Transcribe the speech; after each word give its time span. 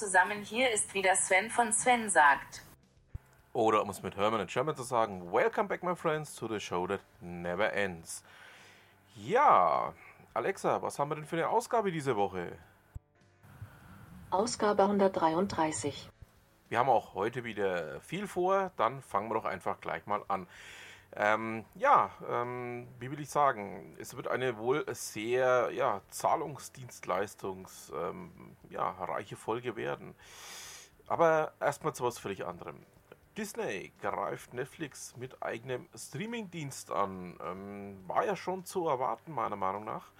Zusammen, 0.00 0.40
hier 0.40 0.70
ist 0.70 0.94
wieder 0.94 1.14
Sven 1.14 1.50
von 1.50 1.74
Sven 1.74 2.08
sagt. 2.08 2.62
Oder 3.52 3.82
um 3.82 3.90
es 3.90 4.02
mit 4.02 4.16
Herman 4.16 4.40
in 4.40 4.46
German 4.46 4.74
zu 4.74 4.82
sagen, 4.82 5.30
Welcome 5.30 5.68
back 5.68 5.82
my 5.82 5.94
friends 5.94 6.34
to 6.36 6.48
the 6.48 6.58
show 6.58 6.86
that 6.86 7.00
never 7.20 7.70
ends. 7.74 8.24
Ja, 9.14 9.92
Alexa, 10.32 10.80
was 10.80 10.98
haben 10.98 11.10
wir 11.10 11.16
denn 11.16 11.26
für 11.26 11.36
eine 11.36 11.50
Ausgabe 11.50 11.92
diese 11.92 12.16
Woche? 12.16 12.50
Ausgabe 14.30 14.84
133. 14.84 16.08
Wir 16.70 16.78
haben 16.78 16.88
auch 16.88 17.12
heute 17.12 17.44
wieder 17.44 18.00
viel 18.00 18.26
vor, 18.26 18.70
dann 18.78 19.02
fangen 19.02 19.28
wir 19.28 19.34
doch 19.34 19.44
einfach 19.44 19.82
gleich 19.82 20.06
mal 20.06 20.24
an. 20.28 20.46
Ähm, 21.16 21.64
ja, 21.74 22.10
ähm, 22.28 22.86
wie 23.00 23.10
will 23.10 23.20
ich 23.20 23.30
sagen, 23.30 23.96
es 23.98 24.16
wird 24.16 24.28
eine 24.28 24.58
wohl 24.58 24.84
sehr 24.94 25.70
ja, 25.72 26.00
Zahlungsdienstleistungs 26.10 27.92
ähm, 27.96 28.56
ja, 28.68 28.90
reiche 28.90 29.36
Folge 29.36 29.74
werden. 29.74 30.14
Aber 31.08 31.52
erstmal 31.58 31.94
zu 31.94 32.04
was 32.04 32.18
völlig 32.18 32.46
anderem. 32.46 32.86
Disney 33.36 33.92
greift 34.00 34.54
Netflix 34.54 35.16
mit 35.16 35.42
eigenem 35.42 35.88
Streamingdienst 35.96 36.92
an. 36.92 37.38
Ähm, 37.44 37.98
war 38.06 38.24
ja 38.24 38.36
schon 38.36 38.64
zu 38.64 38.86
erwarten, 38.86 39.32
meiner 39.32 39.56
Meinung 39.56 39.84
nach, 39.84 40.12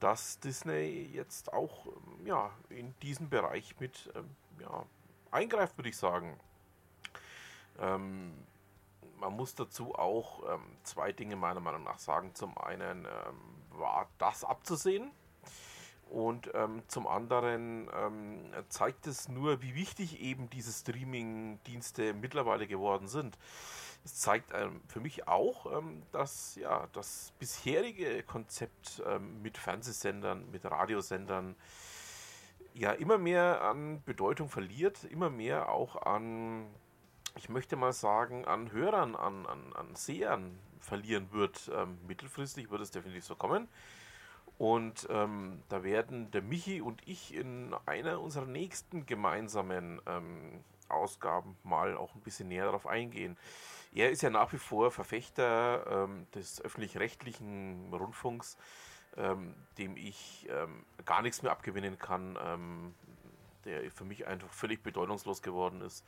dass 0.00 0.38
Disney 0.40 1.10
jetzt 1.12 1.52
auch 1.52 1.86
ähm, 1.86 2.26
ja, 2.26 2.50
in 2.70 2.94
diesen 3.02 3.28
Bereich 3.28 3.78
mit 3.80 4.10
ähm, 4.14 4.30
ja, 4.60 4.86
eingreift, 5.30 5.76
würde 5.76 5.90
ich 5.90 5.96
sagen. 5.96 6.38
Ähm, 7.78 8.32
man 9.22 9.36
muss 9.36 9.54
dazu 9.54 9.94
auch 9.94 10.42
ähm, 10.52 10.60
zwei 10.82 11.12
Dinge 11.12 11.36
meiner 11.36 11.60
Meinung 11.60 11.84
nach 11.84 11.98
sagen. 11.98 12.34
Zum 12.34 12.58
einen 12.58 13.04
ähm, 13.04 13.38
war 13.70 14.08
das 14.18 14.42
abzusehen 14.42 15.12
und 16.10 16.50
ähm, 16.54 16.82
zum 16.88 17.06
anderen 17.06 17.88
ähm, 17.96 18.52
zeigt 18.68 19.06
es 19.06 19.28
nur, 19.28 19.62
wie 19.62 19.76
wichtig 19.76 20.20
eben 20.20 20.50
diese 20.50 20.72
Streaming-Dienste 20.72 22.14
mittlerweile 22.14 22.66
geworden 22.66 23.06
sind. 23.06 23.38
Es 24.04 24.16
zeigt 24.16 24.50
ähm, 24.54 24.80
für 24.88 24.98
mich 24.98 25.28
auch, 25.28 25.78
ähm, 25.78 26.02
dass 26.10 26.56
ja 26.56 26.88
das 26.92 27.32
bisherige 27.38 28.24
Konzept 28.24 29.02
mit 29.40 29.56
Fernsehsendern, 29.56 30.50
mit 30.50 30.64
Radiosendern 30.64 31.54
ja 32.74 32.90
immer 32.90 33.18
mehr 33.18 33.62
an 33.62 34.02
Bedeutung 34.04 34.48
verliert, 34.48 35.04
immer 35.04 35.30
mehr 35.30 35.70
auch 35.70 36.02
an 36.02 36.66
ich 37.36 37.48
möchte 37.48 37.76
mal 37.76 37.92
sagen, 37.92 38.44
an 38.44 38.72
Hörern, 38.72 39.16
an, 39.16 39.46
an, 39.46 39.72
an 39.74 39.94
Sehern 39.94 40.58
verlieren 40.80 41.32
wird. 41.32 41.70
Ähm, 41.74 41.98
mittelfristig 42.06 42.70
wird 42.70 42.82
es 42.82 42.90
definitiv 42.90 43.24
so 43.24 43.36
kommen. 43.36 43.68
Und 44.58 45.06
ähm, 45.10 45.62
da 45.68 45.82
werden 45.82 46.30
der 46.30 46.42
Michi 46.42 46.80
und 46.80 47.06
ich 47.06 47.34
in 47.34 47.74
einer 47.86 48.20
unserer 48.20 48.46
nächsten 48.46 49.06
gemeinsamen 49.06 50.00
ähm, 50.06 50.62
Ausgaben 50.88 51.56
mal 51.64 51.96
auch 51.96 52.14
ein 52.14 52.20
bisschen 52.20 52.48
näher 52.48 52.66
darauf 52.66 52.86
eingehen. 52.86 53.36
Er 53.94 54.10
ist 54.10 54.22
ja 54.22 54.30
nach 54.30 54.52
wie 54.52 54.58
vor 54.58 54.90
Verfechter 54.90 56.04
ähm, 56.04 56.26
des 56.34 56.60
öffentlich-rechtlichen 56.62 57.92
Rundfunks, 57.92 58.56
ähm, 59.16 59.54
dem 59.78 59.96
ich 59.96 60.46
ähm, 60.50 60.84
gar 61.04 61.22
nichts 61.22 61.42
mehr 61.42 61.52
abgewinnen 61.52 61.98
kann, 61.98 62.94
der 63.64 63.90
für 63.90 64.04
mich 64.04 64.26
einfach 64.26 64.50
völlig 64.50 64.82
bedeutungslos 64.82 65.42
geworden 65.42 65.80
ist. 65.82 66.04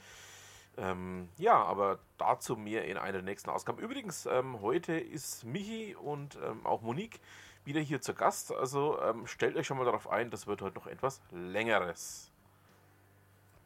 Ähm, 0.77 1.29
ja, 1.37 1.63
aber 1.63 1.99
dazu 2.19 2.57
mehr 2.57 2.85
in 2.87 2.97
einer 2.97 3.13
der 3.13 3.23
nächsten 3.23 3.51
Ausgaben. 3.51 3.79
Übrigens, 3.79 4.27
ähm, 4.27 4.61
heute 4.61 4.99
ist 4.99 5.45
Michi 5.45 5.95
und 5.95 6.37
ähm, 6.45 6.67
auch 6.67 6.83
Monique 6.83 7.21
wieder 7.65 7.81
hier 7.81 8.01
zu 8.01 8.15
Gast. 8.15 8.53
Also 8.53 9.01
ähm, 9.01 9.27
stellt 9.27 9.57
euch 9.57 9.67
schon 9.67 9.79
mal 9.79 9.85
darauf 9.85 10.09
ein, 10.09 10.31
das 10.31 10.47
wird 10.47 10.63
heute 10.63 10.77
noch 10.77 10.87
etwas 10.87 11.21
längeres. 11.31 12.31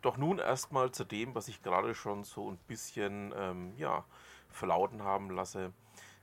Doch 0.03 0.17
nun 0.17 0.39
erstmal 0.39 0.93
zu 0.93 1.05
dem, 1.05 1.35
was 1.35 1.49
ich 1.49 1.63
gerade 1.63 1.95
schon 1.95 2.25
so 2.25 2.51
ein 2.51 2.59
bisschen 2.69 3.35
ähm, 3.37 3.73
ja, 3.77 4.05
verlauten 4.49 5.03
haben 5.03 5.31
lasse. 5.31 5.73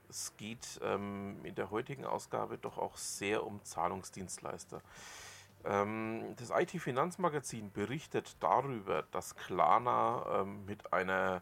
Es 0.07 0.38
geht 0.38 0.79
ähm, 0.84 1.38
in 1.44 1.56
der 1.56 1.72
heutigen 1.72 2.06
Ausgabe 2.06 2.57
doch 2.57 2.78
auch 2.78 2.95
sehr 2.95 3.45
um 3.45 3.63
Zahlungsdienstleister. 3.63 4.81
Ähm, 5.66 6.36
das 6.38 6.52
IT-Finanzmagazin 6.52 7.72
berichtet 7.72 8.38
darüber, 8.40 9.03
dass 9.12 9.36
Klarna 9.36 10.42
ähm, 10.42 10.66
mit 10.66 10.94
einer 10.94 11.42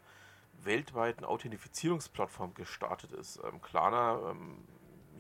weltweiten 0.64 1.26
Authentifizierungsplattform 1.26 2.54
gestartet 2.54 3.12
ist. 3.12 3.40
Ähm, 3.44 3.62
Klarna, 3.62 4.34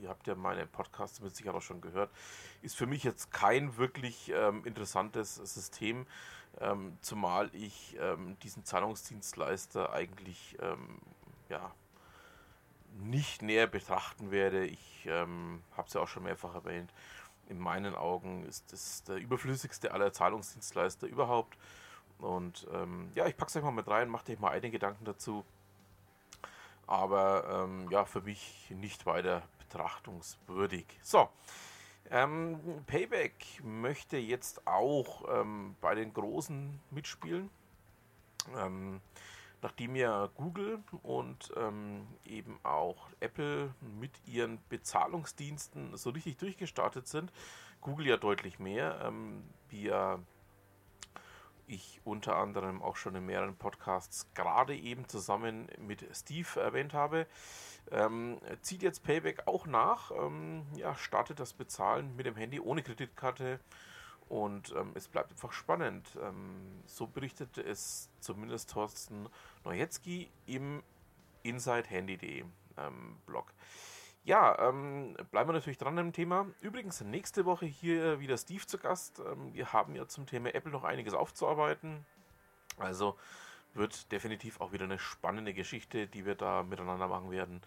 ihr 0.01 0.07
habt 0.07 0.25
ja 0.27 0.35
meine 0.35 0.65
Podcasts 0.65 1.19
mit 1.19 1.35
Sicherheit 1.35 1.57
auch 1.57 1.61
schon 1.61 1.81
gehört, 1.81 2.11
ist 2.61 2.77
für 2.77 2.85
mich 2.85 3.03
jetzt 3.03 3.31
kein 3.31 3.77
wirklich 3.77 4.31
interessantes 4.63 5.35
System, 5.35 6.05
zumal 6.99 7.49
ich 7.53 7.97
diesen 8.41 8.65
Zahlungsdienstleister 8.65 9.93
eigentlich 9.93 10.57
ja, 11.47 11.71
nicht 12.99 13.41
näher 13.41 13.67
betrachten 13.67 14.31
werde. 14.31 14.65
Ich 14.65 15.07
habe 15.07 15.87
es 15.87 15.93
ja 15.93 16.01
auch 16.01 16.07
schon 16.09 16.23
mehrfach 16.23 16.55
erwähnt 16.55 16.93
in 17.49 17.59
meinen 17.59 17.95
Augen 17.95 18.45
ist 18.45 18.71
das 18.71 19.03
der 19.03 19.17
überflüssigste 19.17 19.91
aller 19.91 20.13
Zahlungsdienstleister 20.13 21.07
überhaupt. 21.07 21.57
Und 22.19 22.67
ähm, 22.73 23.11
ja, 23.15 23.25
ich 23.27 23.35
packe 23.35 23.49
es 23.49 23.55
euch 23.55 23.63
mal 23.63 23.71
mit 23.71 23.87
rein, 23.87 24.09
macht 24.09 24.29
euch 24.29 24.39
mal 24.39 24.51
eigene 24.51 24.71
Gedanken 24.71 25.05
dazu. 25.05 25.43
Aber 26.87 27.65
ähm, 27.65 27.89
ja, 27.89 28.05
für 28.05 28.21
mich 28.21 28.67
nicht 28.69 29.05
weiter 29.05 29.43
betrachtungswürdig. 29.59 30.85
So, 31.01 31.29
ähm, 32.11 32.59
Payback 32.85 33.33
möchte 33.63 34.17
jetzt 34.17 34.67
auch 34.67 35.23
ähm, 35.33 35.75
bei 35.81 35.95
den 35.95 36.13
Großen 36.13 36.79
mitspielen. 36.91 37.49
Nachdem 39.63 39.95
ja 39.95 40.29
Google 40.35 40.83
und 41.03 41.53
ähm, 41.55 42.05
eben 42.25 42.59
auch 42.63 43.07
Apple 43.21 43.73
mit 43.97 44.11
ihren 44.27 44.59
Bezahlungsdiensten 44.67 45.95
so 45.95 46.09
richtig 46.09 46.35
durchgestartet 46.37 47.07
sind, 47.07 47.31
Google 47.79 48.07
ja 48.07 48.17
deutlich 48.17 48.59
mehr, 48.59 48.99
ähm, 49.05 49.43
wie 49.69 49.83
ja 49.83 50.19
ich 51.65 52.01
unter 52.03 52.35
anderem 52.35 52.81
auch 52.81 52.97
schon 52.97 53.15
in 53.15 53.25
mehreren 53.25 53.55
Podcasts 53.55 54.27
gerade 54.33 54.75
eben 54.75 55.07
zusammen 55.07 55.67
mit 55.79 56.05
Steve 56.13 56.59
erwähnt 56.59 56.93
habe, 56.93 57.25
ähm, 57.89 58.39
zieht 58.61 58.83
jetzt 58.83 59.03
Payback 59.03 59.47
auch 59.47 59.65
nach, 59.65 60.11
ähm, 60.11 60.65
ja, 60.75 60.93
startet 60.95 61.39
das 61.39 61.53
Bezahlen 61.53 62.17
mit 62.17 62.25
dem 62.25 62.35
Handy 62.35 62.59
ohne 62.59 62.83
Kreditkarte 62.83 63.61
und 64.29 64.73
ähm, 64.75 64.91
es 64.95 65.07
bleibt 65.07 65.31
einfach 65.31 65.51
spannend. 65.51 66.17
Ähm, 66.21 66.81
so 66.85 67.07
berichtete 67.07 67.61
es 67.61 68.09
zumindest 68.19 68.71
Thorsten 68.71 69.29
Neujetzki 69.63 70.29
im 70.45 70.83
InsideHandy.de 71.43 72.43
ähm, 72.77 73.17
Blog. 73.25 73.53
Ja, 74.25 74.69
ähm, 74.69 75.17
bleiben 75.31 75.49
wir 75.49 75.53
natürlich 75.53 75.77
dran 75.77 75.97
im 75.97 76.13
Thema. 76.13 76.47
Übrigens, 76.61 77.01
nächste 77.01 77.45
Woche 77.45 77.65
hier 77.65 78.21
wieder 78.21 78.37
Steve 78.37 78.65
zu 78.65 78.77
Gast. 78.77 79.19
Ähm, 79.19 79.53
wir 79.53 79.73
haben 79.73 79.95
ja 79.95 80.07
zum 80.07 80.25
Thema 80.25 80.55
Apple 80.55 80.71
noch 80.71 80.85
einiges 80.85 81.13
aufzuarbeiten. 81.13 82.05
Also 82.77 83.17
wird 83.73 84.11
definitiv 84.11 84.61
auch 84.61 84.71
wieder 84.71 84.85
eine 84.85 84.99
spannende 84.99 85.53
Geschichte, 85.53 86.07
die 86.07 86.25
wir 86.25 86.35
da 86.35 86.63
miteinander 86.63 87.07
machen 87.07 87.31
werden. 87.31 87.61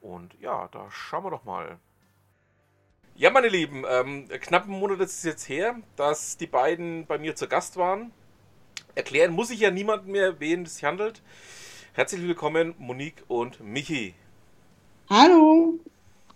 Und 0.00 0.34
ja, 0.40 0.68
da 0.68 0.90
schauen 0.90 1.24
wir 1.24 1.30
doch 1.30 1.44
mal. 1.44 1.78
Ja, 3.14 3.30
meine 3.30 3.48
Lieben, 3.48 3.84
ähm, 3.86 4.28
knapp 4.28 4.64
einen 4.64 4.80
Monat 4.80 5.00
ist 5.00 5.18
es 5.18 5.22
jetzt 5.22 5.48
her, 5.48 5.76
dass 5.96 6.36
die 6.36 6.46
beiden 6.46 7.06
bei 7.06 7.18
mir 7.18 7.36
zu 7.36 7.46
Gast 7.46 7.76
waren. 7.76 8.10
Erklären 8.94 9.32
muss 9.32 9.50
ich 9.50 9.60
ja 9.60 9.70
niemandem 9.70 10.12
mehr, 10.12 10.38
wen 10.38 10.64
es 10.64 10.74
sich 10.74 10.84
handelt. 10.84 11.22
Herzlich 11.94 12.20
willkommen, 12.22 12.74
Monique 12.78 13.24
und 13.26 13.60
Michi. 13.60 14.12
Hallo. 15.08 15.78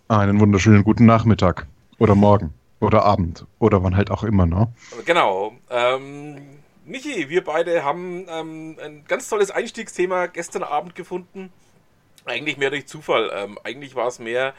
Einen 0.07 0.39
wunderschönen 0.39 0.83
guten 0.83 1.05
Nachmittag 1.05 1.67
oder 1.99 2.15
Morgen 2.15 2.55
oder 2.79 3.03
Abend 3.03 3.45
oder 3.59 3.83
wann 3.83 3.95
halt 3.95 4.09
auch 4.09 4.23
immer, 4.23 4.47
ne? 4.47 4.69
Genau. 5.05 5.53
Ähm, 5.69 6.41
Michi, 6.83 7.29
wir 7.29 7.43
beide 7.43 7.83
haben 7.83 8.25
ähm, 8.27 8.77
ein 8.83 9.05
ganz 9.07 9.29
tolles 9.29 9.51
Einstiegsthema 9.51 10.25
gestern 10.25 10.63
Abend 10.63 10.95
gefunden. 10.95 11.51
Eigentlich 12.25 12.57
mehr 12.57 12.71
durch 12.71 12.87
Zufall. 12.87 13.29
Ähm, 13.35 13.59
eigentlich 13.63 13.93
war 13.95 14.07
es 14.07 14.17
mehr 14.17 14.55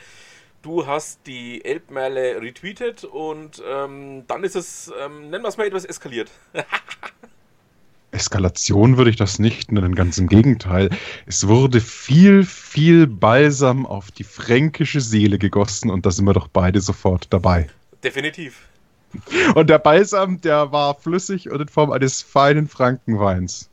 Du 0.62 0.87
hast 0.87 1.21
die 1.27 1.65
Elbmerle 1.65 2.41
retweetet 2.43 3.05
und 3.05 3.62
ähm, 3.65 4.25
dann 4.27 4.43
ist 4.43 4.56
es, 4.56 4.93
ähm, 5.00 5.31
nennen 5.31 5.45
wir 5.45 5.49
es 5.49 5.56
mal, 5.56 5.67
etwas 5.67 5.85
eskaliert. 5.85 6.31
Eskalation 8.11 8.97
würde 8.97 9.11
ich 9.11 9.17
das 9.17 9.39
nicht 9.39 9.71
nennen, 9.71 9.95
ganz 9.95 10.19
im 10.19 10.29
Gegenteil. 10.29 10.91
Es 11.27 11.47
wurde 11.47 11.81
viel, 11.81 12.45
viel 12.45 13.07
Balsam 13.07 13.87
auf 13.87 14.11
die 14.11 14.25
fränkische 14.25 15.01
Seele 15.01 15.39
gegossen 15.39 15.91
und 15.91 16.07
da 16.07 16.11
sind 16.11 16.25
wir 16.25 16.33
doch 16.33 16.49
beide 16.49 16.81
sofort 16.81 17.27
dabei. 17.31 17.69
Definitiv. 18.03 18.63
Und 19.55 19.71
der 19.71 19.79
Balsam, 19.79 20.41
der 20.41 20.73
war 20.73 20.95
flüssig 20.95 21.51
und 21.51 21.61
in 21.61 21.69
Form 21.69 21.93
eines 21.93 22.23
feinen 22.23 22.69
Frankenweins. 22.69 23.69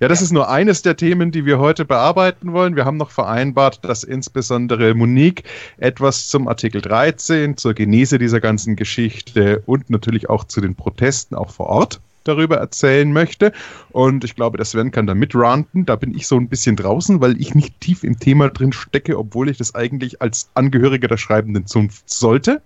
Ja, 0.00 0.06
das 0.06 0.22
ist 0.22 0.30
nur 0.30 0.48
eines 0.48 0.82
der 0.82 0.96
Themen, 0.96 1.32
die 1.32 1.44
wir 1.44 1.58
heute 1.58 1.84
bearbeiten 1.84 2.52
wollen. 2.52 2.76
Wir 2.76 2.84
haben 2.84 2.98
noch 2.98 3.10
vereinbart, 3.10 3.84
dass 3.84 4.04
insbesondere 4.04 4.94
Monique 4.94 5.42
etwas 5.76 6.28
zum 6.28 6.46
Artikel 6.46 6.80
13, 6.80 7.56
zur 7.56 7.74
Genese 7.74 8.18
dieser 8.18 8.40
ganzen 8.40 8.76
Geschichte 8.76 9.62
und 9.66 9.90
natürlich 9.90 10.30
auch 10.30 10.44
zu 10.44 10.60
den 10.60 10.76
Protesten 10.76 11.34
auch 11.34 11.50
vor 11.50 11.66
Ort 11.66 12.00
darüber 12.28 12.56
erzählen 12.56 13.12
möchte. 13.12 13.52
Und 13.90 14.24
ich 14.24 14.36
glaube, 14.36 14.56
der 14.56 14.66
Sven 14.66 14.90
kann 14.90 15.06
da 15.06 15.14
mitranten. 15.14 15.84
Da 15.86 15.96
bin 15.96 16.14
ich 16.14 16.26
so 16.26 16.36
ein 16.36 16.48
bisschen 16.48 16.76
draußen, 16.76 17.20
weil 17.20 17.40
ich 17.40 17.54
nicht 17.54 17.80
tief 17.80 18.04
im 18.04 18.18
Thema 18.18 18.48
drin 18.50 18.72
stecke, 18.72 19.18
obwohl 19.18 19.48
ich 19.48 19.58
das 19.58 19.74
eigentlich 19.74 20.22
als 20.22 20.48
Angehöriger 20.54 21.08
der 21.08 21.16
schreibenden 21.16 21.66
Zunft 21.66 22.08
sollte. 22.08 22.62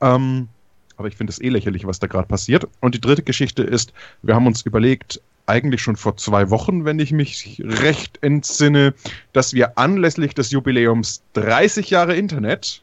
Ähm, 0.00 0.48
aber 0.96 1.08
ich 1.08 1.16
finde 1.16 1.30
es 1.30 1.40
eh 1.40 1.48
lächerlich, 1.48 1.86
was 1.86 1.98
da 1.98 2.06
gerade 2.06 2.28
passiert. 2.28 2.66
Und 2.80 2.94
die 2.94 3.00
dritte 3.00 3.22
Geschichte 3.22 3.62
ist, 3.62 3.92
wir 4.22 4.34
haben 4.34 4.46
uns 4.46 4.62
überlegt, 4.62 5.20
eigentlich 5.46 5.80
schon 5.82 5.96
vor 5.96 6.16
zwei 6.16 6.50
Wochen, 6.50 6.84
wenn 6.84 6.98
ich 6.98 7.12
mich 7.12 7.62
recht 7.64 8.18
entsinne, 8.22 8.94
dass 9.32 9.54
wir 9.54 9.78
anlässlich 9.78 10.34
des 10.34 10.50
Jubiläums 10.50 11.22
30 11.34 11.90
Jahre 11.90 12.16
Internet 12.16 12.82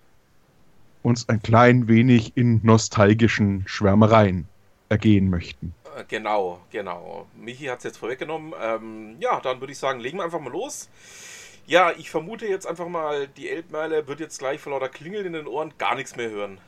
uns 1.02 1.28
ein 1.28 1.42
klein 1.42 1.88
wenig 1.88 2.32
in 2.36 2.62
nostalgischen 2.64 3.64
Schwärmereien 3.66 4.48
ergehen 4.90 5.30
möchten. 5.30 5.74
Äh, 5.98 6.04
Genau, 6.08 6.60
genau. 6.72 7.28
Michi 7.36 7.66
hat 7.66 7.80
es 7.80 7.84
jetzt 7.84 7.98
vorweggenommen. 7.98 8.54
Ähm, 8.62 9.16
ja, 9.20 9.40
dann 9.40 9.60
würde 9.60 9.74
ich 9.74 9.80
sagen, 9.80 10.00
legen 10.00 10.18
wir 10.18 10.24
einfach 10.24 10.40
mal 10.40 10.52
los. 10.52 10.90
Ja, 11.66 11.92
ich 11.92 12.10
vermute 12.10 12.46
jetzt 12.46 12.68
einfach 12.68 12.88
mal, 12.88 13.28
die 13.28 13.50
Elbmeile 13.50 14.08
wird 14.08 14.20
jetzt 14.20 14.40
gleich 14.40 14.60
vor 14.60 14.74
lauter 14.74 14.90
Klingeln 14.90 15.26
in 15.26 15.34
den 15.34 15.48
Ohren 15.48 15.74
gar 15.78 15.96
nichts 15.96 16.16
mehr 16.16 16.30
hören. 16.30 16.60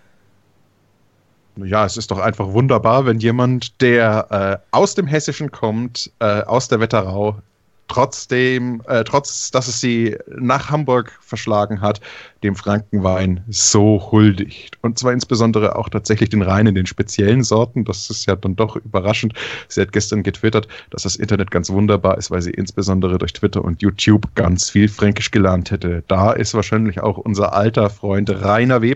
Ja, 1.58 1.86
es 1.86 1.98
ist 1.98 2.12
doch 2.12 2.20
einfach 2.20 2.52
wunderbar, 2.52 3.06
wenn 3.06 3.20
jemand, 3.20 3.82
der 3.82 4.62
äh, 4.72 4.76
aus 4.76 4.96
dem 4.96 5.08
Hessischen 5.08 5.52
kommt, 5.52 6.12
äh, 6.20 6.42
aus 6.42 6.68
der 6.68 6.80
Wetterau, 6.80 7.40
trotzdem, 7.88 8.82
äh, 8.88 9.04
trotz 9.04 9.52
dass 9.52 9.68
es 9.68 9.80
sie 9.80 10.18
nach 10.28 10.70
Hamburg 10.70 11.18
verschlagen 11.22 11.82
hat, 11.82 12.02
dem 12.44 12.56
Frankenwein 12.56 13.44
so 13.48 14.10
huldigt. 14.12 14.78
Und 14.82 15.00
zwar 15.00 15.14
insbesondere 15.14 15.76
auch 15.76 15.90
tatsächlich 15.90 16.30
den 16.30 16.42
reinen, 16.42 16.76
den 16.76 16.86
speziellen 16.86 17.44
Sorten. 17.44 17.86
Das 17.86 18.10
ist 18.10 18.26
ja 18.26 18.36
dann 18.36 18.56
doch 18.56 18.76
überraschend. 18.76 19.34
Sie 19.68 19.82
hat 19.82 19.92
gestern 19.92 20.24
getwittert, 20.24 20.68
dass 20.90 21.04
das 21.04 21.16
Internet 21.16 21.52
ganz 21.52 21.70
wunderbar 21.70 22.18
ist, 22.18 22.32
weil 22.32 22.42
sie 22.42 22.52
insbesondere 22.52 23.18
durch 23.18 23.34
Twitter 23.34 23.64
und 23.64 23.82
YouTube 23.82 24.34
ganz 24.36 24.70
viel 24.70 24.88
Fränkisch 24.88 25.32
gelernt 25.32 25.72
hätte. 25.72 26.04
Da 26.08 26.32
ist 26.32 26.54
wahrscheinlich 26.54 27.02
auch 27.02 27.18
unser 27.18 27.54
alter 27.54 27.90
Freund 27.90 28.30
Rainer 28.30 28.82
W. 28.82 28.96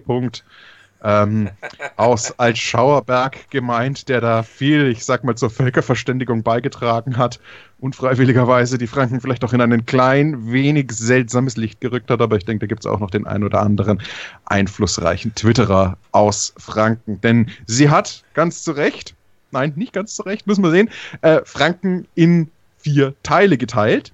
ähm, 1.03 1.49
aus 1.95 2.37
Altschauerberg 2.37 3.49
gemeint, 3.49 4.09
der 4.09 4.21
da 4.21 4.43
viel, 4.43 4.87
ich 4.87 5.05
sag 5.05 5.23
mal, 5.23 5.35
zur 5.35 5.49
Völkerverständigung 5.49 6.43
beigetragen 6.43 7.17
hat, 7.17 7.39
unfreiwilligerweise 7.79 8.77
die 8.77 8.87
Franken 8.87 9.21
vielleicht 9.21 9.43
auch 9.43 9.53
in 9.53 9.61
ein 9.61 9.85
klein 9.85 10.51
wenig 10.51 10.91
seltsames 10.91 11.57
Licht 11.57 11.79
gerückt 11.81 12.09
hat, 12.09 12.21
aber 12.21 12.35
ich 12.35 12.45
denke, 12.45 12.65
da 12.65 12.67
gibt 12.67 12.81
es 12.81 12.91
auch 12.91 12.99
noch 12.99 13.11
den 13.11 13.25
ein 13.25 13.43
oder 13.43 13.61
anderen 13.61 14.01
einflussreichen 14.45 15.33
Twitterer 15.35 15.97
aus 16.11 16.53
Franken. 16.57 17.21
Denn 17.21 17.49
sie 17.65 17.89
hat 17.89 18.23
ganz 18.33 18.63
zu 18.63 18.71
Recht, 18.71 19.15
nein, 19.51 19.73
nicht 19.75 19.93
ganz 19.93 20.15
zu 20.15 20.23
Recht, 20.23 20.47
müssen 20.47 20.63
wir 20.63 20.71
sehen, 20.71 20.89
äh, 21.21 21.41
Franken 21.45 22.07
in 22.15 22.51
vier 22.77 23.13
Teile 23.23 23.57
geteilt, 23.57 24.11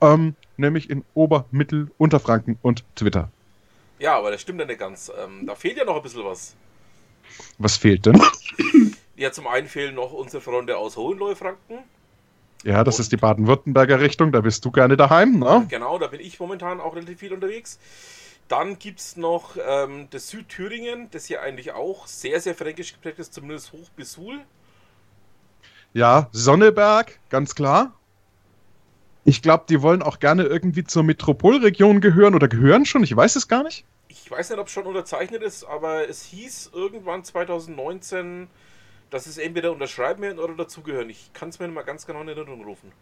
ähm, 0.00 0.34
nämlich 0.56 0.90
in 0.90 1.04
Ober-, 1.14 1.46
Mittel-, 1.50 1.88
Unterfranken 1.98 2.58
und 2.62 2.84
Twitter. 2.94 3.30
Ja, 3.98 4.16
aber 4.16 4.30
das 4.30 4.42
stimmt 4.42 4.60
ja 4.60 4.66
nicht 4.66 4.78
ganz. 4.78 5.10
Ähm, 5.16 5.46
da 5.46 5.54
fehlt 5.54 5.76
ja 5.76 5.84
noch 5.84 5.96
ein 5.96 6.02
bisschen 6.02 6.24
was. 6.24 6.54
Was 7.58 7.76
fehlt 7.76 8.06
denn? 8.06 8.20
Ja, 9.18 9.32
zum 9.32 9.46
einen 9.46 9.66
fehlen 9.66 9.94
noch 9.94 10.12
unsere 10.12 10.42
Freunde 10.42 10.76
aus 10.76 10.98
Hohenlohe-Franken. 10.98 11.78
Ja, 12.64 12.84
das 12.84 12.98
ist 12.98 13.12
die 13.12 13.16
Baden-Württemberger 13.16 13.98
Richtung, 13.98 14.30
da 14.30 14.42
bist 14.42 14.62
du 14.62 14.70
gerne 14.70 14.94
daheim, 14.94 15.38
ne? 15.38 15.66
Genau, 15.70 15.98
da 15.98 16.08
bin 16.08 16.20
ich 16.20 16.38
momentan 16.38 16.80
auch 16.80 16.94
relativ 16.94 17.20
viel 17.20 17.32
unterwegs. 17.32 17.78
Dann 18.48 18.78
gibt 18.78 19.00
es 19.00 19.16
noch 19.16 19.56
ähm, 19.66 20.08
das 20.10 20.28
Südthüringen, 20.28 21.08
das 21.12 21.30
ja 21.30 21.40
eigentlich 21.40 21.72
auch 21.72 22.06
sehr, 22.06 22.40
sehr 22.40 22.54
fränkisch 22.54 22.92
geprägt 22.92 23.18
ist, 23.18 23.32
zumindest 23.32 23.72
hoch 23.72 23.88
bis 23.96 24.12
Suhl. 24.12 24.40
Ja, 25.94 26.28
Sonneberg, 26.32 27.18
ganz 27.30 27.54
klar. 27.54 27.95
Ich 29.26 29.42
glaube, 29.42 29.64
die 29.68 29.82
wollen 29.82 30.02
auch 30.02 30.20
gerne 30.20 30.44
irgendwie 30.44 30.84
zur 30.84 31.02
Metropolregion 31.02 32.00
gehören 32.00 32.36
oder 32.36 32.46
gehören 32.46 32.86
schon, 32.86 33.02
ich 33.02 33.14
weiß 33.14 33.34
es 33.34 33.48
gar 33.48 33.64
nicht. 33.64 33.84
Ich 34.08 34.30
weiß 34.30 34.50
nicht, 34.50 34.58
ob 34.60 34.68
es 34.68 34.72
schon 34.72 34.86
unterzeichnet 34.86 35.42
ist, 35.42 35.64
aber 35.64 36.08
es 36.08 36.22
hieß 36.22 36.70
irgendwann 36.72 37.24
2019, 37.24 38.46
dass 39.10 39.26
es 39.26 39.36
entweder 39.36 39.72
unterschreiben 39.72 40.22
werden 40.22 40.38
oder 40.38 40.54
dazugehören. 40.54 41.10
Ich 41.10 41.32
kann 41.32 41.48
es 41.48 41.58
mir 41.58 41.66
mal 41.66 41.82
ganz 41.82 42.06
genau 42.06 42.20
in 42.22 42.28
Erinnerung 42.28 42.64
rufen. 42.64 42.92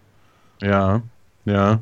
Ja, 0.62 1.02
ja. 1.44 1.80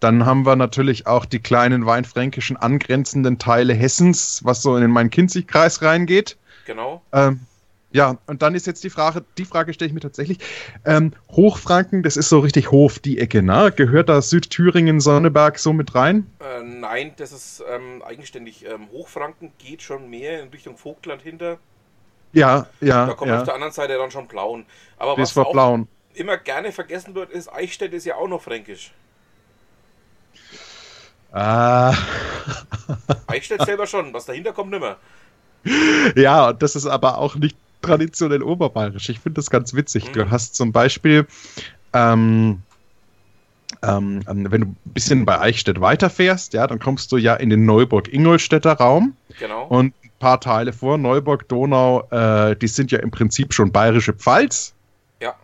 Dann 0.00 0.26
haben 0.26 0.44
wir 0.44 0.56
natürlich 0.56 1.06
auch 1.06 1.24
die 1.24 1.38
kleinen 1.38 1.86
weinfränkischen 1.86 2.56
angrenzenden 2.56 3.38
Teile 3.38 3.72
Hessens, 3.72 4.40
was 4.44 4.62
so 4.62 4.74
in 4.74 4.82
den 4.82 4.90
Main-Kinzig-Kreis 4.90 5.80
reingeht. 5.82 6.36
Genau. 6.66 7.02
Ähm, 7.12 7.46
ja, 7.92 8.18
und 8.26 8.42
dann 8.42 8.54
ist 8.54 8.66
jetzt 8.66 8.82
die 8.84 8.90
Frage, 8.90 9.24
die 9.38 9.44
Frage 9.44 9.72
stelle 9.72 9.88
ich 9.88 9.94
mir 9.94 10.00
tatsächlich. 10.00 10.38
Ähm, 10.84 11.12
Hochfranken, 11.30 12.02
das 12.02 12.16
ist 12.16 12.28
so 12.28 12.38
richtig 12.40 12.70
Hof, 12.70 12.98
die 12.98 13.18
Ecke, 13.18 13.42
ne? 13.42 13.72
Gehört 13.74 14.08
da 14.08 14.22
Südthüringen, 14.22 15.00
Sonneberg 15.00 15.58
so 15.58 15.72
mit 15.72 15.94
rein? 15.94 16.26
Äh, 16.40 16.62
nein, 16.62 17.12
das 17.16 17.32
ist 17.32 17.62
ähm, 17.68 18.02
eigenständig. 18.02 18.64
Ähm, 18.64 18.88
Hochfranken 18.90 19.52
geht 19.58 19.82
schon 19.82 20.08
mehr 20.08 20.42
in 20.42 20.48
Richtung 20.48 20.76
Vogtland 20.76 21.22
hinter. 21.22 21.58
Ja, 22.32 22.66
ja. 22.80 23.06
Da 23.06 23.14
kommt 23.14 23.30
ja. 23.30 23.38
auf 23.38 23.44
der 23.44 23.54
anderen 23.54 23.72
Seite 23.72 23.96
dann 23.98 24.10
schon 24.10 24.26
Plauen. 24.26 24.64
Aber 24.96 25.16
Bis 25.16 25.36
was 25.36 25.46
auch 25.46 25.52
Blauen. 25.52 25.86
immer 26.14 26.38
gerne 26.38 26.72
vergessen 26.72 27.14
wird, 27.14 27.30
ist, 27.30 27.52
Eichstätt 27.52 27.92
ist 27.92 28.06
ja 28.06 28.16
auch 28.16 28.28
noch 28.28 28.42
fränkisch. 28.42 28.92
Ah. 31.32 31.94
Eichstätt 33.26 33.62
selber 33.64 33.86
schon, 33.86 34.12
was 34.12 34.26
dahinter 34.26 34.52
kommt, 34.52 34.70
nimmer. 34.70 34.96
Ja, 36.16 36.52
das 36.52 36.74
ist 36.74 36.86
aber 36.86 37.18
auch 37.18 37.36
nicht 37.36 37.56
traditionell 37.82 38.42
oberbayerisch. 38.42 39.08
Ich 39.08 39.20
finde 39.20 39.36
das 39.36 39.50
ganz 39.50 39.74
witzig. 39.74 40.08
Mhm. 40.08 40.12
Du 40.12 40.30
hast 40.30 40.54
zum 40.54 40.72
Beispiel, 40.72 41.26
ähm, 41.92 42.62
ähm, 43.82 44.22
wenn 44.26 44.60
du 44.60 44.66
ein 44.68 44.76
bisschen 44.84 45.24
bei 45.24 45.40
Eichstätt 45.40 45.80
weiterfährst, 45.80 46.52
ja, 46.54 46.66
dann 46.66 46.78
kommst 46.78 47.10
du 47.12 47.16
ja 47.16 47.34
in 47.34 47.50
den 47.50 47.64
Neuburg-Ingolstädter 47.64 48.72
Raum 48.72 49.16
Genau. 49.38 49.66
und 49.66 49.94
ein 50.04 50.10
paar 50.18 50.40
Teile 50.40 50.72
vor 50.72 50.98
Neuburg, 50.98 51.48
Donau, 51.48 52.06
äh, 52.10 52.54
die 52.56 52.68
sind 52.68 52.92
ja 52.92 53.00
im 53.00 53.10
Prinzip 53.10 53.52
schon 53.52 53.72
bayerische 53.72 54.12
Pfalz. 54.12 54.74
Ja. 55.20 55.34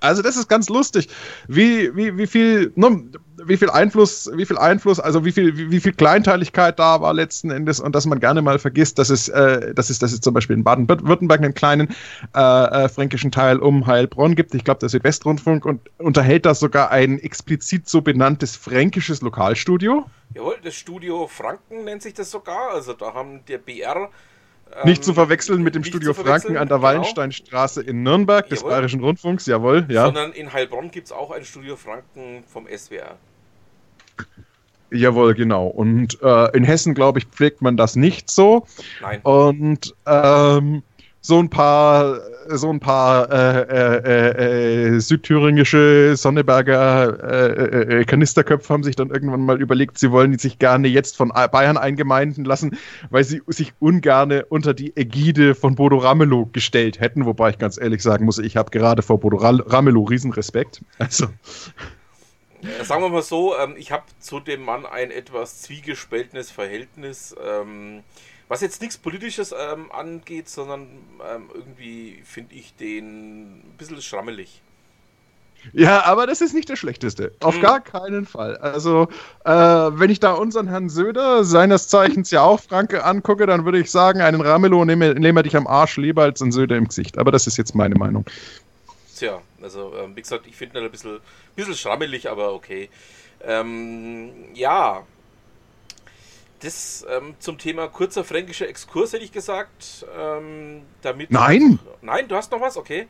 Also 0.00 0.22
das 0.22 0.36
ist 0.36 0.48
ganz 0.48 0.68
lustig, 0.68 1.08
wie, 1.48 1.94
wie, 1.96 2.18
wie 2.18 2.26
viel, 2.26 2.72
ne, 2.74 3.04
wie 3.46 3.56
viel 3.56 3.70
Einfluss, 3.70 4.30
wie 4.34 4.46
viel 4.46 4.58
Einfluss, 4.58 5.00
also 5.00 5.24
wie 5.24 5.32
viel, 5.32 5.56
wie, 5.56 5.70
wie 5.70 5.80
viel 5.80 5.92
Kleinteiligkeit 5.92 6.78
da 6.78 7.00
war 7.00 7.14
letzten 7.14 7.50
Endes 7.50 7.80
und 7.80 7.94
dass 7.94 8.06
man 8.06 8.20
gerne 8.20 8.42
mal 8.42 8.58
vergisst, 8.58 8.98
dass 8.98 9.10
es, 9.10 9.28
äh, 9.28 9.74
dass 9.74 9.90
es, 9.90 9.98
dass 9.98 10.12
es 10.12 10.20
zum 10.20 10.34
Beispiel 10.34 10.56
in 10.56 10.64
Baden-Württemberg 10.64 11.40
einen 11.40 11.54
kleinen 11.54 11.94
äh, 12.34 12.40
äh, 12.40 12.88
fränkischen 12.88 13.30
Teil 13.30 13.58
um 13.58 13.86
Heilbronn 13.86 14.34
gibt. 14.34 14.54
Ich 14.54 14.64
glaube, 14.64 14.80
der 14.80 14.88
Südwestrundfunk 14.88 15.64
und 15.64 15.80
unterhält 15.98 16.46
da 16.46 16.54
sogar 16.54 16.90
ein 16.90 17.18
explizit 17.18 17.88
so 17.88 18.02
benanntes 18.02 18.56
fränkisches 18.56 19.20
Lokalstudio. 19.22 20.06
Jawohl, 20.34 20.56
das 20.62 20.74
Studio 20.74 21.26
Franken 21.28 21.84
nennt 21.84 22.02
sich 22.02 22.14
das 22.14 22.30
sogar. 22.30 22.72
Also 22.72 22.92
da 22.92 23.14
haben 23.14 23.44
der 23.46 23.58
BR. 23.58 24.10
ähm, 24.74 24.84
Nicht 24.84 25.04
zu 25.04 25.14
verwechseln 25.14 25.62
mit 25.62 25.74
dem 25.74 25.84
Studio 25.84 26.12
Franken 26.12 26.56
an 26.56 26.68
der 26.68 26.78
genau, 26.78 26.82
Wallensteinstraße 26.82 27.82
in 27.82 28.02
Nürnberg 28.02 28.48
des 28.48 28.60
Jawohl. 28.60 28.70
Bayerischen 28.72 29.00
Rundfunks, 29.00 29.46
jawohl, 29.46 29.86
ja. 29.88 30.06
Sondern 30.06 30.32
in 30.32 30.52
Heilbronn 30.52 30.90
gibt 30.90 31.06
es 31.06 31.12
auch 31.12 31.30
ein 31.30 31.44
Studio 31.44 31.76
Franken 31.76 32.42
vom 32.46 32.66
SWR. 32.66 33.16
Jawohl, 34.90 35.34
genau. 35.34 35.66
Und 35.66 36.22
äh, 36.22 36.56
in 36.56 36.62
Hessen, 36.62 36.94
glaube 36.94 37.18
ich, 37.18 37.26
pflegt 37.26 37.62
man 37.62 37.76
das 37.76 37.96
nicht 37.96 38.30
so. 38.30 38.64
Nein. 39.00 39.20
Und 39.22 39.94
ähm, 40.06 40.82
so 41.20 41.38
ein 41.38 41.48
paar, 41.48 42.20
so 42.50 42.70
ein 42.70 42.80
paar 42.80 43.32
äh, 43.32 43.62
äh, 43.62 44.94
äh, 44.94 44.98
südthüringische 45.00 46.16
Sonneberger 46.16 47.18
äh, 47.24 48.00
äh, 48.00 48.04
Kanisterköpfe 48.04 48.72
haben 48.72 48.82
sich 48.84 48.94
dann 48.94 49.08
irgendwann 49.08 49.40
mal 49.40 49.58
überlegt, 49.58 49.98
sie 49.98 50.10
wollen 50.12 50.38
sich 50.38 50.58
gerne 50.58 50.86
jetzt 50.86 51.16
von 51.16 51.30
Bayern 51.50 51.78
eingemeinden 51.78 52.44
lassen, 52.44 52.76
weil 53.08 53.24
sie 53.24 53.40
sich 53.46 53.72
ungerne 53.80 54.44
unter 54.44 54.74
die 54.74 54.94
Ägide 54.96 55.54
von 55.54 55.76
Bodo 55.76 55.96
Ramelow 55.96 56.50
gestellt 56.52 57.00
hätten. 57.00 57.24
Wobei 57.24 57.50
ich 57.50 57.58
ganz 57.58 57.78
ehrlich 57.80 58.02
sagen 58.02 58.26
muss, 58.26 58.38
ich 58.38 58.58
habe 58.58 58.70
gerade 58.70 59.00
vor 59.00 59.18
Bodo 59.18 59.38
Ra- 59.38 59.62
Ramelow 59.66 60.04
Riesenrespekt. 60.04 60.82
Also, 60.98 61.24
Äh, 61.24 61.28
Sagen 62.82 63.02
wir 63.02 63.08
mal 63.08 63.22
so, 63.22 63.56
ähm, 63.58 63.74
ich 63.76 63.92
habe 63.92 64.04
zu 64.20 64.40
dem 64.40 64.64
Mann 64.64 64.86
ein 64.86 65.10
etwas 65.10 65.62
zwiegespaltenes 65.62 66.50
Verhältnis, 66.50 67.34
ähm, 67.42 68.02
was 68.48 68.60
jetzt 68.60 68.80
nichts 68.80 68.98
Politisches 68.98 69.54
ähm, 69.58 69.90
angeht, 69.90 70.48
sondern 70.48 70.86
irgendwie 71.54 72.22
finde 72.24 72.54
ich 72.54 72.74
den 72.76 73.58
ein 73.58 73.74
bisschen 73.78 74.00
schrammelig. 74.02 74.60
Ja, 75.72 76.04
aber 76.04 76.26
das 76.26 76.42
ist 76.42 76.52
nicht 76.54 76.68
das 76.68 76.78
Schlechteste. 76.78 77.32
Auf 77.40 77.56
Mhm. 77.56 77.62
gar 77.62 77.80
keinen 77.80 78.26
Fall. 78.26 78.58
Also, 78.58 79.08
äh, 79.44 79.50
wenn 79.50 80.10
ich 80.10 80.20
da 80.20 80.32
unseren 80.32 80.68
Herrn 80.68 80.90
Söder, 80.90 81.42
seines 81.44 81.88
Zeichens 81.88 82.30
ja 82.30 82.42
auch 82.42 82.60
Franke, 82.60 83.02
angucke, 83.04 83.46
dann 83.46 83.64
würde 83.64 83.78
ich 83.78 83.90
sagen, 83.90 84.20
einen 84.20 84.42
Ramelow 84.42 84.84
nehme, 84.84 85.14
nehme 85.14 85.42
dich 85.42 85.56
am 85.56 85.66
Arsch 85.66 85.96
lieber 85.96 86.24
als 86.24 86.42
einen 86.42 86.52
Söder 86.52 86.76
im 86.76 86.88
Gesicht. 86.88 87.16
Aber 87.16 87.32
das 87.32 87.46
ist 87.46 87.56
jetzt 87.56 87.74
meine 87.74 87.94
Meinung. 87.94 88.26
Tja, 89.16 89.40
Also, 89.64 89.94
ähm, 89.96 90.14
wie 90.14 90.22
gesagt, 90.22 90.46
ich 90.46 90.54
finde 90.54 90.78
ihn 90.78 90.84
ein 90.84 90.90
bisschen, 90.90 91.18
bisschen 91.56 91.74
schrammelig, 91.74 92.30
aber 92.30 92.52
okay. 92.52 92.90
Ähm, 93.42 94.30
ja, 94.54 95.04
das 96.60 97.04
ähm, 97.10 97.34
zum 97.38 97.58
Thema 97.58 97.88
kurzer 97.88 98.24
fränkischer 98.24 98.68
Exkurs 98.68 99.12
hätte 99.12 99.24
ich 99.24 99.32
gesagt. 99.32 100.06
Ähm, 100.16 100.82
damit 101.02 101.30
Nein! 101.30 101.78
Nein, 102.02 102.28
du 102.28 102.36
hast 102.36 102.52
noch 102.52 102.60
was? 102.60 102.76
Okay. 102.76 103.08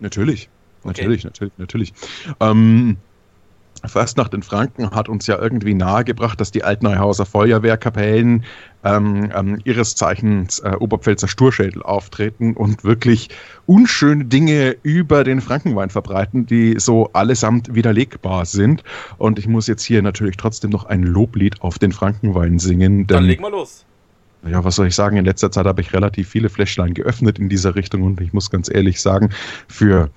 Natürlich. 0.00 0.48
Natürlich, 0.84 1.24
okay. 1.24 1.26
natürlich, 1.26 1.52
natürlich. 1.58 1.92
Ähm, 2.40 2.96
Fastnacht 3.84 4.34
in 4.34 4.42
Franken 4.42 4.90
hat 4.90 5.08
uns 5.08 5.26
ja 5.26 5.38
irgendwie 5.38 5.74
nahegebracht, 5.74 6.40
dass 6.40 6.50
die 6.50 6.64
Altneuhauser 6.64 7.26
Feuerwehrkapellen 7.26 8.44
ähm, 8.84 9.30
ähm, 9.34 9.58
ihres 9.64 9.94
Zeichens 9.94 10.60
äh, 10.60 10.76
Oberpfälzer 10.78 11.28
Sturschädel 11.28 11.82
auftreten 11.82 12.54
und 12.54 12.84
wirklich 12.84 13.28
unschöne 13.66 14.24
Dinge 14.24 14.76
über 14.82 15.24
den 15.24 15.40
Frankenwein 15.40 15.90
verbreiten, 15.90 16.46
die 16.46 16.76
so 16.78 17.10
allesamt 17.12 17.74
widerlegbar 17.74 18.46
sind. 18.46 18.82
Und 19.18 19.38
ich 19.38 19.48
muss 19.48 19.66
jetzt 19.66 19.84
hier 19.84 20.02
natürlich 20.02 20.36
trotzdem 20.36 20.70
noch 20.70 20.84
ein 20.84 21.02
Loblied 21.02 21.60
auf 21.62 21.78
den 21.78 21.92
Frankenwein 21.92 22.58
singen. 22.58 23.06
Denn, 23.06 23.16
Dann 23.16 23.24
leg 23.24 23.40
mal 23.40 23.50
los. 23.50 23.84
Ja, 24.48 24.62
was 24.62 24.76
soll 24.76 24.86
ich 24.86 24.94
sagen? 24.94 25.16
In 25.16 25.24
letzter 25.24 25.50
Zeit 25.50 25.66
habe 25.66 25.80
ich 25.80 25.92
relativ 25.92 26.28
viele 26.28 26.48
Fläschlein 26.48 26.94
geöffnet 26.94 27.38
in 27.38 27.48
dieser 27.48 27.74
Richtung 27.74 28.02
und 28.02 28.20
ich 28.20 28.32
muss 28.32 28.50
ganz 28.50 28.70
ehrlich 28.72 29.00
sagen, 29.00 29.30
für 29.66 30.10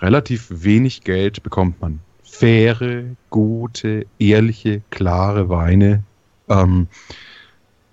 relativ 0.00 0.46
wenig 0.50 1.02
Geld 1.04 1.42
bekommt 1.42 1.80
man 1.80 2.00
faire, 2.38 3.16
gute, 3.30 4.06
ehrliche, 4.18 4.82
klare 4.90 5.48
Weine. 5.48 6.04
Ähm, 6.48 6.86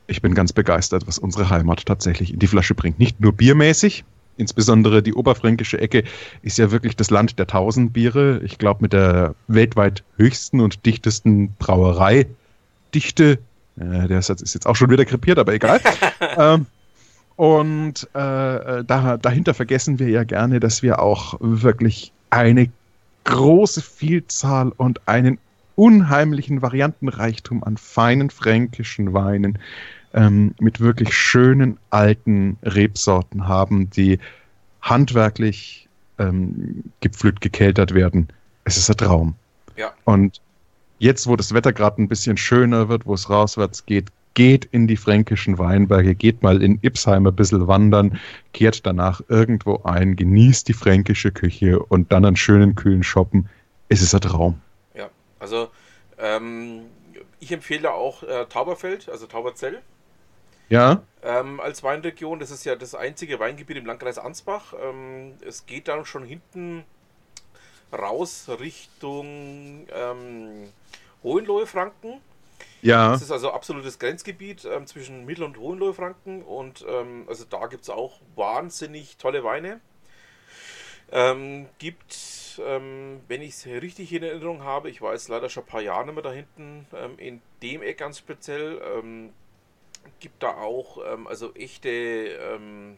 ich 0.07 0.21
bin 0.21 0.35
ganz 0.35 0.53
begeistert, 0.53 1.07
was 1.07 1.17
unsere 1.17 1.49
Heimat 1.49 1.85
tatsächlich 1.85 2.31
in 2.33 2.39
die 2.39 2.47
Flasche 2.47 2.75
bringt. 2.75 2.99
Nicht 2.99 3.19
nur 3.19 3.33
biermäßig, 3.33 4.03
insbesondere 4.37 5.01
die 5.01 5.15
oberfränkische 5.15 5.79
Ecke 5.79 6.03
ist 6.43 6.59
ja 6.59 6.69
wirklich 6.71 6.95
das 6.95 7.09
Land 7.09 7.39
der 7.39 7.47
tausend 7.47 7.93
Biere. 7.93 8.39
Ich 8.43 8.59
glaube, 8.59 8.83
mit 8.83 8.93
der 8.93 9.33
weltweit 9.47 10.03
höchsten 10.17 10.61
und 10.61 10.85
dichtesten 10.85 11.53
Brauereidichte. 11.57 13.39
Äh, 13.79 14.07
der 14.07 14.21
Satz 14.21 14.41
ist 14.41 14.53
jetzt 14.53 14.67
auch 14.67 14.75
schon 14.75 14.91
wieder 14.91 15.05
krepiert, 15.05 15.39
aber 15.39 15.53
egal. 15.53 15.81
ähm, 16.37 16.67
und 17.35 18.03
äh, 18.13 18.83
da, 18.83 19.17
dahinter 19.19 19.55
vergessen 19.55 19.97
wir 19.97 20.09
ja 20.09 20.23
gerne, 20.23 20.59
dass 20.59 20.83
wir 20.83 21.01
auch 21.01 21.35
wirklich 21.39 22.11
eine 22.29 22.69
große 23.25 23.81
Vielzahl 23.81 24.71
und 24.77 25.07
einen 25.07 25.39
unheimlichen 25.75 26.61
Variantenreichtum 26.61 27.63
an 27.63 27.77
feinen 27.77 28.29
fränkischen 28.29 29.13
Weinen 29.13 29.59
ähm, 30.13 30.55
mit 30.59 30.79
wirklich 30.79 31.13
schönen 31.13 31.77
alten 31.89 32.57
Rebsorten 32.63 33.47
haben, 33.47 33.89
die 33.89 34.19
handwerklich 34.81 35.89
ähm, 36.17 36.83
gepflückt, 37.01 37.41
gekeltert 37.41 37.93
werden. 37.93 38.29
Es 38.63 38.77
ist 38.77 38.89
ein 38.89 38.97
Traum. 38.97 39.35
Ja. 39.75 39.91
Und 40.05 40.39
jetzt, 40.99 41.27
wo 41.27 41.35
das 41.35 41.53
Wetter 41.53 41.73
gerade 41.73 42.01
ein 42.01 42.07
bisschen 42.07 42.37
schöner 42.37 42.87
wird, 42.87 43.05
wo 43.05 43.13
es 43.13 43.29
rauswärts 43.29 43.85
geht, 43.85 44.07
geht 44.35 44.65
in 44.65 44.87
die 44.87 44.97
fränkischen 44.97 45.57
Weinberge, 45.57 46.13
geht 46.13 46.43
mal 46.43 46.61
in 46.61 46.77
Ipsheim 46.83 47.25
ein 47.25 47.35
bisschen 47.35 47.67
wandern, 47.67 48.19
kehrt 48.53 48.85
danach 48.85 49.21
irgendwo 49.27 49.81
ein, 49.83 50.15
genießt 50.15 50.67
die 50.67 50.73
fränkische 50.73 51.31
Küche 51.31 51.79
und 51.79 52.11
dann 52.11 52.23
einen 52.25 52.35
schönen 52.35 52.75
kühlen 52.75 53.01
Shoppen. 53.01 53.49
Es 53.89 54.03
ist 54.03 54.13
ein 54.13 54.21
Traum. 54.21 54.61
Ja, 54.93 55.09
also 55.39 55.69
ähm, 56.19 56.81
ich 57.39 57.51
empfehle 57.51 57.91
auch 57.91 58.23
äh, 58.23 58.45
Tauberfeld, 58.45 59.09
also 59.09 59.25
Tauberzell. 59.25 59.81
Ja. 60.69 61.03
Ähm, 61.23 61.59
als 61.59 61.83
Weinregion, 61.83 62.39
das 62.39 62.51
ist 62.51 62.65
ja 62.65 62.75
das 62.75 62.95
einzige 62.95 63.39
Weingebiet 63.39 63.77
im 63.77 63.85
Landkreis 63.85 64.17
Ansbach. 64.17 64.73
Ähm, 64.81 65.33
es 65.47 65.65
geht 65.65 65.87
dann 65.87 66.05
schon 66.05 66.23
hinten 66.23 66.83
raus 67.93 68.49
Richtung 68.59 69.87
ähm, 69.93 70.69
Hohenlohe-Franken. 71.23 72.19
Ja. 72.81 73.11
Das 73.11 73.21
ist 73.21 73.31
also 73.31 73.51
absolutes 73.51 73.99
Grenzgebiet 73.99 74.65
ähm, 74.65 74.85
zwischen 74.85 75.25
Mittel- 75.25 75.43
und 75.43 75.57
Hohenlohe-Franken 75.57 76.43
und 76.43 76.85
ähm, 76.87 77.25
also 77.27 77.45
da 77.49 77.67
gibt 77.67 77.83
es 77.83 77.89
auch 77.89 78.19
wahnsinnig 78.35 79.17
tolle 79.17 79.43
Weine. 79.43 79.79
Ähm, 81.11 81.67
gibt, 81.77 82.59
ähm, 82.65 83.21
wenn 83.27 83.41
ich 83.41 83.53
es 83.53 83.65
richtig 83.65 84.11
in 84.11 84.23
Erinnerung 84.23 84.63
habe, 84.63 84.89
ich 84.89 85.01
weiß 85.01 85.27
leider 85.27 85.49
schon 85.49 85.63
ein 85.63 85.67
paar 85.67 85.81
Jahre 85.81 86.05
nicht 86.05 86.15
mehr 86.15 86.23
da 86.23 86.31
hinten, 86.31 86.87
ähm, 86.95 87.17
in 87.17 87.41
dem 87.61 87.83
Eck 87.83 87.99
ganz 87.99 88.17
speziell, 88.17 88.81
ähm, 88.97 89.33
gibt 90.19 90.43
da 90.43 90.55
auch 90.55 90.99
also 91.25 91.53
echte, 91.55 92.97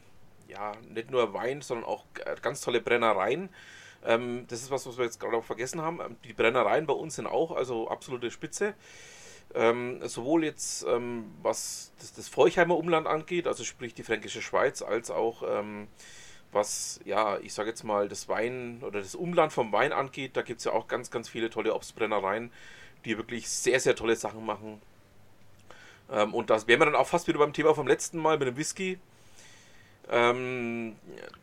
ja, 0.49 0.71
nicht 0.93 1.09
nur 1.09 1.33
Wein, 1.33 1.61
sondern 1.61 1.85
auch 1.85 2.03
ganz 2.41 2.59
tolle 2.59 2.81
Brennereien. 2.81 3.47
das 4.01 4.61
ist 4.61 4.71
was, 4.71 4.85
was 4.85 4.97
wir 4.97 5.05
jetzt 5.05 5.17
gerade 5.17 5.37
auch 5.37 5.43
vergessen 5.45 5.81
haben. 5.81 6.17
Die 6.25 6.33
Brennereien 6.33 6.85
bei 6.85 6.93
uns 6.93 7.15
sind 7.15 7.25
auch 7.25 7.55
also 7.55 7.87
absolute 7.87 8.29
Spitze. 8.29 8.73
Ähm, 9.55 9.99
sowohl 10.03 10.43
jetzt 10.43 10.85
ähm, 10.87 11.25
was 11.41 11.91
das, 11.99 12.13
das 12.13 12.27
Feuchheimer 12.27 12.77
Umland 12.77 13.07
angeht, 13.07 13.47
also 13.47 13.63
sprich 13.63 13.93
die 13.93 14.03
Fränkische 14.03 14.41
Schweiz, 14.41 14.81
als 14.81 15.09
auch 15.09 15.43
ähm, 15.47 15.87
was, 16.51 16.99
ja, 17.05 17.37
ich 17.39 17.53
sage 17.53 17.69
jetzt 17.69 17.83
mal, 17.83 18.07
das 18.07 18.27
Wein 18.29 18.81
oder 18.81 18.99
das 18.99 19.15
Umland 19.15 19.53
vom 19.53 19.71
Wein 19.71 19.93
angeht, 19.93 20.35
da 20.35 20.41
gibt 20.41 20.59
es 20.59 20.65
ja 20.65 20.71
auch 20.73 20.87
ganz, 20.87 21.11
ganz 21.11 21.29
viele 21.29 21.49
tolle 21.49 21.73
Obstbrennereien, 21.73 22.51
die 23.05 23.17
wirklich 23.17 23.49
sehr, 23.49 23.79
sehr 23.79 23.95
tolle 23.95 24.15
Sachen 24.15 24.45
machen. 24.45 24.81
Ähm, 26.11 26.33
und 26.33 26.49
das 26.49 26.67
wären 26.67 26.79
wir 26.79 26.85
dann 26.85 26.95
auch 26.95 27.07
fast 27.07 27.27
wieder 27.27 27.39
beim 27.39 27.53
Thema 27.53 27.73
vom 27.73 27.87
letzten 27.87 28.17
Mal 28.17 28.37
mit 28.37 28.47
dem 28.47 28.57
Whisky. 28.57 28.97
Ähm, 30.09 30.95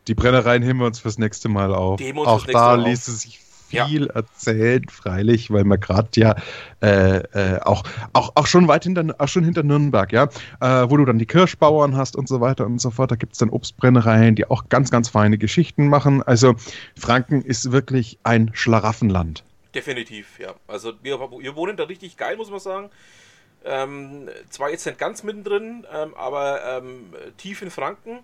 die 0.07 0.15
Brennereien 0.15 0.63
heben 0.63 0.79
wir 0.79 0.87
uns 0.87 1.01
fürs 1.01 1.19
nächste 1.19 1.49
Mal 1.49 1.75
auf. 1.75 2.01
Auch 2.17 2.47
da 2.47 2.75
ließe 2.75 3.13
sich 3.13 3.41
viel 3.67 4.07
ja. 4.07 4.15
erzählt, 4.15 4.91
freilich, 4.91 5.51
weil 5.51 5.65
man 5.65 5.81
gerade 5.81 6.09
ja 6.17 6.37
äh, 6.83 7.19
äh, 7.19 7.61
auch, 7.61 7.83
auch, 8.13 8.33
auch 8.35 8.47
schon 8.47 8.69
weit 8.69 8.85
hinter, 8.85 9.15
auch 9.19 9.29
schon 9.29 9.45
hinter 9.45 9.63
Nürnberg, 9.63 10.13
ja, 10.13 10.25
äh, 10.61 10.91
wo 10.91 10.97
du 10.97 11.05
dann 11.05 11.19
die 11.19 11.27
Kirschbauern 11.27 11.97
hast 11.97 12.17
und 12.17 12.29
so 12.29 12.41
weiter 12.41 12.67
und 12.67 12.81
so 12.81 12.91
fort. 12.91 13.11
Da 13.11 13.17
gibt 13.17 13.33
es 13.33 13.39
dann 13.39 13.51
Obstbrennereien, 13.51 14.35
die 14.35 14.47
auch 14.47 14.69
ganz, 14.69 14.91
ganz 14.91 15.09
feine 15.09 15.39
Geschichten 15.39 15.89
machen. 15.89 16.23
Also 16.23 16.55
Franken 16.97 17.43
ist 17.43 17.73
wirklich 17.73 18.19
ein 18.23 18.51
Schlaraffenland. 18.53 19.45
Definitiv, 19.75 20.39
ja. 20.39 20.55
Also 20.69 20.93
wir, 21.03 21.19
wir 21.19 21.57
wohnen 21.57 21.77
da 21.77 21.85
richtig 21.85 22.17
geil, 22.17 22.37
muss 22.37 22.51
man 22.51 22.61
sagen. 22.61 22.91
Ähm, 23.65 24.29
zwar 24.51 24.71
jetzt 24.71 24.85
nicht 24.85 24.99
ganz 24.99 25.23
mittendrin, 25.23 25.87
ähm, 25.93 26.15
aber 26.15 26.61
ähm, 26.65 27.15
tief 27.39 27.63
in 27.63 27.71
Franken. 27.71 28.21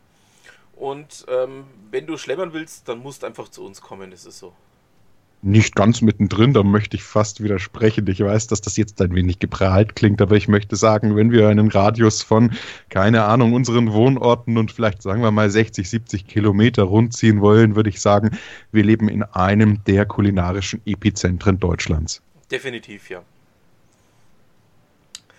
Und 0.76 1.26
ähm, 1.28 1.64
wenn 1.90 2.06
du 2.06 2.16
schlemmern 2.16 2.52
willst, 2.52 2.88
dann 2.88 3.00
musst 3.00 3.22
du 3.22 3.26
einfach 3.26 3.48
zu 3.48 3.64
uns 3.64 3.80
kommen, 3.80 4.10
das 4.10 4.24
ist 4.24 4.38
so 4.38 4.52
nicht 5.42 5.74
ganz 5.74 6.02
mittendrin, 6.02 6.52
da 6.52 6.62
möchte 6.62 6.96
ich 6.96 7.02
fast 7.02 7.42
widersprechen. 7.42 8.06
Ich 8.08 8.20
weiß, 8.20 8.46
dass 8.48 8.60
das 8.60 8.76
jetzt 8.76 9.00
ein 9.00 9.14
wenig 9.14 9.38
geprahlt 9.38 9.96
klingt, 9.96 10.20
aber 10.20 10.36
ich 10.36 10.48
möchte 10.48 10.76
sagen, 10.76 11.16
wenn 11.16 11.30
wir 11.32 11.48
einen 11.48 11.70
Radius 11.70 12.22
von, 12.22 12.52
keine 12.90 13.24
Ahnung, 13.24 13.54
unseren 13.54 13.92
Wohnorten 13.92 14.58
und 14.58 14.70
vielleicht 14.70 15.02
sagen 15.02 15.22
wir 15.22 15.30
mal 15.30 15.48
60, 15.48 15.88
70 15.88 16.26
Kilometer 16.26 16.82
rundziehen 16.82 17.40
wollen, 17.40 17.74
würde 17.74 17.88
ich 17.88 18.00
sagen, 18.00 18.36
wir 18.70 18.84
leben 18.84 19.08
in 19.08 19.22
einem 19.22 19.82
der 19.84 20.04
kulinarischen 20.04 20.82
Epizentren 20.84 21.58
Deutschlands. 21.58 22.20
Definitiv, 22.50 23.08
ja. 23.08 23.22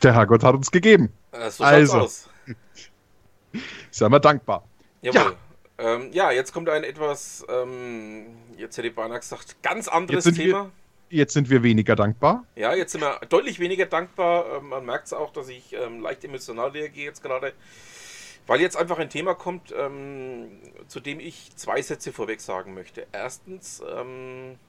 Der 0.01 0.15
Herrgott 0.15 0.43
hat 0.43 0.55
uns 0.55 0.71
gegeben. 0.71 1.09
Äh, 1.31 1.51
so 1.51 1.63
also, 1.63 1.97
aus. 1.99 2.29
Seien 3.91 4.11
wir 4.11 4.19
dankbar. 4.19 4.63
Jawohl. 5.03 5.21
Ja. 5.21 5.50
Ähm, 5.81 6.11
ja, 6.13 6.31
jetzt 6.31 6.53
kommt 6.53 6.69
ein 6.69 6.83
etwas, 6.83 7.43
ähm, 7.49 8.27
jetzt 8.55 8.77
hätte 8.77 8.91
beinahe 8.91 9.19
gesagt, 9.19 9.63
ganz 9.63 9.87
anderes 9.87 10.25
Thema. 10.25 10.71
Wir, 11.09 11.17
jetzt 11.17 11.33
sind 11.33 11.49
wir 11.49 11.63
weniger 11.63 11.95
dankbar. 11.95 12.45
Ja, 12.55 12.75
jetzt 12.75 12.91
sind 12.91 13.01
wir 13.01 13.19
deutlich 13.29 13.59
weniger 13.59 13.87
dankbar. 13.87 14.57
Ähm, 14.57 14.69
man 14.69 14.85
merkt 14.85 15.07
es 15.07 15.13
auch, 15.13 15.33
dass 15.33 15.49
ich 15.49 15.73
ähm, 15.73 16.01
leicht 16.01 16.23
emotional 16.23 16.69
reagiere 16.69 17.07
jetzt 17.07 17.23
gerade. 17.23 17.53
Weil 18.45 18.61
jetzt 18.61 18.77
einfach 18.77 18.99
ein 18.99 19.09
Thema 19.09 19.33
kommt, 19.33 19.73
ähm, 19.75 20.51
zu 20.87 20.99
dem 20.99 21.19
ich 21.19 21.55
zwei 21.55 21.81
Sätze 21.81 22.11
vorweg 22.11 22.41
sagen 22.41 22.75
möchte. 22.75 23.07
Erstens, 23.11 23.81
ähm, 23.91 24.59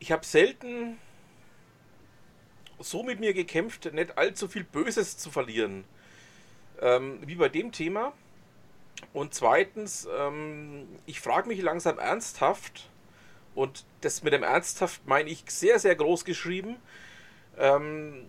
ich 0.00 0.10
habe 0.10 0.26
selten 0.26 0.98
so 2.80 3.04
mit 3.04 3.20
mir 3.20 3.34
gekämpft, 3.34 3.92
nicht 3.92 4.18
allzu 4.18 4.48
viel 4.48 4.64
Böses 4.64 5.16
zu 5.16 5.32
verlieren, 5.32 5.82
wie 6.80 7.34
bei 7.34 7.48
dem 7.48 7.72
Thema. 7.72 8.12
Und 9.12 9.34
zweitens, 9.34 10.08
ähm, 10.18 10.88
ich 11.06 11.20
frage 11.20 11.48
mich 11.48 11.62
langsam 11.62 11.98
ernsthaft, 11.98 12.88
und 13.54 13.84
das 14.02 14.22
mit 14.22 14.32
dem 14.32 14.44
ernsthaft 14.44 15.06
meine 15.06 15.28
ich 15.30 15.42
sehr, 15.48 15.78
sehr 15.78 15.96
groß 15.96 16.24
geschrieben, 16.24 16.76
ähm, 17.58 18.26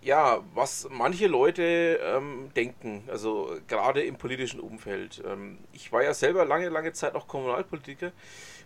ja, 0.00 0.42
was 0.54 0.88
manche 0.90 1.26
Leute 1.26 1.98
ähm, 2.02 2.50
denken, 2.54 3.04
also 3.08 3.56
gerade 3.68 4.02
im 4.02 4.16
politischen 4.16 4.60
Umfeld. 4.60 5.22
Ähm, 5.26 5.58
ich 5.72 5.92
war 5.92 6.02
ja 6.02 6.12
selber 6.14 6.44
lange, 6.44 6.68
lange 6.68 6.92
Zeit 6.92 7.14
noch 7.14 7.26
Kommunalpolitiker, 7.26 8.12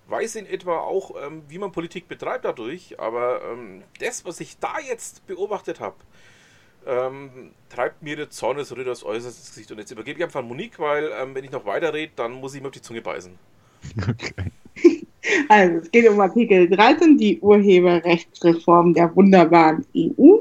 weiß 0.09 0.37
in 0.37 0.47
etwa 0.47 0.79
auch, 0.79 1.15
ähm, 1.21 1.43
wie 1.49 1.59
man 1.59 1.71
Politik 1.71 2.09
betreibt 2.09 2.45
dadurch, 2.45 2.99
aber 2.99 3.43
ähm, 3.45 3.85
das, 4.01 4.25
was 4.25 4.41
ich 4.41 4.59
da 4.59 4.79
jetzt 4.81 5.27
beobachtet 5.27 5.81
habe, 5.81 5.97
ähm, 6.89 7.53
treibt 7.69 8.03
mir 8.03 8.17
der 8.17 8.31
Zornesröte 8.31 8.91
aus 8.91 9.05
äußerstes 9.05 9.51
Gesicht. 9.51 9.71
Und 9.71 9.79
jetzt 9.79 9.91
übergebe 9.91 10.19
ich 10.19 10.25
einfach 10.25 10.41
an 10.41 10.49
Monique, 10.49 10.79
weil 10.79 11.11
ähm, 11.21 11.35
wenn 11.35 11.45
ich 11.45 11.53
noch 11.53 11.67
weiter 11.67 11.93
rede, 11.93 12.13
dann 12.17 12.33
muss 12.33 12.55
ich 12.55 12.63
mir 12.63 12.69
auf 12.69 12.75
die 12.75 12.83
Zunge 12.83 13.03
beißen. 13.03 13.33
Okay. 14.03 14.33
Also, 15.51 15.79
es 15.79 15.91
geht 15.91 16.09
um 16.09 16.19
Artikel 16.21 16.71
13, 16.71 17.19
die 17.19 17.39
Urheberrechtsreform 17.41 18.95
der 18.95 19.15
wunderbaren 19.15 19.85
EU, 19.95 20.37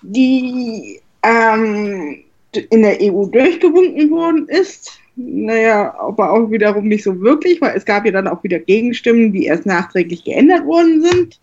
die 0.00 1.00
ähm, 1.22 2.24
in 2.52 2.82
der 2.82 2.98
EU 3.02 3.26
durchgewunken 3.26 4.10
worden 4.10 4.48
ist. 4.48 4.98
Naja, 5.16 5.94
aber 5.98 6.32
auch 6.32 6.50
wiederum 6.50 6.88
nicht 6.88 7.04
so 7.04 7.20
wirklich, 7.20 7.60
weil 7.60 7.76
es 7.76 7.84
gab 7.84 8.06
ja 8.06 8.12
dann 8.12 8.28
auch 8.28 8.42
wieder 8.42 8.58
Gegenstimmen, 8.58 9.32
die 9.32 9.44
erst 9.44 9.66
nachträglich 9.66 10.24
geändert 10.24 10.64
worden 10.64 11.02
sind. 11.02 11.40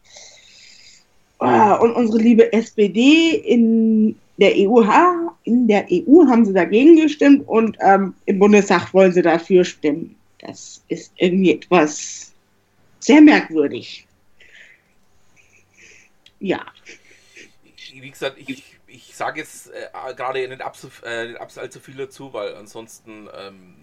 Ah, 1.40 1.76
und 1.76 1.94
unsere 1.94 2.18
liebe 2.18 2.52
SPD 2.52 3.36
in 3.36 4.16
der 4.38 4.54
EU, 4.56 4.84
in 5.44 5.68
der 5.68 5.86
EU 5.92 6.26
haben 6.28 6.46
sie 6.46 6.54
dagegen 6.54 6.96
gestimmt 6.96 7.48
und 7.48 7.78
ähm, 7.82 8.14
im 8.26 8.40
Bundestag 8.40 8.94
wollen 8.94 9.12
sie 9.12 9.22
dafür 9.22 9.64
stimmen. 9.64 10.16
Das 10.40 10.84
ist 10.88 11.12
irgendwie 11.18 11.54
etwas 11.54 12.34
sehr 13.00 13.22
merkwürdig. 13.22 14.08
Ja. 16.40 16.66
Wie 17.94 18.12
gesagt, 18.12 18.38
ich, 18.38 18.64
ich 18.88 19.16
sage 19.16 19.40
jetzt 19.40 19.72
äh, 19.72 20.14
gerade 20.16 20.48
nicht, 20.48 20.62
äh, 21.04 21.28
nicht 21.28 21.58
allzu 21.58 21.80
viel 21.80 21.96
dazu, 21.96 22.34
weil 22.34 22.56
ansonsten 22.56 23.28
ähm, 23.36 23.76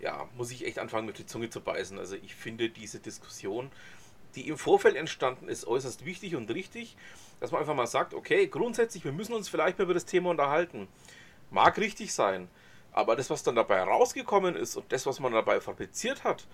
ja, 0.00 0.28
muss 0.36 0.50
ich 0.50 0.64
echt 0.64 0.78
anfangen, 0.78 1.06
mit 1.06 1.18
der 1.18 1.26
Zunge 1.26 1.50
zu 1.50 1.60
beißen. 1.60 1.98
Also 1.98 2.16
ich 2.16 2.34
finde 2.34 2.70
diese 2.70 3.00
Diskussion, 3.00 3.70
die 4.34 4.48
im 4.48 4.58
Vorfeld 4.58 4.96
entstanden 4.96 5.48
ist, 5.48 5.66
äußerst 5.66 6.04
wichtig 6.04 6.36
und 6.36 6.50
richtig, 6.50 6.96
dass 7.40 7.52
man 7.52 7.60
einfach 7.60 7.74
mal 7.74 7.86
sagt, 7.86 8.14
okay, 8.14 8.46
grundsätzlich, 8.46 9.04
wir 9.04 9.12
müssen 9.12 9.34
uns 9.34 9.48
vielleicht 9.48 9.78
mal 9.78 9.84
über 9.84 9.94
das 9.94 10.04
Thema 10.04 10.30
unterhalten. 10.30 10.88
Mag 11.50 11.78
richtig 11.78 12.12
sein. 12.12 12.48
Aber 12.92 13.16
das, 13.16 13.30
was 13.30 13.42
dann 13.42 13.54
dabei 13.54 13.82
rausgekommen 13.82 14.56
ist 14.56 14.76
und 14.76 14.92
das, 14.92 15.06
was 15.06 15.20
man 15.20 15.32
dabei 15.32 15.60
fabriziert 15.60 16.24
hat, 16.24 16.46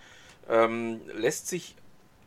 ähm, 0.49 1.01
lässt 1.15 1.49
sich 1.49 1.77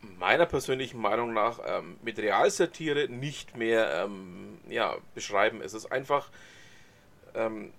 meiner 0.01 0.45
persönlichen 0.45 0.99
Meinung 0.99 1.33
nach 1.33 1.59
ähm, 1.65 1.97
mit 2.01 2.17
Realsatire 2.17 3.07
nicht 3.09 3.55
mehr 3.55 4.05
ähm, 4.05 4.57
ja, 4.67 4.97
beschreiben. 5.13 5.61
Es 5.61 5.73
ist 5.73 5.91
einfach, 5.91 6.29
ähm, 7.35 7.71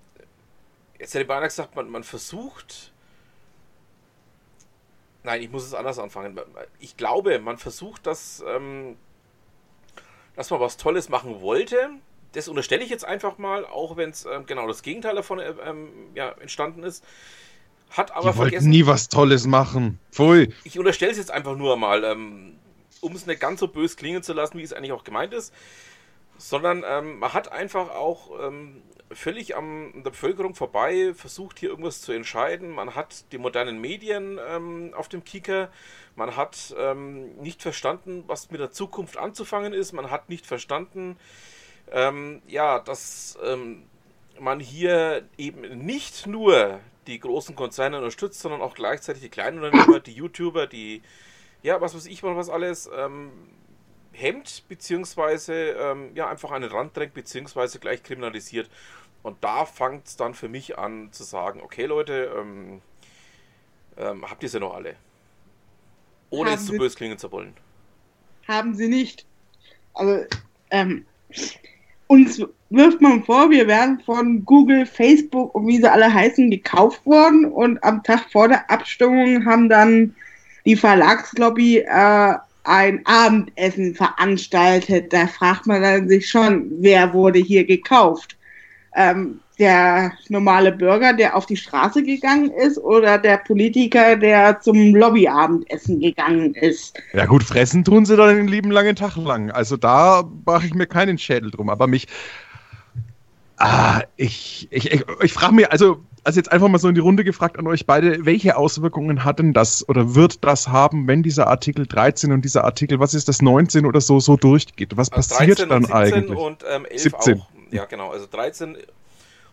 jetzt 0.98 1.14
hätte 1.14 1.22
ich 1.22 1.28
beinahe 1.28 1.48
gesagt, 1.48 1.74
man, 1.76 1.88
man 1.90 2.04
versucht, 2.04 2.92
nein, 5.22 5.42
ich 5.42 5.50
muss 5.50 5.64
es 5.64 5.74
anders 5.74 5.98
anfangen. 5.98 6.38
Ich 6.78 6.96
glaube, 6.96 7.38
man 7.38 7.58
versucht, 7.58 8.06
dass, 8.06 8.42
ähm, 8.46 8.96
dass 10.36 10.50
man 10.50 10.60
was 10.60 10.76
Tolles 10.76 11.08
machen 11.08 11.40
wollte, 11.40 11.90
das 12.32 12.48
unterstelle 12.48 12.84
ich 12.84 12.90
jetzt 12.90 13.04
einfach 13.04 13.38
mal, 13.38 13.64
auch 13.64 13.96
wenn 13.96 14.10
es 14.10 14.24
ähm, 14.24 14.46
genau 14.46 14.66
das 14.66 14.82
Gegenteil 14.82 15.16
davon 15.16 15.38
äh, 15.40 15.52
ähm, 15.64 15.88
ja, 16.14 16.30
entstanden 16.40 16.82
ist. 16.82 17.04
Hat 17.90 18.12
aber 18.12 18.30
Die 18.30 18.36
vergessen. 18.36 18.70
nie 18.70 18.86
was 18.86 19.08
Tolles 19.08 19.46
machen. 19.46 19.98
Pfui. 20.12 20.54
Ich 20.62 20.78
unterstelle 20.78 21.10
es 21.10 21.18
jetzt 21.18 21.32
einfach 21.32 21.56
nur 21.56 21.76
mal, 21.76 22.04
ähm, 22.04 22.56
um 23.00 23.16
es 23.16 23.26
nicht 23.26 23.40
ganz 23.40 23.58
so 23.58 23.66
bös 23.66 23.96
klingen 23.96 24.22
zu 24.22 24.32
lassen, 24.32 24.58
wie 24.58 24.62
es 24.62 24.72
eigentlich 24.72 24.92
auch 24.92 25.02
gemeint 25.02 25.34
ist. 25.34 25.52
Sondern 26.42 26.84
ähm, 26.86 27.18
man 27.18 27.34
hat 27.34 27.52
einfach 27.52 27.90
auch 27.90 28.30
ähm, 28.40 28.82
völlig 29.12 29.56
an 29.56 29.92
der 30.02 30.10
Bevölkerung 30.10 30.54
vorbei 30.54 31.12
versucht, 31.14 31.58
hier 31.58 31.68
irgendwas 31.68 32.00
zu 32.00 32.12
entscheiden. 32.12 32.70
Man 32.70 32.94
hat 32.94 33.30
die 33.32 33.38
modernen 33.38 33.80
Medien 33.80 34.40
ähm, 34.48 34.94
auf 34.96 35.08
dem 35.08 35.24
Kicker. 35.24 35.70
Man 36.16 36.36
hat 36.36 36.74
nicht 37.38 37.62
verstanden, 37.62 38.24
was 38.26 38.50
mit 38.50 38.60
der 38.60 38.72
Zukunft 38.72 39.16
anzufangen 39.16 39.72
ist. 39.72 39.92
Man 39.92 40.10
hat 40.10 40.28
nicht 40.28 40.44
verstanden, 40.44 41.16
ähm, 41.90 42.42
ja, 42.46 42.78
dass 42.78 43.38
ähm, 43.42 43.84
man 44.38 44.60
hier 44.60 45.28
eben 45.38 45.84
nicht 45.84 46.26
nur 46.26 46.80
die 47.06 47.18
großen 47.18 47.54
Konzerne 47.54 47.98
unterstützt, 47.98 48.40
sondern 48.40 48.62
auch 48.62 48.74
gleichzeitig 48.74 49.22
die 49.22 49.28
kleinen 49.28 49.62
Unternehmer, 49.62 50.00
die 50.00 50.12
YouTuber, 50.12 50.66
die, 50.66 51.02
ja, 51.62 51.80
was 51.80 51.94
weiß 51.94 52.06
ich 52.06 52.22
mal, 52.22 52.36
was 52.36 52.48
alles, 52.48 52.88
ähm, 52.94 53.30
hemmt, 54.12 54.64
beziehungsweise 54.68 55.54
ähm, 55.54 56.10
ja, 56.14 56.28
einfach 56.28 56.50
an 56.50 56.62
den 56.62 56.70
Rand 56.70 56.96
drängt, 56.96 57.14
beziehungsweise 57.14 57.78
gleich 57.78 58.02
kriminalisiert. 58.02 58.70
Und 59.22 59.42
da 59.42 59.64
fängt 59.64 60.06
es 60.06 60.16
dann 60.16 60.34
für 60.34 60.48
mich 60.48 60.78
an 60.78 61.12
zu 61.12 61.24
sagen, 61.24 61.60
okay 61.62 61.86
Leute, 61.86 62.32
ähm, 62.36 62.80
ähm, 63.96 64.28
habt 64.28 64.42
ihr 64.42 64.48
sie 64.48 64.60
noch 64.60 64.74
alle? 64.74 64.96
Ohne 66.30 66.54
es 66.54 66.66
zu 66.66 66.72
bös 66.72 66.94
klingen 66.94 67.18
zu 67.18 67.30
wollen. 67.32 67.54
Haben 68.46 68.74
sie 68.74 68.88
nicht. 68.88 69.26
Also, 69.94 70.24
ähm, 70.70 71.04
uns 72.06 72.42
wirft 72.70 73.00
man 73.00 73.24
vor, 73.24 73.50
wir 73.50 73.66
wären 73.66 74.00
von 74.00 74.44
Google, 74.44 74.86
Facebook 74.86 75.54
und 75.54 75.66
wie 75.66 75.78
sie 75.78 75.90
alle 75.90 76.12
heißen 76.12 76.50
gekauft 76.50 77.04
worden 77.04 77.44
und 77.44 77.82
am 77.84 78.02
Tag 78.02 78.30
vor 78.30 78.48
der 78.48 78.68
Abstimmung 78.70 79.44
haben 79.44 79.68
dann 79.68 80.14
die 80.64 80.76
Verlagslobby 80.76 81.78
äh, 81.78 82.34
ein 82.64 83.04
Abendessen 83.06 83.94
veranstaltet. 83.94 85.12
Da 85.12 85.26
fragt 85.26 85.66
man 85.66 85.82
dann 85.82 86.08
sich 86.08 86.28
schon, 86.28 86.70
wer 86.80 87.12
wurde 87.12 87.38
hier 87.38 87.64
gekauft? 87.64 88.36
Ähm, 88.94 89.40
der 89.60 90.12
normale 90.30 90.72
Bürger, 90.72 91.12
der 91.12 91.36
auf 91.36 91.44
die 91.44 91.56
Straße 91.56 92.02
gegangen 92.02 92.50
ist, 92.50 92.78
oder 92.78 93.18
der 93.18 93.36
Politiker, 93.36 94.16
der 94.16 94.58
zum 94.60 94.94
Lobbyabendessen 94.94 96.00
gegangen 96.00 96.54
ist. 96.54 96.98
Ja 97.12 97.26
gut, 97.26 97.44
fressen 97.44 97.84
tun 97.84 98.06
sie 98.06 98.16
dann 98.16 98.34
den 98.34 98.48
lieben 98.48 98.70
langen 98.70 98.96
Tag 98.96 99.16
lang. 99.16 99.50
Also 99.50 99.76
da 99.76 100.24
mache 100.46 100.66
ich 100.66 100.74
mir 100.74 100.86
keinen 100.86 101.18
Schädel 101.18 101.50
drum. 101.50 101.68
Aber 101.68 101.86
mich. 101.86 102.08
Ah, 103.58 104.00
ich, 104.16 104.66
ich, 104.70 104.90
ich, 104.90 105.04
ich 105.20 105.32
frage 105.34 105.54
mir, 105.54 105.70
also, 105.70 106.02
also 106.24 106.38
jetzt 106.38 106.52
einfach 106.52 106.68
mal 106.68 106.78
so 106.78 106.88
in 106.88 106.94
die 106.94 107.00
Runde 107.00 107.24
gefragt 107.24 107.58
an 107.58 107.66
euch 107.66 107.86
beide, 107.86 108.24
welche 108.26 108.56
Auswirkungen 108.56 109.24
hat 109.24 109.38
denn 109.38 109.52
das 109.52 109.88
oder 109.88 110.14
wird 110.14 110.44
das 110.44 110.68
haben, 110.68 111.06
wenn 111.08 111.22
dieser 111.22 111.46
Artikel 111.46 111.86
13 111.86 112.32
und 112.32 112.44
dieser 112.44 112.64
Artikel, 112.64 113.00
was 113.00 113.14
ist 113.14 113.28
das, 113.28 113.42
19 113.42 113.86
oder 113.86 114.00
so, 114.00 114.20
so 114.20 114.36
durchgeht? 114.36 114.96
Was 114.96 115.10
also 115.12 115.34
passiert 115.34 115.70
dann 115.70 115.90
eigentlich? 115.90 116.38
Und 116.38 116.64
ähm, 116.68 116.84
11 116.84 117.02
17. 117.02 117.40
auch. 117.40 117.46
Ja, 117.70 117.84
genau. 117.84 118.10
Also 118.10 118.26
13 118.30 118.76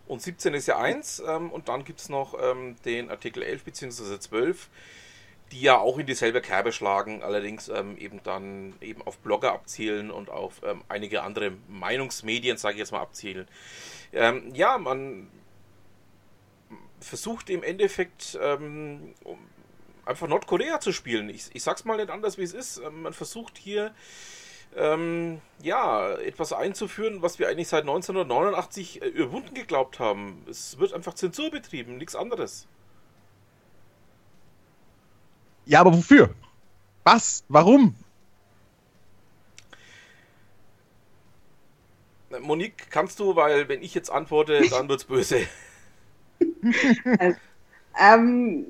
und 0.08 0.22
17 0.22 0.54
ist 0.54 0.68
ja 0.68 0.78
eins 0.78 1.22
ähm, 1.28 1.52
und 1.52 1.68
dann 1.70 1.84
gibt 1.84 2.00
es 2.00 2.10
noch 2.10 2.36
ähm, 2.42 2.76
den 2.86 3.10
Artikel 3.10 3.44
11 3.44 3.64
bzw. 3.64 4.20
12, 4.20 4.70
die 5.52 5.62
ja 5.62 5.78
auch 5.78 5.98
in 5.98 6.06
dieselbe 6.06 6.42
Kerbe 6.42 6.72
schlagen, 6.72 7.24
allerdings 7.24 7.70
ähm, 7.70 7.98
eben 7.98 8.22
dann 8.24 8.74
eben 8.82 9.02
auf 9.04 9.18
Blogger 9.20 9.54
abzielen 9.54 10.12
und 10.12 10.30
auf 10.30 10.62
ähm, 10.66 10.82
einige 10.90 11.24
andere 11.24 11.52
Meinungsmedien, 11.68 12.58
sage 12.58 12.76
ich 12.76 12.80
jetzt 12.80 12.92
mal, 12.92 13.02
abzielen. 13.02 13.48
Ähm, 14.14 14.54
ja, 14.54 14.78
man 14.78 15.28
versucht 17.00 17.50
im 17.50 17.64
Endeffekt 17.64 18.38
ähm, 18.42 19.14
einfach 20.06 20.28
Nordkorea 20.28 20.80
zu 20.80 20.92
spielen. 20.92 21.30
Ich, 21.30 21.50
ich 21.54 21.64
sag's 21.64 21.86
mal 21.86 21.98
nicht 21.98 22.10
anders, 22.10 22.38
wie 22.38 22.44
es 22.44 22.54
ist. 22.54 22.82
man 22.92 23.14
versucht 23.14 23.58
hier 23.58 23.94
ähm, 24.76 25.42
ja, 25.62 26.12
etwas 26.14 26.54
einzuführen, 26.54 27.22
was 27.22 27.40
wir 27.40 27.50
eigentlich 27.50 27.68
seit 27.68 27.82
1989 27.82 29.02
äh, 29.02 29.06
überwunden 29.08 29.54
geglaubt 29.54 30.00
haben. 30.00 30.46
Es 30.50 30.78
wird 30.78 30.94
einfach 30.94 31.14
Zensur 31.14 31.50
betrieben, 31.52 31.98
nichts 31.98 32.16
anderes. 32.16 32.68
Ja, 35.66 35.82
aber 35.82 35.94
wofür? 35.94 36.34
Was? 37.04 37.44
Warum? 37.50 37.96
Monique, 42.40 42.90
kannst 42.90 43.20
du, 43.20 43.36
weil 43.36 43.68
wenn 43.70 43.82
ich 43.82 43.94
jetzt 43.94 44.10
antworte, 44.10 44.68
dann 44.70 44.90
wird's 44.90 45.06
böse. 45.06 45.48
ähm, 48.00 48.66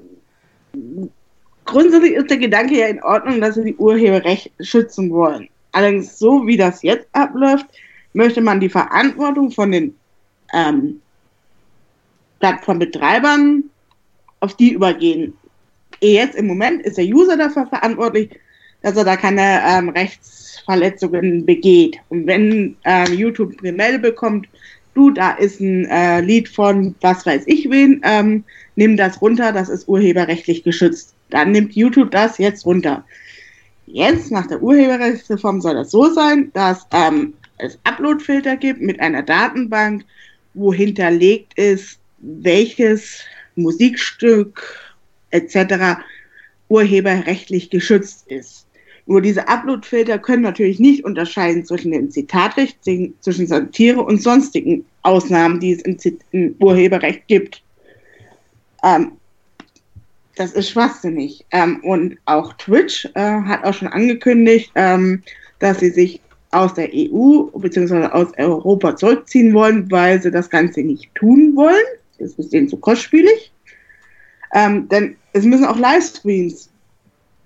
grundsätzlich 1.66 2.14
ist 2.14 2.30
der 2.30 2.38
Gedanke 2.38 2.78
ja 2.78 2.88
in 2.88 3.04
Ordnung, 3.04 3.42
dass 3.42 3.56
sie 3.56 3.66
die 3.66 3.76
Urheberrechte 3.76 4.52
schützen 4.64 5.10
wollen. 5.12 5.50
Allerdings, 5.72 6.18
so 6.18 6.48
wie 6.48 6.58
das 6.58 6.82
jetzt 6.82 7.08
abläuft, 7.12 7.68
möchte 8.14 8.42
man 8.42 8.60
die 8.60 8.70
Verantwortung 8.70 9.52
von 9.52 9.72
den 9.72 9.96
ähm, 10.54 11.02
Plattformbetreibern 12.40 13.64
auf 14.40 14.56
die 14.56 14.74
übergehen. 14.74 15.34
Jetzt 16.02 16.36
im 16.36 16.48
Moment 16.48 16.84
ist 16.84 16.98
der 16.98 17.06
User 17.06 17.38
dafür 17.38 17.68
verantwortlich, 17.68 18.30
dass 18.82 18.96
er 18.96 19.04
da 19.04 19.18
keine 19.18 19.62
ähm, 19.66 19.90
Rechtsverletzungen 19.90 21.46
begeht. 21.46 21.98
Und 22.10 22.28
wenn 22.28 22.78
ähm, 22.84 23.14
YouTube 23.14 23.54
eine 23.60 23.72
Meldung 23.72 24.02
bekommt, 24.02 24.48
du, 24.98 25.12
da 25.12 25.32
ist 25.32 25.60
ein 25.62 25.86
äh, 25.86 26.22
Lied 26.22 26.50
von 26.50 26.96
was 27.02 27.26
weiß 27.26 27.44
ich 27.46 27.70
wen, 27.70 28.02
ähm, 28.04 28.44
nimm 28.76 28.98
das 28.98 29.22
runter, 29.22 29.52
das 29.52 29.70
ist 29.70 29.88
urheberrechtlich 29.88 30.64
geschützt. 30.64 31.14
Dann 31.30 31.52
nimmt 31.52 31.74
YouTube 31.74 32.12
das 32.12 32.38
jetzt 32.38 32.66
runter. 32.66 33.06
Jetzt, 33.86 34.32
nach 34.32 34.48
der 34.48 34.62
Urheberrechtsreform, 34.62 35.62
soll 35.62 35.76
das 35.76 35.92
so 35.92 36.12
sein, 36.12 36.52
dass 36.54 36.86
ähm, 36.92 37.34
es 37.58 37.80
Uploadfilter 37.84 38.58
gibt 38.58 38.82
mit 38.82 39.00
einer 39.00 39.24
Datenbank, 39.24 40.04
wo 40.54 40.74
hinterlegt 40.74 41.58
ist, 41.58 42.00
welches 42.20 43.22
Musikstück 43.56 44.62
etc. 45.32 46.02
urheberrechtlich 46.68 47.70
geschützt 47.70 48.28
ist. 48.28 48.67
Nur 49.08 49.22
diese 49.22 49.48
Uploadfilter 49.48 50.20
können 50.20 50.44
natürlich 50.44 50.80
nicht 50.80 51.06
unterscheiden 51.06 51.66
zwischen 51.66 51.92
dem 51.92 52.12
Zitatrecht, 52.12 52.78
zwischen 52.84 53.48
Satire 53.48 54.02
und 54.02 54.22
sonstigen 54.22 54.86
Ausnahmen, 55.02 55.62
die 55.62 55.72
es 55.72 55.82
im, 55.84 55.98
im 56.32 56.56
Urheberrecht 56.60 57.26
gibt. 57.28 57.64
Ähm, 58.84 59.14
das 60.36 60.52
ist 60.52 60.70
schwachsinnig. 60.70 61.46
Ähm, 61.52 61.80
und 61.84 62.18
auch 62.26 62.54
Twitch 62.54 63.06
äh, 63.16 63.20
hat 63.22 63.64
auch 63.64 63.74
schon 63.74 63.88
angekündigt, 63.88 64.72
ähm, 64.76 65.24
dass 65.60 65.80
sie 65.80 65.90
sich 65.90 66.22
aus 66.52 66.74
der 66.74 66.90
EU 66.94 67.46
bzw. 67.54 68.08
aus 68.08 68.28
Europa 68.38 68.96
zurückziehen 68.98 69.54
wollen, 69.54 69.90
weil 69.90 70.22
sie 70.22 70.32
das 70.32 70.50
Ganze 70.50 70.82
nicht 70.82 71.14
tun 71.16 71.56
wollen. 71.56 71.76
Das 72.20 72.34
ist 72.34 72.52
denen 72.52 72.68
zu 72.68 72.78
kostspielig. 72.78 73.52
Ähm, 74.54 74.88
denn 74.90 75.16
es 75.32 75.46
müssen 75.46 75.66
auch 75.66 75.78
Livestreams 75.78 76.70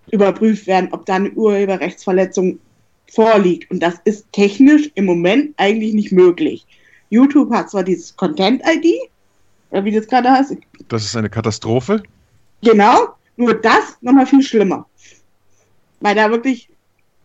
überprüft 0.09 0.67
werden, 0.67 0.89
ob 0.91 1.05
da 1.05 1.15
eine 1.15 1.31
Urheberrechtsverletzung 1.31 2.59
vorliegt. 3.11 3.69
Und 3.71 3.81
das 3.81 3.95
ist 4.05 4.25
technisch 4.31 4.89
im 4.95 5.05
Moment 5.05 5.53
eigentlich 5.57 5.93
nicht 5.93 6.11
möglich. 6.11 6.65
YouTube 7.09 7.51
hat 7.51 7.69
zwar 7.69 7.83
dieses 7.83 8.15
Content-ID, 8.15 9.09
wie 9.71 9.91
das 9.91 10.07
gerade 10.07 10.31
heißt. 10.31 10.55
Das 10.87 11.03
ist 11.03 11.15
eine 11.15 11.29
Katastrophe. 11.29 12.01
Genau, 12.63 13.09
nur 13.35 13.53
das 13.53 13.97
nochmal 14.01 14.25
viel 14.25 14.41
schlimmer. 14.41 14.87
Weil 15.99 16.15
da 16.15 16.29
wirklich, 16.31 16.69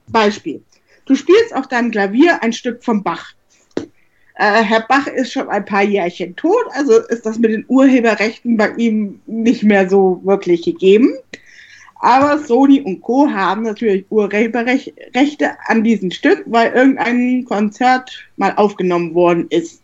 Beispiel, 0.09 0.63
du 1.07 1.15
spielst 1.15 1.55
auf 1.55 1.69
deinem 1.69 1.91
Klavier 1.91 2.43
ein 2.43 2.53
Stück 2.53 2.85
vom 2.85 3.03
Bach. 3.03 3.33
Äh, 4.39 4.63
Herr 4.63 4.85
Bach 4.87 5.07
ist 5.07 5.33
schon 5.33 5.49
ein 5.49 5.65
paar 5.65 5.83
Jährchen 5.83 6.37
tot, 6.37 6.65
also 6.73 6.99
ist 7.09 7.25
das 7.25 7.39
mit 7.39 7.53
den 7.53 7.65
Urheberrechten 7.69 8.57
bei 8.57 8.71
ihm 8.73 9.21
nicht 9.27 9.63
mehr 9.63 9.89
so 9.89 10.21
wirklich 10.25 10.63
gegeben. 10.63 11.15
Aber 12.01 12.39
Sony 12.39 12.81
und 12.83 13.01
Co. 13.01 13.29
haben 13.31 13.63
natürlich 13.63 14.05
Urheberrechte 14.11 15.57
an 15.67 15.83
diesem 15.83 16.11
Stück, 16.11 16.45
weil 16.47 16.73
irgendein 16.73 17.45
Konzert 17.45 18.11
mal 18.37 18.55
aufgenommen 18.57 19.15
worden 19.15 19.47
ist. 19.49 19.83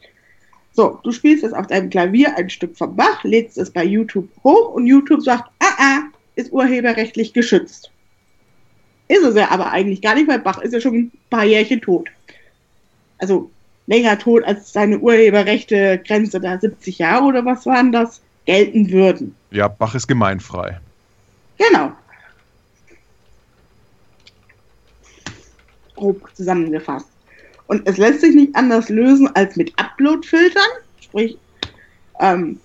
So, 0.75 0.99
du 1.03 1.13
spielst 1.13 1.43
jetzt 1.43 1.55
auf 1.55 1.67
deinem 1.67 1.91
Klavier 1.91 2.37
ein 2.37 2.51
Stück 2.51 2.77
vom 2.77 2.97
Bach, 2.97 3.25
lädst 3.25 3.59
es 3.59 3.71
bei 3.71 3.85
YouTube 3.85 4.29
hoch 4.43 4.75
und 4.75 4.87
YouTube 4.87 5.23
sagt, 5.23 5.45
ah, 5.59 5.75
ah, 5.79 5.99
ist 6.35 6.53
urheberrechtlich 6.53 7.33
geschützt. 7.33 7.91
Ist 9.09 9.25
es 9.25 9.35
ja 9.35 9.51
aber 9.51 9.71
eigentlich 9.71 10.01
gar 10.01 10.15
nicht, 10.15 10.29
weil 10.29 10.39
Bach 10.39 10.59
ist 10.59 10.73
ja 10.73 10.81
schon 10.81 10.95
ein 10.95 11.13
paar 11.29 11.45
Jährchen 11.45 11.81
tot. 11.81 12.09
Also 13.19 13.51
länger 13.87 14.19
tot 14.19 14.45
als 14.45 14.73
seine 14.73 14.99
Urheberrechte 14.99 16.01
Grenze 16.07 16.41
da 16.41 16.59
70 16.59 16.99
Jahre 16.99 17.25
oder 17.25 17.45
was 17.45 17.67
waren 17.67 17.93
das, 17.93 18.23
gelten 18.47 18.91
würden. 18.91 19.35
Ja, 19.51 19.69
Bach 19.69 19.95
ist 19.95 20.07
gemeinfrei. 20.07 20.81
Genau. 21.59 21.93
Grob 26.03 26.29
zusammengefasst. 26.35 27.07
Und 27.69 27.89
es 27.89 27.97
lässt 27.97 28.21
sich 28.21 28.35
nicht 28.35 28.55
anders 28.57 28.89
lösen 28.89 29.31
als 29.35 29.57
mit 29.57 29.73
Upload-Filtern. 29.79 30.69
Sprich, 31.01 31.39
ähm, 32.21 32.59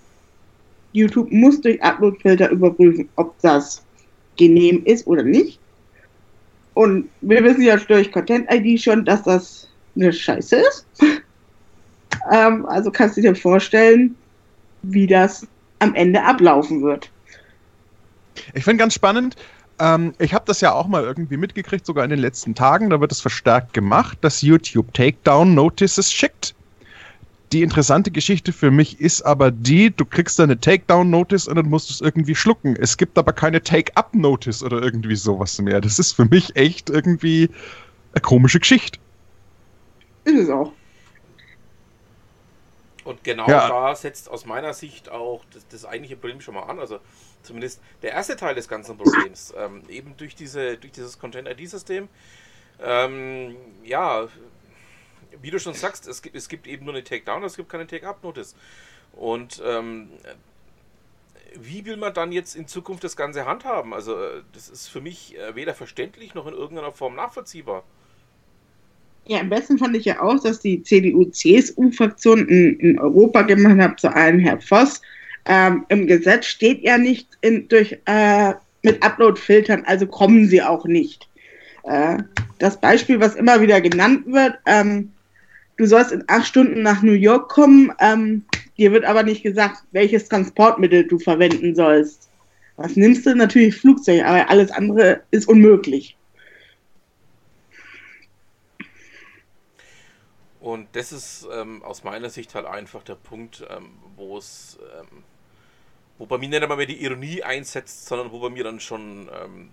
YouTube 0.92 1.32
muss 1.32 1.62
durch 1.62 1.82
Upload-Filter 1.82 2.50
überprüfen, 2.50 3.08
ob 3.16 3.40
das 3.42 3.84
genehm 4.38 4.84
ist 4.86 5.06
oder 5.06 5.24
nicht. 5.24 5.60
Und 6.74 7.10
wir 7.22 7.44
wissen 7.44 7.62
ja 7.62 7.78
durch 7.78 8.12
Content-ID 8.12 8.82
schon, 8.82 9.06
dass 9.06 9.24
das 9.24 9.68
eine 9.96 10.12
Scheiße 10.12 10.56
ist. 10.58 10.88
ähm, 12.32 12.66
also 12.66 12.92
kannst 12.92 13.18
du 13.18 13.22
dir 13.22 13.36
vorstellen, 13.36 14.16
wie 14.82 15.06
das 15.06 15.46
am 15.80 15.94
Ende 15.94 16.24
ablaufen 16.24 16.82
wird. 16.82 17.12
Ich 18.54 18.64
finde 18.64 18.78
ganz 18.82 18.94
spannend, 18.94 19.36
ähm, 19.80 20.14
ich 20.20 20.34
habe 20.34 20.46
das 20.46 20.62
ja 20.62 20.74
auch 20.74 20.88
mal 20.88 21.04
irgendwie 21.04 21.38
mitgekriegt, 21.38 21.86
sogar 21.86 22.04
in 22.04 22.10
den 22.10 22.20
letzten 22.20 22.56
Tagen, 22.56 22.90
da 22.90 23.00
wird 23.00 23.12
es 23.12 23.22
verstärkt 23.22 23.74
gemacht, 23.74 24.18
dass 24.22 24.42
YouTube 24.42 24.94
Takedown 24.94 25.54
Notices 25.54 26.12
schickt. 26.12 26.56
Die 27.54 27.62
interessante 27.62 28.12
Geschichte 28.12 28.52
für 28.52 28.72
mich 28.72 29.00
ist 29.00 29.22
aber 29.22 29.52
die, 29.52 29.90
du 29.90 30.04
kriegst 30.04 30.38
eine 30.42 30.60
Takedown-Notice 30.60 31.48
und 31.48 31.56
dann 31.56 31.70
musst 31.70 31.90
du 31.90 31.94
es 31.94 32.02
irgendwie 32.02 32.36
schlucken. 32.36 32.76
Es 32.76 32.98
gibt 32.98 33.18
aber 33.18 33.32
keine 33.32 33.64
Take-Up-Notice 33.64 34.64
oder 34.64 34.82
irgendwie 34.82 35.16
sowas 35.16 35.62
mehr. 35.62 35.80
Das 35.80 35.98
ist 35.98 36.12
für 36.12 36.26
mich 36.26 36.58
echt 36.58 36.90
irgendwie 36.90 37.50
eine 38.14 38.22
komische 38.22 38.60
Geschichte. 38.60 39.00
Ist 40.26 40.40
es 40.40 40.50
auch. 40.50 40.74
Und 43.08 43.24
genau 43.24 43.48
ja. 43.48 43.70
da 43.70 43.96
setzt 43.96 44.30
aus 44.30 44.46
meiner 44.46 44.74
Sicht 44.74 45.08
auch 45.08 45.46
das, 45.54 45.66
das, 45.70 45.86
eigentliche 45.86 46.18
Problem 46.18 46.42
schon 46.42 46.56
mal 46.56 46.64
an. 46.64 46.78
Also 46.78 47.00
zumindest 47.42 47.82
der 48.02 48.12
erste 48.12 48.36
Teil 48.36 48.54
des 48.54 48.68
ganzen 48.68 48.98
Problems. 48.98 49.54
Ähm, 49.58 49.82
eben 49.88 50.18
durch, 50.18 50.36
diese, 50.36 50.78
durch 50.78 50.92
dieses 50.92 51.18
Content-ID-System. 51.18 52.10
Ähm, 52.82 53.56
ja, 53.86 54.28
wie 55.42 55.52
du 55.52 55.58
schon 55.58 55.74
sagst, 55.74 56.06
es 56.06 56.22
gibt, 56.22 56.36
es 56.36 56.50
gibt 56.50 56.68
eben 56.68 56.84
nur 56.84 56.94
eine 56.94 57.04
Takedown, 57.04 57.46
es 57.46 57.56
gibt 57.56 57.70
keine 57.70 57.88
Take-Up-Notice. 57.88 58.58
Und 59.14 59.62
ähm, 59.66 60.10
wie 61.56 61.86
will 61.86 61.96
man 61.96 62.14
dann 62.14 62.34
jetzt 62.34 62.58
in 62.58 62.68
Zukunft 62.68 63.06
das 63.06 63.16
Ganze 63.16 63.46
handhaben? 63.46 63.94
Also, 63.94 64.22
äh, 64.22 64.44
das 64.52 64.68
ist 64.68 64.90
für 64.90 65.00
mich 65.00 65.38
äh, 65.38 65.56
weder 65.56 65.74
verständlich 65.74 66.36
noch 66.36 66.46
in 66.46 66.54
irgendeiner 66.54 66.92
Form 66.92 67.16
nachvollziehbar. 67.16 67.86
Ja, 69.28 69.42
am 69.42 69.50
besten 69.50 69.78
fand 69.78 69.96
ich 69.98 70.06
ja 70.06 70.22
auch, 70.22 70.42
dass 70.42 70.62
die 70.62 70.82
CDU-CSU-Fraktion 70.82 72.48
in, 72.48 72.80
in, 72.80 73.00
Europa 73.00 73.42
gemacht 73.42 73.78
hat, 73.78 74.00
zu 74.00 74.08
allen 74.14 74.40
Herr 74.40 74.60
Voss. 74.62 75.02
Ähm, 75.46 75.86
Im 75.90 76.08
Gesetz 76.08 76.46
steht 76.46 76.82
ja 76.82 76.98
nicht 76.98 77.28
in, 77.42 77.68
durch, 77.68 77.98
äh, 78.06 78.54
mit 78.84 79.04
Upload-Filtern, 79.04 79.84
also 79.86 80.08
kommen 80.08 80.48
sie 80.48 80.62
auch 80.62 80.86
nicht. 80.86 81.28
Äh, 81.84 82.20
das 82.60 82.80
Beispiel, 82.80 83.20
was 83.20 83.36
immer 83.36 83.60
wieder 83.60 83.82
genannt 83.82 84.24
wird, 84.28 84.56
ähm, 84.66 85.12
du 85.76 85.86
sollst 85.86 86.14
in 86.14 86.24
acht 86.28 86.48
Stunden 86.48 86.82
nach 86.82 87.02
New 87.02 87.12
York 87.12 87.50
kommen, 87.50 87.92
ähm, 88.00 88.44
dir 88.78 88.94
wird 88.94 89.04
aber 89.04 89.24
nicht 89.24 89.44
gesagt, 89.44 89.84
welches 89.92 90.30
Transportmittel 90.30 91.06
du 91.06 91.20
verwenden 91.20 91.76
sollst. 91.76 92.30
Was 92.78 92.96
nimmst 92.96 93.26
du? 93.26 93.36
Natürlich 93.36 93.76
Flugzeug, 93.76 94.24
aber 94.24 94.50
alles 94.50 94.72
andere 94.72 95.22
ist 95.32 95.48
unmöglich. 95.48 96.17
Und 100.68 100.98
das 100.98 101.14
ist 101.14 101.48
ähm, 101.50 101.82
aus 101.82 102.04
meiner 102.04 102.30
Sicht 102.30 102.54
halt 102.54 102.66
einfach 102.66 103.02
der 103.02 103.16
Punkt, 103.16 103.66
ähm, 103.70 103.90
wo 104.18 104.38
es, 104.38 104.78
ähm, 105.00 105.24
wo 106.18 106.26
bei 106.26 106.38
mir 106.38 106.50
nicht 106.50 106.62
einmal 106.62 106.76
mehr 106.76 106.86
die 106.86 107.02
Ironie 107.02 107.42
einsetzt, 107.42 108.06
sondern 108.06 108.34
wo 108.34 108.42
bei 108.42 108.50
mir 108.50 108.66
dann 108.66 108.82
schon, 108.82 109.30
ähm, 109.34 109.70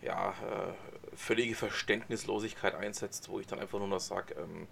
ja, 0.00 0.30
äh, 0.30 1.16
völlige 1.16 1.56
Verständnislosigkeit 1.56 2.76
einsetzt, 2.76 3.28
wo 3.28 3.40
ich 3.40 3.48
dann 3.48 3.58
einfach 3.58 3.80
nur 3.80 3.88
noch 3.88 3.98
sage, 3.98 4.36
ähm, 4.38 4.68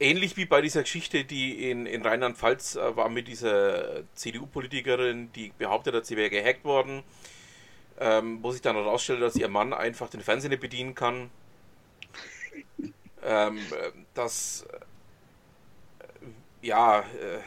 ähnlich 0.00 0.36
wie 0.36 0.46
bei 0.46 0.60
dieser 0.60 0.82
Geschichte, 0.82 1.24
die 1.24 1.70
in, 1.70 1.86
in 1.86 2.02
Rheinland-Pfalz 2.02 2.74
äh, 2.74 2.96
war 2.96 3.08
mit 3.08 3.28
dieser 3.28 4.02
CDU-Politikerin, 4.16 5.30
die 5.30 5.52
behauptet 5.56 5.94
hat, 5.94 6.06
sie 6.06 6.16
wäre 6.16 6.30
gehackt 6.30 6.64
worden, 6.64 7.04
ähm, 8.00 8.42
wo 8.42 8.50
sich 8.50 8.62
dann 8.62 8.74
herausstellt, 8.74 9.22
dass 9.22 9.36
ihr 9.36 9.46
Mann 9.46 9.72
einfach 9.72 10.10
den 10.10 10.22
Fernseher 10.22 10.56
bedienen 10.56 10.96
kann 10.96 11.30
ähm, 13.24 13.58
dass 14.14 14.66
äh, 14.72 14.80
ja, 16.66 17.00
äh, 17.00 17.40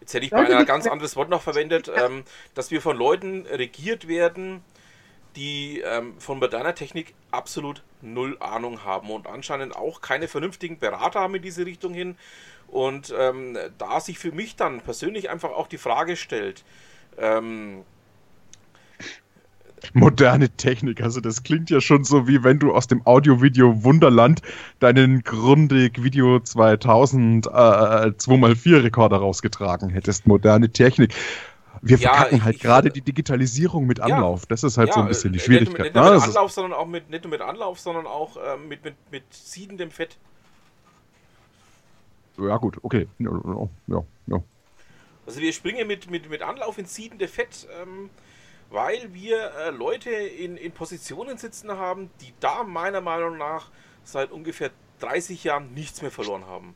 jetzt 0.00 0.14
hätte 0.14 0.26
ich 0.26 0.32
mal 0.32 0.52
ein 0.52 0.66
ganz 0.66 0.86
anderes 0.86 1.16
Wort 1.16 1.28
noch 1.28 1.42
verwendet, 1.42 1.90
ähm, 1.94 2.24
dass 2.54 2.70
wir 2.70 2.80
von 2.82 2.96
Leuten 2.96 3.46
regiert 3.46 4.08
werden, 4.08 4.62
die 5.36 5.80
ähm, 5.80 6.18
von 6.20 6.38
moderner 6.38 6.74
Technik 6.74 7.14
absolut 7.30 7.82
null 8.00 8.36
Ahnung 8.40 8.84
haben 8.84 9.10
und 9.10 9.26
anscheinend 9.26 9.76
auch 9.76 10.00
keine 10.00 10.28
vernünftigen 10.28 10.78
Berater 10.78 11.20
haben 11.20 11.34
in 11.34 11.42
diese 11.42 11.66
Richtung 11.66 11.94
hin. 11.94 12.16
Und 12.68 13.14
ähm, 13.16 13.56
da 13.78 14.00
sich 14.00 14.18
für 14.18 14.32
mich 14.32 14.56
dann 14.56 14.80
persönlich 14.82 15.30
einfach 15.30 15.50
auch 15.50 15.68
die 15.68 15.78
Frage 15.78 16.16
stellt, 16.16 16.64
ähm, 17.16 17.84
moderne 19.94 20.48
Technik. 20.50 21.02
Also 21.02 21.20
das 21.20 21.42
klingt 21.42 21.70
ja 21.70 21.80
schon 21.80 22.04
so, 22.04 22.26
wie 22.26 22.42
wenn 22.44 22.58
du 22.58 22.72
aus 22.72 22.86
dem 22.86 23.06
Audio-Video 23.06 23.84
Wunderland 23.84 24.42
deinen 24.80 25.22
Grundig 25.22 26.02
Video 26.02 26.40
2000 26.40 27.46
äh, 27.46 27.50
2x4 27.50 28.84
Rekorder 28.84 29.18
rausgetragen 29.18 29.90
hättest. 29.90 30.26
Moderne 30.26 30.70
Technik. 30.70 31.14
Wir 31.82 31.96
ja, 31.98 32.12
verkacken 32.12 32.44
halt 32.44 32.60
gerade 32.60 32.90
die 32.90 33.00
Digitalisierung 33.00 33.86
mit 33.86 34.00
Anlauf. 34.00 34.42
Ja, 34.42 34.46
das 34.48 34.64
ist 34.64 34.78
halt 34.78 34.88
ja, 34.88 34.94
so 34.94 35.00
ein 35.00 35.08
bisschen 35.08 35.32
die 35.32 35.38
Schwierigkeit. 35.38 35.94
Nicht, 35.94 35.94
nur 35.94 36.04
mit, 36.04 36.12
nicht 36.14 36.20
nur 36.20 36.26
mit 36.26 36.36
Anlauf, 36.36 36.52
sondern 36.52 36.72
auch 36.72 36.86
mit, 36.86 37.10
nicht 37.10 37.24
nur 37.24 37.30
mit 37.30 37.40
Anlauf, 37.40 37.78
sondern 37.78 38.06
auch 38.06 38.36
äh, 38.36 38.56
mit, 38.68 38.84
mit, 38.84 38.94
mit 39.10 39.22
siedendem 39.30 39.90
Fett. 39.90 40.16
Ja, 42.38 42.56
gut, 42.56 42.78
okay. 42.82 43.06
Ja, 43.18 43.30
ja, 43.86 44.02
ja. 44.26 44.42
Also 45.26 45.40
wir 45.40 45.52
springen 45.52 45.86
mit, 45.86 46.10
mit, 46.10 46.30
mit 46.30 46.42
Anlauf 46.42 46.78
ins 46.78 46.94
siedende 46.94 47.28
Fett. 47.28 47.68
Ähm, 47.82 48.10
weil 48.70 49.12
wir 49.12 49.36
äh, 49.36 49.70
Leute 49.70 50.10
in, 50.10 50.56
in 50.56 50.72
Positionen 50.72 51.38
sitzen 51.38 51.70
haben, 51.70 52.10
die 52.20 52.32
da 52.40 52.64
meiner 52.64 53.00
Meinung 53.00 53.38
nach 53.38 53.70
seit 54.04 54.30
ungefähr 54.30 54.70
30 55.00 55.44
Jahren 55.44 55.74
nichts 55.74 56.02
mehr 56.02 56.10
verloren 56.10 56.46
haben. 56.46 56.74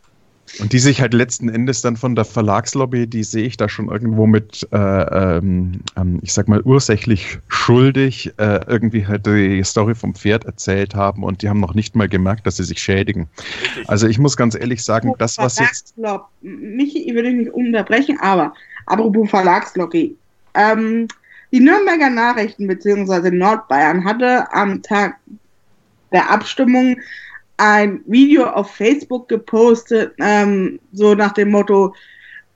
Und 0.58 0.72
die 0.72 0.80
sich 0.80 1.00
halt 1.00 1.14
letzten 1.14 1.48
Endes 1.48 1.82
dann 1.82 1.96
von 1.96 2.14
der 2.14 2.24
Verlagslobby, 2.24 3.06
die 3.06 3.22
sehe 3.22 3.44
ich 3.44 3.56
da 3.56 3.68
schon 3.68 3.88
irgendwo 3.88 4.26
mit, 4.26 4.68
äh, 4.72 4.76
ähm, 4.76 5.80
ähm, 5.96 6.18
ich 6.20 6.32
sag 6.32 6.48
mal, 6.48 6.60
ursächlich 6.62 7.38
schuldig, 7.48 8.34
äh, 8.38 8.60
irgendwie 8.66 9.06
halt 9.06 9.24
die 9.24 9.62
Story 9.62 9.94
vom 9.94 10.14
Pferd 10.14 10.44
erzählt 10.44 10.94
haben 10.94 11.22
und 11.22 11.42
die 11.42 11.48
haben 11.48 11.60
noch 11.60 11.74
nicht 11.74 11.94
mal 11.94 12.08
gemerkt, 12.08 12.46
dass 12.46 12.56
sie 12.56 12.64
sich 12.64 12.80
schädigen. 12.80 13.28
Richtig. 13.62 13.88
Also 13.88 14.08
ich 14.08 14.18
muss 14.18 14.36
ganz 14.36 14.54
ehrlich 14.54 14.84
sagen, 14.84 15.14
das, 15.16 15.38
was 15.38 15.58
jetzt. 15.58 15.94
Michi, 16.42 17.08
ich 17.08 17.14
will 17.14 17.22
dich 17.22 17.34
nicht 17.34 17.52
unterbrechen, 17.52 18.18
aber 18.20 18.52
Apropos 18.86 19.30
Verlagslobby. 19.30 20.16
Ähm, 20.54 21.08
die 21.52 21.60
Nürnberger 21.60 22.10
Nachrichten 22.10 22.66
bzw. 22.66 23.30
Nordbayern 23.30 24.04
hatte 24.04 24.50
am 24.52 24.82
Tag 24.82 25.16
der 26.12 26.30
Abstimmung 26.30 26.96
ein 27.58 28.00
Video 28.06 28.46
auf 28.46 28.74
Facebook 28.74 29.28
gepostet, 29.28 30.14
ähm, 30.18 30.80
so 30.92 31.14
nach 31.14 31.32
dem 31.32 31.50
Motto, 31.50 31.94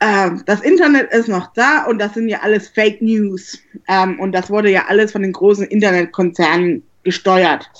äh, 0.01 0.31
das 0.47 0.61
Internet 0.63 1.13
ist 1.13 1.29
noch 1.29 1.53
da 1.55 1.85
und 1.85 1.99
das 1.99 2.15
sind 2.15 2.29
ja 2.29 2.41
alles 2.41 2.69
Fake 2.69 3.01
News. 3.01 3.59
Ähm, 3.89 4.19
und 4.19 4.33
das 4.33 4.51
wurde 4.51 4.71
ja 4.71 4.87
alles 4.89 5.13
von 5.13 5.23
den 5.23 5.33
großen 5.33 5.67
Internetkonzernen 5.67 6.83
gesteuert. 7.05 7.71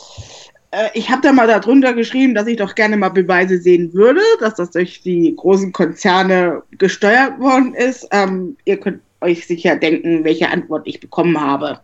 Äh, 0.71 0.89
ich 0.95 1.11
habe 1.11 1.23
da 1.23 1.33
mal 1.33 1.47
darunter 1.47 1.95
geschrieben, 1.95 2.35
dass 2.35 2.47
ich 2.47 2.57
doch 2.57 2.75
gerne 2.75 2.97
mal 2.97 3.11
Beweise 3.11 3.59
sehen 3.59 3.93
würde, 3.93 4.21
dass 4.41 4.55
das 4.55 4.71
durch 4.71 5.01
die 5.03 5.35
großen 5.37 5.73
Konzerne 5.73 6.63
gesteuert 6.79 7.39
worden 7.39 7.75
ist. 7.75 8.07
Ähm, 8.13 8.57
ihr 8.65 8.79
könnt 8.79 9.01
euch 9.21 9.47
sicher 9.47 9.77
denken, 9.77 10.25
welche 10.25 10.49
Antwort 10.49 10.87
ich 10.87 11.01
bekommen 11.01 11.41
habe. 11.41 11.81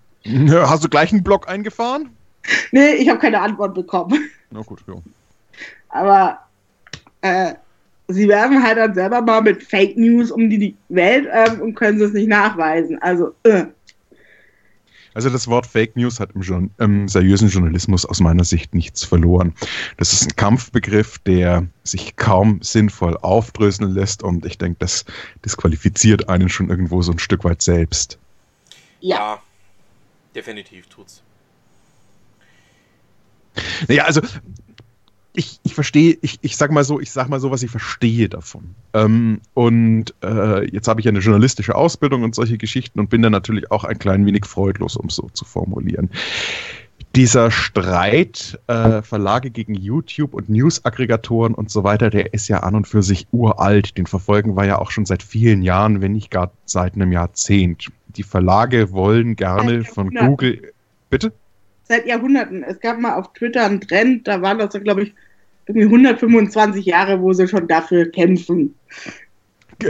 Hast 0.51 0.85
du 0.85 0.89
gleich 0.89 1.13
einen 1.13 1.23
Blog 1.23 1.49
eingefahren? 1.49 2.11
Nee, 2.71 2.95
ich 2.95 3.09
habe 3.09 3.19
keine 3.19 3.41
Antwort 3.41 3.75
bekommen. 3.75 4.31
Na 4.51 4.63
gut, 4.63 4.81
ja. 4.87 4.95
Aber 5.89 6.39
äh, 7.21 7.55
sie 8.09 8.29
werfen 8.29 8.63
halt 8.63 8.79
dann 8.79 8.95
selber 8.95 9.23
mal 9.23 9.43
mit 9.43 9.63
Fake 9.63 9.97
News 9.97 10.31
um 10.31 10.49
die 10.51 10.77
Welt 10.89 11.29
ähm, 11.33 11.61
und 11.61 11.75
können 11.75 12.01
es 12.01 12.13
nicht 12.13 12.29
nachweisen. 12.29 13.01
Also, 13.03 13.35
äh. 13.45 13.65
Also 15.15 15.31
das 15.31 15.49
Wort 15.49 15.67
Fake 15.67 15.97
News 15.97 16.21
hat 16.21 16.31
im, 16.35 16.71
im, 16.79 17.09
seriösen 17.09 17.49
Journalismus 17.49 18.07
aus 18.07 18.21
meiner 18.21 18.45
Sicht 18.45 18.75
nichts 18.75 19.05
verloren. 19.05 19.55
Das 19.97 20.13
ist 20.13 20.25
ein 20.25 20.37
Kampfbegriff, 20.37 21.19
der 21.19 21.67
sich 21.85 22.17
kaum 22.17 22.63
sinnvoll 22.63 23.17
aufdröseln 23.19 23.91
lässt 23.91 24.23
und 24.23 24.47
ich 24.47 24.59
denke, 24.59 24.79
das 24.79 25.05
disqualifiziert 25.45 26.29
einen 26.29 26.49
schon 26.49 26.71
irgendwo 26.71 27.03
so 27.03 27.13
ein 27.13 27.19
Stück 27.19 27.45
weit 27.45 27.63
selbst. 27.63 28.19
Ja, 29.01 29.17
ja 29.17 29.43
definitiv 30.35 30.87
tut's. 30.87 31.23
Naja, 33.89 34.05
also 34.05 34.23
ich, 35.35 35.61
ich 35.63 35.75
verstehe, 35.75 36.19
ich, 36.21 36.39
ich 36.43 36.57
sag 36.57 36.71
mal 36.71 36.85
so, 36.85 37.01
ich 37.01 37.11
sag 37.11 37.29
mal 37.29 37.41
so, 37.41 37.51
was 37.51 37.63
ich 37.63 37.71
verstehe 37.71 38.29
davon. 38.29 38.75
Ähm, 38.93 39.41
und 39.55 40.15
äh, 40.23 40.69
jetzt 40.71 40.89
habe 40.89 41.01
ich 41.01 41.07
ja 41.07 41.11
eine 41.11 41.21
journalistische 41.21 41.75
Ausbildung 41.75 42.23
und 42.23 42.35
solche 42.35 42.59
Geschichten 42.59 43.01
und 43.01 43.09
bin 43.09 43.23
da 43.23 43.31
natürlich 43.31 43.71
auch 43.71 43.85
ein 43.85 43.99
klein 43.99 44.27
wenig 44.27 44.45
freudlos, 44.45 44.97
um 44.97 45.07
es 45.07 45.17
so 45.17 45.31
zu 45.33 45.45
formulieren. 45.45 46.11
Dieser 47.17 47.51
Streit 47.51 48.59
äh, 48.69 49.03
Verlage 49.03 49.51
gegen 49.51 49.75
YouTube 49.75 50.35
und 50.35 50.49
News-Aggregatoren 50.49 51.55
und 51.55 51.71
so 51.71 51.85
weiter, 51.85 52.11
der 52.11 52.33
ist 52.33 52.49
ja 52.49 52.61
an 52.61 52.75
und 52.75 52.87
für 52.87 53.03
sich 53.03 53.27
uralt. 53.33 53.97
Den 53.99 54.07
verfolgen 54.07 54.57
wir 54.57 54.65
ja 54.65 54.79
auch 54.79 54.91
schon 54.91 55.05
seit 55.05 55.23
vielen 55.23 55.63
Jahren, 55.63 56.01
wenn 56.01 56.13
nicht 56.13 56.31
gar 56.31 56.53
seit 56.65 56.95
einem 56.95 57.13
Jahrzehnt. 57.13 57.89
Die 58.17 58.23
Verlage 58.23 58.93
wollen 58.93 59.37
gerne 59.37 59.85
von 59.85 60.11
Google. 60.11 60.73
Bitte? 61.11 61.33
Seit 61.93 62.07
Jahrhunderten. 62.07 62.65
Es 62.65 62.81
gab 62.81 62.99
mal 62.99 63.17
auf 63.17 63.35
Twitter 63.35 63.67
einen 63.67 63.83
Trend, 63.83 64.27
da 64.27 64.41
waren 64.41 64.59
das, 64.59 64.73
glaube 64.83 65.03
ich, 65.03 65.15
irgendwie 65.67 65.85
125 65.85 66.87
Jahre, 66.87 67.21
wo 67.21 67.35
sie 67.35 67.47
schon 67.47 67.69
dafür 67.69 68.11
kämpfen. 68.11 68.75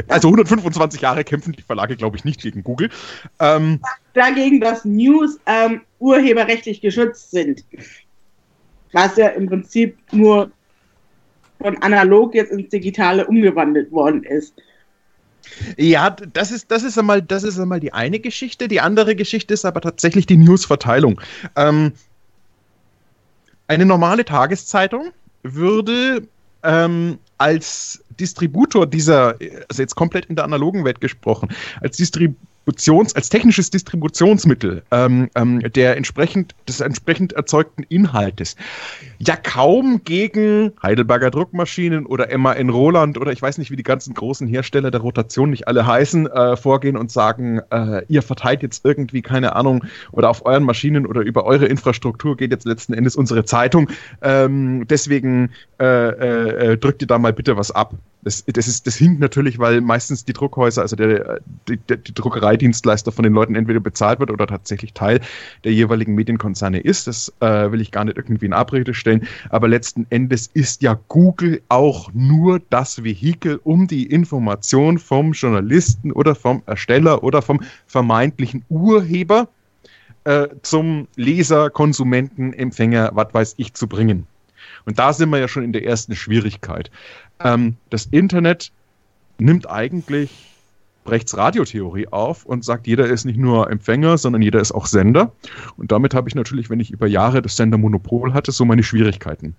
Also 0.08 0.28
125 0.28 1.00
Jahre 1.00 1.22
kämpfen 1.22 1.52
die 1.52 1.62
Verlage, 1.62 1.96
glaube 1.96 2.16
ich, 2.16 2.24
nicht 2.24 2.40
gegen 2.42 2.64
Google. 2.64 2.90
Ähm, 3.38 3.80
Dagegen, 4.14 4.60
dass 4.60 4.84
News 4.84 5.38
ähm, 5.46 5.82
urheberrechtlich 6.00 6.80
geschützt 6.80 7.30
sind. 7.30 7.64
Was 8.92 9.16
ja 9.16 9.28
im 9.28 9.46
Prinzip 9.46 9.96
nur 10.10 10.50
von 11.60 11.76
analog 11.82 12.34
jetzt 12.34 12.50
ins 12.50 12.68
Digitale 12.70 13.26
umgewandelt 13.26 13.92
worden 13.92 14.24
ist. 14.24 14.54
Ja, 15.76 16.10
das 16.10 16.50
ist, 16.50 16.70
das 16.70 16.82
ist 16.82 16.98
einmal, 16.98 17.22
das 17.22 17.42
ist 17.42 17.58
einmal 17.58 17.80
die 17.80 17.92
eine 17.92 18.20
Geschichte. 18.20 18.68
Die 18.68 18.80
andere 18.80 19.16
Geschichte 19.16 19.54
ist 19.54 19.64
aber 19.64 19.80
tatsächlich 19.80 20.26
die 20.26 20.36
Newsverteilung. 20.36 21.20
Ähm, 21.56 21.92
eine 23.66 23.86
normale 23.86 24.24
Tageszeitung 24.24 25.12
würde 25.42 26.26
ähm, 26.62 27.18
als 27.38 28.04
Distributor 28.20 28.86
dieser, 28.86 29.36
also 29.68 29.82
jetzt 29.82 29.94
komplett 29.94 30.26
in 30.26 30.36
der 30.36 30.44
analogen 30.44 30.84
Welt 30.84 31.00
gesprochen, 31.00 31.48
als 31.80 31.96
Distributor 31.96 32.51
Distributions, 32.66 33.14
als 33.14 33.28
technisches 33.28 33.70
Distributionsmittel 33.70 34.82
ähm, 34.90 35.30
ähm, 35.34 35.60
der 35.60 35.96
entsprechend, 35.96 36.54
des 36.68 36.80
entsprechend 36.80 37.32
erzeugten 37.32 37.82
Inhaltes 37.88 38.56
ja 39.18 39.36
kaum 39.36 40.02
gegen 40.04 40.72
Heidelberger 40.82 41.30
Druckmaschinen 41.30 42.06
oder 42.06 42.36
MAN 42.36 42.70
Roland 42.70 43.18
oder 43.18 43.32
ich 43.32 43.42
weiß 43.42 43.58
nicht, 43.58 43.70
wie 43.70 43.76
die 43.76 43.82
ganzen 43.82 44.14
großen 44.14 44.46
Hersteller 44.46 44.90
der 44.90 45.00
Rotation 45.00 45.50
nicht 45.50 45.66
alle 45.66 45.86
heißen, 45.86 46.26
äh, 46.26 46.56
vorgehen 46.56 46.96
und 46.96 47.10
sagen, 47.10 47.60
äh, 47.70 48.04
ihr 48.08 48.22
verteilt 48.22 48.62
jetzt 48.62 48.84
irgendwie, 48.84 49.22
keine 49.22 49.56
Ahnung, 49.56 49.84
oder 50.12 50.30
auf 50.30 50.44
euren 50.46 50.64
Maschinen 50.64 51.06
oder 51.06 51.22
über 51.22 51.44
eure 51.44 51.66
Infrastruktur 51.66 52.36
geht 52.36 52.52
jetzt 52.52 52.64
letzten 52.64 52.94
Endes 52.94 53.16
unsere 53.16 53.44
Zeitung. 53.44 53.90
Ähm, 54.22 54.86
deswegen 54.86 55.50
äh, 55.80 55.84
äh, 55.84 56.72
äh 56.72 56.76
drückt 56.76 57.02
ihr 57.02 57.08
da 57.08 57.18
mal 57.18 57.32
bitte 57.32 57.56
was 57.56 57.70
ab. 57.70 57.94
Das, 58.24 58.44
das, 58.46 58.68
ist, 58.68 58.86
das 58.86 58.94
hinkt 58.94 59.20
natürlich, 59.20 59.58
weil 59.58 59.80
meistens 59.80 60.24
die 60.24 60.32
Druckhäuser, 60.32 60.82
also 60.82 60.94
der, 60.94 61.40
die, 61.68 61.76
die 61.76 62.14
Druckereidienstleister 62.14 63.10
von 63.10 63.24
den 63.24 63.32
Leuten 63.32 63.56
entweder 63.56 63.80
bezahlt 63.80 64.20
wird 64.20 64.30
oder 64.30 64.46
tatsächlich 64.46 64.92
Teil 64.92 65.20
der 65.64 65.72
jeweiligen 65.72 66.14
Medienkonzerne 66.14 66.78
ist. 66.78 67.08
Das 67.08 67.32
äh, 67.40 67.72
will 67.72 67.80
ich 67.80 67.90
gar 67.90 68.04
nicht 68.04 68.16
irgendwie 68.16 68.46
in 68.46 68.52
Abrede 68.52 68.94
stellen. 68.94 69.26
Aber 69.50 69.66
letzten 69.66 70.06
Endes 70.10 70.48
ist 70.54 70.82
ja 70.82 70.98
Google 71.08 71.62
auch 71.68 72.12
nur 72.14 72.60
das 72.70 73.02
Vehikel, 73.02 73.60
um 73.64 73.88
die 73.88 74.06
Information 74.06 74.98
vom 74.98 75.32
Journalisten 75.32 76.12
oder 76.12 76.36
vom 76.36 76.62
Ersteller 76.66 77.24
oder 77.24 77.42
vom 77.42 77.60
vermeintlichen 77.86 78.64
Urheber 78.68 79.48
äh, 80.24 80.48
zum 80.62 81.08
Leser, 81.16 81.70
Konsumenten, 81.70 82.52
Empfänger, 82.52 83.10
was 83.14 83.34
weiß 83.34 83.54
ich, 83.56 83.74
zu 83.74 83.88
bringen. 83.88 84.28
Und 84.84 84.98
da 84.98 85.12
sind 85.12 85.30
wir 85.30 85.38
ja 85.38 85.48
schon 85.48 85.62
in 85.62 85.72
der 85.72 85.84
ersten 85.84 86.16
Schwierigkeit. 86.16 86.90
Ähm, 87.40 87.76
das 87.90 88.06
Internet 88.06 88.72
nimmt 89.38 89.68
eigentlich 89.68 90.30
Brechts 91.04 91.36
Radiotheorie 91.36 92.08
auf 92.08 92.44
und 92.44 92.64
sagt, 92.64 92.86
jeder 92.86 93.06
ist 93.06 93.24
nicht 93.24 93.38
nur 93.38 93.70
Empfänger, 93.70 94.18
sondern 94.18 94.42
jeder 94.42 94.60
ist 94.60 94.72
auch 94.72 94.86
Sender. 94.86 95.32
Und 95.76 95.90
damit 95.90 96.14
habe 96.14 96.28
ich 96.28 96.34
natürlich, 96.34 96.70
wenn 96.70 96.80
ich 96.80 96.90
über 96.90 97.06
Jahre 97.06 97.42
das 97.42 97.56
Sendermonopol 97.56 98.34
hatte, 98.34 98.52
so 98.52 98.64
meine 98.64 98.84
Schwierigkeiten. 98.84 99.56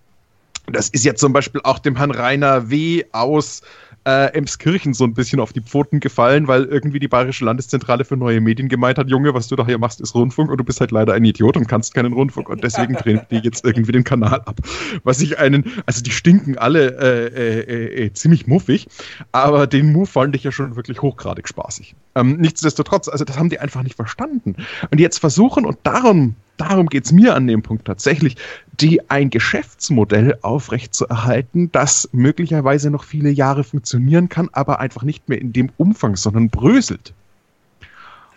Das 0.71 0.89
ist 0.89 1.03
jetzt 1.03 1.19
zum 1.19 1.33
Beispiel 1.33 1.61
auch 1.63 1.79
dem 1.79 1.95
Herrn 1.97 2.11
Rainer 2.11 2.69
W. 2.69 3.03
aus 3.11 3.61
äh, 4.05 4.33
Emskirchen 4.33 4.93
so 4.93 5.03
ein 5.03 5.13
bisschen 5.13 5.39
auf 5.39 5.53
die 5.53 5.61
Pfoten 5.61 5.99
gefallen, 5.99 6.47
weil 6.47 6.63
irgendwie 6.65 6.99
die 6.99 7.07
Bayerische 7.07 7.45
Landeszentrale 7.45 8.05
für 8.05 8.17
neue 8.17 8.41
Medien 8.41 8.67
gemeint 8.67 8.97
hat, 8.97 9.09
Junge, 9.09 9.33
was 9.33 9.47
du 9.47 9.55
da 9.55 9.65
hier 9.65 9.77
machst, 9.77 10.01
ist 10.01 10.13
Rundfunk 10.13 10.51
und 10.51 10.57
du 10.57 10.63
bist 10.63 10.79
halt 10.81 10.91
leider 10.91 11.13
ein 11.13 11.23
Idiot 11.23 11.57
und 11.57 11.67
kannst 11.67 11.93
keinen 11.93 12.13
Rundfunk 12.13 12.49
und 12.49 12.63
deswegen 12.63 12.95
drehen 12.95 13.21
die 13.31 13.37
jetzt 13.37 13.65
irgendwie 13.65 13.91
den 13.91 14.03
Kanal 14.03 14.41
ab. 14.45 14.59
Was 15.03 15.21
ich 15.21 15.39
einen, 15.39 15.71
also 15.85 16.01
die 16.01 16.11
stinken 16.11 16.57
alle 16.57 16.97
äh, 16.99 17.59
äh, 17.59 18.05
äh 18.05 18.13
ziemlich 18.13 18.47
muffig, 18.47 18.87
aber 19.31 19.67
den 19.67 19.91
Move 19.91 20.05
fand 20.05 20.35
ich 20.35 20.43
ja 20.43 20.51
schon 20.51 20.75
wirklich 20.75 21.01
hochgradig 21.01 21.47
spaßig. 21.47 21.95
Ähm, 22.15 22.37
nichtsdestotrotz, 22.37 23.07
also 23.07 23.23
das 23.23 23.37
haben 23.37 23.49
die 23.49 23.59
einfach 23.59 23.83
nicht 23.83 23.95
verstanden. 23.95 24.55
Und 24.91 24.99
jetzt 24.99 25.19
versuchen, 25.19 25.65
und 25.65 25.77
darum 25.83 26.35
darum 26.57 26.87
geht 26.87 27.05
es 27.05 27.11
mir 27.11 27.35
an 27.35 27.47
dem 27.47 27.61
Punkt 27.61 27.85
tatsächlich, 27.85 28.37
die 28.79 29.09
ein 29.09 29.29
Geschäftsmodell 29.29 30.37
aufrechtzuerhalten, 30.41 31.71
das 31.71 32.09
möglicherweise 32.11 32.89
noch 32.89 33.03
viele 33.03 33.29
Jahre 33.29 33.63
funktionieren 33.63 34.29
kann, 34.29 34.49
aber 34.51 34.79
einfach 34.79 35.03
nicht 35.03 35.29
mehr 35.29 35.39
in 35.39 35.53
dem 35.53 35.71
Umfang, 35.77 36.15
sondern 36.15 36.49
bröselt. 36.49 37.13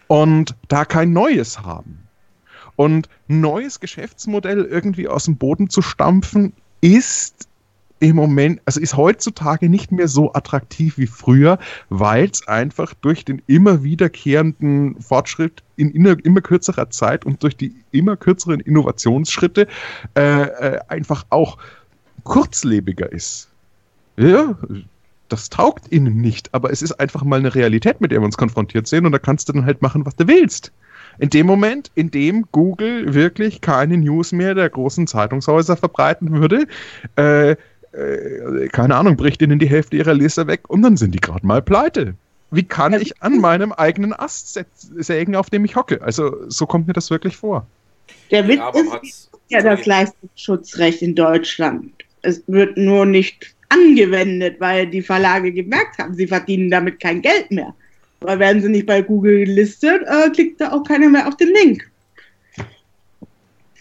Und 0.09 0.55
da 0.69 0.85
kein 0.85 1.13
neues 1.13 1.61
haben. 1.63 2.01
Und 2.77 3.09
neues 3.27 3.81
Geschäftsmodell 3.81 4.65
irgendwie 4.65 5.09
aus 5.09 5.25
dem 5.25 5.37
Boden 5.37 5.71
zu 5.71 5.81
stampfen, 5.81 6.53
ist 6.81 7.49
im 7.99 8.17
Moment, 8.17 8.61
also 8.65 8.81
ist 8.81 8.97
heutzutage 8.97 9.69
nicht 9.69 9.91
mehr 9.91 10.09
so 10.09 10.33
attraktiv 10.35 10.99
wie 10.99 11.07
früher, 11.07 11.59
weil 11.89 12.29
es 12.29 12.47
einfach 12.47 12.93
durch 12.95 13.25
den 13.25 13.41
immer 13.47 13.83
wiederkehrenden 13.83 15.01
Fortschritt 15.01 15.63
in 15.77 15.91
immer, 15.93 16.17
immer 16.25 16.41
kürzerer 16.41 16.91
Zeit 16.91 17.25
und 17.25 17.43
durch 17.43 17.57
die 17.57 17.75
immer 17.93 18.17
kürzeren 18.17 18.61
Innovationsschritte 18.61 19.67
äh, 20.15 20.43
äh, 20.43 20.81
einfach 20.89 21.25
auch 21.31 21.57
kurzlebiger 22.25 23.11
ist. 23.11 23.49
Ja, 24.17 24.57
das 25.29 25.51
taugt 25.51 25.91
ihnen 25.93 26.21
nicht, 26.21 26.53
aber 26.55 26.71
es 26.71 26.83
ist 26.83 26.93
einfach 27.01 27.25
mal 27.25 27.39
eine 27.39 27.55
Realität, 27.55 28.01
mit 28.01 28.13
der 28.13 28.21
wir 28.21 28.27
uns 28.27 28.37
konfrontiert 28.37 28.87
sehen 28.87 29.07
und 29.07 29.13
da 29.13 29.19
kannst 29.19 29.49
du 29.49 29.53
dann 29.53 29.65
halt 29.65 29.83
machen, 29.83 30.05
was 30.07 30.17
du 30.17 30.29
willst. 30.29 30.73
In 31.19 31.31
dem 31.31 31.47
Moment, 31.47 31.91
in 31.95 32.11
dem 32.11 32.45
Google 32.53 33.15
wirklich 33.15 33.63
keine 33.63 33.97
News 33.97 34.33
mehr 34.33 34.55
der 34.55 34.69
großen 34.69 35.07
Zeitungshäuser 35.07 35.77
verbreiten 35.77 36.33
würde, 36.33 36.67
äh, 37.17 37.57
äh, 37.97 38.69
keine 38.69 38.97
Ahnung, 38.97 39.17
bricht 39.17 39.43
ihnen 39.43 39.59
die 39.59 39.69
Hälfte 39.69 39.97
ihrer 39.97 40.15
Leser 40.15 40.47
weg 40.47 40.69
und 40.69 40.83
dann 40.83 40.97
sind 40.97 41.15
die 41.15 41.21
gerade 41.21 41.47
mal 41.47 41.63
pleite. 41.63 42.15
Wie 42.51 42.63
kann 42.63 42.93
ich 42.95 43.23
an 43.23 43.41
meinem 43.41 43.73
eigenen 43.73 44.13
Ast 44.13 44.59
sägen, 44.97 45.35
auf 45.35 45.51
dem 45.51 45.65
ich 45.65 45.75
hocke? 45.75 46.01
Also 46.03 46.49
so 46.49 46.67
kommt 46.67 46.87
mir 46.87 46.93
das 46.93 47.11
wirklich 47.11 47.37
vor. 47.37 47.67
Der 48.31 48.47
Witz 48.47 48.59
ja, 48.59 48.97
ist 49.03 49.31
ja 49.49 49.63
das 49.63 49.85
Leistungsschutzrecht 49.85 51.03
in 51.03 51.15
Deutschland. 51.15 51.93
Es 52.23 52.43
wird 52.47 52.77
nur 52.77 53.05
nicht 53.05 53.55
angewendet, 53.69 54.61
weil 54.61 54.87
die 54.87 55.03
Verlage 55.03 55.53
gemerkt 55.53 55.99
haben, 55.99 56.15
sie 56.15 56.27
verdienen 56.27 56.71
damit 56.71 57.01
kein 57.01 57.23
Geld 57.23 57.51
mehr. 57.51 57.75
Weil 58.21 58.39
werden 58.39 58.63
sie 58.63 58.69
nicht 58.69 58.87
bei 58.87 59.03
Google 59.03 59.45
gelistet, 59.45 60.03
äh, 60.07 60.31
klickt 60.31 60.61
da 60.61 60.73
auch 60.73 60.85
keiner 60.85 61.09
mehr 61.09 61.27
auf 61.27 61.37
den 61.37 61.49
Link. 61.49 61.91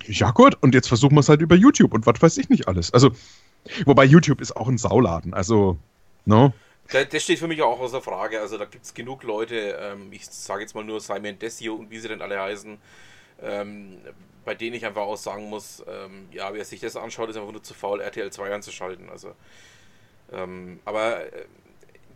Ja, 0.07 0.31
gut, 0.31 0.57
und 0.61 0.75
jetzt 0.75 0.87
versuchen 0.87 1.15
wir 1.15 1.21
es 1.21 1.29
halt 1.29 1.41
über 1.41 1.55
YouTube 1.55 1.93
und 1.93 2.05
was 2.05 2.21
weiß 2.21 2.37
ich 2.37 2.49
nicht 2.49 2.67
alles. 2.67 2.93
Also, 2.93 3.11
wobei 3.85 4.05
YouTube 4.05 4.41
ist 4.41 4.55
auch 4.55 4.67
ein 4.67 4.77
Sauladen, 4.77 5.33
also, 5.33 5.77
no. 6.25 6.53
Das 6.91 7.23
steht 7.23 7.39
für 7.39 7.47
mich 7.47 7.61
auch 7.63 7.79
außer 7.79 7.99
Frage. 7.99 8.39
Also 8.39 8.59
da 8.59 8.65
gibt 8.65 8.85
es 8.85 8.93
genug 8.93 9.23
Leute, 9.23 9.75
ähm, 9.81 10.09
ich 10.11 10.27
sage 10.27 10.61
jetzt 10.61 10.75
mal 10.75 10.83
nur 10.83 11.01
Simon 11.01 11.39
Desio 11.39 11.73
und 11.73 11.89
wie 11.89 11.97
sie 11.97 12.07
denn 12.07 12.21
alle 12.21 12.39
heißen, 12.39 12.77
ähm, 13.41 13.97
bei 14.45 14.53
denen 14.53 14.75
ich 14.75 14.85
einfach 14.85 15.01
auch 15.01 15.17
sagen 15.17 15.49
muss, 15.49 15.83
ähm, 15.87 16.27
ja, 16.31 16.53
wer 16.53 16.63
sich 16.63 16.79
das 16.79 16.95
anschaut, 16.95 17.29
ist 17.29 17.37
einfach 17.37 17.51
nur 17.51 17.63
zu 17.63 17.73
faul, 17.73 18.01
RTL 18.01 18.31
2 18.31 18.53
anzuschalten. 18.53 19.09
Also, 19.09 19.33
ähm, 20.31 20.79
aber 20.85 21.33
äh, 21.33 21.45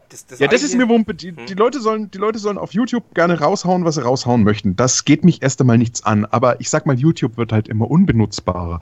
das, 0.10 0.26
das 0.26 0.40
ja, 0.40 0.48
das 0.48 0.64
ist 0.64 0.76
mir 0.76 0.90
Wumpe. 0.90 1.14
Die, 1.14 1.30
hm? 1.30 1.46
die, 1.48 1.54
Leute 1.54 1.80
sollen, 1.80 2.10
die 2.12 2.18
Leute 2.18 2.40
sollen 2.40 2.58
auf 2.58 2.74
YouTube 2.74 3.14
gerne 3.14 3.40
raushauen, 3.40 3.86
was 3.86 3.96
sie 3.96 4.04
raushauen 4.04 4.44
möchten. 4.44 4.76
Das 4.76 5.06
geht 5.06 5.24
mich 5.24 5.42
erst 5.42 5.62
einmal 5.62 5.78
nichts 5.78 6.04
an. 6.04 6.26
Aber 6.26 6.60
ich 6.60 6.70
sag 6.70 6.86
mal, 6.86 6.98
YouTube 6.98 7.38
wird 7.38 7.52
halt 7.52 7.68
immer 7.68 7.90
unbenutzbarer. 7.90 8.82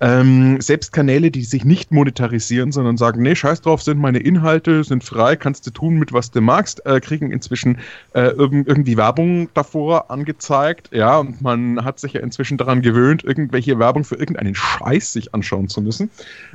Ähm, 0.00 0.60
selbst 0.60 0.92
Kanäle, 0.92 1.30
die 1.30 1.44
sich 1.44 1.64
nicht 1.64 1.92
monetarisieren, 1.92 2.72
sondern 2.72 2.96
sagen, 2.96 3.22
nee, 3.22 3.34
scheiß 3.34 3.62
drauf, 3.62 3.82
sind 3.82 3.98
meine 3.98 4.18
Inhalte, 4.18 4.84
sind 4.84 5.02
frei, 5.02 5.36
kannst 5.36 5.66
du 5.66 5.70
tun 5.70 5.98
mit 5.98 6.12
was 6.12 6.30
du 6.30 6.40
magst, 6.40 6.84
äh, 6.86 7.00
kriegen 7.00 7.32
inzwischen 7.32 7.78
äh, 8.12 8.28
irgendwie 8.36 8.96
Werbung 8.96 9.48
davor 9.54 10.10
angezeigt. 10.10 10.90
Ja, 10.92 11.18
und 11.18 11.40
man 11.40 11.84
hat 11.84 11.98
sich 11.98 12.12
ja 12.12 12.20
inzwischen 12.20 12.58
daran 12.58 12.82
gewöhnt, 12.82 13.24
irgendwelche 13.24 13.78
Werbung 13.78 14.04
für 14.04 14.16
irgendeinen 14.16 14.54
Scheiß 14.54 15.12
sich 15.12 15.34
anschauen 15.34 15.68
zu 15.68 15.80
müssen. 15.80 16.10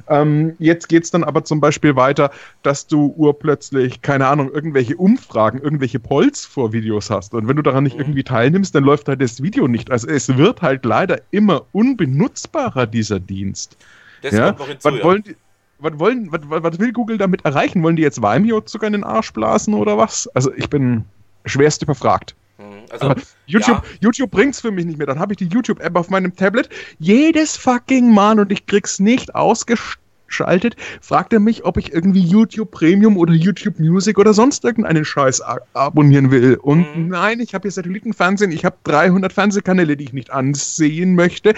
Ähm, 0.07 0.55
jetzt 0.59 0.89
geht's 0.89 1.11
dann 1.11 1.23
aber 1.23 1.43
zum 1.43 1.59
Beispiel 1.59 1.95
weiter, 1.95 2.31
dass 2.63 2.87
du 2.87 3.13
urplötzlich 3.17 4.01
keine 4.11 4.27
Ahnung, 4.27 4.51
irgendwelche 4.51 4.97
Umfragen, 4.97 5.59
irgendwelche 5.59 5.97
Polls 5.97 6.45
vor 6.45 6.73
Videos 6.73 7.09
hast 7.09 7.33
und 7.33 7.47
wenn 7.47 7.55
du 7.55 7.61
daran 7.61 7.85
nicht 7.85 7.95
mhm. 7.95 8.01
irgendwie 8.01 8.23
teilnimmst, 8.25 8.75
dann 8.75 8.83
läuft 8.83 9.07
halt 9.07 9.21
das 9.21 9.41
Video 9.41 9.69
nicht. 9.69 9.89
Also 9.89 10.09
es 10.09 10.35
wird 10.35 10.61
halt 10.61 10.83
leider 10.83 11.21
immer 11.31 11.61
unbenutzbarer, 11.71 12.87
dieser 12.87 13.21
Dienst. 13.21 13.77
Das 14.21 14.33
ja? 14.33 14.51
kommt 14.51 14.67
hinzu, 14.67 14.89
was, 14.89 14.97
ja. 14.97 15.03
wollen 15.05 15.23
die, 15.23 15.35
was, 15.79 15.97
wollen, 15.97 16.29
was, 16.29 16.41
was 16.45 16.77
will 16.77 16.91
Google 16.91 17.17
damit 17.17 17.45
erreichen? 17.45 17.81
Wollen 17.83 17.95
die 17.95 18.01
jetzt 18.01 18.21
Vimeo 18.21 18.61
sogar 18.65 18.87
in 18.87 18.93
den 18.93 19.05
Arsch 19.05 19.31
blasen 19.31 19.73
oder 19.75 19.97
was? 19.97 20.27
Also 20.33 20.53
ich 20.55 20.69
bin 20.69 21.05
schwerst 21.45 21.81
überfragt. 21.81 22.35
Mhm. 22.57 22.63
Also, 22.89 23.05
Aber 23.11 23.21
YouTube, 23.45 23.81
ja. 23.81 23.97
YouTube 24.01 24.31
bringt's 24.31 24.59
für 24.59 24.71
mich 24.71 24.83
nicht 24.83 24.97
mehr. 24.97 25.07
Dann 25.07 25.19
habe 25.19 25.31
ich 25.31 25.37
die 25.37 25.47
YouTube-App 25.47 25.95
auf 25.95 26.09
meinem 26.09 26.35
Tablet 26.35 26.67
jedes 26.99 27.55
fucking 27.55 28.13
Mal 28.13 28.41
und 28.41 28.51
ich 28.51 28.65
krieg's 28.65 28.99
nicht 28.99 29.33
ausgestellt 29.35 30.01
schaltet, 30.33 30.75
fragt 31.01 31.33
er 31.33 31.39
mich, 31.39 31.65
ob 31.65 31.77
ich 31.77 31.93
irgendwie 31.93 32.21
YouTube 32.21 32.71
Premium 32.71 33.17
oder 33.17 33.33
YouTube 33.33 33.79
Music 33.79 34.17
oder 34.17 34.33
sonst 34.33 34.63
irgendeinen 34.63 35.05
Scheiß 35.05 35.41
abonnieren 35.73 36.31
will. 36.31 36.55
Und 36.55 36.95
mhm. 36.95 37.07
nein, 37.09 37.39
ich 37.39 37.53
habe 37.53 37.63
hier 37.63 37.71
Satellitenfernsehen, 37.71 38.51
ich 38.51 38.65
habe 38.65 38.77
300 38.83 39.31
Fernsehkanäle, 39.31 39.97
die 39.97 40.05
ich 40.05 40.13
nicht 40.13 40.31
ansehen 40.31 41.15
möchte. 41.15 41.53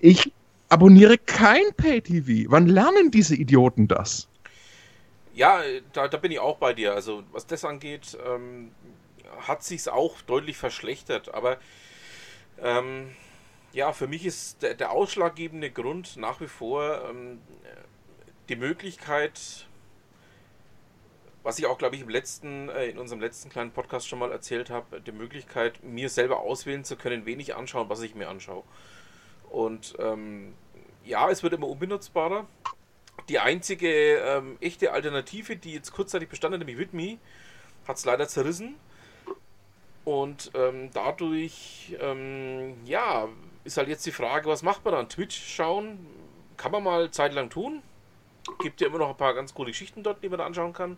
Ich 0.00 0.32
abonniere 0.68 1.18
kein 1.18 1.64
Pay-TV. 1.76 2.50
Wann 2.50 2.66
lernen 2.66 3.10
diese 3.10 3.34
Idioten 3.34 3.88
das? 3.88 4.28
Ja, 5.34 5.60
da, 5.92 6.08
da 6.08 6.16
bin 6.16 6.32
ich 6.32 6.38
auch 6.38 6.56
bei 6.56 6.72
dir. 6.72 6.94
Also 6.94 7.22
was 7.32 7.46
das 7.46 7.64
angeht, 7.64 8.16
ähm, 8.26 8.70
hat 9.46 9.62
sich's 9.62 9.88
auch 9.88 10.22
deutlich 10.22 10.56
verschlechtert. 10.56 11.34
Aber 11.34 11.58
ähm, 12.62 13.08
ja, 13.72 13.92
für 13.92 14.06
mich 14.06 14.24
ist 14.24 14.62
der, 14.62 14.74
der, 14.74 14.92
ausschlaggebende 14.92 15.70
Grund 15.70 16.16
nach 16.16 16.40
wie 16.40 16.46
vor 16.46 17.02
ähm, 17.10 17.40
die 18.48 18.56
Möglichkeit, 18.56 19.66
was 21.42 21.58
ich 21.58 21.66
auch, 21.66 21.78
glaube 21.78 21.96
ich, 21.96 22.02
im 22.02 22.08
letzten, 22.08 22.68
äh, 22.68 22.86
in 22.86 22.98
unserem 22.98 23.20
letzten 23.20 23.50
kleinen 23.50 23.70
Podcast 23.70 24.08
schon 24.08 24.18
mal 24.18 24.32
erzählt 24.32 24.70
habe, 24.70 25.00
die 25.00 25.12
Möglichkeit, 25.12 25.82
mir 25.82 26.08
selber 26.08 26.40
auswählen 26.40 26.84
zu 26.84 26.96
können, 26.96 27.26
wen 27.26 27.40
ich 27.40 27.54
anschaue 27.54 27.88
was 27.88 28.02
ich 28.02 28.14
mir 28.14 28.28
anschaue. 28.28 28.64
Und 29.50 29.94
ähm, 29.98 30.54
ja, 31.04 31.30
es 31.30 31.42
wird 31.42 31.52
immer 31.52 31.68
unbenutzbarer. 31.68 32.46
Die 33.28 33.38
einzige 33.38 33.88
ähm, 34.18 34.56
echte 34.60 34.92
Alternative, 34.92 35.56
die 35.56 35.72
jetzt 35.72 35.92
kurzzeitig 35.92 36.28
bestand 36.28 36.56
nämlich 36.58 36.78
Widme, 36.78 37.18
hat 37.86 37.96
es 37.96 38.04
leider 38.04 38.28
zerrissen. 38.28 38.76
Und 40.04 40.52
ähm, 40.54 40.90
dadurch, 40.92 41.96
ähm, 42.00 42.76
ja, 42.84 43.28
ist 43.64 43.76
halt 43.76 43.88
jetzt 43.88 44.06
die 44.06 44.12
Frage, 44.12 44.48
was 44.48 44.62
macht 44.62 44.84
man 44.84 44.94
dann? 44.94 45.08
Twitch 45.08 45.36
schauen? 45.36 46.06
Kann 46.56 46.72
man 46.72 46.84
mal 46.84 47.10
zeitlang 47.10 47.50
tun, 47.50 47.82
Gibt 48.60 48.80
ja 48.80 48.88
immer 48.88 48.98
noch 48.98 49.10
ein 49.10 49.16
paar 49.16 49.34
ganz 49.34 49.54
coole 49.54 49.70
Geschichten 49.70 50.02
dort, 50.02 50.22
die 50.22 50.28
man 50.28 50.38
da 50.38 50.46
anschauen 50.46 50.72
kann. 50.72 50.96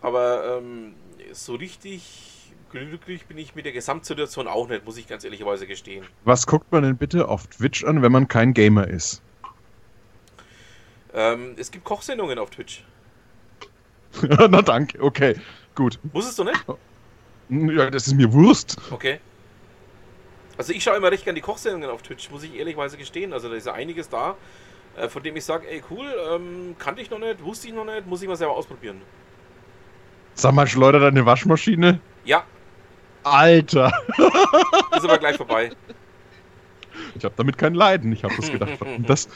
Aber 0.00 0.58
ähm, 0.58 0.94
so 1.32 1.54
richtig 1.54 2.52
glücklich 2.70 3.26
bin 3.26 3.38
ich 3.38 3.54
mit 3.54 3.64
der 3.64 3.72
Gesamtsituation 3.72 4.48
auch 4.48 4.68
nicht, 4.68 4.84
muss 4.84 4.96
ich 4.96 5.06
ganz 5.06 5.24
ehrlicherweise 5.24 5.66
gestehen. 5.66 6.04
Was 6.24 6.46
guckt 6.46 6.72
man 6.72 6.82
denn 6.82 6.96
bitte 6.96 7.28
auf 7.28 7.46
Twitch 7.46 7.84
an, 7.84 8.02
wenn 8.02 8.12
man 8.12 8.28
kein 8.28 8.54
Gamer 8.54 8.88
ist? 8.88 9.22
Ähm, 11.14 11.54
es 11.58 11.70
gibt 11.70 11.84
Kochsendungen 11.84 12.38
auf 12.38 12.50
Twitch. 12.50 12.84
Na 14.22 14.62
danke, 14.62 15.00
okay, 15.02 15.36
gut. 15.74 15.98
Musstest 16.12 16.38
du 16.38 16.44
nicht? 16.44 16.64
Ja, 17.48 17.90
das 17.90 18.06
ist 18.06 18.14
mir 18.14 18.32
Wurst. 18.32 18.76
Okay. 18.90 19.20
Also 20.56 20.72
ich 20.72 20.82
schaue 20.82 20.96
immer 20.96 21.10
recht 21.10 21.24
gerne 21.24 21.36
die 21.36 21.42
Kochsendungen 21.42 21.90
auf 21.90 22.02
Twitch, 22.02 22.30
muss 22.30 22.42
ich 22.42 22.54
ehrlicherweise 22.54 22.96
gestehen. 22.96 23.32
Also 23.32 23.48
da 23.48 23.54
ist 23.54 23.66
ja 23.66 23.72
einiges 23.72 24.08
da 24.08 24.36
äh, 24.96 25.08
von 25.08 25.22
dem 25.22 25.36
ich 25.36 25.44
sage, 25.44 25.68
ey 25.68 25.82
cool, 25.90 26.06
ähm, 26.30 26.76
kannte 26.78 27.00
ich 27.02 27.10
noch 27.10 27.18
nicht, 27.18 27.42
wusste 27.42 27.68
ich 27.68 27.74
noch 27.74 27.84
nicht, 27.84 28.06
muss 28.06 28.22
ich 28.22 28.28
mal 28.28 28.36
selber 28.36 28.54
ausprobieren. 28.54 29.00
Sag 30.34 30.52
mal, 30.54 30.66
schleudert 30.66 31.02
deine 31.02 31.26
Waschmaschine? 31.26 32.00
Ja. 32.24 32.44
Alter. 33.22 33.92
Ist 34.96 35.04
aber 35.04 35.18
gleich 35.18 35.36
vorbei. 35.36 35.70
Ich 37.14 37.24
habe 37.24 37.34
damit 37.36 37.58
kein 37.58 37.74
Leiden. 37.74 38.12
Ich 38.12 38.24
habe 38.24 38.34
das 38.36 38.50
gedacht. 38.50 38.72
das. 39.06 39.28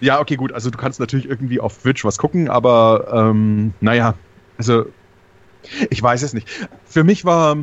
Ja, 0.00 0.20
okay, 0.20 0.36
gut. 0.36 0.52
Also 0.52 0.70
du 0.70 0.78
kannst 0.78 1.00
natürlich 1.00 1.28
irgendwie 1.28 1.60
auf 1.60 1.78
Twitch 1.78 2.04
was 2.04 2.18
gucken, 2.18 2.48
aber 2.48 3.08
ähm, 3.12 3.74
naja, 3.80 4.14
also 4.56 4.86
ich 5.90 6.02
weiß 6.02 6.22
es 6.22 6.32
nicht. 6.32 6.48
Für 6.84 7.04
mich 7.04 7.24
war 7.24 7.56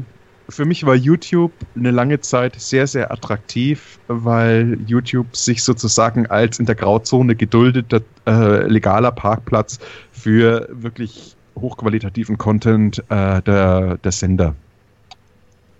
für 0.49 0.65
mich 0.65 0.85
war 0.85 0.95
YouTube 0.95 1.51
eine 1.75 1.91
lange 1.91 2.19
Zeit 2.21 2.55
sehr, 2.59 2.87
sehr 2.87 3.11
attraktiv, 3.11 3.99
weil 4.07 4.77
YouTube 4.85 5.35
sich 5.35 5.63
sozusagen 5.63 6.27
als 6.27 6.59
in 6.59 6.65
der 6.65 6.75
Grauzone 6.75 7.35
geduldeter 7.35 8.01
äh, 8.27 8.67
legaler 8.67 9.11
Parkplatz 9.11 9.79
für 10.11 10.67
wirklich 10.71 11.35
hochqualitativen 11.55 12.37
Content 12.37 12.99
äh, 13.09 13.41
der, 13.41 13.97
der 13.97 14.11
Sender 14.11 14.55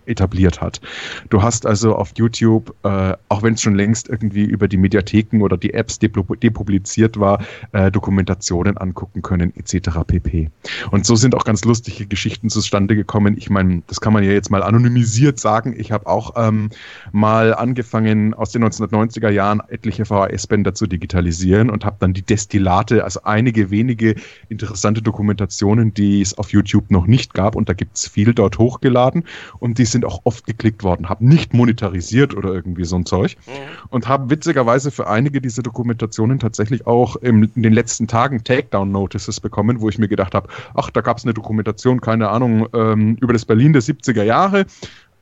etabliert 0.07 0.61
hat. 0.61 0.81
Du 1.29 1.41
hast 1.41 1.65
also 1.65 1.95
auf 1.95 2.11
YouTube, 2.15 2.75
äh, 2.83 3.13
auch 3.29 3.43
wenn 3.43 3.55
es 3.55 3.61
schon 3.61 3.75
längst 3.75 4.09
irgendwie 4.09 4.43
über 4.43 4.67
die 4.67 4.77
Mediatheken 4.77 5.41
oder 5.41 5.57
die 5.57 5.73
Apps 5.73 5.99
depubliziert 5.99 7.19
war, 7.19 7.43
äh, 7.71 7.91
Dokumentationen 7.91 8.77
angucken 8.77 9.21
können 9.21 9.53
etc. 9.55 9.99
pp. 10.05 10.49
Und 10.91 11.05
so 11.05 11.15
sind 11.15 11.35
auch 11.35 11.43
ganz 11.43 11.63
lustige 11.65 12.05
Geschichten 12.05 12.49
zustande 12.49 12.95
gekommen. 12.95 13.35
Ich 13.37 13.49
meine, 13.49 13.83
das 13.87 14.01
kann 14.01 14.13
man 14.13 14.23
ja 14.23 14.31
jetzt 14.31 14.51
mal 14.51 14.63
anonymisiert 14.63 15.39
sagen. 15.39 15.73
Ich 15.77 15.91
habe 15.91 16.07
auch 16.07 16.33
ähm, 16.35 16.69
mal 17.11 17.53
angefangen, 17.53 18.33
aus 18.33 18.51
den 18.51 18.63
1990er 18.63 19.29
Jahren 19.29 19.61
etliche 19.67 20.05
VHS-Bänder 20.05 20.73
zu 20.73 20.87
digitalisieren 20.87 21.69
und 21.69 21.85
habe 21.85 21.97
dann 21.99 22.13
die 22.13 22.21
Destillate, 22.21 23.03
also 23.03 23.21
einige 23.23 23.69
wenige 23.69 24.15
interessante 24.49 25.01
Dokumentationen, 25.01 25.93
die 25.93 26.21
es 26.21 26.37
auf 26.37 26.51
YouTube 26.51 26.91
noch 26.91 27.07
nicht 27.07 27.33
gab, 27.33 27.55
und 27.55 27.69
da 27.69 27.73
gibt 27.73 27.97
es 27.97 28.07
viel 28.07 28.33
dort 28.33 28.57
hochgeladen 28.57 29.23
und 29.59 29.77
die 29.77 29.85
sind 29.95 30.03
auch 30.03 30.19
oft 30.25 30.45
geklickt 30.45 30.83
worden, 30.83 31.07
haben 31.07 31.25
nicht 31.25 31.53
monetarisiert 31.53 32.35
oder 32.35 32.53
irgendwie 32.53 32.83
so 32.83 32.97
ein 32.97 33.05
Zeug 33.05 33.37
mhm. 33.47 33.51
und 33.89 34.09
haben 34.09 34.29
witzigerweise 34.29 34.91
für 34.91 35.07
einige 35.07 35.39
dieser 35.39 35.63
Dokumentationen 35.63 36.37
tatsächlich 36.37 36.85
auch 36.85 37.15
im, 37.15 37.49
in 37.55 37.63
den 37.63 37.71
letzten 37.71 38.07
Tagen 38.07 38.43
Takedown-Notices 38.43 39.39
bekommen, 39.39 39.79
wo 39.79 39.87
ich 39.87 39.97
mir 39.97 40.09
gedacht 40.09 40.35
habe, 40.35 40.49
ach, 40.73 40.89
da 40.89 40.99
gab 40.99 41.17
es 41.17 41.23
eine 41.23 41.33
Dokumentation, 41.33 42.01
keine 42.01 42.27
Ahnung, 42.27 42.67
ähm, 42.73 43.15
über 43.21 43.31
das 43.31 43.45
Berlin 43.45 43.71
der 43.71 43.81
70er 43.81 44.23
Jahre. 44.23 44.65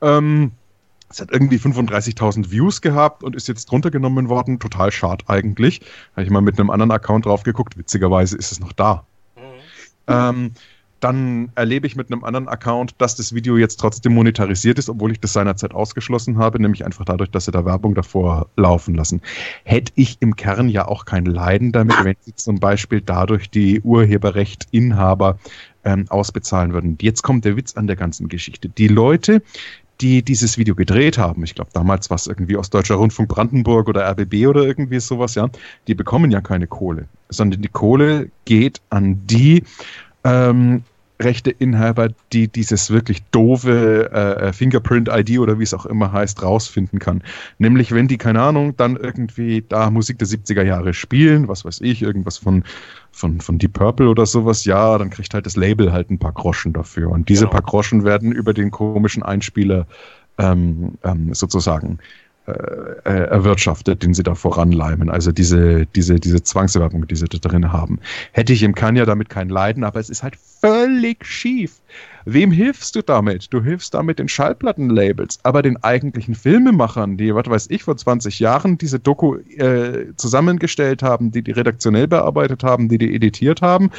Ähm, 0.02 0.50
es 1.08 1.20
hat 1.20 1.30
irgendwie 1.30 1.58
35.000 1.58 2.50
Views 2.50 2.80
gehabt 2.80 3.22
und 3.22 3.36
ist 3.36 3.46
jetzt 3.46 3.70
drunter 3.70 3.92
genommen 3.92 4.28
worden. 4.28 4.58
Total 4.58 4.90
schade 4.90 5.24
eigentlich. 5.28 5.82
Habe 6.16 6.24
ich 6.24 6.30
mal 6.30 6.40
mit 6.40 6.58
einem 6.58 6.70
anderen 6.70 6.90
Account 6.90 7.26
drauf 7.26 7.44
geguckt. 7.44 7.78
Witzigerweise 7.78 8.36
ist 8.36 8.50
es 8.50 8.58
noch 8.58 8.72
da. 8.72 9.06
Mhm. 9.36 9.40
Ähm, 10.08 10.50
dann 11.04 11.50
erlebe 11.54 11.86
ich 11.86 11.96
mit 11.96 12.10
einem 12.10 12.24
anderen 12.24 12.48
Account, 12.48 12.94
dass 12.96 13.14
das 13.14 13.34
Video 13.34 13.58
jetzt 13.58 13.76
trotzdem 13.78 14.14
monetarisiert 14.14 14.78
ist, 14.78 14.88
obwohl 14.88 15.12
ich 15.12 15.20
das 15.20 15.34
seinerzeit 15.34 15.74
ausgeschlossen 15.74 16.38
habe, 16.38 16.58
nämlich 16.58 16.86
einfach 16.86 17.04
dadurch, 17.04 17.30
dass 17.30 17.44
sie 17.44 17.50
da 17.50 17.66
Werbung 17.66 17.94
davor 17.94 18.46
laufen 18.56 18.94
lassen. 18.94 19.20
Hätte 19.64 19.92
ich 19.96 20.16
im 20.20 20.34
Kern 20.34 20.70
ja 20.70 20.88
auch 20.88 21.04
kein 21.04 21.26
Leiden 21.26 21.72
damit, 21.72 22.02
wenn 22.04 22.16
sie 22.20 22.34
zum 22.34 22.58
Beispiel 22.58 23.02
dadurch 23.02 23.50
die 23.50 23.82
Urheberrechtinhaber 23.82 25.38
ähm, 25.84 26.06
ausbezahlen 26.08 26.72
würden. 26.72 26.96
Jetzt 27.02 27.20
kommt 27.22 27.44
der 27.44 27.58
Witz 27.58 27.76
an 27.76 27.86
der 27.86 27.96
ganzen 27.96 28.28
Geschichte. 28.28 28.70
Die 28.70 28.88
Leute, 28.88 29.42
die 30.00 30.22
dieses 30.22 30.56
Video 30.56 30.74
gedreht 30.74 31.18
haben, 31.18 31.44
ich 31.44 31.54
glaube 31.54 31.70
damals 31.74 32.08
war 32.08 32.14
es 32.14 32.26
irgendwie 32.26 32.56
aus 32.56 32.70
Deutscher 32.70 32.94
Rundfunk 32.94 33.28
Brandenburg 33.28 33.88
oder 33.88 34.08
RBB 34.10 34.46
oder 34.46 34.62
irgendwie 34.62 35.00
sowas, 35.00 35.34
ja, 35.34 35.50
die 35.86 35.94
bekommen 35.94 36.30
ja 36.30 36.40
keine 36.40 36.66
Kohle, 36.66 37.08
sondern 37.28 37.60
die 37.60 37.68
Kohle 37.68 38.30
geht 38.46 38.80
an 38.88 39.20
die 39.26 39.64
ähm, 40.24 40.82
Rechteinhaber, 41.24 42.10
die 42.32 42.48
dieses 42.48 42.90
wirklich 42.90 43.22
doofe 43.30 44.10
äh, 44.12 44.52
Fingerprint-ID 44.52 45.38
oder 45.38 45.58
wie 45.58 45.62
es 45.64 45.74
auch 45.74 45.86
immer 45.86 46.12
heißt, 46.12 46.42
rausfinden 46.42 46.98
kann. 46.98 47.22
Nämlich, 47.58 47.92
wenn 47.92 48.08
die, 48.08 48.18
keine 48.18 48.42
Ahnung, 48.42 48.76
dann 48.76 48.96
irgendwie 48.96 49.64
da 49.68 49.90
Musik 49.90 50.18
der 50.18 50.28
70er 50.28 50.62
Jahre 50.62 50.94
spielen, 50.94 51.48
was 51.48 51.64
weiß 51.64 51.80
ich, 51.80 52.02
irgendwas 52.02 52.38
von, 52.38 52.64
von, 53.12 53.40
von 53.40 53.58
Deep 53.58 53.72
Purple 53.72 54.08
oder 54.08 54.26
sowas, 54.26 54.64
ja, 54.64 54.96
dann 54.98 55.10
kriegt 55.10 55.34
halt 55.34 55.46
das 55.46 55.56
Label 55.56 55.92
halt 55.92 56.10
ein 56.10 56.18
paar 56.18 56.32
Groschen 56.32 56.72
dafür. 56.72 57.10
Und 57.10 57.28
diese 57.28 57.42
genau. 57.42 57.52
paar 57.52 57.62
Groschen 57.62 58.04
werden 58.04 58.32
über 58.32 58.54
den 58.54 58.70
komischen 58.70 59.22
Einspieler 59.22 59.86
ähm, 60.38 60.98
ähm, 61.04 61.32
sozusagen 61.32 61.98
äh, 61.98 62.02
äh, 62.02 62.23
erwirtschaftet, 62.46 64.02
den 64.02 64.12
sie 64.12 64.22
da 64.22 64.34
voranleimen. 64.34 65.08
Also 65.08 65.32
diese, 65.32 65.86
diese, 65.86 66.16
diese 66.16 66.42
Zwangswerbung, 66.42 67.06
die 67.06 67.16
sie 67.16 67.26
da 67.26 67.38
drin 67.38 67.72
haben. 67.72 68.00
Hätte 68.32 68.52
ich 68.52 68.62
im 68.62 68.74
Kanya 68.74 69.06
damit 69.06 69.30
kein 69.30 69.48
Leiden, 69.48 69.82
aber 69.84 69.98
es 69.98 70.10
ist 70.10 70.22
halt 70.22 70.36
völlig 70.36 71.24
schief. 71.24 71.80
Wem 72.26 72.50
hilfst 72.50 72.96
du 72.96 73.02
damit? 73.02 73.52
Du 73.52 73.62
hilfst 73.62 73.92
damit 73.92 74.18
den 74.18 74.28
Schallplattenlabels, 74.28 75.40
aber 75.42 75.62
den 75.62 75.82
eigentlichen 75.82 76.34
Filmemachern, 76.34 77.16
die, 77.18 77.34
was 77.34 77.48
weiß 77.48 77.66
ich, 77.68 77.84
vor 77.84 77.96
20 77.96 78.40
Jahren 78.40 78.78
diese 78.78 78.98
Doku 78.98 79.36
äh, 79.36 80.06
zusammengestellt 80.16 81.02
haben, 81.02 81.32
die 81.32 81.42
die 81.42 81.52
redaktionell 81.52 82.08
bearbeitet 82.08 82.62
haben, 82.62 82.88
die 82.88 82.98
die 82.98 83.14
editiert 83.14 83.60
haben, 83.60 83.90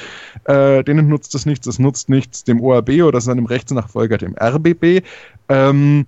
äh, 0.46 0.84
denen 0.84 1.08
nutzt 1.08 1.36
es 1.36 1.46
nichts, 1.46 1.68
es 1.68 1.78
nutzt 1.78 2.10
nichts 2.10 2.44
dem 2.44 2.62
ORB 2.62 3.02
oder 3.04 3.22
seinem 3.22 3.46
Rechtsnachfolger, 3.46 4.18
dem 4.18 4.36
RBB. 4.36 5.04
Ähm, 5.50 6.08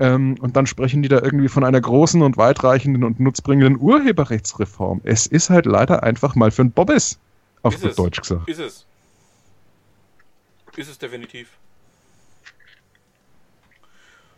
ähm, 0.00 0.36
und 0.40 0.56
dann 0.56 0.66
sprechen 0.66 1.02
die 1.02 1.08
da 1.08 1.20
irgendwie 1.20 1.48
von 1.48 1.64
einer 1.64 1.80
großen 1.80 2.22
und 2.22 2.36
weitreichenden 2.36 3.04
und 3.04 3.20
nutzbringenden 3.20 3.80
Urheberrechtsreform. 3.80 5.00
Es 5.04 5.26
ist 5.26 5.50
halt 5.50 5.66
leider 5.66 6.02
einfach 6.02 6.34
mal 6.34 6.50
für 6.50 6.62
ein 6.62 6.70
Bobbes, 6.70 7.18
auf 7.62 7.74
ist 7.74 7.82
gut 7.82 7.98
Deutsch 7.98 8.20
gesagt. 8.20 8.48
Ist 8.48 8.60
es. 8.60 8.86
Ist 10.76 10.88
es 10.88 10.98
definitiv. 10.98 11.48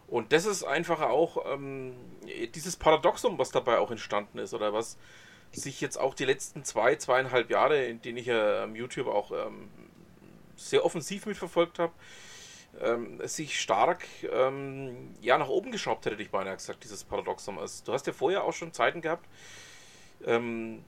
Und 0.09 0.33
das 0.33 0.45
ist 0.45 0.65
einfach 0.65 1.01
auch 1.03 1.45
ähm, 1.53 1.93
dieses 2.55 2.77
Paradoxum, 2.77 3.39
was 3.39 3.51
dabei 3.51 3.79
auch 3.79 3.91
entstanden 3.91 4.39
ist, 4.39 4.55
oder 4.55 4.73
was 4.73 4.97
sich 5.53 5.81
jetzt 5.81 5.99
auch 5.99 6.15
die 6.15 6.25
letzten 6.25 6.65
zwei, 6.65 6.97
zweieinhalb 6.97 7.51
Jahre, 7.51 7.85
in 7.85 8.03
denen 8.03 8.19
ich 8.19 8.27
ja 8.27 8.65
ähm, 8.65 8.75
YouTube 8.75 9.07
auch 9.07 9.31
ähm, 9.31 9.69
sehr 10.57 10.85
offensiv 10.85 11.27
mitverfolgt 11.27 11.79
habe, 11.79 11.93
ähm, 12.79 13.21
sich 13.27 13.61
stark 13.61 14.05
ähm, 14.31 15.14
ja, 15.21 15.39
nach 15.39 15.49
oben 15.49 15.73
geschraubt, 15.73 16.07
hätte 16.07 16.23
ich 16.23 16.31
beinahe 16.31 16.55
gesagt, 16.55 16.85
dieses 16.85 17.05
Paradoxon. 17.05 17.59
Also, 17.59 17.85
du 17.85 17.93
hast 17.93 18.07
ja 18.07 18.12
vorher 18.12 18.45
auch 18.45 18.53
schon 18.53 18.73
Zeiten 18.73 19.01
gehabt, 19.01 19.27
ähm, 20.25 20.85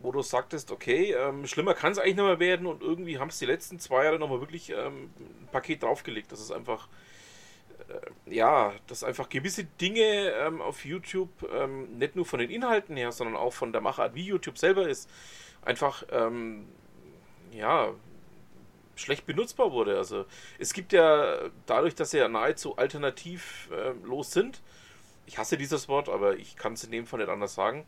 wo 0.00 0.12
du 0.12 0.22
sagtest, 0.22 0.70
okay, 0.70 1.12
ähm, 1.12 1.46
schlimmer 1.46 1.74
kann 1.74 1.92
es 1.92 1.98
eigentlich 1.98 2.16
nicht 2.16 2.24
mehr 2.24 2.40
werden 2.40 2.66
und 2.66 2.82
irgendwie 2.82 3.18
haben 3.18 3.28
es 3.28 3.38
die 3.38 3.46
letzten 3.46 3.78
zwei 3.78 4.04
Jahre 4.04 4.18
nochmal 4.18 4.40
wirklich 4.40 4.70
ähm, 4.70 5.10
ein 5.18 5.48
Paket 5.50 5.82
draufgelegt. 5.82 6.32
Das 6.32 6.40
ist 6.40 6.52
einfach, 6.52 6.88
äh, 7.88 8.34
ja, 8.34 8.72
dass 8.86 9.04
einfach 9.04 9.28
gewisse 9.28 9.64
Dinge 9.64 10.30
ähm, 10.30 10.60
auf 10.60 10.84
YouTube 10.84 11.28
nicht 11.96 12.16
nur 12.16 12.24
von 12.24 12.38
den 12.38 12.50
Inhalten 12.50 12.96
her, 12.96 13.12
sondern 13.12 13.36
auch 13.36 13.52
von 13.52 13.72
der 13.72 13.80
Machart, 13.80 14.14
wie 14.14 14.24
YouTube 14.24 14.58
selber 14.58 14.88
ist, 14.88 15.10
einfach, 15.62 16.04
ja, 17.52 17.92
schlecht 18.98 19.26
benutzbar 19.26 19.72
wurde. 19.72 19.96
Also 19.96 20.26
es 20.58 20.72
gibt 20.72 20.92
ja 20.92 21.50
dadurch, 21.66 21.94
dass 21.94 22.10
sie 22.10 22.18
ja 22.18 22.28
nahezu 22.28 22.76
alternativlos 22.76 24.28
äh, 24.28 24.30
sind, 24.30 24.60
ich 25.26 25.38
hasse 25.38 25.58
dieses 25.58 25.88
Wort, 25.88 26.08
aber 26.08 26.36
ich 26.36 26.56
kann 26.56 26.72
es 26.72 26.84
in 26.84 26.90
dem 26.90 27.06
Fall 27.06 27.20
nicht 27.20 27.28
anders 27.28 27.54
sagen. 27.54 27.84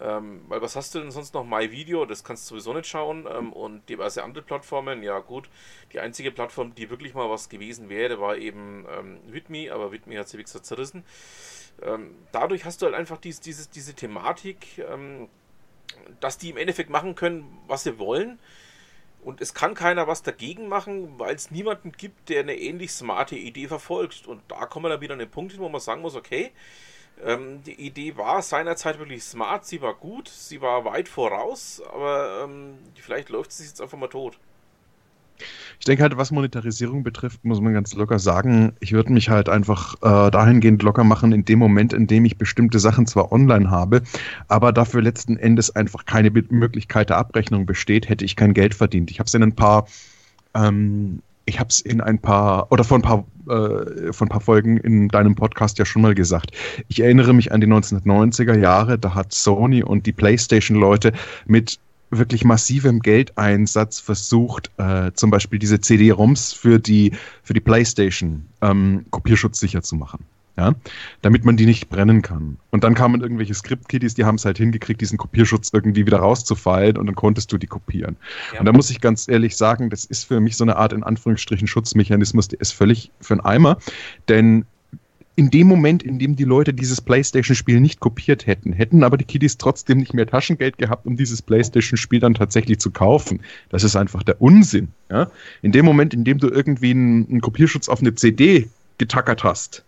Ähm, 0.00 0.42
weil 0.48 0.62
was 0.62 0.76
hast 0.76 0.94
du 0.94 1.00
denn 1.00 1.10
sonst 1.10 1.34
noch? 1.34 1.44
MyVideo, 1.44 2.06
das 2.06 2.24
kannst 2.24 2.50
du 2.50 2.54
sowieso 2.54 2.72
nicht 2.72 2.86
schauen. 2.86 3.28
Ähm, 3.30 3.52
und 3.52 3.86
diverse 3.88 4.22
andere 4.22 4.42
Plattformen, 4.42 5.02
ja 5.02 5.18
gut. 5.18 5.50
Die 5.92 6.00
einzige 6.00 6.30
Plattform, 6.30 6.74
die 6.74 6.88
wirklich 6.88 7.12
mal 7.12 7.28
was 7.28 7.48
gewesen 7.48 7.90
wäre, 7.90 8.20
war 8.20 8.36
eben 8.36 8.86
ähm, 8.90 9.18
Widme, 9.26 9.70
aber 9.72 9.92
Widme 9.92 10.18
hat 10.18 10.28
sie 10.28 10.38
wie 10.38 10.44
gesagt 10.44 10.64
zerrissen. 10.64 11.04
Ähm, 11.82 12.14
dadurch 12.32 12.64
hast 12.64 12.80
du 12.80 12.86
halt 12.86 12.94
einfach 12.94 13.18
dies, 13.18 13.40
dieses, 13.40 13.68
diese 13.68 13.94
Thematik, 13.94 14.78
ähm, 14.78 15.28
dass 16.20 16.38
die 16.38 16.50
im 16.50 16.56
Endeffekt 16.56 16.88
machen 16.88 17.14
können, 17.14 17.58
was 17.66 17.82
sie 17.82 17.98
wollen. 17.98 18.38
Und 19.22 19.40
es 19.40 19.52
kann 19.52 19.74
keiner 19.74 20.06
was 20.06 20.22
dagegen 20.22 20.68
machen, 20.68 21.18
weil 21.18 21.34
es 21.34 21.50
niemanden 21.50 21.92
gibt, 21.92 22.30
der 22.30 22.40
eine 22.40 22.56
ähnlich 22.56 22.92
smarte 22.92 23.36
Idee 23.36 23.68
verfolgt. 23.68 24.26
Und 24.26 24.42
da 24.48 24.66
kommen 24.66 24.86
wir 24.86 24.90
dann 24.90 25.00
wieder 25.00 25.12
an 25.12 25.18
den 25.18 25.30
Punkt 25.30 25.52
hin, 25.52 25.60
wo 25.60 25.68
man 25.68 25.80
sagen 25.80 26.00
muss, 26.00 26.14
okay, 26.14 26.52
ähm, 27.22 27.62
die 27.64 27.74
Idee 27.74 28.16
war 28.16 28.40
seinerzeit 28.42 28.98
wirklich 28.98 29.22
smart, 29.22 29.66
sie 29.66 29.82
war 29.82 29.94
gut, 29.94 30.28
sie 30.28 30.62
war 30.62 30.84
weit 30.84 31.08
voraus, 31.08 31.82
aber 31.92 32.44
ähm, 32.44 32.78
vielleicht 32.94 33.28
läuft 33.28 33.52
sie 33.52 33.64
jetzt 33.64 33.80
einfach 33.80 33.98
mal 33.98 34.08
tot. 34.08 34.38
Ich 35.78 35.86
denke 35.86 36.02
halt, 36.02 36.16
was 36.16 36.30
Monetarisierung 36.30 37.02
betrifft, 37.02 37.44
muss 37.44 37.60
man 37.60 37.72
ganz 37.72 37.94
locker 37.94 38.18
sagen, 38.18 38.72
ich 38.80 38.92
würde 38.92 39.12
mich 39.12 39.30
halt 39.30 39.48
einfach 39.48 39.94
äh, 40.02 40.30
dahingehend 40.30 40.82
locker 40.82 41.04
machen, 41.04 41.32
in 41.32 41.44
dem 41.44 41.58
Moment, 41.58 41.92
in 41.92 42.06
dem 42.06 42.24
ich 42.26 42.36
bestimmte 42.36 42.78
Sachen 42.78 43.06
zwar 43.06 43.32
online 43.32 43.70
habe, 43.70 44.02
aber 44.48 44.72
dafür 44.72 45.00
letzten 45.00 45.36
Endes 45.36 45.74
einfach 45.74 46.04
keine 46.04 46.30
Be 46.30 46.44
Möglichkeit 46.50 47.10
der 47.10 47.18
Abrechnung 47.18 47.64
besteht, 47.64 48.08
hätte 48.08 48.24
ich 48.24 48.36
kein 48.36 48.54
Geld 48.54 48.74
verdient. 48.74 49.10
Ich 49.10 49.20
habe 49.20 49.28
es 49.28 49.34
in 49.34 49.42
ein 49.42 49.54
paar, 49.54 49.86
ähm, 50.54 51.22
ich 51.46 51.58
habe 51.58 51.68
es 51.70 51.80
in 51.80 52.00
ein 52.00 52.18
paar, 52.18 52.70
oder 52.70 52.84
vor 52.84 52.98
ein 52.98 53.02
paar, 53.02 53.24
äh, 53.48 54.12
vor 54.12 54.26
ein 54.26 54.30
paar 54.30 54.40
Folgen 54.40 54.76
in 54.76 55.08
deinem 55.08 55.34
Podcast 55.34 55.78
ja 55.78 55.84
schon 55.84 56.02
mal 56.02 56.14
gesagt. 56.14 56.50
Ich 56.88 57.00
erinnere 57.00 57.32
mich 57.32 57.52
an 57.52 57.60
die 57.60 57.66
1990er 57.66 58.58
Jahre, 58.58 58.98
da 58.98 59.14
hat 59.14 59.32
Sony 59.32 59.82
und 59.82 60.06
die 60.06 60.12
PlayStation-Leute 60.12 61.12
mit 61.46 61.78
wirklich 62.10 62.44
massivem 62.44 63.00
Geldeinsatz 63.00 64.00
versucht, 64.00 64.70
äh, 64.78 65.12
zum 65.14 65.30
Beispiel 65.30 65.58
diese 65.58 65.80
CD-ROMs 65.80 66.52
für 66.52 66.78
die, 66.78 67.12
für 67.42 67.54
die 67.54 67.60
PlayStation 67.60 68.46
ähm, 68.60 69.06
kopierschutzsicher 69.10 69.82
zu 69.82 69.96
machen. 69.96 70.24
Ja, 70.56 70.74
damit 71.22 71.46
man 71.46 71.56
die 71.56 71.64
nicht 71.64 71.88
brennen 71.88 72.20
kann. 72.20 72.58
Und 72.70 72.84
dann 72.84 72.94
kamen 72.94 73.22
irgendwelche 73.22 73.54
Script-Kiddies, 73.54 74.14
die 74.14 74.26
haben 74.26 74.34
es 74.34 74.44
halt 74.44 74.58
hingekriegt, 74.58 75.00
diesen 75.00 75.16
Kopierschutz 75.16 75.70
irgendwie 75.72 76.04
wieder 76.04 76.18
rauszufallen 76.18 76.98
und 76.98 77.06
dann 77.06 77.14
konntest 77.14 77.50
du 77.52 77.56
die 77.56 77.68
kopieren. 77.68 78.16
Ja. 78.52 78.60
Und 78.60 78.66
da 78.66 78.72
muss 78.72 78.90
ich 78.90 79.00
ganz 79.00 79.26
ehrlich 79.26 79.56
sagen, 79.56 79.88
das 79.88 80.04
ist 80.04 80.24
für 80.24 80.38
mich 80.38 80.58
so 80.58 80.64
eine 80.64 80.76
Art 80.76 80.92
in 80.92 81.02
Anführungsstrichen 81.02 81.66
Schutzmechanismus, 81.66 82.48
der 82.48 82.60
ist 82.60 82.72
völlig 82.72 83.10
für 83.20 83.34
einen 83.34 83.40
Eimer, 83.40 83.78
denn 84.28 84.66
in 85.40 85.48
dem 85.48 85.68
Moment, 85.68 86.02
in 86.02 86.18
dem 86.18 86.36
die 86.36 86.44
Leute 86.44 86.74
dieses 86.74 87.00
PlayStation-Spiel 87.00 87.80
nicht 87.80 87.98
kopiert 87.98 88.46
hätten, 88.46 88.74
hätten 88.74 89.02
aber 89.02 89.16
die 89.16 89.24
Kiddies 89.24 89.56
trotzdem 89.56 89.96
nicht 89.96 90.12
mehr 90.12 90.26
Taschengeld 90.26 90.76
gehabt, 90.76 91.06
um 91.06 91.16
dieses 91.16 91.40
PlayStation-Spiel 91.40 92.20
dann 92.20 92.34
tatsächlich 92.34 92.78
zu 92.78 92.90
kaufen. 92.90 93.40
Das 93.70 93.82
ist 93.82 93.96
einfach 93.96 94.22
der 94.22 94.42
Unsinn. 94.42 94.88
Ja? 95.08 95.30
In 95.62 95.72
dem 95.72 95.86
Moment, 95.86 96.12
in 96.12 96.24
dem 96.24 96.36
du 96.36 96.48
irgendwie 96.48 96.90
einen, 96.90 97.26
einen 97.30 97.40
Kopierschutz 97.40 97.88
auf 97.88 98.00
eine 98.02 98.14
CD 98.14 98.68
getackert 98.98 99.42
hast, 99.42 99.82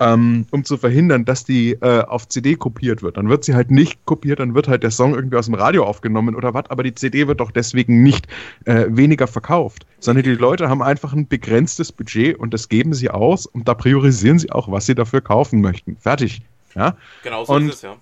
ähm, 0.00 0.46
um 0.50 0.64
zu 0.64 0.78
verhindern, 0.78 1.26
dass 1.26 1.44
die 1.44 1.72
äh, 1.72 2.02
auf 2.02 2.26
CD 2.26 2.56
kopiert 2.56 3.02
wird. 3.02 3.18
Dann 3.18 3.28
wird 3.28 3.44
sie 3.44 3.54
halt 3.54 3.70
nicht 3.70 4.04
kopiert, 4.06 4.40
dann 4.40 4.54
wird 4.54 4.66
halt 4.66 4.82
der 4.82 4.90
Song 4.90 5.14
irgendwie 5.14 5.36
aus 5.36 5.46
dem 5.46 5.54
Radio 5.54 5.84
aufgenommen 5.84 6.34
oder 6.34 6.54
was, 6.54 6.70
aber 6.70 6.82
die 6.82 6.94
CD 6.94 7.28
wird 7.28 7.40
doch 7.40 7.50
deswegen 7.50 8.02
nicht 8.02 8.26
äh, 8.64 8.86
weniger 8.88 9.26
verkauft, 9.26 9.86
sondern 10.00 10.24
die 10.24 10.30
Leute 10.30 10.68
haben 10.68 10.82
einfach 10.82 11.12
ein 11.12 11.28
begrenztes 11.28 11.92
Budget 11.92 12.38
und 12.38 12.54
das 12.54 12.70
geben 12.70 12.94
sie 12.94 13.10
aus 13.10 13.44
und 13.44 13.68
da 13.68 13.74
priorisieren 13.74 14.38
sie 14.38 14.50
auch, 14.50 14.70
was 14.70 14.86
sie 14.86 14.94
dafür 14.94 15.20
kaufen 15.20 15.60
möchten. 15.60 15.96
Fertig. 16.00 16.40
Ja? 16.74 16.96
Genau 17.22 17.44
so 17.44 17.52
und 17.52 17.68
ist 17.68 17.76
es, 17.76 17.82
ja. 17.82 17.96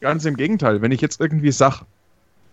Ganz 0.00 0.26
im 0.26 0.36
Gegenteil, 0.36 0.82
wenn 0.82 0.92
ich 0.92 1.00
jetzt 1.00 1.20
irgendwie 1.20 1.50
sage, 1.50 1.86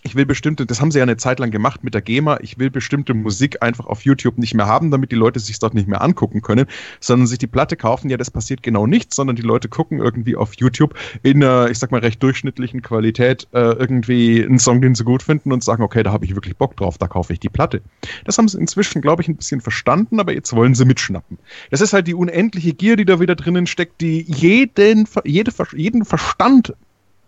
ich 0.04 0.16
will 0.16 0.26
bestimmte, 0.26 0.66
das 0.66 0.82
haben 0.82 0.92
sie 0.92 1.00
ja 1.00 1.04
eine 1.04 1.18
Zeit 1.18 1.40
lang 1.40 1.52
gemacht 1.52 1.84
mit 1.84 1.94
der 1.94 2.02
GEMA, 2.02 2.40
ich 2.42 2.60
will 2.60 2.70
bestimmte 2.70 3.14
Musik 3.14 3.62
einfach 3.62 3.86
auf 3.86 4.04
YouTube 4.04 4.38
nicht 4.38 4.54
mehr 4.54 4.68
haben, 4.68 4.92
damit 4.92 5.12
die 5.12 5.16
Leute 5.16 5.40
sich 5.40 5.60
dort 5.60 5.74
nicht 5.74 5.88
mehr 5.88 6.02
angucken 6.02 6.42
können, 6.42 6.66
sondern 7.00 7.28
sich 7.28 7.40
die 7.40 7.48
Platte 7.48 7.78
kaufen, 7.78 8.10
ja, 8.10 8.18
das 8.18 8.30
passiert 8.30 8.64
genau 8.64 8.86
nichts, 8.86 9.16
sondern 9.16 9.36
die 9.36 9.42
Leute 9.42 9.70
gucken 9.70 10.00
irgendwie 10.00 10.36
auf 10.36 10.54
YouTube 10.56 10.94
in 11.24 11.44
einer, 11.44 11.70
ich 11.70 11.80
sag 11.80 11.92
mal, 11.92 12.02
recht 12.02 12.22
durchschnittlichen 12.22 12.82
Qualität 12.82 13.48
äh, 13.54 13.60
irgendwie 13.60 14.44
einen 14.44 14.60
Song, 14.60 14.82
den 14.82 14.96
sie 14.96 15.04
gut 15.04 15.24
finden 15.24 15.52
und 15.52 15.64
sagen, 15.64 15.84
okay, 15.84 16.04
da 16.04 16.12
habe 16.12 16.26
ich 16.26 16.36
wirklich 16.36 16.58
Bock 16.58 16.76
drauf, 16.76 16.98
da 16.98 17.08
kaufe 17.08 17.34
ich 17.34 17.40
die 17.40 17.50
Platte. 17.50 17.82
Das 18.26 18.38
haben 18.38 18.48
sie 18.48 18.60
inzwischen, 18.60 19.02
glaube 19.02 19.22
ich, 19.22 19.28
ein 19.28 19.38
bisschen 19.38 19.62
verstanden, 19.62 20.20
aber 20.20 20.34
jetzt 20.34 20.54
wollen 20.54 20.76
sie 20.76 20.86
mitschnappen. 20.86 21.38
Das 21.72 21.82
ist 21.82 21.94
halt 21.94 22.08
die 22.08 22.14
unendliche 22.14 22.74
Gier, 22.74 22.98
die 22.98 23.06
da 23.06 23.20
wieder 23.20 23.36
drinnen 23.36 23.68
steckt, 23.68 24.02
die 24.02 24.22
jeden, 24.24 25.08
jede, 25.24 25.52
jeden 25.74 26.06
Verstand 26.06 26.74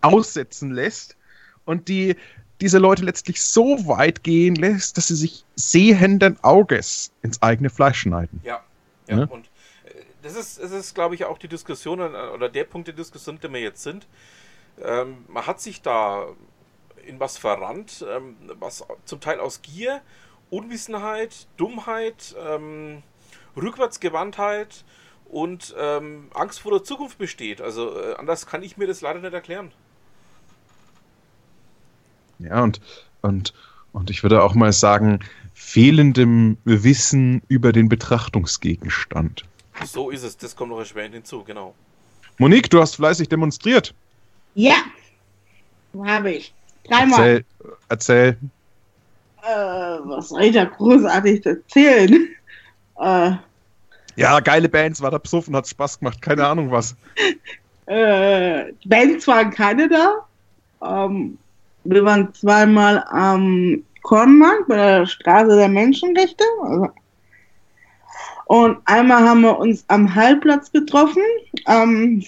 aussetzen 0.02 0.72
lässt 0.72 1.16
und 1.64 1.88
die 1.88 2.16
diese 2.60 2.78
Leute 2.78 3.04
letztlich 3.04 3.42
so 3.42 3.86
weit 3.86 4.22
gehen 4.22 4.54
lässt, 4.54 4.96
dass 4.96 5.08
sie 5.08 5.16
sich 5.16 5.44
sehenden 5.54 6.42
Auges 6.42 7.12
ins 7.22 7.42
eigene 7.42 7.70
Fleisch 7.70 8.00
schneiden. 8.00 8.40
Ja, 8.44 8.64
ja, 9.08 9.18
ja? 9.18 9.24
und 9.24 9.46
äh, 9.84 10.02
das 10.22 10.36
ist, 10.36 10.62
das 10.62 10.72
ist 10.72 10.94
glaube 10.94 11.14
ich, 11.14 11.24
auch 11.24 11.38
die 11.38 11.48
Diskussion 11.48 12.00
äh, 12.00 12.04
oder 12.34 12.48
der 12.48 12.64
Punkt 12.64 12.88
der 12.88 12.94
Diskussion, 12.94 13.38
der 13.40 13.52
wir 13.52 13.60
jetzt 13.60 13.82
sind. 13.82 14.06
Ähm, 14.82 15.24
man 15.28 15.46
hat 15.46 15.60
sich 15.60 15.82
da 15.82 16.26
in 17.06 17.20
was 17.20 17.38
verrannt, 17.38 18.04
ähm, 18.08 18.36
was 18.58 18.84
zum 19.04 19.20
Teil 19.20 19.40
aus 19.40 19.62
Gier, 19.62 20.00
Unwissenheit, 20.50 21.46
Dummheit, 21.56 22.34
ähm, 22.38 23.02
Rückwärtsgewandtheit 23.56 24.84
und 25.28 25.74
ähm, 25.78 26.30
Angst 26.34 26.60
vor 26.60 26.72
der 26.72 26.84
Zukunft 26.84 27.18
besteht. 27.18 27.60
Also 27.60 27.98
äh, 27.98 28.14
anders 28.14 28.46
kann 28.46 28.62
ich 28.62 28.76
mir 28.76 28.86
das 28.86 29.00
leider 29.00 29.20
nicht 29.20 29.32
erklären. 29.32 29.72
Ja, 32.38 32.62
und, 32.62 32.80
und, 33.22 33.54
und 33.92 34.10
ich 34.10 34.22
würde 34.22 34.42
auch 34.42 34.54
mal 34.54 34.72
sagen, 34.72 35.20
fehlendem 35.54 36.58
Wissen 36.64 37.42
über 37.48 37.72
den 37.72 37.88
Betrachtungsgegenstand. 37.88 39.44
So 39.84 40.10
ist 40.10 40.22
es, 40.22 40.36
das 40.36 40.54
kommt 40.56 40.70
noch 40.70 40.78
erschwerend 40.78 41.14
hinzu, 41.14 41.42
genau. 41.44 41.74
Monique, 42.38 42.68
du 42.70 42.80
hast 42.80 42.96
fleißig 42.96 43.28
demonstriert. 43.28 43.94
Ja, 44.54 44.76
habe 46.04 46.32
ich. 46.32 46.54
Dreimal. 46.84 47.18
Erzähl, 47.18 47.44
erzähl. 47.88 48.36
Äh, 49.42 49.98
was 50.04 50.28
soll 50.28 50.42
ich 50.44 50.54
da 50.54 50.64
großartig 50.64 51.44
erzählen? 51.44 52.28
Äh, 53.00 53.32
Ja, 54.16 54.40
geile 54.40 54.68
Bands, 54.68 55.00
war 55.02 55.10
da 55.10 55.18
besoffen, 55.18 55.54
hat 55.56 55.68
Spaß 55.68 55.98
gemacht, 55.98 56.22
keine 56.22 56.46
Ahnung 56.46 56.70
was. 56.70 56.96
äh, 57.86 58.72
Bands 58.84 59.26
waren 59.26 59.50
keine 59.50 59.88
da. 59.88 60.26
Ähm, 60.82 61.38
wir 61.88 62.04
waren 62.04 62.32
zweimal 62.34 63.04
am 63.08 63.82
Kornmarkt 64.02 64.68
bei 64.68 64.76
der 64.76 65.06
Straße 65.06 65.56
der 65.56 65.68
Menschenrechte. 65.68 66.44
Also, 66.62 66.88
und 68.46 68.78
einmal 68.84 69.28
haben 69.28 69.40
wir 69.40 69.58
uns 69.58 69.84
am 69.88 70.14
Hallplatz 70.14 70.70
getroffen. 70.70 71.22
Ähm, 71.66 72.22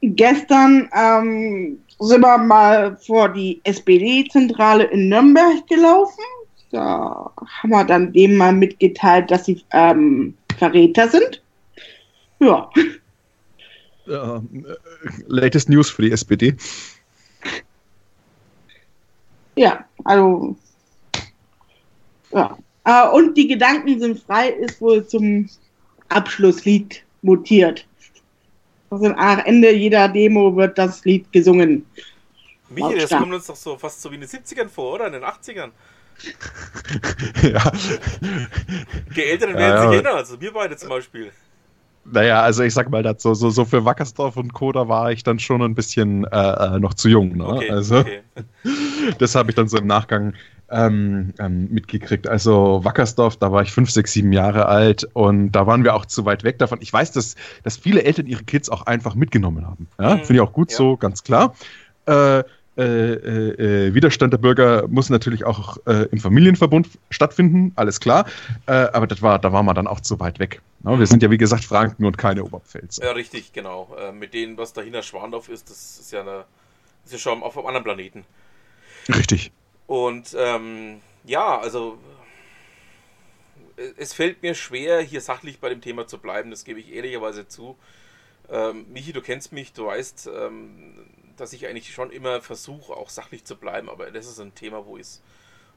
gestern 0.00 0.88
ähm, 0.96 1.80
sind 1.98 2.20
wir 2.20 2.38
mal 2.38 2.96
vor 2.96 3.28
die 3.30 3.60
SPD-Zentrale 3.64 4.84
in 4.84 5.08
Nürnberg 5.08 5.66
gelaufen. 5.68 6.22
Da 6.70 7.32
haben 7.38 7.70
wir 7.70 7.84
dann 7.84 8.12
dem 8.12 8.36
mal 8.36 8.52
mitgeteilt, 8.52 9.30
dass 9.30 9.46
sie 9.46 9.64
ähm, 9.72 10.34
Verräter 10.58 11.08
sind. 11.08 11.42
Ja. 12.38 12.70
Äh, 14.06 14.40
latest 15.26 15.68
News 15.68 15.90
für 15.90 16.02
die 16.02 16.12
SPD. 16.12 16.54
Ja, 19.56 19.84
also. 20.04 20.56
Ja. 22.32 22.56
Äh, 22.84 23.08
und 23.08 23.34
die 23.34 23.48
Gedanken 23.48 23.98
sind 23.98 24.20
frei 24.20 24.50
ist 24.50 24.80
wohl 24.80 25.06
zum 25.06 25.48
Abschlusslied 26.08 27.02
mutiert. 27.22 27.86
Also 28.90 29.06
am 29.06 29.38
Ende 29.40 29.72
jeder 29.74 30.08
Demo 30.08 30.54
wird 30.54 30.78
das 30.78 31.04
Lied 31.04 31.32
gesungen. 31.32 31.84
Michi, 32.68 32.96
das 32.98 33.10
kommt 33.10 33.32
uns 33.32 33.46
doch 33.46 33.56
so 33.56 33.76
fast 33.76 34.00
so 34.00 34.10
wie 34.10 34.16
in 34.16 34.20
den 34.20 34.30
70ern 34.30 34.68
vor, 34.68 34.94
oder? 34.94 35.06
In 35.06 35.14
den 35.14 35.24
80ern. 35.24 35.70
ja. 37.42 37.72
Die 39.14 39.22
Älteren 39.22 39.54
Ja, 39.54 39.60
werden 39.60 39.74
ja. 39.74 39.82
sich 39.82 39.92
erinnern, 39.92 40.16
also 40.16 40.40
wir 40.40 40.52
beide 40.52 40.76
zum 40.76 40.88
Beispiel. 40.88 41.32
Naja, 42.12 42.42
also 42.42 42.62
ich 42.62 42.72
sag 42.72 42.90
mal, 42.90 43.02
das, 43.02 43.22
so, 43.22 43.34
so, 43.34 43.50
so 43.50 43.64
für 43.64 43.84
Wackersdorf 43.84 44.36
und 44.36 44.52
Co., 44.52 44.72
da 44.72 44.88
war 44.88 45.10
ich 45.10 45.22
dann 45.22 45.38
schon 45.38 45.62
ein 45.62 45.74
bisschen 45.74 46.24
äh, 46.24 46.76
äh, 46.76 46.78
noch 46.78 46.94
zu 46.94 47.08
jung. 47.08 47.36
Ne? 47.36 47.46
Okay, 47.46 47.70
also 47.70 47.98
okay. 47.98 48.20
das 49.18 49.34
habe 49.34 49.50
ich 49.50 49.56
dann 49.56 49.68
so 49.68 49.78
im 49.78 49.86
Nachgang 49.86 50.34
ähm, 50.70 51.32
ähm, 51.38 51.68
mitgekriegt. 51.70 52.28
Also 52.28 52.80
Wackersdorf, 52.84 53.36
da 53.36 53.52
war 53.52 53.62
ich 53.62 53.72
fünf, 53.72 53.90
sechs, 53.90 54.12
sieben 54.12 54.32
Jahre 54.32 54.66
alt 54.66 55.08
und 55.12 55.52
da 55.52 55.66
waren 55.66 55.84
wir 55.84 55.94
auch 55.94 56.06
zu 56.06 56.24
weit 56.24 56.44
weg 56.44 56.58
davon. 56.58 56.78
Ich 56.80 56.92
weiß, 56.92 57.12
dass, 57.12 57.34
dass 57.62 57.76
viele 57.76 58.04
Eltern 58.04 58.26
ihre 58.26 58.44
Kids 58.44 58.68
auch 58.68 58.86
einfach 58.86 59.14
mitgenommen 59.14 59.66
haben. 59.66 59.88
Ja? 59.98 60.14
Mhm, 60.16 60.18
Finde 60.18 60.34
ich 60.34 60.40
auch 60.40 60.52
gut 60.52 60.70
ja. 60.70 60.76
so, 60.76 60.96
ganz 60.96 61.22
klar. 61.22 61.54
Äh, 62.06 62.44
äh, 62.76 62.82
äh, 62.82 63.86
äh, 63.88 63.94
Widerstand 63.94 64.32
der 64.32 64.38
Bürger 64.38 64.86
muss 64.88 65.08
natürlich 65.08 65.44
auch 65.44 65.78
äh, 65.86 66.08
im 66.10 66.18
Familienverbund 66.18 66.88
stattfinden, 67.10 67.72
alles 67.74 68.00
klar. 68.00 68.26
Äh, 68.66 68.72
aber 68.72 69.06
das 69.06 69.22
war, 69.22 69.38
da 69.38 69.52
war 69.52 69.62
man 69.62 69.74
dann 69.74 69.86
auch 69.86 70.00
zu 70.00 70.20
weit 70.20 70.38
weg. 70.38 70.60
Ne? 70.80 70.98
Wir 70.98 71.06
sind 71.06 71.22
ja, 71.22 71.30
wie 71.30 71.38
gesagt, 71.38 71.64
Franken 71.64 72.04
und 72.04 72.18
keine 72.18 72.44
Oberpfälzer. 72.44 73.04
Ja, 73.04 73.12
richtig, 73.12 73.52
genau. 73.52 73.96
Äh, 73.98 74.12
mit 74.12 74.34
denen, 74.34 74.58
was 74.58 74.72
dahinter 74.72 75.02
Schwandorf 75.02 75.48
ist, 75.48 75.70
das 75.70 75.98
ist 76.00 76.12
ja 76.12 76.20
eine, 76.20 76.44
ist 77.04 77.12
ja 77.12 77.18
schon 77.18 77.42
auf 77.42 77.56
einem 77.56 77.66
anderen 77.66 77.84
Planeten. 77.84 78.24
Richtig. 79.08 79.52
Und 79.86 80.36
ähm, 80.38 81.00
ja, 81.24 81.58
also 81.58 81.98
es 83.96 84.12
fällt 84.12 84.42
mir 84.42 84.54
schwer, 84.54 85.00
hier 85.00 85.20
sachlich 85.20 85.60
bei 85.60 85.68
dem 85.68 85.80
Thema 85.80 86.06
zu 86.06 86.18
bleiben, 86.18 86.50
das 86.50 86.64
gebe 86.64 86.80
ich 86.80 86.92
ehrlicherweise 86.92 87.46
zu. 87.46 87.76
Ähm, 88.50 88.86
Michi, 88.92 89.12
du 89.12 89.20
kennst 89.20 89.52
mich, 89.52 89.72
du 89.72 89.86
weißt, 89.86 90.30
ähm, 90.34 90.94
dass 91.36 91.52
ich 91.52 91.66
eigentlich 91.66 91.92
schon 91.92 92.10
immer 92.10 92.40
versuche, 92.40 92.92
auch 92.94 93.10
sachlich 93.10 93.44
zu 93.44 93.56
bleiben, 93.56 93.88
aber 93.88 94.10
das 94.10 94.26
ist 94.26 94.40
ein 94.40 94.54
Thema, 94.54 94.86
wo 94.86 94.96
es, 94.96 95.22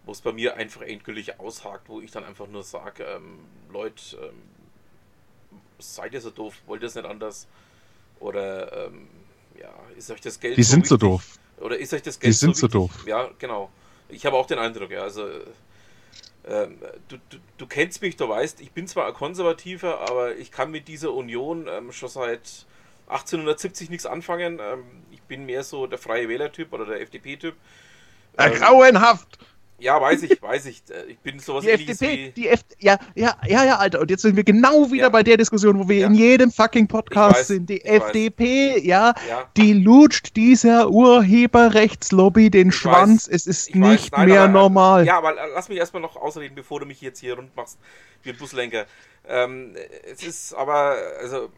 wo 0.06 0.12
es 0.12 0.22
bei 0.22 0.32
mir 0.32 0.56
einfach 0.56 0.82
endgültig 0.82 1.40
aushakt, 1.40 1.90
wo 1.90 2.02
ich 2.02 2.12
dann 2.12 2.24
einfach 2.24 2.48
nur 2.48 2.64
sage, 2.64 3.04
ähm, 3.04 3.40
Leute, 3.72 4.18
ähm, 4.18 4.42
seid 5.80 6.14
ihr 6.14 6.22
so 6.22 6.30
doof, 6.32 6.56
wollt 6.66 6.82
ihr 6.82 6.88
es 6.88 6.96
nicht 6.96 7.06
anders? 7.06 7.48
Oder 8.20 8.88
ähm, 8.88 9.08
ja, 9.60 9.74
ist 9.98 10.12
euch 10.12 10.22
das 10.22 10.40
Geld 10.40 10.58
Die 10.58 10.64
sind 10.64 10.86
so 10.88 10.96
wichtig? 10.96 11.00
doof. 11.00 11.40
Oder 11.58 11.78
ist 11.78 11.94
euch 11.94 12.02
das 12.02 12.20
Geld 12.20 12.34
Die 12.34 12.38
sind 12.38 12.56
so 12.56 12.68
wichtig? 12.68 12.72
doof. 12.72 12.92
Ja, 13.06 13.30
genau. 13.38 13.70
Ich 14.10 14.26
habe 14.26 14.36
auch 14.38 14.46
den 14.48 14.60
Eindruck, 14.60 14.92
ja, 14.92 15.02
also 15.04 15.28
ähm, 16.46 16.80
du, 17.08 17.18
du, 17.30 17.38
du 17.58 17.68
kennst 17.68 18.02
mich, 18.02 18.16
du 18.16 18.28
weißt, 18.28 18.62
ich 18.62 18.72
bin 18.72 18.88
zwar 18.88 19.08
ein 19.08 19.14
Konservativer, 19.14 20.00
aber 20.10 20.36
ich 20.38 20.52
kann 20.52 20.72
mit 20.72 20.88
dieser 20.88 21.14
Union 21.14 21.68
ähm, 21.68 21.92
schon 21.92 22.10
seit 22.10 22.66
1870 23.10 23.90
nichts 23.90 24.06
anfangen. 24.06 24.60
Ähm, 24.60 24.84
ich 25.12 25.22
bin 25.24 25.46
mehr 25.46 25.64
so 25.64 25.88
der 25.88 25.98
Freie 25.98 26.30
Wähler-Typ 26.30 26.72
oder 26.74 26.86
der 26.86 27.02
FDP-Typ. 27.02 27.56
Äh, 28.38 28.52
grauenhaft! 28.52 29.38
Ja, 29.82 30.02
weiß 30.02 30.24
ich, 30.24 30.42
weiß 30.42 30.66
ich. 30.66 30.84
Äh, 30.90 31.12
Ich 31.12 31.20
bin 31.20 31.40
sowas 31.40 31.64
Die 31.64 31.70
FDP, 31.72 32.18
wie. 32.28 32.32
die 32.32 32.48
F 32.50 32.66
ja, 32.80 32.98
ja, 33.16 33.38
ja, 33.48 33.64
ja, 33.64 33.76
Alter. 33.78 34.02
Und 34.02 34.12
jetzt 34.12 34.24
sind 34.24 34.36
wir 34.36 34.44
genau 34.44 34.92
wieder 34.92 35.04
Ja. 35.04 35.10
bei 35.10 35.24
der 35.24 35.38
Diskussion, 35.38 35.80
wo 35.80 35.88
wir 35.88 36.00
Ja. 36.00 36.08
in 36.08 36.16
jedem 36.16 36.52
fucking 36.52 36.86
Podcast 36.88 37.38
weiß, 37.40 37.48
sind. 37.48 37.70
Die. 37.70 37.84
FDP, 37.86 38.80
ja, 38.86 39.14
Ja, 39.30 39.50
die 39.56 39.72
lutscht 39.74 40.36
dieser 40.36 40.90
Urheberrechtslobby 40.90 42.50
den 42.50 42.70
Ich 42.70 42.76
Schwanz. 42.76 43.28
weiß, 43.30 43.36
es 43.36 43.48
ist 43.48 43.76
nicht 43.76 44.12
nein, 44.12 44.28
mehr 44.28 44.42
aber, 44.42 44.50
äh, 44.50 44.54
normal. 44.54 45.06
Ja, 45.06 45.18
aber 45.18 45.34
lass 45.54 45.70
mich 45.70 45.78
erstmal 45.78 46.02
noch 46.02 46.16
ausreden, 46.18 46.56
bevor 46.56 46.82
du 46.82 46.86
mich 46.86 47.00
jetzt 47.02 47.20
hier 47.20 47.36
rund 47.36 47.56
machst 47.56 47.78
wie 48.24 48.32
ein 48.32 48.38
Buslenker. 48.38 48.86
Ähm, 49.28 49.76
es 50.12 50.24
ist 50.24 50.54
aber, 50.54 50.98
also, 51.22 51.50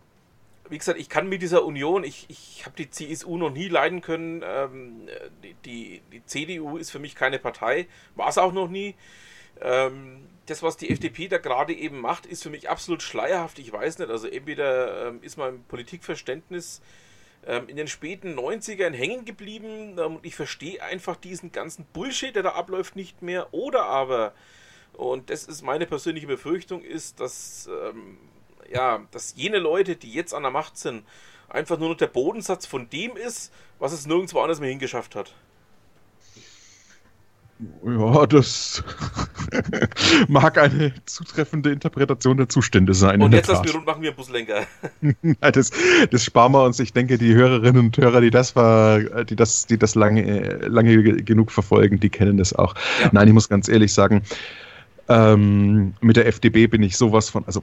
wie 0.72 0.78
gesagt, 0.78 1.00
ich 1.00 1.10
kann 1.10 1.28
mit 1.28 1.42
dieser 1.42 1.66
Union, 1.66 2.04
ich, 2.06 2.26
ich 2.30 2.64
habe 2.66 2.76
die 2.78 2.90
CSU 2.90 3.38
noch 3.38 3.52
nie 3.52 3.68
leiden 3.68 4.02
können. 4.02 4.42
Ähm, 4.44 5.10
die, 5.44 5.54
die, 5.66 6.02
die 6.12 6.26
CDU 6.26 6.78
ist 6.78 6.92
für 6.92 7.00
mich 7.00 7.14
keine 7.14 7.40
Partei, 7.40 7.88
war 8.16 8.30
es 8.30 8.38
auch 8.38 8.54
noch 8.54 8.70
nie. 8.70 8.96
Ähm, 9.60 10.28
das, 10.46 10.64
was 10.64 10.78
die 10.78 10.90
FDP 10.90 11.28
da 11.28 11.38
gerade 11.38 11.74
eben 11.74 12.00
macht, 12.00 12.26
ist 12.26 12.44
für 12.44 12.50
mich 12.50 12.70
absolut 12.70 13.04
schleierhaft. 13.04 13.60
Ich 13.60 13.72
weiß 13.72 14.00
nicht, 14.00 14.10
also 14.10 14.28
entweder 14.28 15.10
ähm, 15.10 15.20
ist 15.22 15.38
mein 15.38 15.64
Politikverständnis 15.64 16.82
ähm, 17.46 17.68
in 17.68 17.76
den 17.76 17.88
späten 17.88 18.38
90ern 18.38 18.94
hängen 18.94 19.26
geblieben 19.26 19.98
ähm, 20.00 20.16
und 20.16 20.26
ich 20.26 20.36
verstehe 20.36 20.82
einfach 20.82 21.18
diesen 21.18 21.52
ganzen 21.52 21.86
Bullshit, 21.92 22.34
der 22.34 22.44
da 22.44 22.52
abläuft, 22.52 22.96
nicht 22.96 23.22
mehr. 23.22 23.54
Oder 23.54 23.84
aber, 23.86 24.34
und 24.94 25.30
das 25.30 25.44
ist 25.44 25.64
meine 25.64 25.86
persönliche 25.86 26.28
Befürchtung, 26.28 26.82
ist, 26.82 27.20
dass, 27.20 27.68
ähm, 27.68 28.18
ja, 28.74 29.00
dass 29.12 29.34
jene 29.36 29.60
Leute, 29.60 29.96
die 29.96 30.12
jetzt 30.12 30.34
an 30.34 30.44
der 30.44 30.52
Macht 30.52 30.78
sind, 30.78 31.04
einfach 31.50 31.78
nur 31.78 31.90
noch 31.90 31.98
der 31.98 32.08
Bodensatz 32.08 32.66
von 32.66 32.90
dem 32.90 33.16
ist, 33.18 33.52
was 33.80 33.92
es 33.94 34.06
nirgendwo 34.06 34.40
anders 34.40 34.60
mehr 34.60 34.70
hingeschafft 34.70 35.16
hat. 35.16 35.34
Ja, 37.86 38.26
das 38.26 38.84
mag 40.28 40.58
eine 40.58 40.94
zutreffende 41.06 41.72
Interpretation 41.72 42.38
der 42.38 42.50
Zustände 42.50 42.96
sein. 42.96 43.22
Und 43.22 43.34
jetzt 43.34 43.50
lassen 43.50 43.66
wir 43.66 43.74
rund 43.76 43.86
machen 43.86 44.02
wir 44.02 44.10
einen 44.10 44.18
Buslenker. 44.18 44.66
Das, 45.52 45.70
das 46.10 46.24
sparen 46.24 46.54
wir 46.54 46.64
uns. 46.64 46.80
Ich 46.80 46.94
denke, 46.94 47.20
die 47.20 47.36
Hörerinnen 47.36 47.86
und 47.86 47.98
Hörer, 47.98 48.22
die 48.22 48.32
das 48.32 48.56
war, 48.56 49.00
die 49.26 49.36
das, 49.36 49.68
die 49.68 49.78
das 49.78 49.94
lange, 49.94 50.58
lange 50.68 51.04
ge- 51.04 51.22
genug 51.22 51.52
verfolgen, 51.52 52.00
die 52.00 52.10
kennen 52.10 52.38
das 52.38 52.54
auch. 52.54 52.74
Ja. 53.04 53.10
Nein, 53.12 53.28
ich 53.28 53.34
muss 53.36 53.48
ganz 53.48 53.68
ehrlich 53.68 53.94
sagen, 53.94 54.24
ähm, 55.08 55.94
mit 56.02 56.16
der 56.16 56.26
FDP 56.26 56.66
bin 56.66 56.82
ich 56.82 56.98
sowas 56.98 57.30
von, 57.30 57.46
also 57.46 57.62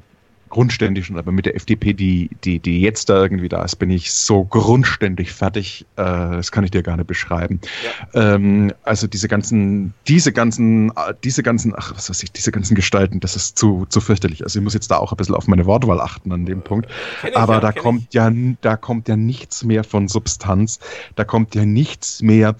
grundständig 0.49 1.07
schon, 1.07 1.19
aber 1.19 1.33
mit 1.33 1.47
der 1.47 1.57
FDP, 1.57 1.93
die, 1.93 2.31
die, 2.45 2.59
die 2.59 2.81
jetzt 2.81 3.09
da 3.09 3.23
irgendwie 3.23 3.49
da 3.49 3.63
ist, 3.65 3.77
bin 3.77 3.91
ich 3.91 4.13
so 4.13 4.45
grundständig 4.45 5.33
fertig. 5.33 5.87
Äh, 5.97 6.03
das 6.03 6.53
kann 6.53 6.65
ich 6.65 6.71
dir 6.71 6.83
gar 6.83 6.97
nicht 6.97 7.07
beschreiben. 7.07 7.61
Ähm, 8.15 8.73
also 8.83 9.07
diese 9.07 9.29
ganzen, 9.29 9.95
diese 10.07 10.33
ganzen, 10.33 10.93
diese 11.25 11.43
ganzen, 11.43 11.75
ach, 11.77 11.95
was 11.95 12.11
weiß 12.11 12.23
ich, 12.23 12.33
diese 12.33 12.53
ganzen 12.53 12.75
Gestalten, 12.75 13.21
das 13.21 13.37
ist 13.37 13.59
zu, 13.59 13.87
zu 13.89 14.01
fürchterlich. 14.01 14.43
Also 14.43 14.59
ich 14.59 14.63
muss 14.63 14.75
jetzt 14.75 14.91
da 14.91 14.99
auch 14.99 15.13
ein 15.13 15.17
bisschen 15.17 15.35
auf 15.35 15.47
meine 15.47 15.67
Wortwahl 15.67 16.01
achten 16.01 16.33
an 16.33 16.47
dem 16.47 16.63
Punkt. 16.63 16.89
Ich, 17.27 17.37
Aber 17.37 17.55
ja, 17.55 17.61
da 17.61 17.73
kommt 17.73 18.15
ja, 18.15 18.31
da 18.61 18.77
kommt 18.77 19.09
ja 19.09 19.17
nichts 19.17 19.65
mehr 19.65 19.85
von 19.85 20.09
Substanz. 20.09 20.79
Da 21.15 21.25
kommt 21.25 21.55
ja 21.55 21.65
nichts 21.65 22.23
mehr, 22.23 22.57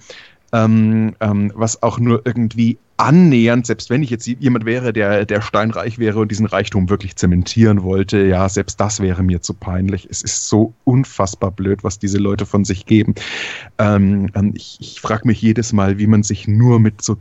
ähm, 0.51 1.15
ähm, 1.19 1.51
was 1.55 1.83
auch 1.83 1.99
nur 1.99 2.21
irgendwie 2.25 2.77
annähernd, 2.99 3.65
selbst 3.65 3.89
wenn 3.89 4.03
ich 4.03 4.09
jetzt 4.09 4.27
jemand 4.27 4.65
wäre, 4.65 4.91
der, 4.91 5.25
der 5.25 5.41
steinreich 5.41 5.99
wäre 5.99 6.19
und 6.19 6.29
diesen 6.31 6.45
Reichtum 6.45 6.89
wirklich 6.89 7.15
zementieren 7.15 7.81
wollte, 7.83 8.25
ja, 8.25 8.49
selbst 8.49 8.79
das 8.81 8.99
wäre 8.99 9.23
mir 9.23 9.41
zu 9.41 9.53
peinlich. 9.53 10.07
Es 10.09 10.21
ist 10.21 10.49
so 10.49 10.73
unfassbar 10.83 11.51
blöd, 11.51 11.83
was 11.83 11.99
diese 11.99 12.17
Leute 12.17 12.45
von 12.45 12.65
sich 12.65 12.85
geben. 12.85 13.15
Ähm, 13.77 14.29
ähm, 14.35 14.51
ich 14.53 14.77
ich 14.81 14.99
frage 14.99 15.25
mich 15.25 15.41
jedes 15.41 15.71
Mal, 15.71 15.97
wie 15.97 16.07
man 16.07 16.23
sich 16.23 16.47
nur 16.47 16.79
mit 16.79 17.01
so 17.01 17.17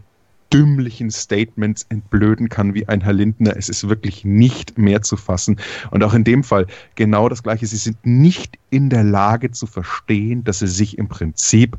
dümmlichen 0.52 1.10
Statements 1.10 1.86
entblöden 1.90 2.48
kann 2.48 2.74
wie 2.74 2.88
ein 2.88 3.00
Herr 3.00 3.12
Lindner. 3.12 3.56
Es 3.56 3.68
ist 3.68 3.88
wirklich 3.88 4.24
nicht 4.24 4.78
mehr 4.78 5.02
zu 5.02 5.16
fassen. 5.16 5.60
Und 5.90 6.02
auch 6.02 6.14
in 6.14 6.24
dem 6.24 6.42
Fall 6.42 6.66
genau 6.96 7.28
das 7.28 7.42
Gleiche. 7.44 7.66
Sie 7.66 7.76
sind 7.76 8.04
nicht 8.04 8.58
in 8.70 8.90
der 8.90 9.04
Lage 9.04 9.52
zu 9.52 9.66
verstehen, 9.66 10.42
dass 10.42 10.58
sie 10.58 10.66
sich 10.66 10.98
im 10.98 11.06
Prinzip 11.06 11.78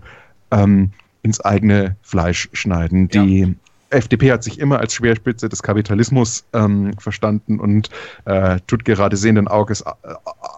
ähm, 0.52 0.92
ins 1.22 1.42
eigene 1.42 1.98
Fleisch 2.02 2.50
schneiden. 2.54 3.10
Die, 3.10 3.56
FDP 3.90 4.32
hat 4.32 4.44
sich 4.44 4.60
immer 4.60 4.80
als 4.80 4.94
Schwerspitze 4.94 5.50
des 5.50 5.64
Kapitalismus 5.64 6.46
ähm, 6.54 6.94
verstanden 6.98 7.60
und 7.60 7.90
äh, 8.26 8.60
tut 8.68 8.86
gerade 8.86 9.18
sehenden 9.18 9.48
Auges 9.48 9.82
äh, 9.82 9.94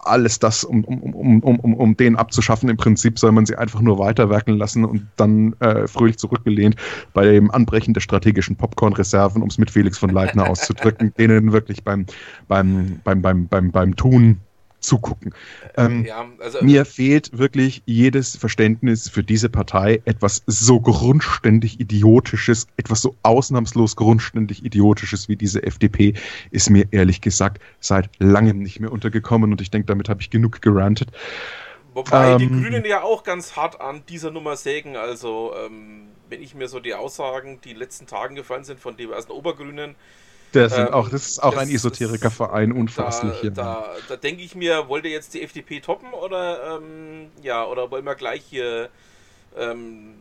alles 0.04 0.38
das, 0.38 0.64
um, 0.64 0.84
um, 0.84 1.00
um, 1.02 1.40
um, 1.40 1.60
um, 1.60 1.74
um 1.74 1.96
den 1.96 2.16
abzuschaffen. 2.16 2.68
Im 2.68 2.76
Prinzip 2.76 3.18
soll 3.18 3.32
man 3.32 3.46
sie 3.46 3.56
einfach 3.56 3.80
nur 3.80 3.98
weiterwerken 3.98 4.56
lassen 4.56 4.84
und 4.84 5.06
dann 5.16 5.54
äh, 5.60 5.86
fröhlich 5.86 6.18
zurückgelehnt 6.18 6.76
bei 7.14 7.24
dem 7.24 7.50
Anbrechen 7.50 7.94
der 7.94 8.00
strategischen 8.00 8.56
Popcorn-Reserven, 8.56 9.42
um 9.42 9.48
es 9.48 9.58
mit 9.58 9.70
Felix 9.70 9.98
von 9.98 10.10
Leitner 10.10 10.48
auszudrücken, 10.48 11.14
denen 11.18 11.52
wirklich 11.52 11.84
beim, 11.84 12.06
beim, 12.48 13.00
beim, 13.04 13.22
beim, 13.22 13.48
beim, 13.48 13.70
beim 13.70 13.96
Tun 13.96 14.40
zugucken. 14.82 15.34
Ähm, 15.76 16.04
ja, 16.04 16.26
also, 16.38 16.62
mir 16.62 16.84
fehlt 16.84 17.36
wirklich 17.36 17.82
jedes 17.86 18.36
Verständnis 18.36 19.08
für 19.08 19.22
diese 19.22 19.48
Partei. 19.48 20.02
Etwas 20.04 20.42
so 20.46 20.80
grundständig 20.80 21.80
Idiotisches, 21.80 22.66
etwas 22.76 23.02
so 23.02 23.16
ausnahmslos 23.22 23.96
grundständig 23.96 24.64
Idiotisches 24.64 25.28
wie 25.28 25.36
diese 25.36 25.62
FDP 25.62 26.14
ist 26.50 26.70
mir 26.70 26.86
ehrlich 26.90 27.20
gesagt 27.20 27.62
seit 27.80 28.10
langem 28.18 28.58
nicht 28.58 28.80
mehr 28.80 28.92
untergekommen 28.92 29.52
und 29.52 29.60
ich 29.60 29.70
denke, 29.70 29.86
damit 29.86 30.08
habe 30.08 30.20
ich 30.20 30.30
genug 30.30 30.60
gerantet. 30.62 31.10
Wobei 31.94 32.32
ähm, 32.32 32.38
die 32.38 32.48
Grünen 32.48 32.84
ja 32.84 33.02
auch 33.02 33.22
ganz 33.22 33.56
hart 33.56 33.80
an 33.80 34.02
dieser 34.08 34.30
Nummer 34.30 34.56
sägen. 34.56 34.96
Also, 34.96 35.52
ähm, 35.64 36.08
wenn 36.28 36.42
ich 36.42 36.54
mir 36.54 36.68
so 36.68 36.80
die 36.80 36.94
Aussagen, 36.94 37.60
die 37.62 37.70
in 37.70 37.74
den 37.74 37.80
letzten 37.80 38.06
Tagen 38.06 38.34
gefallen 38.34 38.64
sind 38.64 38.80
von 38.80 38.96
diversen 38.96 39.30
Obergrünen, 39.30 39.94
das, 40.52 40.78
ähm, 40.78 40.88
auch, 40.88 41.08
das 41.08 41.28
ist 41.28 41.42
auch 41.42 41.54
das, 41.54 41.62
ein 41.62 41.70
Esoterikerverein, 41.70 42.72
unfasslich. 42.72 43.34
Da, 43.42 43.50
da, 43.50 43.86
da 44.08 44.16
denke 44.16 44.42
ich 44.42 44.54
mir, 44.54 44.88
wollt 44.88 45.04
ihr 45.04 45.10
jetzt 45.10 45.34
die 45.34 45.42
FDP 45.42 45.80
toppen 45.80 46.12
oder 46.12 46.78
ähm, 46.78 47.30
ja, 47.42 47.64
oder 47.64 47.90
wollen 47.90 48.04
wir 48.04 48.14
gleich 48.14 48.42
hier 48.48 48.88
ähm, 49.56 50.14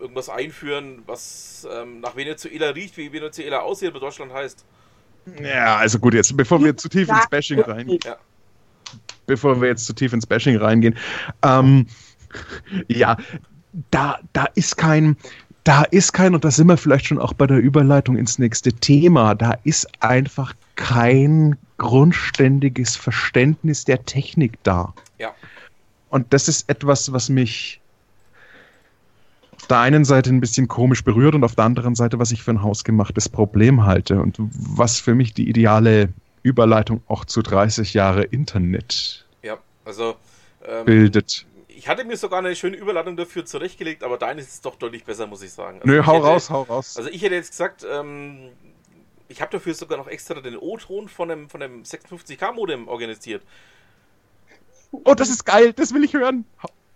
irgendwas 0.00 0.28
einführen, 0.28 1.02
was 1.06 1.66
ähm, 1.70 2.00
nach 2.00 2.16
Venezuela 2.16 2.70
riecht, 2.70 2.96
wie 2.96 3.12
Venezuela 3.12 3.60
aussieht, 3.60 3.90
aber 3.90 4.00
Deutschland 4.00 4.32
heißt? 4.32 4.64
Ja, 5.42 5.76
also 5.76 5.98
gut, 5.98 6.14
jetzt 6.14 6.36
bevor 6.36 6.62
wir 6.62 6.76
zu 6.76 6.88
tief 6.88 7.08
ins 7.08 7.28
Bashing 7.28 7.60
reingehen. 7.60 7.98
Ja. 8.04 8.16
Bevor 9.26 9.60
wir 9.60 9.68
jetzt 9.68 9.86
zu 9.86 9.92
tief 9.92 10.12
ins 10.12 10.26
Bashing 10.26 10.56
reingehen. 10.56 10.96
Ähm, 11.42 11.86
ja, 12.88 13.16
da, 13.90 14.18
da 14.32 14.46
ist 14.54 14.76
kein, 14.76 15.16
da 15.64 15.82
ist 15.82 16.12
kein, 16.12 16.34
und 16.34 16.44
da 16.44 16.50
sind 16.50 16.66
wir 16.68 16.76
vielleicht 16.76 17.06
schon 17.06 17.18
auch 17.18 17.32
bei 17.32 17.46
der 17.46 17.58
Überleitung 17.58 18.16
ins 18.16 18.38
nächste 18.38 18.72
Thema, 18.72 19.34
da 19.34 19.56
ist 19.64 19.88
einfach 20.02 20.54
kein 20.76 21.56
grundständiges 21.78 22.96
Verständnis 22.96 23.84
der 23.84 24.04
Technik 24.04 24.62
da. 24.62 24.94
Ja. 25.18 25.34
Und 26.08 26.32
das 26.32 26.48
ist 26.48 26.68
etwas, 26.68 27.12
was 27.12 27.28
mich 27.28 27.80
auf 29.56 29.66
der 29.66 29.80
einen 29.80 30.04
Seite 30.04 30.30
ein 30.30 30.40
bisschen 30.40 30.68
komisch 30.68 31.04
berührt 31.04 31.34
und 31.34 31.44
auf 31.44 31.54
der 31.54 31.64
anderen 31.64 31.94
Seite, 31.94 32.18
was 32.18 32.32
ich 32.32 32.42
für 32.42 32.50
ein 32.50 32.62
hausgemachtes 32.62 33.28
Problem 33.28 33.84
halte 33.84 34.20
und 34.20 34.36
was 34.38 34.98
für 34.98 35.14
mich 35.14 35.34
die 35.34 35.48
ideale 35.48 36.08
Überleitung 36.42 37.02
auch 37.06 37.24
zu 37.24 37.42
30 37.42 37.92
Jahre 37.92 38.22
Internet 38.22 39.26
ja, 39.42 39.58
also, 39.84 40.16
ähm, 40.66 40.86
bildet 40.86 41.46
ich 41.80 41.88
hatte 41.88 42.04
mir 42.04 42.18
sogar 42.18 42.40
eine 42.40 42.54
schöne 42.54 42.76
Überladung 42.76 43.16
dafür 43.16 43.46
zurechtgelegt, 43.46 44.02
aber 44.02 44.18
deine 44.18 44.42
ist 44.42 44.66
doch 44.66 44.76
deutlich 44.76 45.02
besser, 45.04 45.26
muss 45.26 45.40
ich 45.40 45.50
sagen. 45.50 45.80
Also 45.80 45.90
Nö, 45.90 46.04
hau 46.04 46.16
hätte, 46.16 46.26
raus, 46.26 46.50
hau 46.50 46.60
raus. 46.60 46.98
Also 46.98 47.08
ich 47.08 47.22
hätte 47.22 47.34
jetzt 47.34 47.52
gesagt, 47.52 47.86
ähm, 47.90 48.50
ich 49.28 49.40
habe 49.40 49.50
dafür 49.50 49.72
sogar 49.72 49.96
noch 49.96 50.06
extra 50.06 50.38
den 50.42 50.58
O-Ton 50.58 51.08
von 51.08 51.30
dem, 51.30 51.48
von 51.48 51.60
dem 51.60 51.82
56K-Modem 51.84 52.86
organisiert. 52.86 53.42
Oh, 54.92 55.14
das 55.14 55.30
ist 55.30 55.46
geil, 55.46 55.72
das 55.72 55.94
will 55.94 56.04
ich 56.04 56.12
hören. 56.12 56.44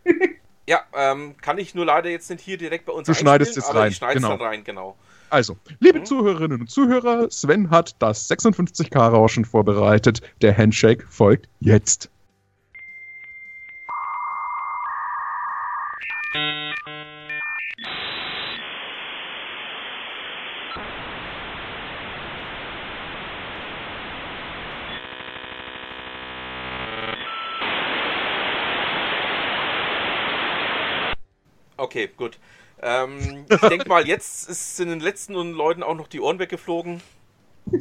ja, 0.69 0.83
ähm, 0.95 1.35
kann 1.41 1.57
ich 1.57 1.75
nur 1.75 1.87
leider 1.87 2.11
jetzt 2.11 2.29
nicht 2.29 2.43
hier 2.43 2.59
direkt 2.59 2.85
bei 2.85 2.93
uns 2.93 3.07
Du 3.07 3.15
schneidest 3.15 3.57
es 3.57 3.75
rein. 3.75 3.91
Ich 3.91 3.97
schneide 3.97 4.17
genau. 4.17 4.37
dann 4.37 4.43
rein, 4.43 4.65
genau. 4.65 4.99
Also, 5.31 5.57
liebe 5.81 6.01
mhm. 6.01 6.05
Zuhörerinnen 6.05 6.61
und 6.61 6.71
Zuhörer, 6.71 7.31
Sven 7.31 7.71
hat 7.71 7.97
das 8.01 8.29
56K-Rauschen 8.31 9.47
vorbereitet. 9.47 10.21
Der 10.43 10.55
Handshake 10.55 11.07
folgt 11.09 11.49
jetzt. 11.61 12.11
Okay, 31.95 32.11
gut. 32.17 32.41
Ähm, 32.83 33.47
ich 33.49 33.61
denke 33.61 33.89
mal, 33.89 34.05
jetzt 34.05 34.49
ist 34.49 34.81
in 34.81 34.89
den 34.89 34.99
letzten 34.99 35.35
Leuten 35.35 35.85
auch 35.85 35.95
noch 35.95 36.09
die 36.09 36.21
Ohren 36.21 36.41
weggeflogen. 36.41 37.01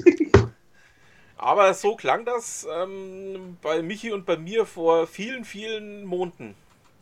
Aber 1.38 1.74
so 1.74 1.96
klang 1.96 2.24
das 2.24 2.68
ähm, 2.72 3.58
bei 3.64 3.82
Michi 3.82 4.12
und 4.12 4.28
bei 4.28 4.38
mir 4.38 4.68
vor 4.68 5.08
vielen, 5.08 5.46
vielen 5.46 6.06
Monaten. 6.06 6.54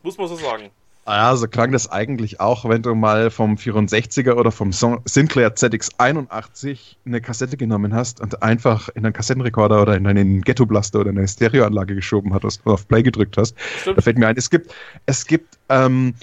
Muss 0.03 0.17
man 0.17 0.29
so 0.29 0.37
sagen. 0.37 0.69
Ja, 1.05 1.35
so 1.35 1.47
klang 1.49 1.73
das 1.73 1.91
eigentlich 1.91 2.39
auch, 2.39 2.63
wenn 2.69 2.81
du 2.81 2.95
mal 2.95 3.29
vom 3.29 3.55
64er 3.55 4.35
oder 4.35 4.51
vom 4.51 4.71
Sinclair 4.71 5.55
ZX81 5.55 6.95
eine 7.05 7.19
Kassette 7.19 7.57
genommen 7.57 7.93
hast 7.93 8.21
und 8.21 8.41
einfach 8.41 8.87
in 8.89 9.03
einen 9.03 9.11
Kassettenrekorder 9.11 9.81
oder 9.81 9.97
in 9.97 10.07
einen 10.07 10.41
Ghetto 10.43 10.65
Blaster 10.65 11.01
oder 11.01 11.09
eine 11.09 11.27
Stereoanlage 11.27 11.95
geschoben 11.95 12.33
hast 12.33 12.65
und 12.65 12.71
auf 12.71 12.87
Play 12.87 13.03
gedrückt 13.03 13.35
hast. 13.35 13.57
Stimmt. 13.81 13.97
Da 13.97 14.01
fällt 14.01 14.17
mir 14.17 14.27
ein, 14.27 14.37
es 14.37 14.49
gibt, 14.49 14.73
es 15.07 15.25
gibt 15.25 15.57
ähm, 15.67 16.13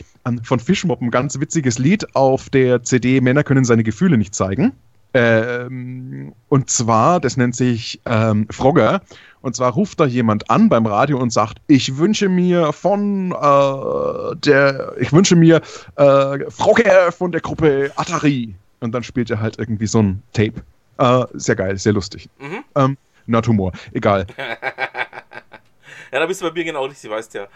von 0.42 0.60
Fischmob 0.60 1.00
ein 1.00 1.10
ganz 1.10 1.38
witziges 1.40 1.78
Lied 1.78 2.14
auf 2.14 2.50
der 2.50 2.82
CD 2.82 3.20
Männer 3.20 3.44
können 3.44 3.64
seine 3.64 3.82
Gefühle 3.84 4.18
nicht 4.18 4.34
zeigen. 4.34 4.72
Ähm, 5.14 6.34
und 6.48 6.70
zwar, 6.70 7.20
das 7.20 7.36
nennt 7.36 7.56
sich 7.56 8.00
ähm, 8.04 8.46
Frogger. 8.50 9.00
Und 9.40 9.56
zwar 9.56 9.72
ruft 9.72 10.00
da 10.00 10.04
jemand 10.04 10.50
an 10.50 10.68
beim 10.68 10.86
Radio 10.86 11.18
und 11.18 11.32
sagt, 11.32 11.58
ich 11.66 11.96
wünsche 11.96 12.28
mir 12.28 12.72
von 12.72 13.32
äh, 13.32 14.36
der, 14.36 14.94
ich 14.98 15.12
wünsche 15.12 15.36
mir 15.36 15.62
äh, 15.96 16.50
Frogger 16.50 17.12
von 17.12 17.32
der 17.32 17.40
Gruppe 17.40 17.90
Atari. 17.96 18.54
Und 18.80 18.92
dann 18.92 19.02
spielt 19.02 19.30
er 19.30 19.40
halt 19.40 19.58
irgendwie 19.58 19.86
so 19.86 20.02
ein 20.02 20.22
Tape. 20.32 20.62
Äh, 20.98 21.24
sehr 21.34 21.56
geil, 21.56 21.78
sehr 21.78 21.92
lustig. 21.92 22.28
Mhm. 22.38 22.64
Ähm, 22.74 22.96
na, 23.26 23.40
Humor, 23.46 23.72
egal. 23.92 24.26
ja, 24.36 26.18
da 26.18 26.26
bist 26.26 26.40
du 26.40 26.46
bei 26.46 26.52
mir 26.52 26.64
genau 26.64 26.84
richtig, 26.84 27.10
weißt 27.10 27.34
ja. 27.34 27.46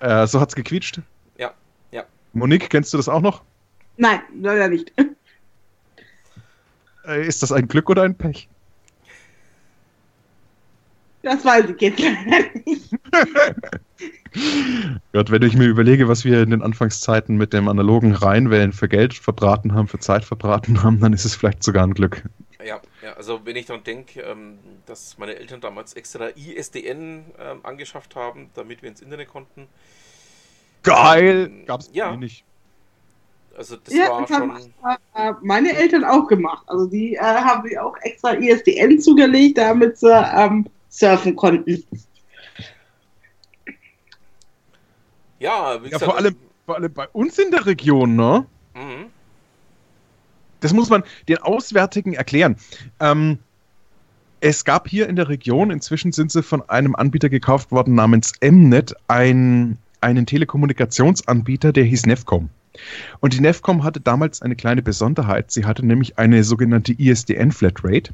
Äh, 0.00 0.26
so 0.26 0.40
hat's 0.40 0.54
gequietscht. 0.54 1.00
Monique, 2.32 2.70
kennst 2.70 2.92
du 2.92 2.96
das 2.96 3.08
auch 3.08 3.20
noch? 3.20 3.42
Nein, 3.96 4.20
leider 4.40 4.68
nicht. 4.68 4.92
Äh, 7.06 7.26
ist 7.26 7.42
das 7.42 7.52
ein 7.52 7.68
Glück 7.68 7.88
oder 7.88 8.02
ein 8.02 8.14
Pech? 8.14 8.50
Das 11.22 11.44
weiß 11.44 11.70
ich 11.70 11.80
jetzt 11.80 11.98
leider 11.98 12.48
nicht. 12.66 12.90
Gott, 15.12 15.30
wenn 15.30 15.42
ich 15.42 15.56
mir 15.56 15.66
überlege, 15.66 16.08
was 16.08 16.24
wir 16.24 16.42
in 16.42 16.50
den 16.50 16.62
Anfangszeiten 16.62 17.36
mit 17.36 17.52
dem 17.52 17.68
analogen 17.68 18.12
Reinwählen 18.12 18.72
für 18.72 18.88
Geld 18.88 19.14
verbraten 19.14 19.74
haben, 19.74 19.88
für 19.88 19.98
Zeit 19.98 20.24
verbraten 20.24 20.82
haben, 20.82 21.00
dann 21.00 21.12
ist 21.12 21.24
es 21.24 21.34
vielleicht 21.34 21.62
sogar 21.62 21.84
ein 21.84 21.94
Glück. 21.94 22.22
Ja, 22.64 22.80
ja 23.02 23.14
also 23.14 23.40
wenn 23.44 23.56
ich 23.56 23.66
daran 23.66 23.84
denke, 23.84 24.20
ähm, 24.20 24.58
dass 24.86 25.18
meine 25.18 25.36
Eltern 25.36 25.60
damals 25.60 25.94
extra 25.94 26.28
ISDN 26.28 27.24
ähm, 27.38 27.60
angeschafft 27.62 28.14
haben, 28.14 28.50
damit 28.54 28.82
wir 28.82 28.90
ins 28.90 29.00
Internet 29.00 29.28
konnten. 29.28 29.66
Geil! 30.88 31.50
Gab's 31.66 31.90
ja. 31.92 32.12
Eh 32.12 32.16
nicht. 32.16 32.44
Also 33.56 33.76
das 33.76 33.92
ja, 33.92 34.08
war 34.10 34.20
das 34.20 34.28
schon... 34.30 34.52
haben 34.82 34.98
äh, 35.14 35.32
meine 35.42 35.74
Eltern 35.74 36.04
auch 36.04 36.28
gemacht. 36.28 36.64
Also 36.68 36.86
die 36.86 37.14
äh, 37.14 37.20
haben 37.20 37.66
sich 37.68 37.78
auch 37.78 37.96
extra 38.02 38.34
ISDN 38.34 39.00
zugelegt, 39.00 39.58
damit 39.58 39.98
sie 39.98 40.12
ähm, 40.12 40.66
surfen 40.88 41.34
konnten. 41.34 41.84
Ja, 45.40 45.80
ja 45.84 45.98
vor, 45.98 46.16
allem, 46.16 46.36
vor 46.66 46.76
allem 46.76 46.92
bei 46.92 47.08
uns 47.08 47.38
in 47.38 47.50
der 47.50 47.66
Region, 47.66 48.16
ne? 48.16 48.46
Mhm. 48.74 49.06
Das 50.60 50.72
muss 50.72 50.90
man 50.90 51.04
den 51.28 51.38
Auswärtigen 51.38 52.14
erklären. 52.14 52.56
Ähm, 53.00 53.38
es 54.40 54.64
gab 54.64 54.88
hier 54.88 55.08
in 55.08 55.16
der 55.16 55.28
Region, 55.28 55.70
inzwischen 55.70 56.12
sind 56.12 56.30
sie 56.30 56.42
von 56.42 56.68
einem 56.68 56.94
Anbieter 56.94 57.28
gekauft 57.28 57.70
worden 57.72 57.94
namens 57.94 58.32
Mnet, 58.40 58.94
ein, 59.08 59.78
einen 60.00 60.26
Telekommunikationsanbieter, 60.26 61.72
der 61.72 61.84
hieß 61.84 62.06
Nefcom. 62.06 62.50
Und 63.20 63.32
die 63.32 63.40
Nefcom 63.40 63.84
hatte 63.84 64.00
damals 64.00 64.42
eine 64.42 64.56
kleine 64.56 64.82
Besonderheit. 64.82 65.50
Sie 65.50 65.64
hatte 65.64 65.84
nämlich 65.84 66.18
eine 66.18 66.44
sogenannte 66.44 66.92
ISDN-Flatrate 66.92 68.12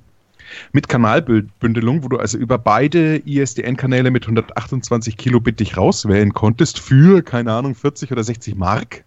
mit 0.73 0.89
Kanalbündelung, 0.89 2.03
wo 2.03 2.09
du 2.09 2.19
also 2.19 2.39
über 2.39 2.59
beide 2.59 3.17
ISDN-Kanäle 3.17 4.11
mit 4.11 4.25
128 4.25 5.17
Kilobit 5.17 5.61
dich 5.61 5.77
rauswählen 5.77 6.33
konntest 6.33 6.79
für, 6.79 7.23
keine 7.23 7.53
Ahnung, 7.53 7.75
40 7.75 8.13
oder 8.13 8.25
60 8.25 8.55
Mark. 8.55 9.05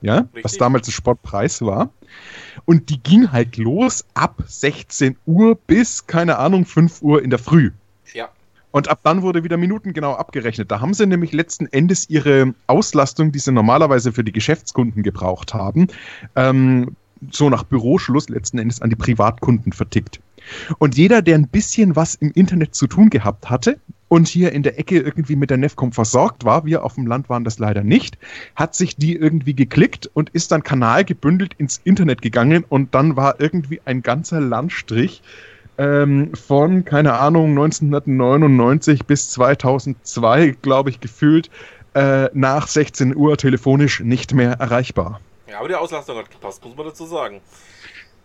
Ja, 0.00 0.18
Richtig. 0.18 0.44
was 0.44 0.56
damals 0.58 0.86
ein 0.86 0.92
Sportpreis 0.92 1.60
war. 1.62 1.90
Und 2.64 2.90
die 2.90 3.02
ging 3.02 3.32
halt 3.32 3.56
los 3.56 4.04
ab 4.14 4.42
16 4.46 5.16
Uhr 5.26 5.56
bis, 5.56 6.06
keine 6.06 6.38
Ahnung, 6.38 6.64
5 6.66 7.02
Uhr 7.02 7.22
in 7.22 7.30
der 7.30 7.40
Früh. 7.40 7.72
Und 8.70 8.88
ab 8.88 9.00
dann 9.02 9.22
wurde 9.22 9.44
wieder 9.44 9.56
minutengenau 9.56 10.14
abgerechnet. 10.14 10.70
Da 10.70 10.80
haben 10.80 10.94
sie 10.94 11.06
nämlich 11.06 11.32
letzten 11.32 11.66
Endes 11.66 12.10
ihre 12.10 12.54
Auslastung, 12.66 13.32
die 13.32 13.38
sie 13.38 13.52
normalerweise 13.52 14.12
für 14.12 14.24
die 14.24 14.32
Geschäftskunden 14.32 15.02
gebraucht 15.02 15.54
haben, 15.54 15.88
ähm, 16.36 16.96
so 17.30 17.50
nach 17.50 17.64
Büroschluss 17.64 18.28
letzten 18.28 18.58
Endes 18.58 18.82
an 18.82 18.90
die 18.90 18.96
Privatkunden 18.96 19.72
vertickt. 19.72 20.20
Und 20.78 20.96
jeder, 20.96 21.22
der 21.22 21.36
ein 21.36 21.48
bisschen 21.48 21.96
was 21.96 22.14
im 22.14 22.30
Internet 22.32 22.74
zu 22.74 22.86
tun 22.86 23.10
gehabt 23.10 23.50
hatte 23.50 23.78
und 24.08 24.28
hier 24.28 24.52
in 24.52 24.62
der 24.62 24.78
Ecke 24.78 24.98
irgendwie 24.98 25.36
mit 25.36 25.50
der 25.50 25.58
Nefcom 25.58 25.92
versorgt 25.92 26.44
war, 26.44 26.64
wir 26.64 26.84
auf 26.84 26.94
dem 26.94 27.06
Land 27.06 27.28
waren 27.28 27.44
das 27.44 27.58
leider 27.58 27.82
nicht, 27.82 28.18
hat 28.54 28.74
sich 28.74 28.96
die 28.96 29.14
irgendwie 29.14 29.54
geklickt 29.54 30.08
und 30.14 30.30
ist 30.30 30.52
dann 30.52 30.62
kanalgebündelt 30.62 31.54
ins 31.54 31.80
Internet 31.84 32.22
gegangen 32.22 32.64
und 32.68 32.94
dann 32.94 33.16
war 33.16 33.40
irgendwie 33.40 33.80
ein 33.84 34.02
ganzer 34.02 34.40
Landstrich 34.40 35.22
ähm, 35.78 36.34
von, 36.34 36.84
keine 36.84 37.14
Ahnung, 37.14 37.50
1999 37.50 39.06
bis 39.06 39.30
2002, 39.30 40.56
glaube 40.60 40.90
ich, 40.90 41.00
gefühlt 41.00 41.50
äh, 41.94 42.28
nach 42.34 42.66
16 42.66 43.16
Uhr 43.16 43.36
telefonisch 43.36 44.00
nicht 44.00 44.34
mehr 44.34 44.52
erreichbar. 44.52 45.20
Ja, 45.48 45.60
aber 45.60 45.68
die 45.68 45.76
Auslastung 45.76 46.18
hat 46.18 46.30
gepasst, 46.30 46.64
muss 46.64 46.76
man 46.76 46.86
dazu 46.86 47.06
sagen. 47.06 47.40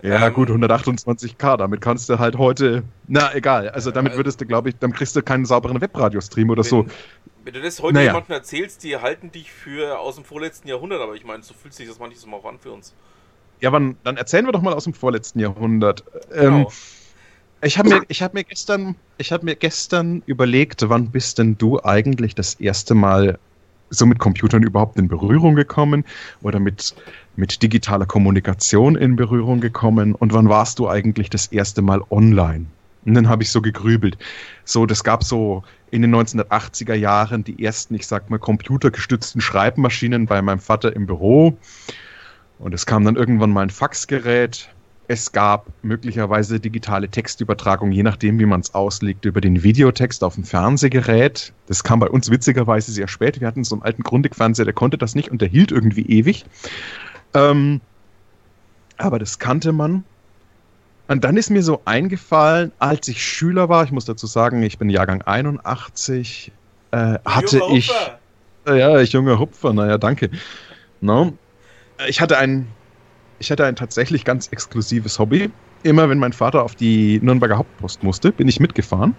Ja, 0.02 0.28
ähm, 0.28 0.34
gut, 0.34 0.50
128k, 0.50 1.56
damit 1.56 1.80
kannst 1.80 2.10
du 2.10 2.20
halt 2.20 2.38
heute, 2.38 2.84
na 3.08 3.34
egal, 3.34 3.70
also 3.70 3.90
damit 3.90 4.18
würdest 4.18 4.42
du, 4.42 4.46
glaube 4.46 4.70
ich, 4.70 4.76
dann 4.78 4.92
kriegst 4.92 5.16
du 5.16 5.22
keinen 5.22 5.46
sauberen 5.46 5.80
Webradiostream 5.80 6.50
oder 6.50 6.64
wenn, 6.64 6.70
so. 6.70 6.86
Wenn 7.46 7.54
du 7.54 7.62
das 7.62 7.82
heute 7.82 7.94
naja. 7.94 8.08
jemandem 8.08 8.34
erzählst, 8.34 8.84
die 8.84 8.98
halten 8.98 9.32
dich 9.32 9.52
für 9.54 10.00
aus 10.00 10.16
dem 10.16 10.26
vorletzten 10.26 10.68
Jahrhundert, 10.68 11.02
aber 11.02 11.14
ich 11.14 11.24
meine, 11.24 11.44
so 11.44 11.54
fühlt 11.54 11.74
sich 11.74 11.88
das 11.88 12.00
manchmal 12.00 12.42
mal 12.42 12.50
an 12.50 12.60
für 12.60 12.72
uns. 12.72 12.94
Ja, 13.62 13.72
wann, 13.72 13.96
dann 14.04 14.18
erzählen 14.18 14.46
wir 14.46 14.52
doch 14.52 14.62
mal 14.62 14.74
aus 14.74 14.84
dem 14.84 14.94
vorletzten 14.94 15.40
Jahrhundert. 15.40 16.04
Genau. 16.32 16.58
Ähm, 16.58 16.68
ich 17.64 17.78
habe 17.78 17.90
mir, 17.90 18.02
hab 18.02 18.34
mir, 18.34 18.44
gestern, 18.44 18.96
hab 19.20 19.44
mir 19.44 19.56
gestern 19.56 20.22
überlegt, 20.26 20.88
wann 20.90 21.10
bist 21.10 21.40
denn 21.40 21.58
du 21.58 21.82
eigentlich 21.84 22.36
das 22.36 22.56
erste 22.56 22.94
Mal 22.96 23.40
so 23.90 24.06
mit 24.06 24.20
Computern 24.20 24.64
überhaupt 24.64 24.98
in 24.98 25.08
Berührung 25.08 25.56
gekommen 25.56 26.04
oder 26.42 26.60
mit, 26.60 26.96
mit 27.36 27.62
digitaler 27.62 28.06
Kommunikation 28.06 28.96
in 28.96 29.16
Berührung 29.16 29.62
gekommen 29.62 30.16
und 30.16 30.34
wann 30.34 30.50
warst 30.50 30.80
du 30.80 30.90
eigentlich 30.90 31.30
das 31.30 31.48
erste 31.48 31.82
Mal 31.82 32.02
online? 32.10 32.66
Und 33.06 33.14
dann 33.16 33.30
habe 33.30 33.44
ich 33.44 33.52
so 33.52 33.62
gegrübelt. 33.62 34.18
So, 34.66 34.86
das 34.86 35.04
gab 35.04 35.24
so 35.24 35.64
in 35.92 36.02
den 36.02 36.16
1980er 36.16 36.96
Jahren 36.96 37.44
die 37.44 37.64
ersten, 37.64 37.96
ich 37.96 38.08
sag 38.08 38.30
mal, 38.30 38.40
computergestützten 38.40 39.42
Schreibmaschinen 39.42 40.26
bei 40.26 40.42
meinem 40.42 40.60
Vater 40.60 40.96
im 40.96 41.06
Büro. 41.06 41.58
Und 42.60 42.74
es 42.74 42.86
kam 42.86 43.04
dann 43.04 43.16
irgendwann 43.16 43.52
mal 43.52 43.62
ein 43.62 43.70
Faxgerät 43.70 44.70
es 45.08 45.32
gab 45.32 45.68
möglicherweise 45.82 46.60
digitale 46.60 47.10
Textübertragung, 47.10 47.92
je 47.92 48.04
nachdem, 48.04 48.40
wie 48.40 48.46
man 48.46 48.62
es 48.62 48.74
auslegt, 48.74 49.26
über 49.26 49.42
den 49.42 49.64
Videotext 49.64 50.24
auf 50.24 50.36
dem 50.36 50.46
Fernsehgerät. 50.46 51.54
Das 51.68 51.84
kam 51.84 52.00
bei 52.00 52.10
uns 52.10 52.30
witzigerweise 52.30 52.92
sehr 52.92 53.08
spät. 53.08 53.42
Wir 53.42 53.48
hatten 53.48 53.64
so 53.64 53.76
einen 53.76 53.84
alten 53.84 54.04
Grundig-Fernseher, 54.04 54.66
der 54.66 54.74
konnte 54.74 54.98
das 54.98 55.16
nicht 55.16 55.30
und 55.30 55.42
der 55.42 55.50
hielt 55.50 55.72
irgendwie 55.72 56.06
ewig. 56.06 56.46
Ähm, 57.34 57.82
aber 58.98 59.20
das 59.20 59.40
kannte 59.40 59.74
man. 59.74 60.04
Und 61.10 61.24
dann 61.26 61.36
ist 61.36 61.50
mir 61.50 61.64
so 61.64 61.82
eingefallen, 61.84 62.72
als 62.80 63.08
ich 63.10 63.22
Schüler 63.24 63.68
war, 63.68 63.84
ich 63.84 63.92
muss 63.92 64.06
dazu 64.06 64.26
sagen, 64.26 64.64
ich 64.64 64.78
bin 64.78 64.90
Jahrgang 64.90 65.22
81, 65.22 66.52
äh, 66.92 67.20
hatte 67.26 67.62
ich. 67.72 67.92
Äh, 68.66 68.80
ja, 68.80 69.00
ich 69.02 69.12
junger 69.12 69.38
Hupfer, 69.38 69.74
naja, 69.74 69.98
danke. 69.98 70.30
No. 71.02 71.34
Ich 72.08 72.22
hatte 72.22 72.38
einen 72.38 72.68
ich 73.44 73.52
hatte 73.52 73.66
ein 73.66 73.76
tatsächlich 73.76 74.24
ganz 74.24 74.48
exklusives 74.48 75.20
Hobby. 75.20 75.52
Immer 75.84 76.08
wenn 76.08 76.18
mein 76.18 76.32
Vater 76.32 76.64
auf 76.64 76.76
die 76.76 77.20
Nürnberger 77.22 77.58
Hauptpost 77.58 78.02
musste, 78.02 78.32
bin 78.32 78.48
ich 78.48 78.62
mitgefahren, 78.62 79.18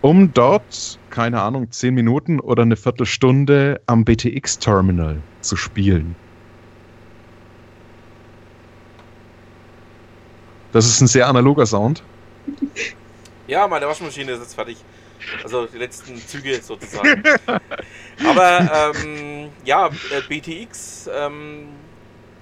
um 0.00 0.32
dort, 0.32 1.00
keine 1.10 1.42
Ahnung, 1.42 1.72
zehn 1.72 1.92
Minuten 1.94 2.38
oder 2.38 2.62
eine 2.62 2.76
Viertelstunde 2.76 3.80
am 3.86 4.04
BTX-Terminal 4.04 5.20
zu 5.40 5.56
spielen. 5.56 6.14
Das 10.70 10.86
ist 10.86 11.00
ein 11.00 11.08
sehr 11.08 11.26
analoger 11.26 11.66
Sound. 11.66 12.02
Ja, 13.46 13.68
meine 13.68 13.86
Waschmaschine 13.86 14.32
ist 14.32 14.40
jetzt 14.40 14.54
fertig. 14.54 14.78
Also 15.42 15.66
die 15.66 15.76
letzten 15.76 16.16
Züge 16.16 16.62
sozusagen. 16.62 17.22
Aber 18.26 18.92
ähm, 19.04 19.50
ja, 19.66 19.88
äh, 19.88 20.22
BTX 20.26 21.10
ähm, 21.14 21.68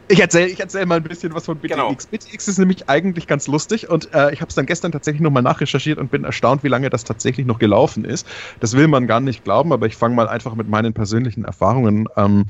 ich 0.09 0.21
erzähle 0.21 0.49
ich 0.49 0.61
erzähl 0.61 0.87
mal 0.87 0.97
ein 0.97 1.03
bisschen 1.03 1.35
was 1.35 1.47
von 1.47 1.59
BTX. 1.59 1.77
Genau. 1.77 1.95
BTX 2.11 2.49
ist 2.49 2.59
nämlich 2.59 2.89
eigentlich 2.89 3.27
ganz 3.27 3.47
lustig 3.47 3.89
und 3.89 4.13
äh, 4.15 4.33
ich 4.33 4.41
habe 4.41 4.49
es 4.49 4.55
dann 4.55 4.67
gestern 4.67 4.93
tatsächlich 4.93 5.23
nochmal 5.23 5.43
nachrecherchiert 5.43 5.99
und 5.99 6.11
bin 6.11 6.25
erstaunt, 6.25 6.65
wie 6.65 6.69
lange 6.69 6.91
das 6.91 7.05
tatsächlich 7.05 7.47
noch 7.47 7.59
gelaufen 7.59 8.05
ist. 8.05 8.27
Das 8.61 8.77
will 8.77 8.89
man 8.89 9.07
gar 9.07 9.21
nicht 9.21 9.45
glauben, 9.45 9.73
aber 9.73 9.87
ich 9.87 9.97
fange 9.97 10.15
mal 10.15 10.29
einfach 10.29 10.55
mit 10.55 10.69
meinen 10.69 10.93
persönlichen 10.93 11.45
Erfahrungen 11.45 12.09
ähm, 12.17 12.47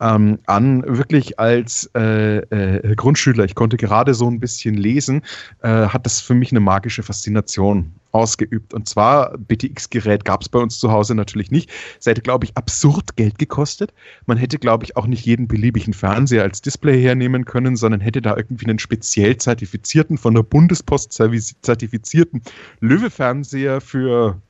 ähm, 0.00 0.38
an. 0.46 0.84
Wirklich 0.86 1.38
als 1.38 1.90
äh, 1.96 2.38
äh, 2.38 2.94
Grundschüler, 2.94 3.44
ich 3.44 3.54
konnte 3.54 3.76
gerade 3.76 4.14
so 4.14 4.28
ein 4.28 4.40
bisschen 4.40 4.74
lesen, 4.74 5.22
äh, 5.62 5.68
hat 5.68 6.06
das 6.06 6.20
für 6.20 6.34
mich 6.34 6.50
eine 6.52 6.60
magische 6.60 7.02
Faszination 7.02 7.92
ausgeübt. 8.12 8.74
Und 8.74 8.88
zwar, 8.88 9.36
BTX-Gerät 9.38 10.24
gab 10.24 10.42
es 10.42 10.48
bei 10.48 10.58
uns 10.58 10.78
zu 10.78 10.90
Hause 10.90 11.14
natürlich 11.14 11.50
nicht. 11.50 11.70
Es 11.98 12.06
hätte, 12.06 12.22
glaube 12.22 12.44
ich, 12.44 12.56
absurd 12.56 13.16
Geld 13.16 13.38
gekostet. 13.38 13.92
Man 14.26 14.36
hätte, 14.36 14.58
glaube 14.58 14.84
ich, 14.84 14.96
auch 14.96 15.06
nicht 15.06 15.24
jeden 15.24 15.48
beliebigen 15.48 15.92
Fernseher 15.94 16.42
als 16.42 16.60
Display 16.62 17.00
hernehmen 17.00 17.44
können, 17.44 17.76
sondern 17.76 18.00
hätte 18.00 18.22
da 18.22 18.36
irgendwie 18.36 18.66
einen 18.66 18.78
speziell 18.78 19.36
zertifizierten, 19.36 20.18
von 20.18 20.34
der 20.34 20.42
Bundespost 20.42 21.12
zertifizierten 21.12 22.42
Löwe-Fernseher 22.80 23.80
für 23.80 24.40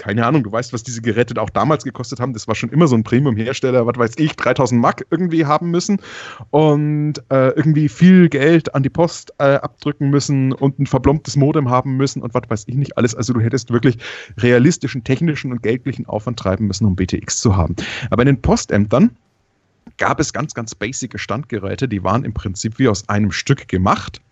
keine 0.00 0.24
Ahnung, 0.24 0.42
du 0.42 0.50
weißt, 0.50 0.72
was 0.72 0.82
diese 0.82 1.02
Geräte 1.02 1.40
auch 1.40 1.50
damals 1.50 1.84
gekostet 1.84 2.20
haben. 2.20 2.32
Das 2.32 2.48
war 2.48 2.54
schon 2.54 2.70
immer 2.70 2.88
so 2.88 2.96
ein 2.96 3.04
Premium-Hersteller, 3.04 3.86
was 3.86 3.98
weiß 3.98 4.12
ich, 4.16 4.34
3000 4.34 4.80
Mark 4.80 5.06
irgendwie 5.10 5.44
haben 5.44 5.70
müssen 5.70 6.00
und 6.48 7.18
äh, 7.30 7.50
irgendwie 7.50 7.90
viel 7.90 8.30
Geld 8.30 8.74
an 8.74 8.82
die 8.82 8.88
Post 8.88 9.34
äh, 9.38 9.56
abdrücken 9.56 10.08
müssen 10.08 10.54
und 10.54 10.78
ein 10.78 10.86
verblombtes 10.86 11.36
Modem 11.36 11.68
haben 11.68 11.98
müssen 11.98 12.22
und 12.22 12.32
was 12.32 12.44
weiß 12.48 12.64
ich 12.66 12.76
nicht 12.76 12.96
alles. 12.96 13.14
Also 13.14 13.34
du 13.34 13.40
hättest 13.40 13.70
wirklich 13.70 13.98
realistischen, 14.38 15.04
technischen 15.04 15.52
und 15.52 15.62
geldlichen 15.62 16.06
Aufwand 16.06 16.38
treiben 16.38 16.66
müssen, 16.66 16.86
um 16.86 16.96
BTX 16.96 17.38
zu 17.38 17.54
haben. 17.54 17.76
Aber 18.08 18.22
in 18.22 18.26
den 18.26 18.40
Postämtern 18.40 19.10
gab 19.98 20.18
es 20.18 20.32
ganz, 20.32 20.54
ganz 20.54 20.74
basic 20.74 21.20
Standgeräte, 21.20 21.88
die 21.88 22.02
waren 22.02 22.24
im 22.24 22.32
Prinzip 22.32 22.78
wie 22.78 22.88
aus 22.88 23.06
einem 23.10 23.32
Stück 23.32 23.68
gemacht 23.68 24.22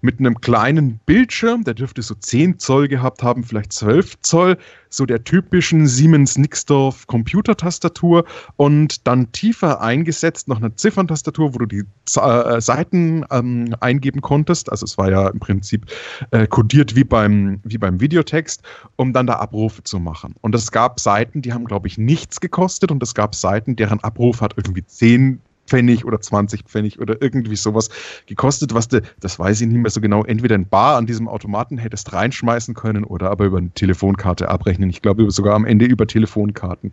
mit 0.00 0.20
einem 0.20 0.40
kleinen 0.40 1.00
Bildschirm, 1.06 1.64
der 1.64 1.74
dürfte 1.74 2.02
so 2.02 2.14
10 2.14 2.58
Zoll 2.58 2.88
gehabt 2.88 3.22
haben, 3.22 3.44
vielleicht 3.44 3.72
12 3.72 4.20
Zoll, 4.20 4.58
so 4.90 5.06
der 5.06 5.24
typischen 5.24 5.86
Siemens 5.86 6.38
Nixdorf 6.38 7.06
Computertastatur 7.06 8.24
und 8.56 9.06
dann 9.06 9.30
tiefer 9.32 9.80
eingesetzt 9.80 10.48
noch 10.48 10.58
eine 10.58 10.74
Zifferntastatur, 10.74 11.54
wo 11.54 11.58
du 11.58 11.66
die 11.66 11.84
äh, 12.16 12.60
Seiten 12.60 13.24
ähm, 13.30 13.74
eingeben 13.80 14.20
konntest. 14.20 14.70
Also 14.70 14.84
es 14.84 14.96
war 14.96 15.10
ja 15.10 15.28
im 15.28 15.40
Prinzip 15.40 15.86
äh, 16.30 16.46
kodiert 16.46 16.96
wie 16.96 17.04
beim, 17.04 17.60
wie 17.64 17.78
beim 17.78 18.00
Videotext, 18.00 18.62
um 18.96 19.12
dann 19.12 19.26
da 19.26 19.34
Abrufe 19.34 19.82
zu 19.82 19.98
machen. 19.98 20.34
Und 20.40 20.54
es 20.54 20.70
gab 20.72 21.00
Seiten, 21.00 21.42
die 21.42 21.52
haben, 21.52 21.64
glaube 21.64 21.88
ich, 21.88 21.98
nichts 21.98 22.40
gekostet 22.40 22.90
und 22.90 23.02
es 23.02 23.14
gab 23.14 23.34
Seiten, 23.34 23.76
deren 23.76 24.00
Abruf 24.00 24.40
hat 24.40 24.54
irgendwie 24.56 24.84
10 24.84 25.40
Pfennig 25.68 26.04
oder 26.04 26.20
20 26.20 26.64
Pfennig 26.64 26.98
oder 26.98 27.20
irgendwie 27.20 27.56
sowas 27.56 27.90
gekostet, 28.26 28.74
was 28.74 28.88
du, 28.88 29.02
das 29.20 29.38
weiß 29.38 29.60
ich 29.60 29.68
nicht 29.68 29.78
mehr 29.78 29.90
so 29.90 30.00
genau, 30.00 30.24
entweder 30.24 30.54
in 30.54 30.68
Bar 30.68 30.96
an 30.96 31.06
diesem 31.06 31.28
Automaten 31.28 31.78
hättest 31.78 32.12
reinschmeißen 32.12 32.74
können 32.74 33.04
oder 33.04 33.30
aber 33.30 33.44
über 33.44 33.58
eine 33.58 33.70
Telefonkarte 33.70 34.48
abrechnen. 34.48 34.90
Ich 34.90 35.02
glaube 35.02 35.30
sogar 35.30 35.54
am 35.54 35.64
Ende 35.64 35.84
über 35.84 36.06
Telefonkarten. 36.06 36.92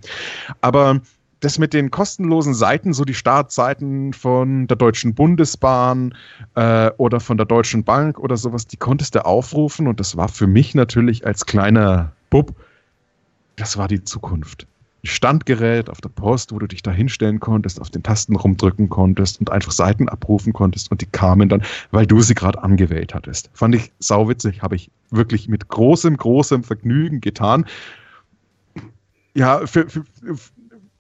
Aber 0.62 1.02
das 1.40 1.60
mit 1.60 1.74
den 1.74 1.92
kostenlosen 1.92 2.54
Seiten, 2.54 2.94
so 2.94 3.06
die 3.06 3.14
Startseiten 3.14 4.14
von 4.14 4.68
der 4.68 4.78
Deutschen 4.78 5.14
Bundesbahn 5.14 6.16
äh, 6.56 6.90
oder 6.98 7.20
von 7.20 7.38
der 7.38 7.46
Deutschen 7.46 7.84
Bank 7.84 8.20
oder 8.20 8.38
sowas, 8.38 8.68
die 8.68 8.78
konntest 8.78 9.16
du 9.16 9.26
aufrufen 9.26 9.88
und 9.88 10.00
das 10.00 10.18
war 10.18 10.28
für 10.28 10.48
mich 10.48 10.76
natürlich 10.76 11.26
als 11.26 11.46
kleiner 11.46 12.14
Bub, 12.30 12.56
das 13.58 13.78
war 13.78 13.88
die 13.88 14.04
Zukunft. 14.04 14.68
Standgerät 15.06 15.90
auf 15.90 16.02
der 16.02 16.10
Post, 16.10 16.52
wo 16.52 16.60
du 16.60 16.68
dich 16.68 16.82
da 16.82 16.92
hinstellen 16.92 17.40
konntest, 17.40 17.80
auf 17.82 17.90
den 17.90 18.04
Tasten 18.04 18.36
rumdrücken 18.36 18.90
konntest 18.90 19.40
und 19.40 19.52
einfach 19.52 19.72
Seiten 19.72 20.10
abrufen 20.10 20.54
konntest 20.54 20.92
und 20.92 21.02
die 21.02 21.06
kamen 21.06 21.50
dann, 21.50 21.64
weil 21.92 22.06
du 22.06 22.22
sie 22.22 22.36
gerade 22.36 22.62
angewählt 22.64 23.14
hattest. 23.14 23.50
Fand 23.54 23.76
ich 23.76 23.92
sauwitzig, 24.00 24.62
habe 24.62 24.76
ich 24.76 24.92
wirklich 25.12 25.48
mit 25.48 25.68
großem, 25.68 26.18
großem 26.18 26.64
Vergnügen 26.64 27.22
getan. 27.22 27.66
Ja, 29.34 29.66
für, 29.68 29.88
für, 29.90 30.04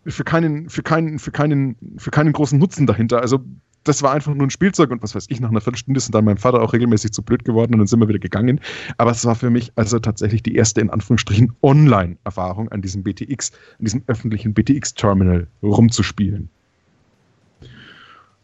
für 0.07 0.23
keinen, 0.23 0.69
für 0.69 0.83
keinen, 0.83 1.19
für 1.19 1.31
keinen, 1.31 1.75
für 1.97 2.11
keinen 2.11 2.33
großen 2.33 2.59
Nutzen 2.59 2.85
dahinter. 2.85 3.21
Also 3.21 3.43
das 3.85 4.03
war 4.03 4.11
einfach 4.11 4.33
nur 4.33 4.45
ein 4.45 4.51
Spielzeug 4.51 4.91
und 4.91 5.01
was 5.01 5.15
weiß 5.15 5.27
ich, 5.29 5.39
nach 5.39 5.49
einer 5.49 5.61
Viertelstunde 5.61 5.97
ist 5.97 6.13
dann 6.13 6.25
mein 6.25 6.37
Vater 6.37 6.61
auch 6.61 6.73
regelmäßig 6.73 7.11
zu 7.11 7.21
blöd 7.21 7.45
geworden 7.45 7.73
und 7.73 7.79
dann 7.79 7.87
sind 7.87 7.99
wir 7.99 8.09
wieder 8.09 8.19
gegangen. 8.19 8.59
Aber 8.97 9.11
es 9.11 9.23
war 9.25 9.35
für 9.35 9.49
mich 9.49 9.71
also 9.75 9.99
tatsächlich 9.99 10.43
die 10.43 10.55
erste, 10.55 10.81
in 10.81 10.89
Anführungsstrichen, 10.89 11.53
Online-Erfahrung 11.61 12.69
an 12.69 12.81
diesem 12.81 13.03
BTX, 13.03 13.51
an 13.79 13.85
diesem 13.85 14.03
öffentlichen 14.07 14.53
BTX-Terminal 14.53 15.47
rumzuspielen. 15.63 16.49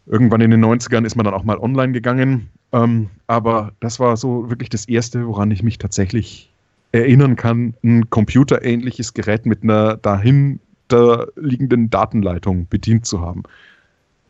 Irgendwann 0.06 0.40
in 0.40 0.50
den 0.50 0.64
90ern 0.64 1.04
ist 1.04 1.16
man 1.16 1.24
dann 1.24 1.34
auch 1.34 1.44
mal 1.44 1.58
online 1.58 1.92
gegangen. 1.92 2.48
Ähm, 2.72 3.10
aber 3.26 3.72
das 3.80 4.00
war 4.00 4.16
so 4.16 4.48
wirklich 4.48 4.70
das 4.70 4.88
erste, 4.88 5.26
woran 5.26 5.50
ich 5.50 5.62
mich 5.62 5.78
tatsächlich 5.78 6.50
erinnern 6.92 7.36
kann, 7.36 7.74
ein 7.82 8.10
computerähnliches 8.10 9.14
Gerät 9.14 9.46
mit 9.46 9.62
einer 9.62 9.96
dahinter 9.96 11.28
liegenden 11.36 11.90
Datenleitung 11.90 12.66
bedient 12.68 13.06
zu 13.06 13.20
haben. 13.20 13.42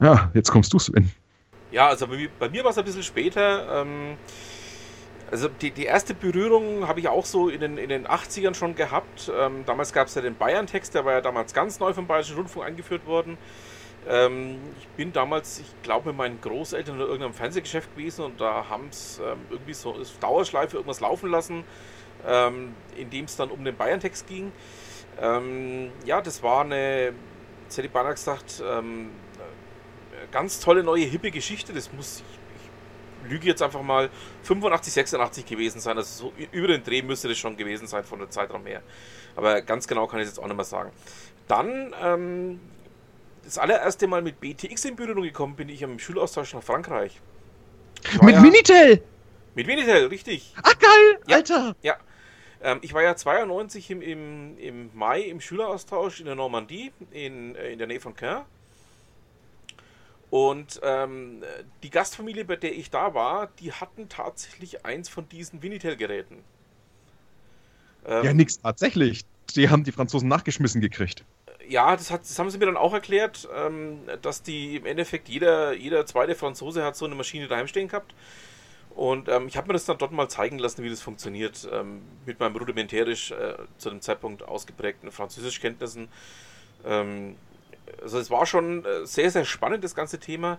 Ja, 0.00 0.30
jetzt 0.34 0.50
kommst 0.50 0.72
du, 0.72 0.78
Sven. 0.78 1.10
Ja, 1.70 1.88
also 1.88 2.06
bei, 2.06 2.16
mir- 2.16 2.30
bei 2.38 2.48
mir 2.48 2.64
war 2.64 2.70
es 2.70 2.78
ein 2.78 2.84
bisschen 2.84 3.02
später. 3.02 3.82
Ähm, 3.82 4.16
also 5.30 5.48
die, 5.48 5.70
die 5.70 5.84
erste 5.84 6.14
Berührung 6.14 6.86
habe 6.86 7.00
ich 7.00 7.08
auch 7.08 7.24
so 7.24 7.48
in 7.48 7.60
den, 7.60 7.78
in 7.78 7.88
den 7.88 8.06
80ern 8.06 8.54
schon 8.54 8.74
gehabt. 8.74 9.30
Ähm, 9.34 9.64
damals 9.64 9.92
gab 9.92 10.08
es 10.08 10.14
ja 10.14 10.20
den 10.22 10.36
Bayern-Text, 10.36 10.94
der 10.94 11.04
war 11.04 11.12
ja 11.14 11.20
damals 11.22 11.54
ganz 11.54 11.80
neu 11.80 11.94
vom 11.94 12.06
Bayerischen 12.06 12.36
Rundfunk 12.36 12.66
eingeführt 12.66 13.06
worden. 13.06 13.38
Ähm, 14.08 14.58
ich 14.78 14.88
bin 14.88 15.12
damals, 15.12 15.60
ich 15.60 15.82
glaube, 15.82 16.08
mit 16.10 16.18
meinen 16.18 16.40
Großeltern 16.40 16.96
in 16.96 17.00
irgendeinem 17.02 17.34
Fernsehgeschäft 17.34 17.94
gewesen 17.96 18.24
und 18.26 18.40
da 18.40 18.68
haben 18.68 18.88
es 18.90 19.20
ähm, 19.24 19.38
irgendwie 19.50 19.74
so 19.74 19.94
als 19.94 20.18
Dauerschleife 20.18 20.76
irgendwas 20.76 21.00
laufen 21.00 21.30
lassen, 21.30 21.64
ähm, 22.26 22.74
in 22.96 23.10
dem 23.10 23.26
es 23.26 23.36
dann 23.36 23.50
um 23.50 23.64
den 23.64 23.76
Bayern-Text 23.76 24.26
ging. 24.28 24.52
Ähm, 25.20 25.92
ja, 26.04 26.20
das 26.20 26.42
war 26.42 26.62
eine, 26.62 27.14
jetzt 27.64 27.76
hätte 27.78 27.86
ich 27.86 27.92
beinahe 27.92 28.12
gesagt, 28.14 28.62
ganz 30.30 30.60
tolle 30.60 30.82
neue 30.82 31.04
hippe 31.04 31.30
Geschichte. 31.30 31.72
Das 31.72 31.92
muss 31.92 32.20
ich, 32.20 33.24
ich 33.24 33.30
lüge 33.30 33.46
jetzt 33.46 33.62
einfach 33.62 33.82
mal 33.82 34.10
85, 34.44 34.92
86 34.92 35.46
gewesen 35.46 35.80
sein. 35.80 35.96
Also 35.96 36.26
so 36.26 36.32
über 36.52 36.68
den 36.68 36.82
Dreh 36.84 37.02
müsste 37.02 37.28
das 37.28 37.38
schon 37.38 37.56
gewesen 37.56 37.86
sein 37.86 38.04
von 38.04 38.18
der 38.18 38.30
Zeitraum 38.30 38.66
her. 38.66 38.82
Aber 39.36 39.60
ganz 39.62 39.86
genau 39.86 40.06
kann 40.06 40.20
ich 40.20 40.24
es 40.26 40.32
jetzt 40.32 40.38
auch 40.38 40.46
nicht 40.46 40.56
mehr 40.56 40.64
sagen. 40.64 40.90
Dann 41.48 41.94
ähm, 42.02 42.60
das 43.44 43.58
allererste 43.58 44.06
Mal 44.06 44.22
mit 44.22 44.40
BTX 44.40 44.84
in 44.84 44.96
Berührung 44.96 45.22
gekommen 45.24 45.56
bin 45.56 45.68
ich 45.68 45.82
am 45.84 45.98
Schulaustausch 45.98 46.54
nach 46.54 46.62
Frankreich. 46.62 47.20
Mit 48.22 48.34
ja- 48.34 48.40
Minitel! 48.40 49.02
Mit 49.54 49.66
Minitel, 49.66 50.06
richtig. 50.06 50.54
Ach 50.62 50.78
geil, 50.78 51.20
Ja. 51.26 51.36
Alter! 51.36 51.76
Ja. 51.82 51.96
Ähm, 52.62 52.78
ich 52.82 52.94
war 52.94 53.02
ja 53.02 53.16
92 53.16 53.90
im, 53.90 54.00
im, 54.02 54.56
im 54.58 54.90
Mai 54.94 55.20
im 55.22 55.40
Schüleraustausch 55.40 56.20
in 56.20 56.26
der 56.26 56.36
Normandie, 56.36 56.92
in, 57.10 57.54
äh, 57.56 57.72
in 57.72 57.78
der 57.78 57.86
Nähe 57.88 58.00
von 58.00 58.14
Caen. 58.14 58.44
Und 60.32 60.80
ähm, 60.82 61.42
die 61.82 61.90
Gastfamilie, 61.90 62.46
bei 62.46 62.56
der 62.56 62.72
ich 62.72 62.88
da 62.88 63.12
war, 63.12 63.48
die 63.60 63.70
hatten 63.70 64.08
tatsächlich 64.08 64.86
eins 64.86 65.10
von 65.10 65.28
diesen 65.28 65.62
Vinitel-Geräten. 65.62 66.38
Ähm, 68.06 68.24
Ja, 68.24 68.32
nix, 68.32 68.58
tatsächlich. 68.58 69.26
Die 69.54 69.68
haben 69.68 69.84
die 69.84 69.92
Franzosen 69.92 70.28
nachgeschmissen 70.28 70.80
gekriegt. 70.80 71.22
Ja, 71.68 71.94
das, 71.94 72.10
hat, 72.10 72.22
das 72.22 72.38
haben 72.38 72.48
sie 72.48 72.56
mir 72.56 72.64
dann 72.64 72.78
auch 72.78 72.94
erklärt, 72.94 73.46
ähm, 73.54 73.98
dass 74.22 74.42
die 74.42 74.76
im 74.76 74.86
Endeffekt 74.86 75.28
jeder, 75.28 75.74
jeder 75.74 76.06
zweite 76.06 76.34
Franzose 76.34 76.82
hat 76.82 76.96
so 76.96 77.04
eine 77.04 77.14
Maschine 77.14 77.46
daheim 77.46 77.66
stehen 77.66 77.88
gehabt. 77.88 78.14
Und 78.94 79.28
ähm, 79.28 79.48
ich 79.48 79.58
habe 79.58 79.66
mir 79.66 79.74
das 79.74 79.84
dann 79.84 79.98
dort 79.98 80.12
mal 80.12 80.30
zeigen 80.30 80.58
lassen, 80.58 80.82
wie 80.82 80.88
das 80.88 81.02
funktioniert, 81.02 81.68
ähm, 81.70 82.00
mit 82.24 82.40
meinem 82.40 82.56
rudimentärisch 82.56 83.32
äh, 83.32 83.56
zu 83.76 83.90
dem 83.90 84.00
Zeitpunkt 84.00 84.42
ausgeprägten 84.48 85.12
Französischkenntnissen. 85.12 86.08
Ähm, 86.86 87.36
also 88.00 88.18
es 88.18 88.30
war 88.30 88.46
schon 88.46 88.84
äh, 88.84 89.06
sehr, 89.06 89.30
sehr 89.30 89.44
spannend, 89.44 89.84
das 89.84 89.94
ganze 89.94 90.18
Thema. 90.18 90.58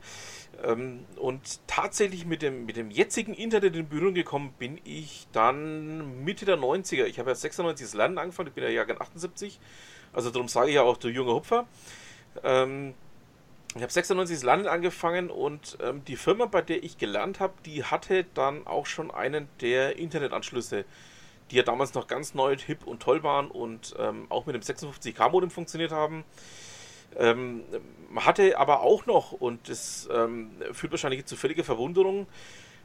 Ähm, 0.64 1.06
und 1.18 1.60
tatsächlich 1.68 2.26
mit 2.26 2.42
dem, 2.42 2.66
mit 2.66 2.78
dem 2.78 2.92
jetzigen 2.92 3.34
Internet 3.34 3.76
in 3.76 3.88
Berührung 3.88 4.14
gekommen 4.14 4.54
bin 4.60 4.80
ich 4.84 5.28
dann 5.32 6.24
Mitte 6.24 6.46
der 6.46 6.58
90er. 6.58 7.06
Ich 7.06 7.20
habe 7.20 7.32
ja 7.32 7.36
96 7.36 7.88
das 7.88 7.94
Lernen 7.94 8.18
angefangen, 8.18 8.50
ich 8.50 8.54
bin 8.54 8.64
ja 8.64 8.70
Jahrgang 8.70 9.00
78. 9.02 9.60
Also 10.14 10.30
darum 10.30 10.48
sage 10.48 10.70
ich 10.70 10.76
ja 10.76 10.84
auch, 10.84 10.98
du 10.98 11.10
junger 11.10 11.34
Hupfer. 11.34 11.66
Ähm, 12.44 12.94
ich 13.76 13.82
habe 13.82 13.92
96 13.92 14.38
das 14.38 14.44
Lernen 14.44 14.68
angefangen 14.68 15.32
und 15.32 15.78
ähm, 15.82 16.06
die 16.06 16.16
Firma, 16.16 16.46
bei 16.46 16.62
der 16.62 16.84
ich 16.84 17.00
gelernt 17.00 17.40
habe, 17.40 17.54
die 17.66 17.84
hatte 17.84 18.24
dann 18.36 18.68
auch 18.68 18.86
schon 18.86 19.10
einen 19.10 19.50
der 19.62 19.98
Internetanschlüsse, 19.98 20.86
die 21.50 21.56
ja 21.56 21.64
damals 21.64 21.96
noch 21.96 22.06
ganz 22.06 22.36
neu, 22.36 22.56
hip 22.56 22.86
und 22.86 23.02
toll 23.02 23.24
waren 23.24 23.50
und 23.50 23.96
ähm, 23.98 24.28
auch 24.30 24.46
mit 24.46 24.56
dem 24.56 24.62
56K-Modem 24.62 25.50
funktioniert 25.50 25.92
haben. 25.92 26.24
Ähm, 27.18 27.64
man 28.10 28.26
hatte 28.26 28.58
aber 28.58 28.82
auch 28.82 29.06
noch, 29.06 29.32
und 29.32 29.70
das 29.70 30.08
ähm, 30.12 30.52
führt 30.72 30.92
wahrscheinlich 30.94 31.26
zu 31.26 31.36
völliger 31.36 31.64
Verwunderung, 31.64 32.28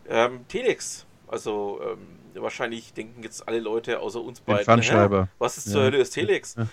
ähm, 0.09 0.47
Telex. 0.49 1.07
Also 1.27 1.81
ähm, 1.85 2.43
wahrscheinlich 2.43 2.95
denken 2.95 3.23
jetzt 3.23 3.47
alle 3.47 3.61
Leute 3.61 4.01
außer 4.01 4.21
uns 4.21 4.39
Den 4.41 4.47
beiden, 4.47 4.65
Fernschreiber. 4.65 5.25
"Hä? 5.25 5.29
was 5.39 5.59
ist 5.59 5.67
Ja. 5.67 5.73
zur 5.73 5.83
Hölle 5.83 5.99
ist 5.99 6.11
Telex? 6.11 6.57
Ja. 6.57 6.67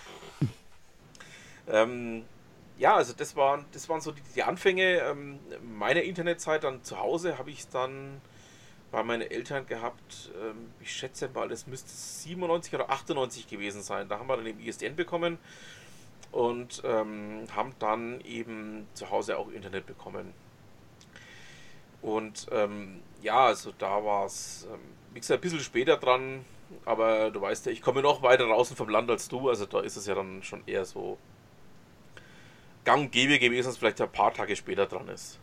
Ähm, 1.68 2.24
ja, 2.78 2.94
also 2.94 3.12
das 3.16 3.36
waren, 3.36 3.64
das 3.72 3.88
waren 3.88 4.00
so 4.00 4.12
die, 4.12 4.22
die 4.34 4.42
Anfänge 4.42 4.98
ähm, 5.00 5.38
meiner 5.76 6.02
Internetzeit. 6.02 6.64
Dann 6.64 6.82
zu 6.84 6.98
Hause 6.98 7.38
habe 7.38 7.50
ich 7.50 7.60
es 7.60 7.68
dann 7.68 8.20
bei 8.92 9.02
meinen 9.02 9.22
Eltern 9.30 9.66
gehabt. 9.66 10.30
Ähm, 10.40 10.70
ich 10.80 10.92
schätze 10.92 11.28
mal, 11.34 11.48
das 11.48 11.66
müsste 11.66 11.90
97 11.90 12.74
oder 12.74 12.90
98 12.90 13.48
gewesen 13.48 13.82
sein. 13.82 14.08
Da 14.08 14.18
haben 14.18 14.28
wir 14.28 14.36
dann 14.36 14.46
eben 14.46 14.60
ISDN 14.60 14.94
bekommen 14.96 15.38
und 16.32 16.82
ähm, 16.84 17.46
haben 17.54 17.72
dann 17.78 18.20
eben 18.22 18.86
zu 18.94 19.10
Hause 19.10 19.38
auch 19.38 19.50
Internet 19.50 19.86
bekommen. 19.86 20.32
Und 22.02 22.46
ähm, 22.52 23.00
ja, 23.22 23.46
also 23.46 23.72
da 23.76 24.04
war 24.04 24.26
es, 24.26 24.66
ähm, 24.72 24.80
wie 25.12 25.20
gesagt, 25.20 25.40
ein 25.40 25.42
bisschen 25.42 25.60
später 25.60 25.96
dran, 25.96 26.44
aber 26.84 27.30
du 27.30 27.40
weißt 27.40 27.66
ja, 27.66 27.72
ich 27.72 27.82
komme 27.82 28.02
noch 28.02 28.22
weiter 28.22 28.46
draußen 28.46 28.76
vom 28.76 28.88
Land 28.88 29.10
als 29.10 29.28
du, 29.28 29.48
also 29.48 29.66
da 29.66 29.80
ist 29.80 29.96
es 29.96 30.06
ja 30.06 30.14
dann 30.14 30.42
schon 30.42 30.62
eher 30.66 30.84
so 30.84 31.18
gang 32.84 33.02
und 33.04 33.12
gäbe 33.12 33.38
gewesen, 33.38 33.66
dass 33.66 33.74
es 33.74 33.78
vielleicht 33.78 34.00
ein 34.00 34.10
paar 34.10 34.32
Tage 34.32 34.56
später 34.56 34.86
dran 34.86 35.08
ist. 35.08 35.38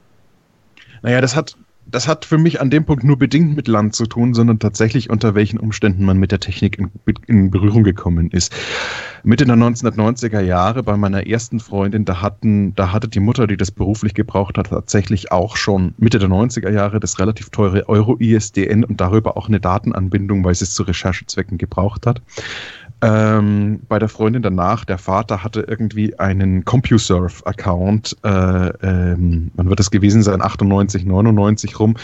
Naja, 1.02 1.22
das 1.22 1.36
hat, 1.36 1.58
das 1.86 2.08
hat 2.08 2.26
für 2.26 2.38
mich 2.38 2.62
an 2.62 2.70
dem 2.70 2.86
Punkt 2.86 3.04
nur 3.04 3.18
bedingt 3.18 3.56
mit 3.56 3.68
Land 3.68 3.96
zu 3.96 4.06
tun, 4.06 4.34
sondern 4.34 4.60
tatsächlich 4.60 5.10
unter 5.10 5.36
welchen 5.36 5.60
Umständen 5.60 6.06
man 6.06 6.18
mit 6.18 6.32
der 6.32 6.40
Technik 6.40 6.80
in, 6.80 6.92
in 7.28 7.52
Berührung 7.52 7.84
gekommen 7.84 8.32
ist. 8.32 8.54
Mitte 9.24 9.46
der 9.46 9.56
1990er 9.56 10.42
Jahre 10.42 10.84
bei 10.84 10.98
meiner 10.98 11.28
ersten 11.28 11.60
Freundin, 11.60 12.04
da 12.04 12.22
hatten, 12.22 12.76
da 12.76 12.92
hatte 12.92 13.08
die 13.08 13.20
Mutter, 13.20 13.48
die 13.48 13.58
das 13.58 13.72
beruflich 13.72 14.14
gebraucht 14.14 14.58
hat, 14.58 14.68
tatsächlich 14.70 15.32
auch 15.32 15.56
schon 15.56 15.94
Mitte 15.98 16.20
der 16.20 16.30
90er 16.30 16.70
Jahre 16.70 17.00
das 17.00 17.20
relativ 17.20 17.50
teure 17.50 17.88
Euro-ISDN 17.88 18.84
und 18.84 19.00
darüber 19.00 19.38
auch 19.38 19.48
eine 19.48 19.60
Datenanbindung, 19.60 20.44
weil 20.44 20.56
sie 20.56 20.66
es 20.66 20.74
zu 20.74 20.84
Recherchezwecken 20.84 21.58
gebraucht 21.58 22.06
hat. 22.06 22.22
Ähm, 23.04 23.82
bei 23.90 24.00
der 24.00 24.08
Freundin 24.08 24.42
danach, 24.42 24.86
der 24.86 24.98
Vater 24.98 25.44
hatte 25.44 25.66
irgendwie 25.68 26.18
einen 26.20 26.64
CompuServe-Account, 26.64 28.16
äh, 28.24 28.30
ähm, 28.30 29.52
wann 29.56 29.68
wird 29.68 29.80
das 29.80 29.92
gewesen 29.92 30.24
sein, 30.24 30.42
98, 30.42 31.04
99 31.04 31.78
rum, 31.82 31.98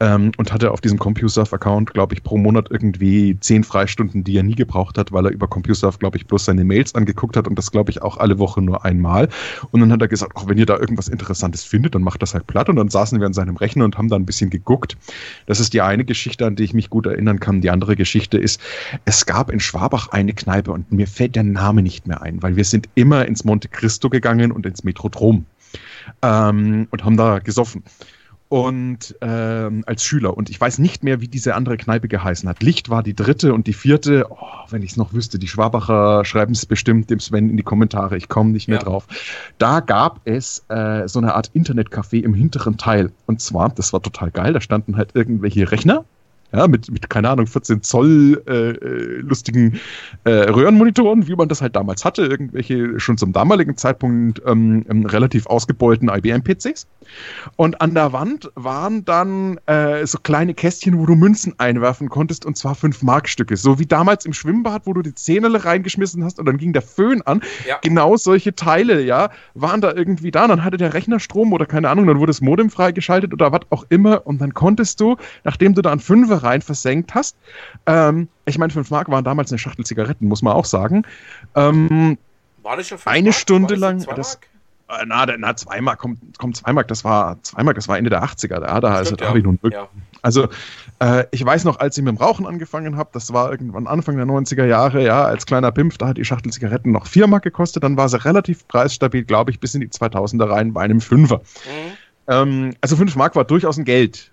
ähm, 0.00 0.32
und 0.38 0.54
hatte 0.54 0.70
auf 0.70 0.80
diesem 0.80 0.98
CompuServe-Account, 0.98 1.92
glaube 1.92 2.14
ich, 2.14 2.22
pro 2.22 2.38
Monat 2.38 2.68
irgendwie 2.70 3.36
10 3.38 3.64
Freistunden, 3.64 4.24
die 4.24 4.38
er 4.38 4.44
nie 4.44 4.54
gebraucht 4.54 4.96
hat, 4.96 5.12
weil 5.12 5.26
er 5.26 5.32
über 5.32 5.46
CompuServe, 5.46 5.98
glaube 5.98 6.16
ich, 6.16 6.26
bloß 6.26 6.46
seine 6.46 6.64
Mails 6.64 6.94
angeguckt 6.94 7.36
hat 7.36 7.46
und 7.46 7.58
das, 7.58 7.70
glaube 7.70 7.90
ich, 7.90 8.00
auch 8.00 8.16
alle 8.16 8.38
Woche 8.38 8.62
nur 8.62 8.82
einmal. 8.82 9.28
Und 9.72 9.80
dann 9.80 9.92
hat 9.92 10.00
er 10.00 10.08
gesagt, 10.08 10.36
auch 10.36 10.48
wenn 10.48 10.56
ihr 10.56 10.64
da 10.64 10.78
irgendwas 10.78 11.08
Interessantes 11.08 11.64
findet, 11.64 11.94
dann 11.94 12.02
macht 12.02 12.22
das 12.22 12.32
halt 12.32 12.46
platt. 12.46 12.70
Und 12.70 12.76
dann 12.76 12.88
saßen 12.88 13.20
wir 13.20 13.26
an 13.26 13.34
seinem 13.34 13.56
Rechner 13.56 13.84
und 13.84 13.98
haben 13.98 14.08
da 14.08 14.16
ein 14.16 14.24
bisschen 14.24 14.48
geguckt. 14.48 14.96
Das 15.44 15.60
ist 15.60 15.74
die 15.74 15.82
eine 15.82 16.06
Geschichte, 16.06 16.46
an 16.46 16.56
die 16.56 16.64
ich 16.64 16.72
mich 16.72 16.88
gut 16.88 17.04
erinnern 17.04 17.40
kann. 17.40 17.60
Die 17.60 17.68
andere 17.68 17.94
Geschichte 17.94 18.38
ist, 18.38 18.58
es 19.04 19.26
gab 19.26 19.50
in 19.50 19.60
Schwabach 19.60 20.08
eine 20.08 20.32
Kneipe 20.46 20.70
und 20.70 20.92
mir 20.92 21.08
fällt 21.08 21.34
der 21.34 21.42
Name 21.42 21.82
nicht 21.82 22.06
mehr 22.06 22.22
ein, 22.22 22.40
weil 22.40 22.54
wir 22.54 22.64
sind 22.64 22.88
immer 22.94 23.26
ins 23.26 23.44
Monte 23.44 23.66
Cristo 23.68 24.08
gegangen 24.10 24.52
und 24.52 24.64
ins 24.64 24.84
Metrodrom 24.84 25.44
ähm, 26.22 26.86
und 26.92 27.04
haben 27.04 27.16
da 27.16 27.40
gesoffen. 27.40 27.82
Und 28.48 29.16
ähm, 29.22 29.82
als 29.88 30.04
Schüler. 30.04 30.36
Und 30.36 30.50
ich 30.50 30.60
weiß 30.60 30.78
nicht 30.78 31.02
mehr, 31.02 31.20
wie 31.20 31.26
diese 31.26 31.56
andere 31.56 31.76
Kneipe 31.76 32.06
geheißen 32.06 32.48
hat. 32.48 32.62
Licht 32.62 32.88
war 32.90 33.02
die 33.02 33.12
dritte 33.14 33.52
und 33.52 33.66
die 33.66 33.72
vierte. 33.72 34.26
Oh, 34.30 34.36
wenn 34.70 34.82
ich 34.82 34.92
es 34.92 34.96
noch 34.96 35.12
wüsste, 35.12 35.40
die 35.40 35.48
Schwabacher 35.48 36.24
schreiben 36.24 36.52
es 36.52 36.64
bestimmt 36.64 37.10
dem 37.10 37.18
Sven 37.18 37.50
in 37.50 37.56
die 37.56 37.64
Kommentare. 37.64 38.16
Ich 38.16 38.28
komme 38.28 38.52
nicht 38.52 38.68
mehr 38.68 38.78
Ja. 38.78 38.84
drauf. 38.84 39.08
Da 39.58 39.80
gab 39.80 40.20
es 40.26 40.64
äh, 40.68 41.08
so 41.08 41.18
eine 41.18 41.34
Art 41.34 41.50
Internetcafé 41.56 42.22
im 42.22 42.34
hinteren 42.34 42.76
Teil. 42.76 43.10
Und 43.26 43.40
zwar, 43.40 43.68
das 43.70 43.92
war 43.92 44.00
total 44.00 44.30
geil, 44.30 44.52
da 44.52 44.60
standen 44.60 44.96
halt 44.96 45.10
irgendwelche 45.14 45.72
Rechner. 45.72 46.04
Ja, 46.52 46.68
mit, 46.68 46.90
mit, 46.90 47.10
keine 47.10 47.30
Ahnung, 47.30 47.46
14 47.46 47.82
Zoll 47.82 48.42
äh, 48.46 48.70
äh, 48.70 49.20
lustigen 49.20 49.80
äh, 50.24 50.30
Röhrenmonitoren, 50.30 51.26
wie 51.26 51.34
man 51.34 51.48
das 51.48 51.60
halt 51.60 51.76
damals 51.76 52.04
hatte, 52.04 52.22
irgendwelche 52.22 53.00
schon 53.00 53.18
zum 53.18 53.32
damaligen 53.32 53.76
Zeitpunkt 53.76 54.40
ähm, 54.46 54.84
ähm 54.88 55.06
relativ 55.06 55.46
ausgebeulten 55.46 56.08
IBM-PCs. 56.08 56.86
Und 57.56 57.80
an 57.80 57.94
der 57.94 58.12
Wand 58.12 58.50
waren 58.54 59.04
dann 59.04 59.58
äh, 59.66 60.06
so 60.06 60.18
kleine 60.18 60.54
Kästchen, 60.54 60.98
wo 60.98 61.06
du 61.06 61.14
Münzen 61.14 61.54
einwerfen 61.58 62.08
konntest, 62.08 62.44
und 62.44 62.56
zwar 62.56 62.74
5-Mark-Stücke. 62.74 63.56
So 63.56 63.78
wie 63.78 63.86
damals 63.86 64.24
im 64.24 64.32
Schwimmbad, 64.32 64.82
wo 64.86 64.92
du 64.92 65.02
die 65.02 65.14
Zähne 65.14 65.64
reingeschmissen 65.64 66.24
hast 66.24 66.38
und 66.38 66.46
dann 66.46 66.58
ging 66.58 66.72
der 66.72 66.82
Föhn 66.82 67.22
an. 67.22 67.42
Ja. 67.68 67.78
Genau 67.82 68.16
solche 68.16 68.54
Teile, 68.54 69.02
ja, 69.02 69.30
waren 69.54 69.80
da 69.80 69.92
irgendwie 69.92 70.30
da. 70.30 70.44
Und 70.44 70.50
dann 70.50 70.64
hatte 70.64 70.76
der 70.76 70.94
Rechner 70.94 71.20
Strom 71.20 71.52
oder 71.52 71.66
keine 71.66 71.88
Ahnung, 71.88 72.06
dann 72.06 72.18
wurde 72.18 72.30
das 72.30 72.40
Modem 72.40 72.70
freigeschaltet 72.70 73.32
oder 73.32 73.52
was 73.52 73.62
auch 73.70 73.84
immer. 73.88 74.26
Und 74.26 74.40
dann 74.40 74.54
konntest 74.54 75.00
du, 75.00 75.16
nachdem 75.44 75.74
du 75.74 75.82
da 75.82 75.92
an 75.92 76.00
5 76.00 76.28
Kohle 76.36 76.42
rein 76.42 76.62
versenkt 76.62 77.14
hast. 77.14 77.36
Ähm, 77.86 78.28
ich 78.44 78.58
meine, 78.58 78.72
5 78.72 78.90
Mark 78.90 79.08
waren 79.10 79.24
damals 79.24 79.50
eine 79.50 79.58
Schachtel 79.58 79.84
Zigaretten, 79.84 80.28
muss 80.28 80.42
man 80.42 80.54
auch 80.54 80.64
sagen. 80.64 81.04
Ähm, 81.54 82.18
war 82.62 82.76
das 82.76 82.88
schon 82.88 82.98
5 82.98 83.06
Eine 83.06 83.28
Mark? 83.30 83.34
Stunde 83.34 83.74
lang. 83.74 84.04
Das, 84.16 84.38
ah, 84.88 85.04
na, 85.06 85.26
na, 85.38 85.56
zwei 85.56 85.80
Mark, 85.80 85.98
komm, 85.98 86.18
komm, 86.38 86.54
zwei 86.54 86.72
Mark, 86.72 86.88
das 86.88 87.04
war, 87.04 87.42
zwei 87.42 87.62
Mark, 87.62 87.76
das 87.76 87.88
war 87.88 87.98
Ende 87.98 88.10
der 88.10 88.24
80er, 88.24 88.60
da, 88.60 88.80
da, 88.80 88.94
also, 88.94 89.16
da 89.16 89.24
ja. 89.24 89.28
habe 89.28 89.38
ich 89.38 89.44
nun 89.44 89.58
Glück. 89.58 89.72
Ja. 89.72 89.88
Also, 90.22 90.48
äh, 91.00 91.24
ich 91.30 91.44
weiß 91.44 91.64
noch, 91.64 91.78
als 91.78 91.96
ich 91.96 92.04
mit 92.04 92.16
dem 92.16 92.18
Rauchen 92.18 92.46
angefangen 92.46 92.96
habe, 92.96 93.10
das 93.12 93.32
war 93.32 93.50
irgendwann 93.50 93.86
Anfang 93.86 94.16
der 94.16 94.26
90er 94.26 94.64
Jahre, 94.64 95.04
ja, 95.04 95.24
als 95.24 95.46
kleiner 95.46 95.70
Pimpf, 95.72 95.98
da 95.98 96.08
hat 96.08 96.16
die 96.16 96.24
Schachtel 96.24 96.52
Zigaretten 96.52 96.92
noch 96.92 97.06
4 97.06 97.26
Mark 97.26 97.44
gekostet, 97.44 97.84
dann 97.84 97.96
war 97.96 98.08
sie 98.08 98.24
relativ 98.24 98.66
preisstabil, 98.68 99.24
glaube 99.24 99.50
ich, 99.50 99.60
bis 99.60 99.74
in 99.74 99.80
die 99.80 99.88
2000er 99.88 100.50
rein 100.50 100.72
bei 100.72 100.82
einem 100.82 101.00
Fünfer. 101.00 101.38
Mhm. 101.38 101.92
Ähm, 102.28 102.74
also 102.80 102.96
5 102.96 103.14
Mark 103.16 103.36
war 103.36 103.44
durchaus 103.44 103.78
ein 103.78 103.84
Geld. 103.84 104.32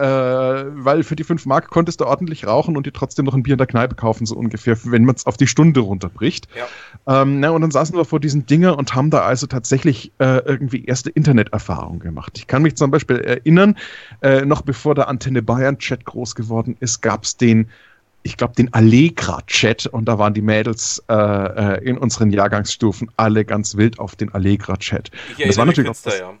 Äh, 0.00 0.04
weil 0.04 1.02
für 1.02 1.14
die 1.14 1.24
5 1.24 1.44
Mark 1.44 1.68
konntest 1.68 2.00
du 2.00 2.06
ordentlich 2.06 2.46
rauchen 2.46 2.74
und 2.78 2.86
dir 2.86 2.92
trotzdem 2.92 3.26
noch 3.26 3.34
ein 3.34 3.42
Bier 3.42 3.52
in 3.52 3.58
der 3.58 3.66
Kneipe 3.66 3.96
kaufen, 3.96 4.24
so 4.24 4.34
ungefähr, 4.34 4.78
wenn 4.84 5.04
man 5.04 5.14
es 5.14 5.26
auf 5.26 5.36
die 5.36 5.46
Stunde 5.46 5.80
runterbricht. 5.80 6.48
Ja. 6.56 7.22
Ähm, 7.22 7.40
na, 7.40 7.50
und 7.50 7.60
dann 7.60 7.70
saßen 7.70 7.94
wir 7.94 8.06
vor 8.06 8.18
diesen 8.18 8.46
Dinger 8.46 8.78
und 8.78 8.94
haben 8.94 9.10
da 9.10 9.20
also 9.20 9.46
tatsächlich 9.46 10.12
äh, 10.18 10.38
irgendwie 10.46 10.86
erste 10.86 11.10
Interneterfahrungen 11.10 12.00
gemacht. 12.00 12.38
Ich 12.38 12.46
kann 12.46 12.62
mich 12.62 12.76
zum 12.76 12.90
Beispiel 12.90 13.18
erinnern, 13.18 13.76
äh, 14.22 14.46
noch 14.46 14.62
bevor 14.62 14.94
der 14.94 15.08
Antenne 15.08 15.42
Bayern-Chat 15.42 16.06
groß 16.06 16.34
geworden 16.34 16.78
ist, 16.80 17.02
gab 17.02 17.24
es 17.24 17.36
den 17.36 17.68
ich 18.22 18.36
glaube, 18.36 18.54
den 18.54 18.72
Allegra-Chat 18.74 19.86
und 19.86 20.04
da 20.04 20.18
waren 20.18 20.34
die 20.34 20.42
Mädels 20.42 21.02
äh, 21.08 21.14
äh, 21.14 21.84
in 21.84 21.96
unseren 21.96 22.30
Jahrgangsstufen 22.30 23.10
alle 23.16 23.46
ganz 23.46 23.76
wild 23.76 23.98
auf 23.98 24.14
den 24.14 24.32
Allegra-Chat. 24.34 25.10
Das 25.42 25.56
war 25.56 25.64
natürlich 25.64 25.88
auch 25.88 25.96
das, 26.02 26.18
ja. 26.18 26.34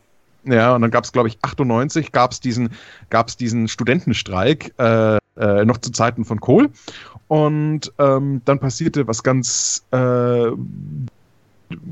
Ja, 0.44 0.74
und 0.74 0.82
dann 0.82 0.90
gab 0.90 1.04
es, 1.04 1.12
glaube 1.12 1.28
ich, 1.28 1.38
98 1.42 2.12
gab 2.12 2.32
es 2.32 2.40
diesen, 2.40 2.70
gab's 3.10 3.36
diesen 3.36 3.68
Studentenstreik, 3.68 4.72
äh, 4.78 5.16
äh, 5.36 5.64
noch 5.64 5.78
zu 5.78 5.92
Zeiten 5.92 6.24
von 6.24 6.40
Kohl. 6.40 6.70
Und 7.28 7.92
ähm, 7.98 8.42
dann 8.44 8.58
passierte 8.58 9.06
was 9.06 9.22
ganz 9.22 9.84
äh, 9.92 10.50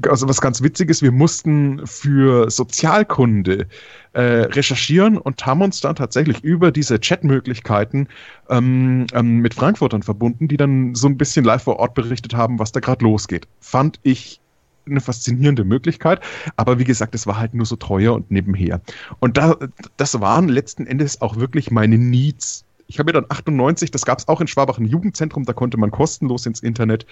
also 0.08 0.28
was 0.28 0.40
ganz 0.40 0.62
Witziges, 0.62 1.02
wir 1.02 1.12
mussten 1.12 1.86
für 1.86 2.50
Sozialkunde 2.50 3.66
äh, 4.12 4.20
recherchieren 4.20 5.18
und 5.18 5.44
haben 5.46 5.62
uns 5.62 5.80
dann 5.80 5.96
tatsächlich 5.96 6.42
über 6.42 6.72
diese 6.72 6.98
Chatmöglichkeiten 6.98 8.08
ähm, 8.48 9.06
ähm, 9.12 9.38
mit 9.38 9.54
Frankfurtern 9.54 10.02
verbunden, 10.02 10.48
die 10.48 10.56
dann 10.56 10.94
so 10.94 11.06
ein 11.06 11.16
bisschen 11.16 11.44
live 11.44 11.62
vor 11.62 11.78
Ort 11.78 11.94
berichtet 11.94 12.34
haben, 12.34 12.58
was 12.58 12.72
da 12.72 12.80
gerade 12.80 13.04
losgeht. 13.04 13.46
Fand 13.60 14.00
ich 14.02 14.40
eine 14.90 15.00
faszinierende 15.00 15.64
Möglichkeit, 15.64 16.20
aber 16.56 16.78
wie 16.78 16.84
gesagt, 16.84 17.14
es 17.14 17.26
war 17.26 17.38
halt 17.38 17.54
nur 17.54 17.66
so 17.66 17.76
teuer 17.76 18.14
und 18.14 18.30
nebenher. 18.30 18.80
Und 19.20 19.36
da, 19.36 19.56
das 19.96 20.20
waren 20.20 20.48
letzten 20.48 20.86
Endes 20.86 21.20
auch 21.20 21.36
wirklich 21.36 21.70
meine 21.70 21.98
Needs 21.98 22.64
ich 22.88 22.98
habe 22.98 23.08
mir 23.08 23.12
dann 23.12 23.26
98, 23.28 23.90
das 23.90 24.04
gab 24.04 24.18
es 24.18 24.26
auch 24.28 24.40
in 24.40 24.48
Schwabach 24.48 24.78
ein 24.78 24.86
Jugendzentrum, 24.86 25.44
da 25.44 25.52
konnte 25.52 25.76
man 25.76 25.90
kostenlos 25.90 26.46
ins 26.46 26.60
Internet. 26.60 27.06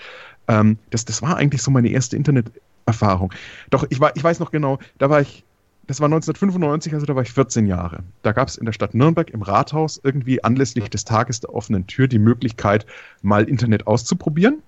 Ähm, 0.48 0.78
das, 0.90 1.04
das 1.04 1.22
war 1.22 1.36
eigentlich 1.36 1.62
so 1.62 1.70
meine 1.70 1.88
erste 1.88 2.16
Interneterfahrung. 2.16 3.32
Doch, 3.70 3.84
ich, 3.90 4.00
war, 4.00 4.16
ich 4.16 4.24
weiß 4.24 4.40
noch 4.40 4.50
genau, 4.50 4.78
da 4.98 5.10
war 5.10 5.20
ich, 5.20 5.44
das 5.86 6.00
war 6.00 6.06
1995, 6.06 6.94
also 6.94 7.04
da 7.04 7.14
war 7.14 7.22
ich 7.22 7.30
14 7.30 7.66
Jahre. 7.66 8.02
Da 8.22 8.32
gab 8.32 8.48
es 8.48 8.56
in 8.56 8.64
der 8.64 8.72
Stadt 8.72 8.94
Nürnberg 8.94 9.30
im 9.30 9.42
Rathaus 9.42 10.00
irgendwie 10.02 10.42
anlässlich 10.42 10.88
des 10.88 11.04
Tages 11.04 11.40
der 11.40 11.54
offenen 11.54 11.86
Tür 11.86 12.08
die 12.08 12.18
Möglichkeit, 12.18 12.86
mal 13.22 13.44
Internet 13.44 13.86
auszuprobieren. 13.86 14.62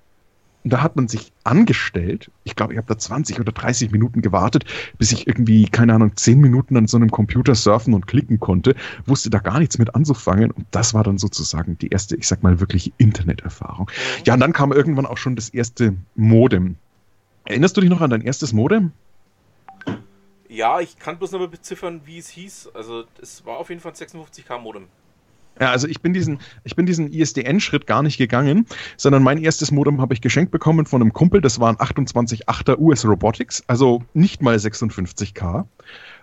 Und 0.64 0.72
da 0.72 0.82
hat 0.82 0.96
man 0.96 1.08
sich 1.08 1.32
angestellt. 1.44 2.30
Ich 2.44 2.56
glaube, 2.56 2.72
ich 2.72 2.78
habe 2.78 2.88
da 2.88 2.98
20 2.98 3.40
oder 3.40 3.52
30 3.52 3.90
Minuten 3.90 4.22
gewartet, 4.22 4.64
bis 4.98 5.12
ich 5.12 5.26
irgendwie, 5.26 5.66
keine 5.66 5.94
Ahnung, 5.94 6.16
10 6.16 6.40
Minuten 6.40 6.76
an 6.76 6.86
so 6.86 6.96
einem 6.96 7.10
Computer 7.10 7.54
surfen 7.54 7.94
und 7.94 8.06
klicken 8.06 8.40
konnte. 8.40 8.74
Wusste 9.06 9.30
da 9.30 9.38
gar 9.38 9.60
nichts 9.60 9.78
mit 9.78 9.94
anzufangen. 9.94 10.50
Und 10.50 10.66
das 10.70 10.94
war 10.94 11.04
dann 11.04 11.18
sozusagen 11.18 11.78
die 11.78 11.88
erste, 11.88 12.16
ich 12.16 12.26
sag 12.26 12.42
mal, 12.42 12.60
wirklich 12.60 12.92
Interneterfahrung. 12.98 13.90
Ja, 14.26 14.34
und 14.34 14.40
dann 14.40 14.52
kam 14.52 14.72
irgendwann 14.72 15.06
auch 15.06 15.16
schon 15.16 15.36
das 15.36 15.48
erste 15.48 15.94
Modem. 16.16 16.76
Erinnerst 17.44 17.76
du 17.76 17.80
dich 17.80 17.90
noch 17.90 18.00
an 18.00 18.10
dein 18.10 18.22
erstes 18.22 18.52
Modem? 18.52 18.92
Ja, 20.48 20.80
ich 20.80 20.98
kann 20.98 21.18
bloß 21.18 21.32
noch 21.32 21.40
mal 21.40 21.48
beziffern, 21.48 22.00
wie 22.04 22.18
es 22.18 22.28
hieß. 22.28 22.70
Also, 22.74 23.04
es 23.20 23.44
war 23.44 23.58
auf 23.58 23.68
jeden 23.68 23.80
Fall 23.80 23.92
ein 23.92 23.96
56K 23.96 24.58
Modem. 24.58 24.88
Ja, 25.60 25.70
also 25.70 25.88
ich 25.88 26.00
bin 26.00 26.12
diesen, 26.12 26.38
ich 26.64 26.76
bin 26.76 26.86
diesen 26.86 27.12
ISDN-Schritt 27.12 27.86
gar 27.86 28.02
nicht 28.02 28.18
gegangen, 28.18 28.66
sondern 28.96 29.22
mein 29.22 29.38
erstes 29.38 29.70
Modem 29.72 30.00
habe 30.00 30.14
ich 30.14 30.20
geschenkt 30.20 30.52
bekommen 30.52 30.86
von 30.86 31.02
einem 31.02 31.12
Kumpel, 31.12 31.40
das 31.40 31.58
war 31.58 31.68
ein 31.68 31.76
28.8er 31.76 32.78
US 32.78 33.04
Robotics, 33.04 33.64
also 33.66 34.02
nicht 34.14 34.42
mal 34.42 34.56
56K. 34.56 35.64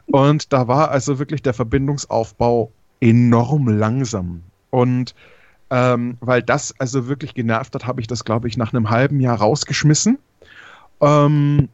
Und 0.08 0.54
da 0.54 0.68
war 0.68 0.92
also 0.92 1.20
wirklich 1.20 1.42
der 1.42 1.54
Verbindungsaufbau 1.54 2.72
enorm 3.02 3.68
langsam. 3.68 4.44
Und 4.70 5.16
ähm, 5.70 6.18
weil 6.22 6.44
das 6.44 6.80
also 6.80 7.08
wirklich 7.08 7.34
genervt 7.34 7.74
hat, 7.76 7.88
habe 7.88 8.00
ich 8.00 8.08
das, 8.08 8.24
glaube 8.24 8.48
ich, 8.48 8.56
nach 8.56 8.74
einem 8.74 8.90
halben 8.90 9.20
Jahr 9.20 9.38
rausgeschmissen. 9.38 10.20
Ähm, 11.02 11.70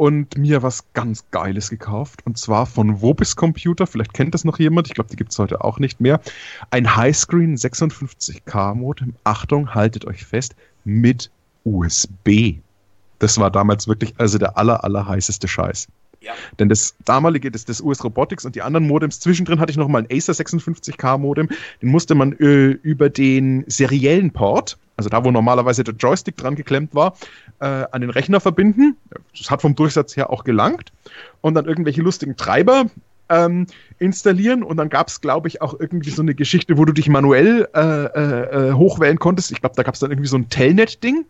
und 0.00 0.38
mir 0.38 0.62
was 0.62 0.94
ganz 0.94 1.26
Geiles 1.30 1.68
gekauft. 1.68 2.24
Und 2.24 2.38
zwar 2.38 2.64
von 2.64 3.02
Wobis 3.02 3.36
Computer. 3.36 3.86
Vielleicht 3.86 4.14
kennt 4.14 4.32
das 4.32 4.46
noch 4.46 4.58
jemand. 4.58 4.86
Ich 4.86 4.94
glaube, 4.94 5.10
die 5.10 5.16
gibt 5.16 5.30
es 5.30 5.38
heute 5.38 5.62
auch 5.62 5.78
nicht 5.78 6.00
mehr. 6.00 6.22
Ein 6.70 6.96
Highscreen 6.96 7.54
56K 7.54 8.74
Modem. 8.74 9.12
Achtung, 9.24 9.74
haltet 9.74 10.06
euch 10.06 10.24
fest. 10.24 10.56
Mit 10.84 11.30
USB. 11.64 12.54
Das 13.18 13.36
war 13.36 13.50
damals 13.50 13.88
wirklich 13.88 14.14
also 14.16 14.38
der 14.38 14.56
aller, 14.56 14.82
aller 14.84 15.06
heißeste 15.06 15.46
Scheiß. 15.46 15.88
Ja. 16.22 16.32
Denn 16.58 16.70
das 16.70 16.94
damalige, 17.04 17.50
das, 17.50 17.66
das 17.66 17.82
US 17.82 18.02
Robotics 18.02 18.46
und 18.46 18.54
die 18.54 18.62
anderen 18.62 18.86
Modems, 18.86 19.20
zwischendrin 19.20 19.60
hatte 19.60 19.70
ich 19.70 19.76
noch 19.76 19.88
mal 19.88 19.98
ein 19.98 20.08
Acer 20.10 20.32
56K 20.32 21.18
Modem, 21.18 21.50
den 21.82 21.90
musste 21.90 22.14
man 22.14 22.32
äh, 22.38 22.68
über 22.68 23.10
den 23.10 23.64
seriellen 23.66 24.30
Port, 24.30 24.78
also 24.96 25.10
da, 25.10 25.24
wo 25.24 25.30
normalerweise 25.30 25.84
der 25.84 25.94
Joystick 25.94 26.36
dran 26.36 26.56
geklemmt 26.56 26.94
war, 26.94 27.14
äh, 27.60 27.84
an 27.90 28.00
den 28.00 28.10
Rechner 28.10 28.40
verbinden. 28.40 28.96
Das 29.38 29.50
hat 29.50 29.62
vom 29.62 29.74
Durchsatz 29.74 30.16
her 30.16 30.30
auch 30.30 30.44
gelangt. 30.44 30.92
Und 31.40 31.54
dann 31.54 31.66
irgendwelche 31.66 32.02
lustigen 32.02 32.36
Treiber 32.36 32.86
ähm, 33.30 33.66
installieren 33.98 34.62
und 34.62 34.76
dann 34.76 34.88
gab 34.88 35.08
es, 35.08 35.20
glaube 35.20 35.48
ich, 35.48 35.62
auch 35.62 35.78
irgendwie 35.78 36.10
so 36.10 36.20
eine 36.20 36.34
Geschichte, 36.34 36.76
wo 36.76 36.84
du 36.84 36.92
dich 36.92 37.08
manuell 37.08 37.68
äh, 37.74 37.80
äh, 37.80 38.70
äh 38.70 38.72
hochwählen 38.72 39.18
konntest. 39.18 39.52
Ich 39.52 39.60
glaube, 39.60 39.76
da 39.76 39.84
gab 39.84 39.94
es 39.94 40.00
dann 40.00 40.10
irgendwie 40.10 40.28
so 40.28 40.36
ein 40.36 40.48
Telnet-Ding. 40.48 41.24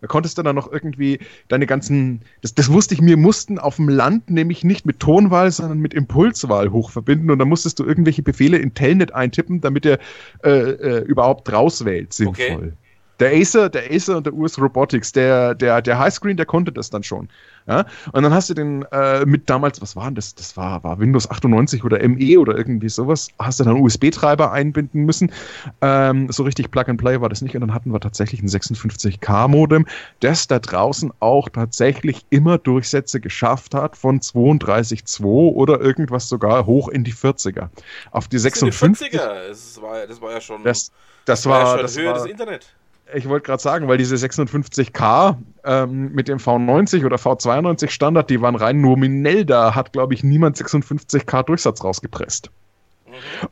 Da 0.00 0.08
konntest 0.08 0.36
du 0.36 0.42
dann 0.42 0.56
noch 0.56 0.72
irgendwie 0.72 1.20
deine 1.46 1.66
ganzen, 1.66 2.22
das, 2.40 2.54
das 2.54 2.72
wusste 2.72 2.94
ich, 2.94 3.00
mir 3.00 3.16
mussten 3.16 3.60
auf 3.60 3.76
dem 3.76 3.88
Land 3.88 4.30
nämlich 4.30 4.64
nicht 4.64 4.84
mit 4.84 4.98
Tonwahl, 4.98 5.52
sondern 5.52 5.78
mit 5.78 5.94
Impulswahl 5.94 6.72
hochverbinden 6.72 7.30
und 7.30 7.38
dann 7.38 7.48
musstest 7.48 7.78
du 7.78 7.84
irgendwelche 7.84 8.22
Befehle 8.22 8.58
in 8.58 8.74
Telnet 8.74 9.14
eintippen, 9.14 9.60
damit 9.60 9.86
er 9.86 10.00
äh, 10.42 10.50
äh, 10.50 11.04
überhaupt 11.04 11.52
rauswählt, 11.52 12.12
sinnvoll. 12.12 12.56
Okay. 12.56 12.72
Der 13.20 13.32
Acer, 13.32 13.68
der 13.68 13.90
Acer 13.90 14.16
und 14.16 14.26
der 14.26 14.34
US 14.34 14.58
Robotics, 14.58 15.12
der, 15.12 15.54
der, 15.54 15.82
der 15.82 15.98
Highscreen, 15.98 16.36
der 16.36 16.46
konnte 16.46 16.72
das 16.72 16.90
dann 16.90 17.02
schon. 17.02 17.28
Ja? 17.66 17.84
Und 18.12 18.22
dann 18.22 18.34
hast 18.34 18.50
du 18.50 18.54
den 18.54 18.82
äh, 18.90 19.24
mit 19.24 19.48
damals, 19.48 19.80
was 19.80 19.94
war 19.96 20.04
denn 20.06 20.14
das? 20.14 20.34
Das 20.34 20.56
war, 20.56 20.82
war 20.82 20.98
Windows 20.98 21.30
98 21.30 21.84
oder 21.84 22.06
ME 22.08 22.38
oder 22.38 22.56
irgendwie 22.56 22.88
sowas. 22.88 23.28
Hast 23.38 23.60
du 23.60 23.64
dann 23.64 23.80
USB-Treiber 23.80 24.52
einbinden 24.52 25.04
müssen. 25.04 25.32
Ähm, 25.80 26.30
so 26.30 26.42
richtig 26.42 26.70
Plug 26.70 26.84
and 26.88 27.00
Play 27.00 27.20
war 27.20 27.28
das 27.28 27.42
nicht. 27.42 27.54
Und 27.54 27.60
dann 27.60 27.74
hatten 27.74 27.92
wir 27.92 28.00
tatsächlich 28.00 28.42
ein 28.42 28.48
56K-Modem, 28.48 29.86
das 30.20 30.48
da 30.48 30.58
draußen 30.58 31.12
auch 31.20 31.48
tatsächlich 31.48 32.26
immer 32.30 32.58
Durchsätze 32.58 33.20
geschafft 33.20 33.74
hat 33.74 33.96
von 33.96 34.20
32,2 34.20 35.24
oder 35.24 35.80
irgendwas 35.80 36.28
sogar 36.28 36.66
hoch 36.66 36.88
in 36.88 37.04
die 37.04 37.14
40er. 37.14 37.68
Auf 38.10 38.28
die 38.28 38.38
56. 38.38 39.10
Die 39.10 39.18
40er, 39.18 39.48
das 39.48 39.80
war, 39.80 40.06
das 40.06 40.20
war 40.20 40.32
ja 40.32 40.40
schon. 40.40 40.64
Das, 40.64 40.90
das, 41.24 41.42
das 41.42 41.46
war, 41.46 41.76
ja 41.76 41.82
das 41.82 41.96
Höhe 41.96 42.06
war, 42.06 42.14
des 42.14 42.26
Internet 42.26 42.66
ich 43.14 43.28
wollte 43.28 43.46
gerade 43.46 43.62
sagen, 43.62 43.88
weil 43.88 43.98
diese 43.98 44.16
56K 44.16 45.36
ähm, 45.64 46.12
mit 46.12 46.28
dem 46.28 46.38
V90 46.38 47.04
oder 47.04 47.16
V92 47.16 47.90
Standard, 47.90 48.30
die 48.30 48.40
waren 48.40 48.56
rein 48.56 48.80
nominell, 48.80 49.44
da 49.44 49.74
hat, 49.74 49.92
glaube 49.92 50.14
ich, 50.14 50.24
niemand 50.24 50.56
56K 50.56 51.42
Durchsatz 51.44 51.82
rausgepresst. 51.82 52.50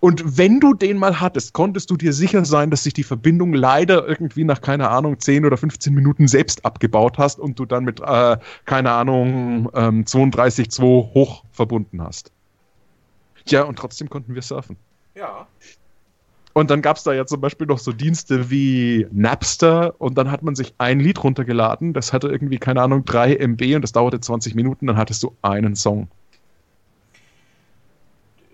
Und 0.00 0.38
wenn 0.38 0.60
du 0.60 0.74
den 0.74 0.96
mal 0.96 1.20
hattest, 1.20 1.52
konntest 1.52 1.90
du 1.90 1.96
dir 1.96 2.12
sicher 2.12 2.44
sein, 2.44 2.70
dass 2.70 2.84
sich 2.84 2.94
die 2.94 3.02
Verbindung 3.02 3.52
leider 3.52 4.08
irgendwie 4.08 4.44
nach, 4.44 4.60
keine 4.60 4.88
Ahnung, 4.88 5.20
10 5.20 5.44
oder 5.44 5.56
15 5.56 5.92
Minuten 5.92 6.28
selbst 6.28 6.64
abgebaut 6.64 7.18
hast 7.18 7.38
und 7.38 7.58
du 7.58 7.66
dann 7.66 7.84
mit, 7.84 8.00
äh, 8.00 8.38
keine 8.64 8.92
Ahnung, 8.92 9.70
ähm, 9.74 10.04
32.2 10.04 11.14
hoch 11.14 11.44
verbunden 11.50 12.02
hast. 12.02 12.32
Tja, 13.44 13.64
und 13.64 13.78
trotzdem 13.78 14.08
konnten 14.08 14.34
wir 14.34 14.42
surfen. 14.42 14.76
Ja. 15.14 15.46
Und 16.52 16.70
dann 16.70 16.82
gab 16.82 16.96
es 16.96 17.04
da 17.04 17.12
ja 17.12 17.26
zum 17.26 17.40
Beispiel 17.40 17.66
noch 17.66 17.78
so 17.78 17.92
Dienste 17.92 18.50
wie 18.50 19.06
Napster 19.12 19.94
und 19.98 20.18
dann 20.18 20.30
hat 20.30 20.42
man 20.42 20.56
sich 20.56 20.74
ein 20.78 20.98
Lied 20.98 21.22
runtergeladen, 21.22 21.92
das 21.92 22.12
hatte 22.12 22.28
irgendwie, 22.28 22.58
keine 22.58 22.82
Ahnung, 22.82 23.04
3 23.04 23.36
MB 23.36 23.76
und 23.76 23.82
das 23.82 23.92
dauerte 23.92 24.20
20 24.20 24.54
Minuten, 24.54 24.86
dann 24.86 24.96
hattest 24.96 25.22
du 25.22 25.36
einen 25.42 25.76
Song. 25.76 26.08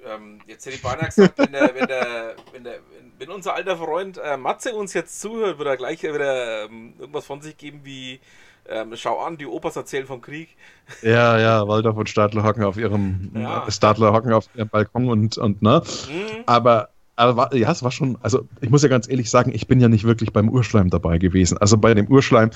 Ähm, 0.07 0.41
jetzt 0.47 0.67
hätte 0.67 0.77
ich 0.77 0.83
beinahe 0.83 1.07
gesagt, 1.07 1.39
wenn, 1.39 1.53
der, 1.53 1.75
wenn, 1.75 1.87
der, 1.87 2.35
wenn, 2.53 2.65
der, 2.65 2.79
wenn 3.19 3.31
unser 3.31 3.55
alter 3.55 3.79
Freund 3.79 4.19
äh, 4.19 4.37
Matze 4.37 4.75
uns 4.75 4.93
jetzt 4.93 5.21
zuhört, 5.21 5.59
wird 5.59 5.69
er 5.69 5.77
gleich 5.79 6.03
wieder 6.03 6.65
ähm, 6.65 6.93
irgendwas 6.99 7.25
von 7.25 7.41
sich 7.41 7.57
geben 7.57 7.81
wie 7.85 8.21
ähm, 8.69 8.95
schau 8.97 9.21
an, 9.21 9.37
die 9.37 9.47
Opas 9.47 9.77
erzählen 9.77 10.07
vom 10.07 10.21
Krieg. 10.21 10.57
Ja, 11.03 11.39
ja, 11.39 11.67
Waldorf 11.67 11.97
und 11.97 12.09
Stadler 12.09 12.43
hocken 12.43 12.65
auf 12.65 12.77
ihrem 12.77 13.31
ja. 13.35 13.71
Stadler 13.71 14.13
hocken 14.13 14.33
auf 14.33 14.49
ihrem 14.55 14.69
Balkon 14.69 15.09
und, 15.09 15.39
und 15.39 15.63
ne. 15.63 15.83
Mhm. 16.09 16.43
Aber 16.47 16.91
aber 17.17 17.37
war, 17.37 17.55
ja, 17.55 17.73
es 17.73 17.83
war 17.83 17.91
schon, 17.91 18.19
also 18.21 18.47
ich 18.61 18.69
muss 18.69 18.83
ja 18.83 18.91
ganz 18.91 19.09
ehrlich 19.09 19.31
sagen, 19.31 19.51
ich 19.55 19.67
bin 19.67 19.81
ja 19.81 19.89
nicht 19.89 20.05
wirklich 20.05 20.33
beim 20.33 20.51
Urschleim 20.51 20.91
dabei 20.91 21.17
gewesen. 21.17 21.57
Also 21.57 21.79
bei 21.79 21.95
dem 21.95 22.09
Urschleim 22.09 22.51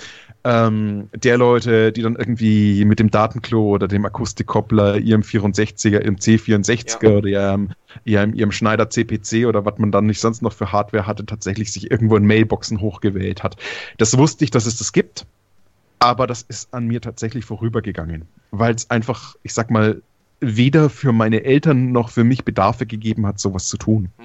ähm, 0.44 1.08
der 1.14 1.38
Leute, 1.38 1.92
die 1.92 2.02
dann 2.02 2.16
irgendwie 2.16 2.84
mit 2.84 2.98
dem 2.98 3.10
Datenklo 3.10 3.70
oder 3.70 3.88
dem 3.88 4.04
Akustikkoppler, 4.04 4.98
ihrem 4.98 5.22
64er, 5.22 6.02
ihrem 6.02 6.16
C64er 6.16 7.08
ja. 7.08 7.16
oder 7.16 7.28
ihrem, 7.28 7.70
ihrem, 8.04 8.34
ihrem 8.34 8.52
Schneider 8.52 8.90
CPC 8.90 9.46
oder 9.46 9.64
was 9.64 9.78
man 9.78 9.92
dann 9.92 10.04
nicht 10.04 10.20
sonst 10.20 10.42
noch 10.42 10.52
für 10.52 10.70
Hardware 10.70 11.06
hatte, 11.06 11.24
tatsächlich 11.24 11.72
sich 11.72 11.90
irgendwo 11.90 12.16
in 12.16 12.26
Mailboxen 12.26 12.82
hochgewählt 12.82 13.42
hat. 13.42 13.56
Das 13.96 14.16
wusste 14.18 14.44
ich, 14.44 14.50
dass 14.50 14.66
es 14.66 14.76
das 14.76 14.92
gibt, 14.92 15.24
aber 16.00 16.26
das 16.26 16.42
ist 16.42 16.74
an 16.74 16.86
mir 16.86 17.00
tatsächlich 17.00 17.46
vorübergegangen, 17.46 18.28
weil 18.50 18.74
es 18.74 18.90
einfach, 18.90 19.36
ich 19.42 19.54
sag 19.54 19.70
mal, 19.70 20.02
weder 20.40 20.88
für 20.90 21.12
meine 21.12 21.44
Eltern 21.44 21.92
noch 21.92 22.10
für 22.10 22.24
mich 22.24 22.44
Bedarfe 22.44 22.86
gegeben 22.86 23.26
hat, 23.26 23.38
sowas 23.38 23.66
zu 23.66 23.76
tun. 23.76 24.08
Mhm. 24.18 24.24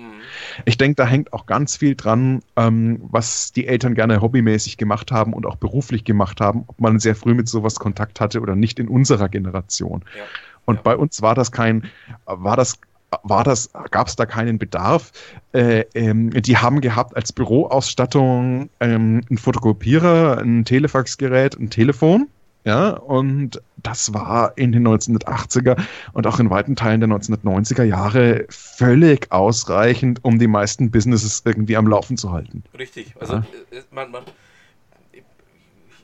Ich 0.66 0.78
denke, 0.78 0.96
da 0.96 1.06
hängt 1.06 1.34
auch 1.34 1.46
ganz 1.46 1.78
viel 1.78 1.96
dran, 1.96 2.42
ähm, 2.56 3.02
was 3.12 3.52
die 3.52 3.68
Eltern 3.68 3.96
gerne 3.96 4.22
hobbymäßig 4.22 4.78
gemacht 4.78 5.12
haben 5.12 5.34
und 5.34 5.46
auch 5.46 5.58
beruflich 5.58 6.04
gemacht 6.04 6.42
haben, 6.42 6.64
ob 6.68 6.80
man 6.80 7.00
sehr 7.00 7.16
früh 7.16 7.34
mit 7.34 7.48
sowas 7.48 7.76
Kontakt 7.76 8.22
hatte 8.22 8.42
oder 8.42 8.56
nicht 8.56 8.80
in 8.80 8.88
unserer 8.88 9.30
Generation. 9.30 10.04
Ja. 10.18 10.24
Und 10.66 10.76
Ja. 10.78 10.82
bei 10.84 10.96
uns 10.96 11.22
war 11.22 11.36
das 11.36 11.52
kein, 11.52 11.84
war 12.26 12.56
das, 12.58 12.80
war 13.24 13.44
das, 13.44 13.70
gab 13.92 14.08
es 14.08 14.16
da 14.16 14.26
keinen 14.26 14.58
Bedarf. 14.58 15.12
Äh, 15.52 15.86
ähm, 15.94 16.32
die 16.32 16.58
haben 16.58 16.82
gehabt 16.82 17.16
als 17.16 17.32
Büroausstattung 17.32 18.70
ähm, 18.80 19.22
einen 19.30 19.38
Fotokopierer, 19.38 20.40
ein 20.40 20.66
Telefaxgerät, 20.66 21.56
ein 21.60 21.70
Telefon. 21.70 22.28
Ja, 22.66 22.90
und 22.90 23.62
das 23.78 24.14
war 24.16 24.58
in 24.58 24.72
den 24.72 24.88
1980er 24.88 25.80
und 26.14 26.26
auch 26.26 26.40
in 26.40 26.50
weiten 26.50 26.76
Teilen 26.76 27.00
der 27.00 27.10
1990er 27.10 27.84
Jahre 27.84 28.48
völlig 28.50 29.32
ausreichend, 29.32 30.26
um 30.26 30.40
die 30.40 30.48
meisten 30.48 30.90
Businesses 30.90 31.44
irgendwie 31.46 31.78
am 31.78 31.88
Laufen 31.88 32.18
zu 32.18 32.32
halten. 32.32 32.64
Richtig. 32.78 33.14
Also 33.20 33.36
Ja. 33.36 33.46
äh, 33.72 33.84
man, 33.92 34.10
man, 34.10 34.24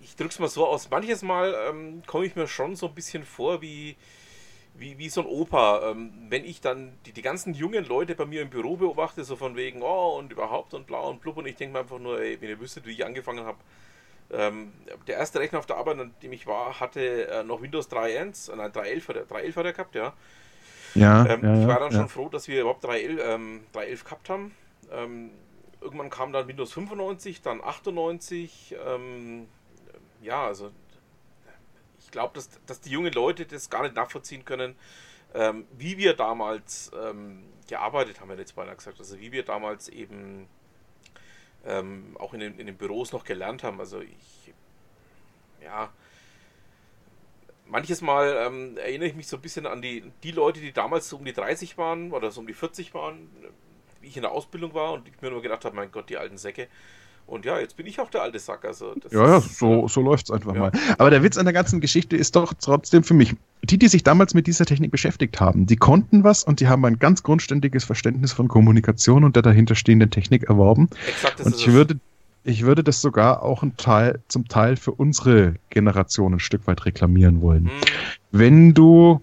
ich 0.01 0.15
drück's 0.15 0.37
mal 0.37 0.49
so 0.49 0.67
aus. 0.67 0.89
Manches 0.91 1.23
Mal 1.23 1.55
ähm, 1.67 2.03
komme 2.05 2.25
ich 2.25 2.35
mir 2.35 2.47
schon 2.47 2.75
so 2.75 2.87
ein 2.87 2.93
bisschen 2.93 3.23
vor 3.23 3.63
wie, 3.63 3.95
wie, 4.75 4.99
wie 4.99 5.09
so 5.09 5.21
ein 5.21 5.27
Opa. 5.27 5.89
Ähm, 5.89 6.11
wenn 6.29 6.45
ich 6.45 6.61
dann 6.61 6.91
die, 7.07 7.11
die 7.11 7.23
ganzen 7.23 7.55
jungen 7.55 7.85
Leute 7.85 8.13
bei 8.13 8.25
mir 8.27 8.43
im 8.43 8.51
Büro 8.51 8.77
beobachte, 8.77 9.23
so 9.23 9.35
von 9.35 9.55
wegen, 9.55 9.81
oh 9.81 10.17
und 10.19 10.31
überhaupt 10.31 10.75
und 10.75 10.85
blau 10.85 11.09
und 11.09 11.21
blub 11.21 11.37
und 11.37 11.47
ich 11.47 11.55
denke 11.55 11.73
mir 11.73 11.79
einfach 11.79 11.97
nur, 11.97 12.21
ey, 12.21 12.39
wenn 12.39 12.49
ihr 12.49 12.59
wüsstet, 12.59 12.85
wie 12.85 12.91
ich 12.91 13.03
angefangen 13.03 13.45
habe. 13.45 13.57
Ähm, 14.31 14.71
der 15.07 15.17
erste 15.17 15.39
Rechner 15.39 15.59
auf 15.59 15.65
der 15.65 15.77
Arbeit, 15.77 15.99
an 15.99 16.13
dem 16.21 16.31
ich 16.31 16.47
war, 16.47 16.79
hatte 16.79 17.27
äh, 17.27 17.43
noch 17.43 17.61
Windows 17.61 17.89
3.1, 17.89 18.51
äh, 18.51 18.55
nein, 18.55 18.71
3.11 18.71 19.07
hat 19.09 19.15
er, 19.15 19.25
3.11 19.25 19.55
hat 19.55 19.65
er 19.65 19.73
gehabt, 19.73 19.95
ja. 19.95 20.13
Ja, 20.95 21.25
Ähm, 21.25 21.43
ja, 21.43 21.61
ich 21.61 21.67
war 21.67 21.79
dann 21.79 21.91
ja. 21.91 21.99
schon 21.99 22.09
froh, 22.09 22.29
dass 22.29 22.47
wir 22.47 22.61
überhaupt 22.61 22.85
3.11 22.85 23.19
ähm, 23.21 23.63
3.11 23.73 24.03
gehabt 24.03 24.29
haben. 24.29 24.55
Ähm, 24.91 25.31
irgendwann 25.79 26.09
kam 26.09 26.33
dann 26.33 26.47
Windows 26.47 26.73
95, 26.73 27.41
dann 27.41 27.61
98. 27.61 28.75
Ähm, 28.85 29.47
ja, 30.21 30.45
also 30.45 30.71
ich 31.99 32.11
glaube, 32.11 32.33
dass, 32.35 32.49
dass 32.65 32.81
die 32.81 32.89
jungen 32.89 33.13
Leute 33.13 33.45
das 33.45 33.69
gar 33.69 33.83
nicht 33.83 33.95
nachvollziehen 33.95 34.45
können, 34.45 34.75
ähm, 35.33 35.65
wie 35.77 35.97
wir 35.97 36.13
damals 36.13 36.91
ähm, 37.01 37.43
gearbeitet 37.67 38.19
haben, 38.19 38.29
wir 38.29 38.37
jetzt 38.37 38.55
beinahe 38.55 38.75
gesagt. 38.75 38.99
Also 38.99 39.19
wie 39.19 39.31
wir 39.31 39.43
damals 39.43 39.87
eben 39.87 40.47
ähm, 41.65 42.15
auch 42.19 42.33
in 42.33 42.39
den, 42.39 42.59
in 42.59 42.67
den 42.67 42.77
Büros 42.77 43.11
noch 43.11 43.23
gelernt 43.23 43.63
haben. 43.63 43.79
Also 43.79 44.01
ich, 44.01 44.53
ja, 45.63 45.91
manches 47.71 48.01
Mal 48.01 48.35
ähm, 48.45 48.77
erinnere 48.77 49.07
ich 49.09 49.15
mich 49.15 49.27
so 49.27 49.37
ein 49.37 49.41
bisschen 49.41 49.65
an 49.65 49.81
die, 49.81 50.03
die 50.23 50.31
Leute, 50.31 50.59
die 50.59 50.73
damals 50.73 51.09
so 51.09 51.17
um 51.17 51.25
die 51.25 51.33
30 51.33 51.77
waren 51.77 52.11
oder 52.11 52.29
so 52.31 52.41
um 52.41 52.47
die 52.47 52.53
40 52.53 52.93
waren, 52.93 53.29
wie 54.01 54.07
ich 54.07 54.17
in 54.17 54.23
der 54.23 54.31
Ausbildung 54.31 54.73
war 54.73 54.93
und 54.93 55.07
ich 55.07 55.21
mir 55.21 55.31
nur 55.31 55.41
gedacht 55.41 55.65
habe, 55.65 55.75
mein 55.75 55.91
Gott, 55.91 56.09
die 56.09 56.17
alten 56.17 56.37
Säcke. 56.37 56.67
Und 57.31 57.45
ja, 57.45 57.57
jetzt 57.59 57.77
bin 57.77 57.87
ich 57.87 57.97
auch 58.01 58.09
der 58.09 58.23
alte 58.23 58.39
Sack. 58.39 58.65
Also 58.65 58.93
Ja, 59.09 59.25
ja, 59.25 59.39
so, 59.39 59.87
so 59.87 60.01
läuft 60.01 60.25
es 60.25 60.31
einfach 60.31 60.53
Ja. 60.53 60.59
mal. 60.59 60.71
Aber 60.97 61.09
der 61.09 61.23
Witz 61.23 61.37
an 61.37 61.45
der 61.45 61.53
ganzen 61.53 61.79
Geschichte 61.79 62.17
ist 62.17 62.35
doch 62.35 62.53
trotzdem 62.59 63.03
für 63.05 63.13
mich, 63.13 63.33
die, 63.63 63.77
die 63.79 63.87
sich 63.87 64.03
damals 64.03 64.33
mit 64.33 64.47
dieser 64.47 64.65
Technik 64.65 64.91
beschäftigt 64.91 65.39
haben, 65.39 65.65
die 65.65 65.77
konnten 65.77 66.25
was 66.25 66.43
und 66.43 66.59
die 66.59 66.67
haben 66.67 66.83
ein 66.83 66.99
ganz 66.99 67.23
grundständiges 67.23 67.85
Verständnis 67.85 68.33
von 68.33 68.49
Kommunikation 68.49 69.23
und 69.23 69.37
der 69.37 69.43
dahinterstehenden 69.43 70.09
Technik 70.09 70.43
erworben. 70.49 70.89
exakt 71.07 71.39
das 71.39 71.45
Und 71.47 71.55
ich 71.55 71.67
würde, 71.71 71.99
ich 72.43 72.63
würde 72.63 72.83
das 72.83 72.99
sogar 72.99 73.43
auch 73.43 73.63
ein 73.63 73.77
Teil, 73.77 74.19
zum 74.27 74.49
Teil 74.49 74.75
für 74.75 74.91
unsere 74.91 75.55
Generation 75.69 76.33
ein 76.33 76.39
Stück 76.41 76.67
weit 76.67 76.85
reklamieren 76.85 77.39
wollen. 77.39 77.63
Mhm. 77.63 77.69
Wenn 78.31 78.73
du 78.73 79.21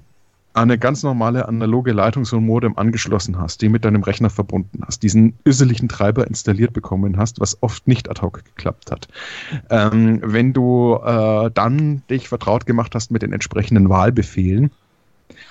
eine 0.63 0.79
ganz 0.79 1.03
normale 1.03 1.49
analoge 1.49 1.93
Leitung 1.93 2.25
so 2.25 2.37
ein 2.37 2.47
Modem 2.47 2.77
angeschlossen 2.79 3.39
hast, 3.39 3.63
die 3.63 3.69
mit 3.69 3.85
deinem 3.85 4.03
Rechner 4.03 4.31
verbunden 4.31 4.83
hast, 4.87 5.03
diesen 5.03 5.39
öseligen 5.47 5.89
Treiber 5.89 6.27
installiert 6.27 6.73
bekommen 6.73 7.17
hast, 7.17 7.41
was 7.41 7.63
oft 7.63 7.87
nicht 7.89 8.11
ad 8.11 8.21
hoc 8.23 8.45
geklappt 8.45 8.91
hat. 8.91 9.09
Ähm, 9.71 10.21
wenn 10.25 10.53
du 10.53 10.99
äh, 11.05 11.51
dann 11.53 12.03
dich 12.11 12.29
vertraut 12.29 12.67
gemacht 12.67 12.95
hast 12.95 13.11
mit 13.11 13.23
den 13.23 13.33
entsprechenden 13.33 13.89
Wahlbefehlen, 13.89 14.71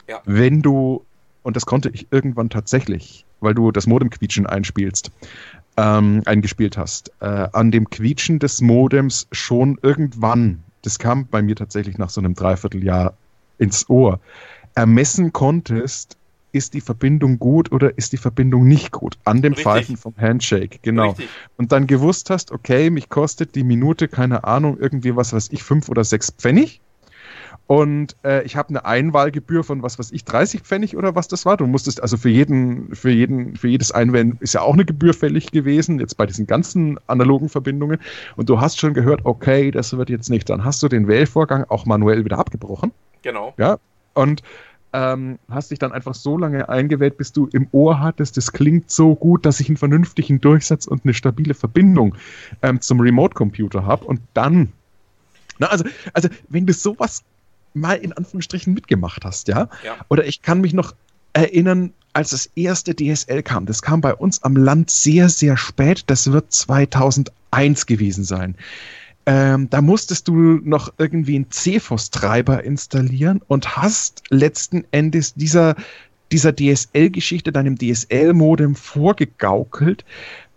Ja. 0.08 0.22
wenn 0.26 0.62
du, 0.62 1.04
und 1.44 1.56
das 1.56 1.66
konnte 1.66 1.90
ich 1.90 2.08
irgendwann 2.12 2.50
tatsächlich, 2.50 3.26
weil 3.40 3.54
du 3.54 3.72
das 3.72 3.88
Modem-Quietschen 3.88 4.48
einspielst, 4.48 5.12
ähm, 5.78 6.24
eingespielt 6.26 6.78
hast, 6.78 7.12
äh, 7.20 7.48
an 7.54 7.72
dem 7.72 7.90
Quietschen 7.90 8.40
des 8.40 8.62
Modems 8.62 9.28
schon 9.32 9.78
irgendwann, 9.84 10.64
das 10.82 10.98
kam 10.98 11.28
bei 11.28 11.42
mir 11.42 11.56
tatsächlich 11.56 11.98
nach 11.98 12.10
so 12.10 12.20
einem 12.20 12.34
Dreivierteljahr 12.34 13.14
ins 13.60 13.90
Ohr, 13.90 14.20
ermessen 14.78 15.34
konntest, 15.34 16.18
ist 16.52 16.76
die 16.76 16.82
Verbindung 16.82 17.40
gut 17.40 17.72
oder 17.72 17.98
ist 17.98 18.14
die 18.14 18.18
Verbindung 18.18 18.68
nicht 18.68 18.92
gut. 18.92 19.18
An 19.26 19.42
dem 19.42 19.54
Richtig. 19.54 19.64
Pfeifen 19.66 19.98
vom 19.98 20.14
Handshake, 20.18 20.80
genau. 20.82 21.10
Richtig. 21.10 21.30
Und 21.58 21.72
dann 21.72 21.88
gewusst 21.88 22.30
hast, 22.30 22.52
okay, 22.52 22.90
mich 22.90 23.10
kostet 23.10 23.56
die 23.56 23.64
Minute, 23.64 24.08
keine 24.08 24.44
Ahnung, 24.44 24.78
irgendwie 24.80 25.16
was 25.16 25.34
weiß 25.34 25.50
ich, 25.52 25.64
fünf 25.64 25.90
oder 25.90 26.04
sechs 26.04 26.32
Pfennig. 26.32 26.80
Und 27.66 28.16
äh, 28.24 28.44
ich 28.44 28.56
habe 28.56 28.70
eine 28.70 28.86
Einwahlgebühr 28.86 29.64
von 29.64 29.84
was 29.84 30.00
weiß 30.00 30.12
ich, 30.12 30.24
30 30.24 30.62
Pfennig 30.62 30.96
oder 30.96 31.16
was 31.16 31.28
das 31.28 31.46
war. 31.46 31.58
Du 31.58 31.68
musstest 31.68 32.02
also 32.02 32.16
für 32.16 32.30
jeden, 32.30 32.96
für 32.96 33.10
jeden, 33.10 33.58
für 33.58 33.68
jedes 33.68 33.92
Einwählen 33.92 34.38
ist 34.40 34.54
ja 34.54 34.62
auch 34.62 34.74
eine 34.74 34.86
Gebühr 34.86 35.14
fällig 35.14 35.52
gewesen, 35.52 36.00
jetzt 36.00 36.16
bei 36.16 36.26
diesen 36.28 36.48
ganzen 36.48 36.98
analogen 37.08 37.50
Verbindungen. 37.50 38.00
Und 38.38 38.48
du 38.48 38.62
hast 38.62 38.80
schon 38.80 38.94
gehört, 38.94 39.22
okay, 39.26 39.72
das 39.72 39.98
wird 39.98 40.10
jetzt 40.10 40.30
nicht. 40.30 40.50
Dann 40.50 40.64
hast 40.64 40.82
du 40.82 40.88
den 40.88 41.08
Wählvorgang 41.08 41.66
auch 41.68 41.86
manuell 41.86 42.24
wieder 42.24 42.38
abgebrochen. 42.40 42.92
Genau. 43.24 43.54
Ja. 43.58 43.80
Und 44.14 44.42
ähm, 44.94 45.38
hast 45.50 45.72
dich 45.72 45.80
dann 45.80 45.92
einfach 45.92 46.16
so 46.16 46.38
lange 46.38 46.70
eingewählt, 46.70 47.18
bis 47.18 47.34
du 47.34 47.48
im 47.52 47.68
Ohr 47.72 48.00
hattest, 48.00 48.38
das 48.38 48.52
klingt 48.52 48.90
so 48.90 49.16
gut, 49.16 49.46
dass 49.46 49.60
ich 49.60 49.68
einen 49.70 49.78
vernünftigen 49.78 50.40
Durchsatz 50.40 50.88
und 50.88 51.04
eine 51.04 51.14
stabile 51.14 51.54
Verbindung 51.54 52.16
ähm, 52.62 52.82
zum 52.82 53.00
Remote-Computer 53.00 53.86
habe. 53.86 54.06
Und 54.06 54.22
dann, 54.34 54.72
na, 55.60 55.68
also, 55.68 55.86
also, 56.14 56.30
wenn 56.50 56.66
du 56.66 56.74
sowas 56.74 57.24
mal 57.74 57.96
in 57.98 58.14
Anführungsstrichen 58.14 58.74
mitgemacht 58.74 59.24
hast, 59.26 59.48
ja, 59.50 59.70
Ja. 59.84 59.98
oder 60.10 60.26
ich 60.26 60.42
kann 60.42 60.62
mich 60.62 60.74
noch 60.74 60.96
erinnern, 61.34 61.94
als 62.14 62.32
das 62.32 62.48
erste 62.56 62.96
DSL 62.96 63.44
kam, 63.44 63.68
das 63.68 63.82
kam 63.84 64.02
bei 64.02 64.16
uns 64.16 64.42
am 64.42 64.56
Land 64.56 64.90
sehr, 64.90 65.30
sehr 65.30 65.56
spät, 65.58 66.04
das 66.08 66.32
wird 66.32 66.52
2001 66.52 67.86
gewesen 67.86 68.24
sein. 68.24 68.56
Ähm, 69.28 69.70
da 69.70 69.82
musstest 69.82 70.30
du 70.30 70.34
noch 70.64 70.94
irgendwie 70.98 71.36
einen 71.36 71.52
CFOS-Treiber 71.52 72.64
installieren 72.64 73.42
und 73.50 73.76
hast 73.76 74.24
letzten 74.30 74.86
Endes 74.92 75.34
dieser, 75.34 75.76
dieser 76.32 76.56
DSL-Geschichte, 76.56 77.52
deinem 77.52 77.78
DSL-Modem 77.78 78.76
vorgegaukelt. 78.76 80.06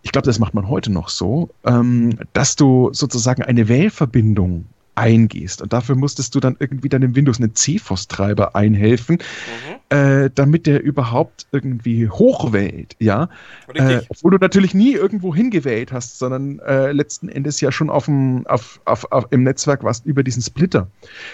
Ich 0.03 0.13
glaube, 0.13 0.27
das 0.27 0.39
macht 0.39 0.55
man 0.55 0.69
heute 0.69 0.93
noch 0.93 1.09
so, 1.09 1.51
ähm, 1.67 2.17
dass 2.33 2.55
du 2.55 2.91
sozusagen 2.93 3.43
eine 3.43 3.67
Wählverbindung 3.67 4.67
eingehst. 4.95 5.63
Und 5.63 5.73
dafür 5.73 5.95
musstest 5.97 6.35
du 6.35 6.41
dann 6.41 6.57
irgendwie 6.59 6.89
deinem 6.89 7.15
Windows 7.17 7.39
einen 7.39 7.55
CFOS-Treiber 7.55 8.55
einhelfen, 8.57 9.17
Mhm. 9.17 9.97
äh, 9.97 10.31
damit 10.35 10.67
der 10.67 10.83
überhaupt 10.83 11.47
irgendwie 11.53 12.09
hochwählt, 12.09 12.97
ja. 12.99 13.29
Äh, 13.75 14.01
obwohl 14.09 14.33
du 14.33 14.39
natürlich 14.39 14.75
nie 14.75 14.93
irgendwo 14.93 15.35
hingewählt 15.35 15.93
hast, 15.93 16.19
sondern 16.19 16.59
äh, 16.61 16.93
letzten 16.93 17.29
Endes 17.29 17.61
ja 17.61 17.73
schon 17.73 17.91
auf 17.91 18.07
dem, 18.07 18.47
auf, 18.47 18.81
auf, 18.85 19.11
auf, 19.13 19.27
im 19.31 19.43
Netzwerk 19.43 19.85
warst 19.85 20.07
über 20.07 20.23
diesen 20.23 20.43
Splitter. 20.43 20.89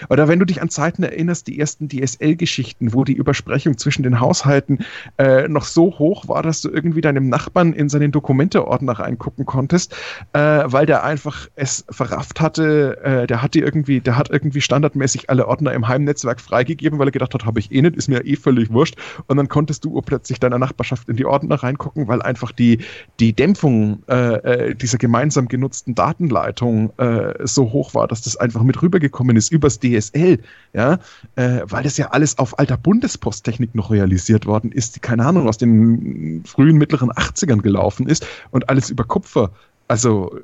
Oder 0.09 0.27
wenn 0.27 0.39
du 0.39 0.45
dich 0.45 0.61
an 0.61 0.69
Zeiten 0.69 1.03
erinnerst, 1.03 1.47
die 1.47 1.59
ersten 1.59 1.89
DSL-Geschichten, 1.89 2.93
wo 2.93 3.03
die 3.03 3.13
Übersprechung 3.13 3.77
zwischen 3.77 4.03
den 4.03 4.19
Haushalten 4.19 4.79
äh, 5.17 5.47
noch 5.47 5.65
so 5.65 5.97
hoch 5.99 6.27
war, 6.27 6.43
dass 6.43 6.61
du 6.61 6.69
irgendwie 6.69 7.01
deinem 7.01 7.29
Nachbarn 7.29 7.73
in 7.73 7.89
seinen 7.89 8.11
Dokumenteordner 8.11 8.93
reingucken 8.93 9.45
konntest, 9.45 9.95
äh, 10.33 10.39
weil 10.65 10.85
der 10.85 11.03
einfach 11.03 11.47
es 11.55 11.85
verrafft 11.89 12.39
hatte, 12.41 12.97
äh, 13.03 13.27
der 13.27 13.41
hat 13.41 13.46
die 13.53 13.59
irgendwie, 13.59 13.99
der 13.99 14.17
hat 14.17 14.29
irgendwie 14.29 14.61
standardmäßig 14.61 15.29
alle 15.29 15.47
Ordner 15.47 15.73
im 15.73 15.87
Heimnetzwerk 15.87 16.41
freigegeben, 16.41 16.99
weil 16.99 17.07
er 17.07 17.11
gedacht 17.11 17.33
hat, 17.33 17.45
habe 17.45 17.59
ich 17.59 17.71
eh 17.71 17.81
nicht, 17.81 17.95
ist 17.95 18.07
mir 18.07 18.25
eh 18.25 18.35
völlig 18.35 18.71
wurscht. 18.71 18.95
Und 19.27 19.37
dann 19.37 19.47
konntest 19.47 19.85
du 19.85 20.01
plötzlich 20.01 20.39
deiner 20.39 20.59
Nachbarschaft 20.59 21.09
in 21.09 21.15
die 21.15 21.25
Ordner 21.25 21.55
reingucken, 21.55 22.07
weil 22.07 22.21
einfach 22.21 22.51
die, 22.51 22.79
die 23.19 23.33
Dämpfung 23.33 24.03
äh, 24.07 24.69
äh, 24.69 24.75
dieser 24.75 24.97
gemeinsam 24.97 25.47
genutzten 25.47 25.95
Datenleitung 25.95 26.91
äh, 26.97 27.33
so 27.45 27.71
hoch 27.71 27.93
war, 27.93 28.07
dass 28.07 28.21
das 28.21 28.37
einfach 28.37 28.63
mit 28.63 28.81
rübergekommen 28.81 29.35
ist 29.35 29.51
übers 29.51 29.79
DSL, 29.79 30.39
ja, 30.73 30.99
äh, 31.35 31.61
weil 31.65 31.83
das 31.83 31.97
ja 31.97 32.07
alles 32.07 32.37
auf 32.37 32.59
alter 32.59 32.77
Bundesposttechnik 32.77 33.75
noch 33.75 33.91
realisiert 33.91 34.45
worden 34.45 34.71
ist, 34.71 34.95
die, 34.95 34.99
keine 34.99 35.25
Ahnung, 35.25 35.47
aus 35.47 35.57
den 35.57 36.43
frühen, 36.45 36.77
mittleren 36.77 37.11
80ern 37.11 37.61
gelaufen 37.61 38.07
ist 38.07 38.25
und 38.51 38.69
alles 38.69 38.89
über 38.89 39.03
Kupfer. 39.03 39.51
Also, 39.87 40.39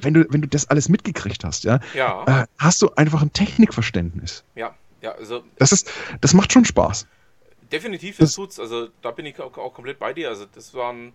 wenn 0.00 0.14
du, 0.14 0.26
wenn 0.30 0.42
du 0.42 0.48
das 0.48 0.68
alles 0.70 0.88
mitgekriegt 0.88 1.44
hast, 1.44 1.64
ja, 1.64 1.80
Ja, 1.94 2.42
äh, 2.42 2.46
hast 2.58 2.82
du 2.82 2.90
einfach 2.96 3.22
ein 3.22 3.32
Technikverständnis. 3.32 4.44
ja, 4.54 4.74
ja, 5.00 5.12
also 5.12 5.44
Das 5.58 5.72
ist, 5.72 5.90
das 6.20 6.34
macht 6.34 6.52
schon 6.52 6.64
Spaß. 6.64 7.06
definitiv, 7.72 8.16
das 8.18 8.30
Das- 8.30 8.34
tut's. 8.36 8.60
Also 8.60 8.88
da 9.02 9.10
bin 9.10 9.26
ich 9.26 9.38
auch, 9.40 9.56
auch 9.58 9.74
komplett 9.74 9.98
bei 9.98 10.12
dir. 10.12 10.28
Also 10.28 10.46
das 10.46 10.72
waren, 10.74 11.12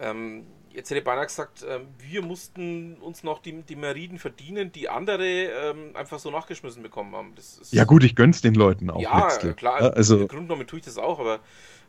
ähm, 0.00 0.46
jetzt 0.72 0.90
hätte 0.90 0.98
ich 0.98 1.04
beinahe 1.04 1.26
gesagt, 1.26 1.64
ähm, 1.68 1.88
wir 1.98 2.22
mussten 2.22 2.94
uns 2.96 3.22
noch 3.22 3.40
die, 3.40 3.62
die 3.62 3.76
Meriden 3.76 4.18
verdienen, 4.18 4.72
die 4.72 4.88
andere 4.88 5.26
ähm, 5.26 5.96
einfach 5.96 6.18
so 6.18 6.30
nachgeschmissen 6.30 6.82
bekommen 6.82 7.14
haben. 7.14 7.34
ja 7.70 7.84
gut, 7.84 8.04
ich 8.04 8.14
gönn's 8.16 8.40
den 8.40 8.54
Leuten 8.54 8.90
auch. 8.90 9.00
Ja, 9.00 9.28
klar, 9.54 9.94
also, 9.94 10.18
im 10.20 10.28
Grunde 10.28 10.44
genommen 10.46 10.66
tue 10.66 10.78
ich 10.78 10.84
das 10.84 10.98
auch, 10.98 11.18
aber 11.18 11.40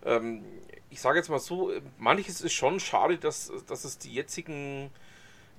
ähm, 0.05 0.43
ich 0.91 1.01
sage 1.01 1.18
jetzt 1.18 1.30
mal 1.30 1.39
so, 1.39 1.72
manches 1.97 2.41
ist 2.41 2.53
schon 2.53 2.80
schade, 2.80 3.18
dass, 3.18 3.51
dass 3.68 3.85
es 3.85 3.97
die 3.97 4.13
jetzigen 4.13 4.91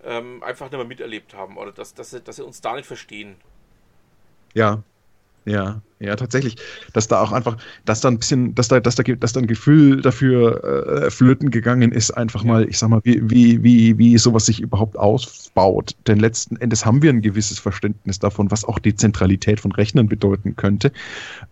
ähm, 0.04 0.42
einfach 0.42 0.66
nicht 0.66 0.78
mehr 0.78 0.86
miterlebt 0.86 1.34
haben 1.34 1.56
oder 1.56 1.72
dass, 1.72 1.94
dass, 1.94 2.10
sie, 2.10 2.20
dass 2.20 2.36
sie 2.36 2.44
uns 2.44 2.60
da 2.60 2.74
nicht 2.76 2.86
verstehen. 2.86 3.36
Ja, 4.54 4.82
ja, 5.44 5.80
ja, 5.98 6.14
tatsächlich. 6.14 6.56
Dass 6.92 7.08
da 7.08 7.20
auch 7.20 7.32
einfach, 7.32 7.56
dass 7.84 8.00
da 8.00 8.08
ein 8.08 8.18
bisschen, 8.18 8.54
dass 8.54 8.68
da, 8.68 8.78
dass 8.78 8.94
da, 8.94 9.02
dass 9.02 9.32
da 9.32 9.40
ein 9.40 9.46
Gefühl 9.48 10.00
dafür 10.00 10.62
äh, 11.04 11.10
flöten 11.10 11.50
gegangen 11.50 11.90
ist, 11.90 12.12
einfach 12.12 12.44
mal, 12.44 12.68
ich 12.68 12.78
sag 12.78 12.90
mal, 12.90 13.00
wie, 13.02 13.28
wie, 13.28 13.62
wie, 13.62 13.98
wie 13.98 14.18
sowas 14.18 14.46
sich 14.46 14.60
überhaupt 14.60 14.96
ausbaut. 14.96 15.96
Denn 16.06 16.20
letzten 16.20 16.56
Endes 16.56 16.86
haben 16.86 17.02
wir 17.02 17.10
ein 17.10 17.22
gewisses 17.22 17.58
Verständnis 17.58 18.20
davon, 18.20 18.50
was 18.52 18.64
auch 18.64 18.78
die 18.78 18.94
Zentralität 18.94 19.58
von 19.58 19.72
Rechnern 19.72 20.06
bedeuten 20.06 20.54
könnte. 20.54 20.92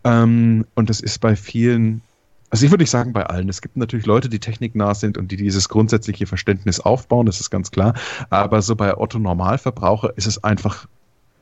Ähm, 0.04 0.66
und 0.76 0.88
das 0.88 1.00
ist 1.00 1.20
bei 1.20 1.34
vielen 1.34 2.02
also 2.50 2.66
ich 2.66 2.72
würde 2.72 2.82
nicht 2.82 2.90
sagen 2.90 3.12
bei 3.12 3.24
allen. 3.24 3.48
Es 3.48 3.62
gibt 3.62 3.76
natürlich 3.76 4.06
Leute, 4.06 4.28
die 4.28 4.40
techniknah 4.40 4.94
sind 4.94 5.16
und 5.16 5.30
die 5.30 5.36
dieses 5.36 5.68
grundsätzliche 5.68 6.26
Verständnis 6.26 6.80
aufbauen, 6.80 7.26
das 7.26 7.40
ist 7.40 7.50
ganz 7.50 7.70
klar. 7.70 7.94
Aber 8.28 8.60
so 8.60 8.74
bei 8.74 8.96
Otto 8.96 9.18
Normalverbraucher 9.18 10.12
ist 10.16 10.26
es 10.26 10.42
einfach 10.42 10.88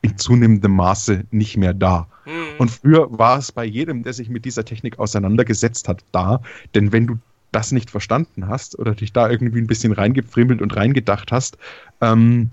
in 0.01 0.17
zunehmendem 0.17 0.71
Maße 0.71 1.25
nicht 1.31 1.57
mehr 1.57 1.73
da. 1.73 2.07
Mhm. 2.25 2.59
Und 2.59 2.71
früher 2.71 3.07
war 3.17 3.39
es 3.39 3.51
bei 3.51 3.65
jedem, 3.65 4.03
der 4.03 4.13
sich 4.13 4.29
mit 4.29 4.45
dieser 4.45 4.63
Technik 4.65 4.99
auseinandergesetzt 4.99 5.87
hat, 5.87 6.03
da. 6.11 6.41
Denn 6.75 6.91
wenn 6.91 7.07
du 7.07 7.17
das 7.51 7.71
nicht 7.71 7.89
verstanden 7.89 8.47
hast 8.47 8.77
oder 8.77 8.93
dich 8.93 9.11
da 9.11 9.29
irgendwie 9.29 9.59
ein 9.59 9.67
bisschen 9.67 9.91
reingefriemelt 9.91 10.61
und 10.61 10.75
reingedacht 10.75 11.31
hast, 11.31 11.57
ähm, 12.01 12.51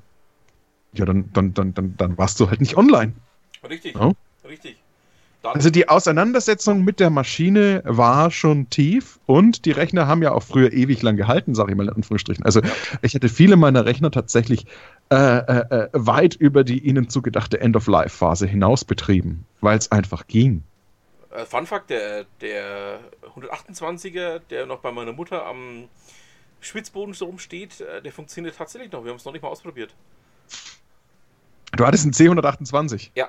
ja, 0.94 1.04
dann, 1.04 1.30
dann, 1.32 1.52
dann, 1.52 1.74
dann, 1.74 1.94
dann 1.96 2.18
warst 2.18 2.40
du 2.40 2.48
halt 2.48 2.60
nicht 2.60 2.76
online. 2.76 3.12
Richtig, 3.68 3.94
ja? 3.94 4.12
richtig. 4.48 4.76
Also 5.54 5.70
die 5.70 5.88
Auseinandersetzung 5.88 6.82
mit 6.82 7.00
der 7.00 7.10
Maschine 7.10 7.82
war 7.84 8.30
schon 8.30 8.70
tief 8.70 9.18
und 9.26 9.64
die 9.64 9.70
Rechner 9.70 10.06
haben 10.06 10.22
ja 10.22 10.32
auch 10.32 10.42
früher 10.42 10.72
ewig 10.72 11.02
lang 11.02 11.16
gehalten, 11.16 11.54
sage 11.54 11.72
ich 11.72 11.76
mal 11.76 11.88
in 11.88 11.94
Anführungsstrichen. 11.94 12.44
Also 12.44 12.60
ich 13.02 13.14
hätte 13.14 13.28
viele 13.28 13.56
meiner 13.56 13.84
Rechner 13.84 14.10
tatsächlich 14.10 14.66
äh, 15.10 15.16
äh, 15.16 15.84
äh 15.84 15.88
weit 15.92 16.34
über 16.34 16.64
die 16.64 16.78
ihnen 16.80 17.08
zugedachte 17.08 17.60
End-of-Life-Phase 17.60 18.46
hinaus 18.46 18.84
betrieben, 18.84 19.44
weil 19.60 19.78
es 19.78 19.92
einfach 19.92 20.26
ging. 20.26 20.62
Äh, 21.30 21.44
Fun 21.44 21.66
Fact, 21.66 21.90
der, 21.90 22.24
der 22.40 23.00
128er, 23.34 24.40
der 24.50 24.66
noch 24.66 24.80
bei 24.80 24.92
meiner 24.92 25.12
Mutter 25.12 25.44
am 25.44 25.88
Schwitzboden 26.60 27.14
so 27.14 27.26
rumsteht, 27.26 27.80
äh, 27.80 28.02
der 28.02 28.12
funktioniert 28.12 28.56
tatsächlich 28.56 28.92
noch. 28.92 29.04
Wir 29.04 29.10
haben 29.10 29.18
es 29.18 29.24
noch 29.24 29.32
nicht 29.32 29.42
mal 29.42 29.48
ausprobiert. 29.48 29.94
Du 31.72 31.84
hattest 31.84 32.04
einen 32.04 32.12
C128? 32.12 33.10
Ja. 33.14 33.28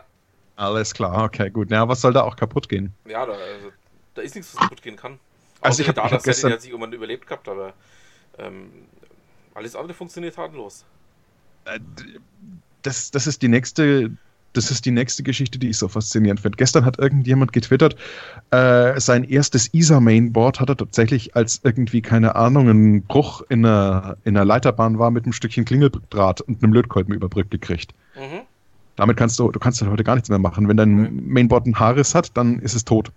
Alles 0.58 0.94
klar, 0.94 1.24
okay, 1.24 1.50
gut. 1.50 1.72
Ja, 1.72 1.88
was 1.88 2.02
soll 2.02 2.14
da 2.14 2.24
auch 2.24 2.36
kaputt 2.36 2.68
gehen? 2.68 2.92
Ja, 3.08 3.26
da, 3.26 3.34
also, 3.34 3.72
da 4.16 4.22
ist 4.24 4.36
nichts, 4.36 4.54
was 4.56 4.62
kaputt 4.62 4.82
gehen 4.82 4.96
kann. 4.96 5.20
Also 5.62 5.82
ich 5.82 5.88
habe 5.88 6.02
hab 6.04 6.24
gestern... 6.24 6.52
hat 6.52 6.62
sich 6.62 6.72
irgendwann 6.72 6.94
überlebt 6.94 7.28
gehabt, 7.28 7.48
aber 7.48 7.74
ähm, 8.38 8.70
alles 9.54 9.76
andere 9.76 9.94
funktioniert 9.94 10.36
tatenlos. 10.36 10.84
Äh, 11.66 11.80
das, 12.82 13.12
das 13.12 13.28
ist 13.28 13.42
die 13.42 13.48
nächste 13.48 14.12
das 14.54 14.72
ist 14.72 14.86
die 14.86 14.92
nächste 14.92 15.22
Geschichte, 15.22 15.60
die 15.60 15.70
ich 15.70 15.78
so 15.78 15.88
faszinierend 15.88 16.40
finde. 16.40 16.56
Gestern 16.56 16.84
hat 16.84 16.98
irgendjemand 16.98 17.54
getwittert, 17.54 17.96
äh, 18.50 19.00
sein 19.00 19.24
erstes 19.24 19.72
ISA-Mainboard 19.74 20.60
hat 20.60 20.70
er 20.70 20.78
tatsächlich 20.78 21.36
als 21.36 21.62
irgendwie, 21.64 22.02
keine 22.02 22.36
Ahnung, 22.36 22.68
ein 22.68 23.04
Bruch 23.04 23.44
in 23.50 23.66
einer, 23.66 24.18
in 24.24 24.36
einer 24.36 24.46
Leiterbahn 24.46 24.98
war 24.98 25.12
mit 25.12 25.26
einem 25.26 25.34
Stückchen 25.34 25.64
Klingeldraht 25.64 26.42
und 26.42 26.64
einem 26.64 26.74
Lötkolben 26.74 27.14
überbrückt 27.14 27.52
gekriegt. 27.52 27.94
Mhm. 28.16 28.42
Damit 28.98 29.15
kannst 29.15 29.40
du, 29.40 29.49
du 29.52 29.60
kannst 29.60 29.82
heute 29.82 30.03
gar 30.03 30.15
nichts 30.15 30.28
mehr 30.28 30.40
machen. 30.40 30.68
Wenn 30.68 30.76
dein 30.76 31.28
Mainboard 31.28 31.65
ein 31.65 31.80
Haares 31.80 32.14
hat, 32.14 32.36
dann 32.36 32.60
ist 32.60 32.74
es 32.74 32.84
tot. 32.84 33.11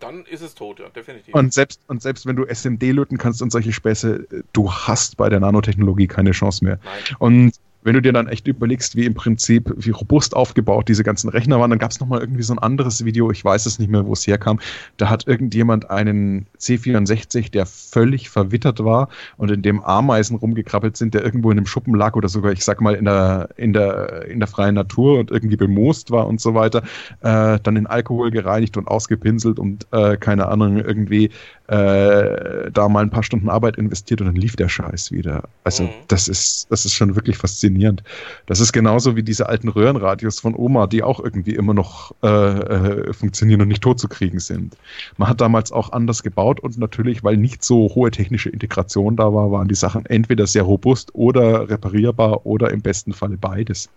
Dann 0.00 0.24
ist 0.24 0.40
es 0.40 0.54
tot, 0.54 0.80
ja, 0.80 0.88
definitiv. 0.88 1.34
Und 1.34 1.52
selbst, 1.52 1.80
und 1.88 2.00
selbst 2.00 2.26
wenn 2.26 2.36
du 2.36 2.44
SMD 2.44 2.82
löten 2.92 3.18
kannst 3.18 3.42
und 3.42 3.50
solche 3.50 3.72
Späße, 3.72 4.26
du 4.52 4.72
hast 4.72 5.16
bei 5.16 5.28
der 5.28 5.40
Nanotechnologie 5.40 6.06
keine 6.06 6.30
Chance 6.30 6.64
mehr. 6.64 6.78
Nein. 6.82 7.16
Und 7.18 7.52
wenn 7.84 7.94
du 7.94 8.02
dir 8.02 8.12
dann 8.12 8.26
echt 8.26 8.48
überlegst, 8.48 8.96
wie 8.96 9.04
im 9.04 9.14
Prinzip, 9.14 9.72
wie 9.76 9.90
robust 9.90 10.34
aufgebaut 10.34 10.88
diese 10.88 11.04
ganzen 11.04 11.28
Rechner 11.28 11.60
waren, 11.60 11.70
dann 11.70 11.78
gab 11.78 11.90
es 11.90 12.00
nochmal 12.00 12.20
irgendwie 12.20 12.42
so 12.42 12.54
ein 12.54 12.58
anderes 12.58 13.04
Video, 13.04 13.30
ich 13.30 13.44
weiß 13.44 13.66
es 13.66 13.78
nicht 13.78 13.90
mehr, 13.90 14.06
wo 14.06 14.14
es 14.14 14.26
herkam. 14.26 14.58
Da 14.96 15.10
hat 15.10 15.26
irgendjemand 15.26 15.90
einen 15.90 16.46
C64, 16.58 17.50
der 17.50 17.66
völlig 17.66 18.30
verwittert 18.30 18.82
war 18.82 19.08
und 19.36 19.50
in 19.50 19.62
dem 19.62 19.82
Ameisen 19.82 20.36
rumgekrabbelt 20.36 20.96
sind, 20.96 21.14
der 21.14 21.24
irgendwo 21.24 21.50
in 21.50 21.58
einem 21.58 21.66
Schuppen 21.66 21.94
lag 21.94 22.16
oder 22.16 22.28
sogar, 22.28 22.52
ich 22.52 22.64
sag 22.64 22.80
mal, 22.80 22.94
in 22.94 23.04
der, 23.04 23.50
in 23.56 23.74
der, 23.74 24.26
in 24.28 24.40
der 24.40 24.48
freien 24.48 24.74
Natur 24.74 25.18
und 25.18 25.30
irgendwie 25.30 25.56
bemoost 25.56 26.10
war 26.10 26.26
und 26.26 26.40
so 26.40 26.54
weiter, 26.54 26.82
äh, 27.20 27.58
dann 27.62 27.76
in 27.76 27.86
Alkohol 27.86 28.30
gereinigt 28.30 28.78
und 28.78 28.88
ausgepinselt 28.88 29.58
und 29.58 29.86
äh, 29.92 30.16
keine 30.16 30.48
Ahnung, 30.48 30.78
irgendwie 30.78 31.30
äh, 31.68 32.70
da 32.70 32.88
mal 32.88 33.02
ein 33.02 33.10
paar 33.10 33.22
Stunden 33.22 33.48
Arbeit 33.48 33.76
investiert 33.76 34.20
und 34.20 34.26
dann 34.26 34.36
lief 34.36 34.54
der 34.54 34.68
Scheiß 34.68 35.12
wieder. 35.12 35.44
Also 35.64 35.84
mhm. 35.84 35.90
das 36.08 36.28
ist, 36.28 36.66
das 36.70 36.84
ist 36.84 36.92
schon 36.92 37.16
wirklich 37.16 37.38
faszinierend. 37.38 38.02
Das 38.46 38.60
ist 38.60 38.72
genauso 38.72 39.16
wie 39.16 39.22
diese 39.22 39.48
alten 39.48 39.68
Röhrenradios 39.68 40.40
von 40.40 40.54
Oma, 40.54 40.86
die 40.86 41.02
auch 41.02 41.20
irgendwie 41.20 41.54
immer 41.54 41.72
noch 41.72 42.14
äh, 42.22 42.28
äh, 42.28 43.12
funktionieren 43.14 43.62
und 43.62 43.68
nicht 43.68 43.82
tot 43.82 43.98
zu 43.98 44.08
kriegen 44.08 44.40
sind. 44.40 44.76
Man 45.16 45.28
hat 45.28 45.40
damals 45.40 45.72
auch 45.72 45.92
anders 45.92 46.22
gebaut 46.22 46.60
und 46.60 46.76
natürlich, 46.76 47.24
weil 47.24 47.38
nicht 47.38 47.64
so 47.64 47.88
hohe 47.94 48.10
technische 48.10 48.50
Integration 48.50 49.16
da 49.16 49.32
war, 49.32 49.50
waren 49.50 49.68
die 49.68 49.74
Sachen 49.74 50.04
entweder 50.06 50.46
sehr 50.46 50.64
robust 50.64 51.14
oder 51.14 51.70
reparierbar 51.70 52.44
oder 52.44 52.70
im 52.70 52.82
besten 52.82 53.14
Falle 53.14 53.38
beides. 53.38 53.88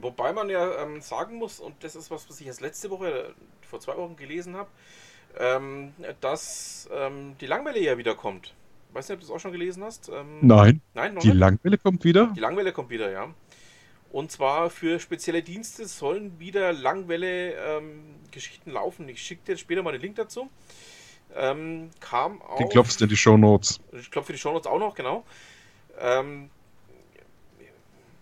Wobei 0.00 0.32
man 0.32 0.50
ja 0.50 0.82
ähm, 0.82 1.00
sagen 1.00 1.36
muss, 1.36 1.60
und 1.60 1.74
das 1.80 1.96
ist 1.96 2.10
was, 2.10 2.28
was 2.28 2.40
ich 2.40 2.46
erst 2.46 2.60
letzte 2.60 2.90
Woche, 2.90 3.34
vor 3.62 3.80
zwei 3.80 3.96
Wochen 3.96 4.16
gelesen 4.16 4.56
habe, 4.56 4.68
ähm, 5.38 5.92
dass 6.20 6.88
ähm, 6.92 7.36
die 7.40 7.46
Langwelle 7.46 7.80
ja 7.80 7.98
wiederkommt. 7.98 8.54
Weißt 8.92 9.10
du, 9.10 9.14
ob 9.14 9.20
du 9.20 9.26
das 9.26 9.34
auch 9.34 9.40
schon 9.40 9.52
gelesen 9.52 9.84
hast? 9.84 10.08
Ähm, 10.08 10.38
Nein. 10.40 10.80
Nein, 10.94 11.18
Die 11.20 11.28
nicht? 11.28 11.36
Langwelle 11.38 11.78
kommt 11.78 12.04
wieder? 12.04 12.32
Die 12.34 12.40
Langwelle 12.40 12.72
kommt 12.72 12.90
wieder, 12.90 13.10
ja. 13.10 13.28
Und 14.10 14.32
zwar 14.32 14.70
für 14.70 14.98
spezielle 15.00 15.42
Dienste 15.42 15.86
sollen 15.86 16.38
wieder 16.38 16.72
Langwelle-Geschichten 16.72 18.70
ähm, 18.70 18.74
laufen. 18.74 19.08
Ich 19.08 19.20
schicke 19.20 19.42
dir 19.44 19.58
später 19.58 19.82
mal 19.82 19.92
den 19.92 20.00
Link 20.00 20.16
dazu. 20.16 20.48
Ähm, 21.34 21.90
kam 22.00 22.40
auch. 22.40 22.56
Den 22.56 22.68
klopfst 22.68 22.96
du 22.98 23.04
in 23.04 23.10
die 23.10 23.16
Show 23.16 23.36
Notes. 23.36 23.80
Ich 23.92 24.10
klopfe 24.10 24.32
die 24.32 24.38
Show 24.38 24.52
Notes 24.52 24.66
auch 24.66 24.78
noch, 24.78 24.94
genau. 24.94 25.24
Ähm, 25.98 26.48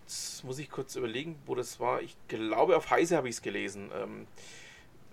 jetzt 0.05 0.43
muss 0.45 0.59
ich 0.59 0.71
kurz 0.71 0.97
überlegen, 0.97 1.37
wo 1.47 1.55
das 1.55 1.79
war. 1.79 2.01
Ich 2.03 2.17
glaube, 2.27 2.77
auf 2.77 2.91
Heise 2.91 3.17
habe 3.17 3.29
ich 3.29 3.37
es 3.37 3.43
gelesen. 3.43 3.91
Ähm, 3.95 4.27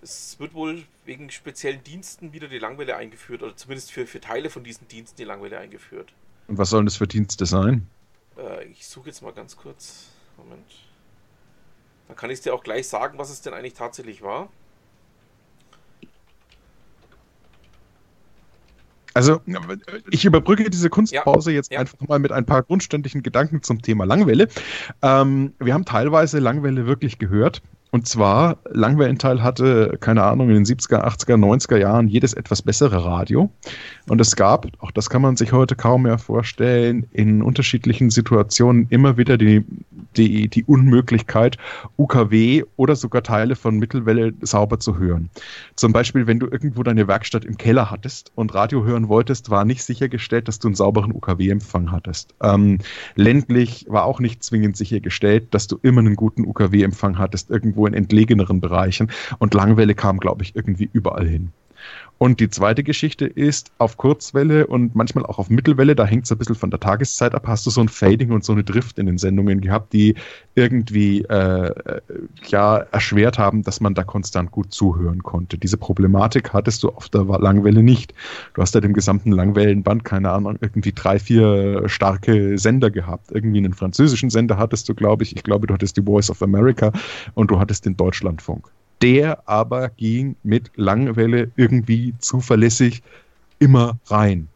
es 0.02 0.36
wird 0.40 0.52
wohl 0.52 0.82
wegen 1.04 1.30
speziellen 1.30 1.82
Diensten 1.84 2.32
wieder 2.32 2.48
die 2.48 2.58
Langwelle 2.58 2.96
eingeführt, 2.96 3.42
oder 3.42 3.56
zumindest 3.56 3.92
für, 3.92 4.06
für 4.06 4.20
Teile 4.20 4.50
von 4.50 4.64
diesen 4.64 4.88
Diensten 4.88 5.16
die 5.16 5.24
Langwelle 5.24 5.58
eingeführt. 5.58 6.12
Und 6.48 6.58
was 6.58 6.70
sollen 6.70 6.86
das 6.86 6.96
für 6.96 7.06
Dienste 7.06 7.46
sein? 7.46 7.86
Äh, 8.36 8.64
ich 8.66 8.86
suche 8.86 9.08
jetzt 9.08 9.22
mal 9.22 9.32
ganz 9.32 9.56
kurz. 9.56 10.08
Moment. 10.36 10.66
Dann 12.08 12.16
kann 12.16 12.30
ich 12.30 12.40
dir 12.40 12.52
auch 12.52 12.64
gleich 12.64 12.88
sagen, 12.88 13.18
was 13.18 13.30
es 13.30 13.42
denn 13.42 13.54
eigentlich 13.54 13.74
tatsächlich 13.74 14.22
war. 14.22 14.48
Also, 19.14 19.42
ich 20.10 20.24
überbrücke 20.24 20.70
diese 20.70 20.88
Kunstpause 20.88 21.50
ja, 21.50 21.56
jetzt 21.56 21.70
ja. 21.70 21.80
einfach 21.80 22.00
mal 22.08 22.18
mit 22.18 22.32
ein 22.32 22.46
paar 22.46 22.62
grundständigen 22.62 23.22
Gedanken 23.22 23.62
zum 23.62 23.82
Thema 23.82 24.04
Langwelle. 24.04 24.48
Ähm, 25.02 25.52
wir 25.58 25.74
haben 25.74 25.84
teilweise 25.84 26.38
Langwelle 26.38 26.86
wirklich 26.86 27.18
gehört. 27.18 27.60
Und 27.94 28.08
zwar, 28.08 28.56
Langwellenteil 28.70 29.42
hatte, 29.42 29.98
keine 30.00 30.22
Ahnung, 30.22 30.48
in 30.48 30.54
den 30.54 30.64
70er, 30.64 31.04
80er, 31.04 31.36
90er 31.36 31.76
Jahren 31.76 32.08
jedes 32.08 32.32
etwas 32.32 32.62
bessere 32.62 33.04
Radio. 33.04 33.50
Und 34.08 34.18
es 34.18 34.34
gab, 34.34 34.66
auch 34.78 34.90
das 34.90 35.10
kann 35.10 35.20
man 35.20 35.36
sich 35.36 35.52
heute 35.52 35.76
kaum 35.76 36.04
mehr 36.04 36.16
vorstellen, 36.16 37.06
in 37.12 37.42
unterschiedlichen 37.42 38.08
Situationen 38.08 38.86
immer 38.88 39.18
wieder 39.18 39.36
die, 39.36 39.66
die, 40.16 40.48
die 40.48 40.64
Unmöglichkeit, 40.64 41.58
UKW 41.98 42.64
oder 42.76 42.96
sogar 42.96 43.22
Teile 43.22 43.56
von 43.56 43.76
Mittelwelle 43.78 44.32
sauber 44.40 44.80
zu 44.80 44.96
hören. 44.96 45.28
Zum 45.76 45.92
Beispiel, 45.92 46.26
wenn 46.26 46.38
du 46.40 46.46
irgendwo 46.46 46.82
deine 46.82 47.06
Werkstatt 47.08 47.44
im 47.44 47.58
Keller 47.58 47.90
hattest 47.90 48.32
und 48.34 48.54
Radio 48.54 48.84
hören 48.84 49.08
wolltest, 49.08 49.50
war 49.50 49.66
nicht 49.66 49.84
sichergestellt, 49.84 50.48
dass 50.48 50.58
du 50.58 50.68
einen 50.68 50.76
sauberen 50.76 51.12
UKW-Empfang 51.12 51.92
hattest. 51.92 52.34
Ähm, 52.42 52.78
ländlich 53.16 53.84
war 53.90 54.06
auch 54.06 54.18
nicht 54.18 54.42
zwingend 54.42 54.78
sichergestellt, 54.78 55.52
dass 55.52 55.66
du 55.66 55.78
immer 55.82 56.00
einen 56.00 56.16
guten 56.16 56.46
UKW-Empfang 56.46 57.18
hattest, 57.18 57.50
irgendwo 57.50 57.81
in 57.86 57.94
entlegeneren 57.94 58.60
Bereichen. 58.60 59.10
Und 59.38 59.54
Langwelle 59.54 59.94
kam, 59.94 60.18
glaube 60.18 60.42
ich, 60.42 60.56
irgendwie 60.56 60.88
überall 60.92 61.26
hin. 61.26 61.52
Und 62.18 62.38
die 62.38 62.48
zweite 62.48 62.84
Geschichte 62.84 63.26
ist, 63.26 63.72
auf 63.78 63.96
Kurzwelle 63.96 64.68
und 64.68 64.94
manchmal 64.94 65.26
auch 65.26 65.40
auf 65.40 65.50
Mittelwelle, 65.50 65.96
da 65.96 66.06
hängt 66.06 66.24
es 66.24 66.30
ein 66.30 66.38
bisschen 66.38 66.54
von 66.54 66.70
der 66.70 66.78
Tageszeit 66.78 67.34
ab, 67.34 67.48
hast 67.48 67.66
du 67.66 67.70
so 67.70 67.80
ein 67.80 67.88
Fading 67.88 68.30
und 68.30 68.44
so 68.44 68.52
eine 68.52 68.62
Drift 68.62 69.00
in 69.00 69.06
den 69.06 69.18
Sendungen 69.18 69.60
gehabt, 69.60 69.92
die 69.92 70.14
irgendwie 70.54 71.22
äh, 71.22 71.66
äh, 71.66 72.00
ja 72.46 72.76
erschwert 72.76 73.38
haben, 73.38 73.64
dass 73.64 73.80
man 73.80 73.94
da 73.94 74.04
konstant 74.04 74.52
gut 74.52 74.72
zuhören 74.72 75.24
konnte. 75.24 75.58
Diese 75.58 75.76
Problematik 75.76 76.52
hattest 76.52 76.84
du 76.84 76.90
auf 76.90 77.08
der 77.08 77.24
Langwelle 77.24 77.82
nicht. 77.82 78.14
Du 78.54 78.62
hast 78.62 78.74
ja 78.76 78.80
dem 78.80 78.92
gesamten 78.92 79.32
Langwellenband, 79.32 80.04
keine 80.04 80.30
Ahnung, 80.30 80.58
irgendwie 80.60 80.92
drei, 80.92 81.18
vier 81.18 81.88
starke 81.88 82.56
Sender 82.56 82.92
gehabt. 82.92 83.32
Irgendwie 83.32 83.58
einen 83.58 83.74
französischen 83.74 84.30
Sender 84.30 84.58
hattest 84.58 84.88
du, 84.88 84.94
glaube 84.94 85.24
ich. 85.24 85.34
Ich 85.34 85.42
glaube, 85.42 85.66
du 85.66 85.74
hattest 85.74 85.96
die 85.96 86.02
Voice 86.02 86.30
of 86.30 86.40
America 86.42 86.92
und 87.34 87.50
du 87.50 87.58
hattest 87.58 87.84
den 87.84 87.96
Deutschlandfunk. 87.96 88.70
Der 89.02 89.48
aber 89.48 89.88
ging 89.88 90.36
mit 90.44 90.70
Langwelle 90.76 91.50
irgendwie 91.56 92.14
zuverlässig 92.18 93.02
immer 93.58 93.98
rein. 94.06 94.48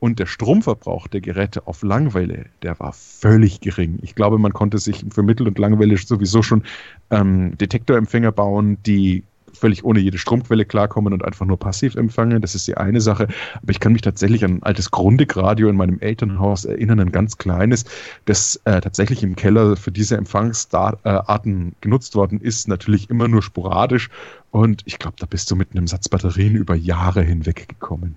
Und 0.00 0.18
der 0.18 0.26
Stromverbrauch 0.26 1.08
der 1.08 1.20
Geräte 1.20 1.66
auf 1.66 1.82
Langwelle, 1.82 2.46
der 2.62 2.78
war 2.80 2.92
völlig 2.92 3.60
gering. 3.60 3.98
Ich 4.02 4.14
glaube, 4.14 4.38
man 4.38 4.52
konnte 4.52 4.78
sich 4.78 5.04
für 5.10 5.22
Mittel- 5.22 5.48
und 5.48 5.58
Langwelle 5.58 5.96
sowieso 5.96 6.42
schon 6.42 6.62
ähm, 7.10 7.56
Detektorempfänger 7.58 8.32
bauen, 8.32 8.78
die 8.84 9.24
völlig 9.52 9.84
ohne 9.84 10.00
jede 10.00 10.18
Stromquelle 10.18 10.64
klarkommen 10.64 11.12
und 11.12 11.24
einfach 11.24 11.46
nur 11.46 11.58
passiv 11.58 11.94
empfangen. 11.94 12.40
Das 12.40 12.54
ist 12.54 12.66
die 12.66 12.76
eine 12.76 13.00
Sache. 13.00 13.28
Aber 13.62 13.70
ich 13.70 13.80
kann 13.80 13.92
mich 13.92 14.02
tatsächlich 14.02 14.44
an 14.44 14.56
ein 14.56 14.62
altes 14.62 14.90
Grundig-Radio 14.90 15.68
in 15.68 15.76
meinem 15.76 15.98
Elternhaus 16.00 16.64
erinnern, 16.64 17.00
ein 17.00 17.12
ganz 17.12 17.38
kleines, 17.38 17.84
das 18.24 18.56
äh, 18.64 18.80
tatsächlich 18.80 19.22
im 19.22 19.36
Keller 19.36 19.76
für 19.76 19.92
diese 19.92 20.16
Empfangsarten 20.16 21.74
genutzt 21.80 22.14
worden 22.14 22.40
ist. 22.40 22.68
Natürlich 22.68 23.10
immer 23.10 23.28
nur 23.28 23.42
sporadisch. 23.42 24.10
Und 24.50 24.82
ich 24.86 24.98
glaube, 24.98 25.16
da 25.18 25.26
bist 25.26 25.50
du 25.50 25.56
mit 25.56 25.72
einem 25.72 25.86
Satz 25.86 26.08
Batterien 26.08 26.56
über 26.56 26.74
Jahre 26.74 27.22
hinweg 27.22 27.68
gekommen. 27.68 28.16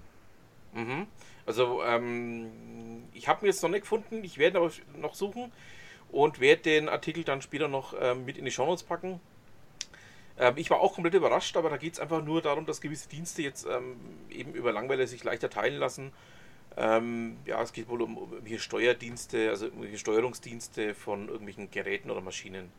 Mhm. 0.74 1.08
Also, 1.46 1.82
ähm, 1.84 2.48
ich 3.14 3.28
habe 3.28 3.42
mir 3.42 3.48
jetzt 3.48 3.62
noch 3.62 3.70
nicht 3.70 3.82
gefunden. 3.82 4.24
Ich 4.24 4.38
werde 4.38 4.60
noch 5.00 5.14
suchen 5.14 5.52
und 6.12 6.40
werde 6.40 6.62
den 6.62 6.90
Artikel 6.90 7.24
dann 7.24 7.42
später 7.42 7.68
noch 7.68 7.94
ähm, 8.00 8.26
mit 8.26 8.38
in 8.38 8.46
die 8.46 8.52
Show 8.52 8.66
Notes 8.66 8.84
packen. 8.84 9.20
Ähm, 10.38 10.54
ich 10.58 10.70
war 10.70 10.80
auch 10.80 10.94
komplett 10.94 11.14
überrascht, 11.14 11.56
aber 11.58 11.70
da 11.70 11.78
geht 11.78 11.94
es 11.94 12.00
einfach 12.00 12.24
nur 12.24 12.42
darum, 12.42 12.66
dass 12.66 12.82
gewisse 12.82 13.08
Dienste 13.10 13.42
jetzt 13.42 13.66
ähm, 13.66 13.96
eben 14.30 14.54
über 14.54 14.72
Langweile 14.72 15.08
sich 15.08 15.24
leichter 15.24 15.50
teilen 15.50 15.80
lassen. 15.80 16.12
Ähm, 16.76 17.38
ja, 17.46 17.62
es 17.62 17.72
geht 17.72 17.88
wohl 17.88 18.02
um, 18.02 18.18
um 18.18 18.30
hier 18.46 18.60
Steuerdienste, 18.60 19.50
also 19.50 19.66
irgendwelche 19.66 20.00
Steuerungsdienste 20.00 20.96
von 20.96 21.28
irgendwelchen 21.28 21.70
Geräten 21.70 22.10
oder 22.10 22.22
Maschinen. 22.22 22.70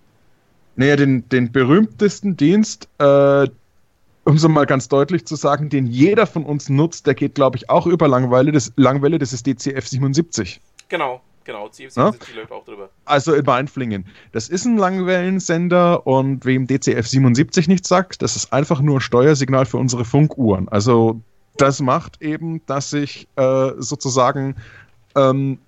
Naja, 0.77 0.97
den, 0.97 1.29
den 1.29 1.53
berühmtesten 1.53 2.37
Dienst, 2.37 2.89
äh, 2.99 3.47
um 4.25 4.39
so 4.39 4.49
mal 4.49 4.67
ganz 4.67 4.89
deutlich 4.89 5.25
zu 5.27 5.37
sagen, 5.37 5.69
den 5.69 5.87
jeder 5.87 6.27
von 6.27 6.45
uns 6.45 6.69
nutzt, 6.69 7.07
der 7.07 7.15
geht, 7.15 7.37
glaube 7.37 7.57
ich, 7.57 7.71
auch 7.71 7.87
über 7.87 8.09
Langweile. 8.09 8.51
Das, 8.51 8.73
Langwelle, 8.75 9.19
das 9.19 9.33
ist 9.33 9.47
DCF 9.47 9.87
77. 9.87 10.61
Genau, 10.89 11.21
Genau, 11.45 11.69
CFC 11.69 11.97
Ja? 11.97 12.13
läuft 12.35 12.53
auch 12.53 12.65
drüber. 12.65 12.91
Also 13.05 13.35
in 13.35 13.47
Weinflingen. 13.47 14.07
Das 14.33 14.49
ist 14.49 14.65
ein 14.65 14.77
Langwellensender 14.77 16.07
und 16.07 16.45
wem 16.45 16.67
DCF 16.67 17.07
77 17.07 17.69
nicht 17.69 17.87
sagt, 17.87 18.23
das 18.23 18.37
ist 18.37 18.53
einfach 18.53 18.81
nur 18.81 18.99
ein 18.99 19.01
Steuersignal 19.01 19.67
für 19.67 19.77
unsere 19.77 20.05
Funkuhren. 20.05 20.69
Also 20.69 21.21
das 21.57 21.81
macht 21.81 22.23
eben, 22.23 22.65
dass 22.67 22.91
sich 22.91 23.29
äh, 23.37 23.73
sozusagen 23.79 24.57
ähm, 25.15 25.59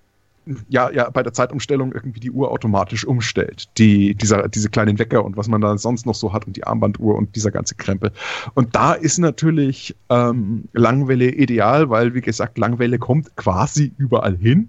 ja, 0.69 0.90
ja, 0.90 1.11
bei 1.11 1.23
der 1.23 1.32
Zeitumstellung 1.32 1.93
irgendwie 1.93 2.20
die 2.20 2.31
Uhr 2.31 2.51
automatisch 2.51 3.05
umstellt. 3.05 3.69
Die, 3.78 4.15
dieser, 4.15 4.48
diese 4.48 4.70
kleinen 4.70 4.98
Wecker 4.98 5.24
und 5.24 5.36
was 5.36 5.48
man 5.48 5.61
da 5.61 5.77
sonst 5.77 6.07
noch 6.07 6.15
so 6.15 6.32
hat 6.32 6.47
und 6.47 6.57
die 6.57 6.65
Armbanduhr 6.65 7.16
und 7.16 7.35
dieser 7.35 7.51
ganze 7.51 7.74
Krempel. 7.74 8.12
Und 8.55 8.74
da 8.77 8.93
ist 8.93 9.19
natürlich 9.19 9.97
ähm, 10.09 10.65
Langwelle 10.73 11.32
ideal, 11.32 11.90
weil, 11.90 12.15
wie 12.15 12.20
gesagt, 12.20 12.59
Langwelle 12.59 12.98
kommt 12.98 13.35
quasi 13.36 13.93
überall 13.98 14.36
hin. 14.36 14.69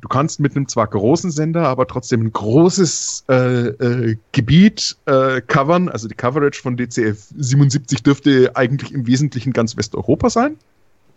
Du 0.00 0.08
kannst 0.08 0.40
mit 0.40 0.56
einem 0.56 0.66
zwar 0.66 0.86
großen 0.86 1.30
Sender, 1.30 1.68
aber 1.68 1.86
trotzdem 1.86 2.22
ein 2.22 2.32
großes 2.32 3.26
äh, 3.28 3.66
äh, 3.68 4.16
Gebiet 4.32 4.96
äh, 5.06 5.42
covern. 5.42 5.90
Also 5.90 6.08
die 6.08 6.14
Coverage 6.14 6.60
von 6.60 6.76
DCF 6.76 7.18
77 7.36 8.02
dürfte 8.02 8.50
eigentlich 8.54 8.92
im 8.92 9.06
Wesentlichen 9.06 9.52
ganz 9.52 9.76
Westeuropa 9.76 10.30
sein. 10.30 10.56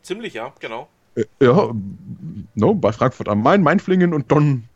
Ziemlich, 0.02 0.34
ja, 0.34 0.52
genau. 0.60 0.90
Äh, 1.16 1.24
ja, 1.42 1.72
no, 2.56 2.76
bei 2.76 2.92
Frankfurt 2.92 3.30
am 3.30 3.42
Main, 3.42 3.62
Mainflingen 3.62 4.14
und 4.14 4.30
dann, 4.32 4.68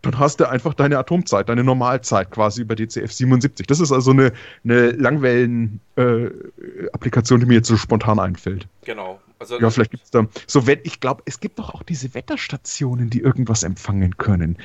dann 0.00 0.18
hast 0.18 0.40
du 0.40 0.48
einfach 0.48 0.72
deine 0.72 0.96
Atomzeit, 0.98 1.50
deine 1.50 1.62
Normalzeit 1.62 2.30
quasi 2.30 2.62
über 2.62 2.76
DCF 2.76 3.12
77. 3.12 3.66
Das 3.66 3.80
ist 3.80 3.92
also 3.92 4.12
eine, 4.12 4.32
eine 4.64 4.92
Langwellen-Applikation, 4.92 7.40
die 7.40 7.46
mir 7.46 7.56
jetzt 7.56 7.68
so 7.68 7.76
spontan 7.76 8.18
einfällt. 8.18 8.66
Genau. 8.84 9.20
Also, 9.40 9.58
Ja, 9.58 9.70
vielleicht 9.70 9.90
gibt 9.90 10.04
es 10.04 10.10
da 10.10 10.26
so, 10.46 10.66
wenn 10.66 10.80
ich 10.84 11.00
glaube, 11.00 11.22
es 11.26 11.40
gibt 11.40 11.58
doch 11.58 11.70
auch 11.74 11.82
diese 11.82 12.14
Wetterstationen, 12.14 13.10
die 13.10 13.20
irgendwas 13.20 13.62
empfangen 13.62 14.16
können. 14.16 14.56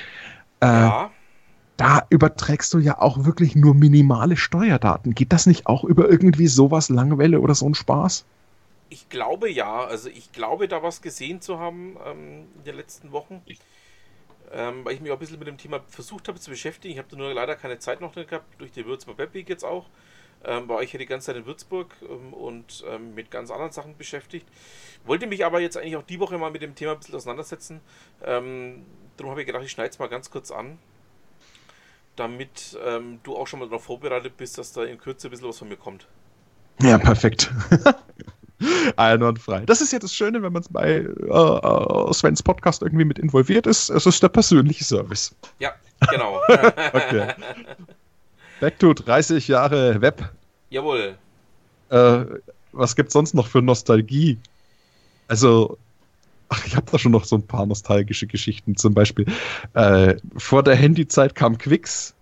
Äh, 0.62 0.92
ja, 0.92 1.16
Da 1.78 2.06
überträgst 2.10 2.74
du 2.74 2.80
ja 2.80 3.00
auch 3.02 3.26
wirklich 3.26 3.56
nur 3.56 3.76
minimale 3.76 4.38
Steuerdaten. 4.38 5.16
Geht 5.16 5.34
das 5.34 5.46
nicht 5.48 5.68
auch 5.68 5.84
über 5.86 6.10
irgendwie 6.10 6.48
sowas 6.48 6.90
Langwelle 6.90 7.42
oder 7.42 7.56
so 7.56 7.68
ein 7.70 7.76
Spaß? 7.76 8.28
ich 8.90 9.10
glaube 9.10 9.50
ja. 9.50 9.86
Also 9.86 10.10
ich 10.10 10.32
glaube, 10.32 10.68
da 10.68 10.82
was 10.84 11.02
gesehen 11.02 11.42
zu 11.42 11.60
haben 11.60 11.98
ähm, 12.06 12.52
in 12.56 12.64
den 12.64 12.76
letzten 12.76 13.12
Wochen. 13.12 13.44
Ähm, 14.52 14.86
weil 14.86 14.94
ich 14.94 15.02
mich 15.02 15.12
auch 15.12 15.16
ein 15.16 15.20
bisschen 15.20 15.40
mit 15.40 15.48
dem 15.48 15.58
Thema 15.58 15.82
versucht 15.88 16.28
habe 16.28 16.40
zu 16.40 16.52
beschäftigen. 16.52 16.94
Ich 16.94 16.98
habe 17.00 17.08
da 17.10 17.18
nur 17.18 17.34
leider 17.34 17.56
keine 17.56 17.80
Zeit 17.80 18.00
noch 18.02 18.14
drin 18.14 18.28
gehabt, 18.28 18.60
durch 18.60 18.72
die 18.72 18.86
Würzburg 18.86 19.18
Web 19.18 19.34
Week 19.34 19.50
jetzt 19.50 19.66
auch. 19.66 19.90
Ähm, 20.48 20.70
war 20.70 20.84
ich 20.84 20.94
ja 20.94 21.00
die 21.00 21.06
ganze 21.06 21.28
Zeit 21.28 21.38
in 21.38 21.46
Würzburg 21.46 21.96
ähm, 22.04 22.34
und 22.34 22.84
ähm, 22.88 23.16
mit 23.16 23.32
ganz 23.32 23.50
anderen 23.50 23.72
Sachen 23.72 23.98
beschäftigt. 23.98 24.46
Wollte 25.06 25.28
mich 25.28 25.44
aber 25.44 25.60
jetzt 25.60 25.78
eigentlich 25.78 25.98
auch 25.98 26.04
die 26.04 26.20
Woche 26.20 26.38
mal 26.38 26.52
mit 26.52 26.62
dem 26.62 26.76
Thema 26.76 26.92
ein 26.92 27.00
bisschen 27.00 27.16
auseinandersetzen. 27.16 27.82
Ähm, 28.24 28.86
darum 29.18 29.32
habe 29.32 29.42
ich 29.42 29.48
gedacht, 29.48 29.64
ich 29.64 29.72
schneide 29.72 29.90
es 29.90 30.00
mal 30.00 30.08
ganz 30.08 30.30
kurz 30.30 30.52
an. 30.52 30.78
Damit 32.16 32.78
ähm, 32.86 33.20
du 33.24 33.36
auch 33.36 33.48
schon 33.48 33.60
mal 33.60 33.66
darauf 33.66 33.84
vorbereitet 33.84 34.38
bist, 34.38 34.58
dass 34.58 34.72
da 34.72 34.84
in 34.84 34.98
Kürze 34.98 35.28
ein 35.28 35.32
bisschen 35.32 35.48
was 35.48 35.58
von 35.58 35.68
mir 35.68 35.78
kommt. 35.78 36.08
Ja, 36.82 36.98
perfekt. 36.98 37.52
Einwandfrei. 38.96 39.62
Das 39.66 39.82
ist 39.82 39.92
ja 39.92 40.00
das 40.00 40.14
Schöne, 40.14 40.42
wenn 40.42 40.54
man 40.54 40.64
bei 40.70 40.98
äh, 41.00 42.14
Svens 42.14 42.42
Podcast 42.42 42.84
irgendwie 42.84 43.06
mit 43.06 43.20
involviert 43.20 43.68
ist. 43.68 43.90
Es 43.90 44.06
ist 44.06 44.22
der 44.24 44.30
persönliche 44.30 44.84
Service. 44.84 45.36
Ja, 45.60 45.74
genau. 46.10 46.42
Okay. 46.94 47.34
Back 48.62 48.80
to 48.80 48.94
30 48.94 49.48
Jahre 49.48 50.02
Web. 50.02 50.30
Jawohl. 50.70 51.18
Äh, 51.90 52.26
was 52.72 52.96
gibt's 52.96 53.14
sonst 53.14 53.34
noch 53.34 53.48
für 53.48 53.62
Nostalgie? 53.62 54.38
Also, 55.28 55.78
ach, 56.50 56.66
ich 56.66 56.76
habe 56.76 56.92
da 56.92 57.00
schon 57.00 57.12
noch 57.12 57.26
so 57.26 57.36
ein 57.38 57.48
paar 57.48 57.66
nostalgische 57.66 58.28
Geschichten. 58.28 58.76
Zum 58.76 58.94
Beispiel, 58.94 59.26
äh, 59.74 60.16
vor 60.38 60.64
der 60.64 60.76
Handyzeit 60.76 61.36
kam 61.36 61.58
Quicks. 61.58 62.14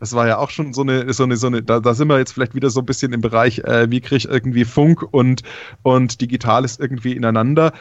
Das 0.00 0.14
war 0.14 0.26
ja 0.26 0.38
auch 0.38 0.50
schon 0.50 0.74
so 0.74 0.82
eine, 0.82 1.12
so 1.12 1.22
eine, 1.22 1.36
so 1.36 1.46
eine, 1.46 1.62
da, 1.62 1.78
da 1.78 1.94
sind 1.94 2.08
wir 2.08 2.18
jetzt 2.18 2.32
vielleicht 2.32 2.56
wieder 2.56 2.70
so 2.70 2.80
ein 2.80 2.86
bisschen 2.86 3.12
im 3.12 3.20
Bereich, 3.20 3.60
äh, 3.60 3.88
wie 3.88 4.00
kriege 4.00 4.16
ich 4.16 4.28
irgendwie 4.28 4.64
Funk 4.64 5.06
und, 5.12 5.42
und 5.82 6.20
Digitales 6.20 6.78
irgendwie 6.80 7.12
ineinander. 7.12 7.72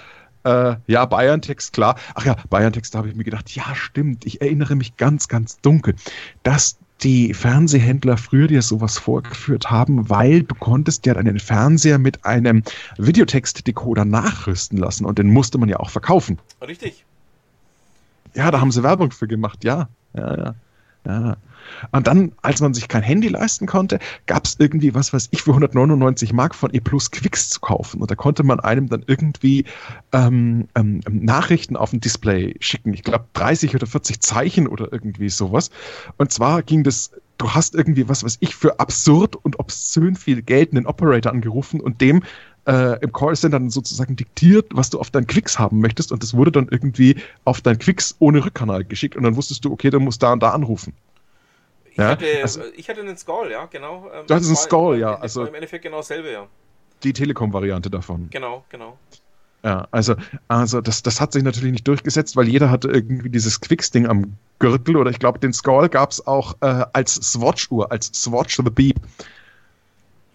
Äh, 0.44 0.76
ja, 0.88 1.06
Bayern-Text, 1.06 1.74
klar. 1.74 1.96
Ach 2.14 2.26
ja, 2.26 2.36
Bayern-Text, 2.50 2.94
da 2.94 3.00
habe 3.00 3.10
ich 3.10 3.16
mir 3.16 3.24
gedacht, 3.24 3.54
ja, 3.56 3.74
stimmt, 3.76 4.26
ich 4.26 4.42
erinnere 4.42 4.76
mich 4.76 4.98
ganz, 4.98 5.28
ganz 5.28 5.60
dunkel, 5.62 5.96
dass 6.44 6.78
die 7.04 7.34
Fernsehhändler 7.34 8.18
früher 8.18 8.48
dir 8.48 8.62
sowas 8.62 8.98
vorgeführt 8.98 9.70
haben, 9.72 10.10
weil 10.10 10.44
du 10.44 10.56
konntest 10.56 11.06
ja 11.06 11.14
deinen 11.14 11.40
Fernseher 11.40 11.98
mit 11.98 12.26
einem 12.26 12.64
Videotext-Decoder 12.98 14.06
nachrüsten 14.06 14.78
lassen 14.78 15.06
und 15.06 15.18
den 15.18 15.32
musste 15.32 15.58
man 15.58 15.70
ja 15.70 15.78
auch 15.80 15.90
verkaufen. 15.90 16.40
Richtig. 16.66 17.06
Ja, 18.34 18.52
da 18.52 18.62
haben 18.62 18.72
sie 18.72 18.84
Werbung 18.84 19.12
für 19.12 19.28
gemacht, 19.28 19.64
ja. 19.64 19.90
Ja, 20.14 20.38
ja. 20.38 20.56
ja. 21.06 21.38
Und 21.92 22.08
dann, 22.08 22.34
als 22.42 22.62
man 22.62 22.74
sich 22.74 22.88
kein 22.88 23.04
Handy 23.04 23.28
leisten 23.28 23.66
konnte, 23.66 24.00
gab 24.26 24.46
es 24.46 24.56
irgendwie, 24.60 24.94
was 24.94 25.14
weiß 25.14 25.30
ich, 25.32 25.42
für 25.42 25.52
199 25.52 26.34
Mark 26.34 26.56
von 26.56 26.74
E 26.74 26.80
Plus 26.80 27.12
Quicks 27.12 27.50
zu 27.50 27.60
kaufen. 27.60 28.02
Und 28.02 28.12
da 28.12 28.16
konnte 28.16 28.44
man 28.44 28.60
einem 28.60 28.90
dann 28.90 29.04
irgendwie 29.08 29.66
ähm, 30.12 30.68
ähm, 30.76 31.02
Nachrichten 31.10 31.76
auf 31.76 31.94
ein 31.94 32.00
Display 32.00 32.56
schicken. 32.60 32.94
Ich 32.94 33.04
glaube 33.04 33.26
30 33.34 33.76
oder 33.76 33.88
40 33.88 34.20
Zeichen 34.20 34.68
oder 34.68 34.92
irgendwie 34.92 35.30
sowas. 35.30 35.70
Und 36.18 36.32
zwar 36.32 36.64
ging 36.64 36.84
das, 36.84 37.12
du 37.38 37.52
hast 37.52 37.76
irgendwie, 37.76 38.08
was 38.08 38.24
weiß 38.24 38.38
ich, 38.40 38.56
für 38.56 38.80
absurd 38.80 39.36
und 39.36 39.60
obszön 39.60 40.16
viel 40.16 40.42
Geld 40.42 40.72
einen 40.72 40.86
Operator 40.86 41.32
angerufen 41.32 41.82
und 41.82 42.02
dem 42.02 42.24
äh, 42.68 43.00
im 43.02 43.12
Callcenter 43.12 43.60
dann 43.60 43.70
sozusagen 43.70 44.16
diktiert, 44.16 44.68
was 44.72 44.90
du 44.90 45.00
auf 45.00 45.10
deinen 45.10 45.28
Quicks 45.28 45.58
haben 45.58 45.80
möchtest. 45.80 46.12
Und 46.12 46.24
das 46.24 46.34
wurde 46.34 46.52
dann 46.52 46.68
irgendwie 46.70 47.16
auf 47.44 47.62
deinen 47.62 47.80
Quicks 47.80 48.16
ohne 48.20 48.44
Rückkanal 48.46 48.84
geschickt. 48.84 49.16
Und 49.16 49.24
dann 49.24 49.36
wusstest 49.36 49.66
du, 49.66 49.72
okay, 49.72 49.90
du 49.90 50.00
musst 50.00 50.22
da 50.22 50.34
und 50.34 50.44
da 50.44 50.52
anrufen. 50.52 50.94
Ich, 51.92 51.98
Ja, 51.98 52.08
hatte, 52.10 52.26
also- 52.42 52.62
ich 52.76 52.90
hatte 52.90 53.02
einen 53.02 53.18
Skull, 53.18 53.52
ja, 53.52 53.66
genau. 53.66 54.10
Ähm, 54.14 54.26
Du 54.26 54.34
hattest 54.34 54.50
einen 54.50 54.56
Skull, 54.58 54.98
ja, 55.00 55.16
Im, 55.16 55.22
also- 55.22 55.46
Im 55.46 55.54
Endeffekt 55.56 55.84
genau 55.84 55.98
dasselbe, 55.98 56.32
ja. 56.32 56.48
Die 57.04 57.14
Telekom-Variante 57.14 57.90
davon. 57.90 58.28
Genau, 58.32 58.64
genau. 58.70 58.98
Ja, 59.64 59.88
also, 59.92 60.16
also 60.48 60.82
das, 60.82 61.04
das 61.04 61.22
hat 61.22 61.34
sich 61.34 61.44
natürlich 61.44 61.72
nicht 61.72 61.88
durchgesetzt, 61.88 62.36
weil 62.36 62.48
jeder 62.48 62.72
hatte 62.72 62.88
irgendwie 62.90 63.30
dieses 63.30 63.60
Quicks-Ding 63.62 64.08
am 64.08 64.34
Gürtel 64.58 64.98
oder 64.98 65.12
ich 65.12 65.20
glaube, 65.20 65.38
den 65.40 65.54
Skull 65.54 65.90
gab 65.90 66.12
es 66.12 66.26
auch 66.26 66.56
äh, 66.62 66.86
als 66.94 67.14
Swatch-Uhr, 67.16 67.92
als 67.92 68.08
Swatch 68.14 68.56
the 68.58 68.64
Beep. 68.64 69.00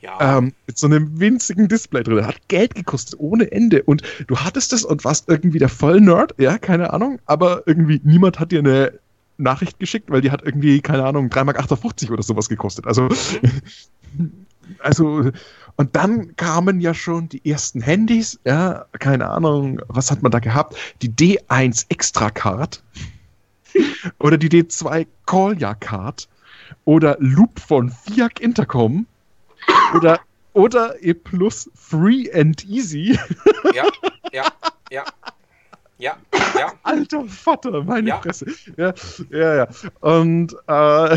Ja. 0.01 0.39
Ähm, 0.39 0.53
mit 0.67 0.79
so 0.79 0.87
einem 0.87 1.19
winzigen 1.19 1.67
Display 1.69 2.03
drin. 2.05 2.25
Hat 2.27 2.37
Geld 2.49 2.75
gekostet, 2.77 3.19
ohne 3.19 3.51
Ende. 3.51 3.83
Und 3.83 4.03
du 4.29 4.37
hattest 4.37 4.73
das 4.73 4.85
und 4.85 5.05
warst 5.05 5.29
irgendwie 5.29 5.59
der 5.59 5.69
Vollnerd, 5.71 6.35
ja, 6.39 6.59
keine 6.59 6.93
Ahnung, 6.93 7.19
aber 7.27 7.63
irgendwie 7.67 8.01
niemand 8.05 8.39
hat 8.39 8.53
dir 8.53 8.61
eine 8.61 8.93
Nachricht 9.39 9.79
geschickt, 9.79 10.11
weil 10.11 10.21
die 10.21 10.31
hat 10.31 10.43
irgendwie, 10.43 10.81
keine 10.81 11.05
Ahnung, 11.05 11.29
3,58 11.29 11.45
Mark 11.45 12.11
oder 12.11 12.23
sowas 12.23 12.49
gekostet. 12.49 12.87
Also, 12.87 13.09
also, 14.79 15.31
und 15.77 15.95
dann 15.95 16.35
kamen 16.37 16.81
ja 16.81 16.95
schon 16.95 17.29
die 17.29 17.49
ersten 17.49 17.81
Handys, 17.81 18.41
ja, 18.45 18.87
keine 18.99 19.29
Ahnung, 19.29 19.81
was 19.89 20.11
hat 20.11 20.23
man 20.23 20.33
da 20.33 20.39
gehabt? 20.39 20.77
Die 21.03 21.11
D1 21.11 21.87
Extra 21.91 22.31
Card 22.31 22.83
oder 24.19 24.39
die 24.39 24.49
D2 24.49 25.07
Kolja 25.27 25.75
Card 25.75 26.29
oder 26.85 27.17
Loop 27.21 27.61
von 27.61 27.91
Fiat 27.91 28.41
Intercom 28.41 29.07
oder, 29.95 30.21
oder 30.55 30.95
E 31.03 31.13
Plus 31.13 31.71
Free 31.75 32.31
and 32.33 32.65
Easy. 32.67 33.19
Ja, 33.75 33.85
ja, 34.33 34.47
ja. 34.91 35.05
Ja, 35.99 36.17
ja. 36.59 36.73
Alter 36.83 37.25
Vater, 37.25 37.83
meine 37.83 38.09
Ja. 38.09 38.19
Fresse. 38.19 38.47
Ja, 38.77 38.93
ja, 39.31 39.55
ja. 39.57 39.69
Und, 40.01 40.53
äh, 40.67 41.17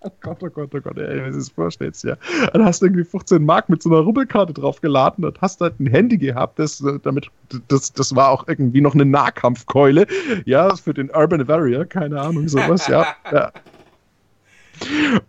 oh 0.00 0.10
Gott, 0.20 0.42
oh 0.42 0.50
Gott, 0.50 0.74
oh 0.74 0.80
Gott, 0.80 0.98
ey, 0.98 1.16
wenn 1.22 1.32
du 1.32 1.38
das 1.38 1.48
vorstellst, 1.48 2.04
ja. 2.04 2.16
Dann 2.52 2.64
hast 2.64 2.82
du 2.82 2.86
irgendwie 2.86 3.04
15 3.04 3.44
Mark 3.44 3.68
mit 3.68 3.82
so 3.82 3.90
einer 3.90 4.00
Rubbelkarte 4.00 4.52
draufgeladen 4.52 5.24
und 5.24 5.40
hast 5.40 5.60
halt 5.60 5.80
ein 5.80 5.86
Handy 5.86 6.18
gehabt, 6.18 6.58
das, 6.58 6.84
damit, 7.02 7.28
das, 7.68 7.92
das 7.92 8.14
war 8.14 8.30
auch 8.30 8.46
irgendwie 8.48 8.82
noch 8.82 8.94
eine 8.94 9.06
Nahkampfkeule, 9.06 10.06
ja, 10.44 10.76
für 10.76 10.92
den 10.92 11.10
Urban 11.10 11.48
Warrior, 11.48 11.86
keine 11.86 12.20
Ahnung, 12.20 12.48
sowas, 12.48 12.86
ja. 12.86 13.06
ja. 13.32 13.50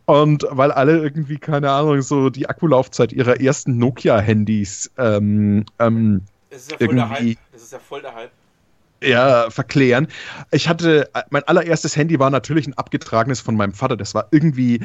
Und 0.05 0.45
weil 0.49 0.73
alle 0.73 0.97
irgendwie, 0.97 1.37
keine 1.37 1.71
Ahnung, 1.71 2.01
so 2.01 2.29
die 2.29 2.49
Akkulaufzeit 2.49 3.13
ihrer 3.13 3.39
ersten 3.39 3.77
Nokia-Handys 3.77 4.91
ähm, 4.97 5.63
ähm, 5.79 6.23
Das 6.49 6.61
ist 6.61 6.71
ja 6.71 6.77
voll 6.77 6.95
der 6.95 7.09
Hype. 7.09 7.37
Das 7.51 7.61
ist 7.61 7.71
ja 7.73 7.79
voll 7.79 8.01
der 8.01 8.15
Hype. 8.15 8.31
ja, 9.03 9.49
verklären. 9.49 10.07
Ich 10.51 10.67
hatte, 10.69 11.09
mein 11.29 11.43
allererstes 11.43 11.95
Handy 11.95 12.19
war 12.19 12.29
natürlich 12.29 12.67
ein 12.67 12.73
abgetragenes 12.75 13.41
von 13.41 13.55
meinem 13.55 13.73
Vater. 13.73 13.97
Das 13.97 14.15
war 14.15 14.27
irgendwie, 14.31 14.81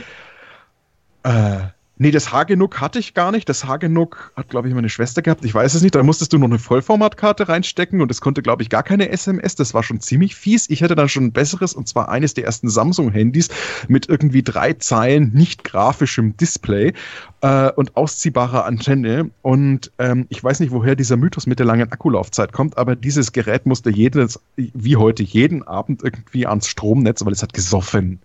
äh, 1.24 1.60
nee, 2.02 2.10
das 2.10 2.32
Hagenuk 2.32 2.80
hatte 2.80 2.98
ich 2.98 3.14
gar 3.14 3.32
nicht. 3.32 3.48
Das 3.48 3.64
Hagenuk 3.64 4.32
hat, 4.36 4.50
glaube 4.50 4.68
ich, 4.68 4.74
meine 4.74 4.88
Schwester 4.88 5.22
gehabt. 5.22 5.44
Ich 5.44 5.54
weiß 5.54 5.74
es 5.74 5.82
nicht. 5.82 5.94
Da 5.94 6.02
musstest 6.02 6.32
du 6.32 6.38
noch 6.38 6.48
eine 6.48 6.58
Vollformatkarte 6.58 7.48
reinstecken 7.48 8.00
und 8.02 8.08
das 8.08 8.20
konnte, 8.20 8.42
glaube 8.42 8.62
ich, 8.62 8.68
gar 8.68 8.82
keine 8.82 9.08
SMS. 9.08 9.54
Das 9.54 9.72
war 9.72 9.82
schon 9.82 10.00
ziemlich 10.00 10.34
fies. 10.34 10.68
Ich 10.68 10.82
hatte 10.82 10.96
dann 10.96 11.08
schon 11.08 11.24
ein 11.26 11.32
besseres 11.32 11.74
und 11.74 11.88
zwar 11.88 12.08
eines 12.08 12.34
der 12.34 12.44
ersten 12.44 12.68
Samsung-Handys 12.68 13.48
mit 13.88 14.08
irgendwie 14.08 14.42
drei 14.42 14.74
Zeilen 14.74 15.30
nicht 15.32 15.64
grafischem 15.64 16.36
Display 16.36 16.92
äh, 17.40 17.70
und 17.70 17.96
ausziehbarer 17.96 18.64
Antenne. 18.64 19.30
Und 19.40 19.92
ähm, 19.98 20.26
ich 20.28 20.42
weiß 20.42 20.60
nicht, 20.60 20.72
woher 20.72 20.96
dieser 20.96 21.16
Mythos 21.16 21.46
mit 21.46 21.60
der 21.60 21.66
langen 21.66 21.92
Akkulaufzeit 21.92 22.52
kommt, 22.52 22.76
aber 22.76 22.96
dieses 22.96 23.32
Gerät 23.32 23.64
musste 23.64 23.90
jedes, 23.90 24.40
wie 24.56 24.96
heute, 24.96 25.22
jeden 25.22 25.62
Abend 25.62 26.02
irgendwie 26.02 26.46
ans 26.46 26.66
Stromnetz, 26.66 27.24
weil 27.24 27.32
es 27.32 27.42
hat 27.42 27.52
gesoffen. 27.52 28.20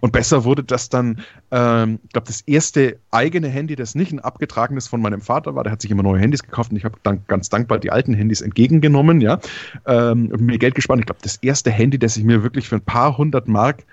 Und 0.00 0.12
besser 0.12 0.44
wurde 0.44 0.64
das 0.64 0.88
dann, 0.88 1.20
ähm, 1.50 2.00
ich 2.04 2.12
glaube, 2.12 2.26
das 2.26 2.42
erste 2.42 2.98
eigene 3.10 3.48
Handy, 3.48 3.76
das 3.76 3.94
nicht 3.94 4.12
ein 4.12 4.20
abgetragenes 4.20 4.88
von 4.88 5.00
meinem 5.00 5.20
Vater 5.20 5.54
war, 5.54 5.64
der 5.64 5.72
hat 5.72 5.82
sich 5.82 5.90
immer 5.90 6.02
neue 6.02 6.20
Handys 6.20 6.42
gekauft 6.42 6.70
und 6.70 6.76
ich 6.76 6.84
habe 6.84 6.96
dann 7.02 7.24
ganz 7.28 7.48
dankbar 7.48 7.78
die 7.78 7.90
alten 7.90 8.14
Handys 8.14 8.40
entgegengenommen, 8.40 9.20
ja, 9.20 9.38
ähm, 9.86 10.32
mir 10.38 10.58
Geld 10.58 10.74
gespart. 10.74 11.00
Ich 11.00 11.06
glaube, 11.06 11.20
das 11.22 11.36
erste 11.36 11.70
Handy, 11.70 11.98
das 11.98 12.16
ich 12.16 12.24
mir 12.24 12.42
wirklich 12.42 12.68
für 12.68 12.76
ein 12.76 12.84
paar 12.84 13.18
hundert 13.18 13.48
Mark 13.48 13.84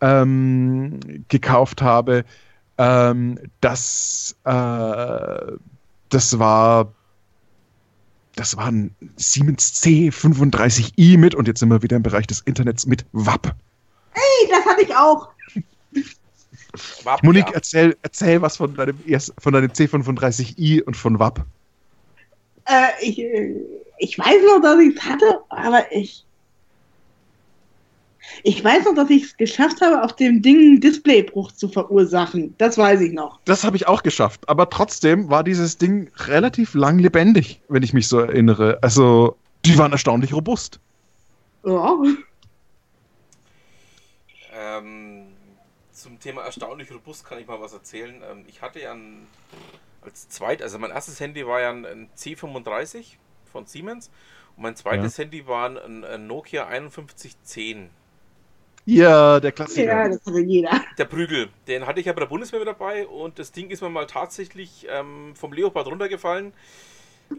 ähm, 0.00 1.00
gekauft 1.28 1.82
habe, 1.82 2.24
ähm, 2.78 3.38
das, 3.60 4.36
äh, 4.44 5.52
das 6.08 6.38
war 6.38 6.92
das 8.34 8.56
war 8.56 8.66
ein 8.66 8.94
Siemens 9.16 9.74
C35i 9.82 11.18
mit 11.18 11.34
und 11.34 11.48
jetzt 11.48 11.60
sind 11.60 11.68
wir 11.68 11.82
wieder 11.82 11.96
im 11.96 12.02
Bereich 12.02 12.26
des 12.26 12.40
Internets 12.40 12.86
mit 12.86 13.04
WAP. 13.12 13.54
Hey, 14.12 14.50
das 14.50 14.61
hatte 14.72 14.82
ich 14.82 14.94
auch. 14.94 15.28
War, 17.04 17.18
Monique, 17.22 17.48
ja. 17.48 17.54
erzähl, 17.54 17.96
erzähl 18.02 18.40
was 18.40 18.56
von 18.56 18.74
deinem, 18.74 18.98
von 19.38 19.52
deinem 19.52 19.70
C35i 19.70 20.82
und 20.82 20.96
von 20.96 21.18
WAP. 21.18 21.44
Äh, 22.64 22.88
ich, 23.02 23.18
ich 23.98 24.18
weiß 24.18 24.42
noch, 24.46 24.62
dass 24.62 24.80
ich 24.80 24.96
es 24.96 25.02
hatte, 25.02 25.40
aber 25.48 25.84
ich. 25.92 26.24
Ich 28.44 28.64
weiß 28.64 28.84
noch, 28.86 28.94
dass 28.94 29.10
ich 29.10 29.24
es 29.24 29.36
geschafft 29.36 29.82
habe, 29.82 30.02
auf 30.02 30.16
dem 30.16 30.40
Ding 30.40 30.56
einen 30.56 30.80
Displaybruch 30.80 31.52
zu 31.52 31.68
verursachen. 31.68 32.54
Das 32.56 32.78
weiß 32.78 33.00
ich 33.02 33.12
noch. 33.12 33.40
Das 33.44 33.62
habe 33.62 33.76
ich 33.76 33.86
auch 33.86 34.02
geschafft, 34.02 34.48
aber 34.48 34.70
trotzdem 34.70 35.28
war 35.28 35.44
dieses 35.44 35.76
Ding 35.76 36.10
relativ 36.16 36.72
lang 36.72 36.98
lebendig, 36.98 37.60
wenn 37.68 37.82
ich 37.82 37.92
mich 37.92 38.08
so 38.08 38.20
erinnere. 38.20 38.78
Also, 38.80 39.36
die 39.66 39.76
waren 39.76 39.92
erstaunlich 39.92 40.32
robust. 40.32 40.80
Ja. 41.64 41.94
Ähm, 44.62 45.28
zum 45.90 46.18
Thema 46.20 46.42
erstaunlich 46.42 46.90
robust 46.92 47.24
kann 47.24 47.38
ich 47.38 47.46
mal 47.46 47.60
was 47.60 47.72
erzählen. 47.72 48.22
Ähm, 48.30 48.44
ich 48.48 48.62
hatte 48.62 48.80
ja 48.80 48.92
ein, 48.92 49.26
als 50.00 50.28
zweit, 50.28 50.62
also 50.62 50.78
mein 50.78 50.90
erstes 50.90 51.20
Handy 51.20 51.46
war 51.46 51.60
ja 51.60 51.70
ein, 51.70 51.84
ein 51.84 52.10
C35 52.16 53.16
von 53.50 53.66
Siemens 53.66 54.10
und 54.56 54.62
mein 54.62 54.76
zweites 54.76 55.18
Handy 55.18 55.46
war 55.46 55.68
ein, 55.68 56.04
ein 56.04 56.26
Nokia 56.26 56.66
5110. 56.66 57.90
Ja, 58.84 59.38
der 59.38 59.52
Klassiker. 59.52 59.86
ja, 59.86 60.08
das 60.08 60.26
hatte 60.26 60.40
jeder. 60.40 60.80
Der 60.98 61.04
Prügel, 61.04 61.50
den 61.68 61.86
hatte 61.86 62.00
ich 62.00 62.06
ja 62.06 62.12
bei 62.12 62.20
der 62.20 62.26
Bundeswehr 62.26 62.58
mit 62.58 62.68
dabei 62.68 63.06
und 63.06 63.38
das 63.38 63.52
Ding 63.52 63.70
ist 63.70 63.80
mir 63.80 63.90
mal 63.90 64.06
tatsächlich 64.06 64.86
ähm, 64.90 65.36
vom 65.36 65.52
Leopard 65.52 65.86
runtergefallen 65.86 66.52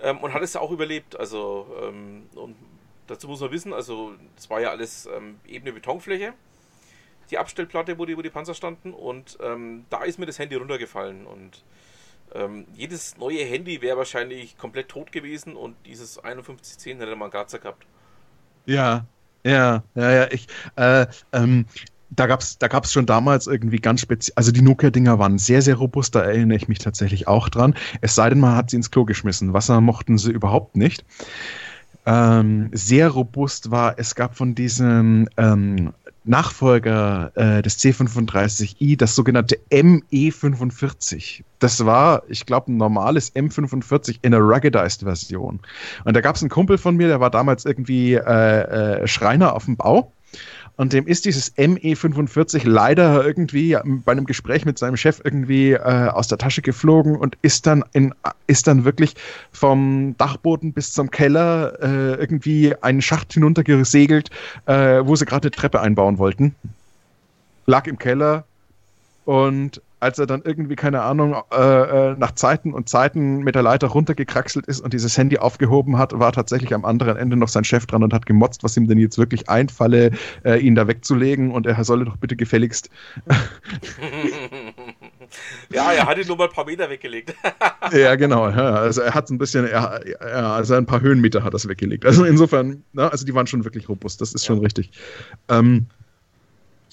ähm, 0.02 0.20
und 0.20 0.34
hat 0.34 0.41
es 0.41 0.54
ja 0.54 0.62
auch 0.62 0.72
überlebt. 0.72 1.20
Also, 1.20 1.68
ähm, 1.84 2.30
und 2.36 2.56
dazu 3.08 3.28
muss 3.28 3.41
man 3.41 3.52
wissen, 3.52 3.74
also 3.74 4.14
das 4.36 4.50
war 4.50 4.62
ja 4.62 4.70
alles 4.70 5.06
ähm, 5.06 5.40
ebene 5.45 5.74
Betonfläche, 5.74 6.34
die 7.32 7.38
Abstellplatte, 7.38 7.98
wo 7.98 8.06
die, 8.06 8.18
wo 8.18 8.22
die 8.22 8.30
Panzer 8.30 8.54
standen 8.54 8.94
und 8.94 9.38
ähm, 9.41 9.86
da 9.90 10.04
ist 10.04 10.20
mir 10.20 10.26
das 10.26 10.40
Handy 10.40 10.56
runtergefallen 10.56 11.26
und 11.26 11.64
ähm, 12.34 12.66
jedes 12.74 13.18
neue 13.18 13.44
Handy 13.44 13.82
wäre 13.82 13.98
wahrscheinlich 13.98 14.58
komplett 14.58 14.90
tot 14.90 15.12
gewesen 15.12 15.56
und 15.56 15.76
dieses 15.86 16.16
5110 16.16 17.00
hätte 17.00 17.16
man 17.16 17.30
Grazer 17.30 17.60
gehabt. 17.60 17.86
Ja, 18.66 19.06
ja, 19.44 19.84
ja, 19.95 20.12
ja. 20.12 20.28
Ich, 20.32 20.48
äh, 20.76 21.06
ähm, 21.32 21.66
da 22.10 22.28
gab's, 22.28 22.58
da 22.58 22.68
gab's 22.68 22.91
schon 22.91 23.06
damals 23.06 23.48
irgendwie 23.48 23.80
ganz 23.80 24.02
speziell, 24.02 24.34
also 24.36 24.52
die 24.52 24.62
Nokia-Dinger 24.62 25.20
waren 25.20 25.38
sehr, 25.38 25.62
sehr 25.62 25.76
robust, 25.76 26.16
da 26.16 26.22
erinnere 26.22 26.58
ich 26.58 26.68
mich 26.68 26.80
tatsächlich 26.80 27.28
auch 27.28 27.50
dran. 27.50 27.76
Es 28.02 28.16
sei 28.16 28.30
denn, 28.30 28.40
man 28.40 28.56
hat 28.56 28.70
sie 28.70 28.78
ins 28.78 28.91
Klo 28.91 29.06
geschmissen. 29.06 29.54
Wasser 29.54 29.82
mochten 29.82 30.18
sie 30.18 30.32
überhaupt 30.32 30.76
nicht. 30.76 31.04
Ähm, 32.06 32.70
sehr 32.74 33.10
robust 33.10 33.72
war, 33.72 33.98
es 33.98 34.16
gab 34.16 34.36
von 34.36 34.56
diesem 34.56 35.30
ähm, 35.38 35.94
Nachfolger 36.26 37.32
äh, 37.36 37.62
des 37.62 37.80
C35i 37.80 38.98
das 38.98 39.16
sogenannte 39.16 39.60
ME45. 39.72 41.44
Das 41.60 41.86
war, 41.86 42.24
ich 42.30 42.45
glaube, 42.45 42.72
ein 42.72 42.78
normales 42.78 43.36
M45 43.36 44.20
in 44.22 44.34
einer 44.34 44.44
ruggedized 44.44 45.02
Version. 45.04 45.60
Und 46.06 46.16
da 46.16 46.22
gab 46.22 46.36
es 46.36 46.41
einen 46.41 46.50
Kumpel 46.50 46.78
von 46.78 46.95
mir, 46.95 47.08
der 47.08 47.20
war 47.20 47.30
damals 47.30 47.66
irgendwie 47.66 48.14
äh, 48.14 48.22
äh, 48.22 49.08
Schreiner 49.08 49.54
auf 49.54 49.66
dem 49.66 49.76
Bau. 49.76 50.12
Und 50.76 50.91
dem 50.91 51.06
ist 51.06 51.26
dieses 51.26 51.56
ME45 51.56 52.68
leider 52.68 53.24
irgendwie 53.24 53.78
bei 53.84 54.12
einem 54.12 54.26
Gespräch 54.26 54.66
mit 54.66 54.80
seinem 54.80 54.98
Chef 54.98 55.22
irgendwie 55.24 55.74
äh, 55.74 56.08
aus 56.08 56.28
der 56.28 56.40
Tasche 56.40 56.64
geflogen 56.64 57.16
und 57.16 57.38
ist 57.44 57.68
dann 57.68 57.84
in, 57.94 58.14
ist 58.48 58.66
dann 58.66 58.84
wirklich 58.84 59.14
vom 59.52 60.16
Dachboden 60.18 60.74
bis 60.74 60.91
zum 60.91 61.12
Keller 61.12 61.78
äh, 61.80 62.16
irgendwie 62.16 62.74
einen 62.82 63.04
Schacht 63.04 63.34
hinuntergesegelt, 63.34 64.32
äh, 64.66 65.02
wo 65.04 65.16
sie 65.16 65.26
gerade 65.26 65.45
eine 65.45 65.52
Treppe 65.52 65.80
einbauen 65.80 66.18
wollten. 66.18 66.56
Lag 67.68 67.86
im 67.86 68.00
Keller 68.00 68.45
und 69.26 69.80
als 70.04 70.20
er 70.20 70.28
dann 70.28 70.42
irgendwie, 70.44 70.76
keine 70.76 71.02
Ahnung, 71.02 71.36
äh, 71.52 72.12
äh, 72.12 72.16
nach 72.18 72.34
Zeiten 72.34 72.74
und 72.74 72.90
Zeiten 72.90 73.40
mit 73.40 73.56
der 73.56 73.64
Leiter 73.64 73.88
runtergekraxelt 73.88 74.68
ist 74.68 74.82
und 74.82 74.94
dieses 74.94 75.18
Handy 75.18 75.38
aufgehoben 75.38 75.98
hat, 75.98 76.20
war 76.20 76.34
tatsächlich 76.34 76.74
am 76.74 76.84
anderen 76.84 77.16
Ende 77.16 77.38
noch 77.38 77.48
sein 77.48 77.64
Chef 77.64 77.86
dran 77.86 78.04
und 78.04 78.14
hat 78.14 78.26
gemotzt, 78.26 78.64
was 78.64 78.76
ihm 78.76 78.88
denn 78.88 79.00
jetzt 79.00 79.18
wirklich 79.18 79.50
einfalle, 79.50 80.12
äh, 80.44 80.60
ihn 80.60 80.76
da 80.76 80.88
wegzulegen 80.88 81.52
und 81.52 81.66
er 81.66 81.82
solle 81.86 82.04
doch 82.04 82.18
bitte 82.18 82.36
gefälligst. 82.36 82.90
ja, 85.72 85.94
er 85.94 86.06
hatte 86.06 86.28
nur 86.28 86.36
mal 86.36 86.50
ein 86.50 86.54
paar 86.54 86.66
Meter 86.66 86.90
weggelegt. 86.90 87.34
ja, 87.94 88.16
genau. 88.16 88.50
Ja, 88.50 88.74
also 88.74 89.02
er 89.02 89.14
hat 89.14 89.30
ein 89.30 89.38
bisschen, 89.38 89.66
er, 89.66 90.02
ja, 90.06 90.54
also 90.54 90.74
ein 90.76 90.86
paar 90.86 91.00
Höhenmeter 91.00 91.44
hat 91.46 91.54
das 91.54 91.68
weggelegt. 91.68 92.06
Also 92.06 92.26
insofern, 92.26 92.84
na, 92.92 93.08
also 93.08 93.26
die 93.26 93.34
waren 93.34 93.48
schon 93.48 93.64
wirklich 93.64 93.88
robust, 93.88 94.20
das 94.20 94.34
ist 94.34 94.46
schon 94.46 94.60
richtig. 94.60 94.92
Ähm, 95.48 95.88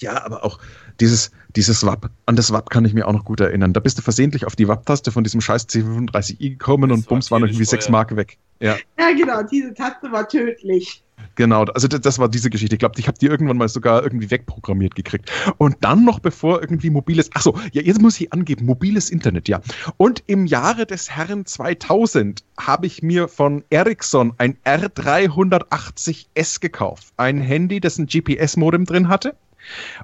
ja, 0.01 0.23
aber 0.23 0.43
auch 0.43 0.59
dieses, 1.01 1.31
dieses 1.55 1.85
WAP, 1.85 2.09
an 2.27 2.35
das 2.35 2.51
WAP 2.51 2.69
kann 2.69 2.85
ich 2.85 2.93
mir 2.93 3.07
auch 3.07 3.13
noch 3.13 3.25
gut 3.25 3.39
erinnern. 3.41 3.73
Da 3.73 3.79
bist 3.79 3.97
du 3.97 4.01
versehentlich 4.01 4.45
auf 4.45 4.55
die 4.55 4.67
WAP-Taste 4.67 5.11
von 5.11 5.23
diesem 5.23 5.41
scheiß 5.41 5.67
C35i 5.67 6.51
gekommen 6.51 6.89
Das 6.89 6.99
und 6.99 7.05
war 7.05 7.09
bums 7.09 7.31
waren 7.31 7.43
irgendwie 7.43 7.65
sechs. 7.65 7.89
Mark 7.89 8.15
weg. 8.15 8.37
Ja. 8.59 8.77
Ja, 8.97 9.11
genau, 9.11 9.41
diese 9.43 9.73
Taste 9.73 10.11
war 10.11 10.29
tödlich. 10.29 11.03
Genau, 11.35 11.63
also 11.65 11.87
das, 11.87 12.01
das 12.01 12.19
war 12.19 12.29
diese 12.29 12.49
Geschichte. 12.49 12.75
Ich 12.75 12.79
glaube, 12.79 12.99
ich 12.99 13.07
habe 13.07 13.17
die 13.17 13.25
irgendwann 13.25 13.57
mal 13.57 13.67
sogar 13.67 14.03
irgendwie 14.03 14.29
wegprogrammiert 14.29 14.95
gekriegt. 14.95 15.31
Und 15.57 15.77
dann 15.81 16.05
noch 16.05 16.19
bevor 16.19 16.61
irgendwie 16.61 16.89
mobiles, 16.89 17.29
ach 17.33 17.41
so, 17.41 17.57
ja, 17.71 17.81
jetzt 17.81 18.01
muss 18.01 18.19
ich 18.19 18.31
angeben, 18.33 18.65
mobiles 18.65 19.09
Internet, 19.09 19.47
ja. 19.47 19.61
Und 19.97 20.23
im 20.27 20.45
Jahre 20.45 20.85
des 20.85 21.09
Herrn 21.09 21.45
2000 21.45 22.43
habe 22.59 22.85
ich 22.85 23.01
mir 23.01 23.27
von 23.27 23.63
Ericsson 23.69 24.33
ein 24.37 24.57
R380S 24.65 26.59
gekauft. 26.59 27.13
Ein 27.17 27.41
Handy, 27.41 27.79
das 27.79 27.97
ein 27.97 28.05
GPS-Modem 28.05 28.85
drin 28.85 29.07
hatte 29.07 29.35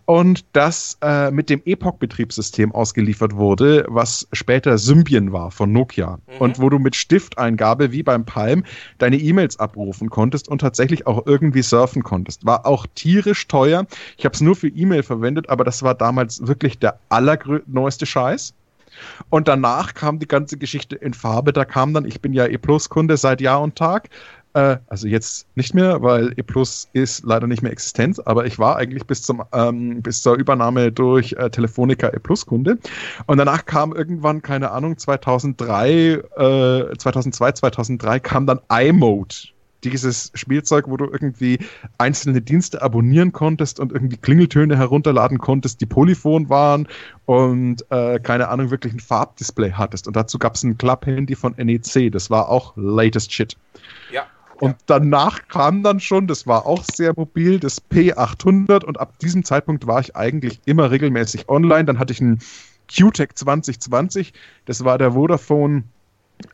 und 0.06 0.46
das 0.54 0.98
äh, 1.02 1.32
mit 1.32 1.50
dem 1.50 1.62
Epoch-Betriebssystem 1.66 2.72
ausgeliefert 2.72 3.36
wurde, 3.36 3.86
was 3.88 4.28
später 4.32 4.78
Symbian 4.78 5.32
war 5.32 5.52
von 5.52 5.72
Nokia 5.72 6.20
mhm. 6.28 6.38
und 6.40 6.60
wo 6.60 6.70
du 6.70 6.80
mit 6.80 6.96
Stifteingabe 6.96 7.92
wie 7.92 8.04
beim 8.04 8.26
Palm 8.26 8.64
deine 8.98 9.18
E-Mails 9.18 9.60
abrufen 9.60 10.10
konntest 10.10 10.48
und 10.48 10.60
tatsächlich 10.60 11.08
auch 11.08 11.26
irgendwie 11.26 11.62
surfen 11.62 12.04
konntest. 12.04 12.46
War 12.46 12.66
auch 12.66 12.86
tierisch 12.96 13.48
teuer. 13.48 13.86
Ich 14.18 14.26
habe 14.26 14.34
es 14.34 14.42
nur 14.42 14.56
für 14.56 14.68
E-Mail 14.68 15.04
verwendet, 15.04 15.50
aber 15.50 15.64
das 15.64 15.84
war 15.84 15.96
damals 15.96 16.46
wirklich 16.48 16.80
der 16.80 17.00
allerneueste 17.10 18.06
Scheiß. 18.06 18.54
Und 19.30 19.48
danach 19.48 19.94
kam 19.94 20.20
die 20.20 20.28
ganze 20.28 20.58
Geschichte 20.58 20.96
in 20.96 21.14
Farbe. 21.14 21.54
Da 21.54 21.66
kam 21.66 21.94
dann, 21.94 22.06
ich 22.06 22.22
bin 22.22 22.34
ja 22.34 22.48
E-Plus-Kunde 22.48 23.18
seit 23.18 23.42
Jahr 23.42 23.62
und 23.62 23.76
Tag, 23.76 24.10
äh, 24.58 24.78
also 24.88 25.08
jetzt 25.08 25.46
nicht 25.56 25.76
mehr, 25.76 26.02
weil 26.02 26.34
E 26.36 26.42
Plus 26.42 26.90
ist 26.94 27.24
leider 27.24 27.46
nicht 27.46 27.62
mehr 27.62 27.72
existent, 27.72 28.26
aber 28.26 28.46
ich 28.46 28.58
war 28.58 28.76
eigentlich 28.78 29.06
bis, 29.06 29.22
zum, 29.22 29.44
ähm, 29.54 30.02
bis 30.02 30.24
zur 30.24 30.36
Übernahme 30.36 30.92
durch 30.92 31.34
äh, 31.34 31.50
Telefonica 31.52 32.08
E 32.08 32.20
Plus 32.20 32.46
Kunde. 32.46 32.80
Und 33.28 33.38
danach 33.38 33.66
kam 33.66 33.94
irgendwann, 33.94 34.42
keine 34.42 34.72
Ahnung, 34.72 34.98
2003, 34.98 35.92
äh, 35.92 36.98
2002, 36.98 37.52
2003 37.52 38.20
kam 38.20 38.48
dann 38.48 38.60
iMode 38.70 39.36
dieses 39.84 40.32
Spielzeug, 40.34 40.86
wo 40.88 40.98
du 40.98 41.06
irgendwie 41.06 41.60
einzelne 42.00 42.42
Dienste 42.42 42.82
abonnieren 42.82 43.32
konntest 43.32 43.80
und 43.80 43.92
irgendwie 43.92 44.18
Klingeltöne 44.18 44.76
herunterladen 44.76 45.38
konntest, 45.38 45.82
die 45.82 45.86
Polyphon 45.86 46.50
waren 46.50 46.88
und 47.26 47.86
äh, 47.92 48.20
keine 48.20 48.48
Ahnung, 48.48 48.72
wirklich 48.72 48.94
ein 48.94 49.00
Farbdisplay 49.00 49.74
hattest. 49.74 50.08
Und 50.08 50.16
dazu 50.16 50.40
gab 50.40 50.56
es 50.56 50.64
ein 50.64 50.80
Club-Handy 50.80 51.36
von 51.36 51.54
NEC, 51.58 52.12
das 52.12 52.32
war 52.32 52.50
auch 52.50 52.74
latest 52.76 53.32
shit. 53.32 53.56
Ja, 54.12 54.26
und 54.60 54.76
danach 54.88 55.48
kam 55.48 55.84
dann 55.84 56.00
schon, 56.00 56.28
das 56.28 56.48
war 56.48 56.66
auch 56.66 56.84
sehr 56.84 57.14
mobil, 57.16 57.60
das 57.60 57.82
P800 57.90 58.84
und 58.84 59.00
ab 59.00 59.20
diesem 59.20 59.44
Zeitpunkt 59.44 59.88
war 59.88 60.00
ich 60.00 60.16
eigentlich 60.16 60.62
immer 60.66 60.92
regelmäßig 60.92 61.50
online. 61.50 61.86
Dann 61.86 62.00
hatte 62.00 62.14
ich 62.14 62.22
einen 62.22 62.40
QTEC 62.88 63.38
2020, 63.38 64.34
das 64.66 64.84
war 64.84 64.98
der 64.98 65.12
Vodafone 65.12 65.84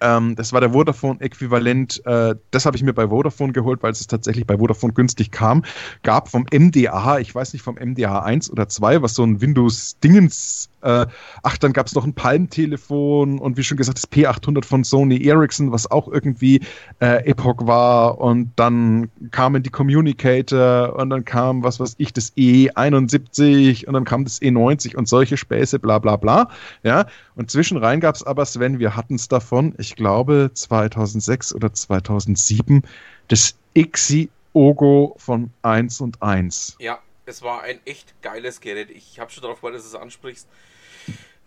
ähm, 0.01 0.35
das 0.35 0.53
war 0.53 0.61
der 0.61 0.71
Vodafone-Äquivalent. 0.71 2.05
Äh, 2.05 2.35
das 2.51 2.65
habe 2.65 2.77
ich 2.77 2.83
mir 2.83 2.93
bei 2.93 3.07
Vodafone 3.07 3.53
geholt, 3.53 3.83
weil 3.83 3.91
es 3.91 4.07
tatsächlich 4.07 4.47
bei 4.47 4.57
Vodafone 4.57 4.93
günstig 4.93 5.31
kam. 5.31 5.63
Gab 6.03 6.29
vom 6.29 6.45
MDA, 6.53 7.19
ich 7.19 7.33
weiß 7.33 7.53
nicht, 7.53 7.63
vom 7.63 7.75
MDA 7.75 8.19
1 8.19 8.51
oder 8.51 8.69
2, 8.69 9.01
was 9.01 9.15
so 9.15 9.23
ein 9.23 9.41
Windows-Dingens 9.41 10.69
äh, 10.83 11.07
ach, 11.43 11.57
dann 11.57 11.73
gab 11.73 11.87
es 11.87 11.95
noch 11.95 12.05
ein 12.05 12.13
Palmtelefon 12.13 13.39
und 13.39 13.57
wie 13.57 13.63
schon 13.63 13.77
gesagt, 13.77 13.97
das 13.97 14.11
P800 14.11 14.65
von 14.65 14.83
Sony 14.83 15.25
Ericsson, 15.25 15.71
was 15.71 15.89
auch 15.89 16.07
irgendwie 16.07 16.61
äh, 16.99 17.25
Epoch 17.25 17.65
war. 17.65 18.19
Und 18.19 18.51
dann 18.55 19.09
kamen 19.31 19.63
die 19.63 19.69
Communicator 19.69 20.95
und 20.97 21.09
dann 21.09 21.25
kam, 21.25 21.63
was 21.63 21.79
weiß 21.79 21.95
ich, 21.97 22.13
das 22.13 22.35
E71 22.35 23.85
und 23.85 23.93
dann 23.93 24.05
kam 24.05 24.23
das 24.23 24.41
E90 24.41 24.95
und 24.95 25.07
solche 25.07 25.37
Späße, 25.37 25.79
bla 25.79 25.99
bla 25.99 26.17
bla. 26.17 26.49
Ja, 26.83 27.05
und 27.35 27.49
zwischenrein 27.49 27.99
gab 27.99 28.15
es 28.15 28.23
aber, 28.23 28.45
Sven, 28.45 28.79
wir 28.79 28.95
hatten 28.95 29.15
es 29.15 29.27
davon, 29.27 29.73
ich 29.77 29.95
glaube 29.95 30.51
2006 30.53 31.55
oder 31.55 31.73
2007, 31.73 32.83
das 33.27 33.55
Ixi 33.75 34.29
Ogo 34.53 35.15
von 35.17 35.49
1 35.63 36.01
und 36.01 36.21
1. 36.21 36.77
Ja, 36.79 36.99
es 37.25 37.41
war 37.41 37.61
ein 37.61 37.79
echt 37.85 38.21
geiles 38.21 38.61
Gerät. 38.61 38.89
Ich 38.89 39.19
habe 39.19 39.31
schon 39.31 39.41
darauf 39.41 39.59
gewartet, 39.59 39.79
dass 39.79 39.91
du 39.91 39.97
es 39.97 40.01
ansprichst. 40.01 40.47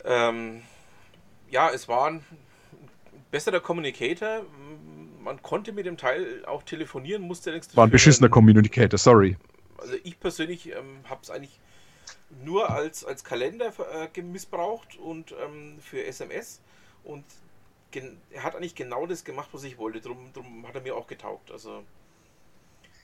Ähm, 0.05 0.63
ja, 1.51 1.71
es 1.71 1.89
war 1.89 2.07
ein 2.07 2.25
besserer 3.31 3.61
Communicator. 3.61 4.43
Man 5.23 5.43
konnte 5.43 5.73
mit 5.73 5.87
dem 5.87 5.97
Teil 5.97 6.45
auch 6.47 6.63
telefonieren, 6.63 7.23
musste 7.23 7.51
allerdings. 7.51 7.77
War 7.77 7.87
ein 7.87 7.91
beschissener 7.91 8.29
Communicator, 8.29 8.99
sorry. 8.99 9.37
Also 9.79 9.95
ich 10.05 10.19
persönlich 10.19 10.71
ähm, 10.71 11.01
habe 11.09 11.21
es 11.23 11.31
eigentlich 11.31 11.59
nur 12.43 12.71
als, 12.71 13.05
als 13.05 13.25
Kalender 13.25 13.73
äh, 13.93 14.23
missbraucht 14.23 14.97
und 14.97 15.33
ähm, 15.33 15.79
für 15.81 16.05
SMS. 16.05 16.61
Und 17.05 17.25
er 18.31 18.43
hat 18.43 18.57
eigentlich 18.57 18.75
genau 18.75 19.07
das 19.07 19.25
gemacht, 19.25 19.49
was 19.53 19.65
ich 19.65 19.79
wollte. 19.79 20.01
Darum, 20.01 20.33
drum 20.33 20.67
hat 20.67 20.75
er 20.75 20.81
mir 20.83 20.97
auch 20.97 21.07
getaugt. 21.07 21.51
Also 21.51 21.83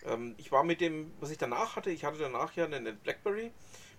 ähm, 0.07 0.35
ich 0.39 0.53
war 0.53 0.65
mit 0.65 0.81
dem, 0.81 1.13
was 1.21 1.31
ich 1.31 1.39
danach 1.39 1.77
hatte, 1.77 1.91
ich 1.91 2.05
hatte 2.05 2.19
danach 2.19 2.55
ja 2.55 2.65
einen 2.65 2.97
Blackberry 2.97 3.51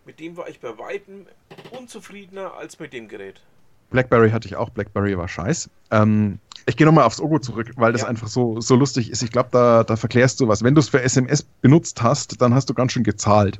mit 0.05 0.19
dem 0.19 0.37
war 0.37 0.49
ich 0.49 0.59
bei 0.59 0.77
Weitem 0.77 1.25
unzufriedener 1.71 2.53
als 2.55 2.79
mit 2.79 2.93
dem 2.93 3.07
Gerät. 3.07 3.41
Blackberry 3.89 4.31
hatte 4.31 4.47
ich 4.47 4.55
auch, 4.55 4.69
Blackberry 4.69 5.17
war 5.17 5.27
scheiß. 5.27 5.69
Ähm, 5.91 6.39
ich 6.65 6.77
gehe 6.77 6.87
nochmal 6.87 7.03
aufs 7.03 7.21
Ogo 7.21 7.39
zurück, 7.39 7.71
weil 7.75 7.91
das 7.91 8.01
ja. 8.01 8.07
einfach 8.07 8.27
so, 8.27 8.59
so 8.59 8.75
lustig 8.75 9.11
ist. 9.11 9.21
Ich 9.21 9.31
glaube, 9.31 9.49
da, 9.51 9.83
da 9.83 9.95
verklärst 9.95 10.39
du 10.39 10.47
was. 10.47 10.63
Wenn 10.63 10.73
du 10.73 10.79
es 10.79 10.89
für 10.89 11.01
SMS 11.01 11.43
benutzt 11.61 12.01
hast, 12.01 12.41
dann 12.41 12.55
hast 12.55 12.69
du 12.69 12.73
ganz 12.73 12.93
schön 12.93 13.03
gezahlt. 13.03 13.59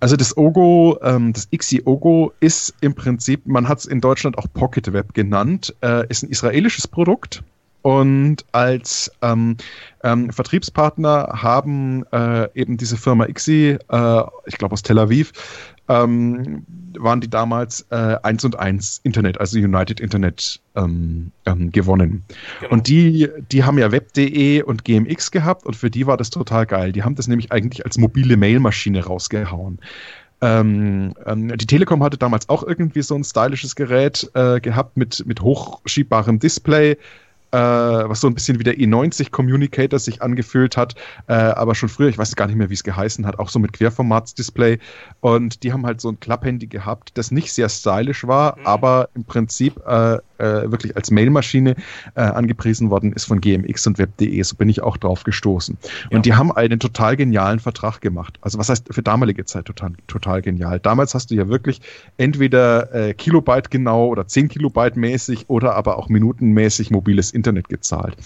Also 0.00 0.16
das 0.16 0.36
Ogo, 0.36 0.98
ähm, 1.02 1.32
das 1.34 1.48
XI 1.50 1.82
Ogo 1.84 2.32
ist 2.40 2.74
im 2.80 2.94
Prinzip, 2.94 3.46
man 3.46 3.68
hat 3.68 3.80
es 3.80 3.86
in 3.86 4.00
Deutschland 4.00 4.38
auch 4.38 4.46
Pocket 4.52 4.92
Web 4.92 5.12
genannt, 5.12 5.74
äh, 5.82 6.06
ist 6.08 6.22
ein 6.22 6.30
israelisches 6.30 6.88
Produkt 6.88 7.42
und 7.82 8.44
als 8.52 9.10
ähm, 9.22 9.56
ähm, 10.02 10.30
Vertriebspartner 10.30 11.28
haben 11.42 12.04
äh, 12.12 12.48
eben 12.54 12.76
diese 12.76 12.96
Firma 12.96 13.26
IXI, 13.26 13.78
äh, 13.88 14.22
ich 14.46 14.58
glaube 14.58 14.72
aus 14.72 14.82
Tel 14.82 14.98
Aviv, 14.98 15.32
ähm, 15.88 16.64
waren 16.98 17.20
die 17.20 17.30
damals 17.30 17.86
äh, 17.90 18.16
1 18.22 18.44
und 18.44 18.58
1 18.58 19.00
Internet, 19.04 19.40
also 19.40 19.58
United 19.58 20.00
Internet 20.00 20.60
ähm, 20.76 21.30
ähm, 21.46 21.70
gewonnen. 21.72 22.24
Genau. 22.60 22.72
Und 22.72 22.88
die, 22.88 23.28
die 23.50 23.64
haben 23.64 23.78
ja 23.78 23.90
Web.de 23.90 24.62
und 24.62 24.84
GMX 24.84 25.30
gehabt 25.30 25.64
und 25.64 25.76
für 25.76 25.90
die 25.90 26.06
war 26.06 26.16
das 26.16 26.30
total 26.30 26.66
geil. 26.66 26.92
Die 26.92 27.04
haben 27.04 27.14
das 27.14 27.28
nämlich 27.28 27.52
eigentlich 27.52 27.84
als 27.84 27.96
mobile 27.96 28.36
Mailmaschine 28.36 29.04
rausgehauen. 29.04 29.78
Ähm, 30.40 31.14
ähm, 31.26 31.56
die 31.56 31.66
Telekom 31.66 32.02
hatte 32.02 32.16
damals 32.16 32.48
auch 32.48 32.62
irgendwie 32.62 33.02
so 33.02 33.14
ein 33.14 33.24
stylisches 33.24 33.74
Gerät 33.74 34.30
äh, 34.34 34.60
gehabt 34.60 34.96
mit, 34.96 35.24
mit 35.26 35.40
hochschiebbarem 35.40 36.38
Display 36.38 36.96
äh, 37.52 37.58
was 37.58 38.20
so 38.20 38.26
ein 38.26 38.34
bisschen 38.34 38.58
wie 38.58 38.64
der 38.64 38.76
E90 38.78 39.30
Communicator 39.30 39.98
sich 39.98 40.22
angefühlt 40.22 40.76
hat, 40.76 40.94
äh, 41.26 41.32
aber 41.32 41.74
schon 41.74 41.88
früher, 41.88 42.08
ich 42.08 42.18
weiß 42.18 42.36
gar 42.36 42.46
nicht 42.46 42.56
mehr, 42.56 42.70
wie 42.70 42.74
es 42.74 42.84
geheißen 42.84 43.26
hat, 43.26 43.38
auch 43.38 43.48
so 43.48 43.58
mit 43.58 43.72
Querformatsdisplay. 43.72 44.78
Und 45.20 45.62
die 45.62 45.72
haben 45.72 45.86
halt 45.86 46.00
so 46.00 46.10
ein 46.10 46.20
Klapphandy 46.20 46.66
gehabt, 46.66 47.12
das 47.14 47.30
nicht 47.30 47.52
sehr 47.52 47.68
stylisch 47.68 48.26
war, 48.26 48.58
mhm. 48.58 48.66
aber 48.66 49.08
im 49.14 49.24
Prinzip 49.24 49.80
äh, 49.86 50.18
äh, 50.38 50.70
wirklich 50.70 50.96
als 50.96 51.10
Mailmaschine 51.10 51.74
äh, 52.14 52.20
angepriesen 52.20 52.90
worden 52.90 53.12
ist 53.12 53.24
von 53.24 53.40
GMX 53.40 53.86
und 53.86 53.98
Web.de. 53.98 54.42
So 54.42 54.56
bin 54.56 54.68
ich 54.68 54.82
auch 54.82 54.96
drauf 54.96 55.24
gestoßen. 55.24 55.76
Ja. 56.10 56.16
Und 56.16 56.26
die 56.26 56.34
haben 56.34 56.52
einen 56.52 56.78
total 56.78 57.16
genialen 57.16 57.58
Vertrag 57.58 58.00
gemacht. 58.00 58.38
Also 58.40 58.58
was 58.58 58.68
heißt 58.68 58.86
für 58.90 59.02
damalige 59.02 59.44
Zeit 59.44 59.66
total, 59.66 59.92
total 60.06 60.42
genial. 60.42 60.78
Damals 60.80 61.14
hast 61.14 61.30
du 61.30 61.34
ja 61.34 61.48
wirklich 61.48 61.80
entweder 62.16 62.94
äh, 62.94 63.14
Kilobyte 63.14 63.70
genau 63.70 64.06
oder 64.06 64.26
10 64.26 64.48
Kilobyte 64.48 64.96
mäßig 64.96 65.48
oder 65.48 65.74
aber 65.74 65.98
auch 65.98 66.08
minutenmäßig 66.08 66.90
mobiles 66.90 67.32
Internet 67.38 67.68
gezahlt. 67.68 68.16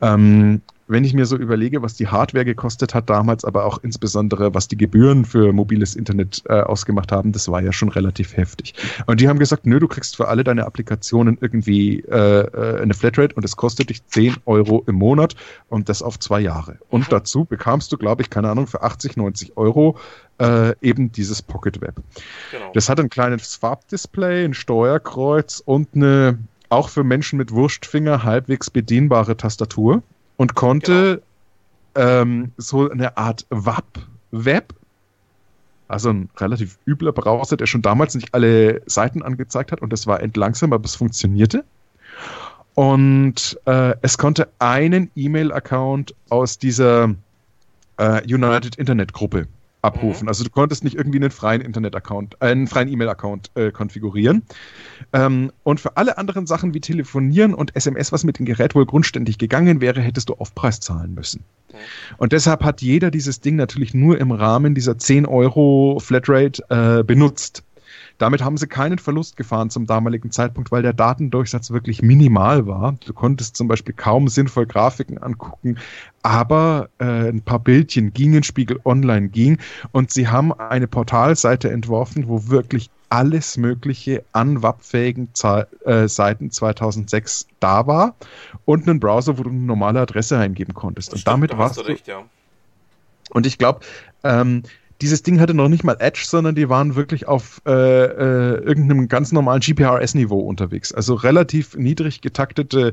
Ähm, 0.00 0.62
wenn 0.92 1.04
ich 1.04 1.14
mir 1.14 1.26
so 1.26 1.36
überlege, 1.36 1.80
was 1.80 1.94
die 1.94 2.08
Hardware 2.08 2.44
gekostet 2.44 2.94
hat 2.94 3.08
damals, 3.08 3.44
aber 3.44 3.64
auch 3.64 3.78
insbesondere, 3.82 4.54
was 4.54 4.68
die 4.68 4.76
Gebühren 4.76 5.24
für 5.24 5.52
mobiles 5.52 5.96
Internet 5.96 6.42
äh, 6.48 6.60
ausgemacht 6.60 7.12
haben, 7.12 7.32
das 7.32 7.48
war 7.50 7.62
ja 7.62 7.72
schon 7.72 7.88
relativ 7.88 8.36
heftig. 8.36 8.74
Und 9.06 9.20
die 9.20 9.28
haben 9.28 9.38
gesagt, 9.38 9.64
nö, 9.64 9.78
du 9.78 9.88
kriegst 9.88 10.16
für 10.16 10.28
alle 10.28 10.44
deine 10.44 10.66
Applikationen 10.66 11.38
irgendwie 11.40 12.00
äh, 12.00 12.40
äh 12.42 12.82
eine 12.82 12.94
Flatrate 12.94 13.34
und 13.34 13.44
es 13.44 13.56
kostet 13.56 13.90
dich 13.90 14.04
10 14.06 14.36
Euro 14.44 14.84
im 14.86 14.96
Monat 14.96 15.34
und 15.68 15.88
das 15.88 16.02
auf 16.02 16.18
zwei 16.18 16.40
Jahre. 16.40 16.78
Und 16.90 17.06
mhm. 17.06 17.10
dazu 17.10 17.44
bekamst 17.46 17.90
du, 17.92 17.96
glaube 17.96 18.22
ich, 18.22 18.28
keine 18.28 18.50
Ahnung, 18.50 18.66
für 18.66 18.82
80, 18.82 19.16
90 19.16 19.56
Euro 19.56 19.96
äh, 20.38 20.74
eben 20.82 21.10
dieses 21.12 21.40
Pocket 21.40 21.80
Web. 21.80 22.02
Genau. 22.50 22.70
Das 22.74 22.88
hat 22.88 23.00
ein 23.00 23.08
kleines 23.08 23.56
Farbdisplay, 23.56 24.44
ein 24.44 24.54
Steuerkreuz 24.54 25.62
und 25.64 25.88
eine 25.94 26.38
auch 26.72 26.88
für 26.88 27.04
Menschen 27.04 27.36
mit 27.36 27.52
Wurstfinger 27.52 28.24
halbwegs 28.24 28.70
bedienbare 28.70 29.36
Tastatur 29.36 30.02
und 30.36 30.54
konnte 30.54 31.22
genau. 31.94 32.08
ähm, 32.08 32.52
so 32.56 32.90
eine 32.90 33.16
Art 33.16 33.46
WAP-Web, 33.50 34.74
also 35.88 36.10
ein 36.10 36.30
relativ 36.38 36.78
übler 36.86 37.12
Browser, 37.12 37.56
der 37.56 37.66
schon 37.66 37.82
damals 37.82 38.14
nicht 38.14 38.34
alle 38.34 38.82
Seiten 38.86 39.22
angezeigt 39.22 39.70
hat 39.72 39.82
und 39.82 39.92
das 39.92 40.06
war 40.06 40.20
entlangsam, 40.20 40.72
aber 40.72 40.84
es 40.84 40.94
funktionierte. 40.94 41.64
Und 42.74 43.60
äh, 43.66 43.94
es 44.00 44.16
konnte 44.16 44.48
einen 44.58 45.10
E-Mail-Account 45.14 46.14
aus 46.30 46.58
dieser 46.58 47.14
äh, 47.98 48.22
United 48.24 48.76
Internet 48.76 49.12
Gruppe 49.12 49.46
abrufen. 49.82 50.24
Mhm. 50.24 50.28
Also 50.28 50.44
du 50.44 50.50
konntest 50.50 50.84
nicht 50.84 50.96
irgendwie 50.96 51.18
einen 51.18 51.30
freien 51.30 51.60
Internet-Account, 51.60 52.36
äh, 52.40 52.46
einen 52.46 52.66
freien 52.66 52.88
E-Mail-Account 52.88 53.50
äh, 53.54 53.70
konfigurieren. 53.72 54.42
Ähm, 55.12 55.52
und 55.64 55.80
für 55.80 55.96
alle 55.96 56.18
anderen 56.18 56.46
Sachen 56.46 56.72
wie 56.72 56.80
Telefonieren 56.80 57.52
und 57.52 57.76
SMS, 57.76 58.12
was 58.12 58.24
mit 58.24 58.38
dem 58.38 58.46
Gerät 58.46 58.74
wohl 58.74 58.86
grundständig 58.86 59.38
gegangen 59.38 59.80
wäre, 59.80 60.00
hättest 60.00 60.28
du 60.28 60.34
Aufpreis 60.34 60.80
zahlen 60.80 61.14
müssen. 61.14 61.44
Mhm. 61.72 61.76
Und 62.18 62.32
deshalb 62.32 62.62
hat 62.62 62.80
jeder 62.80 63.10
dieses 63.10 63.40
Ding 63.40 63.56
natürlich 63.56 63.92
nur 63.92 64.18
im 64.18 64.30
Rahmen 64.30 64.74
dieser 64.74 64.96
10 64.96 65.26
Euro 65.26 65.98
Flatrate 66.00 66.62
äh, 66.70 67.02
benutzt. 67.02 67.64
Damit 68.22 68.44
haben 68.44 68.56
sie 68.56 68.68
keinen 68.68 68.98
Verlust 68.98 69.36
gefahren 69.36 69.68
zum 69.68 69.84
damaligen 69.84 70.30
Zeitpunkt, 70.30 70.70
weil 70.70 70.82
der 70.82 70.92
Datendurchsatz 70.92 71.72
wirklich 71.72 72.02
minimal 72.02 72.68
war. 72.68 72.94
Du 73.04 73.12
konntest 73.12 73.56
zum 73.56 73.66
Beispiel 73.66 73.96
kaum 73.96 74.28
sinnvoll 74.28 74.64
Grafiken 74.64 75.18
angucken, 75.18 75.78
aber 76.22 76.88
äh, 77.00 77.30
ein 77.30 77.42
paar 77.42 77.58
Bildchen 77.58 78.12
gingen, 78.12 78.44
Spiegel 78.44 78.78
Online 78.84 79.28
ging 79.28 79.58
und 79.90 80.12
sie 80.12 80.28
haben 80.28 80.52
eine 80.52 80.86
Portalseite 80.86 81.68
entworfen, 81.72 82.28
wo 82.28 82.46
wirklich 82.46 82.90
alles 83.08 83.56
Mögliche 83.56 84.22
an 84.30 84.62
WAP-fähigen 84.62 85.30
äh, 85.84 86.06
Seiten 86.06 86.52
2006 86.52 87.48
da 87.58 87.88
war 87.88 88.14
und 88.64 88.88
einen 88.88 89.00
Browser, 89.00 89.36
wo 89.36 89.42
du 89.42 89.50
eine 89.50 89.58
normale 89.58 90.00
Adresse 90.00 90.38
eingeben 90.38 90.74
konntest. 90.74 91.08
Stimmt, 91.08 91.26
und 91.26 91.26
damit 91.26 91.58
warst 91.58 91.76
du. 91.76 91.80
Recht, 91.80 92.06
ja. 92.06 92.22
Und 93.30 93.46
ich 93.46 93.58
glaube, 93.58 93.80
ähm, 94.22 94.62
dieses 95.02 95.22
Ding 95.22 95.40
hatte 95.40 95.52
noch 95.52 95.68
nicht 95.68 95.82
mal 95.82 95.96
Edge, 95.98 96.22
sondern 96.24 96.54
die 96.54 96.68
waren 96.68 96.94
wirklich 96.94 97.26
auf 97.26 97.60
äh, 97.66 97.70
äh, 97.72 98.64
irgendeinem 98.64 99.08
ganz 99.08 99.32
normalen 99.32 99.60
GPRS-Niveau 99.60 100.38
unterwegs. 100.38 100.92
Also 100.92 101.14
relativ 101.14 101.76
niedrig 101.76 102.20
getaktete 102.20 102.92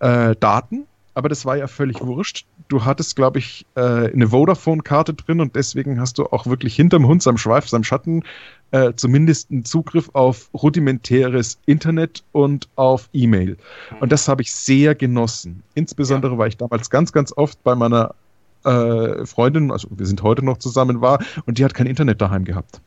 äh, 0.00 0.34
Daten, 0.40 0.86
aber 1.12 1.28
das 1.28 1.44
war 1.44 1.58
ja 1.58 1.66
völlig 1.66 2.00
wurscht. 2.00 2.46
Du 2.68 2.84
hattest, 2.86 3.14
glaube 3.14 3.40
ich, 3.40 3.66
äh, 3.74 3.80
eine 3.80 4.28
Vodafone-Karte 4.28 5.12
drin 5.12 5.40
und 5.40 5.54
deswegen 5.54 6.00
hast 6.00 6.16
du 6.16 6.26
auch 6.26 6.46
wirklich 6.46 6.74
hinterm 6.74 7.06
Hund, 7.06 7.22
seinem 7.22 7.36
Schweif, 7.36 7.68
seinem 7.68 7.84
Schatten 7.84 8.22
äh, 8.70 8.94
zumindest 8.96 9.50
einen 9.50 9.66
Zugriff 9.66 10.08
auf 10.14 10.48
rudimentäres 10.54 11.58
Internet 11.66 12.24
und 12.32 12.68
auf 12.76 13.10
E-Mail. 13.12 13.58
Und 14.00 14.12
das 14.12 14.28
habe 14.28 14.40
ich 14.40 14.52
sehr 14.52 14.94
genossen. 14.94 15.62
Insbesondere, 15.74 16.32
ja. 16.32 16.38
weil 16.38 16.48
ich 16.48 16.56
damals 16.56 16.88
ganz, 16.88 17.12
ganz 17.12 17.34
oft 17.36 17.62
bei 17.64 17.74
meiner 17.74 18.14
äh, 18.64 19.26
Freundin, 19.26 19.70
also 19.70 19.88
wir 19.90 20.06
sind 20.06 20.22
heute 20.22 20.44
noch 20.44 20.58
zusammen, 20.58 21.00
war 21.00 21.22
und 21.46 21.58
die 21.58 21.64
hat 21.64 21.74
kein 21.74 21.86
Internet 21.86 22.20
daheim 22.20 22.44
gehabt. 22.44 22.80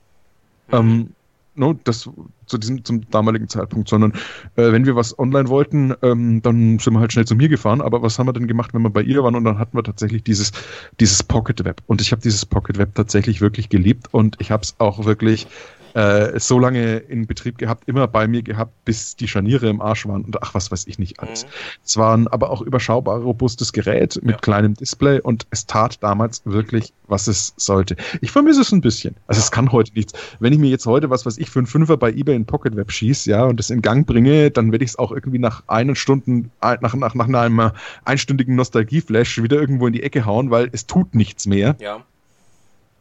Mhm. 0.70 0.76
Ähm, 0.76 1.10
no, 1.56 1.74
das 1.84 2.10
zu 2.46 2.58
diesem 2.58 2.84
zum 2.84 3.10
damaligen 3.10 3.48
Zeitpunkt, 3.48 3.88
sondern 3.90 4.14
äh, 4.56 4.72
wenn 4.72 4.86
wir 4.86 4.96
was 4.96 5.18
online 5.18 5.50
wollten, 5.50 5.94
ähm, 6.02 6.42
dann 6.42 6.80
sind 6.80 6.94
wir 6.94 7.00
halt 7.00 7.14
schnell 7.14 7.26
zu 7.26 7.36
mir 7.36 7.50
gefahren. 7.50 7.82
Aber 7.82 8.02
was 8.02 8.20
haben 8.20 8.28
wir 8.28 8.34
denn 8.34 8.48
gemacht, 8.48 8.74
wenn 8.74 8.82
wir 8.82 8.90
bei 8.90 9.02
ihr 9.02 9.24
waren? 9.24 9.36
Und 9.36 9.44
dann 9.44 9.60
hatten 9.60 9.78
wir 9.78 9.84
tatsächlich 9.84 10.24
dieses 10.24 10.52
dieses 11.00 11.24
Pocket 11.24 11.64
Web. 11.64 11.82
Und 11.88 12.02
ich 12.02 12.12
habe 12.12 12.22
dieses 12.22 12.46
Pocket 12.46 12.78
Web 12.78 12.96
tatsächlich 12.96 13.42
wirklich 13.42 13.70
geliebt 13.70 14.08
und 14.12 14.38
ich 14.40 14.52
habe 14.52 14.64
es 14.64 14.76
auch 14.80 15.06
wirklich 15.06 15.48
äh, 15.94 16.40
so 16.40 16.60
lange 16.60 16.98
in 16.98 17.28
Betrieb 17.28 17.58
gehabt, 17.58 17.88
immer 17.88 18.08
bei 18.08 18.28
mir 18.28 18.42
gehabt, 18.42 18.72
bis 18.86 19.16
die 19.16 19.28
Scharniere 19.28 19.70
im 19.70 19.82
Arsch 19.82 20.08
waren 20.08 20.24
und 20.24 20.42
ach, 20.42 20.54
was 20.54 20.72
weiß 20.72 20.88
ich 20.88 21.00
nicht 21.00 21.20
alles. 21.20 21.46
Mhm. 21.46 21.50
Es 21.86 21.98
war 21.98 22.18
ein 22.18 22.28
aber 22.28 22.50
auch 22.50 22.62
überschaubar 22.62 23.20
robustes 23.20 23.74
Gerät 23.74 24.20
mit 24.24 24.36
ja. 24.36 24.38
kleinem 24.40 24.74
Display 24.74 25.20
und 25.20 25.46
es 25.52 25.66
tat 25.66 26.02
damals 26.02 26.42
wirklich, 26.46 26.94
was 27.08 27.28
es 27.28 27.54
sollte. 27.58 27.96
Ich 28.22 28.32
vermisse 28.32 28.62
es 28.62 28.72
ein 28.72 28.82
bisschen. 28.82 29.16
Also 29.28 29.40
ja. 29.40 29.46
es 29.46 29.52
kann 29.52 29.72
heute 29.72 29.94
nichts. 29.94 30.14
Wenn 30.40 30.54
ich 30.54 30.60
mir 30.60 30.70
jetzt 30.70 30.86
heute, 30.86 31.10
was 31.10 31.26
weiß 31.26 31.38
ich, 31.38 31.50
für 31.50 31.60
einen 31.60 31.68
Fünfer 31.68 31.98
bei 31.98 32.12
eBay 32.12 32.36
in 32.36 32.46
Pocket 32.46 32.76
Web 32.76 32.92
schieße, 32.92 33.30
ja, 33.30 33.44
und 33.44 33.58
das 33.60 33.70
in 33.70 33.82
Gang 33.82 34.08
bringe, 34.08 34.52
dann 34.52 34.72
werde 34.72 34.84
ich 34.84 34.92
es 34.92 35.00
auch 35.00 35.12
irgendwie 35.12 35.40
nach 35.40 35.64
einer 35.68 35.96
Stunde, 35.96 36.50
nach, 36.62 36.94
nach, 36.96 37.14
nach 37.14 37.28
einem 37.28 37.72
einstündigen 38.06 38.56
Nostalgieflash 38.56 39.42
wieder 39.42 39.58
irgendwo 39.58 39.88
in 39.88 39.94
die 39.94 40.04
Ecke 40.04 40.26
hauen, 40.26 40.50
weil 40.50 40.70
es 40.72 40.88
tut 40.88 41.16
nichts 41.16 41.46
mehr. 41.46 41.76
Ja. 41.80 42.04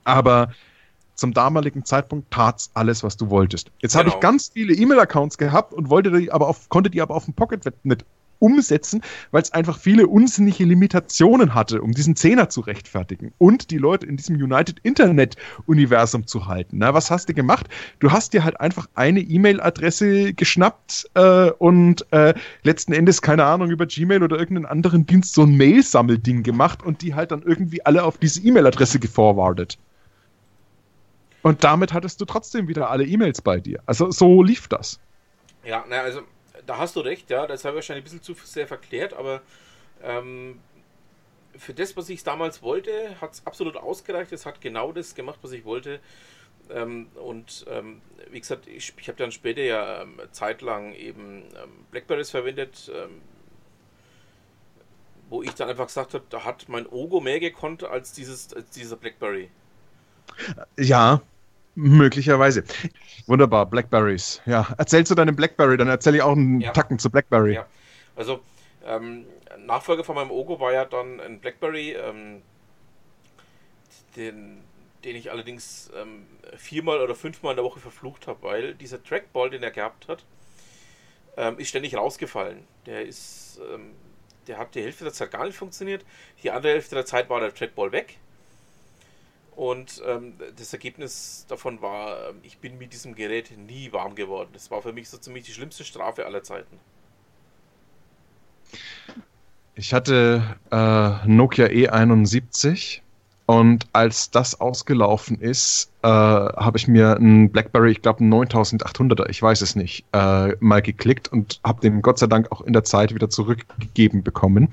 Aber 0.04 0.52
zum 1.22 1.32
damaligen 1.32 1.84
Zeitpunkt 1.84 2.32
tat's 2.32 2.72
alles, 2.74 3.04
was 3.04 3.16
du 3.16 3.30
wolltest. 3.30 3.70
Jetzt 3.80 3.92
genau. 3.92 4.06
habe 4.06 4.08
ich 4.16 4.20
ganz 4.20 4.50
viele 4.52 4.74
E-Mail-Accounts 4.74 5.38
gehabt 5.38 5.72
und 5.72 5.88
wollte 5.88 6.10
die 6.10 6.32
aber 6.32 6.48
auf, 6.48 6.68
konnte 6.68 6.90
die 6.90 7.00
aber 7.00 7.14
auf 7.14 7.26
dem 7.26 7.34
Pocket 7.34 7.64
nicht 7.84 8.04
umsetzen, 8.40 9.02
weil 9.30 9.42
es 9.42 9.52
einfach 9.52 9.78
viele 9.78 10.08
unsinnige 10.08 10.64
Limitationen 10.64 11.54
hatte, 11.54 11.80
um 11.80 11.92
diesen 11.92 12.16
Zehner 12.16 12.48
zu 12.48 12.62
rechtfertigen 12.62 13.32
und 13.38 13.70
die 13.70 13.78
Leute 13.78 14.04
in 14.04 14.16
diesem 14.16 14.34
United 14.34 14.80
Internet 14.82 15.36
Universum 15.66 16.26
zu 16.26 16.48
halten. 16.48 16.78
Na, 16.78 16.92
was 16.92 17.08
hast 17.12 17.28
du 17.28 17.34
gemacht? 17.34 17.68
Du 18.00 18.10
hast 18.10 18.32
dir 18.32 18.42
halt 18.42 18.58
einfach 18.60 18.88
eine 18.96 19.20
E-Mail-Adresse 19.20 20.34
geschnappt 20.34 21.08
äh, 21.14 21.52
und 21.52 22.04
äh, 22.12 22.34
letzten 22.64 22.94
Endes, 22.94 23.22
keine 23.22 23.44
Ahnung, 23.44 23.70
über 23.70 23.86
Gmail 23.86 24.24
oder 24.24 24.40
irgendeinen 24.40 24.66
anderen 24.66 25.06
Dienst 25.06 25.34
so 25.34 25.44
ein 25.44 25.56
Mail-Sammelding 25.56 26.42
gemacht 26.42 26.82
und 26.82 27.00
die 27.02 27.14
halt 27.14 27.30
dann 27.30 27.42
irgendwie 27.42 27.86
alle 27.86 28.02
auf 28.02 28.18
diese 28.18 28.40
E-Mail-Adresse 28.40 28.98
geforwardet. 28.98 29.78
Und 31.42 31.64
damit 31.64 31.92
hattest 31.92 32.20
du 32.20 32.24
trotzdem 32.24 32.68
wieder 32.68 32.90
alle 32.90 33.04
E-Mails 33.04 33.42
bei 33.42 33.58
dir. 33.58 33.82
Also 33.86 34.10
so 34.10 34.42
lief 34.42 34.68
das. 34.68 35.00
Ja, 35.64 35.84
na, 35.88 36.00
also 36.00 36.22
da 36.66 36.78
hast 36.78 36.96
du 36.96 37.00
recht, 37.00 37.30
ja, 37.30 37.46
das 37.46 37.64
habe 37.64 37.74
ich 37.74 37.76
wahrscheinlich 37.76 38.02
ein 38.02 38.18
bisschen 38.18 38.22
zu 38.22 38.34
sehr 38.44 38.68
verklärt, 38.68 39.12
aber 39.12 39.42
ähm, 40.02 40.60
für 41.56 41.74
das, 41.74 41.96
was 41.96 42.08
ich 42.08 42.22
damals 42.24 42.62
wollte, 42.62 43.20
hat 43.20 43.32
es 43.32 43.46
absolut 43.46 43.76
ausgereicht. 43.76 44.32
Es 44.32 44.46
hat 44.46 44.60
genau 44.60 44.92
das 44.92 45.14
gemacht, 45.14 45.38
was 45.42 45.52
ich 45.52 45.64
wollte. 45.64 46.00
Ähm, 46.70 47.08
und 47.14 47.66
ähm, 47.68 48.00
wie 48.30 48.40
gesagt, 48.40 48.66
ich, 48.66 48.94
ich 48.96 49.08
habe 49.08 49.18
dann 49.18 49.32
später 49.32 49.62
ja 49.62 50.02
ähm, 50.02 50.20
zeitlang 50.30 50.94
eben 50.94 51.42
ähm, 51.62 51.70
Blackberries 51.90 52.30
verwendet, 52.30 52.90
ähm, 52.94 53.20
wo 55.28 55.42
ich 55.42 55.54
dann 55.54 55.68
einfach 55.68 55.86
gesagt 55.86 56.14
habe, 56.14 56.24
da 56.30 56.44
hat 56.44 56.68
mein 56.68 56.86
Ogo 56.86 57.20
mehr 57.20 57.40
gekonnt 57.40 57.84
als 57.84 58.12
dieses 58.12 58.54
als 58.54 58.70
dieser 58.70 58.96
Blackberry. 58.96 59.50
Ja, 60.78 61.20
Möglicherweise. 61.74 62.64
Wunderbar, 63.26 63.66
Blackberries. 63.66 64.42
Ja, 64.46 64.74
erzählst 64.76 65.10
du 65.10 65.14
deinem 65.14 65.36
Blackberry, 65.36 65.76
dann 65.76 65.88
erzähle 65.88 66.18
ich 66.18 66.22
auch 66.22 66.32
einen 66.32 66.60
ja. 66.60 66.70
Tacken 66.72 66.98
zu 66.98 67.10
Blackberry. 67.10 67.54
Ja, 67.54 67.66
also 68.14 68.40
ähm, 68.84 69.26
Nachfolger 69.58 70.04
von 70.04 70.14
meinem 70.14 70.30
Ogo 70.30 70.60
war 70.60 70.72
ja 70.72 70.84
dann 70.84 71.20
ein 71.20 71.40
Blackberry, 71.40 71.92
ähm, 71.92 72.42
den, 74.16 74.62
den 75.04 75.16
ich 75.16 75.30
allerdings 75.30 75.90
ähm, 75.96 76.26
viermal 76.56 77.00
oder 77.00 77.14
fünfmal 77.14 77.52
in 77.52 77.56
der 77.56 77.64
Woche 77.64 77.80
verflucht 77.80 78.26
habe, 78.26 78.42
weil 78.42 78.74
dieser 78.74 79.02
Trackball, 79.02 79.50
den 79.50 79.62
er 79.62 79.70
gehabt 79.70 80.08
hat, 80.08 80.24
ähm, 81.36 81.58
ist 81.58 81.68
ständig 81.68 81.96
rausgefallen. 81.96 82.64
Der 82.86 83.02
ist, 83.06 83.60
ähm, 83.72 83.92
der 84.46 84.58
hat 84.58 84.74
die 84.74 84.82
Hälfte 84.82 85.04
der 85.04 85.12
Zeit 85.12 85.30
gar 85.30 85.44
nicht 85.44 85.56
funktioniert. 85.56 86.04
Die 86.42 86.50
andere 86.50 86.72
Hälfte 86.72 86.94
der 86.94 87.06
Zeit 87.06 87.30
war 87.30 87.40
der 87.40 87.54
Trackball 87.54 87.92
weg. 87.92 88.18
Und 89.54 90.02
ähm, 90.06 90.34
das 90.56 90.72
Ergebnis 90.72 91.44
davon 91.46 91.82
war, 91.82 92.30
ähm, 92.30 92.36
ich 92.42 92.58
bin 92.58 92.78
mit 92.78 92.92
diesem 92.92 93.14
Gerät 93.14 93.56
nie 93.56 93.92
warm 93.92 94.14
geworden. 94.14 94.50
Das 94.54 94.70
war 94.70 94.80
für 94.80 94.92
mich 94.92 95.10
so 95.10 95.18
ziemlich 95.18 95.44
die 95.44 95.52
schlimmste 95.52 95.84
Strafe 95.84 96.24
aller 96.24 96.42
Zeiten. 96.42 96.78
Ich 99.74 99.92
hatte 99.92 100.56
äh, 100.70 101.26
Nokia 101.26 101.66
E71 101.66 103.01
und 103.46 103.86
als 103.92 104.30
das 104.30 104.60
ausgelaufen 104.60 105.40
ist, 105.40 105.90
äh, 106.02 106.08
habe 106.08 106.78
ich 106.78 106.86
mir 106.86 107.16
einen 107.16 107.50
BlackBerry, 107.50 107.92
ich 107.92 108.02
glaube 108.02 108.20
einen 108.20 108.32
9800er, 108.32 109.28
ich 109.28 109.42
weiß 109.42 109.62
es 109.62 109.74
nicht, 109.74 110.04
äh, 110.12 110.54
mal 110.60 110.80
geklickt 110.80 111.28
und 111.28 111.60
habe 111.64 111.80
den 111.80 112.02
Gott 112.02 112.18
sei 112.18 112.28
Dank 112.28 112.52
auch 112.52 112.60
in 112.60 112.72
der 112.72 112.84
Zeit 112.84 113.14
wieder 113.14 113.30
zurückgegeben 113.30 114.22
bekommen. 114.22 114.68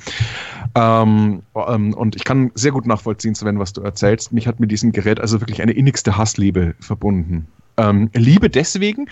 Ähm, 0.75 1.41
ähm, 1.55 1.93
und 1.95 2.15
ich 2.15 2.23
kann 2.23 2.51
sehr 2.53 2.71
gut 2.71 2.85
nachvollziehen, 2.85 3.33
Sven, 3.33 3.59
was 3.59 3.73
du 3.73 3.81
erzählst. 3.81 4.31
Mich 4.31 4.47
hat 4.47 4.59
mit 4.59 4.71
diesem 4.71 4.91
Gerät 4.91 5.19
also 5.19 5.41
wirklich 5.41 5.61
eine 5.61 5.73
innigste 5.73 6.15
Hassliebe 6.17 6.75
verbunden. 6.79 7.47
Ähm, 7.77 8.11
Liebe 8.13 8.49
deswegen, 8.49 9.09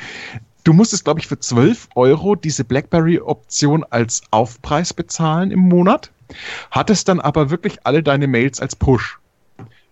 du 0.65 0.73
musstest, 0.73 1.05
glaube 1.05 1.19
ich, 1.19 1.27
für 1.27 1.39
12 1.39 1.89
Euro 1.95 2.35
diese 2.35 2.63
BlackBerry-Option 2.63 3.85
als 3.89 4.21
Aufpreis 4.29 4.93
bezahlen 4.93 5.49
im 5.49 5.61
Monat, 5.61 6.11
hattest 6.69 7.07
dann 7.07 7.19
aber 7.19 7.49
wirklich 7.49 7.79
alle 7.85 8.03
deine 8.03 8.27
Mails 8.27 8.61
als 8.61 8.75
Push. 8.75 9.19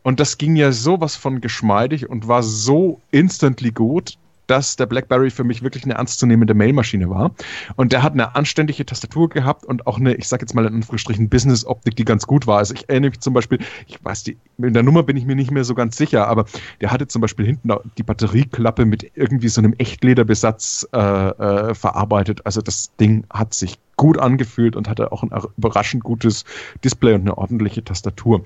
Und 0.06 0.20
das 0.20 0.38
ging 0.38 0.56
ja 0.56 0.72
sowas 0.72 1.16
von 1.16 1.42
geschmeidig 1.42 2.08
und 2.08 2.28
war 2.28 2.44
so 2.44 3.02
instantly 3.10 3.72
gut, 3.72 4.20
dass 4.46 4.76
der 4.76 4.86
BlackBerry 4.86 5.32
für 5.32 5.44
mich 5.44 5.64
wirklich 5.64 5.84
eine 5.84 5.96
ernstzunehmende 5.96 6.54
Mailmaschine 6.54 7.10
war. 7.10 7.32
Und 7.76 7.92
der 7.92 8.04
hat 8.04 8.14
eine 8.14 8.36
anständige 8.36 8.86
Tastatur 8.86 9.30
gehabt 9.30 9.66
und 9.66 9.88
auch 9.88 9.98
eine, 9.98 10.14
ich 10.14 10.28
sag 10.28 10.42
jetzt 10.42 10.54
mal 10.54 10.64
in 10.68 10.76
Anführungsstrichen, 10.76 11.28
Business-Optik, 11.28 11.96
die 11.96 12.06
ganz 12.06 12.28
gut 12.28 12.46
war. 12.46 12.60
Also 12.60 12.76
ich 12.76 12.88
erinnere 12.88 13.10
mich 13.10 13.22
zum 13.22 13.34
Beispiel, 13.34 13.58
ich 13.88 13.98
weiß, 14.06 14.22
die, 14.26 14.38
in 14.60 14.76
der 14.76 14.84
Nummer 14.84 15.02
bin 15.02 15.18
ich 15.18 15.26
mir 15.26 15.36
nicht 15.36 15.50
mehr 15.50 15.64
so 15.64 15.74
ganz 15.74 15.98
sicher, 15.98 16.28
aber 16.28 16.46
der 16.82 16.92
hatte 16.92 17.08
zum 17.08 17.24
Beispiel 17.24 17.48
hinten 17.48 17.72
die 17.98 18.04
Batterieklappe 18.04 18.86
mit 18.86 19.12
irgendwie 19.16 19.50
so 19.50 19.60
einem 19.60 19.74
Echtlederbesatz 19.74 20.88
äh, 20.94 21.00
äh, 21.00 21.74
verarbeitet. 21.74 22.46
Also 22.46 22.62
das 22.62 22.96
Ding 22.98 23.26
hat 23.32 23.56
sich 23.56 23.80
gut 23.96 24.20
angefühlt 24.20 24.76
und 24.76 24.88
hatte 24.88 25.12
auch 25.12 25.24
ein 25.24 25.32
überraschend 25.58 26.04
gutes 26.04 26.46
Display 26.84 27.16
und 27.16 27.22
eine 27.22 27.38
ordentliche 27.40 27.84
Tastatur. 27.84 28.44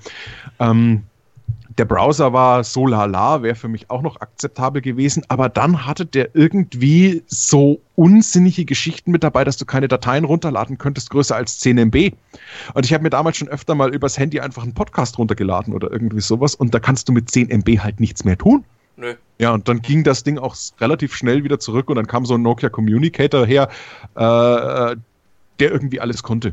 Ähm, 0.58 1.02
Der 1.78 1.84
Browser 1.84 2.32
war 2.32 2.64
so 2.64 2.86
lala, 2.86 3.42
wäre 3.42 3.54
für 3.54 3.68
mich 3.68 3.90
auch 3.90 4.02
noch 4.02 4.20
akzeptabel 4.20 4.82
gewesen, 4.82 5.22
aber 5.28 5.48
dann 5.48 5.86
hatte 5.86 6.04
der 6.04 6.34
irgendwie 6.34 7.22
so 7.26 7.80
unsinnige 7.94 8.64
Geschichten 8.64 9.12
mit 9.12 9.22
dabei, 9.22 9.44
dass 9.44 9.56
du 9.56 9.64
keine 9.64 9.86
Dateien 9.86 10.24
runterladen 10.24 10.78
könntest, 10.78 11.10
größer 11.10 11.36
als 11.36 11.60
10 11.60 11.78
MB. 11.78 12.12
Und 12.74 12.84
ich 12.84 12.92
habe 12.92 13.04
mir 13.04 13.10
damals 13.10 13.36
schon 13.36 13.48
öfter 13.48 13.74
mal 13.76 13.94
übers 13.94 14.18
Handy 14.18 14.40
einfach 14.40 14.64
einen 14.64 14.74
Podcast 14.74 15.16
runtergeladen 15.18 15.72
oder 15.72 15.90
irgendwie 15.92 16.20
sowas 16.20 16.56
und 16.56 16.74
da 16.74 16.80
kannst 16.80 17.08
du 17.08 17.12
mit 17.12 17.30
10 17.30 17.50
MB 17.50 17.78
halt 17.78 18.00
nichts 18.00 18.24
mehr 18.24 18.36
tun. 18.36 18.64
Nö. 18.96 19.14
Ja, 19.38 19.52
und 19.52 19.68
dann 19.68 19.80
ging 19.80 20.04
das 20.04 20.24
Ding 20.24 20.38
auch 20.38 20.56
relativ 20.80 21.14
schnell 21.14 21.44
wieder 21.44 21.60
zurück 21.60 21.88
und 21.88 21.96
dann 21.96 22.06
kam 22.06 22.26
so 22.26 22.34
ein 22.34 22.42
Nokia 22.42 22.68
Communicator 22.68 23.46
her, 23.46 23.68
äh, 24.16 24.96
der 25.60 25.70
irgendwie 25.70 26.00
alles 26.00 26.22
konnte. 26.22 26.52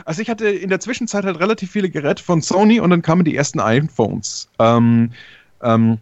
Also 0.05 0.21
ich 0.21 0.29
hatte 0.29 0.49
in 0.49 0.69
der 0.69 0.79
Zwischenzeit 0.79 1.23
halt 1.23 1.39
relativ 1.39 1.71
viele 1.71 1.89
Geräte 1.89 2.23
von 2.23 2.41
Sony 2.41 2.79
und 2.79 2.89
dann 2.89 3.01
kamen 3.01 3.23
die 3.23 3.35
ersten 3.35 3.59
iPhones. 3.59 4.49
Ähm, 4.59 5.13
ähm, 5.61 5.99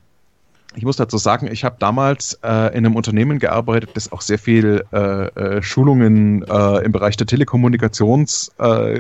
ich 0.78 0.86
muss 0.86 0.96
dazu 0.96 1.18
sagen, 1.18 1.50
ich 1.52 1.64
habe 1.64 1.78
damals 1.80 2.40
äh, 2.44 2.68
in 2.78 2.86
einem 2.86 2.96
Unternehmen 2.96 3.40
gearbeitet, 3.40 3.90
das 3.96 4.12
auch 4.12 4.22
sehr 4.22 4.38
viel 4.38 4.86
äh, 4.94 5.26
äh, 5.26 5.62
Schulungen 5.64 6.44
äh, 6.44 6.86
im 6.86 6.92
Bereich 6.92 7.18
der 7.18 7.26
Telekommunikations, 7.26 8.52
äh, 8.60 9.00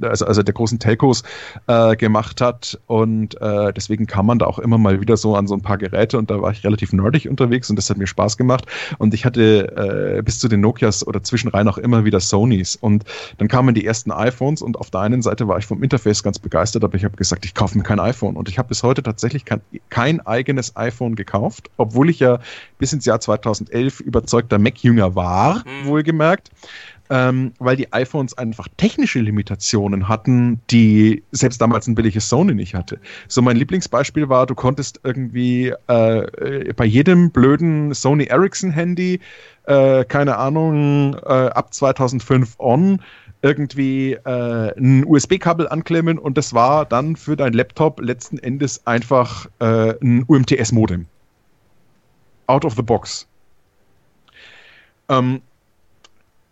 also, 0.00 0.24
also 0.24 0.42
der 0.42 0.54
großen 0.54 0.78
Telcos 0.78 1.22
äh, 1.66 1.96
gemacht 1.96 2.40
hat. 2.40 2.80
Und 2.86 3.36
deswegen 3.42 4.06
kam 4.06 4.26
man 4.26 4.38
da 4.38 4.46
auch 4.46 4.58
immer 4.58 4.78
mal 4.78 5.00
wieder 5.00 5.16
so 5.16 5.36
an 5.36 5.46
so 5.46 5.54
ein 5.54 5.60
paar 5.60 5.76
Geräte. 5.76 6.16
Und 6.16 6.30
da 6.30 6.40
war 6.40 6.52
ich 6.52 6.64
relativ 6.64 6.92
nerdig 6.92 7.28
unterwegs 7.28 7.68
und 7.68 7.76
das 7.76 7.90
hat 7.90 7.98
mir 7.98 8.06
Spaß 8.06 8.36
gemacht. 8.36 8.66
Und 8.98 9.12
ich 9.14 9.24
hatte 9.24 10.22
bis 10.24 10.38
zu 10.38 10.48
den 10.48 10.60
Nokias 10.60 11.06
oder 11.06 11.22
zwischenrein 11.22 11.68
auch 11.68 11.78
immer 11.78 12.04
wieder 12.04 12.20
Sonys. 12.20 12.76
Und 12.76 13.04
dann 13.38 13.48
kamen 13.48 13.74
die 13.74 13.84
ersten 13.84 14.12
iPhones 14.12 14.62
und 14.62 14.78
auf 14.78 14.90
der 14.90 15.00
einen 15.00 15.22
Seite 15.22 15.48
war 15.48 15.58
ich 15.58 15.66
vom 15.66 15.82
Interface 15.82 16.22
ganz 16.22 16.38
begeistert, 16.38 16.84
aber 16.84 16.94
ich 16.94 17.04
habe 17.04 17.16
gesagt, 17.16 17.44
ich 17.44 17.54
kaufe 17.54 17.76
mir 17.76 17.84
kein 17.84 18.00
iPhone. 18.00 18.36
Und 18.36 18.48
ich 18.48 18.58
habe 18.58 18.68
bis 18.68 18.82
heute 18.82 19.02
tatsächlich 19.02 19.44
kein, 19.44 19.60
kein 19.90 20.20
eigenes 20.20 20.76
iPhone 20.76 21.01
gekauft, 21.10 21.70
obwohl 21.76 22.08
ich 22.10 22.20
ja 22.20 22.38
bis 22.78 22.92
ins 22.92 23.04
Jahr 23.04 23.20
2011 23.20 24.00
überzeugter 24.00 24.58
Mac-Jünger 24.58 25.14
war, 25.14 25.64
Mhm. 25.66 25.86
wohlgemerkt. 25.86 26.50
Ähm, 27.10 27.52
weil 27.58 27.76
die 27.76 27.92
iPhones 27.92 28.38
einfach 28.38 28.68
technische 28.78 29.18
Limitationen 29.20 30.08
hatten, 30.08 30.62
die 30.70 31.24
selbst 31.30 31.60
damals 31.60 31.86
ein 31.86 31.94
billiges 31.94 32.26
Sony 32.30 32.54
nicht 32.54 32.74
hatte. 32.74 33.00
So 33.28 33.42
mein 33.42 33.56
Lieblingsbeispiel 33.58 34.30
war, 34.30 34.46
du 34.46 34.54
konntest 34.54 35.00
irgendwie 35.04 35.74
äh, 35.88 36.72
bei 36.74 36.84
jedem 36.86 37.30
blöden 37.30 37.92
Sony 37.92 38.24
Ericsson 38.24 38.70
Handy, 38.70 39.20
äh, 39.66 40.04
keine 40.06 40.38
Ahnung, 40.38 41.14
äh, 41.14 41.28
ab 41.28 41.74
2005 41.74 42.54
on, 42.58 43.02
irgendwie 43.42 44.12
äh, 44.12 44.78
ein 44.78 45.04
USB-Kabel 45.04 45.68
anklemmen 45.68 46.18
und 46.18 46.38
das 46.38 46.54
war 46.54 46.86
dann 46.86 47.16
für 47.16 47.36
dein 47.36 47.52
Laptop 47.52 48.00
letzten 48.00 48.38
Endes 48.38 48.86
einfach 48.86 49.46
äh, 49.58 49.94
ein 50.00 50.24
UMTS-Modem. 50.26 51.06
Out 52.46 52.64
of 52.64 52.74
the 52.74 52.82
box. 52.82 53.26
Ähm, 55.08 55.40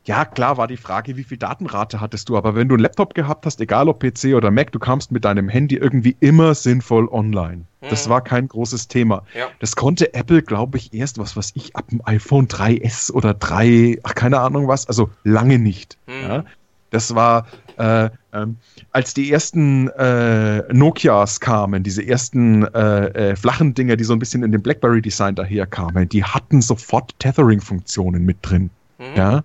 ja, 0.07 0.25
klar 0.25 0.57
war 0.57 0.67
die 0.67 0.79
Frage, 0.79 1.17
wie 1.17 1.25
viel 1.25 1.37
Datenrate 1.37 2.01
hattest 2.01 2.29
du, 2.29 2.37
aber 2.37 2.55
wenn 2.57 2.69
du 2.69 2.75
einen 2.75 2.83
Laptop 2.83 3.15
gehabt 3.15 3.47
hast, 3.47 3.61
egal 3.61 3.89
ob 3.89 4.01
PC 4.01 4.35
oder 4.35 4.51
Mac, 4.51 4.73
du 4.73 4.79
kamst 4.79 5.13
mit 5.13 5.25
deinem 5.25 5.49
Handy 5.49 5.77
irgendwie 5.77 6.17
immer 6.21 6.55
sinnvoll 6.55 7.07
online. 7.09 7.67
Das 7.83 8.07
Mhm. 8.07 8.11
war 8.11 8.25
kein 8.25 8.49
großes 8.49 8.89
Thema. 8.89 9.23
Ja. 9.35 9.47
Das 9.61 9.77
konnte 9.77 10.13
Apple, 10.15 10.43
glaube 10.43 10.79
ich, 10.79 10.93
erst, 10.95 11.19
was 11.19 11.37
weiß 11.37 11.53
ich, 11.55 11.77
ab 11.77 11.89
dem 11.91 12.01
iPhone 12.05 12.49
3S 12.49 13.13
oder 13.13 13.35
3, 13.35 13.99
ach, 14.03 14.15
keine 14.15 14.41
Ahnung 14.41 14.69
was, 14.69 14.87
also 14.89 15.11
lange 15.23 15.59
nicht. 15.59 15.97
Mhm. 16.07 16.23
Ja? 16.23 16.45
Das 16.91 17.15
war, 17.15 17.47
äh, 17.79 18.11
ähm, 18.33 18.57
als 18.93 19.15
die 19.15 19.31
ersten 19.31 19.89
äh, 19.89 20.63
Nokias 20.73 21.41
kamen, 21.41 21.83
diese 21.83 22.07
ersten 22.07 22.65
äh, 22.75 23.31
äh, 23.31 23.37
flachen 23.37 23.75
Dinger, 23.75 23.97
die 23.97 24.05
so 24.05 24.13
ein 24.13 24.19
bisschen 24.19 24.43
in 24.43 24.53
dem 24.53 24.63
BlackBerry-Design 24.63 25.35
daherkamen, 25.35 26.09
die 26.09 26.25
hatten 26.25 26.61
sofort 26.61 27.19
Tethering-Funktionen 27.19 28.25
mit 28.25 28.39
drin. 28.43 28.71
Mhm. 28.99 29.17
Ja? 29.17 29.45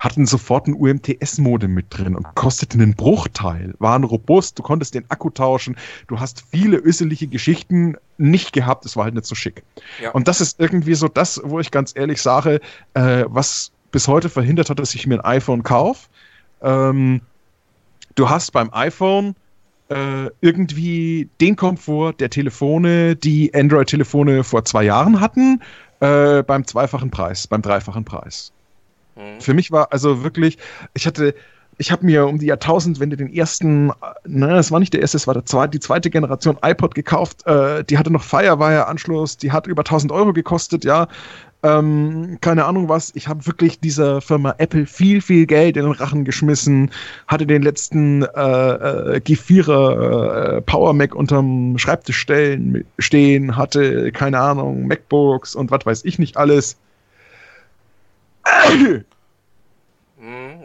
Hatten 0.00 0.26
sofort 0.26 0.66
ein 0.66 0.74
UMTS-Modem 0.74 1.72
mit 1.72 1.86
drin 1.90 2.16
und 2.16 2.34
kosteten 2.34 2.80
einen 2.80 2.94
Bruchteil, 2.94 3.74
waren 3.78 4.02
robust, 4.02 4.58
du 4.58 4.64
konntest 4.64 4.94
den 4.94 5.08
Akku 5.10 5.30
tauschen, 5.30 5.76
du 6.08 6.18
hast 6.18 6.42
viele 6.50 6.76
öselige 6.76 7.28
Geschichten 7.28 7.96
nicht 8.18 8.52
gehabt, 8.52 8.84
es 8.84 8.96
war 8.96 9.04
halt 9.04 9.14
nicht 9.14 9.26
so 9.26 9.36
schick. 9.36 9.62
Ja. 10.02 10.10
Und 10.10 10.26
das 10.26 10.40
ist 10.40 10.58
irgendwie 10.58 10.94
so 10.94 11.06
das, 11.06 11.40
wo 11.44 11.60
ich 11.60 11.70
ganz 11.70 11.92
ehrlich 11.94 12.20
sage, 12.20 12.60
äh, 12.94 13.24
was 13.28 13.70
bis 13.92 14.08
heute 14.08 14.28
verhindert 14.28 14.70
hat, 14.70 14.78
dass 14.80 14.94
ich 14.94 15.06
mir 15.06 15.24
ein 15.24 15.38
iPhone 15.38 15.62
kaufe. 15.62 16.08
Ähm, 16.62 17.20
du 18.14 18.28
hast 18.28 18.52
beim 18.52 18.70
iPhone 18.72 19.34
äh, 19.88 20.30
irgendwie 20.40 21.28
den 21.40 21.56
Komfort 21.56 22.14
der 22.20 22.30
Telefone, 22.30 23.16
die 23.16 23.52
Android-Telefone 23.54 24.44
vor 24.44 24.64
zwei 24.64 24.84
Jahren 24.84 25.20
hatten, 25.20 25.60
äh, 26.00 26.42
beim 26.42 26.66
zweifachen 26.66 27.10
Preis, 27.10 27.46
beim 27.46 27.62
dreifachen 27.62 28.04
Preis. 28.04 28.52
Mhm. 29.16 29.40
Für 29.40 29.54
mich 29.54 29.70
war 29.70 29.92
also 29.92 30.22
wirklich, 30.22 30.58
ich 30.94 31.06
hatte, 31.06 31.34
ich 31.80 31.90
habe 31.90 32.04
mir 32.04 32.26
um 32.26 32.38
die 32.38 32.46
Jahrtausendwende 32.46 33.16
den 33.16 33.32
ersten, 33.32 33.88
äh, 33.88 33.92
ne, 34.26 34.58
es 34.58 34.70
war 34.70 34.80
nicht 34.80 34.92
der 34.92 35.00
erste, 35.00 35.16
es 35.16 35.26
war 35.26 35.32
der 35.32 35.46
zweite, 35.46 35.70
die 35.70 35.80
zweite 35.80 36.10
Generation 36.10 36.58
iPod 36.62 36.94
gekauft. 36.94 37.46
Äh, 37.46 37.84
die 37.84 37.96
hatte 37.96 38.12
noch 38.12 38.22
Firewire-Anschluss, 38.22 39.38
die 39.38 39.50
hat 39.50 39.66
über 39.66 39.80
1000 39.80 40.12
Euro 40.12 40.34
gekostet, 40.34 40.84
ja. 40.84 41.08
Ähm, 41.62 42.36
keine 42.42 42.66
Ahnung 42.66 42.90
was. 42.90 43.12
Ich 43.14 43.28
habe 43.28 43.46
wirklich 43.46 43.80
dieser 43.80 44.20
Firma 44.20 44.54
Apple 44.58 44.84
viel, 44.84 45.22
viel 45.22 45.46
Geld 45.46 45.78
in 45.78 45.84
den 45.84 45.92
Rachen 45.92 46.24
geschmissen. 46.24 46.90
Hatte 47.26 47.46
den 47.46 47.62
letzten 47.62 48.22
äh, 48.22 48.26
äh, 48.26 49.20
G4er 49.20 50.58
äh, 50.58 50.60
Power 50.62 50.92
Mac 50.92 51.14
unterm 51.14 51.78
Schreibtisch 51.78 52.18
stellen, 52.18 52.84
stehen, 52.98 53.56
hatte, 53.56 54.12
keine 54.12 54.38
Ahnung, 54.38 54.86
MacBooks 54.86 55.54
und 55.54 55.70
was 55.70 55.86
weiß 55.86 56.04
ich 56.04 56.18
nicht 56.18 56.36
alles. 56.36 56.76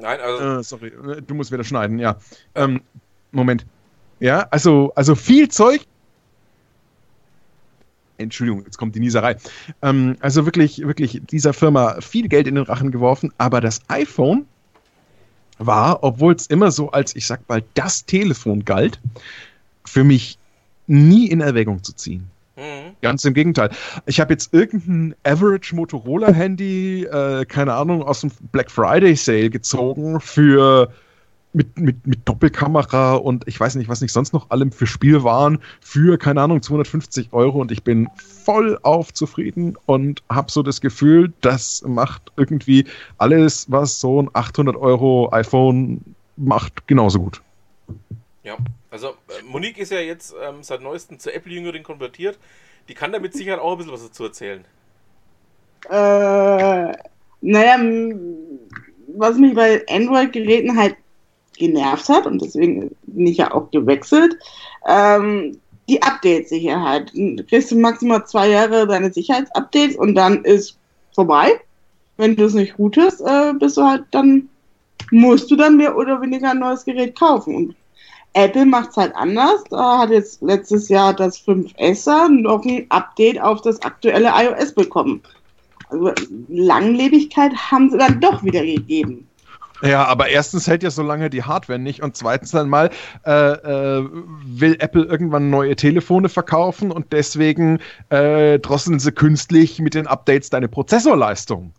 Nein, 0.06 0.19
also 0.22 0.60
Äh, 0.60 0.64
sorry, 0.64 0.94
du 1.26 1.34
musst 1.34 1.52
wieder 1.52 1.64
schneiden, 1.64 1.98
ja. 1.98 2.18
Ähm, 2.53 2.82
Moment. 3.32 3.65
Ja, 4.19 4.48
also, 4.52 4.94
also 4.95 5.15
viel 5.15 5.49
Zeug. 5.49 5.82
Entschuldigung, 8.18 8.64
jetzt 8.65 8.77
kommt 8.77 8.95
die 8.95 8.99
Nieserei. 8.99 9.36
Ähm, 9.82 10.15
also 10.19 10.45
wirklich, 10.45 10.86
wirklich 10.86 11.22
dieser 11.26 11.53
Firma 11.53 11.99
viel 12.02 12.27
Geld 12.27 12.45
in 12.48 12.53
den 12.53 12.65
Rachen 12.65 12.91
geworfen, 12.91 13.34
aber 13.40 13.61
das 13.61 13.82
iPhone 13.88 14.45
war, 15.57 16.03
obwohl 16.03 16.36
es 16.36 16.45
immer 16.48 16.69
so 16.69 16.91
als, 16.91 17.15
ich 17.15 17.26
sag 17.26 17.49
mal, 17.49 17.64
das 17.73 18.06
Telefon 18.06 18.64
galt, 18.64 19.02
für 19.86 20.03
mich 20.03 20.38
nie 20.86 21.27
in 21.27 21.41
Erwägung 21.41 21.84
zu 21.84 21.94
ziehen. 21.94 22.30
Mhm. 22.56 22.95
Ganz 23.02 23.26
im 23.26 23.34
Gegenteil. 23.34 23.69
Ich 24.06 24.19
habe 24.19 24.34
jetzt 24.34 24.53
irgendein 24.53 25.15
Average 25.23 25.76
Motorola 25.76 26.32
Handy, 26.32 27.03
äh, 27.03 27.45
keine 27.45 27.73
Ahnung, 27.73 28.03
aus 28.03 28.22
dem 28.22 28.32
Black 28.52 28.72
Friday 28.72 29.15
Sale 29.15 29.49
gezogen 29.49 30.19
für 30.19 30.91
mit, 31.56 31.80
mit, 31.80 32.06
mit 32.06 32.27
Doppelkamera 32.27 33.14
und 33.15 33.48
ich 33.48 33.60
weiß 33.60 33.76
nicht, 33.76 33.88
was 33.88 34.02
nicht 34.02 34.11
sonst 34.11 34.34
noch 34.34 34.49
allem 34.49 34.72
für 34.72 34.86
Spiel 34.86 35.23
waren, 35.23 35.60
für, 35.80 36.18
keine 36.18 36.41
Ahnung, 36.41 36.61
250 36.61 37.32
Euro 37.32 37.61
und 37.61 37.72
ich 37.72 37.84
bin 37.84 38.10
voll 38.15 38.77
auf 38.84 39.14
zufrieden 39.14 39.77
und 39.86 40.22
habe 40.30 40.52
so 40.52 40.61
das 40.64 40.82
Gefühl, 40.82 41.34
das 41.41 41.82
macht 41.88 42.34
irgendwie 42.36 42.86
alles, 43.18 43.72
was 43.72 44.02
so 44.02 44.22
ein 44.22 44.30
800 44.34 44.76
Euro 44.76 45.32
iPhone 45.32 46.02
macht, 46.36 46.88
genauso 46.88 47.19
gut. 47.19 47.41
Ja, 48.46 48.58
also 48.92 49.08
äh, 49.08 49.44
Monique 49.44 49.80
ist 49.80 49.92
ja 49.92 50.00
jetzt 50.00 50.34
ähm, 50.42 50.62
seit 50.62 50.82
neuestem 50.82 51.20
zur 51.20 51.34
Apple-Jüngerin 51.34 51.82
konvertiert. 51.82 52.38
Die 52.88 52.94
kann 52.94 53.12
damit 53.12 53.34
sicher 53.34 53.60
auch 53.62 53.72
ein 53.72 53.78
bisschen 53.80 53.94
was 53.94 54.04
dazu 54.04 54.26
erzählen. 54.26 54.64
Äh, 55.90 56.96
naja, 57.42 58.16
was 59.08 59.38
mich 59.38 59.56
bei 59.56 59.84
Android-Geräten 59.90 60.78
halt 60.78 60.96
genervt 61.58 62.08
hat 62.08 62.28
und 62.28 62.42
deswegen 62.42 62.96
bin 63.04 63.28
ich 63.28 63.38
ja 63.38 63.52
auch 63.52 63.72
gewechselt, 63.72 64.38
ähm, 64.88 65.60
die 65.90 66.02
Update-Sicherheit. 66.02 67.12
Du 67.14 67.44
kriegst 67.44 67.72
du 67.72 67.80
maximal 67.80 68.26
zwei 68.28 68.50
Jahre 68.50 68.86
deine 68.86 69.12
Sicherheitsupdates 69.12 69.96
und 69.96 70.14
dann 70.16 70.44
ist 70.44 70.78
vorbei. 71.14 71.60
Wenn 72.18 72.36
du 72.36 72.46
es 72.46 72.54
nicht 72.54 72.78
routest, 72.78 73.22
äh, 73.22 73.54
bist 73.60 73.78
du 73.78 73.84
halt 73.84 74.04
dann, 74.12 74.50
musst 75.12 75.50
du 75.50 75.56
dann 75.56 75.78
mehr 75.78 75.98
oder 75.98 76.22
weniger 76.22 76.52
ein 76.52 76.60
neues 76.60 76.86
Gerät 76.86 77.18
kaufen. 77.18 77.56
Und 77.56 77.76
Apple 78.36 78.66
macht 78.66 78.90
es 78.91 78.98
halt 78.98 79.16
anders. 79.16 79.64
Da 79.70 79.99
hat 79.99 80.10
jetzt 80.12 80.41
letztes 80.41 80.90
Jahr 80.90 81.14
das 81.14 81.40
5S 81.40 82.30
noch 82.30 82.64
ein 82.66 82.86
Update 82.90 83.41
auf 83.41 83.62
das 83.62 83.82
aktuelle 83.82 84.30
iOS 84.30 84.74
bekommen. 84.74 85.22
Also 85.90 86.12
Langlebigkeit 86.49 87.53
haben 87.56 87.90
sie 87.90 87.98
dann 87.98 88.20
doch 88.20 88.44
wieder 88.44 88.64
gegeben. 88.64 89.28
Ja, 89.82 90.06
aber 90.06 90.30
erstens 90.30 90.68
hält 90.68 90.84
ja 90.84 90.90
so 90.90 91.03
lange 91.03 91.30
die 91.30 91.44
Hardware 91.44 91.80
nicht 91.80 92.02
und 92.02 92.16
zweitens 92.16 92.52
dann 92.52 92.70
mal 92.70 92.90
äh, 93.26 93.32
äh, 93.32 94.10
will 94.45 94.78
Apple 94.80 95.03
irgendwann 95.03 95.49
neue 95.49 95.76
Telefone 95.76 96.30
verkaufen 96.30 96.91
und 96.91 97.12
deswegen 97.12 97.80
äh, 98.10 98.57
drosseln 98.60 98.99
sie 98.99 99.12
künstlich 99.12 99.80
mit 99.80 99.94
den 99.94 100.07
Updates 100.07 100.49
deine 100.49 100.70
Prozessorleistung. 100.70 101.74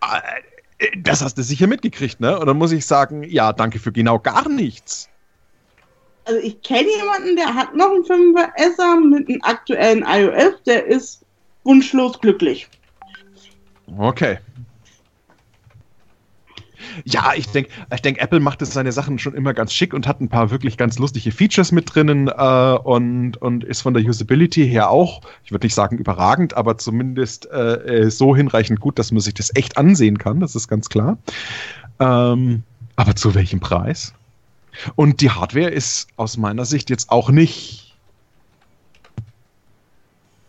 Äh, 0.00 0.86
das 0.98 1.22
hast 1.22 1.36
du 1.36 1.42
sicher 1.42 1.66
mitgekriegt, 1.66 2.20
ne? 2.20 2.38
Und 2.38 2.46
dann 2.46 2.56
muss 2.56 2.72
ich 2.72 2.86
sagen, 2.86 3.22
ja, 3.24 3.52
danke 3.52 3.78
für 3.78 3.92
genau 3.92 4.18
gar 4.18 4.48
nichts. 4.48 5.09
Also 6.24 6.40
ich 6.40 6.60
kenne 6.62 6.88
jemanden, 6.98 7.36
der 7.36 7.54
hat 7.54 7.74
noch 7.74 7.90
einen 7.90 8.04
5er 8.04 9.00
mit 9.10 9.28
einem 9.28 9.42
aktuellen 9.42 10.04
iOS, 10.06 10.62
der 10.64 10.86
ist 10.86 11.24
wunschlos 11.64 12.20
glücklich. 12.20 12.68
Okay. 13.98 14.38
Ja, 17.04 17.32
ich 17.36 17.48
denke, 17.48 17.70
ich 17.94 18.02
denk, 18.02 18.18
Apple 18.18 18.40
macht 18.40 18.62
es 18.62 18.72
seine 18.72 18.92
Sachen 18.92 19.18
schon 19.18 19.34
immer 19.34 19.54
ganz 19.54 19.72
schick 19.72 19.94
und 19.94 20.06
hat 20.06 20.20
ein 20.20 20.28
paar 20.28 20.50
wirklich 20.50 20.76
ganz 20.76 20.98
lustige 20.98 21.30
Features 21.30 21.72
mit 21.72 21.94
drinnen 21.94 22.28
äh, 22.28 22.78
und, 22.82 23.36
und 23.36 23.64
ist 23.64 23.82
von 23.82 23.94
der 23.94 24.02
Usability 24.02 24.68
her 24.68 24.90
auch, 24.90 25.22
ich 25.44 25.52
würde 25.52 25.66
nicht 25.66 25.74
sagen 25.74 25.98
überragend, 25.98 26.54
aber 26.54 26.78
zumindest 26.78 27.50
äh, 27.50 28.04
äh, 28.04 28.10
so 28.10 28.34
hinreichend 28.34 28.80
gut, 28.80 28.98
dass 28.98 29.12
man 29.12 29.20
sich 29.20 29.34
das 29.34 29.54
echt 29.54 29.76
ansehen 29.76 30.18
kann, 30.18 30.40
das 30.40 30.54
ist 30.54 30.68
ganz 30.68 30.88
klar. 30.88 31.18
Ähm, 31.98 32.62
aber 32.96 33.14
zu 33.16 33.34
welchem 33.34 33.60
Preis? 33.60 34.14
Und 34.94 35.20
die 35.20 35.30
Hardware 35.30 35.70
ist 35.70 36.08
aus 36.16 36.36
meiner 36.36 36.64
Sicht 36.64 36.90
jetzt 36.90 37.10
auch 37.10 37.30
nicht. 37.30 37.96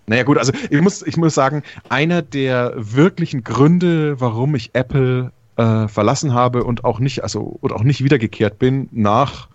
Naja 0.08 0.24
gut, 0.24 0.38
also 0.38 0.52
ich 0.70 0.82
muss, 0.82 1.02
ich 1.04 1.16
muss 1.18 1.34
sagen, 1.34 1.64
einer 1.90 2.22
der 2.22 2.74
wirklichen 2.76 3.44
Gründe, 3.44 4.20
warum 4.20 4.56
ich 4.56 4.72
Apple 4.74 5.32
äh, 5.58 5.88
verlassen 5.88 6.34
habe 6.34 6.64
und 6.64 6.84
auch 6.84 7.00
nicht, 7.00 7.24
also 7.24 7.42
und 7.62 7.72
auch 7.72 7.84
nicht 7.84 8.04
wiedergekehrt 8.04 8.60
bin 8.60 8.90
nach 8.92 9.48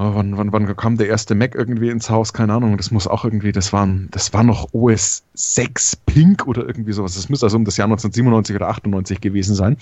Oh, 0.00 0.14
wann, 0.14 0.36
wann, 0.36 0.52
wann 0.52 0.76
kam 0.76 0.96
der 0.96 1.08
erste 1.08 1.34
Mac 1.34 1.56
irgendwie 1.56 1.88
ins 1.88 2.08
Haus? 2.08 2.32
Keine 2.32 2.54
Ahnung. 2.54 2.76
Das 2.76 2.92
muss 2.92 3.08
auch 3.08 3.24
irgendwie, 3.24 3.50
das 3.50 3.72
waren, 3.72 4.06
das 4.12 4.32
war 4.32 4.44
noch 4.44 4.72
OS 4.72 5.24
6 5.34 5.96
Pink 6.06 6.46
oder 6.46 6.64
irgendwie 6.64 6.92
sowas. 6.92 7.16
Das 7.16 7.28
müsste 7.28 7.46
also 7.46 7.56
um 7.56 7.64
das 7.64 7.76
Jahr 7.76 7.86
1997 7.86 8.54
oder 8.54 8.68
98 8.68 9.20
gewesen 9.20 9.56
sein. 9.56 9.76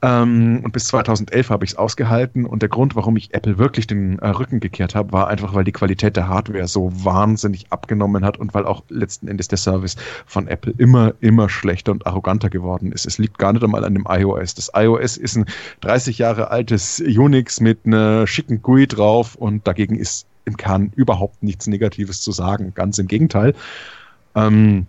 Ähm, 0.00 0.62
und 0.64 0.72
bis 0.72 0.86
2011 0.86 1.50
habe 1.50 1.66
ich 1.66 1.72
es 1.72 1.76
ausgehalten. 1.76 2.46
Und 2.46 2.62
der 2.62 2.70
Grund, 2.70 2.96
warum 2.96 3.18
ich 3.18 3.34
Apple 3.34 3.58
wirklich 3.58 3.86
den 3.86 4.18
äh, 4.20 4.28
Rücken 4.28 4.60
gekehrt 4.60 4.94
habe, 4.94 5.12
war 5.12 5.28
einfach, 5.28 5.52
weil 5.52 5.64
die 5.64 5.72
Qualität 5.72 6.16
der 6.16 6.26
Hardware 6.26 6.66
so 6.66 6.90
wahnsinnig 6.94 7.66
abgenommen 7.70 8.24
hat 8.24 8.38
und 8.38 8.54
weil 8.54 8.64
auch 8.64 8.82
letzten 8.88 9.28
Endes 9.28 9.48
der 9.48 9.58
Service 9.58 9.96
von 10.24 10.48
Apple 10.48 10.72
immer, 10.78 11.12
immer 11.20 11.50
schlechter 11.50 11.92
und 11.92 12.06
arroganter 12.06 12.48
geworden 12.48 12.92
ist. 12.92 13.04
Es 13.04 13.18
liegt 13.18 13.36
gar 13.36 13.52
nicht 13.52 13.62
einmal 13.62 13.84
an 13.84 13.92
dem 13.92 14.06
iOS. 14.08 14.54
Das 14.54 14.70
iOS 14.74 15.18
ist 15.18 15.36
ein 15.36 15.44
30 15.82 16.16
Jahre 16.16 16.50
altes 16.50 16.98
Unix 16.98 17.60
mit 17.60 17.80
einer 17.84 18.26
schicken 18.26 18.62
GUI 18.62 18.86
drauf 18.86 19.34
und 19.34 19.49
und 19.50 19.66
dagegen 19.66 19.96
ist 19.96 20.26
im 20.44 20.56
Kern 20.56 20.92
überhaupt 20.96 21.42
nichts 21.42 21.66
Negatives 21.66 22.22
zu 22.22 22.32
sagen. 22.32 22.72
Ganz 22.74 22.98
im 22.98 23.08
Gegenteil. 23.08 23.54
Ähm, 24.34 24.86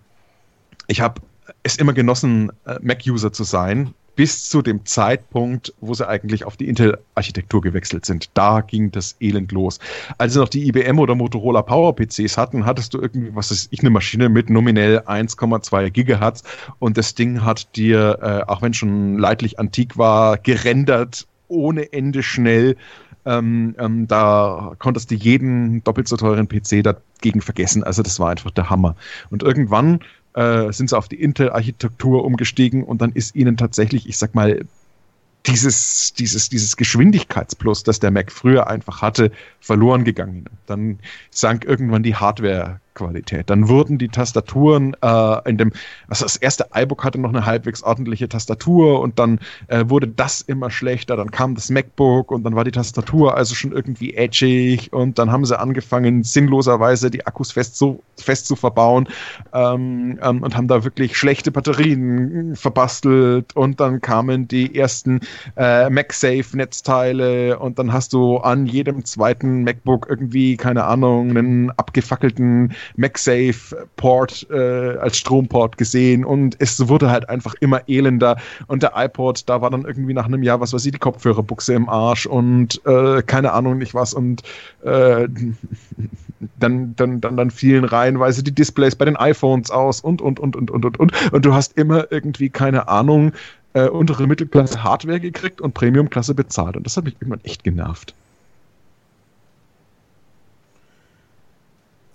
ich 0.86 1.00
habe 1.00 1.20
es 1.62 1.76
immer 1.76 1.92
genossen, 1.92 2.50
äh, 2.64 2.78
Mac-User 2.80 3.32
zu 3.32 3.44
sein, 3.44 3.94
bis 4.14 4.48
zu 4.48 4.60
dem 4.60 4.84
Zeitpunkt, 4.84 5.72
wo 5.80 5.94
sie 5.94 6.06
eigentlich 6.06 6.44
auf 6.44 6.56
die 6.56 6.68
Intel-Architektur 6.68 7.62
gewechselt 7.62 8.04
sind. 8.04 8.30
Da 8.34 8.60
ging 8.60 8.90
das 8.90 9.16
Elend 9.20 9.52
los. 9.52 9.78
Als 10.18 10.34
sie 10.34 10.38
noch 10.38 10.50
die 10.50 10.68
IBM 10.68 10.98
oder 10.98 11.14
Motorola 11.14 11.62
Power-PCs 11.62 12.36
hatten, 12.36 12.66
hattest 12.66 12.92
du 12.92 13.00
irgendwie, 13.00 13.34
was 13.34 13.50
ist 13.50 13.68
ich, 13.72 13.80
eine 13.80 13.90
Maschine 13.90 14.28
mit 14.28 14.50
nominell 14.50 14.98
1,2 15.00 15.90
Gigahertz 15.90 16.42
und 16.78 16.98
das 16.98 17.14
Ding 17.14 17.42
hat 17.42 17.74
dir, 17.74 18.18
äh, 18.20 18.50
auch 18.50 18.60
wenn 18.60 18.74
schon 18.74 19.18
leidlich 19.18 19.58
antik 19.58 19.96
war, 19.96 20.36
gerendert 20.36 21.26
ohne 21.48 21.92
Ende 21.92 22.22
schnell 22.22 22.76
ähm, 23.24 23.74
ähm, 23.78 24.06
da 24.08 24.74
konntest 24.78 25.10
du 25.10 25.14
jeden 25.14 25.82
doppelt 25.84 26.08
so 26.08 26.16
teuren 26.16 26.48
PC 26.48 26.82
dagegen 26.82 27.40
vergessen. 27.40 27.84
Also 27.84 28.02
das 28.02 28.18
war 28.18 28.30
einfach 28.30 28.50
der 28.50 28.70
Hammer. 28.70 28.96
Und 29.30 29.42
irgendwann 29.42 30.00
äh, 30.34 30.72
sind 30.72 30.90
sie 30.90 30.96
auf 30.96 31.08
die 31.08 31.20
Intel-Architektur 31.20 32.24
umgestiegen 32.24 32.84
und 32.84 33.02
dann 33.02 33.12
ist 33.12 33.34
ihnen 33.34 33.56
tatsächlich, 33.56 34.08
ich 34.08 34.16
sag 34.16 34.34
mal, 34.34 34.64
dieses, 35.46 36.14
dieses, 36.14 36.48
dieses 36.48 36.76
Geschwindigkeitsplus, 36.76 37.82
das 37.82 37.98
der 37.98 38.10
Mac 38.10 38.30
früher 38.30 38.68
einfach 38.68 39.02
hatte, 39.02 39.32
verloren 39.60 40.04
gegangen. 40.04 40.44
Dann 40.66 41.00
sank 41.30 41.64
irgendwann 41.64 42.02
die 42.02 42.14
Hardware 42.14 42.80
Qualität. 42.94 43.50
Dann 43.50 43.68
wurden 43.68 43.98
die 43.98 44.08
Tastaturen 44.08 44.94
äh, 45.02 45.48
in 45.48 45.58
dem, 45.58 45.72
also 46.08 46.24
das 46.24 46.36
erste 46.36 46.66
iBook 46.74 47.04
hatte 47.04 47.18
noch 47.18 47.30
eine 47.30 47.46
halbwegs 47.46 47.82
ordentliche 47.82 48.28
Tastatur 48.28 49.00
und 49.00 49.18
dann 49.18 49.40
äh, 49.68 49.84
wurde 49.88 50.08
das 50.08 50.40
immer 50.42 50.70
schlechter. 50.70 51.16
Dann 51.16 51.30
kam 51.30 51.54
das 51.54 51.70
MacBook 51.70 52.30
und 52.30 52.44
dann 52.44 52.54
war 52.54 52.64
die 52.64 52.70
Tastatur 52.70 53.36
also 53.36 53.54
schon 53.54 53.72
irgendwie 53.72 54.14
edgig 54.14 54.92
und 54.92 55.18
dann 55.18 55.30
haben 55.30 55.44
sie 55.44 55.58
angefangen, 55.58 56.22
sinnloserweise 56.22 57.10
die 57.10 57.26
Akkus 57.26 57.52
fest 57.52 57.76
zu, 57.76 58.02
fest 58.16 58.46
zu 58.46 58.56
verbauen 58.56 59.08
ähm, 59.52 60.18
ähm, 60.22 60.42
und 60.42 60.56
haben 60.56 60.68
da 60.68 60.84
wirklich 60.84 61.16
schlechte 61.16 61.50
Batterien 61.50 62.56
verbastelt 62.56 63.56
und 63.56 63.80
dann 63.80 64.00
kamen 64.00 64.48
die 64.48 64.74
ersten 64.74 65.20
äh, 65.56 65.88
MagSafe-Netzteile 65.90 67.58
und 67.58 67.78
dann 67.78 67.92
hast 67.92 68.12
du 68.12 68.38
an 68.38 68.66
jedem 68.66 69.04
zweiten 69.04 69.64
MacBook 69.64 70.06
irgendwie, 70.08 70.56
keine 70.56 70.84
Ahnung, 70.84 71.30
einen 71.30 71.70
abgefackelten 71.70 72.72
MagSafe-Port 72.96 74.46
äh, 74.50 74.96
als 74.98 75.18
Stromport 75.18 75.78
gesehen 75.78 76.24
und 76.24 76.56
es 76.58 76.88
wurde 76.88 77.10
halt 77.10 77.28
einfach 77.28 77.54
immer 77.60 77.82
elender. 77.88 78.36
Und 78.66 78.82
der 78.82 78.92
iPod, 78.96 79.48
da 79.48 79.60
war 79.60 79.70
dann 79.70 79.84
irgendwie 79.84 80.14
nach 80.14 80.26
einem 80.26 80.42
Jahr, 80.42 80.60
was 80.60 80.72
weiß 80.72 80.84
ich, 80.86 80.92
die 80.92 80.98
Kopfhörerbuchse 80.98 81.74
im 81.74 81.88
Arsch 81.88 82.26
und 82.26 82.80
äh, 82.86 83.22
keine 83.22 83.52
Ahnung 83.52 83.78
nicht 83.78 83.94
was 83.94 84.14
und 84.14 84.42
äh, 84.84 85.28
dann, 86.58 86.94
dann, 86.96 87.20
dann, 87.20 87.36
dann 87.36 87.50
fielen 87.50 87.84
reihenweise 87.84 88.42
die 88.42 88.54
Displays 88.54 88.96
bei 88.96 89.04
den 89.04 89.16
iPhones 89.16 89.70
aus 89.70 90.00
und, 90.00 90.20
und, 90.20 90.40
und, 90.40 90.56
und, 90.56 90.70
und, 90.70 90.84
und, 90.84 90.98
und, 91.00 91.32
und 91.32 91.44
du 91.44 91.54
hast 91.54 91.76
immer 91.76 92.10
irgendwie, 92.10 92.50
keine 92.50 92.88
Ahnung, 92.88 93.32
äh, 93.74 93.88
untere 93.88 94.26
Mittelklasse 94.26 94.82
Hardware 94.82 95.20
gekriegt 95.20 95.60
und 95.60 95.74
Premium-Klasse 95.74 96.34
bezahlt. 96.34 96.76
Und 96.76 96.84
das 96.84 96.96
hat 96.96 97.04
mich 97.04 97.14
irgendwann 97.20 97.40
echt 97.44 97.64
genervt. 97.64 98.14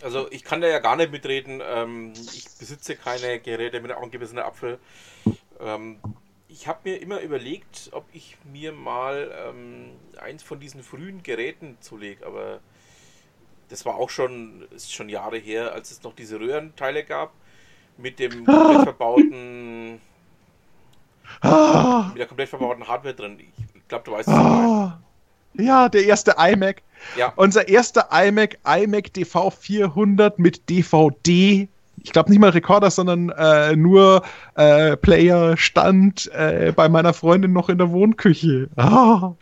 Also 0.07 0.31
ich 0.31 0.45
kann 0.45 0.61
da 0.61 0.69
ja 0.69 0.79
gar 0.79 0.95
nicht 0.95 1.11
mitreden. 1.11 1.61
Ähm, 1.61 2.13
ich 2.33 2.45
besitze 2.57 2.95
keine 2.95 3.41
Geräte 3.41 3.81
mit 3.81 3.91
angebissener 3.91 4.45
Apfel. 4.45 4.79
Ähm, 5.59 5.97
ich 6.47 6.65
habe 6.65 6.79
mir 6.85 7.01
immer 7.01 7.19
überlegt, 7.19 7.89
ob 7.91 8.05
ich 8.13 8.37
mir 8.49 8.71
mal 8.71 9.29
ähm, 9.49 9.89
eins 10.17 10.43
von 10.43 10.61
diesen 10.61 10.81
frühen 10.81 11.23
Geräten 11.23 11.75
zulege, 11.81 12.25
aber 12.25 12.61
das 13.67 13.85
war 13.85 13.95
auch 13.95 14.09
schon, 14.09 14.65
ist 14.73 14.93
schon 14.93 15.09
Jahre 15.09 15.39
her, 15.39 15.73
als 15.73 15.91
es 15.91 16.01
noch 16.03 16.15
diese 16.15 16.39
Röhrenteile 16.39 17.03
gab 17.03 17.33
mit 17.97 18.19
dem 18.19 18.31
komplett 18.45 18.83
verbauten 18.83 19.99
mit 21.43 22.17
der 22.17 22.27
komplett 22.27 22.47
verbauten 22.47 22.87
Hardware 22.87 23.13
drin. 23.13 23.41
Ich 23.41 23.87
glaube, 23.89 24.05
du 24.05 24.11
weißt 24.13 24.29
es. 24.29 24.33
Ah. 24.33 25.01
Ja, 25.57 25.89
der 25.89 26.05
erste 26.05 26.35
iMac. 26.37 26.81
Ja. 27.17 27.33
Unser 27.35 27.67
erster 27.67 28.09
iMac, 28.11 28.57
iMac 28.65 29.11
DV400 29.15 30.33
mit 30.37 30.69
DVD. 30.69 31.67
Ich 32.03 32.11
glaube 32.13 32.29
nicht 32.29 32.39
mal 32.39 32.51
Rekorder, 32.51 32.91
sondern 32.91 33.29
äh, 33.29 33.75
nur 33.75 34.23
äh, 34.55 34.95
Player 34.97 35.57
stand 35.57 36.31
äh, 36.33 36.71
bei 36.75 36.89
meiner 36.89 37.13
Freundin 37.13 37.53
noch 37.53 37.69
in 37.69 37.77
der 37.77 37.91
Wohnküche. 37.91 38.69
Ah. 38.77 39.33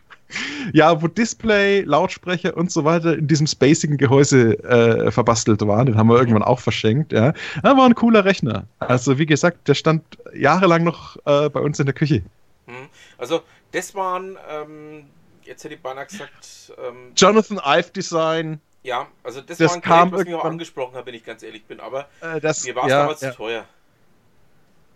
Ja, 0.74 1.02
wo 1.02 1.08
Display, 1.08 1.82
Lautsprecher 1.82 2.58
und 2.58 2.72
so 2.72 2.84
weiter 2.84 3.16
in 3.16 3.28
diesem 3.28 3.46
spacigen 3.46 3.98
Gehäuse 3.98 4.58
äh, 4.64 5.12
verbastelt 5.12 5.62
waren. 5.62 5.86
Den 5.86 5.98
haben 5.98 6.10
wir 6.10 6.18
irgendwann 6.18 6.44
auch 6.44 6.60
verschenkt. 6.60 7.14
Ja, 7.14 7.34
das 7.62 7.78
war 7.78 7.86
ein 7.86 7.94
cooler 7.94 8.26
Rechner. 8.26 8.66
Also 8.80 9.20
wie 9.20 9.28
gesagt, 9.28 9.68
der 9.68 9.76
stand 9.76 10.04
jahrelang 10.34 10.84
noch 10.84 11.18
äh, 11.26 11.50
bei 11.50 11.60
uns 11.60 11.80
in 11.80 11.86
der 11.86 11.94
Küche. 11.94 12.24
Hm. 12.66 12.90
Also 13.20 13.42
das 13.72 13.94
waren, 13.94 14.38
ähm, 14.50 15.04
jetzt 15.46 15.64
hätte 15.64 15.76
ich 15.76 15.82
beinahe 15.82 16.06
gesagt, 16.06 16.74
ähm, 16.78 17.14
Jonathan 17.16 17.60
Ive 17.64 17.92
Design. 17.92 18.60
ja, 18.84 19.08
also 19.24 19.42
das, 19.42 19.58
Das 19.58 19.70
war 19.70 19.76
ein 19.76 19.82
kam 19.82 20.12
Gerät, 20.12 20.20
was 20.22 20.26
mich 20.26 20.36
auch 20.36 20.46
angesprochen 20.46 20.96
hat, 20.96 21.06
wenn 21.06 21.14
ich 21.16 21.24
ganz 21.24 21.44
ehrlich 21.44 21.66
bin. 21.66 21.80
Aber 21.80 22.08
Äh, 22.22 22.40
das, 22.42 22.64
mir 22.64 22.76
war 22.76 22.86
es 22.86 22.92
ja, 22.92 23.02
damals 23.02 23.22
ja. 23.22 23.32
zu 23.32 23.38
teuer. 23.38 23.66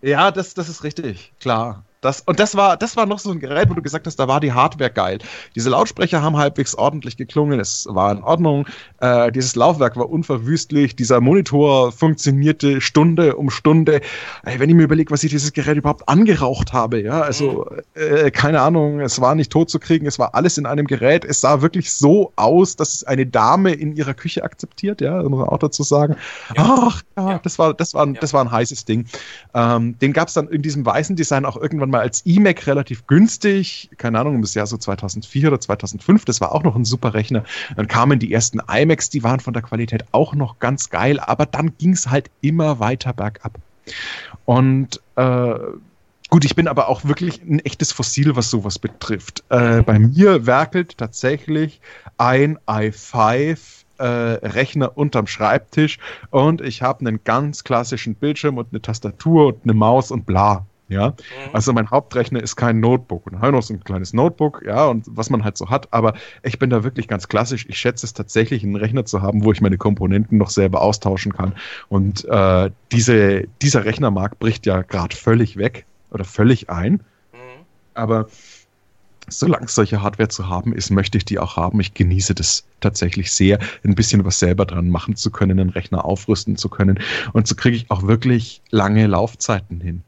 Ja, 0.02 0.32
das, 0.32 0.54
das 0.54 0.70
ist 0.70 0.84
richtig, 0.84 1.34
klar. 1.40 1.84
Das, 2.02 2.22
und 2.22 2.40
das 2.40 2.56
war, 2.56 2.78
das 2.78 2.96
war 2.96 3.06
noch 3.06 3.20
so 3.20 3.30
ein 3.32 3.40
Gerät, 3.42 3.70
wo 3.70 3.74
du 3.74 3.82
gesagt 3.82 4.08
hast, 4.08 4.16
da 4.16 4.30
war 4.30 4.40
die 4.40 4.54
Hardware 4.54 4.90
geil. 4.90 5.18
Diese 5.56 5.70
Lautsprecher 5.70 6.22
haben 6.22 6.38
halbwegs 6.38 6.74
ordentlich 6.74 7.18
geklungen, 7.18 7.60
es 7.60 7.88
war 7.90 8.14
in 8.14 8.24
Ordnung. 8.24 8.66
Äh, 9.02 9.34
dieses 9.34 9.56
Laufwerk 9.58 9.98
war 9.98 10.10
unverwüstlich, 10.10 10.96
dieser 10.96 11.20
Monitor 11.20 11.92
funktionierte 11.92 12.80
Stunde 12.80 13.36
um 13.36 13.50
Stunde. 13.50 14.00
Ey, 14.46 14.60
wenn 14.60 14.70
ich 14.70 14.76
mir 14.78 14.84
überlege, 14.84 15.12
was 15.12 15.26
ich 15.26 15.32
dieses 15.32 15.52
Gerät 15.52 15.76
überhaupt 15.76 16.08
angeraucht 16.08 16.72
habe, 16.72 17.02
ja, 17.02 17.20
also 17.20 17.70
äh, 17.96 18.32
keine 18.32 18.62
Ahnung, 18.62 19.02
es 19.02 19.20
war 19.20 19.36
nicht 19.36 19.52
tot 19.52 19.70
zu 19.70 19.78
kriegen, 19.78 20.06
es 20.06 20.18
war 20.20 20.36
alles 20.36 20.58
in 20.58 20.66
einem 20.66 20.88
Gerät. 20.88 21.26
Es 21.26 21.42
sah 21.42 21.62
wirklich 21.62 21.92
so 21.92 22.32
aus, 22.38 22.78
dass 22.78 22.94
es 22.96 23.04
eine 23.04 23.26
Dame 23.26 23.74
in 23.74 23.94
ihrer 23.94 24.14
Küche 24.14 24.46
akzeptiert, 24.46 25.02
ja, 25.02 25.22
muss 25.24 25.40
man 25.40 25.50
auch 25.50 25.60
dazu 25.60 25.84
sagen. 25.84 26.16
Ach, 26.56 27.02
ja, 27.18 27.32
Ja. 27.32 27.40
das 27.44 27.60
war, 27.60 27.74
das 27.74 27.94
war, 27.94 28.06
ein, 28.06 28.14
Ja. 28.14 28.22
das 28.22 28.32
war 28.32 28.42
ein 28.42 28.52
heißes 28.52 28.86
Ding. 28.86 29.06
Ähm, 29.54 30.00
den 30.00 30.14
gab 30.14 30.30
es 30.30 30.34
dann 30.36 30.48
in 30.48 30.62
diesem 30.62 30.86
weißen 30.86 31.18
Design 31.18 31.44
auch 31.44 31.58
irgendwann 31.58 31.89
mal 31.90 32.02
als 32.02 32.26
iMac 32.26 32.68
relativ 32.68 33.08
günstig. 33.08 33.90
Keine 33.98 34.20
Ahnung, 34.20 34.36
im 34.36 34.44
Jahr 34.44 34.68
so 34.68 34.78
2004 34.78 35.48
oder 35.48 35.60
2005. 35.60 36.26
Das 36.26 36.42
war 36.42 36.54
auch 36.54 36.64
noch 36.64 36.76
ein 36.76 36.86
super 36.86 37.14
Rechner. 37.14 37.44
Dann 37.76 37.88
kamen 37.88 38.20
die 38.20 38.32
ersten 38.32 38.60
iMacs, 38.60 39.10
die 39.10 39.24
waren 39.24 39.40
von 39.40 39.54
der 39.54 39.64
Qualität 39.64 40.06
auch 40.12 40.34
noch 40.34 40.60
ganz 40.60 40.90
geil, 40.90 41.20
aber 41.20 41.46
dann 41.46 41.78
ging 41.78 41.94
es 41.94 42.10
halt 42.10 42.30
immer 42.42 42.80
weiter 42.80 43.14
bergab. 43.14 43.58
Und 44.46 45.02
äh, 45.16 45.56
gut, 46.30 46.46
ich 46.46 46.56
bin 46.56 46.68
aber 46.68 46.90
auch 46.90 47.06
wirklich 47.06 47.42
ein 47.42 47.60
echtes 47.60 47.92
Fossil, 47.92 48.36
was 48.36 48.50
sowas 48.50 48.80
betrifft. 48.80 49.44
Äh, 49.50 49.82
bei 49.82 50.00
mir 50.00 50.46
werkelt 50.46 50.98
tatsächlich 50.98 51.82
ein 52.18 52.58
i5 52.68 53.58
äh, 54.00 54.04
Rechner 54.04 54.98
unterm 54.98 55.28
Schreibtisch 55.28 56.00
und 56.30 56.62
ich 56.62 56.82
habe 56.82 57.02
einen 57.02 57.24
ganz 57.24 57.64
klassischen 57.64 58.16
Bildschirm 58.16 58.58
und 58.58 58.68
eine 58.72 58.82
Tastatur 58.82 59.48
und 59.48 59.64
eine 59.64 59.74
Maus 59.74 60.12
und 60.12 60.26
bla. 60.26 60.66
Ja, 60.90 61.10
Mhm. 61.10 61.16
also 61.54 61.72
mein 61.72 61.90
Hauptrechner 61.90 62.42
ist 62.42 62.56
kein 62.56 62.80
Notebook. 62.80 63.28
Und 63.28 63.40
habe 63.40 63.52
noch 63.52 63.62
so 63.62 63.74
ein 63.76 63.84
kleines 63.84 64.12
Notebook, 64.12 64.64
ja, 64.66 64.86
und 64.86 65.06
was 65.08 65.30
man 65.30 65.44
halt 65.44 65.56
so 65.56 65.70
hat. 65.70 65.88
Aber 65.94 66.16
ich 66.44 66.58
bin 66.58 66.72
da 66.72 66.84
wirklich 66.84 67.08
ganz 67.08 67.28
klassisch. 67.28 67.66
Ich 67.70 67.78
schätze 67.78 68.06
es 68.08 68.14
tatsächlich, 68.14 68.64
einen 68.64 68.76
Rechner 68.76 69.06
zu 69.06 69.22
haben, 69.22 69.44
wo 69.44 69.52
ich 69.52 69.62
meine 69.62 69.78
Komponenten 69.78 70.40
noch 70.40 70.50
selber 70.50 70.82
austauschen 70.82 71.32
kann. 71.32 71.54
Und 71.90 72.26
äh, 72.26 72.72
diese, 72.92 73.48
dieser 73.62 73.86
Rechnermarkt 73.86 74.40
bricht 74.40 74.66
ja 74.66 74.82
gerade 74.82 75.16
völlig 75.16 75.58
weg 75.58 75.86
oder 76.10 76.26
völlig 76.26 76.70
ein. 76.72 76.94
Mhm. 76.94 77.66
Aber 77.94 78.28
solange 79.32 79.66
es 79.68 79.76
solche 79.76 80.02
Hardware 80.02 80.30
zu 80.30 80.50
haben 80.50 80.74
ist, 80.74 80.90
möchte 80.90 81.20
ich 81.20 81.26
die 81.26 81.38
auch 81.38 81.56
haben. 81.56 81.80
Ich 81.80 81.94
genieße 81.94 82.34
das 82.34 82.64
tatsächlich 82.80 83.32
sehr, 83.32 83.60
ein 83.84 83.94
bisschen 83.94 84.26
was 84.26 84.40
selber 84.40 84.66
dran 84.66 84.90
machen 84.90 85.16
zu 85.16 85.30
können, 85.30 85.60
einen 85.60 85.70
Rechner 85.70 86.04
aufrüsten 86.04 86.56
zu 86.56 86.68
können. 86.68 87.00
Und 87.34 87.48
so 87.48 87.54
kriege 87.54 87.78
ich 87.78 87.92
auch 87.92 88.04
wirklich 88.04 88.64
lange 88.72 89.06
Laufzeiten 89.06 89.82
hin. 89.82 90.02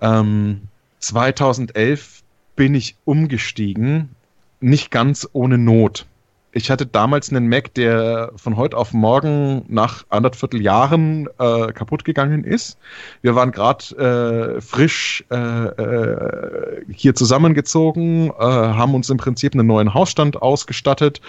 Ähm, 0.00 0.62
2011 1.00 2.22
bin 2.56 2.74
ich 2.74 2.96
umgestiegen, 3.04 4.10
nicht 4.60 4.90
ganz 4.90 5.28
ohne 5.32 5.58
Not. 5.58 6.06
Ich 6.52 6.68
hatte 6.68 6.84
damals 6.84 7.30
einen 7.30 7.48
Mac, 7.48 7.74
der 7.74 8.32
von 8.34 8.56
heute 8.56 8.76
auf 8.76 8.92
morgen 8.92 9.64
nach 9.68 10.04
anderthalb 10.08 10.54
Jahren 10.54 11.28
äh, 11.38 11.72
kaputt 11.72 12.04
gegangen 12.04 12.42
ist. 12.42 12.76
Wir 13.22 13.36
waren 13.36 13.52
gerade 13.52 14.56
äh, 14.56 14.60
frisch 14.60 15.24
äh, 15.30 15.36
äh, 15.36 16.84
hier 16.92 17.14
zusammengezogen, 17.14 18.30
äh, 18.30 18.42
haben 18.42 18.96
uns 18.96 19.08
im 19.10 19.16
Prinzip 19.16 19.54
einen 19.54 19.68
neuen 19.68 19.94
Hausstand 19.94 20.42
ausgestattet 20.42 21.20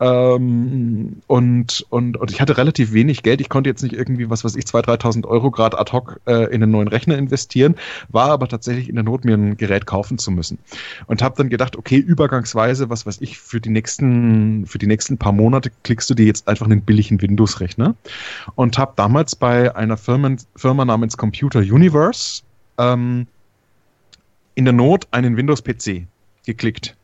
ähm, 0.00 1.22
und, 1.26 1.86
und, 1.90 2.16
und 2.16 2.30
ich 2.30 2.40
hatte 2.40 2.56
relativ 2.56 2.92
wenig 2.92 3.22
Geld. 3.22 3.40
Ich 3.40 3.48
konnte 3.48 3.68
jetzt 3.68 3.82
nicht 3.82 3.94
irgendwie, 3.94 4.30
was 4.30 4.44
weiß 4.44 4.54
ich, 4.56 4.64
2.000, 4.64 5.00
3.000 5.00 5.26
Euro 5.26 5.50
gerade 5.50 5.78
ad 5.78 5.92
hoc 5.92 6.20
äh, 6.26 6.44
in 6.54 6.62
einen 6.62 6.70
neuen 6.70 6.88
Rechner 6.88 7.18
investieren, 7.18 7.74
war 8.08 8.30
aber 8.30 8.48
tatsächlich 8.48 8.88
in 8.88 8.94
der 8.94 9.04
Not, 9.04 9.24
mir 9.24 9.34
ein 9.34 9.56
Gerät 9.56 9.86
kaufen 9.86 10.18
zu 10.18 10.30
müssen. 10.30 10.58
Und 11.06 11.22
habe 11.22 11.34
dann 11.36 11.48
gedacht, 11.48 11.76
okay, 11.76 11.96
übergangsweise, 11.96 12.90
was 12.90 13.06
weiß 13.06 13.20
ich, 13.20 13.38
für 13.38 13.60
die 13.60 13.70
nächsten, 13.70 14.66
für 14.66 14.78
die 14.78 14.86
nächsten 14.86 15.18
paar 15.18 15.32
Monate 15.32 15.70
klickst 15.82 16.08
du 16.10 16.14
dir 16.14 16.26
jetzt 16.26 16.46
einfach 16.46 16.66
einen 16.66 16.82
billigen 16.82 17.20
Windows-Rechner. 17.20 17.94
Und 18.54 18.78
habe 18.78 18.92
damals 18.96 19.34
bei 19.34 19.74
einer 19.74 19.96
Firma, 19.96 20.36
Firma 20.54 20.84
namens 20.84 21.16
Computer 21.16 21.60
Universe 21.60 22.42
ähm, 22.78 23.26
in 24.54 24.64
der 24.64 24.74
Not 24.74 25.08
einen 25.10 25.36
Windows-PC 25.36 26.06
geklickt. 26.44 26.97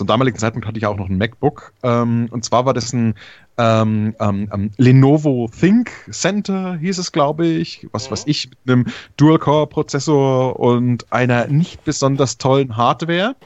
Zum 0.00 0.06
damaligen 0.06 0.38
Zeitpunkt 0.38 0.66
hatte 0.66 0.78
ich 0.78 0.86
auch 0.86 0.96
noch 0.96 1.10
ein 1.10 1.18
MacBook. 1.18 1.74
Ähm, 1.82 2.28
und 2.30 2.42
zwar 2.42 2.64
war 2.64 2.72
das 2.72 2.90
ein 2.94 3.16
ähm, 3.58 4.16
ähm, 4.18 4.48
ähm, 4.50 4.70
Lenovo 4.78 5.50
Think 5.60 5.90
Center, 6.10 6.78
hieß 6.78 6.96
es, 6.96 7.12
glaube 7.12 7.44
ich. 7.46 7.86
Was 7.92 8.06
Mhm. 8.06 8.12
weiß 8.12 8.22
ich, 8.24 8.48
mit 8.48 8.58
einem 8.66 8.86
Dual-Core-Prozessor 9.18 10.58
und 10.58 11.12
einer 11.12 11.48
nicht 11.48 11.84
besonders 11.84 12.38
tollen 12.38 12.78
Hardware. 12.78 13.36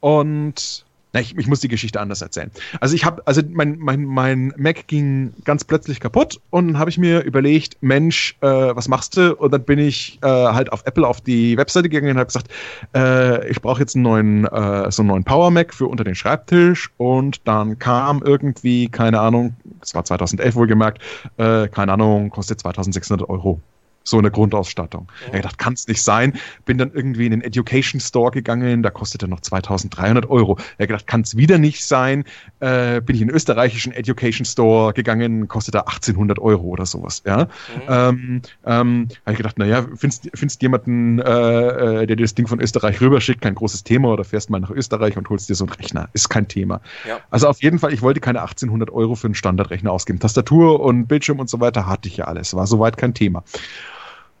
Und 0.00 0.85
na, 1.16 1.22
ich, 1.22 1.36
ich 1.36 1.46
muss 1.46 1.60
die 1.60 1.68
Geschichte 1.68 1.98
anders 1.98 2.20
erzählen. 2.20 2.50
Also 2.78 2.94
ich 2.94 3.06
habe, 3.06 3.22
also 3.24 3.40
mein, 3.48 3.78
mein, 3.78 4.04
mein 4.04 4.52
Mac 4.58 4.86
ging 4.86 5.32
ganz 5.44 5.64
plötzlich 5.64 5.98
kaputt 5.98 6.40
und 6.50 6.78
habe 6.78 6.90
ich 6.90 6.98
mir 6.98 7.22
überlegt, 7.22 7.78
Mensch, 7.80 8.36
äh, 8.42 8.46
was 8.46 8.86
machst 8.88 9.16
du? 9.16 9.34
Und 9.34 9.50
dann 9.50 9.64
bin 9.64 9.78
ich 9.78 10.18
äh, 10.22 10.26
halt 10.26 10.70
auf 10.72 10.82
Apple 10.84 11.06
auf 11.06 11.22
die 11.22 11.56
Webseite 11.56 11.88
gegangen 11.88 12.12
und 12.12 12.18
habe 12.18 12.26
gesagt, 12.26 12.48
äh, 12.94 13.48
ich 13.48 13.62
brauche 13.62 13.80
jetzt 13.80 13.96
einen 13.96 14.02
neuen, 14.02 14.44
äh, 14.44 14.90
so 14.92 15.00
einen 15.00 15.08
neuen 15.08 15.24
Power 15.24 15.50
Mac 15.50 15.72
für 15.72 15.86
unter 15.86 16.04
den 16.04 16.14
Schreibtisch 16.14 16.90
und 16.98 17.48
dann 17.48 17.78
kam 17.78 18.22
irgendwie, 18.22 18.88
keine 18.88 19.20
Ahnung, 19.20 19.56
es 19.80 19.94
war 19.94 20.04
2011 20.04 20.54
wohlgemerkt, 20.54 21.00
äh, 21.38 21.68
keine 21.68 21.92
Ahnung, 21.92 22.28
kostet 22.28 22.60
2600 22.60 23.26
Euro. 23.30 23.60
So 24.06 24.18
eine 24.18 24.30
Grundausstattung. 24.30 25.08
Hab 25.26 25.32
gedacht, 25.32 25.58
kann 25.58 25.72
es 25.72 25.88
nicht 25.88 26.00
sein. 26.00 26.34
Bin 26.64 26.78
dann 26.78 26.92
irgendwie 26.92 27.26
in 27.26 27.32
den 27.32 27.40
Education 27.42 28.00
Store 28.00 28.30
gegangen, 28.30 28.84
da 28.84 28.90
kostete 28.90 29.26
noch 29.26 29.40
2300 29.40 30.30
Euro. 30.30 30.58
Hab 30.78 30.86
gedacht, 30.86 31.08
kann 31.08 31.22
es 31.22 31.36
wieder 31.36 31.58
nicht 31.58 31.84
sein. 31.84 32.24
Äh, 32.60 33.00
bin 33.00 33.16
ich 33.16 33.22
in 33.22 33.28
den 33.28 33.34
österreichischen 33.34 33.92
Education 33.92 34.44
Store 34.44 34.92
gegangen, 34.92 35.48
kostete 35.48 35.86
1800 35.88 36.38
Euro 36.38 36.62
oder 36.62 36.86
sowas. 36.86 37.22
Ja? 37.26 37.44
Mhm. 37.46 37.50
Ähm, 37.88 38.42
ähm, 38.64 39.08
habe 39.24 39.32
ich 39.32 39.36
gedacht, 39.38 39.58
naja, 39.58 39.84
findest, 39.96 40.30
findest 40.34 40.62
jemanden, 40.62 41.18
äh, 41.18 42.02
äh, 42.02 42.06
der 42.06 42.14
dir 42.14 42.24
das 42.24 42.34
Ding 42.34 42.46
von 42.46 42.60
Österreich 42.60 43.00
rüberschickt, 43.00 43.40
kein 43.40 43.56
großes 43.56 43.82
Thema, 43.82 44.10
oder 44.10 44.22
fährst 44.22 44.50
mal 44.50 44.60
nach 44.60 44.70
Österreich 44.70 45.16
und 45.16 45.28
holst 45.28 45.48
dir 45.48 45.56
so 45.56 45.64
einen 45.64 45.72
Rechner. 45.72 46.08
Ist 46.12 46.28
kein 46.28 46.46
Thema. 46.46 46.80
Ja. 47.08 47.18
Also 47.30 47.48
auf 47.48 47.60
jeden 47.60 47.80
Fall, 47.80 47.92
ich 47.92 48.02
wollte 48.02 48.20
keine 48.20 48.40
1800 48.40 48.90
Euro 48.90 49.16
für 49.16 49.26
einen 49.26 49.34
Standardrechner 49.34 49.90
ausgeben. 49.90 50.20
Tastatur 50.20 50.80
und 50.80 51.06
Bildschirm 51.06 51.40
und 51.40 51.50
so 51.50 51.60
weiter 51.60 51.86
hatte 51.86 52.08
ich 52.08 52.18
ja 52.18 52.26
alles. 52.26 52.54
War 52.54 52.66
soweit 52.66 52.96
kein 52.96 53.14
Thema. 53.14 53.42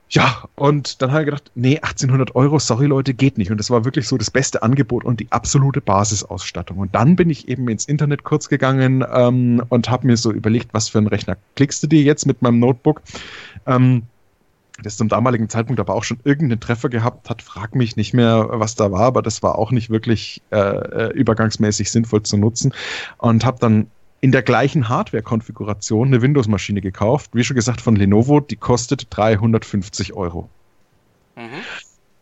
Ja, 0.08 0.44
und 0.54 1.02
dann 1.02 1.10
habe 1.10 1.22
ich 1.22 1.26
gedacht, 1.26 1.50
nee, 1.56 1.78
1800 1.80 2.36
Euro, 2.36 2.60
sorry 2.60 2.86
Leute, 2.86 3.12
geht 3.12 3.38
nicht. 3.38 3.50
Und 3.50 3.58
das 3.58 3.70
war 3.70 3.84
wirklich 3.84 4.06
so 4.06 4.16
das 4.16 4.30
beste 4.30 4.62
Angebot 4.62 5.04
und 5.04 5.18
die 5.18 5.26
absolute 5.30 5.80
Basisausstattung. 5.80 6.78
Und 6.78 6.94
dann 6.94 7.16
bin 7.16 7.28
ich 7.28 7.48
eben 7.48 7.68
ins 7.68 7.86
Internet 7.86 8.22
kurz 8.22 8.48
gegangen 8.48 9.04
ähm, 9.12 9.62
und 9.68 9.90
habe 9.90 10.06
mir 10.06 10.16
so 10.16 10.30
überlegt, 10.30 10.72
was 10.72 10.88
für 10.88 10.98
einen 10.98 11.08
Rechner 11.08 11.36
klickst 11.56 11.82
du 11.82 11.88
dir 11.88 12.02
jetzt 12.02 12.24
mit 12.24 12.40
meinem 12.40 12.60
Notebook? 12.60 13.02
Ähm, 13.66 14.02
das 14.82 14.96
zum 14.96 15.08
damaligen 15.08 15.48
Zeitpunkt 15.48 15.80
aber 15.80 15.94
auch 15.94 16.04
schon 16.04 16.18
irgendeinen 16.22 16.60
Treffer 16.60 16.88
gehabt 16.88 17.30
hat, 17.30 17.42
frag 17.42 17.74
mich 17.74 17.96
nicht 17.96 18.12
mehr, 18.12 18.46
was 18.50 18.74
da 18.74 18.92
war, 18.92 19.02
aber 19.02 19.22
das 19.22 19.42
war 19.42 19.56
auch 19.56 19.70
nicht 19.70 19.90
wirklich 19.90 20.42
äh, 20.50 20.58
äh, 20.58 21.12
übergangsmäßig 21.14 21.90
sinnvoll 21.90 22.22
zu 22.22 22.36
nutzen. 22.36 22.74
Und 23.18 23.44
habe 23.44 23.58
dann 23.58 23.86
in 24.26 24.32
der 24.32 24.42
gleichen 24.42 24.88
Hardware-Konfiguration 24.88 26.08
eine 26.08 26.20
Windows-Maschine 26.20 26.80
gekauft, 26.80 27.30
wie 27.32 27.44
schon 27.44 27.54
gesagt 27.54 27.80
von 27.80 27.94
Lenovo, 27.94 28.40
die 28.40 28.56
kostet 28.56 29.06
350 29.10 30.14
Euro. 30.14 30.50
Mhm. 31.36 31.62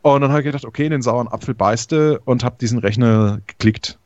Und 0.02 0.20
dann 0.20 0.28
habe 0.30 0.40
ich 0.40 0.44
gedacht, 0.44 0.66
okay, 0.66 0.90
den 0.90 1.00
sauren 1.00 1.28
Apfel 1.28 1.54
beißte 1.54 2.20
und 2.26 2.44
habe 2.44 2.56
diesen 2.60 2.78
Rechner 2.78 3.40
geklickt. 3.46 3.98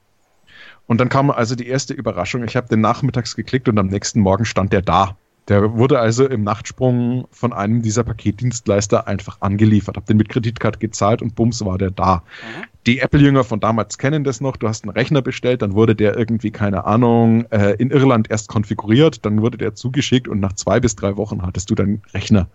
Und 0.86 1.00
dann 1.00 1.08
kam 1.08 1.32
also 1.32 1.56
die 1.56 1.66
erste 1.66 1.92
Überraschung. 1.92 2.44
Ich 2.44 2.54
habe 2.54 2.68
den 2.68 2.80
nachmittags 2.80 3.34
geklickt 3.34 3.68
und 3.68 3.76
am 3.78 3.88
nächsten 3.88 4.20
Morgen 4.20 4.44
stand 4.44 4.72
der 4.72 4.82
da. 4.82 5.16
Der 5.48 5.72
wurde 5.74 5.98
also 5.98 6.24
im 6.24 6.44
Nachtsprung 6.44 7.26
von 7.32 7.52
einem 7.52 7.82
dieser 7.82 8.04
Paketdienstleister 8.04 9.08
einfach 9.08 9.38
angeliefert. 9.40 9.96
Habe 9.96 10.06
den 10.06 10.18
mit 10.18 10.28
Kreditkarte 10.28 10.78
gezahlt 10.78 11.20
und 11.20 11.34
bums 11.34 11.64
war 11.64 11.78
der 11.78 11.90
da. 11.90 12.22
Mhm. 12.42 12.64
Die 12.88 13.00
Apple-Jünger 13.00 13.44
von 13.44 13.60
damals 13.60 13.98
kennen 13.98 14.24
das 14.24 14.40
noch. 14.40 14.56
Du 14.56 14.66
hast 14.66 14.84
einen 14.84 14.92
Rechner 14.92 15.20
bestellt, 15.20 15.60
dann 15.60 15.74
wurde 15.74 15.94
der 15.94 16.16
irgendwie, 16.16 16.50
keine 16.50 16.86
Ahnung, 16.86 17.44
äh, 17.50 17.74
in 17.74 17.90
Irland 17.90 18.30
erst 18.30 18.48
konfiguriert, 18.48 19.26
dann 19.26 19.42
wurde 19.42 19.58
der 19.58 19.74
zugeschickt 19.74 20.26
und 20.26 20.40
nach 20.40 20.54
zwei 20.54 20.80
bis 20.80 20.96
drei 20.96 21.18
Wochen 21.18 21.42
hattest 21.42 21.68
du 21.68 21.74
deinen 21.74 22.00
Rechner. 22.14 22.48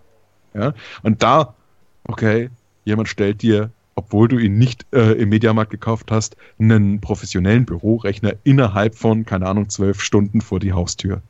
Ja? 0.55 0.73
Und 1.03 1.21
da, 1.21 1.53
okay, 2.05 2.49
jemand 2.83 3.09
stellt 3.09 3.43
dir, 3.43 3.69
obwohl 3.93 4.27
du 4.27 4.39
ihn 4.39 4.57
nicht 4.57 4.87
äh, 4.91 5.11
im 5.11 5.29
Mediamarkt 5.29 5.69
gekauft 5.69 6.09
hast, 6.09 6.35
einen 6.57 6.99
professionellen 6.99 7.65
Bürorechner 7.65 8.33
innerhalb 8.43 8.95
von, 8.95 9.25
keine 9.25 9.45
Ahnung, 9.45 9.69
zwölf 9.69 10.01
Stunden 10.01 10.41
vor 10.41 10.59
die 10.59 10.73
Haustür 10.73 11.21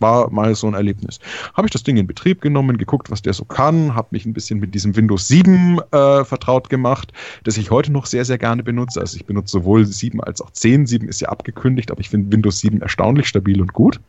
war 0.00 0.30
mal 0.30 0.54
so 0.54 0.66
ein 0.66 0.74
Erlebnis. 0.74 1.18
Habe 1.54 1.66
ich 1.66 1.72
das 1.72 1.82
Ding 1.82 1.96
in 1.96 2.06
Betrieb 2.06 2.40
genommen, 2.40 2.78
geguckt, 2.78 3.10
was 3.10 3.22
der 3.22 3.32
so 3.32 3.44
kann, 3.44 3.94
habe 3.94 4.08
mich 4.10 4.26
ein 4.26 4.32
bisschen 4.32 4.60
mit 4.60 4.74
diesem 4.74 4.94
Windows 4.94 5.28
7 5.28 5.80
äh, 5.90 6.24
vertraut 6.24 6.68
gemacht, 6.68 7.12
das 7.44 7.56
ich 7.56 7.70
heute 7.70 7.92
noch 7.92 8.06
sehr, 8.06 8.24
sehr 8.24 8.38
gerne 8.38 8.62
benutze. 8.62 9.00
Also 9.00 9.16
ich 9.16 9.26
benutze 9.26 9.52
sowohl 9.52 9.84
7 9.84 10.22
als 10.22 10.40
auch 10.40 10.50
10. 10.50 10.86
7 10.86 11.08
ist 11.08 11.20
ja 11.20 11.28
abgekündigt, 11.28 11.90
aber 11.90 12.00
ich 12.00 12.10
finde 12.10 12.32
Windows 12.32 12.60
7 12.60 12.82
erstaunlich 12.82 13.28
stabil 13.28 13.60
und 13.60 13.72
gut. 13.72 14.00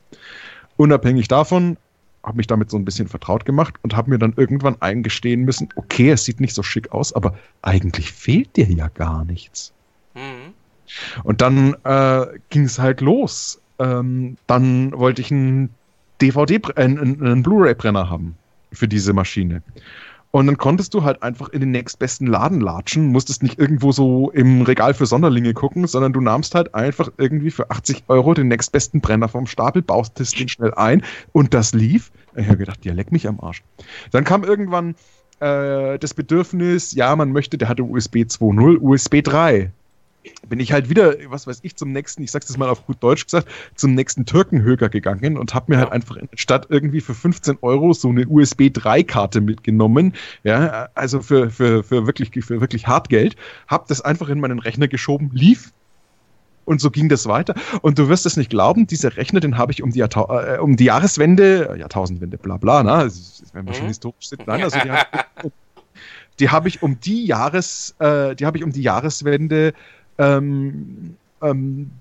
Unabhängig 0.77 1.27
davon 1.27 1.77
habe 2.23 2.37
mich 2.37 2.47
damit 2.47 2.69
so 2.69 2.77
ein 2.77 2.85
bisschen 2.85 3.07
vertraut 3.07 3.45
gemacht 3.45 3.75
und 3.81 3.95
habe 3.95 4.09
mir 4.09 4.19
dann 4.19 4.33
irgendwann 4.37 4.79
eingestehen 4.81 5.41
müssen, 5.41 5.69
okay, 5.75 6.11
es 6.11 6.23
sieht 6.23 6.39
nicht 6.39 6.53
so 6.53 6.63
schick 6.63 6.91
aus, 6.91 7.13
aber 7.13 7.35
eigentlich 7.61 8.11
fehlt 8.11 8.55
dir 8.55 8.69
ja 8.69 8.89
gar 8.89 9.25
nichts. 9.25 9.73
Mhm. 10.13 10.53
Und 11.23 11.41
dann 11.41 11.75
äh, 11.83 12.27
ging 12.49 12.65
es 12.65 12.79
halt 12.79 13.01
los 13.01 13.60
ähm, 13.81 14.37
dann 14.47 14.91
wollte 14.97 15.21
ich 15.21 15.31
einen 15.31 15.69
DVD, 16.21 16.55
äh, 16.75 16.83
einen, 16.83 17.43
Blu-ray-Brenner 17.43 18.09
haben 18.09 18.35
für 18.71 18.87
diese 18.87 19.13
Maschine. 19.13 19.63
Und 20.29 20.47
dann 20.47 20.57
konntest 20.57 20.93
du 20.93 21.03
halt 21.03 21.23
einfach 21.23 21.49
in 21.49 21.59
den 21.59 21.71
nächstbesten 21.71 22.25
Laden 22.25 22.61
latschen, 22.61 23.07
musstest 23.07 23.43
nicht 23.43 23.59
irgendwo 23.59 23.91
so 23.91 24.31
im 24.31 24.61
Regal 24.61 24.93
für 24.93 25.05
Sonderlinge 25.05 25.53
gucken, 25.53 25.87
sondern 25.87 26.13
du 26.13 26.21
nahmst 26.21 26.55
halt 26.55 26.73
einfach 26.73 27.11
irgendwie 27.17 27.51
für 27.51 27.69
80 27.69 28.03
Euro 28.07 28.33
den 28.33 28.47
nächstbesten 28.47 29.01
Brenner 29.01 29.27
vom 29.27 29.45
Stapel, 29.45 29.81
baust 29.81 30.17
den 30.19 30.47
schnell 30.47 30.73
ein 30.75 31.03
und 31.33 31.53
das 31.53 31.73
lief. 31.73 32.11
Ich 32.35 32.47
habe 32.47 32.57
gedacht, 32.57 32.85
ja, 32.85 32.93
leck 32.93 33.11
mich 33.11 33.27
am 33.27 33.41
Arsch. 33.41 33.61
Dann 34.11 34.23
kam 34.23 34.45
irgendwann 34.45 34.95
äh, 35.41 35.99
das 35.99 36.13
Bedürfnis, 36.13 36.93
ja, 36.93 37.13
man 37.17 37.33
möchte, 37.33 37.57
der 37.57 37.67
hatte 37.67 37.83
USB 37.83 38.17
2.0, 38.17 38.79
USB 38.79 39.21
3 39.21 39.71
bin 40.47 40.59
ich 40.59 40.71
halt 40.71 40.89
wieder, 40.89 41.15
was 41.27 41.47
weiß 41.47 41.59
ich, 41.63 41.75
zum 41.75 41.91
nächsten, 41.91 42.23
ich 42.23 42.31
sag's 42.31 42.47
das 42.47 42.57
mal 42.57 42.69
auf 42.69 42.85
gut 42.85 42.97
Deutsch 43.01 43.25
gesagt, 43.25 43.47
zum 43.75 43.95
nächsten 43.95 44.25
Türkenhöker 44.25 44.89
gegangen 44.89 45.37
und 45.37 45.53
habe 45.53 45.71
mir 45.71 45.79
halt 45.79 45.91
einfach 45.91 46.17
Stadt 46.35 46.67
irgendwie 46.69 47.01
für 47.01 47.13
15 47.13 47.57
Euro 47.61 47.93
so 47.93 48.09
eine 48.09 48.27
USB 48.27 48.63
3-Karte 48.63 49.41
mitgenommen. 49.41 50.13
Ja, 50.43 50.89
also 50.93 51.21
für, 51.21 51.49
für, 51.49 51.83
für 51.83 52.05
wirklich, 52.05 52.31
für 52.31 52.61
wirklich 52.61 52.87
Hartgeld. 52.87 53.35
Hab 53.67 53.87
das 53.87 54.01
einfach 54.01 54.29
in 54.29 54.39
meinen 54.39 54.59
Rechner 54.59 54.87
geschoben, 54.87 55.31
lief. 55.33 55.71
Und 56.65 56.79
so 56.79 56.91
ging 56.91 57.09
das 57.09 57.27
weiter. 57.27 57.55
Und 57.81 57.97
du 57.97 58.07
wirst 58.07 58.25
es 58.25 58.37
nicht 58.37 58.49
glauben, 58.49 58.85
dieser 58.85 59.17
Rechner, 59.17 59.39
den 59.39 59.57
habe 59.57 59.71
ich 59.71 59.81
um 59.81 59.91
die, 59.91 60.01
äh, 60.01 60.57
um 60.59 60.77
die 60.77 60.85
Jahreswende, 60.85 61.75
Jahrtausendwende, 61.77 62.37
bla 62.37 62.57
bla, 62.57 62.83
na, 62.83 63.07
wenn 63.53 63.65
wir 63.65 63.73
schon 63.73 63.87
historisch 63.87 64.29
sind, 64.29 64.45
nein, 64.45 64.63
also 64.63 64.77
die, 66.39 66.49
habe 66.49 66.67
ich 66.67 66.83
um 66.83 66.99
die 66.99 67.25
Jahres, 67.25 67.95
äh, 67.99 68.35
die 68.35 68.45
habe 68.45 68.57
ich 68.57 68.63
um 68.63 68.71
die 68.71 68.83
Jahreswende 68.83 69.73
ähm, 70.21 71.17
ähm, 71.41 71.91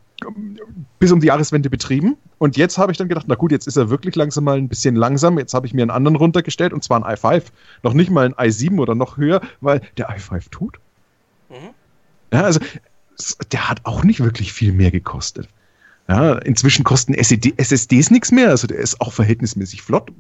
bis 0.99 1.11
um 1.13 1.21
die 1.21 1.29
Jahreswende 1.29 1.71
betrieben. 1.71 2.17
Und 2.39 2.57
jetzt 2.57 2.77
habe 2.77 2.93
ich 2.93 2.99
dann 2.99 3.09
gedacht, 3.09 3.27
na 3.29 3.35
gut, 3.35 3.53
jetzt 3.53 3.67
ist 3.67 3.77
er 3.77 3.89
wirklich 3.89 4.15
langsam 4.17 4.45
mal 4.45 4.59
ein 4.59 4.69
bisschen 4.69 4.95
langsam. 4.95 5.39
Jetzt 5.39 5.55
habe 5.55 5.67
ich 5.67 5.73
mir 5.73 5.83
einen 5.83 5.91
anderen 5.91 6.17
runtergestellt 6.17 6.73
und 6.75 6.85
zwar 6.85 7.05
ein 7.05 7.17
i5. 7.17 7.45
Noch 7.83 7.95
nicht 7.95 8.11
mal 8.11 8.27
ein 8.27 8.35
i7 8.35 8.79
oder 8.79 8.95
noch 8.95 9.17
höher, 9.17 9.41
weil 9.61 9.81
der 9.97 10.11
i5 10.11 10.51
tut. 10.51 10.79
Mhm. 11.49 11.71
Ja, 12.33 12.43
also 12.43 12.61
der 13.51 13.69
hat 13.69 13.81
auch 13.85 14.05
nicht 14.05 14.21
wirklich 14.21 14.53
viel 14.53 14.73
mehr 14.73 14.91
gekostet. 14.91 15.49
Ja, 16.09 16.35
inzwischen 16.35 16.85
kosten 16.85 17.15
SSD, 17.15 17.55
SSDs 17.57 18.11
nichts 18.11 18.33
mehr, 18.33 18.49
also 18.49 18.67
der 18.67 18.79
ist 18.79 19.01
auch 19.01 19.13
verhältnismäßig 19.13 19.83
flott. 19.83 20.11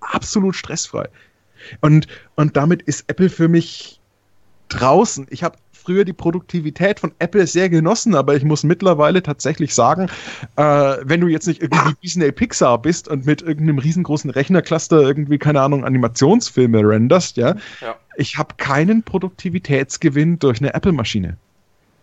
Absolut 0.00 0.54
stressfrei. 0.54 1.08
Und, 1.80 2.06
und 2.36 2.56
damit 2.56 2.82
ist 2.82 3.04
Apple 3.08 3.28
für 3.28 3.48
mich 3.48 4.00
draußen. 4.68 5.26
Ich 5.30 5.42
habe 5.42 5.58
früher 5.88 6.04
die 6.04 6.12
Produktivität 6.12 7.00
von 7.00 7.12
Apple 7.18 7.46
sehr 7.46 7.70
genossen, 7.70 8.14
aber 8.14 8.36
ich 8.36 8.44
muss 8.44 8.62
mittlerweile 8.62 9.22
tatsächlich 9.22 9.74
sagen, 9.74 10.10
äh, 10.56 10.62
wenn 10.62 11.22
du 11.22 11.28
jetzt 11.28 11.46
nicht 11.46 11.62
irgendwie 11.62 11.94
Disney 12.02 12.30
Pixar 12.30 12.82
bist 12.82 13.08
und 13.08 13.24
mit 13.24 13.40
irgendeinem 13.40 13.78
riesengroßen 13.78 14.28
Rechnercluster 14.28 15.00
irgendwie, 15.00 15.38
keine 15.38 15.62
Ahnung, 15.62 15.86
Animationsfilme 15.86 16.86
renderst, 16.86 17.38
ja, 17.38 17.56
ja. 17.80 17.94
ich 18.18 18.36
habe 18.36 18.56
keinen 18.58 19.02
Produktivitätsgewinn 19.02 20.38
durch 20.38 20.60
eine 20.60 20.74
Apple-Maschine. 20.74 21.38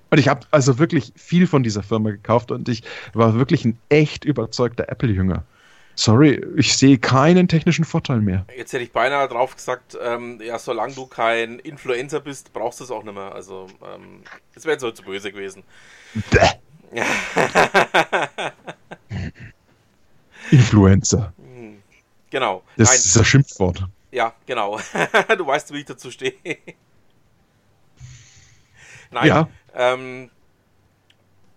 Und 0.09 0.17
ich 0.17 0.29
habe 0.29 0.47
also 0.49 0.79
wirklich 0.79 1.13
viel 1.15 1.45
von 1.45 1.61
dieser 1.61 1.83
Firma 1.83 2.09
gekauft 2.09 2.49
und 2.49 2.67
ich 2.67 2.81
war 3.13 3.35
wirklich 3.35 3.65
ein 3.65 3.77
echt 3.89 4.25
überzeugter 4.25 4.89
Apple-Jünger. 4.89 5.43
Sorry, 5.95 6.45
ich 6.57 6.75
sehe 6.77 6.97
keinen 6.97 7.47
technischen 7.47 7.85
Vorteil 7.85 8.19
mehr. 8.19 8.45
Jetzt 8.55 8.73
hätte 8.73 8.83
ich 8.83 8.91
beinahe 8.91 9.29
drauf 9.29 9.55
gesagt, 9.55 9.97
ähm, 10.01 10.41
ja, 10.41 10.59
solange 10.59 10.93
du 10.93 11.07
kein 11.07 11.59
Influencer 11.59 12.19
bist, 12.19 12.51
brauchst 12.51 12.81
du 12.81 12.83
es 12.83 12.91
auch 12.91 13.03
nicht 13.03 13.15
mehr. 13.15 13.33
Also, 13.33 13.67
ähm, 13.81 14.23
das 14.53 14.65
wäre 14.65 14.73
jetzt 14.73 14.81
so 14.81 14.91
zu 14.91 15.03
böse 15.03 15.31
gewesen. 15.31 15.63
Influencer. 20.51 21.33
Hm, 21.37 21.81
genau. 22.29 22.63
Das 22.75 22.89
Nein. 22.89 22.97
ist 22.97 23.17
ein 23.17 23.25
Schimpfwort. 23.25 23.85
Ja, 24.11 24.33
genau. 24.45 24.79
du 25.37 25.47
weißt, 25.47 25.73
wie 25.73 25.79
ich 25.79 25.85
dazu 25.85 26.11
stehe. 26.11 26.33
Nein. 29.11 29.27
Ja. 29.27 29.47
Ähm, 29.73 30.29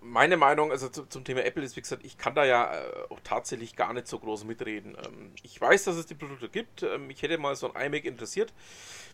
meine 0.08 0.36
Meinung 0.36 0.70
also 0.70 0.88
zu, 0.88 1.06
zum 1.06 1.24
Thema 1.24 1.44
Apple 1.44 1.62
ist, 1.62 1.76
wie 1.76 1.80
gesagt, 1.80 2.04
ich 2.04 2.18
kann 2.18 2.34
da 2.34 2.44
ja 2.44 2.72
äh, 2.74 2.78
auch 3.10 3.20
tatsächlich 3.22 3.76
gar 3.76 3.92
nicht 3.92 4.08
so 4.08 4.18
groß 4.18 4.44
mitreden. 4.44 4.96
Ähm, 4.96 5.32
ich 5.42 5.60
weiß, 5.60 5.84
dass 5.84 5.96
es 5.96 6.06
die 6.06 6.14
Produkte 6.14 6.48
gibt. 6.48 6.82
Ähm, 6.82 7.10
ich 7.10 7.22
hätte 7.22 7.38
mal 7.38 7.54
so 7.56 7.72
ein 7.72 7.86
iMac 7.86 8.04
interessiert. 8.04 8.52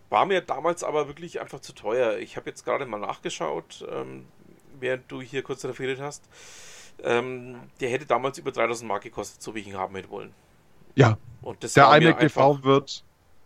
War 0.08 0.26
mir 0.26 0.40
damals 0.40 0.84
aber 0.84 1.08
wirklich 1.08 1.40
einfach 1.40 1.60
zu 1.60 1.72
teuer. 1.72 2.18
Ich 2.18 2.36
habe 2.36 2.48
jetzt 2.50 2.64
gerade 2.64 2.86
mal 2.86 3.00
nachgeschaut, 3.00 3.86
ähm, 3.90 4.26
während 4.78 5.10
du 5.10 5.20
hier 5.20 5.42
kurz 5.42 5.64
referiert 5.64 6.00
hast. 6.00 6.24
Der 7.02 7.90
hätte 7.90 8.06
damals 8.06 8.38
über 8.38 8.52
3000 8.52 8.86
Mark 8.86 9.02
gekostet, 9.02 9.42
so 9.42 9.56
wie 9.56 9.58
ich 9.58 9.66
ihn 9.66 9.76
haben 9.76 9.96
hätte 9.96 10.10
wollen. 10.10 10.32
Ja. 10.94 11.18
Und 11.42 11.64
das 11.64 11.74
der 11.74 11.92
iMac 11.92 12.20
TV 12.20 12.62
wird 12.62 13.04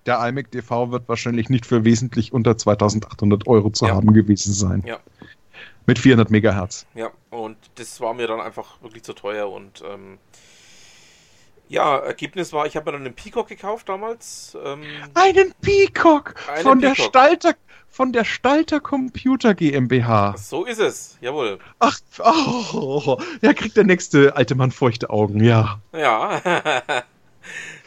der 0.09 0.27
iMac 0.27 0.51
TV 0.51 0.91
wird 0.91 1.09
wahrscheinlich 1.09 1.49
nicht 1.51 1.67
für 1.67 1.85
wesentlich 1.85 2.33
unter 2.33 2.57
2800 2.57 3.47
Euro 3.47 3.71
zu 3.71 3.87
ja. 3.87 3.95
haben 3.95 4.13
gewesen 4.13 4.53
sein. 4.53 4.83
Ja. 4.87 4.99
Mit 5.89 5.99
400 5.99 6.31
Megahertz. 6.31 6.87
Ja, 6.95 7.11
und 7.31 7.57
das 7.77 7.99
war 8.03 8.13
mir 8.13 8.27
dann 8.27 8.43
einfach 8.43 8.83
wirklich 8.83 9.03
zu 9.05 9.15
teuer 9.15 9.51
und 9.51 9.83
ähm, 9.83 10.19
ja, 11.67 11.97
Ergebnis 11.97 12.53
war, 12.53 12.67
ich 12.67 12.77
habe 12.77 12.91
mir 12.91 12.99
dann 12.99 13.07
einen 13.07 13.15
Peacock 13.15 13.49
gekauft 13.49 13.89
damals. 13.89 14.55
Ähm, 14.63 14.83
einen 15.15 15.55
Peacock 15.63 16.35
einen 16.47 16.63
von 16.63 16.81
Peacock. 16.81 16.97
der 16.97 17.03
Stalter 17.03 17.55
von 17.89 18.13
der 18.13 18.25
Stalter 18.25 18.81
Computer 18.81 19.55
GmbH. 19.55 20.37
So 20.37 20.67
ist 20.67 20.79
es, 20.79 21.17
jawohl. 21.23 21.59
Ach, 21.79 21.99
oh, 22.19 23.19
ja, 23.41 23.55
kriegt 23.55 23.79
der 23.79 23.85
nächste 23.85 24.37
alte 24.37 24.57
Mann 24.57 24.73
feuchte 24.73 25.09
Augen, 25.09 25.43
ja. 25.43 25.81
Ja. 25.95 26.43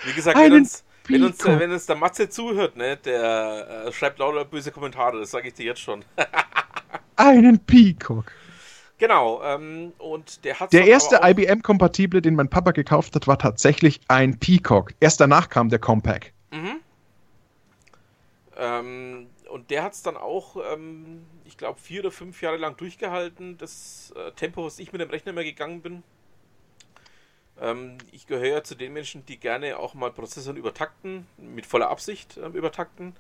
Wie 0.06 0.14
gesagt, 0.14 0.40
wenn 0.40 0.54
uns, 0.54 0.84
wenn 1.08 1.24
uns, 1.24 1.46
wenn 1.46 1.72
uns 1.72 1.86
der 1.86 1.98
Matze 1.98 2.30
zuhört, 2.30 2.78
ne, 2.78 2.98
der 2.98 3.86
äh, 3.86 3.94
schreibt 3.94 4.18
lauter 4.18 4.44
böse 4.44 4.72
Kommentare, 4.72 5.20
das 5.20 5.30
sage 5.30 5.50
ich 5.50 5.54
dir 5.54 5.68
jetzt 5.68 5.82
schon. 5.82 6.04
einen 7.22 7.60
Peacock. 7.60 8.32
Genau, 9.02 9.42
ähm, 9.44 9.94
und 9.98 10.46
der 10.46 10.60
hat. 10.60 10.72
Der 10.74 10.86
erste 10.86 11.22
IBM-Kompatible, 11.24 12.22
den 12.22 12.36
mein 12.36 12.50
Papa 12.50 12.70
gekauft 12.70 13.16
hat, 13.16 13.26
war 13.26 13.40
tatsächlich 13.40 14.00
ein 14.08 14.38
Peacock. 14.38 14.94
Erst 15.00 15.20
danach 15.20 15.50
kam 15.50 15.70
der 15.70 15.80
Compaq. 15.80 16.32
Mhm. 16.52 16.80
Ähm, 18.58 19.28
und 19.50 19.72
der 19.72 19.82
hat 19.82 19.94
es 19.94 20.04
dann 20.04 20.18
auch, 20.18 20.56
ähm, 20.72 21.26
ich 21.46 21.58
glaube, 21.58 21.80
vier 21.80 22.02
oder 22.02 22.12
fünf 22.12 22.44
Jahre 22.44 22.58
lang 22.58 22.78
durchgehalten. 22.78 23.58
Das 23.58 24.14
äh, 24.16 24.34
Tempo, 24.34 24.66
was 24.66 24.78
ich 24.78 24.92
mit 24.92 25.02
dem 25.02 25.10
Rechner 25.10 25.34
mehr 25.34 25.46
gegangen 25.46 25.82
bin. 25.82 26.04
Ähm, 27.60 27.98
ich 28.12 28.28
gehöre 28.28 28.48
ja 28.48 28.64
zu 28.64 28.76
den 28.76 28.94
Menschen, 28.94 29.26
die 29.26 29.38
gerne 29.38 29.80
auch 29.80 29.96
mal 29.96 30.12
Prozessoren 30.12 30.58
übertakten, 30.58 31.26
mit 31.38 31.66
voller 31.66 31.90
Absicht 31.90 32.38
äh, 32.38 32.46
übertakten 32.50 33.16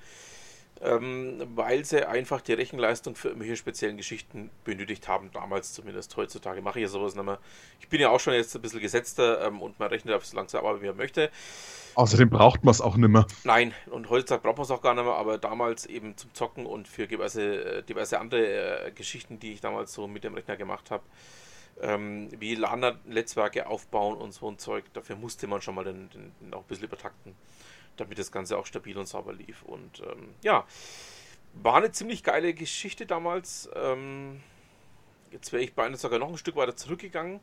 ähm, 0.83 1.41
weil 1.55 1.85
sie 1.85 2.07
einfach 2.07 2.41
die 2.41 2.53
Rechenleistung 2.53 3.15
für 3.15 3.29
irgendwelche 3.29 3.55
speziellen 3.55 3.97
Geschichten 3.97 4.49
benötigt 4.63 5.07
haben, 5.07 5.29
damals 5.31 5.73
zumindest. 5.73 6.15
Heutzutage 6.17 6.61
mache 6.61 6.79
ich 6.79 6.83
ja 6.83 6.89
sowas 6.89 7.13
nicht 7.13 7.23
mehr. 7.23 7.39
Ich 7.79 7.87
bin 7.87 8.01
ja 8.01 8.09
auch 8.09 8.19
schon 8.19 8.33
jetzt 8.33 8.55
ein 8.55 8.61
bisschen 8.61 8.79
gesetzter 8.79 9.45
ähm, 9.45 9.61
und 9.61 9.79
man 9.79 9.89
rechnet 9.89 10.15
auf 10.15 10.25
so 10.25 10.35
langsam 10.35 10.65
aber 10.65 10.81
wie 10.81 10.87
er 10.87 10.93
möchte. 10.93 11.29
Außerdem 11.95 12.29
braucht 12.29 12.63
man 12.63 12.71
es 12.71 12.81
auch 12.81 12.95
nicht 12.95 13.09
mehr. 13.09 13.27
Nein, 13.43 13.73
und 13.91 14.09
heutzutage 14.09 14.41
braucht 14.41 14.57
man 14.57 14.63
es 14.63 14.71
auch 14.71 14.81
gar 14.81 14.95
nicht 14.95 15.03
mehr, 15.03 15.13
aber 15.13 15.37
damals 15.37 15.85
eben 15.85 16.17
zum 16.17 16.33
Zocken 16.33 16.65
und 16.65 16.87
für 16.87 17.05
diverse, 17.05 17.79
äh, 17.79 17.83
diverse 17.83 18.19
andere 18.19 18.87
äh, 18.87 18.91
Geschichten, 18.91 19.39
die 19.39 19.53
ich 19.53 19.61
damals 19.61 19.93
so 19.93 20.07
mit 20.07 20.23
dem 20.23 20.33
Rechner 20.33 20.57
gemacht 20.57 20.89
habe, 20.89 21.03
ähm, 21.79 22.29
wie 22.39 22.55
LAN-Netzwerke 22.55 23.67
aufbauen 23.67 24.17
und 24.17 24.33
so 24.33 24.49
ein 24.49 24.57
Zeug, 24.57 24.85
dafür 24.93 25.15
musste 25.15 25.47
man 25.47 25.61
schon 25.61 25.75
mal 25.75 25.83
den, 25.83 26.09
den, 26.09 26.31
den 26.41 26.53
auch 26.53 26.61
ein 26.61 26.67
bisschen 26.67 26.85
übertakten 26.85 27.35
damit 27.97 28.17
das 28.19 28.31
Ganze 28.31 28.57
auch 28.57 28.65
stabil 28.65 28.97
und 28.97 29.07
sauber 29.07 29.33
lief. 29.33 29.63
Und 29.63 30.01
ähm, 30.01 30.29
ja, 30.41 30.65
War 31.53 31.75
eine 31.75 31.91
ziemlich 31.91 32.23
geile 32.23 32.53
Geschichte 32.53 33.05
damals. 33.05 33.69
Ähm, 33.75 34.41
jetzt 35.31 35.51
wäre 35.51 35.63
ich 35.63 35.73
beinahe 35.73 35.97
sogar 35.97 36.19
noch 36.19 36.29
ein 36.29 36.37
Stück 36.37 36.55
weiter 36.55 36.75
zurückgegangen. 36.75 37.39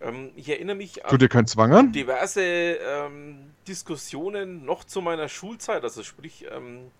Ähm, 0.00 0.32
ich 0.36 0.48
erinnere 0.48 0.76
mich 0.76 1.04
an 1.04 1.18
dir 1.18 1.28
keinen 1.28 1.46
Zwang 1.46 1.72
an? 1.72 1.92
diverse 1.92 2.42
ähm, 2.42 3.52
Diskussionen 3.68 4.64
noch 4.64 4.84
zu 4.84 5.00
meiner 5.00 5.28
Schulzeit, 5.28 5.82
also 5.82 6.02
sprich 6.02 6.46
ähm, 6.50 6.90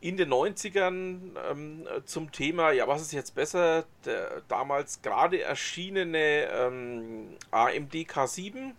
in 0.00 0.16
den 0.16 0.30
90ern 0.32 1.36
ähm, 1.50 1.86
zum 2.06 2.32
Thema, 2.32 2.72
ja, 2.72 2.88
was 2.88 3.02
ist 3.02 3.12
jetzt 3.12 3.34
besser, 3.34 3.84
der 4.06 4.42
damals 4.48 5.02
gerade 5.02 5.42
erschienene 5.42 6.48
ähm, 6.50 7.36
AMD 7.50 7.92
K7 7.94 8.72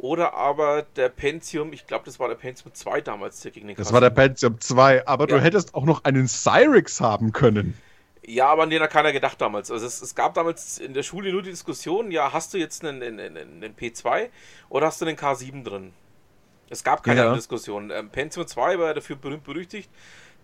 oder 0.00 0.32
aber 0.32 0.82
der 0.96 1.10
Pentium, 1.10 1.74
ich 1.74 1.86
glaube, 1.86 2.06
das 2.06 2.18
war 2.18 2.28
der 2.28 2.34
Pentium 2.34 2.72
2 2.72 3.02
damals 3.02 3.42
gegen 3.42 3.68
den 3.68 3.76
Das 3.76 3.88
K7. 3.88 3.92
war 3.92 4.00
der 4.00 4.10
Pentium 4.10 4.58
2, 4.58 5.06
aber 5.06 5.28
ja. 5.28 5.36
du 5.36 5.42
hättest 5.42 5.74
auch 5.74 5.84
noch 5.84 6.04
einen 6.04 6.26
Cyrix 6.26 7.02
haben 7.02 7.32
können. 7.32 7.76
Ja, 8.24 8.46
aber 8.48 8.62
an 8.62 8.70
den 8.70 8.80
hat 8.80 8.90
keiner 8.90 9.12
gedacht 9.12 9.40
damals. 9.42 9.70
Also 9.70 9.86
es, 9.86 10.00
es, 10.00 10.14
gab 10.14 10.32
damals 10.34 10.78
in 10.78 10.94
der 10.94 11.02
Schule 11.02 11.32
nur 11.32 11.42
die 11.42 11.50
Diskussion, 11.50 12.10
ja, 12.10 12.32
hast 12.32 12.54
du 12.54 12.58
jetzt 12.58 12.82
einen, 12.82 13.02
einen, 13.02 13.36
einen 13.36 13.76
P2 13.76 14.28
oder 14.70 14.86
hast 14.86 15.02
du 15.02 15.06
einen 15.06 15.18
K7 15.18 15.64
drin? 15.64 15.92
Es 16.70 16.82
gab 16.82 17.02
keine 17.02 17.24
ja. 17.24 17.34
Diskussion. 17.34 17.90
Ähm, 17.90 18.08
Pentium 18.08 18.46
2 18.46 18.78
war 18.78 18.94
dafür 18.94 19.16
berühmt 19.16 19.44
berüchtigt, 19.44 19.90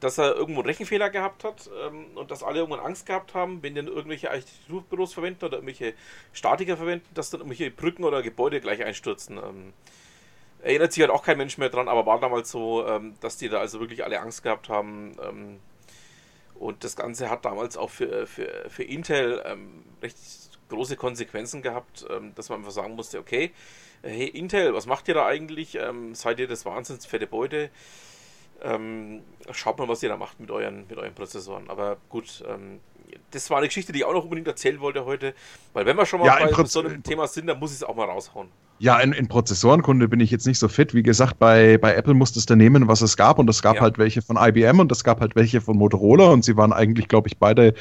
dass 0.01 0.19
er 0.19 0.35
irgendwo 0.35 0.61
einen 0.61 0.69
Rechenfehler 0.69 1.11
gehabt 1.11 1.45
hat 1.45 1.71
ähm, 1.87 2.07
und 2.17 2.31
dass 2.31 2.43
alle 2.43 2.59
irgendwann 2.59 2.85
Angst 2.85 3.07
gehabt 3.07 3.35
haben, 3.35 3.63
wenn 3.63 3.75
dann 3.75 3.87
irgendwelche 3.87 4.31
Architekturbüros 4.31 5.15
verwenden 5.15 5.45
oder 5.45 5.57
irgendwelche 5.59 5.95
Statiker 6.33 6.77
verwenden, 6.77 7.07
dass 7.15 7.31
dann 7.31 7.41
irgendwelche 7.41 7.71
Brücken 7.71 8.05
oder 8.05 8.23
Gebäude 8.23 8.61
gleich 8.61 8.85
einstürzen. 8.85 9.39
Ähm, 9.39 9.73
erinnert 10.63 10.93
sich 10.93 11.01
halt 11.01 11.11
auch 11.11 11.23
kein 11.23 11.39
Mensch 11.39 11.59
mehr 11.59 11.71
dran, 11.71 11.89
aber 11.89 12.05
war 12.07 12.21
damals 12.21 12.51
so, 12.51 12.87
ähm, 12.87 13.15
dass 13.21 13.37
die 13.39 13.49
da 13.49 13.59
also 13.61 13.81
wirklich 13.81 14.05
alle 14.05 14.21
Angst 14.21 14.43
gehabt 14.43 14.69
haben. 14.69 15.17
Ähm, 15.23 15.61
und 16.55 16.85
das 16.85 16.97
Ganze 16.97 17.31
hat 17.31 17.45
damals 17.45 17.77
auch 17.77 17.91
für, 17.91 18.27
für, 18.27 18.67
für 18.69 18.83
Intel 18.83 19.43
ähm, 19.47 19.85
recht 20.03 20.17
große 20.69 20.97
Konsequenzen 20.97 21.63
gehabt, 21.63 22.05
dass 22.35 22.49
man 22.49 22.59
einfach 22.59 22.73
sagen 22.73 22.97
musste, 22.97 23.21
okay, 23.21 23.53
hey 24.03 24.27
Intel, 24.27 24.75
was 24.75 24.87
macht 24.87 25.07
ihr 25.07 25.15
da 25.15 25.25
eigentlich? 25.25 25.79
seid 26.15 26.41
ihr 26.41 26.49
das 26.49 26.65
wahnsinns 26.65 27.07
fette 27.07 27.29
Beute? 27.29 27.71
Ähm, 28.63 29.21
schaut 29.53 29.79
mal, 29.79 29.89
was 29.89 30.03
ihr 30.03 30.09
da 30.09 30.17
macht 30.17 30.41
mit 30.41 30.51
euren, 30.51 30.87
mit 30.89 30.99
euren 30.99 31.15
Prozessoren. 31.15 31.69
Aber 31.69 31.97
gut, 32.09 32.43
ähm, 32.49 32.81
das 33.31 33.51
war 33.51 33.59
eine 33.59 33.67
Geschichte, 33.67 33.93
die 33.93 34.01
ich 34.01 34.05
auch 34.05 34.13
noch 34.13 34.25
unbedingt 34.25 34.49
erzählen 34.49 34.81
wollte 34.81 35.05
heute. 35.05 35.35
Weil 35.73 35.87
wenn 35.87 35.97
wir 35.97 36.07
schon 36.07 36.21
mal 36.21 36.27
ja, 36.27 36.47
bei 36.47 36.65
so 36.65 36.81
einem 36.81 37.03
Thema 37.03 37.27
sind, 37.27 37.47
dann 37.47 37.59
muss 37.59 37.71
ich 37.71 37.79
es 37.79 37.85
auch 37.85 37.95
mal 37.95 38.07
raushauen. 38.07 38.49
Ja, 38.79 38.99
in, 39.01 39.13
in 39.13 39.27
Prozessorenkunde 39.27 40.07
bin 40.09 40.21
ich 40.21 40.31
jetzt 40.31 40.47
nicht 40.47 40.59
so 40.59 40.69
fit. 40.69 40.93
Wie 40.93 41.03
gesagt, 41.03 41.39
bei, 41.39 41.79
bei 41.79 41.95
Apple 41.95 42.15
musstest 42.15 42.51
du 42.51 42.57
nehmen, 42.57 42.89
was 42.89 43.01
es 43.01 43.17
gab. 43.17 43.39
Und 43.39 43.49
es 43.49 43.63
gab 43.63 43.77
ja. 43.77 43.83
halt 43.83 43.99
welche 43.99 44.21
von 44.23 44.37
IBM 44.39 44.81
und 44.81 44.93
es 44.93 45.03
gab 45.03 45.21
halt 45.21 45.35
welche 45.35 45.61
von 45.61 45.77
Motorola. 45.79 46.29
Und 46.29 46.45
sie 46.45 46.57
waren 46.57 46.73
eigentlich, 46.73 47.09
glaube 47.09 47.29
ich, 47.29 47.39
beide, 47.39 47.75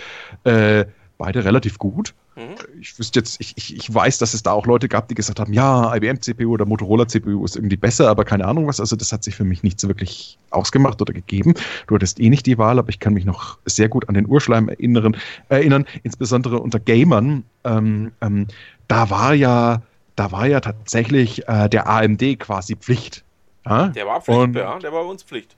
äh, 0.46 0.86
beide 1.18 1.46
relativ 1.46 1.78
gut. 1.78 2.14
Mhm. 2.36 2.56
Ich 2.82 2.98
wüsste 3.00 3.20
jetzt, 3.20 3.40
ich, 3.40 3.54
ich, 3.56 3.76
ich 3.76 3.94
weiß, 3.94 4.18
dass 4.18 4.34
es 4.34 4.44
da 4.44 4.52
auch 4.52 4.66
Leute 4.66 4.88
gab, 4.88 5.08
die 5.08 5.16
gesagt 5.16 5.40
haben, 5.40 5.54
ja, 5.54 5.96
IBM-CPU 5.96 6.52
oder 6.52 6.66
Motorola-CPU 6.66 7.46
ist 7.46 7.56
irgendwie 7.56 7.78
besser, 7.78 8.10
aber 8.10 8.26
keine 8.26 8.46
Ahnung 8.46 8.68
was. 8.68 8.80
Also 8.80 8.96
das 8.96 9.12
hat 9.12 9.24
sich 9.24 9.36
für 9.36 9.46
mich 9.46 9.64
nicht 9.64 9.80
so 9.80 9.88
wirklich 9.88 10.38
ausgemacht 10.50 11.02
oder 11.02 11.14
gegeben. 11.14 11.54
Du 11.88 11.96
hattest 11.96 12.20
eh 12.20 12.30
nicht 12.30 12.46
die 12.46 12.58
Wahl, 12.58 12.80
aber 12.80 12.90
ich 12.90 13.00
kann 13.00 13.14
mich 13.14 13.26
noch 13.26 13.58
sehr 13.66 13.90
gut 13.90 14.10
an 14.10 14.16
den 14.16 14.28
Urschleim 14.28 14.70
erinnern, 14.70 15.16
erinnern 15.50 15.86
insbesondere 16.04 16.60
unter 16.60 16.80
Gamern. 16.80 17.44
Ähm, 17.64 18.12
ähm, 18.22 18.48
da 18.88 19.10
war 19.10 19.34
ja, 19.34 19.82
da 20.16 20.32
war 20.32 20.48
ja 20.48 20.60
tatsächlich 20.60 21.48
äh, 21.48 21.70
der 21.70 21.88
AMD 21.90 22.40
quasi 22.40 22.76
Pflicht. 22.76 23.24
Ja? 23.66 23.88
Der 23.88 24.06
war 24.06 24.22
Pflicht, 24.22 24.40
Und 24.40 24.56
ja, 24.56 24.78
der 24.80 24.92
war 24.92 25.04
bei 25.04 25.10
uns 25.10 25.24
Pflicht. 25.24 25.56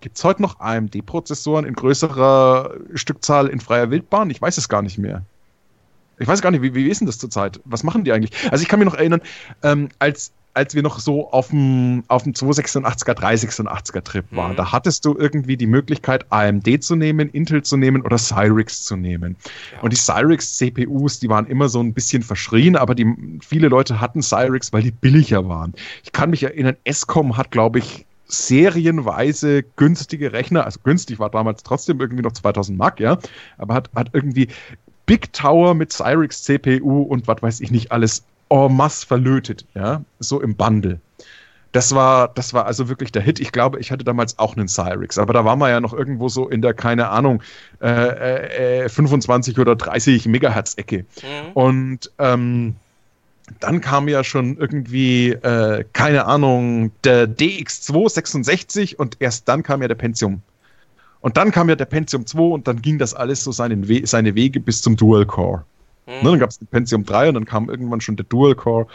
Gibt 0.00 0.16
es 0.16 0.24
heute 0.24 0.40
noch 0.40 0.60
AMD-Prozessoren 0.60 1.66
in 1.66 1.74
größerer 1.74 2.74
Stückzahl 2.94 3.48
in 3.48 3.60
freier 3.60 3.90
Wildbahn? 3.90 4.30
Ich 4.30 4.40
weiß 4.40 4.56
es 4.56 4.68
gar 4.68 4.80
nicht 4.80 4.96
mehr. 4.96 5.22
Ich 6.18 6.26
weiß 6.26 6.40
gar 6.40 6.50
nicht, 6.50 6.62
wie, 6.62 6.74
wie 6.74 6.88
ist 6.88 7.00
denn 7.00 7.06
das 7.06 7.18
zurzeit? 7.18 7.60
Was 7.64 7.82
machen 7.82 8.04
die 8.04 8.12
eigentlich? 8.12 8.32
Also 8.50 8.62
ich 8.62 8.68
kann 8.68 8.78
mich 8.78 8.86
noch 8.86 8.94
erinnern, 8.94 9.20
ähm, 9.62 9.90
als, 9.98 10.32
als 10.54 10.74
wir 10.74 10.82
noch 10.82 11.00
so 11.00 11.30
auf 11.30 11.48
dem, 11.48 12.04
auf 12.08 12.22
dem 12.22 12.32
286er, 12.32 13.12
386er 13.12 14.02
Trip 14.02 14.24
waren, 14.30 14.52
mhm. 14.52 14.56
da 14.56 14.72
hattest 14.72 15.04
du 15.04 15.16
irgendwie 15.18 15.58
die 15.58 15.66
Möglichkeit, 15.66 16.30
AMD 16.30 16.82
zu 16.82 16.96
nehmen, 16.96 17.28
Intel 17.28 17.62
zu 17.62 17.76
nehmen 17.76 18.02
oder 18.02 18.16
Cyrix 18.16 18.84
zu 18.84 18.96
nehmen. 18.96 19.36
Ja. 19.72 19.80
Und 19.80 19.92
die 19.92 19.98
Cyrix 19.98 20.56
CPUs, 20.56 21.20
die 21.20 21.28
waren 21.28 21.46
immer 21.46 21.68
so 21.68 21.80
ein 21.80 21.92
bisschen 21.92 22.22
verschrien, 22.22 22.76
aber 22.76 22.94
die, 22.94 23.06
viele 23.40 23.68
Leute 23.68 24.00
hatten 24.00 24.22
Cyrix, 24.22 24.72
weil 24.72 24.82
die 24.82 24.92
billiger 24.92 25.46
waren. 25.48 25.74
Ich 26.04 26.12
kann 26.12 26.30
mich 26.30 26.42
erinnern, 26.42 26.76
Escom 26.84 27.36
hat, 27.36 27.50
glaube 27.50 27.78
ich, 27.78 28.06
serienweise 28.30 29.62
günstige 29.76 30.32
Rechner, 30.32 30.64
also 30.64 30.80
günstig 30.82 31.18
war 31.18 31.30
damals 31.30 31.62
trotzdem 31.62 32.00
irgendwie 32.00 32.22
noch 32.22 32.32
2000 32.32 32.78
Mark, 32.78 33.00
ja, 33.00 33.18
aber 33.58 33.74
hat, 33.74 33.90
hat 33.94 34.10
irgendwie 34.12 34.48
Big 35.06 35.32
Tower 35.32 35.74
mit 35.74 35.92
Cyrix 35.92 36.42
CPU 36.42 37.02
und 37.02 37.26
was 37.26 37.42
weiß 37.42 37.60
ich 37.60 37.70
nicht 37.70 37.92
alles 37.92 38.24
en 38.48 38.76
masse 38.76 39.06
verlötet, 39.06 39.66
ja, 39.74 40.02
so 40.18 40.40
im 40.40 40.54
Bundle. 40.54 41.00
Das 41.72 41.94
war, 41.94 42.28
das 42.28 42.52
war 42.52 42.66
also 42.66 42.88
wirklich 42.88 43.12
der 43.12 43.22
Hit. 43.22 43.38
Ich 43.38 43.52
glaube, 43.52 43.78
ich 43.78 43.92
hatte 43.92 44.02
damals 44.02 44.40
auch 44.40 44.56
einen 44.56 44.66
Cyrix, 44.66 45.18
aber 45.18 45.32
da 45.32 45.44
war 45.44 45.54
man 45.54 45.70
ja 45.70 45.80
noch 45.80 45.92
irgendwo 45.92 46.28
so 46.28 46.48
in 46.48 46.62
der, 46.62 46.74
keine 46.74 47.10
Ahnung, 47.10 47.42
äh, 47.80 48.84
äh, 48.84 48.88
25 48.88 49.58
oder 49.58 49.76
30 49.76 50.26
Megahertz-Ecke. 50.26 50.98
Mhm. 51.22 51.52
Und 51.54 52.10
ähm, 52.18 52.74
dann 53.58 53.80
kam 53.80 54.08
ja 54.08 54.22
schon 54.22 54.56
irgendwie, 54.56 55.30
äh, 55.30 55.84
keine 55.92 56.26
Ahnung, 56.26 56.92
der 57.04 57.28
DX266 57.28 58.96
und 58.96 59.16
erst 59.20 59.48
dann 59.48 59.62
kam 59.62 59.82
ja 59.82 59.88
der 59.88 59.96
Pentium 59.96 60.42
und 61.20 61.36
dann 61.36 61.50
kam 61.50 61.68
ja 61.68 61.76
der 61.76 61.84
Pentium 61.84 62.26
2 62.26 62.40
und 62.40 62.68
dann 62.68 62.82
ging 62.82 62.98
das 62.98 63.14
alles 63.14 63.44
so 63.44 63.52
seinen 63.52 63.88
We 63.88 64.06
seine 64.06 64.34
Wege 64.34 64.60
bis 64.60 64.82
zum 64.82 64.96
Dual 64.96 65.26
Core. 65.26 65.64
Mhm. 66.06 66.12
Ne, 66.12 66.30
dann 66.30 66.38
gab 66.38 66.50
es 66.50 66.58
den 66.58 66.68
Pentium 66.68 67.04
3 67.04 67.28
und 67.28 67.34
dann 67.34 67.44
kam 67.44 67.68
irgendwann 67.68 68.00
schon 68.00 68.16
der 68.16 68.26
Dual 68.26 68.54
Core 68.54 68.86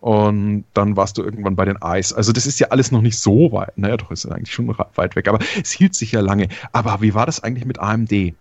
und 0.00 0.64
dann 0.74 0.96
warst 0.96 1.18
du 1.18 1.22
irgendwann 1.22 1.56
bei 1.56 1.64
den 1.64 1.78
Ice. 1.82 2.16
Also 2.16 2.32
das 2.32 2.46
ist 2.46 2.60
ja 2.60 2.68
alles 2.68 2.92
noch 2.92 3.02
nicht 3.02 3.18
so 3.18 3.52
weit. 3.52 3.76
Naja, 3.76 3.96
doch, 3.96 4.10
ist 4.10 4.26
eigentlich 4.26 4.52
schon 4.52 4.68
weit 4.94 5.16
weg, 5.16 5.28
aber 5.28 5.38
es 5.60 5.72
hielt 5.72 5.94
sich 5.94 6.12
ja 6.12 6.20
lange. 6.20 6.48
Aber 6.72 7.00
wie 7.00 7.14
war 7.14 7.26
das 7.26 7.42
eigentlich 7.42 7.64
mit 7.64 7.78
AMD? 7.78 8.34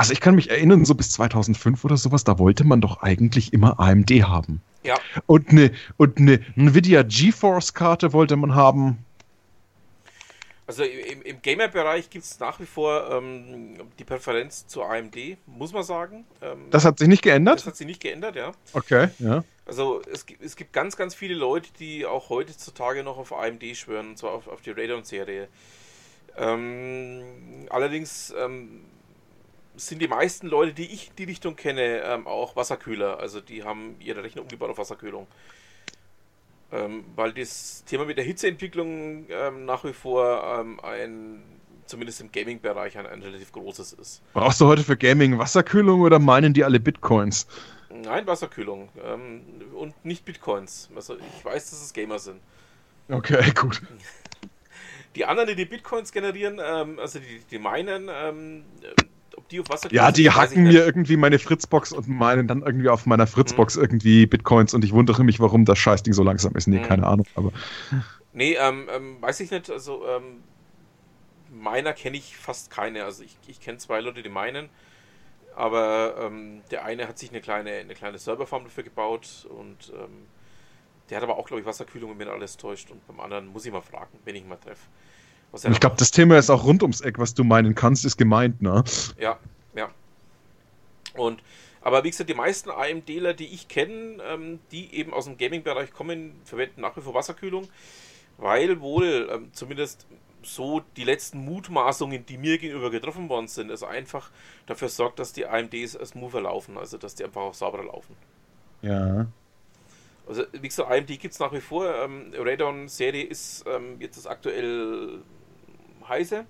Also 0.00 0.14
ich 0.14 0.20
kann 0.22 0.34
mich 0.34 0.48
erinnern, 0.48 0.86
so 0.86 0.94
bis 0.94 1.10
2005 1.10 1.84
oder 1.84 1.98
sowas, 1.98 2.24
da 2.24 2.38
wollte 2.38 2.64
man 2.64 2.80
doch 2.80 3.02
eigentlich 3.02 3.52
immer 3.52 3.78
AMD 3.78 4.10
haben. 4.22 4.62
Ja. 4.82 4.98
Und 5.26 5.50
eine, 5.50 5.72
und 5.98 6.16
eine 6.16 6.40
Nvidia 6.56 7.02
GeForce-Karte 7.02 8.14
wollte 8.14 8.36
man 8.36 8.54
haben. 8.54 9.04
Also 10.66 10.84
im, 10.84 11.20
im 11.20 11.42
Gamer-Bereich 11.42 12.08
gibt 12.08 12.24
es 12.24 12.40
nach 12.40 12.58
wie 12.60 12.64
vor 12.64 13.10
ähm, 13.10 13.76
die 13.98 14.04
Präferenz 14.04 14.66
zu 14.66 14.82
AMD, 14.82 15.36
muss 15.44 15.74
man 15.74 15.82
sagen. 15.82 16.24
Ähm, 16.40 16.70
das 16.70 16.86
hat 16.86 16.98
sich 16.98 17.08
nicht 17.08 17.20
geändert? 17.20 17.58
Das 17.58 17.66
hat 17.66 17.76
sich 17.76 17.86
nicht 17.86 18.00
geändert, 18.00 18.36
ja. 18.36 18.52
Okay, 18.72 19.08
ja. 19.18 19.44
Also 19.66 20.00
es, 20.10 20.24
es 20.40 20.56
gibt 20.56 20.72
ganz, 20.72 20.96
ganz 20.96 21.14
viele 21.14 21.34
Leute, 21.34 21.68
die 21.78 22.06
auch 22.06 22.30
heutzutage 22.30 23.04
noch 23.04 23.18
auf 23.18 23.34
AMD 23.34 23.76
schwören, 23.76 24.08
und 24.08 24.16
zwar 24.16 24.30
auf, 24.30 24.48
auf 24.48 24.62
die 24.62 24.70
Radeon-Serie. 24.70 25.48
Ähm, 26.38 27.22
allerdings 27.68 28.32
ähm, 28.38 28.86
sind 29.76 30.00
die 30.02 30.08
meisten 30.08 30.46
Leute, 30.46 30.72
die 30.72 30.92
ich 30.92 31.08
in 31.08 31.16
die 31.16 31.24
Richtung 31.24 31.56
kenne, 31.56 32.02
ähm, 32.04 32.26
auch 32.26 32.56
Wasserkühler. 32.56 33.18
Also 33.18 33.40
die 33.40 33.64
haben 33.64 33.96
ihre 34.00 34.22
Rechner 34.22 34.42
umgebaut 34.42 34.70
auf 34.70 34.78
Wasserkühlung. 34.78 35.26
Ähm, 36.72 37.04
weil 37.16 37.32
das 37.32 37.84
Thema 37.84 38.04
mit 38.04 38.16
der 38.16 38.24
Hitzeentwicklung 38.24 39.26
ähm, 39.28 39.64
nach 39.64 39.84
wie 39.84 39.92
vor 39.92 40.60
ähm, 40.60 40.78
ein, 40.80 41.42
zumindest 41.86 42.20
im 42.20 42.30
Gaming-Bereich, 42.30 42.96
ein, 42.96 43.06
ein, 43.06 43.22
relativ 43.22 43.50
großes 43.50 43.94
ist. 43.94 44.22
Brauchst 44.34 44.60
du 44.60 44.66
heute 44.66 44.84
für 44.84 44.96
Gaming 44.96 45.38
Wasserkühlung 45.38 46.02
oder 46.02 46.20
meinen 46.20 46.54
die 46.54 46.62
alle 46.62 46.78
Bitcoins? 46.78 47.48
Nein, 47.88 48.24
Wasserkühlung. 48.26 48.88
Ähm, 49.04 49.42
und 49.74 50.04
nicht 50.04 50.24
Bitcoins. 50.24 50.90
Also 50.94 51.16
ich 51.16 51.44
weiß, 51.44 51.70
dass 51.70 51.82
es 51.82 51.92
Gamer 51.92 52.20
sind. 52.20 52.40
Okay, 53.08 53.50
gut. 53.60 53.82
Die 55.16 55.24
anderen, 55.24 55.48
die 55.48 55.56
die 55.56 55.64
Bitcoins 55.64 56.12
generieren, 56.12 56.60
ähm, 56.64 57.00
also 57.00 57.18
die, 57.18 57.40
die 57.50 57.58
meinen, 57.58 58.08
ähm, 59.36 59.44
die 59.50 59.60
auf 59.60 59.68
Wasser 59.68 59.92
Ja, 59.92 60.12
die 60.12 60.30
hacken 60.30 60.64
mir 60.64 60.84
irgendwie 60.84 61.16
meine 61.16 61.38
Fritzbox 61.38 61.92
und 61.92 62.08
meinen 62.08 62.48
dann 62.48 62.62
irgendwie 62.62 62.88
auf 62.88 63.06
meiner 63.06 63.26
Fritzbox 63.26 63.76
mhm. 63.76 63.82
irgendwie 63.82 64.26
Bitcoins 64.26 64.74
und 64.74 64.84
ich 64.84 64.92
wundere 64.92 65.24
mich, 65.24 65.40
warum 65.40 65.64
das 65.64 65.78
Scheißding 65.78 66.12
so 66.12 66.22
langsam 66.22 66.54
ist. 66.56 66.66
Nee, 66.66 66.78
mhm. 66.78 66.84
keine 66.84 67.06
Ahnung, 67.06 67.26
aber. 67.34 67.52
Nee, 68.32 68.56
ähm, 68.60 68.88
ähm, 68.94 69.16
weiß 69.20 69.40
ich 69.40 69.50
nicht. 69.50 69.70
Also, 69.70 70.06
ähm, 70.06 70.42
meiner 71.50 71.92
kenne 71.92 72.16
ich 72.16 72.36
fast 72.36 72.70
keine. 72.70 73.04
Also, 73.04 73.24
ich, 73.24 73.36
ich 73.48 73.60
kenne 73.60 73.78
zwei 73.78 74.00
Leute, 74.00 74.22
die 74.22 74.28
meinen. 74.28 74.68
Aber 75.56 76.14
ähm, 76.20 76.62
der 76.70 76.84
eine 76.84 77.08
hat 77.08 77.18
sich 77.18 77.30
eine 77.30 77.40
kleine, 77.40 77.72
eine 77.72 77.94
kleine 77.94 78.18
Serverfarm 78.18 78.64
dafür 78.64 78.84
gebaut 78.84 79.48
und 79.50 79.92
ähm, 79.94 80.26
der 81.10 81.16
hat 81.16 81.24
aber 81.24 81.36
auch, 81.36 81.46
glaube 81.46 81.60
ich, 81.60 81.66
Wasserkühlung, 81.66 82.10
wenn 82.10 82.18
mir 82.28 82.32
alles 82.32 82.56
täuscht. 82.56 82.90
Und 82.90 83.04
beim 83.08 83.18
anderen 83.18 83.48
muss 83.48 83.66
ich 83.66 83.72
mal 83.72 83.80
fragen, 83.80 84.18
wenn 84.24 84.36
ich 84.36 84.42
ihn 84.42 84.48
mal 84.48 84.56
treffe. 84.56 84.86
Ich 85.52 85.80
glaube, 85.80 85.96
das 85.98 86.10
Thema 86.10 86.38
ist 86.38 86.50
auch 86.50 86.64
rund 86.64 86.82
ums 86.82 87.00
Eck, 87.00 87.18
was 87.18 87.34
du 87.34 87.42
meinen 87.44 87.74
kannst, 87.74 88.04
ist 88.04 88.16
gemeint, 88.16 88.62
ne? 88.62 88.84
Ja, 89.18 89.38
ja. 89.74 89.90
Und, 91.16 91.42
aber 91.80 92.04
wie 92.04 92.10
gesagt, 92.10 92.30
die 92.30 92.34
meisten 92.34 92.70
AMDler, 92.70 93.34
die 93.34 93.46
ich 93.46 93.66
kenne, 93.68 94.18
ähm, 94.22 94.60
die 94.70 94.94
eben 94.94 95.12
aus 95.12 95.24
dem 95.24 95.38
Gaming-Bereich 95.38 95.92
kommen, 95.92 96.40
verwenden 96.44 96.82
nach 96.82 96.96
wie 96.96 97.00
vor 97.00 97.14
Wasserkühlung, 97.14 97.66
weil 98.38 98.80
wohl, 98.80 99.28
ähm, 99.32 99.48
zumindest 99.52 100.06
so 100.42 100.82
die 100.96 101.04
letzten 101.04 101.44
Mutmaßungen, 101.44 102.24
die 102.26 102.38
mir 102.38 102.58
gegenüber 102.58 102.90
getroffen 102.90 103.28
worden 103.28 103.48
sind, 103.48 103.70
ist 103.70 103.82
einfach 103.82 104.30
dafür 104.66 104.88
sorgt, 104.88 105.18
dass 105.18 105.32
die 105.32 105.46
AMDs 105.46 105.96
als 105.96 106.14
Mover 106.14 106.42
laufen, 106.42 106.78
also 106.78 106.96
dass 106.96 107.14
die 107.14 107.24
einfach 107.24 107.42
auch 107.42 107.54
sauberer 107.54 107.84
laufen. 107.84 108.16
Ja. 108.82 109.26
Also 110.26 110.44
wie 110.52 110.68
gesagt, 110.68 110.90
AMD 110.90 111.08
gibt 111.08 111.34
es 111.34 111.40
nach 111.40 111.52
wie 111.52 111.60
vor. 111.60 111.92
Ähm, 111.92 112.32
Radeon-Serie 112.36 113.24
ist 113.24 113.64
ähm, 113.66 113.96
jetzt 113.98 114.16
das 114.16 114.26
aktuell 114.26 115.20
heiße. 116.10 116.44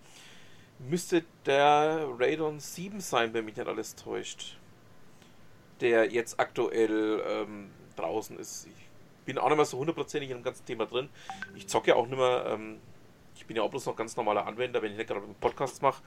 Müsste 0.81 1.25
der 1.47 2.09
Radeon 2.19 2.59
7 2.59 3.01
sein, 3.01 3.33
wenn 3.35 3.45
mich 3.45 3.57
nicht 3.57 3.69
alles 3.69 3.95
täuscht. 3.95 4.57
Der 5.81 6.11
jetzt 6.11 6.41
aktuell 6.41 7.23
ähm, 7.27 7.71
draußen 7.97 8.39
ist. 8.39 8.67
Ich 8.67 8.89
bin 9.25 9.39
auch 9.39 9.49
nicht 9.49 9.57
mehr 9.57 9.65
so 9.65 9.79
hundertprozentig 9.79 10.31
in 10.31 10.39
dem 10.39 10.43
ganzen 10.43 10.65
Thema 10.65 10.87
drin. 10.87 11.09
Ich 11.55 11.69
zocke 11.69 11.91
ja 11.91 11.95
auch 11.95 12.07
nicht 12.07 12.19
mehr. 12.19 12.47
Ähm, 12.49 12.81
ich 13.37 13.47
bin 13.47 13.57
ja 13.57 13.63
auch 13.63 13.71
bloß 13.71 13.87
noch 13.87 13.97
ganz 13.97 14.17
normaler 14.17 14.47
Anwender, 14.47 14.83
wenn 14.83 14.93
ich 14.93 14.99
nicht 14.99 15.09
gerade 15.09 15.21
Podcasts 15.41 15.81
mache. 15.81 16.03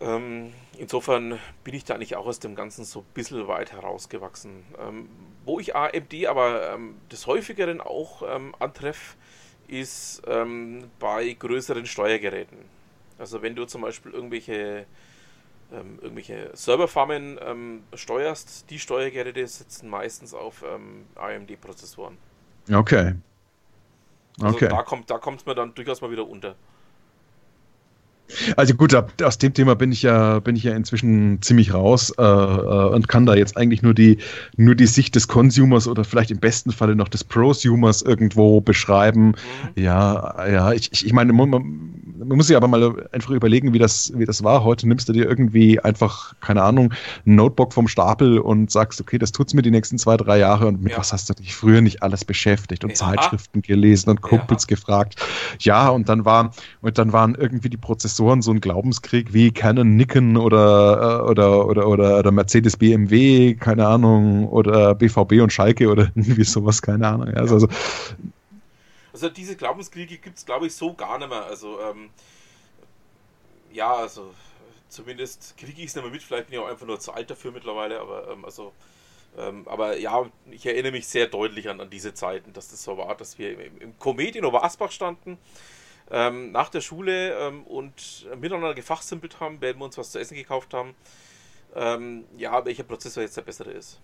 Ähm, 0.00 0.52
insofern 0.78 1.38
bin 1.62 1.74
ich 1.74 1.84
da 1.84 1.94
eigentlich 1.94 2.16
auch 2.16 2.26
aus 2.26 2.38
dem 2.40 2.54
Ganzen 2.54 2.84
so 2.84 3.00
ein 3.00 3.06
bisschen 3.14 3.46
weit 3.48 3.72
herausgewachsen. 3.72 4.64
Ähm, 4.78 5.08
wo 5.44 5.60
ich 5.60 5.76
AMD 5.76 6.26
aber 6.26 6.72
ähm, 6.72 7.00
des 7.10 7.26
häufigeren 7.26 7.80
auch 7.80 8.22
ähm, 8.26 8.54
antreffe, 8.58 9.16
ist 9.70 10.22
ähm, 10.26 10.90
bei 10.98 11.32
größeren 11.32 11.86
Steuergeräten. 11.86 12.58
Also 13.18 13.42
wenn 13.42 13.54
du 13.54 13.64
zum 13.66 13.82
Beispiel 13.82 14.12
irgendwelche, 14.12 14.86
ähm, 15.72 15.98
irgendwelche 16.00 16.50
Serverfarmen 16.54 17.38
steuerst, 17.94 18.68
die 18.70 18.78
Steuergeräte 18.78 19.46
sitzen 19.46 19.88
meistens 19.88 20.34
auf 20.34 20.64
AMD-Prozessoren. 21.14 22.16
Okay. 22.72 23.14
Also 24.40 24.56
okay. 24.56 24.68
da 24.68 24.82
kommt 24.82 25.10
da 25.10 25.20
es 25.36 25.46
mir 25.46 25.54
dann 25.54 25.74
durchaus 25.74 26.00
mal 26.00 26.10
wieder 26.10 26.26
unter. 26.26 26.54
Also 28.56 28.74
gut, 28.74 28.94
aus 29.22 29.38
dem 29.38 29.54
Thema 29.54 29.74
bin 29.74 29.92
ich 29.92 30.02
ja, 30.02 30.40
bin 30.40 30.56
ich 30.56 30.64
ja 30.64 30.74
inzwischen 30.74 31.42
ziemlich 31.42 31.74
raus 31.74 32.12
äh, 32.18 32.22
äh, 32.22 32.94
und 32.94 33.08
kann 33.08 33.26
da 33.26 33.34
jetzt 33.34 33.56
eigentlich 33.56 33.82
nur 33.82 33.94
die, 33.94 34.18
nur 34.56 34.74
die 34.74 34.86
Sicht 34.86 35.14
des 35.14 35.28
Consumers 35.28 35.88
oder 35.88 36.04
vielleicht 36.04 36.30
im 36.30 36.38
besten 36.38 36.72
Falle 36.72 36.96
noch 36.96 37.08
des 37.08 37.24
Prosumers 37.24 38.02
irgendwo 38.02 38.60
beschreiben. 38.60 39.28
Mhm. 39.28 39.82
Ja, 39.82 40.46
ja, 40.48 40.72
ich, 40.72 40.90
ich 40.92 41.12
meine, 41.12 41.32
man, 41.32 41.90
man 42.24 42.36
muss 42.36 42.46
sich 42.46 42.56
aber 42.56 42.68
mal 42.68 43.08
einfach 43.12 43.30
überlegen, 43.30 43.72
wie 43.72 43.78
das, 43.78 44.12
wie 44.14 44.24
das 44.24 44.44
war. 44.44 44.64
Heute 44.64 44.88
nimmst 44.88 45.08
du 45.08 45.12
dir 45.12 45.28
irgendwie 45.28 45.80
einfach, 45.80 46.34
keine 46.40 46.62
Ahnung, 46.62 46.92
ein 47.26 47.34
Notebook 47.34 47.72
vom 47.72 47.88
Stapel 47.88 48.38
und 48.38 48.70
sagst, 48.70 49.00
okay, 49.00 49.18
das 49.18 49.32
tut's 49.32 49.54
mir 49.54 49.62
die 49.62 49.70
nächsten 49.70 49.98
zwei, 49.98 50.16
drei 50.16 50.38
Jahre 50.38 50.66
und 50.66 50.82
mit 50.82 50.92
ja. 50.92 50.98
was 50.98 51.12
hast 51.12 51.30
du 51.30 51.34
dich 51.34 51.54
früher 51.54 51.80
nicht 51.80 52.02
alles 52.02 52.24
beschäftigt 52.24 52.84
und 52.84 52.90
ja. 52.90 52.96
Zeitschriften 52.96 53.62
gelesen 53.62 54.10
und 54.10 54.20
Kumpels 54.20 54.64
ja. 54.64 54.74
gefragt. 54.74 55.16
Ja, 55.60 55.88
und 55.88 56.08
dann 56.08 56.24
war, 56.24 56.52
und 56.82 56.98
dann 56.98 57.12
waren 57.12 57.34
irgendwie 57.34 57.70
die 57.70 57.76
Prozessoren 57.76 58.42
so 58.42 58.50
ein 58.50 58.60
Glaubenskrieg 58.60 59.32
wie 59.32 59.50
Canon, 59.50 59.96
Nikon 59.96 60.36
oder, 60.36 61.24
äh, 61.24 61.30
oder, 61.30 61.66
oder, 61.66 61.88
oder, 61.88 62.18
oder 62.18 62.30
Mercedes, 62.30 62.76
BMW, 62.76 63.54
keine 63.54 63.86
Ahnung, 63.86 64.48
oder 64.48 64.94
BVB 64.94 65.40
und 65.42 65.52
Schalke 65.52 65.88
oder 65.88 66.10
irgendwie 66.14 66.44
sowas, 66.44 66.82
keine 66.82 67.08
Ahnung. 67.08 67.28
Also, 67.28 67.54
also, 67.54 67.68
also 69.22 69.34
diese 69.34 69.56
Glaubenskriege 69.56 70.18
gibt 70.18 70.38
es, 70.38 70.46
glaube 70.46 70.66
ich, 70.66 70.74
so 70.74 70.94
gar 70.94 71.18
nicht 71.18 71.28
mehr. 71.28 71.44
Also, 71.44 71.80
ähm, 71.80 72.10
ja, 73.72 73.92
also 73.94 74.34
zumindest 74.88 75.56
kriege 75.56 75.82
ich 75.82 75.88
es 75.88 75.94
nicht 75.94 76.02
mehr 76.02 76.12
mit. 76.12 76.22
Vielleicht 76.22 76.46
bin 76.46 76.54
ich 76.54 76.60
auch 76.60 76.68
einfach 76.68 76.86
nur 76.86 76.98
zu 76.98 77.12
alt 77.12 77.30
dafür 77.30 77.52
mittlerweile, 77.52 78.00
aber 78.00 78.30
ähm, 78.30 78.44
also. 78.44 78.72
Ähm, 79.38 79.68
aber 79.68 79.96
ja, 79.96 80.28
ich 80.50 80.66
erinnere 80.66 80.90
mich 80.90 81.06
sehr 81.06 81.28
deutlich 81.28 81.68
an, 81.68 81.80
an 81.80 81.88
diese 81.88 82.14
Zeiten, 82.14 82.52
dass 82.52 82.68
das 82.68 82.82
so 82.82 82.98
war, 82.98 83.14
dass 83.14 83.38
wir 83.38 83.52
im, 83.52 83.78
im 83.80 83.96
Komet 83.96 84.34
in 84.34 84.44
Oberasbach 84.44 84.90
standen 84.90 85.38
ähm, 86.10 86.50
nach 86.50 86.68
der 86.68 86.80
Schule 86.80 87.38
ähm, 87.38 87.62
und 87.62 88.26
miteinander 88.40 88.74
gefachsimpelt 88.74 89.38
haben, 89.38 89.60
werden 89.60 89.78
wir 89.78 89.84
uns 89.84 89.96
was 89.96 90.10
zu 90.10 90.18
essen 90.18 90.34
gekauft 90.34 90.74
haben. 90.74 90.96
Ähm, 91.76 92.24
ja, 92.36 92.64
welcher 92.64 92.82
Prozessor 92.82 93.22
jetzt 93.22 93.36
der 93.36 93.42
bessere 93.42 93.70
ist 93.70 94.00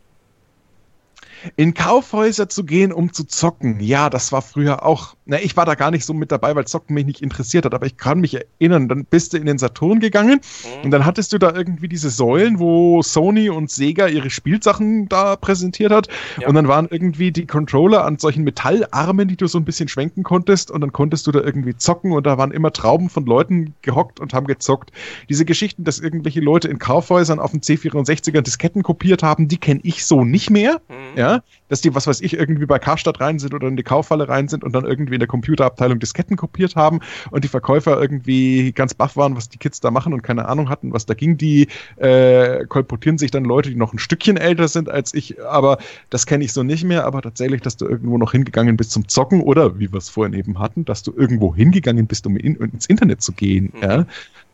in 1.57 1.75
Kaufhäuser 1.75 2.49
zu 2.49 2.65
gehen, 2.65 2.93
um 2.93 3.13
zu 3.13 3.25
zocken. 3.25 3.81
Ja, 3.81 4.11
das 4.11 4.33
war 4.33 4.43
früher 4.43 4.85
auch. 4.85 5.15
Na, 5.27 5.41
ich 5.41 5.57
war 5.57 5.65
da 5.65 5.75
gar 5.75 5.91
nicht 5.91 6.05
so 6.05 6.15
mit 6.15 6.33
dabei, 6.33 6.55
weil 6.55 6.67
Zocken 6.67 6.95
mich 6.95 7.07
nicht 7.07 7.23
interessiert 7.23 7.65
hat, 7.65 7.75
aber 7.75 7.87
ich 7.87 7.97
kann 7.97 8.21
mich 8.21 8.35
erinnern, 8.35 8.89
dann 8.89 9.05
bist 9.05 9.33
du 9.33 9.39
in 9.39 9.47
den 9.47 9.59
Saturn 9.59 10.01
gegangen 10.01 10.41
mhm. 10.41 10.85
und 10.85 10.91
dann 10.93 11.05
hattest 11.05 11.33
du 11.33 11.39
da 11.39 11.53
irgendwie 11.53 11.89
diese 11.89 12.11
Säulen, 12.11 12.59
wo 12.59 13.03
Sony 13.03 13.51
und 13.51 13.71
Sega 13.71 14.07
ihre 14.07 14.31
Spielsachen 14.31 15.09
da 15.09 15.37
präsentiert 15.37 15.93
hat 15.93 16.09
ja. 16.41 16.49
und 16.49 16.55
dann 16.55 16.69
waren 16.69 16.87
irgendwie 16.91 17.33
die 17.33 17.47
Controller 17.47 18.05
an 18.05 18.19
solchen 18.19 18.45
Metallarmen, 18.45 19.27
die 19.27 19.37
du 19.37 19.47
so 19.49 19.59
ein 19.59 19.65
bisschen 19.65 19.89
schwenken 19.89 20.23
konntest 20.23 20.71
und 20.71 20.81
dann 20.81 20.93
konntest 20.93 21.27
du 21.27 21.33
da 21.33 21.41
irgendwie 21.41 21.77
zocken 21.77 22.13
und 22.13 22.25
da 22.25 22.39
waren 22.39 22.53
immer 22.53 22.73
Trauben 22.73 23.09
von 23.11 23.27
Leuten 23.27 23.75
gehockt 23.83 24.21
und 24.21 24.33
haben 24.33 24.47
gezockt. 24.47 24.93
Diese 25.29 25.45
Geschichten, 25.45 25.83
dass 25.83 25.99
irgendwelche 25.99 26.41
Leute 26.41 26.69
in 26.69 26.79
Kaufhäusern 26.79 27.41
auf 27.41 27.51
dem 27.51 27.61
C64er 27.61 28.43
Disketten 28.43 28.83
kopiert 28.85 29.23
haben, 29.25 29.49
die 29.49 29.59
kenne 29.59 29.81
ich 29.83 30.05
so 30.05 30.25
nicht 30.25 30.51
mehr. 30.51 30.81
Mhm. 30.89 31.06
Ja, 31.15 31.27
ja, 31.27 31.43
dass 31.69 31.81
die, 31.81 31.95
was 31.95 32.07
weiß 32.07 32.21
ich, 32.21 32.35
irgendwie 32.35 32.67
bei 32.67 32.79
Karstadt 32.79 33.21
rein 33.21 33.39
sind 33.39 33.55
oder 33.55 33.69
in 33.69 33.77
die 33.77 33.83
Kaufhalle 33.83 34.29
rein 34.29 34.49
sind 34.49 34.63
und 34.63 34.73
dann 34.73 34.85
irgendwie 34.85 35.15
in 35.15 35.21
der 35.21 35.29
Computerabteilung 35.29 35.99
Disketten 35.99 36.37
kopiert 36.37 36.77
haben 36.77 37.01
und 37.31 37.43
die 37.43 37.49
Verkäufer 37.49 38.01
irgendwie 38.01 38.73
ganz 38.73 38.95
baff 38.95 39.17
waren, 39.17 39.37
was 39.37 39.49
die 39.49 39.59
Kids 39.59 39.81
da 39.81 39.91
machen 39.91 40.13
und 40.13 40.23
keine 40.23 40.47
Ahnung 40.47 40.69
hatten, 40.69 40.93
was 40.93 41.07
da 41.07 41.15
ging. 41.15 41.37
Die 41.37 41.69
äh, 41.97 42.65
kolportieren 42.67 43.19
sich 43.19 43.31
dann 43.31 43.45
Leute, 43.45 43.71
die 43.71 43.77
noch 43.77 43.93
ein 43.93 43.99
Stückchen 43.99 44.37
älter 44.37 44.69
sind 44.69 44.89
als 44.89 45.15
ich, 45.15 45.43
aber 45.43 45.79
das 46.11 46.27
kenne 46.27 46.45
ich 46.45 46.53
so 46.53 46.63
nicht 46.63 46.85
mehr. 46.85 47.05
Aber 47.05 47.23
tatsächlich, 47.23 47.61
dass 47.61 47.77
du 47.77 47.87
irgendwo 47.87 48.19
noch 48.19 48.33
hingegangen 48.33 48.77
bist 48.77 48.93
zum 48.93 49.09
Zocken 49.09 49.41
oder 49.41 49.79
wie 49.79 49.93
wir 49.93 49.99
es 49.99 50.09
vorhin 50.09 50.35
eben 50.35 50.59
hatten, 50.59 50.85
dass 50.85 51.03
du 51.03 51.13
irgendwo 51.17 51.55
hingegangen 51.55 52.07
bist, 52.07 52.27
um 52.27 52.37
in, 52.37 52.57
ins 52.57 52.87
Internet 52.87 53.23
zu 53.23 53.33
gehen. 53.33 53.73
Mhm. 53.75 53.83
Ja, 53.83 54.07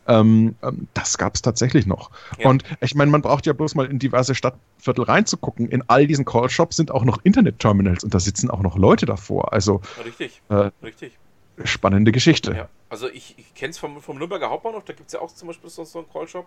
ähm, 0.07 0.57
ähm, 0.63 0.89
das 0.95 1.19
gab 1.19 1.35
es 1.35 1.43
tatsächlich 1.43 1.87
noch. 1.87 2.11
Ja. 2.39 2.49
Und 2.49 2.65
ich 2.81 2.95
meine, 2.95 3.11
man 3.11 3.23
braucht 3.23 3.47
ja 3.47 3.53
bloß 3.53 3.75
mal 3.75 3.87
in 3.87 3.99
diverse 3.99 4.35
Stadtviertel 4.35 5.05
reinzugucken. 5.05 5.69
In 5.69 5.85
all 5.89 6.07
diesen 6.07 6.25
Callshops 6.25 6.77
sind 6.77 6.91
auch 6.91 7.05
noch 7.05 7.19
Internet-Terminals 7.25 8.05
und 8.05 8.15
da 8.15 8.21
sitzen 8.21 8.51
auch 8.51 8.61
noch 8.61 8.77
Leute 8.77 9.07
davor. 9.07 9.53
Also 9.53 9.81
richtig, 10.05 10.43
äh, 10.49 10.71
richtig. 10.83 11.19
Spannende 11.65 12.13
Geschichte. 12.13 12.53
Ja. 12.55 12.69
Also 12.89 13.09
ich, 13.09 13.39
ich 13.39 13.55
kenne 13.55 13.71
es 13.71 13.79
vom, 13.79 14.01
vom 14.01 14.19
Nürnberger 14.19 14.51
Hauptbahnhof, 14.51 14.85
da 14.85 14.93
gibt 14.93 15.09
es 15.09 15.13
ja 15.13 15.21
auch 15.21 15.33
zum 15.33 15.49
Beispiel 15.49 15.71
so, 15.71 15.85
so 15.85 16.01
einen 16.01 16.11
Callshop. 16.11 16.47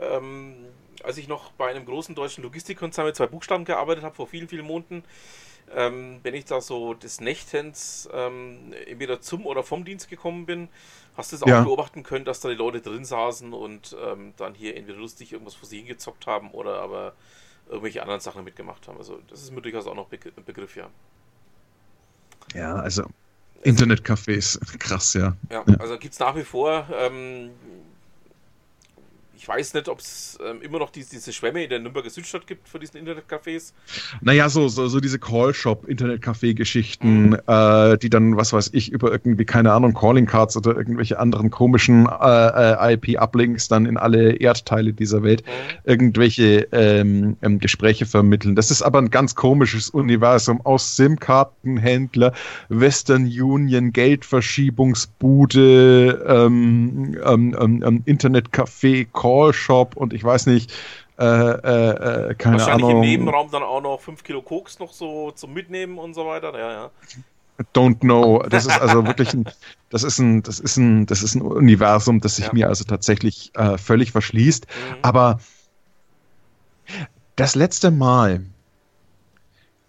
Ähm, 0.00 0.54
als 1.02 1.18
ich 1.18 1.28
noch 1.28 1.52
bei 1.52 1.70
einem 1.70 1.84
großen 1.86 2.14
deutschen 2.14 2.42
Logistikkonzern 2.44 3.06
mit 3.06 3.16
zwei 3.16 3.26
Buchstaben 3.26 3.64
gearbeitet 3.64 4.04
habe, 4.04 4.14
vor 4.14 4.26
vielen, 4.26 4.48
vielen 4.48 4.66
Monaten, 4.66 5.02
ähm, 5.74 6.20
wenn 6.22 6.34
ich 6.34 6.44
da 6.44 6.60
so 6.60 6.94
des 6.94 7.20
Nächtens 7.20 8.08
ähm, 8.12 8.72
entweder 8.86 9.20
zum 9.20 9.46
oder 9.46 9.62
vom 9.62 9.84
Dienst 9.84 10.08
gekommen 10.08 10.46
bin, 10.46 10.68
hast 11.16 11.32
du 11.32 11.36
es 11.36 11.42
auch 11.42 11.48
ja. 11.48 11.62
beobachten 11.62 12.02
können, 12.02 12.24
dass 12.24 12.40
da 12.40 12.48
die 12.48 12.54
Leute 12.54 12.80
drin 12.80 13.04
saßen 13.04 13.52
und 13.52 13.96
ähm, 14.04 14.34
dann 14.36 14.54
hier 14.54 14.76
entweder 14.76 14.98
lustig 14.98 15.32
irgendwas 15.32 15.54
vor 15.54 15.68
sich 15.68 15.80
hingezockt 15.80 16.26
haben 16.26 16.50
oder 16.52 16.80
aber 16.80 17.14
irgendwelche 17.68 18.02
anderen 18.02 18.20
Sachen 18.20 18.44
mitgemacht 18.44 18.88
haben. 18.88 18.98
Also 18.98 19.20
das 19.28 19.42
ist 19.42 19.52
mir 19.52 19.60
durchaus 19.60 19.86
auch 19.86 19.94
noch 19.94 20.10
ein 20.10 20.44
Begriff, 20.44 20.76
ja. 20.76 20.88
Ja, 22.54 22.76
also 22.76 23.04
Internetcafés, 23.64 24.58
krass, 24.78 25.14
ja. 25.14 25.36
Ja, 25.50 25.64
also 25.78 25.98
gibt 25.98 26.14
es 26.14 26.20
nach 26.20 26.36
wie 26.36 26.44
vor 26.44 26.88
ähm, 26.92 27.50
ich 29.38 29.46
weiß 29.46 29.74
nicht, 29.74 29.88
ob 29.88 30.00
es 30.00 30.36
ähm, 30.44 30.60
immer 30.62 30.80
noch 30.80 30.90
diese, 30.90 31.10
diese 31.10 31.32
Schwämme 31.32 31.62
in 31.62 31.70
der 31.70 31.78
Nürnberger 31.78 32.10
Südstadt 32.10 32.48
gibt 32.48 32.68
für 32.68 32.80
diesen 32.80 33.00
Internetcafés. 33.00 33.72
Naja, 34.20 34.48
so, 34.48 34.66
so, 34.66 34.88
so 34.88 34.98
diese 34.98 35.20
Call-Shop-Internetcafé-Geschichten, 35.20 37.30
mhm. 37.30 37.38
äh, 37.46 37.96
die 37.98 38.10
dann, 38.10 38.36
was 38.36 38.52
weiß 38.52 38.70
ich, 38.72 38.90
über 38.90 39.12
irgendwie, 39.12 39.44
keine 39.44 39.72
Ahnung, 39.72 39.94
Calling 39.94 40.26
Cards 40.26 40.56
oder 40.56 40.76
irgendwelche 40.76 41.20
anderen 41.20 41.50
komischen 41.50 42.08
äh, 42.08 42.48
äh 42.48 42.94
IP-Uplinks 42.94 43.68
dann 43.68 43.86
in 43.86 43.96
alle 43.96 44.32
Erdteile 44.32 44.92
dieser 44.92 45.22
Welt 45.22 45.44
mhm. 45.46 45.50
irgendwelche 45.84 46.66
ähm, 46.72 47.36
ähm, 47.40 47.60
Gespräche 47.60 48.06
vermitteln. 48.06 48.56
Das 48.56 48.72
ist 48.72 48.82
aber 48.82 48.98
ein 48.98 49.10
ganz 49.10 49.36
komisches 49.36 49.90
Universum 49.90 50.66
aus 50.66 50.96
SIM-Kartenhändler, 50.96 52.32
Western 52.70 53.26
Union, 53.26 53.92
Geldverschiebungsbude, 53.92 56.24
ähm, 56.26 57.16
ähm, 57.24 57.56
ähm, 57.60 57.84
ähm 57.86 58.02
Internetcafé, 58.04 59.06
Call 59.12 59.27
Shop 59.52 59.96
und 59.96 60.12
ich 60.12 60.24
weiß 60.24 60.46
nicht, 60.46 60.72
äh, 61.18 61.24
äh, 61.24 62.30
äh, 62.30 62.34
keine 62.34 62.58
Wahrscheinlich 62.58 62.84
Ahnung. 62.84 63.02
im 63.02 63.08
Nebenraum 63.08 63.50
dann 63.50 63.62
auch 63.62 63.80
noch 63.80 64.00
5 64.00 64.22
Kilo 64.22 64.40
Koks 64.40 64.78
noch 64.78 64.92
so 64.92 65.32
zum 65.32 65.52
Mitnehmen 65.52 65.98
und 65.98 66.14
so 66.14 66.26
weiter. 66.26 66.56
Ja, 66.56 66.72
ja. 66.72 66.90
Don't 67.74 68.00
know. 68.00 68.42
Das 68.48 68.66
ist 68.66 68.80
also 68.80 69.04
wirklich 69.04 69.34
ein, 69.34 69.44
das 69.90 70.04
ist 70.04 70.18
ein, 70.18 70.42
das 70.44 70.60
ist 70.60 70.76
ein, 70.76 71.06
das 71.06 71.22
ist 71.22 71.34
ein 71.34 71.42
Universum, 71.42 72.20
das 72.20 72.36
sich 72.36 72.46
ja. 72.46 72.52
mir 72.52 72.68
also 72.68 72.84
tatsächlich 72.84 73.50
äh, 73.54 73.78
völlig 73.78 74.12
verschließt. 74.12 74.66
Mhm. 74.66 74.96
Aber 75.02 75.40
das 77.34 77.56
letzte 77.56 77.90
Mal, 77.90 78.44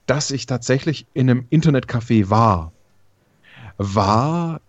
dass 0.07 0.32
ich 0.32 0.48
tatsächlich 0.48 1.06
in 1.14 1.30
einem 1.30 1.45
Internetcafé 1.52 2.32
war, 2.32 2.72
war 3.78 4.61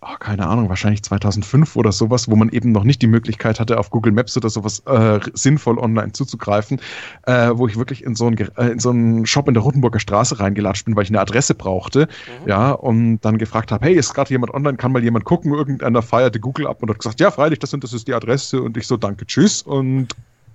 oh, 0.00 0.16
keine 0.18 0.46
Ahnung, 0.46 0.68
wahrscheinlich 0.68 1.02
2005 1.02 1.76
oder 1.76 1.92
sowas, 1.92 2.30
wo 2.30 2.36
man 2.36 2.48
eben 2.50 2.72
noch 2.72 2.84
nicht 2.84 3.02
die 3.02 3.06
Möglichkeit 3.06 3.58
hatte, 3.58 3.78
auf 3.78 3.90
Google 3.90 4.12
Maps 4.12 4.36
oder 4.36 4.48
sowas 4.48 4.80
äh, 4.86 5.18
sinnvoll 5.34 5.78
online 5.78 6.12
zuzugreifen, 6.12 6.80
äh, 7.26 7.50
wo 7.54 7.66
ich 7.66 7.76
wirklich 7.76 8.04
in 8.04 8.14
so, 8.14 8.26
einen, 8.26 8.38
äh, 8.56 8.68
in 8.68 8.78
so 8.78 8.90
einen 8.90 9.26
Shop 9.26 9.48
in 9.48 9.54
der 9.54 9.62
Rotenburger 9.62 9.98
Straße 9.98 10.38
reingelatscht 10.38 10.84
bin, 10.84 10.94
weil 10.94 11.04
ich 11.04 11.10
eine 11.10 11.20
Adresse 11.20 11.54
brauchte, 11.54 12.08
mhm. 12.42 12.48
ja, 12.48 12.70
und 12.70 13.20
dann 13.20 13.38
gefragt 13.38 13.72
habe, 13.72 13.86
hey, 13.86 13.94
ist 13.94 14.14
gerade 14.14 14.30
jemand 14.30 14.54
online, 14.54 14.76
kann 14.76 14.92
mal 14.92 15.02
jemand 15.02 15.24
gucken, 15.24 15.52
irgendeiner 15.52 16.02
feierte 16.02 16.38
Google 16.38 16.66
ab 16.68 16.82
und 16.82 16.90
hat 16.90 16.98
gesagt, 16.98 17.20
ja, 17.20 17.30
freilich, 17.30 17.58
das, 17.58 17.70
sind, 17.70 17.82
das 17.82 17.92
ist 17.92 18.06
die 18.06 18.14
Adresse 18.14 18.62
und 18.62 18.76
ich 18.76 18.86
so, 18.86 18.96
danke, 18.96 19.26
tschüss 19.26 19.62
und 19.62 20.08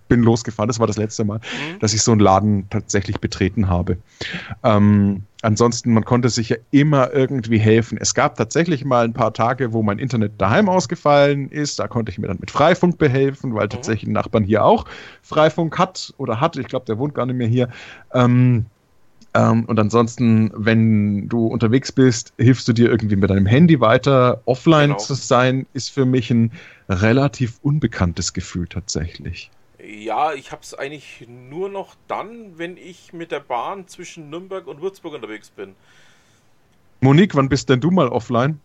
bin 0.07 0.21
losgefahren. 0.21 0.67
Das 0.67 0.79
war 0.79 0.87
das 0.87 0.97
letzte 0.97 1.25
Mal, 1.25 1.39
mhm. 1.39 1.79
dass 1.79 1.93
ich 1.93 2.01
so 2.01 2.11
einen 2.11 2.21
Laden 2.21 2.69
tatsächlich 2.69 3.19
betreten 3.19 3.67
habe. 3.67 3.97
Ähm, 4.63 5.23
ansonsten, 5.43 5.93
man 5.93 6.05
konnte 6.05 6.29
sich 6.29 6.49
ja 6.49 6.57
immer 6.71 7.13
irgendwie 7.13 7.59
helfen. 7.59 7.97
Es 7.99 8.13
gab 8.13 8.35
tatsächlich 8.35 8.85
mal 8.85 9.05
ein 9.05 9.13
paar 9.13 9.33
Tage, 9.33 9.73
wo 9.73 9.83
mein 9.83 9.99
Internet 9.99 10.33
daheim 10.39 10.69
ausgefallen 10.69 11.49
ist. 11.49 11.79
Da 11.79 11.87
konnte 11.87 12.11
ich 12.11 12.17
mir 12.17 12.27
dann 12.27 12.39
mit 12.39 12.49
Freifunk 12.49 12.97
behelfen, 12.97 13.53
weil 13.53 13.65
mhm. 13.65 13.71
tatsächlich 13.71 14.09
ein 14.09 14.13
Nachbarn 14.13 14.43
hier 14.43 14.63
auch 14.63 14.85
Freifunk 15.21 15.77
hat 15.77 16.13
oder 16.17 16.39
hat. 16.39 16.57
Ich 16.57 16.67
glaube, 16.67 16.85
der 16.85 16.97
wohnt 16.97 17.13
gar 17.13 17.25
nicht 17.25 17.35
mehr 17.35 17.47
hier. 17.47 17.69
Ähm, 18.13 18.65
ähm, 19.35 19.65
und 19.65 19.79
ansonsten, 19.79 20.51
wenn 20.55 21.27
du 21.27 21.47
unterwegs 21.47 21.91
bist, 21.91 22.33
hilfst 22.37 22.67
du 22.67 22.73
dir 22.73 22.89
irgendwie 22.89 23.15
mit 23.15 23.29
deinem 23.29 23.45
Handy 23.45 23.79
weiter. 23.79 24.41
Offline 24.45 24.89
genau. 24.89 24.99
zu 24.99 25.13
sein, 25.15 25.65
ist 25.73 25.89
für 25.89 26.05
mich 26.05 26.31
ein 26.31 26.51
relativ 26.87 27.59
unbekanntes 27.61 28.33
Gefühl 28.33 28.67
tatsächlich. 28.67 29.51
Ja, 29.85 30.33
ich 30.33 30.51
habe 30.51 30.61
es 30.61 30.73
eigentlich 30.73 31.25
nur 31.27 31.67
noch 31.67 31.95
dann, 32.07 32.57
wenn 32.57 32.77
ich 32.77 33.11
mit 33.11 33.31
der 33.31 33.41
Bahn 33.41 33.87
zwischen 33.87 34.29
Nürnberg 34.29 34.65
und 34.67 34.81
Würzburg 34.81 35.13
unterwegs 35.13 35.49
bin. 35.49 35.75
Monique, 37.01 37.35
wann 37.35 37.49
bist 37.49 37.69
denn 37.69 37.81
du 37.81 37.91
mal 37.91 38.07
offline? 38.07 38.61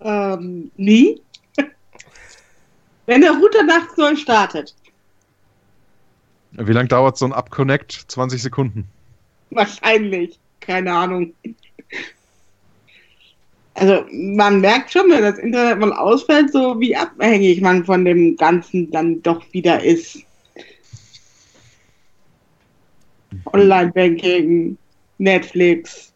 Ähm, 0.00 0.70
nie. 0.76 1.20
wenn 3.06 3.20
der 3.20 3.32
Router 3.32 3.64
nachts 3.64 3.98
neu 3.98 4.16
startet. 4.16 4.74
Wie 6.52 6.72
lange 6.72 6.88
dauert 6.88 7.18
so 7.18 7.26
ein 7.26 7.34
Upconnect? 7.34 7.92
20 8.08 8.40
Sekunden. 8.40 8.88
Wahrscheinlich. 9.50 10.38
Keine 10.60 10.90
Ahnung. 10.92 11.34
Also 13.74 14.06
man 14.10 14.62
merkt 14.62 14.90
schon, 14.90 15.10
wenn 15.10 15.20
das 15.20 15.38
Internet 15.38 15.78
mal 15.78 15.92
ausfällt, 15.92 16.50
so 16.50 16.80
wie 16.80 16.96
abhängig 16.96 17.60
man 17.60 17.84
von 17.84 18.06
dem 18.06 18.36
Ganzen 18.38 18.90
dann 18.90 19.22
doch 19.22 19.42
wieder 19.52 19.82
ist. 19.84 20.25
Online-Banking, 23.52 24.76
Netflix 25.18 26.12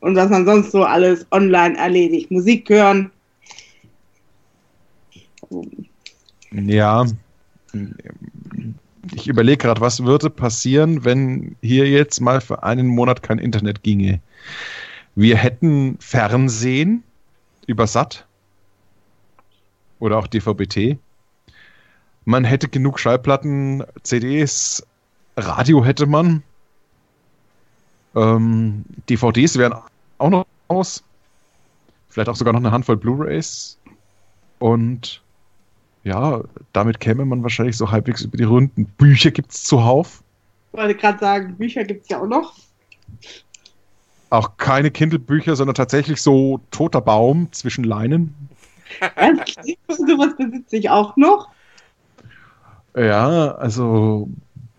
und 0.00 0.16
was 0.16 0.30
man 0.30 0.44
sonst 0.44 0.72
so 0.72 0.84
alles 0.84 1.26
online 1.30 1.76
erledigt. 1.76 2.30
Musik 2.30 2.68
hören. 2.68 3.10
Ja, 6.52 7.06
ich 9.14 9.28
überlege 9.28 9.58
gerade, 9.58 9.80
was 9.80 10.04
würde 10.04 10.30
passieren, 10.30 11.04
wenn 11.04 11.56
hier 11.62 11.88
jetzt 11.88 12.20
mal 12.20 12.40
für 12.40 12.62
einen 12.62 12.86
Monat 12.86 13.22
kein 13.22 13.38
Internet 13.38 13.82
ginge. 13.82 14.20
Wir 15.14 15.36
hätten 15.36 15.96
Fernsehen 16.00 17.02
über 17.66 17.86
SAT 17.86 18.26
oder 20.00 20.18
auch 20.18 20.26
DVB-T. 20.26 20.98
Man 22.24 22.44
hätte 22.44 22.68
genug 22.68 22.98
Schallplatten, 22.98 23.84
CDs, 24.02 24.86
Radio 25.36 25.84
hätte 25.84 26.06
man. 26.06 26.42
Ähm, 28.14 28.84
DVDs 29.08 29.58
wären 29.58 29.74
auch 30.18 30.30
noch 30.30 30.46
aus. 30.68 31.02
Vielleicht 32.08 32.28
auch 32.28 32.36
sogar 32.36 32.52
noch 32.52 32.60
eine 32.60 32.70
Handvoll 32.70 32.96
Blu-rays. 32.96 33.78
Und 34.60 35.20
ja, 36.04 36.42
damit 36.72 37.00
käme 37.00 37.24
man 37.24 37.42
wahrscheinlich 37.42 37.76
so 37.76 37.90
halbwegs 37.90 38.22
über 38.22 38.36
die 38.36 38.44
Runden. 38.44 38.84
Bücher 38.84 39.30
gibt 39.30 39.52
es 39.52 39.64
zuhauf. 39.64 40.22
Ich 40.72 40.78
wollte 40.78 40.94
gerade 40.94 41.18
sagen, 41.18 41.56
Bücher 41.56 41.84
gibt 41.84 42.02
es 42.02 42.08
ja 42.08 42.20
auch 42.20 42.26
noch. 42.26 42.54
Auch 44.30 44.56
keine 44.56 44.90
Kindle-Bücher, 44.90 45.56
sondern 45.56 45.74
tatsächlich 45.74 46.20
so 46.20 46.60
toter 46.70 47.00
Baum 47.00 47.48
zwischen 47.52 47.84
Leinen. 47.84 48.34
sowas 49.88 50.34
besitze 50.38 50.76
ich 50.76 50.90
auch 50.90 51.16
noch. 51.16 51.48
Ja, 52.96 53.52
also 53.52 54.28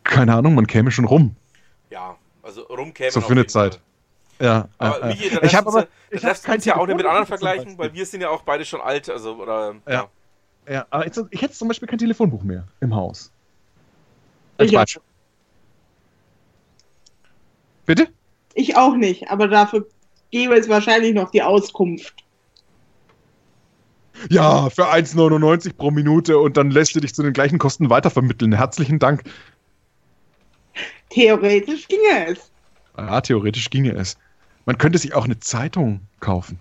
keine 0.06 0.34
Ahnung, 0.36 0.56
man 0.56 0.68
käme 0.68 0.92
schon 0.92 1.06
rum. 1.06 1.36
Ja, 1.90 2.16
also 2.42 2.62
rum 2.64 2.94
käme 2.94 3.12
So 3.12 3.22
für 3.22 3.34
eine 3.34 3.46
Zeit. 3.46 3.82
Ja, 4.40 4.68
aber 4.78 5.04
äh, 5.04 5.08
Michi, 5.08 5.38
ich 5.42 5.56
habe 5.56 5.70
aber 5.70 5.88
ich 6.10 6.24
habe 6.24 6.40
kein 6.44 6.60
ja 6.62 6.78
auch 6.78 6.88
nicht 6.88 6.98
mit 6.98 7.06
anderen 7.06 7.26
vergleichen, 7.26 7.78
weil 7.78 7.94
wir 7.94 8.06
sind 8.06 8.22
ja 8.22 8.30
auch 8.30 8.42
beide 8.42 8.66
schon 8.66 8.82
alt, 8.82 9.10
also 9.10 9.36
oder 9.36 9.76
ja. 9.88 9.94
ja. 9.94 10.10
Ja, 10.68 10.86
aber 10.90 11.06
jetzt, 11.06 11.22
ich 11.30 11.42
hätte 11.42 11.54
zum 11.54 11.68
Beispiel 11.68 11.88
kein 11.88 12.00
Telefonbuch 12.00 12.42
mehr 12.42 12.68
im 12.80 12.96
Haus. 12.96 13.32
Als 14.58 14.72
ich 14.72 14.76
Beispiel. 14.76 15.02
Bitte? 17.86 18.08
Ich 18.56 18.76
auch 18.76 18.96
nicht, 18.96 19.30
aber 19.30 19.48
dafür 19.48 19.86
gäbe 20.32 20.56
es 20.56 20.68
wahrscheinlich 20.68 21.14
noch 21.14 21.30
die 21.30 21.44
Auskunft. 21.44 22.16
Ja, 24.30 24.70
für 24.70 24.88
1,99 24.88 25.76
pro 25.76 25.92
Minute 25.92 26.40
und 26.40 26.58
dann 26.58 26.72
lässt 26.72 26.96
du 26.96 27.00
dich 27.00 27.14
zu 27.14 27.22
den 27.22 27.34
gleichen 27.34 27.60
Kosten 27.60 27.90
weitervermitteln. 27.90 28.54
Herzlichen 28.54 28.98
Dank. 28.98 29.24
Theoretisch 31.16 31.88
ginge 31.88 32.28
es. 32.28 32.52
Ja, 32.98 33.22
theoretisch 33.22 33.70
ginge 33.70 33.94
es. 33.94 34.18
Man 34.66 34.78
könnte 34.78 34.98
sich 34.98 35.14
auch 35.14 35.24
eine 35.24 35.40
Zeitung 35.40 36.02
kaufen. 36.20 36.60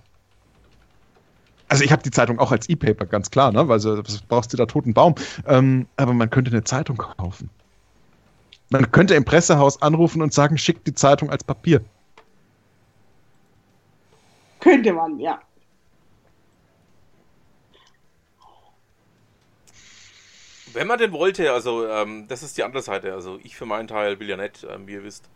Also 1.67 1.83
ich 1.83 1.91
habe 1.91 2.05
die 2.05 2.13
Zeitung 2.13 2.39
auch 2.39 2.53
als 2.53 2.69
E-Paper, 2.69 3.07
ganz 3.07 3.33
klar, 3.33 3.51
ne? 3.51 3.67
Weil 3.67 3.83
was 3.83 4.21
brauchst 4.23 4.53
du 4.53 4.57
da 4.57 4.67
toten 4.67 4.95
Baum? 4.95 5.17
Ähm, 5.49 5.89
aber 5.97 6.15
man 6.15 6.31
könnte 6.31 6.53
eine 6.53 6.63
Zeitung 6.63 6.97
kaufen. 6.99 7.51
Man 8.71 8.93
könnte 8.93 9.17
im 9.17 9.25
Pressehaus 9.25 9.83
anrufen 9.83 10.23
und 10.23 10.33
sagen, 10.33 10.57
schickt 10.57 10.87
die 10.87 10.95
Zeitung 10.95 11.31
als 11.31 11.43
Papier. 11.43 11.81
Könnte 14.61 14.93
man, 14.93 15.19
ja. 15.19 15.41
Wenn 20.75 20.87
man 20.87 20.99
denn 20.99 21.13
wollte, 21.13 21.53
also 21.53 21.89
ähm, 21.89 22.27
das 22.29 22.43
ist 22.43 22.59
die 22.59 22.63
andere 22.63 22.83
Seite. 22.83 23.15
Also 23.15 23.39
ich 23.43 23.57
für 23.57 23.67
meinen 23.67 23.89
Teil 23.89 24.19
will 24.21 24.29
ja 24.29 24.37
nicht, 24.37 24.67
ähm, 24.69 24.87
wie 24.87 24.93
ihr 24.93 25.05
wisst. 25.05 25.29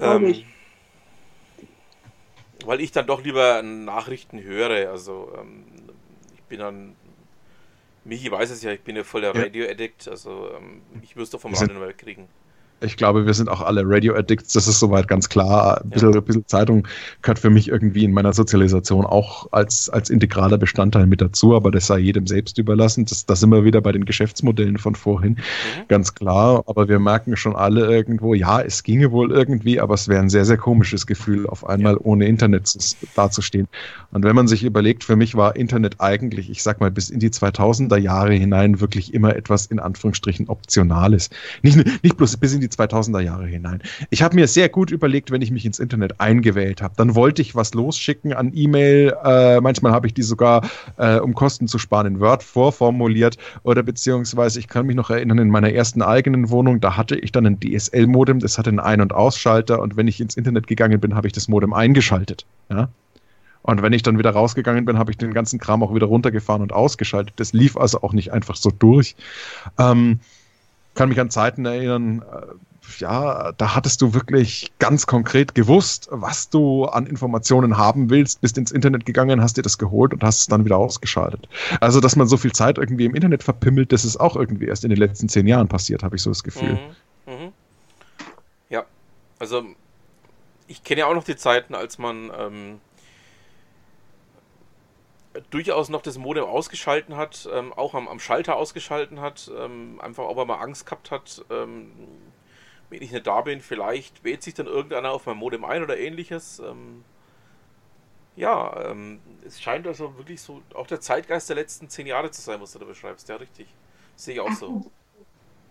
Ähm, 0.00 0.44
weil 2.64 2.80
ich 2.80 2.92
dann 2.92 3.06
doch 3.06 3.22
lieber 3.22 3.62
Nachrichten 3.62 4.42
höre. 4.42 4.90
Also 4.90 5.32
ähm, 5.38 5.64
ich 6.34 6.42
bin 6.42 6.60
dann. 6.60 6.96
Michi 8.04 8.30
weiß 8.30 8.50
es 8.50 8.62
ja, 8.62 8.72
ich 8.72 8.80
bin 8.80 8.96
ja 8.96 9.04
voll 9.04 9.20
der 9.20 9.34
ja. 9.34 9.42
Radio-Addict. 9.42 10.08
Also 10.08 10.50
ähm, 10.56 10.82
ich 11.02 11.16
müsste 11.16 11.38
vom 11.38 11.54
Radio 11.54 11.78
noch 11.78 11.96
kriegen 11.96 12.28
ich 12.80 12.96
glaube, 12.96 13.26
wir 13.26 13.34
sind 13.34 13.48
auch 13.48 13.60
alle 13.60 13.82
Radio-Addicts, 13.84 14.52
das 14.52 14.68
ist 14.68 14.78
soweit 14.78 15.08
ganz 15.08 15.28
klar. 15.28 15.80
Ein 15.82 15.90
bisschen, 15.90 16.12
ja. 16.12 16.18
ein 16.18 16.24
bisschen, 16.24 16.46
Zeitung 16.46 16.86
gehört 17.22 17.38
für 17.38 17.50
mich 17.50 17.68
irgendwie 17.68 18.04
in 18.04 18.12
meiner 18.12 18.32
Sozialisation 18.32 19.04
auch 19.04 19.48
als, 19.52 19.88
als 19.88 20.10
integraler 20.10 20.58
Bestandteil 20.58 21.06
mit 21.06 21.20
dazu, 21.20 21.54
aber 21.56 21.70
das 21.70 21.86
sei 21.86 21.98
jedem 21.98 22.26
selbst 22.26 22.58
überlassen. 22.58 23.04
Das, 23.04 23.26
das 23.26 23.40
sind 23.40 23.50
wir 23.50 23.64
wieder 23.64 23.80
bei 23.80 23.92
den 23.92 24.04
Geschäftsmodellen 24.04 24.78
von 24.78 24.94
vorhin, 24.94 25.32
mhm. 25.32 25.88
ganz 25.88 26.14
klar. 26.14 26.62
Aber 26.66 26.88
wir 26.88 26.98
merken 26.98 27.36
schon 27.36 27.56
alle 27.56 27.86
irgendwo, 27.86 28.34
ja, 28.34 28.60
es 28.60 28.82
ginge 28.82 29.10
wohl 29.10 29.32
irgendwie, 29.32 29.80
aber 29.80 29.94
es 29.94 30.08
wäre 30.08 30.20
ein 30.20 30.30
sehr, 30.30 30.44
sehr 30.44 30.58
komisches 30.58 31.06
Gefühl, 31.06 31.46
auf 31.46 31.66
einmal 31.66 31.94
ja. 31.94 32.00
ohne 32.02 32.26
Internet 32.26 32.72
dazustehen. 33.16 33.68
Und 34.12 34.24
wenn 34.24 34.36
man 34.36 34.46
sich 34.46 34.62
überlegt, 34.64 35.04
für 35.04 35.16
mich 35.16 35.34
war 35.34 35.56
Internet 35.56 35.96
eigentlich, 36.00 36.50
ich 36.50 36.62
sag 36.62 36.80
mal, 36.80 36.90
bis 36.90 37.10
in 37.10 37.18
die 37.18 37.30
2000er 37.30 37.96
Jahre 37.96 38.34
hinein 38.34 38.80
wirklich 38.80 39.14
immer 39.14 39.34
etwas 39.34 39.66
in 39.66 39.80
Anführungsstrichen 39.80 40.48
Optionales. 40.48 41.30
Nicht, 41.62 42.02
nicht 42.02 42.16
bloß 42.16 42.36
bis 42.36 42.54
in 42.54 42.60
die 42.60 42.67
die 42.68 42.76
2000er 42.76 43.20
Jahre 43.20 43.46
hinein. 43.46 43.82
Ich 44.10 44.22
habe 44.22 44.34
mir 44.34 44.46
sehr 44.46 44.68
gut 44.68 44.90
überlegt, 44.90 45.30
wenn 45.30 45.42
ich 45.42 45.50
mich 45.50 45.64
ins 45.64 45.78
Internet 45.78 46.20
eingewählt 46.20 46.82
habe, 46.82 46.94
dann 46.96 47.14
wollte 47.14 47.42
ich 47.42 47.54
was 47.54 47.74
losschicken 47.74 48.32
an 48.32 48.52
E-Mail. 48.54 49.14
Äh, 49.24 49.60
manchmal 49.60 49.92
habe 49.92 50.06
ich 50.06 50.14
die 50.14 50.22
sogar, 50.22 50.68
äh, 50.96 51.18
um 51.18 51.34
Kosten 51.34 51.68
zu 51.68 51.78
sparen, 51.78 52.06
in 52.06 52.20
Word 52.20 52.42
vorformuliert 52.42 53.36
oder 53.62 53.82
beziehungsweise 53.82 54.58
ich 54.58 54.68
kann 54.68 54.86
mich 54.86 54.96
noch 54.96 55.10
erinnern, 55.10 55.38
in 55.38 55.50
meiner 55.50 55.72
ersten 55.72 56.02
eigenen 56.02 56.50
Wohnung, 56.50 56.80
da 56.80 56.96
hatte 56.96 57.16
ich 57.16 57.32
dann 57.32 57.46
ein 57.46 57.60
DSL-Modem, 57.60 58.40
das 58.40 58.58
hatte 58.58 58.70
einen 58.70 58.80
Ein- 58.80 59.00
und 59.00 59.12
Ausschalter 59.12 59.80
und 59.80 59.96
wenn 59.96 60.08
ich 60.08 60.20
ins 60.20 60.36
Internet 60.36 60.66
gegangen 60.66 61.00
bin, 61.00 61.14
habe 61.14 61.26
ich 61.26 61.32
das 61.32 61.48
Modem 61.48 61.72
eingeschaltet. 61.72 62.46
Ja? 62.70 62.88
Und 63.62 63.82
wenn 63.82 63.92
ich 63.92 64.02
dann 64.02 64.18
wieder 64.18 64.30
rausgegangen 64.30 64.84
bin, 64.84 64.98
habe 64.98 65.10
ich 65.10 65.18
den 65.18 65.34
ganzen 65.34 65.58
Kram 65.58 65.82
auch 65.82 65.94
wieder 65.94 66.06
runtergefahren 66.06 66.62
und 66.62 66.72
ausgeschaltet. 66.72 67.34
Das 67.36 67.52
lief 67.52 67.76
also 67.76 68.00
auch 68.02 68.14
nicht 68.14 68.32
einfach 68.32 68.56
so 68.56 68.70
durch. 68.70 69.14
Ähm, 69.78 70.20
kann 70.98 71.10
mich 71.10 71.20
an 71.20 71.30
Zeiten 71.30 71.64
erinnern, 71.64 72.22
äh, 72.22 72.98
ja, 72.98 73.52
da 73.52 73.76
hattest 73.76 74.02
du 74.02 74.14
wirklich 74.14 74.72
ganz 74.80 75.06
konkret 75.06 75.54
gewusst, 75.54 76.08
was 76.10 76.50
du 76.50 76.86
an 76.86 77.06
Informationen 77.06 77.76
haben 77.76 78.10
willst, 78.10 78.40
bist 78.40 78.58
ins 78.58 78.72
Internet 78.72 79.06
gegangen, 79.06 79.40
hast 79.40 79.56
dir 79.56 79.62
das 79.62 79.78
geholt 79.78 80.12
und 80.12 80.24
hast 80.24 80.40
es 80.40 80.46
dann 80.46 80.64
wieder 80.64 80.76
ausgeschaltet. 80.76 81.48
Also, 81.80 82.00
dass 82.00 82.16
man 82.16 82.26
so 82.26 82.36
viel 82.36 82.50
Zeit 82.50 82.78
irgendwie 82.78 83.04
im 83.04 83.14
Internet 83.14 83.44
verpimmelt, 83.44 83.92
das 83.92 84.04
ist 84.04 84.16
auch 84.16 84.34
irgendwie 84.34 84.66
erst 84.66 84.82
in 84.82 84.90
den 84.90 84.98
letzten 84.98 85.28
zehn 85.28 85.46
Jahren 85.46 85.68
passiert, 85.68 86.02
habe 86.02 86.16
ich 86.16 86.22
so 86.22 86.30
das 86.30 86.42
Gefühl. 86.42 86.80
Mhm. 87.26 87.32
Mhm. 87.32 87.52
Ja, 88.68 88.84
also 89.38 89.62
ich 90.66 90.82
kenne 90.82 91.00
ja 91.00 91.06
auch 91.06 91.14
noch 91.14 91.24
die 91.24 91.36
Zeiten, 91.36 91.76
als 91.76 91.98
man 91.98 92.32
ähm, 92.36 92.80
durchaus 95.50 95.88
noch 95.88 96.02
das 96.02 96.18
Modem 96.18 96.44
ausgeschalten 96.44 97.16
hat, 97.16 97.48
ähm, 97.52 97.72
auch 97.72 97.94
am, 97.94 98.08
am, 98.08 98.20
Schalter 98.20 98.56
ausgeschalten 98.56 99.20
hat, 99.20 99.50
ähm, 99.56 100.00
einfach 100.00 100.24
auch 100.24 100.36
weil 100.36 100.46
man 100.46 100.60
Angst 100.60 100.86
gehabt 100.86 101.10
hat, 101.10 101.44
ähm, 101.50 101.92
wenn 102.90 103.02
ich 103.02 103.12
nicht 103.12 103.26
da 103.26 103.40
bin, 103.42 103.60
vielleicht 103.60 104.24
wählt 104.24 104.42
sich 104.42 104.54
dann 104.54 104.66
irgendeiner 104.66 105.12
auf 105.12 105.26
mein 105.26 105.36
Modem 105.36 105.64
ein 105.64 105.82
oder 105.82 105.98
ähnliches. 105.98 106.60
Ähm, 106.60 107.04
ja, 108.36 108.90
ähm, 108.90 109.20
es 109.44 109.60
scheint 109.60 109.86
also 109.86 110.16
wirklich 110.16 110.40
so 110.40 110.62
auch 110.74 110.86
der 110.86 111.00
Zeitgeist 111.00 111.48
der 111.48 111.56
letzten 111.56 111.88
zehn 111.88 112.06
Jahre 112.06 112.30
zu 112.30 112.40
sein, 112.40 112.60
was 112.60 112.72
du 112.72 112.78
da 112.78 112.84
beschreibst. 112.84 113.28
Ja, 113.28 113.36
richtig. 113.36 113.66
Sehe 114.16 114.34
ich 114.34 114.40
auch 114.40 114.52
so. 114.52 114.90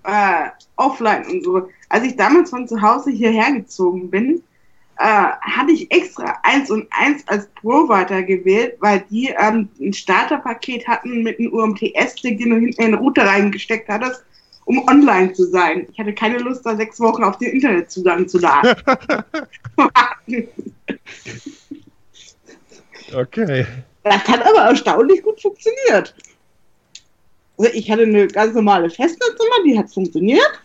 Äh, 0.04 0.50
offline 0.76 1.26
und 1.26 1.44
so. 1.44 1.70
Als 1.90 2.04
ich 2.06 2.16
damals 2.16 2.50
von 2.50 2.68
zu 2.68 2.82
Hause 2.82 3.12
hierher 3.12 3.52
gezogen 3.52 4.10
bin, 4.10 4.44
äh, 5.00 5.32
hatte 5.42 5.72
ich 5.72 5.92
extra 5.92 6.38
1 6.44 6.72
und 6.72 6.88
1 6.92 7.28
als 7.28 7.48
Pro 7.62 7.88
weitergewählt, 7.88 8.78
weil 8.80 9.04
die 9.10 9.34
ähm, 9.38 9.70
ein 9.80 9.94
Starterpaket 9.94 10.88
hatten 10.88 11.24
mit 11.24 11.40
einem 11.40 11.54
UMTS-Stick, 11.54 12.40
den 12.40 12.50
du 12.50 12.56
hinten 12.58 12.82
in 12.82 12.92
den 12.92 13.00
Router 13.00 13.26
reingesteckt 13.26 13.88
hattest, 13.90 14.24
um 14.66 14.88
online 14.88 15.34
zu 15.34 15.46
sein. 15.46 15.88
Ich 15.92 16.00
hatte 16.00 16.14
keine 16.14 16.40
Lust, 16.40 16.66
da 16.66 16.76
sechs 16.76 17.00
Wochen 17.00 17.24
auf 17.24 17.38
den 17.38 17.52
Internetzugang 17.52 18.28
zu 18.28 18.40
laden. 18.40 18.76
okay. 23.14 23.68
Das 24.04 24.28
hat 24.28 24.46
aber 24.46 24.62
erstaunlich 24.70 25.22
gut 25.22 25.42
funktioniert. 25.42 26.16
Also 27.58 27.72
ich 27.74 27.92
hatte 27.92 28.04
eine 28.04 28.28
ganz 28.28 28.54
normale 28.54 28.90
Festnetznummer, 28.90 29.64
die 29.66 29.78
hat 29.78 29.92
funktioniert. 29.92 30.62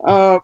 Äh, 0.00 0.38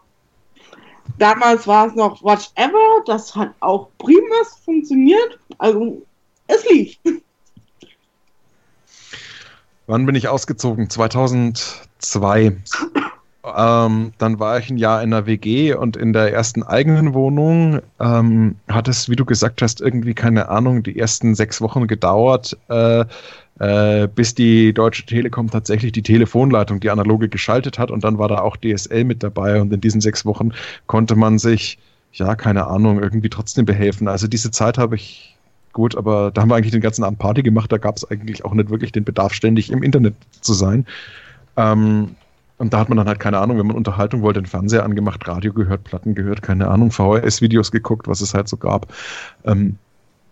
damals 1.21 1.67
war 1.67 1.87
es 1.87 1.95
noch 1.95 2.23
Watch 2.23 2.51
Ever, 2.57 3.03
das 3.07 3.35
hat 3.37 3.55
auch 3.61 3.89
prima 3.99 4.45
funktioniert. 4.65 5.39
Also 5.59 6.03
es 6.47 6.69
lief. 6.69 6.97
Wann 9.87 10.07
bin 10.07 10.15
ich 10.15 10.29
ausgezogen? 10.29 10.89
2002. 10.89 12.57
Ähm, 13.43 14.13
dann 14.19 14.39
war 14.39 14.59
ich 14.59 14.71
ein 14.71 14.77
Jahr 14.77 15.03
in 15.03 15.11
der 15.11 15.27
WG 15.27 15.75
und 15.75 15.97
in 15.97 16.13
der 16.13 16.33
ersten 16.33 16.63
eigenen 16.63 17.15
Wohnung 17.15 17.81
ähm, 17.99 18.57
hat 18.69 18.87
es, 18.87 19.09
wie 19.09 19.17
du 19.17 19.25
gesagt 19.25 19.63
hast, 19.63 19.81
irgendwie 19.81 20.15
keine 20.15 20.49
Ahnung, 20.49 20.83
die 20.83 20.99
ersten 20.99 21.35
sechs 21.35 21.61
Wochen 21.61 21.87
gedauert, 21.87 22.57
äh, 22.69 23.05
äh, 23.61 24.09
bis 24.09 24.35
die 24.35 24.73
Deutsche 24.73 25.05
Telekom 25.05 25.51
tatsächlich 25.51 25.93
die 25.93 26.03
Telefonleitung, 26.03 26.81
die 26.81 26.91
analoge 26.91 27.29
geschaltet 27.29 27.79
hat 27.79 27.91
und 27.91 28.03
dann 28.03 28.19
war 28.19 28.27
da 28.27 28.39
auch 28.39 28.57
DSL 28.57 29.05
mit 29.05 29.23
dabei 29.23 29.61
und 29.61 29.73
in 29.73 29.81
diesen 29.81 30.01
sechs 30.01 30.25
Wochen 30.25 30.53
konnte 30.87 31.15
man 31.15 31.39
sich, 31.39 31.79
ja, 32.13 32.35
keine 32.35 32.67
Ahnung, 32.67 33.01
irgendwie 33.01 33.29
trotzdem 33.29 33.67
behelfen. 33.67 34.09
Also 34.09 34.27
diese 34.27 34.51
Zeit 34.51 34.79
habe 34.79 34.97
ich 34.97 35.37
gut, 35.75 35.95
aber 35.95 36.31
da 36.31 36.41
haben 36.41 36.49
wir 36.49 36.57
eigentlich 36.57 36.73
den 36.73 36.81
ganzen 36.81 37.05
Abend 37.05 37.19
Party 37.19 37.43
gemacht, 37.43 37.71
da 37.71 37.77
gab 37.77 37.97
es 37.97 38.11
eigentlich 38.11 38.45
auch 38.45 38.55
nicht 38.55 38.71
wirklich 38.71 38.93
den 38.93 39.05
Bedarf, 39.05 39.35
ständig 39.35 39.71
im 39.71 39.83
Internet 39.83 40.15
zu 40.41 40.55
sein. 40.55 40.87
Ähm, 41.57 42.17
und 42.57 42.73
da 42.73 42.79
hat 42.79 42.89
man 42.89 42.97
dann 42.97 43.09
halt 43.09 43.21
keine 43.21 43.39
Ahnung, 43.39 43.59
wenn 43.59 43.67
man 43.67 43.77
Unterhaltung 43.77 44.23
wollte, 44.23 44.41
den 44.41 44.47
Fernseher 44.47 44.85
angemacht, 44.85 45.27
Radio 45.29 45.53
gehört, 45.53 45.85
Platten 45.85 46.15
gehört, 46.15 46.41
keine 46.41 46.69
Ahnung, 46.69 46.91
VHS-Videos 46.91 47.71
geguckt, 47.73 48.09
was 48.09 48.23
es 48.23 48.33
halt 48.33 48.49
so 48.49 48.57
gab. 48.57 48.93
Ähm, 49.45 49.77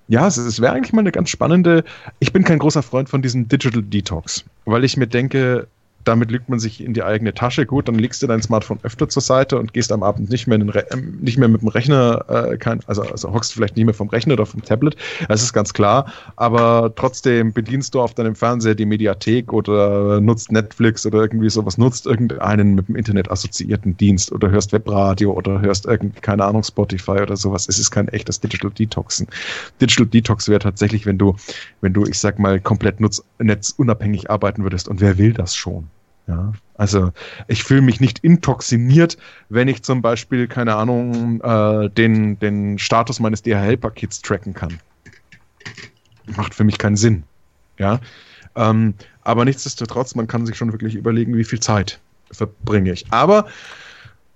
ja, 0.08 0.26
es, 0.26 0.36
es 0.36 0.60
wäre 0.60 0.72
eigentlich 0.72 0.92
mal 0.92 1.00
eine 1.00 1.12
ganz 1.12 1.30
spannende. 1.30 1.84
Ich 2.18 2.32
bin 2.32 2.44
kein 2.44 2.58
großer 2.58 2.82
Freund 2.82 3.08
von 3.08 3.22
diesem 3.22 3.48
Digital 3.48 3.82
Detox, 3.82 4.44
weil 4.64 4.84
ich 4.84 4.96
mir 4.96 5.06
denke, 5.06 5.68
damit 6.08 6.30
lügt 6.30 6.48
man 6.48 6.58
sich 6.58 6.82
in 6.82 6.94
die 6.94 7.02
eigene 7.02 7.34
Tasche. 7.34 7.66
Gut, 7.66 7.86
dann 7.86 7.96
legst 7.96 8.22
du 8.22 8.26
dein 8.26 8.40
Smartphone 8.40 8.78
öfter 8.82 9.08
zur 9.10 9.20
Seite 9.20 9.58
und 9.58 9.74
gehst 9.74 9.92
am 9.92 10.02
Abend 10.02 10.30
nicht 10.30 10.46
mehr, 10.46 10.58
ähm, 10.58 11.18
nicht 11.20 11.36
mehr 11.36 11.48
mit 11.48 11.60
dem 11.60 11.68
Rechner, 11.68 12.24
äh, 12.28 12.56
kein, 12.56 12.80
also, 12.86 13.02
also 13.02 13.32
hockst 13.32 13.52
vielleicht 13.52 13.76
nicht 13.76 13.84
mehr 13.84 13.94
vom 13.94 14.08
Rechner 14.08 14.32
oder 14.32 14.46
vom 14.46 14.62
Tablet. 14.62 14.96
Das 15.28 15.42
ist 15.42 15.52
ganz 15.52 15.74
klar. 15.74 16.10
Aber 16.36 16.92
trotzdem 16.96 17.52
bedienst 17.52 17.94
du 17.94 18.00
auf 18.00 18.14
deinem 18.14 18.34
Fernseher 18.34 18.74
die 18.74 18.86
Mediathek 18.86 19.52
oder 19.52 20.20
nutzt 20.22 20.50
Netflix 20.50 21.04
oder 21.04 21.20
irgendwie 21.20 21.50
sowas, 21.50 21.76
nutzt 21.76 22.06
irgendeinen 22.06 22.74
mit 22.74 22.88
dem 22.88 22.96
Internet 22.96 23.30
assoziierten 23.30 23.94
Dienst 23.98 24.32
oder 24.32 24.50
hörst 24.50 24.72
Webradio 24.72 25.32
oder 25.32 25.60
hörst 25.60 25.84
irgendwie, 25.84 26.20
keine 26.20 26.46
Ahnung, 26.46 26.62
Spotify 26.62 27.20
oder 27.20 27.36
sowas. 27.36 27.68
Es 27.68 27.78
ist 27.78 27.90
kein 27.90 28.08
echtes 28.08 28.40
Digital 28.40 28.70
Detoxen. 28.70 29.26
Digital 29.78 30.06
Detox 30.06 30.48
wäre 30.48 30.60
tatsächlich, 30.60 31.04
wenn 31.04 31.18
du, 31.18 31.36
wenn 31.82 31.92
du, 31.92 32.06
ich 32.06 32.18
sag 32.18 32.38
mal, 32.38 32.60
komplett 32.60 32.98
nutz, 32.98 33.22
netzunabhängig 33.38 34.30
arbeiten 34.30 34.62
würdest. 34.62 34.88
Und 34.88 35.02
wer 35.02 35.18
will 35.18 35.34
das 35.34 35.54
schon? 35.54 35.90
Ja, 36.28 36.52
also 36.74 37.10
ich 37.48 37.64
fühle 37.64 37.80
mich 37.80 38.00
nicht 38.00 38.18
intoxiniert, 38.18 39.16
wenn 39.48 39.66
ich 39.66 39.82
zum 39.82 40.02
Beispiel, 40.02 40.46
keine 40.46 40.76
Ahnung, 40.76 41.40
äh, 41.40 41.88
den, 41.88 42.38
den 42.38 42.78
Status 42.78 43.18
meines 43.18 43.42
DHL-Pakets 43.42 44.20
tracken 44.20 44.52
kann. 44.52 44.78
Macht 46.36 46.54
für 46.54 46.64
mich 46.64 46.76
keinen 46.76 46.96
Sinn. 46.96 47.24
Ja. 47.78 48.00
Ähm, 48.56 48.92
aber 49.22 49.46
nichtsdestotrotz, 49.46 50.14
man 50.14 50.26
kann 50.26 50.44
sich 50.44 50.56
schon 50.56 50.72
wirklich 50.72 50.96
überlegen, 50.96 51.34
wie 51.34 51.44
viel 51.44 51.60
Zeit 51.60 51.98
verbringe 52.30 52.92
ich. 52.92 53.10
Aber 53.10 53.46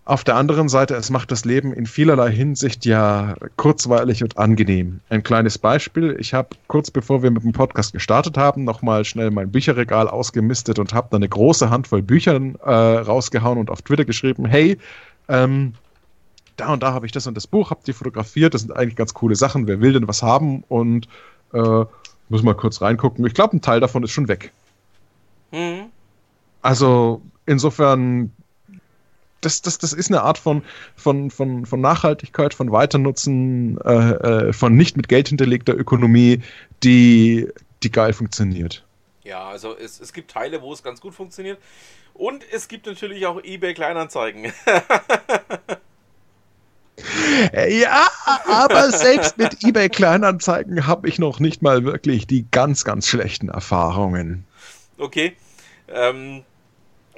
auf 0.05 0.25
der 0.25 0.35
anderen 0.35 0.69
Seite, 0.69 0.95
es 0.97 1.11
macht 1.11 1.31
das 1.31 1.45
Leben 1.45 1.73
in 1.73 1.87
vielerlei 1.87 2.33
Hinsicht 2.33 2.85
ja 2.85 3.37
kurzweilig 3.57 4.25
und 4.25 4.37
angenehm. 4.37 5.01
Ein 5.09 5.23
kleines 5.23 5.59
Beispiel. 5.59 6.17
Ich 6.19 6.35
habe 6.35 6.49
kurz 6.67 6.91
bevor 6.91 7.23
wir 7.23 7.31
mit 7.31 7.45
dem 7.45 7.53
Podcast 7.53 7.93
gestartet 7.93 8.37
haben, 8.37 8.65
nochmal 8.65 9.05
schnell 9.05 9.31
mein 9.31 9.53
Bücherregal 9.53 10.09
ausgemistet 10.09 10.81
und 10.81 10.93
habe 10.93 11.09
da 11.11 11.19
eine 11.19 11.29
große 11.29 11.71
Handvoll 11.71 12.03
Bücher 12.03 12.35
äh, 12.35 12.71
rausgehauen 12.71 13.59
und 13.59 13.71
auf 13.71 13.83
Twitter 13.83 14.05
geschrieben, 14.05 14.45
hey, 14.45 14.77
ähm, 15.29 15.75
da 16.57 16.73
und 16.73 16.83
da 16.83 16.93
habe 16.93 17.07
ich 17.07 17.13
das 17.13 17.29
und 17.29 17.37
das 17.37 17.47
Buch, 17.47 17.71
habe 17.71 17.81
die 17.87 17.93
fotografiert, 17.93 18.55
das 18.55 18.63
sind 18.63 18.77
eigentlich 18.77 18.97
ganz 18.97 19.15
coole 19.15 19.37
Sachen, 19.37 19.69
wer 19.69 19.81
will 19.81 19.93
denn 19.93 20.09
was 20.09 20.23
haben 20.23 20.65
und 20.69 21.07
äh, 21.55 21.85
muss 22.29 22.43
mal 22.43 22.55
kurz 22.55 22.83
reingucken. 22.83 23.25
Ich 23.25 23.35
glaube, 23.35 23.57
ein 23.57 23.61
Teil 23.61 23.79
davon 23.79 24.03
ist 24.03 24.11
schon 24.11 24.27
weg. 24.27 24.53
Mhm. 25.53 25.91
Also 26.61 27.23
insofern 27.47 28.33
das, 29.45 29.63
das, 29.63 29.79
das 29.79 29.93
ist 29.93 30.11
eine 30.11 30.23
Art 30.23 30.39
von, 30.39 30.63
von, 30.97 31.31
von, 31.31 31.67
von 31.67 31.81
Nachhaltigkeit, 31.81 32.55
von 32.55 32.73
Weiternutzen, 32.73 33.79
äh, 33.83 33.93
äh, 33.93 34.53
von 34.53 34.75
nicht 34.75 34.97
mit 34.97 35.09
Geld 35.09 35.29
hinterlegter 35.29 35.75
Ökonomie, 35.77 36.43
die, 36.83 37.49
die 37.83 37.91
geil 37.91 38.13
funktioniert. 38.13 38.85
Ja, 39.25 39.49
also 39.49 39.77
es, 39.77 40.01
es 40.01 40.13
gibt 40.13 40.31
Teile, 40.31 40.63
wo 40.63 40.73
es 40.73 40.83
ganz 40.83 41.01
gut 41.01 41.15
funktioniert. 41.15 41.59
Und 42.15 42.45
es 42.53 42.69
gibt 42.69 42.87
natürlich 42.87 43.27
auch 43.27 43.43
eBay 43.43 43.75
Kleinanzeigen. 43.75 44.53
ja, 47.53 48.09
aber 48.47 48.91
selbst 48.91 49.39
mit 49.39 49.65
eBay 49.65 49.89
Kleinanzeigen 49.89 50.87
habe 50.87 51.09
ich 51.09 51.19
noch 51.19 51.41
nicht 51.41 51.63
mal 51.63 51.85
wirklich 51.85 52.27
die 52.27 52.47
ganz, 52.51 52.85
ganz 52.85 53.07
schlechten 53.07 53.49
Erfahrungen. 53.49 54.45
Okay. 54.99 55.37
Ähm, 55.89 56.45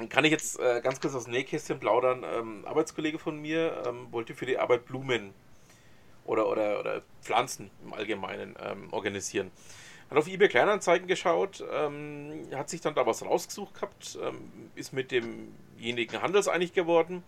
kann 0.08 0.24
ich 0.24 0.32
jetzt 0.32 0.58
äh, 0.58 0.80
ganz 0.82 1.00
kurz 1.00 1.14
aus 1.14 1.24
dem 1.24 1.32
Nähkästchen 1.32 1.78
plaudern. 1.78 2.24
Ähm, 2.24 2.64
Arbeitskollege 2.66 3.18
von 3.18 3.40
mir 3.40 3.82
ähm, 3.86 4.08
wollte 4.10 4.34
für 4.34 4.46
die 4.46 4.58
Arbeit 4.58 4.86
Blumen 4.86 5.32
oder, 6.24 6.48
oder, 6.48 6.80
oder 6.80 7.02
Pflanzen 7.22 7.70
im 7.84 7.92
Allgemeinen 7.92 8.56
ähm, 8.60 8.92
organisieren. 8.92 9.50
Hat 10.10 10.18
auf 10.18 10.28
eBay 10.28 10.48
Kleinanzeigen 10.48 11.06
geschaut, 11.06 11.64
ähm, 11.72 12.48
hat 12.54 12.68
sich 12.68 12.80
dann 12.80 12.94
da 12.94 13.06
was 13.06 13.24
rausgesucht 13.24 13.74
gehabt, 13.74 14.18
ähm, 14.22 14.70
ist 14.74 14.92
mit 14.92 15.10
demjenigen 15.10 16.20
handelseinig 16.20 16.72
geworden, 16.72 17.22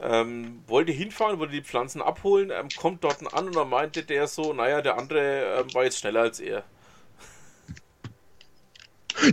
ähm, 0.00 0.62
wollte 0.66 0.92
hinfahren, 0.92 1.38
wollte 1.38 1.54
die 1.54 1.62
Pflanzen 1.62 2.02
abholen, 2.02 2.52
kommt 2.76 3.04
dort 3.04 3.32
an 3.32 3.46
und 3.46 3.56
dann 3.56 3.68
meinte 3.68 4.02
der 4.02 4.26
so, 4.26 4.52
naja, 4.52 4.82
der 4.82 4.98
andere 4.98 5.64
war 5.72 5.84
jetzt 5.84 6.00
schneller 6.00 6.22
als 6.22 6.40
er. 6.40 6.64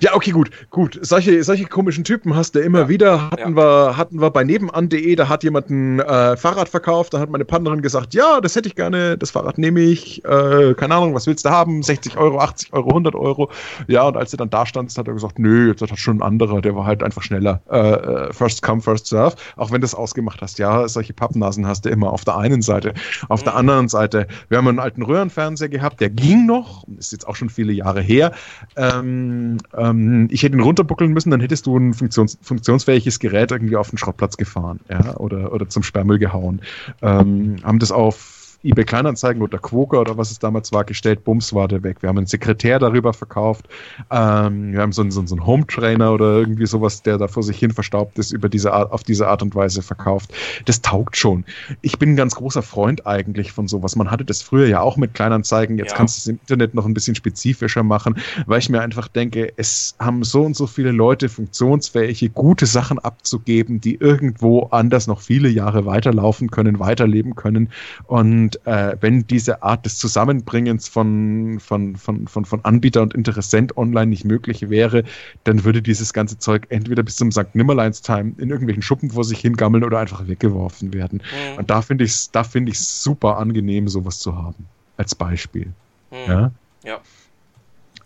Ja, 0.02 0.16
okay, 0.16 0.32
gut, 0.32 0.50
gut. 0.70 1.00
Solche, 1.02 1.44
solche 1.44 1.66
komischen 1.66 2.04
Typen 2.04 2.36
hast 2.36 2.56
du 2.56 2.60
immer 2.60 2.82
ja. 2.82 2.90
wieder. 2.90 3.32
Hatten, 3.32 3.56
ja. 3.56 3.56
wir, 3.56 3.98
hatten 3.98 4.22
wir 4.22 4.30
bei 4.30 4.44
nebenan.de, 4.44 5.16
da 5.16 5.30
hat 5.30 5.44
jemand 5.44 5.70
ein 5.70 6.00
äh, 6.00 6.38
Fahrrad 6.38 6.70
verkauft, 6.70 7.14
da 7.14 7.20
hat 7.20 7.30
meine 7.30 7.46
Partnerin 7.46 7.82
gesagt, 7.82 8.14
ja, 8.14 8.42
das 8.42 8.56
hätte 8.56 8.68
ich 8.68 8.76
gerne, 8.76 9.18
das 9.18 9.32
Fahrrad 9.32 9.58
nehme 9.58 9.80
ich, 9.82 10.24
äh, 10.26 10.74
keine 10.76 10.96
Ahnung, 10.96 11.14
was 11.14 11.28
willst 11.28 11.46
du 11.46 11.50
haben? 11.50 11.82
60 11.84 12.18
Euro, 12.18 12.40
80 12.40 12.74
Euro, 12.74 12.90
100 12.90 13.16
Euro. 13.16 13.50
Ja, 13.88 14.04
und 14.08 14.18
als 14.18 14.32
du 14.32 14.38
dann 14.38 14.50
da 14.50 14.66
standst, 14.66 14.98
hat 14.98 15.08
er 15.08 15.14
gesagt, 15.14 15.40
nö, 15.40 15.70
jetzt 15.70 15.82
hat 15.82 15.98
schon 15.98 16.18
ein 16.18 16.22
anderer, 16.22 16.62
der 16.62 16.76
war 16.76 16.86
halt 16.86 17.04
einfach 17.04 17.24
schneller. 17.24 17.62
Äh, 17.70 17.78
äh, 17.78 18.34
first 18.34 18.62
come, 18.62 18.82
first 18.82 19.08
serve. 19.08 19.36
Auch 19.56 19.72
wenn 19.72 19.82
du 19.82 19.86
es 19.86 19.96
ausgemacht 19.96 20.42
hast, 20.42 20.60
ja, 20.60 20.88
solche 20.88 21.14
Pappnasen 21.14 21.68
hast 21.68 21.86
du 21.86 21.90
immer 21.90 22.12
auf 22.12 22.26
der 22.26 22.38
einen 22.38 22.62
Seite. 22.62 22.94
Auf 23.30 23.42
mhm. 23.42 23.46
der 23.46 23.56
anderen 23.56 23.88
Seite, 23.88 24.28
wir 24.50 24.58
haben 24.58 24.68
einen 24.68 24.80
alten 24.80 25.02
Röhrenfernseher 25.02 25.70
gehabt, 25.70 26.02
der 26.02 26.10
ging 26.10 26.46
noch, 26.46 26.86
ist 26.98 27.12
jetzt 27.12 27.28
auch 27.28 27.36
schon 27.36 27.50
viele 27.50 27.74
Jahre 27.74 28.02
her. 28.02 28.32
Ähm, 28.76 29.58
ähm, 29.78 30.28
ich 30.32 30.44
hätte 30.44 30.58
ihn 30.58 30.62
runterbuckeln 30.62 31.12
müssen, 31.12 31.32
dann 31.32 31.42
hättest 31.42 31.66
du 31.66 31.78
ein 31.78 31.94
funktions 31.94 32.38
funktionsfähiges 32.42 33.20
Gerät 33.20 33.52
irgendwie 33.52 33.76
auf 33.76 33.90
den 33.90 33.98
Schrottplatz 33.98 34.38
gefahren, 34.38 34.80
ja, 34.90 35.16
oder, 35.18 35.54
oder 35.54 35.70
zum 35.70 35.84
Sperrmüll 35.84 36.20
gehauen. 36.20 36.62
Ähm, 37.02 37.58
haben 37.64 37.80
das 37.80 37.92
auf 37.92 38.37
eBay 38.64 38.86
Kleinanzeigen 38.86 39.42
oder 39.42 39.58
Quoker 39.60 40.02
oder 40.02 40.18
was 40.18 40.32
es 40.32 40.40
damals 40.40 40.72
war 40.72 40.84
gestellt, 40.84 41.24
bums 41.24 41.54
war 41.54 41.68
der 41.68 41.84
weg. 41.84 42.02
Wir 42.02 42.10
haben 42.10 42.18
einen 42.18 42.28
Sekretär 42.28 42.80
darüber 42.80 43.14
verkauft, 43.14 43.68
ähm, 44.12 44.74
wir 44.74 44.82
haben 44.82 44.92
so 44.92 45.02
einen, 45.02 45.12
so 45.12 45.22
einen 45.22 45.46
Home-Trainer 45.46 46.12
oder 46.12 46.38
irgendwie 46.38 46.66
sowas, 46.66 47.02
der 47.04 47.18
da 47.18 47.28
vor 47.28 47.44
sich 47.44 47.58
hin 47.60 47.72
verstaubt 47.72 48.18
ist, 48.20 48.32
über 48.32 48.50
diese 48.50 48.74
Art, 48.74 48.92
auf 48.92 49.04
diese 49.04 49.28
Art 49.28 49.42
und 49.42 49.54
Weise 49.56 49.82
verkauft. 49.82 50.34
Das 50.66 50.82
taugt 50.82 51.18
schon. 51.18 51.46
Ich 51.82 52.00
bin 52.00 52.14
ein 52.14 52.16
ganz 52.16 52.36
großer 52.36 52.62
Freund 52.62 53.06
eigentlich 53.06 53.52
von 53.52 53.68
sowas. 53.68 53.96
Man 53.96 54.10
hatte 54.12 54.26
das 54.26 54.42
früher 54.42 54.68
ja 54.68 54.82
auch 54.82 54.98
mit 54.98 55.14
Kleinanzeigen, 55.14 55.78
jetzt 55.78 55.92
Ja. 55.92 55.98
kannst 55.98 56.18
du 56.18 56.20
es 56.20 56.28
im 56.28 56.40
Internet 56.40 56.74
noch 56.74 56.86
ein 56.86 56.94
bisschen 56.94 57.16
spezifischer 57.16 57.84
machen, 57.84 58.16
weil 58.46 58.60
ich 58.60 58.70
mir 58.70 58.82
einfach 58.82 59.08
denke, 59.08 59.54
es 59.58 59.96
haben 60.00 60.24
so 60.24 60.44
und 60.44 60.56
so 60.56 60.68
viele 60.68 60.92
Leute 60.92 61.30
funktionsfähige, 61.30 62.30
gute 62.30 62.66
Sachen 62.66 63.00
abzugeben, 63.00 63.80
die 63.82 63.96
irgendwo 63.96 64.64
anders 64.72 65.08
noch 65.08 65.22
viele 65.22 65.50
Jahre 65.50 65.86
weiterlaufen 65.86 66.50
können, 66.50 66.80
weiterleben 66.80 67.36
können. 67.36 67.70
Und 68.06 68.47
äh, 68.66 68.96
wenn 69.02 69.28
diese 69.28 69.62
Art 69.64 69.86
des 69.86 69.98
Zusammenbringens 69.98 70.88
von, 70.88 71.60
von, 71.60 71.96
von, 71.96 72.28
von, 72.28 72.46
von 72.46 72.66
Anbieter 72.66 73.02
und 73.02 73.14
Interessent 73.14 73.78
online 73.78 74.08
nicht 74.08 74.26
möglich 74.26 74.70
wäre, 74.70 75.04
dann 75.44 75.64
würde 75.64 75.82
dieses 75.82 76.14
ganze 76.14 76.40
Zeug 76.40 76.68
entweder 76.70 77.04
bis 77.04 77.18
zum 77.18 77.32
St. 77.32 77.54
Nimmerleins-Time 77.54 78.34
in 78.38 78.50
irgendwelchen 78.50 78.82
Schuppen 78.82 79.12
vor 79.12 79.24
sich 79.24 79.40
hingammeln 79.40 79.84
oder 79.84 80.00
einfach 80.00 80.28
weggeworfen 80.28 80.94
werden. 80.94 81.22
Mhm. 81.22 81.60
Und 81.60 81.70
da 81.70 81.82
finde 81.82 82.06
ich 82.06 82.12
es 82.12 82.32
da 82.32 82.44
finde 82.44 82.72
ich 82.72 82.80
super 82.80 83.38
angenehm, 83.38 83.88
sowas 83.88 84.20
zu 84.20 84.36
haben. 84.36 84.68
Als 84.98 85.14
Beispiel. 85.14 85.74
Mhm. 86.12 86.18
Ja. 86.28 86.52
Ja. 86.84 87.00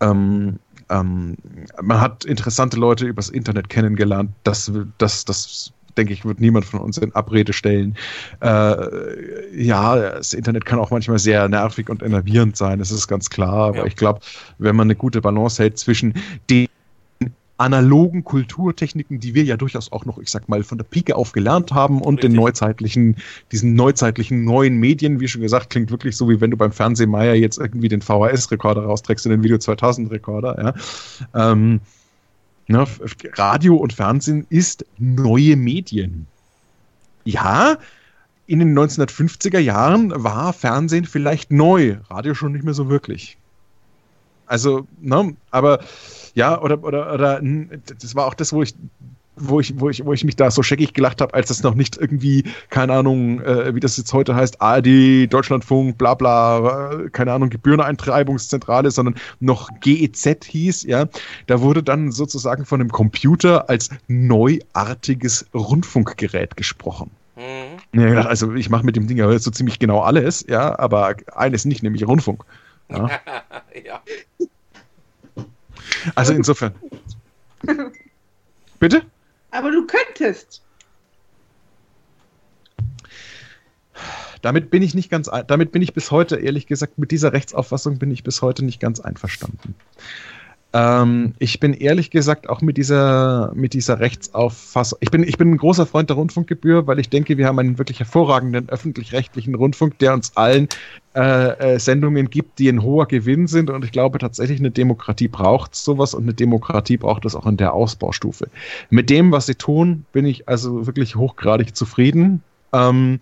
Ähm, 0.01 0.59
ähm, 0.89 1.37
man 1.81 2.01
hat 2.01 2.25
interessante 2.25 2.77
Leute 2.77 3.05
übers 3.05 3.29
Internet 3.29 3.69
kennengelernt. 3.69 4.31
Das, 4.43 4.71
das, 4.97 5.25
das 5.25 5.71
denke 5.97 6.13
ich, 6.13 6.25
wird 6.25 6.39
niemand 6.39 6.65
von 6.65 6.79
uns 6.79 6.97
in 6.97 7.13
Abrede 7.13 7.53
stellen. 7.53 7.95
Äh, 8.41 9.63
ja, 9.63 9.95
das 9.95 10.33
Internet 10.33 10.65
kann 10.65 10.79
auch 10.79 10.91
manchmal 10.91 11.19
sehr 11.19 11.47
nervig 11.47 11.89
und 11.89 12.03
enervierend 12.03 12.57
sein, 12.57 12.79
das 12.79 12.91
ist 12.91 13.07
ganz 13.07 13.29
klar. 13.29 13.67
Aber 13.69 13.77
Ja. 13.79 13.85
ich 13.85 13.95
glaube, 13.95 14.21
wenn 14.57 14.75
man 14.75 14.87
eine 14.87 14.95
gute 14.95 15.21
Balance 15.21 15.61
hält 15.61 15.77
zwischen 15.77 16.13
den 16.49 16.67
analogen 17.57 18.23
Kulturtechniken, 18.23 19.19
die 19.19 19.35
wir 19.35 19.43
ja 19.43 19.55
durchaus 19.55 19.91
auch 19.91 20.05
noch, 20.05 20.17
ich 20.17 20.29
sag 20.31 20.49
mal, 20.49 20.63
von 20.63 20.79
der 20.79 20.85
Pike 20.85 21.15
auf 21.15 21.31
gelernt 21.31 21.71
haben 21.71 22.01
und 22.01 22.23
den 22.23 22.31
Richtig. 22.31 22.39
neuzeitlichen, 22.41 23.15
diesen 23.51 23.75
neuzeitlichen 23.75 24.43
neuen 24.43 24.77
Medien, 24.77 25.19
wie 25.19 25.27
schon 25.27 25.41
gesagt, 25.41 25.69
klingt 25.69 25.91
wirklich 25.91 26.17
so, 26.17 26.27
wie 26.27 26.41
wenn 26.41 26.49
du 26.49 26.57
beim 26.57 26.71
Fernsehmeier 26.71 27.35
jetzt 27.35 27.59
irgendwie 27.59 27.87
den 27.87 28.01
VHS-Rekorder 28.01 28.81
rausträgst 28.81 29.27
in 29.27 29.31
den 29.31 29.43
Video 29.43 29.57
2000-Rekorder, 29.57 30.73
ja. 31.33 31.51
Ähm, 31.51 31.81
ne, 32.71 32.85
Radio 33.33 33.75
und 33.75 33.93
Fernsehen 33.93 34.45
ist 34.49 34.85
neue 34.97 35.55
Medien. 35.55 36.27
Ja, 37.23 37.77
in 38.47 38.59
den 38.59 38.77
1950er 38.77 39.59
Jahren 39.59 40.11
war 40.23 40.53
Fernsehen 40.53 41.05
vielleicht 41.05 41.51
neu, 41.51 41.97
Radio 42.09 42.33
schon 42.33 42.51
nicht 42.51 42.65
mehr 42.65 42.73
so 42.73 42.89
wirklich. 42.89 43.37
Also, 44.45 44.87
ne, 44.99 45.35
aber 45.51 45.79
ja, 46.33 46.61
oder, 46.61 46.83
oder, 46.83 47.13
oder, 47.13 47.41
das 47.41 48.15
war 48.15 48.25
auch 48.25 48.33
das, 48.33 48.51
wo 48.51 48.61
ich, 48.63 48.73
wo 49.41 49.59
ich, 49.59 49.79
wo 49.79 49.89
ich, 49.89 50.05
wo 50.05 50.13
ich 50.13 50.23
mich 50.23 50.35
da 50.35 50.51
so 50.51 50.63
scheckig 50.63 50.93
gelacht 50.93 51.21
habe, 51.21 51.33
als 51.33 51.47
das 51.47 51.63
noch 51.63 51.75
nicht 51.75 51.97
irgendwie, 51.97 52.43
keine 52.69 52.93
Ahnung, 52.93 53.41
äh, 53.41 53.73
wie 53.75 53.79
das 53.79 53.97
jetzt 53.97 54.13
heute 54.13 54.35
heißt, 54.35 54.61
ARD, 54.61 55.31
Deutschlandfunk, 55.31 55.97
bla 55.97 56.13
bla, 56.13 56.91
äh, 56.93 57.09
keine 57.09 57.33
Ahnung, 57.33 57.49
Gebühreneintreibungszentrale, 57.49 58.91
sondern 58.91 59.15
noch 59.39 59.69
GEZ 59.81 60.45
hieß, 60.45 60.83
ja. 60.83 61.07
Da 61.47 61.61
wurde 61.61 61.83
dann 61.83 62.11
sozusagen 62.11 62.65
von 62.65 62.81
einem 62.81 62.91
Computer 62.91 63.69
als 63.69 63.89
neuartiges 64.07 65.45
Rundfunkgerät 65.53 66.55
gesprochen. 66.55 67.11
Mhm. 67.35 67.99
Ja, 67.99 68.21
also 68.25 68.53
ich 68.53 68.69
mache 68.69 68.85
mit 68.85 68.95
dem 68.95 69.07
Ding 69.07 69.17
ja 69.17 69.37
so 69.39 69.51
ziemlich 69.51 69.79
genau 69.79 70.01
alles, 70.01 70.45
ja, 70.47 70.77
aber 70.77 71.15
eines 71.33 71.65
nicht, 71.65 71.83
nämlich 71.83 72.07
Rundfunk. 72.07 72.43
Ja. 72.89 73.09
ja. 73.85 74.01
Also 76.15 76.33
insofern. 76.33 76.73
Bitte? 78.79 79.03
Aber 79.51 79.71
du 79.71 79.85
könntest. 79.85 80.63
Damit 84.41 84.71
bin 84.71 84.81
ich 84.81 84.95
nicht 84.95 85.11
ganz, 85.11 85.29
damit 85.47 85.71
bin 85.71 85.81
ich 85.81 85.93
bis 85.93 86.09
heute, 86.09 86.37
ehrlich 86.37 86.65
gesagt, 86.65 86.97
mit 86.97 87.11
dieser 87.11 87.31
Rechtsauffassung 87.31 87.99
bin 87.99 88.09
ich 88.09 88.23
bis 88.23 88.41
heute 88.41 88.65
nicht 88.65 88.79
ganz 88.79 88.99
einverstanden. 88.99 89.75
Ähm, 90.73 91.33
ich 91.37 91.59
bin 91.59 91.73
ehrlich 91.73 92.11
gesagt 92.11 92.47
auch 92.47 92.61
mit 92.61 92.77
dieser, 92.77 93.51
mit 93.53 93.73
dieser 93.73 93.99
Rechtsauffassung. 93.99 94.99
Ich 95.01 95.11
bin, 95.11 95.23
ich 95.23 95.37
bin 95.37 95.51
ein 95.51 95.57
großer 95.57 95.85
Freund 95.85 96.09
der 96.09 96.15
Rundfunkgebühr, 96.15 96.87
weil 96.87 96.99
ich 96.99 97.09
denke, 97.09 97.37
wir 97.37 97.47
haben 97.47 97.59
einen 97.59 97.77
wirklich 97.77 97.99
hervorragenden 97.99 98.69
öffentlich-rechtlichen 98.69 99.55
Rundfunk, 99.55 99.99
der 99.99 100.13
uns 100.13 100.37
allen 100.37 100.69
äh, 101.13 101.73
äh, 101.73 101.79
Sendungen 101.79 102.29
gibt, 102.29 102.59
die 102.59 102.69
ein 102.69 102.83
hoher 102.83 103.05
Gewinn 103.05 103.47
sind. 103.47 103.69
Und 103.69 103.83
ich 103.83 103.91
glaube 103.91 104.17
tatsächlich, 104.17 104.59
eine 104.59 104.71
Demokratie 104.71 105.27
braucht 105.27 105.75
sowas 105.75 106.13
und 106.13 106.23
eine 106.23 106.33
Demokratie 106.33 106.97
braucht 106.97 107.25
es 107.25 107.35
auch 107.35 107.45
in 107.45 107.57
der 107.57 107.73
Ausbaustufe. 107.73 108.47
Mit 108.89 109.09
dem, 109.09 109.33
was 109.33 109.47
sie 109.47 109.55
tun, 109.55 110.05
bin 110.13 110.25
ich 110.25 110.47
also 110.47 110.87
wirklich 110.87 111.17
hochgradig 111.17 111.75
zufrieden. 111.75 112.43
Ähm, 112.71 113.19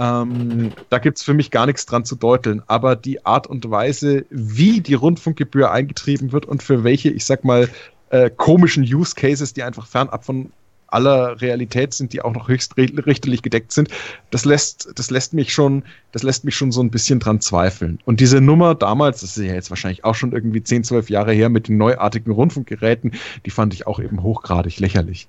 ähm, 0.00 0.72
da 0.88 0.98
gibt 0.98 1.18
es 1.18 1.24
für 1.24 1.34
mich 1.34 1.50
gar 1.50 1.66
nichts 1.66 1.84
dran 1.84 2.06
zu 2.06 2.16
deuteln. 2.16 2.62
Aber 2.66 2.96
die 2.96 3.26
Art 3.26 3.46
und 3.46 3.70
Weise, 3.70 4.24
wie 4.30 4.80
die 4.80 4.94
Rundfunkgebühr 4.94 5.70
eingetrieben 5.70 6.32
wird 6.32 6.46
und 6.46 6.62
für 6.62 6.84
welche, 6.84 7.10
ich 7.10 7.26
sag 7.26 7.44
mal, 7.44 7.68
äh, 8.08 8.30
komischen 8.30 8.82
Use 8.82 9.14
Cases, 9.14 9.52
die 9.52 9.62
einfach 9.62 9.86
fernab 9.86 10.24
von 10.24 10.52
aller 10.86 11.40
Realität 11.40 11.92
sind, 11.92 12.14
die 12.14 12.22
auch 12.22 12.32
noch 12.32 12.48
höchst 12.48 12.76
richterlich 12.76 13.42
gedeckt 13.42 13.72
sind, 13.72 13.90
das 14.30 14.44
lässt, 14.44 14.90
das 14.96 15.10
lässt 15.10 15.34
mich 15.34 15.52
schon, 15.52 15.84
das 16.12 16.22
lässt 16.22 16.44
mich 16.44 16.56
schon 16.56 16.72
so 16.72 16.80
ein 16.82 16.90
bisschen 16.90 17.20
dran 17.20 17.40
zweifeln. 17.40 18.00
Und 18.06 18.20
diese 18.20 18.40
Nummer 18.40 18.74
damals, 18.74 19.20
das 19.20 19.36
ist 19.36 19.44
ja 19.44 19.54
jetzt 19.54 19.70
wahrscheinlich 19.70 20.04
auch 20.04 20.14
schon 20.14 20.32
irgendwie 20.32 20.64
10, 20.64 20.82
12 20.82 21.10
Jahre 21.10 21.32
her 21.32 21.50
mit 21.50 21.68
den 21.68 21.76
neuartigen 21.76 22.32
Rundfunkgeräten, 22.32 23.12
die 23.44 23.50
fand 23.50 23.74
ich 23.74 23.86
auch 23.86 24.00
eben 24.00 24.22
hochgradig 24.22 24.80
lächerlich. 24.80 25.28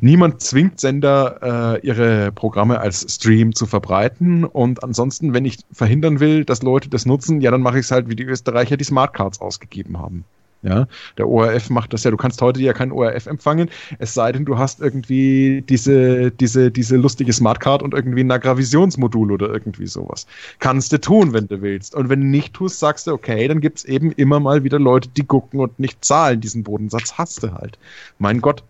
Niemand 0.00 0.40
zwingt 0.40 0.80
Sender, 0.80 1.76
äh, 1.82 1.86
ihre 1.86 2.32
Programme 2.32 2.80
als 2.80 3.06
Stream 3.08 3.54
zu 3.54 3.66
verbreiten. 3.66 4.44
Und 4.44 4.82
ansonsten, 4.82 5.34
wenn 5.34 5.44
ich 5.44 5.58
verhindern 5.72 6.20
will, 6.20 6.44
dass 6.44 6.62
Leute 6.62 6.88
das 6.88 7.06
nutzen, 7.06 7.40
ja, 7.40 7.50
dann 7.50 7.62
mache 7.62 7.78
ich 7.78 7.86
es 7.86 7.90
halt, 7.90 8.08
wie 8.08 8.16
die 8.16 8.24
Österreicher 8.24 8.76
die 8.76 8.84
Smartcards 8.84 9.40
ausgegeben 9.40 9.98
haben. 9.98 10.24
Ja, 10.62 10.88
der 11.16 11.28
ORF 11.28 11.70
macht 11.70 11.92
das 11.92 12.02
ja. 12.02 12.10
Du 12.10 12.16
kannst 12.16 12.42
heute 12.42 12.60
ja 12.60 12.72
kein 12.72 12.90
ORF 12.90 13.26
empfangen, 13.26 13.70
es 14.00 14.12
sei 14.14 14.32
denn, 14.32 14.44
du 14.44 14.58
hast 14.58 14.80
irgendwie 14.80 15.62
diese, 15.68 16.32
diese, 16.32 16.72
diese 16.72 16.96
lustige 16.96 17.32
Smartcard 17.32 17.80
und 17.80 17.94
irgendwie 17.94 18.24
ein 18.24 18.30
Agravisionsmodul 18.30 19.30
oder 19.30 19.48
irgendwie 19.50 19.86
sowas. 19.86 20.26
Kannst 20.58 20.92
du 20.92 21.00
tun, 21.00 21.32
wenn 21.32 21.46
du 21.46 21.62
willst. 21.62 21.94
Und 21.94 22.08
wenn 22.08 22.22
du 22.22 22.26
nicht 22.26 22.54
tust, 22.54 22.80
sagst 22.80 23.06
du, 23.06 23.12
okay, 23.12 23.46
dann 23.46 23.60
gibt 23.60 23.78
es 23.78 23.84
eben 23.84 24.10
immer 24.12 24.40
mal 24.40 24.64
wieder 24.64 24.80
Leute, 24.80 25.08
die 25.08 25.24
gucken 25.24 25.60
und 25.60 25.78
nicht 25.78 26.04
zahlen. 26.04 26.40
Diesen 26.40 26.64
Bodensatz 26.64 27.14
hast 27.14 27.44
du 27.44 27.52
halt. 27.52 27.78
Mein 28.18 28.40
Gott, 28.40 28.64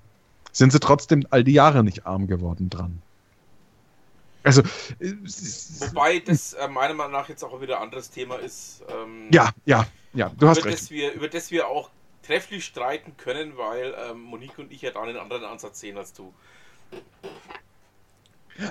sind 0.53 0.73
sie 0.73 0.81
trotzdem 0.81 1.27
all 1.31 1.45
die 1.45 1.53
Jahre 1.53 1.85
nicht 1.85 2.07
arm 2.07 2.27
geworden 2.27 2.71
dran. 2.71 3.03
Also, 4.45 4.63
Wobei 4.63 6.21
das 6.21 6.55
äh, 6.55 6.69
meiner 6.69 6.95
Meinung 6.95 7.13
nach 7.13 7.29
jetzt 7.29 7.43
auch 7.43 7.61
wieder 7.61 7.79
ein 7.79 7.83
anderes 7.85 8.11
Thema 8.11 8.37
ist. 8.37 8.83
Ähm, 8.89 9.29
ja, 9.33 9.51
ja, 9.67 9.87
ja, 10.15 10.31
du 10.39 10.49
hast 10.49 10.59
über, 10.59 10.69
recht. 10.69 10.81
Das 10.81 10.91
wir, 10.91 11.13
über 11.13 11.29
das 11.29 11.51
wir 11.51 11.69
auch 11.69 11.91
trefflich 12.23 12.65
streiten 12.65 13.17
können, 13.17 13.57
weil 13.57 13.95
ähm, 14.11 14.21
Monique 14.23 14.59
und 14.59 14.73
ich 14.73 14.83
ja 14.83 14.91
da 14.91 15.03
einen 15.03 15.17
anderen 15.17 15.45
Ansatz 15.45 15.81
sehen 15.81 15.99
als 15.99 16.13
du. 16.13 16.33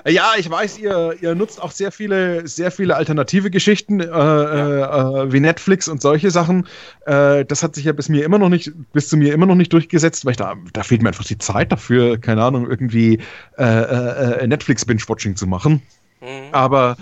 Ja, 0.06 0.32
ich 0.36 0.50
weiß, 0.50 0.78
ihr, 0.78 1.16
ihr 1.20 1.34
nutzt 1.34 1.62
auch 1.62 1.70
sehr 1.70 1.90
viele, 1.92 2.46
sehr 2.46 2.70
viele 2.70 2.96
alternative 2.96 3.50
Geschichten, 3.50 4.00
äh, 4.00 4.04
äh, 4.04 4.82
äh, 4.82 5.32
wie 5.32 5.40
Netflix 5.40 5.88
und 5.88 6.02
solche 6.02 6.30
Sachen. 6.30 6.66
Äh, 7.06 7.44
das 7.46 7.62
hat 7.62 7.74
sich 7.74 7.84
ja 7.84 7.92
bis 7.92 8.08
mir 8.08 8.24
immer 8.24 8.38
noch 8.38 8.50
nicht, 8.50 8.72
bis 8.92 9.08
zu 9.08 9.16
mir 9.16 9.32
immer 9.32 9.46
noch 9.46 9.54
nicht 9.54 9.72
durchgesetzt, 9.72 10.24
weil 10.24 10.32
ich 10.32 10.36
da, 10.36 10.54
da 10.72 10.82
fehlt 10.82 11.02
mir 11.02 11.08
einfach 11.08 11.24
die 11.24 11.38
Zeit 11.38 11.72
dafür, 11.72 12.18
keine 12.18 12.44
Ahnung, 12.44 12.68
irgendwie 12.68 13.20
äh, 13.56 13.64
äh, 13.64 14.46
Netflix 14.46 14.84
Binge-Watching 14.84 15.36
zu 15.36 15.46
machen. 15.46 15.82
Mhm. 16.20 16.52
Aber, 16.52 16.96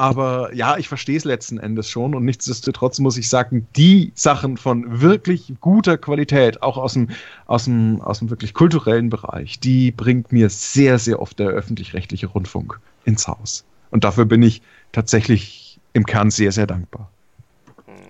aber 0.00 0.54
ja, 0.54 0.78
ich 0.78 0.88
verstehe 0.88 1.18
es 1.18 1.24
letzten 1.24 1.58
Endes 1.58 1.90
schon 1.90 2.14
und 2.14 2.24
nichtsdestotrotz 2.24 3.00
muss 3.00 3.18
ich 3.18 3.28
sagen, 3.28 3.68
die 3.76 4.12
Sachen 4.14 4.56
von 4.56 5.02
wirklich 5.02 5.52
guter 5.60 5.98
Qualität, 5.98 6.62
auch 6.62 6.78
aus 6.78 6.94
dem, 6.94 7.10
aus 7.44 7.64
dem, 7.64 8.00
aus 8.00 8.20
dem 8.20 8.30
wirklich 8.30 8.54
kulturellen 8.54 9.10
Bereich, 9.10 9.60
die 9.60 9.90
bringt 9.90 10.32
mir 10.32 10.48
sehr, 10.48 10.98
sehr 10.98 11.20
oft 11.20 11.38
der 11.38 11.48
öffentlich-rechtliche 11.48 12.28
Rundfunk 12.28 12.80
ins 13.04 13.28
Haus. 13.28 13.66
Und 13.90 14.04
dafür 14.04 14.24
bin 14.24 14.42
ich 14.42 14.62
tatsächlich 14.92 15.78
im 15.92 16.06
Kern 16.06 16.30
sehr, 16.30 16.52
sehr 16.52 16.66
dankbar. 16.66 17.10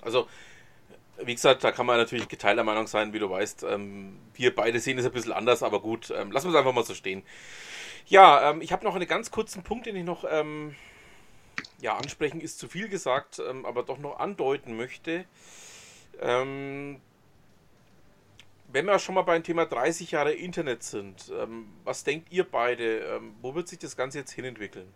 Also, 0.02 0.28
wie 1.24 1.34
gesagt, 1.34 1.64
da 1.64 1.72
kann 1.72 1.86
man 1.86 1.96
natürlich 1.96 2.28
geteilter 2.28 2.62
Meinung 2.62 2.86
sein, 2.86 3.12
wie 3.12 3.18
du 3.18 3.28
weißt. 3.28 3.64
Ähm, 3.68 4.16
wir 4.34 4.54
beide 4.54 4.78
sehen 4.78 4.96
es 4.96 5.06
ein 5.06 5.10
bisschen 5.10 5.32
anders, 5.32 5.64
aber 5.64 5.80
gut, 5.80 6.12
ähm, 6.16 6.30
lassen 6.30 6.46
wir 6.46 6.52
es 6.52 6.56
einfach 6.56 6.72
mal 6.72 6.84
so 6.84 6.94
stehen. 6.94 7.24
Ja, 8.06 8.48
ähm, 8.50 8.60
ich 8.60 8.70
habe 8.70 8.84
noch 8.84 8.94
einen 8.94 9.08
ganz 9.08 9.32
kurzen 9.32 9.64
Punkt, 9.64 9.86
den 9.86 9.96
ich 9.96 10.04
noch 10.04 10.24
ja, 11.80 11.96
ansprechen 11.96 12.40
ist 12.40 12.58
zu 12.58 12.68
viel 12.68 12.88
gesagt, 12.88 13.40
ähm, 13.48 13.64
aber 13.66 13.82
doch 13.82 13.98
noch 13.98 14.18
andeuten 14.18 14.76
möchte. 14.76 15.24
Ähm, 16.20 17.00
wenn 18.72 18.86
wir 18.86 18.98
schon 18.98 19.14
mal 19.14 19.22
beim 19.22 19.42
Thema 19.42 19.66
30 19.66 20.12
Jahre 20.12 20.32
Internet 20.32 20.82
sind, 20.82 21.32
ähm, 21.40 21.66
was 21.84 22.04
denkt 22.04 22.30
ihr 22.32 22.44
beide? 22.44 23.00
Ähm, 23.00 23.34
wo 23.42 23.54
wird 23.54 23.68
sich 23.68 23.78
das 23.78 23.96
Ganze 23.96 24.18
jetzt 24.18 24.32
hinentwickeln? 24.32 24.88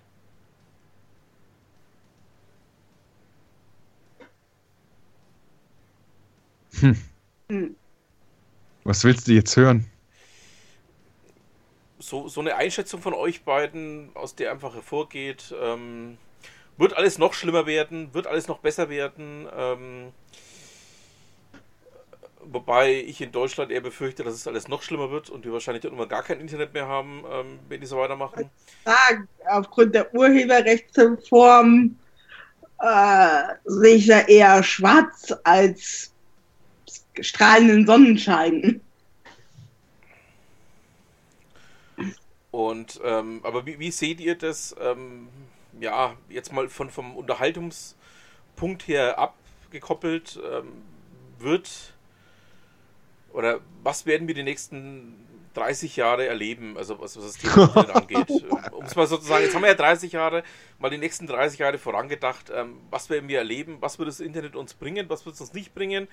Hm. 6.80 6.96
hm. 7.48 7.76
Was 8.84 9.02
willst 9.04 9.26
du 9.26 9.32
jetzt 9.32 9.56
hören? 9.56 9.90
So, 11.98 12.28
so 12.28 12.40
eine 12.40 12.56
Einschätzung 12.56 13.00
von 13.00 13.14
euch 13.14 13.44
beiden, 13.44 14.14
aus 14.14 14.34
der 14.34 14.50
einfach 14.50 14.74
hervorgeht, 14.74 15.54
ähm, 15.58 16.18
wird 16.76 16.96
alles 16.96 17.18
noch 17.18 17.34
schlimmer 17.34 17.66
werden, 17.66 18.12
wird 18.14 18.26
alles 18.26 18.48
noch 18.48 18.58
besser 18.58 18.88
werden. 18.88 19.48
Ähm, 19.56 20.12
wobei 22.40 22.94
ich 22.94 23.20
in 23.20 23.32
Deutschland 23.32 23.70
eher 23.70 23.80
befürchte, 23.80 24.24
dass 24.24 24.34
es 24.34 24.46
alles 24.46 24.68
noch 24.68 24.82
schlimmer 24.82 25.10
wird 25.10 25.30
und 25.30 25.44
wir 25.44 25.52
wahrscheinlich 25.52 25.82
dann 25.82 25.92
immer 25.92 26.06
gar 26.06 26.22
kein 26.22 26.40
Internet 26.40 26.74
mehr 26.74 26.86
haben, 26.86 27.24
ähm, 27.30 27.58
wenn 27.68 27.80
die 27.80 27.86
so 27.86 27.96
weitermachen. 27.96 28.50
sagen, 28.84 29.28
aufgrund 29.46 29.94
der 29.94 30.12
Urheberrechtsreform 30.14 31.96
äh, 32.80 33.42
sehe 33.64 33.96
ich 33.96 34.06
ja 34.06 34.20
eher 34.20 34.62
schwarz 34.62 35.32
als 35.44 36.12
strahlenden 37.20 37.86
Sonnenschein. 37.86 38.80
Und 42.50 43.00
ähm, 43.02 43.40
aber 43.42 43.66
wie, 43.66 43.78
wie 43.80 43.90
seht 43.90 44.20
ihr 44.20 44.36
das? 44.36 44.76
Ähm, 44.80 45.28
ja, 45.84 46.16
jetzt 46.28 46.52
mal 46.52 46.68
von 46.68 46.90
vom 46.90 47.16
Unterhaltungspunkt 47.16 48.88
her 48.88 49.18
abgekoppelt 49.18 50.40
ähm, 50.42 50.82
wird 51.38 51.94
oder 53.32 53.60
was 53.82 54.06
werden 54.06 54.26
wir 54.26 54.34
die 54.34 54.42
nächsten 54.42 55.20
30 55.54 55.96
Jahre 55.96 56.26
erleben, 56.26 56.76
also 56.76 56.98
was, 57.00 57.16
was 57.16 57.24
das 57.24 57.38
Thema 57.38 57.64
Internet 57.64 57.96
angeht. 57.96 58.44
Um 58.72 58.84
es 58.84 58.96
mal 58.96 59.06
sozusagen, 59.06 59.44
jetzt 59.44 59.54
haben 59.54 59.62
wir 59.62 59.68
ja 59.68 59.74
30 59.74 60.12
Jahre, 60.12 60.42
mal 60.78 60.90
die 60.90 60.98
nächsten 60.98 61.26
30 61.26 61.60
Jahre 61.60 61.78
vorangedacht, 61.78 62.50
ähm, 62.52 62.80
was 62.90 63.10
werden 63.10 63.28
wir 63.28 63.38
erleben, 63.38 63.76
was 63.80 63.98
wird 63.98 64.08
das 64.08 64.20
Internet 64.20 64.56
uns 64.56 64.74
bringen, 64.74 65.08
was 65.08 65.26
wird 65.26 65.36
es 65.36 65.40
uns 65.40 65.52
nicht 65.52 65.74
bringen. 65.74 66.08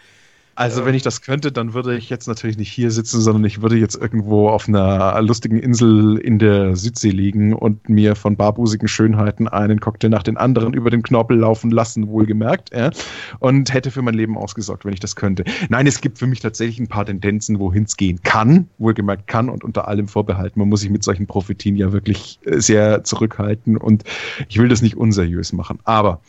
Also, 0.56 0.86
wenn 0.86 0.96
ich 0.96 1.02
das 1.02 1.22
könnte, 1.22 1.52
dann 1.52 1.74
würde 1.74 1.96
ich 1.96 2.10
jetzt 2.10 2.28
natürlich 2.28 2.58
nicht 2.58 2.72
hier 2.72 2.92
sitzen, 2.92 3.22
sondern 3.22 3.46
ich 3.46 3.62
würde 3.62 3.78
jetzt 3.78 3.96
irgendwo 3.96 4.50
auf 4.50 4.68
einer 4.68 5.22
lustigen 5.22 5.58
Insel 5.58 6.18
in 6.18 6.40
der 6.40 6.76
Südsee 6.76 7.10
liegen 7.10 7.54
und 7.54 7.88
mir 7.88 8.16
von 8.16 8.36
barbusigen 8.36 8.88
Schönheiten 8.88 9.48
einen 9.48 9.80
Cocktail 9.80 10.10
nach 10.10 10.24
den 10.24 10.38
anderen 10.38 10.74
über 10.74 10.90
den 10.90 11.04
Knorpel 11.04 11.38
laufen 11.38 11.72
lassen, 11.72 12.08
wohlgemerkt, 12.08 12.72
ja, 12.74 12.92
und 13.40 13.74
hätte 13.74 13.92
für 13.92 14.02
mein 14.02 14.14
Leben 14.14 14.38
ausgesorgt, 14.38 14.84
wenn 14.84 14.94
ich 14.94 15.00
das 15.00 15.16
könnte. 15.16 15.46
Nein, 15.70 15.88
es 15.88 16.02
gibt 16.02 16.20
für 16.20 16.28
mich 16.28 16.42
tatsächlich 16.42 16.80
ein 16.80 16.88
paar 16.88 17.06
Tendenzen, 17.06 17.60
wohin 17.60 17.84
es 17.84 17.96
gehen 17.96 18.22
kann, 18.24 18.68
wohlgemerkt 18.78 19.28
kann 19.28 19.50
und 19.50 19.64
unter 19.64 19.88
allem 19.88 20.08
vorbehalten. 20.08 20.60
Man 20.60 20.70
muss 20.70 20.82
sich 20.82 20.90
mit 20.90 21.04
solchen 21.04 21.28
Prophetien 21.28 21.76
ja 21.78 21.94
wirklich 21.94 22.40
äh, 22.46 22.60
sehr 22.60 23.04
zurückhalten 23.04 23.78
und 23.78 24.04
ich 24.50 24.60
will 24.60 24.68
das 24.68 24.82
nicht 24.82 24.98
unseriös 24.98 25.54
machen. 25.54 25.80
Aber 25.86 26.20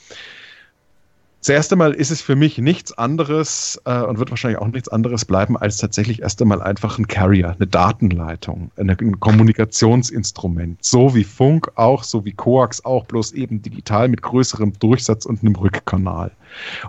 Zuerst 1.43 1.73
einmal 1.73 1.93
ist 1.93 2.13
es 2.13 2.23
für 2.23 2.37
mich 2.37 2.59
nichts 2.59 2.97
anderes 2.97 3.83
äh, 3.85 4.01
und 4.03 4.21
wird 4.21 4.31
wahrscheinlich 4.31 4.61
auch 4.61 4.69
nichts 4.69 4.89
anderes 4.89 5.25
bleiben, 5.25 5.57
als 5.57 5.77
tatsächlich 5.77 6.23
erst 6.23 6.41
einmal 6.41 6.63
einfach 6.63 7.01
ein 7.01 7.09
Carrier, 7.09 7.57
eine 7.59 7.67
Datenleitung, 7.67 8.71
eine, 8.77 8.93
ein 8.93 9.19
Kommunikationsinstrument. 9.19 10.79
So 10.85 11.17
wie 11.17 11.25
Funk 11.25 11.73
auch, 11.75 12.05
so 12.05 12.25
wie 12.25 12.31
Coax 12.31 12.85
auch, 12.85 13.07
bloß 13.07 13.33
eben 13.33 13.61
digital 13.61 14.07
mit 14.07 14.23
größerem 14.23 14.75
Durchsatz 14.79 15.27
und 15.27 15.43
einem 15.43 15.57
Rückkanal. 15.57 16.31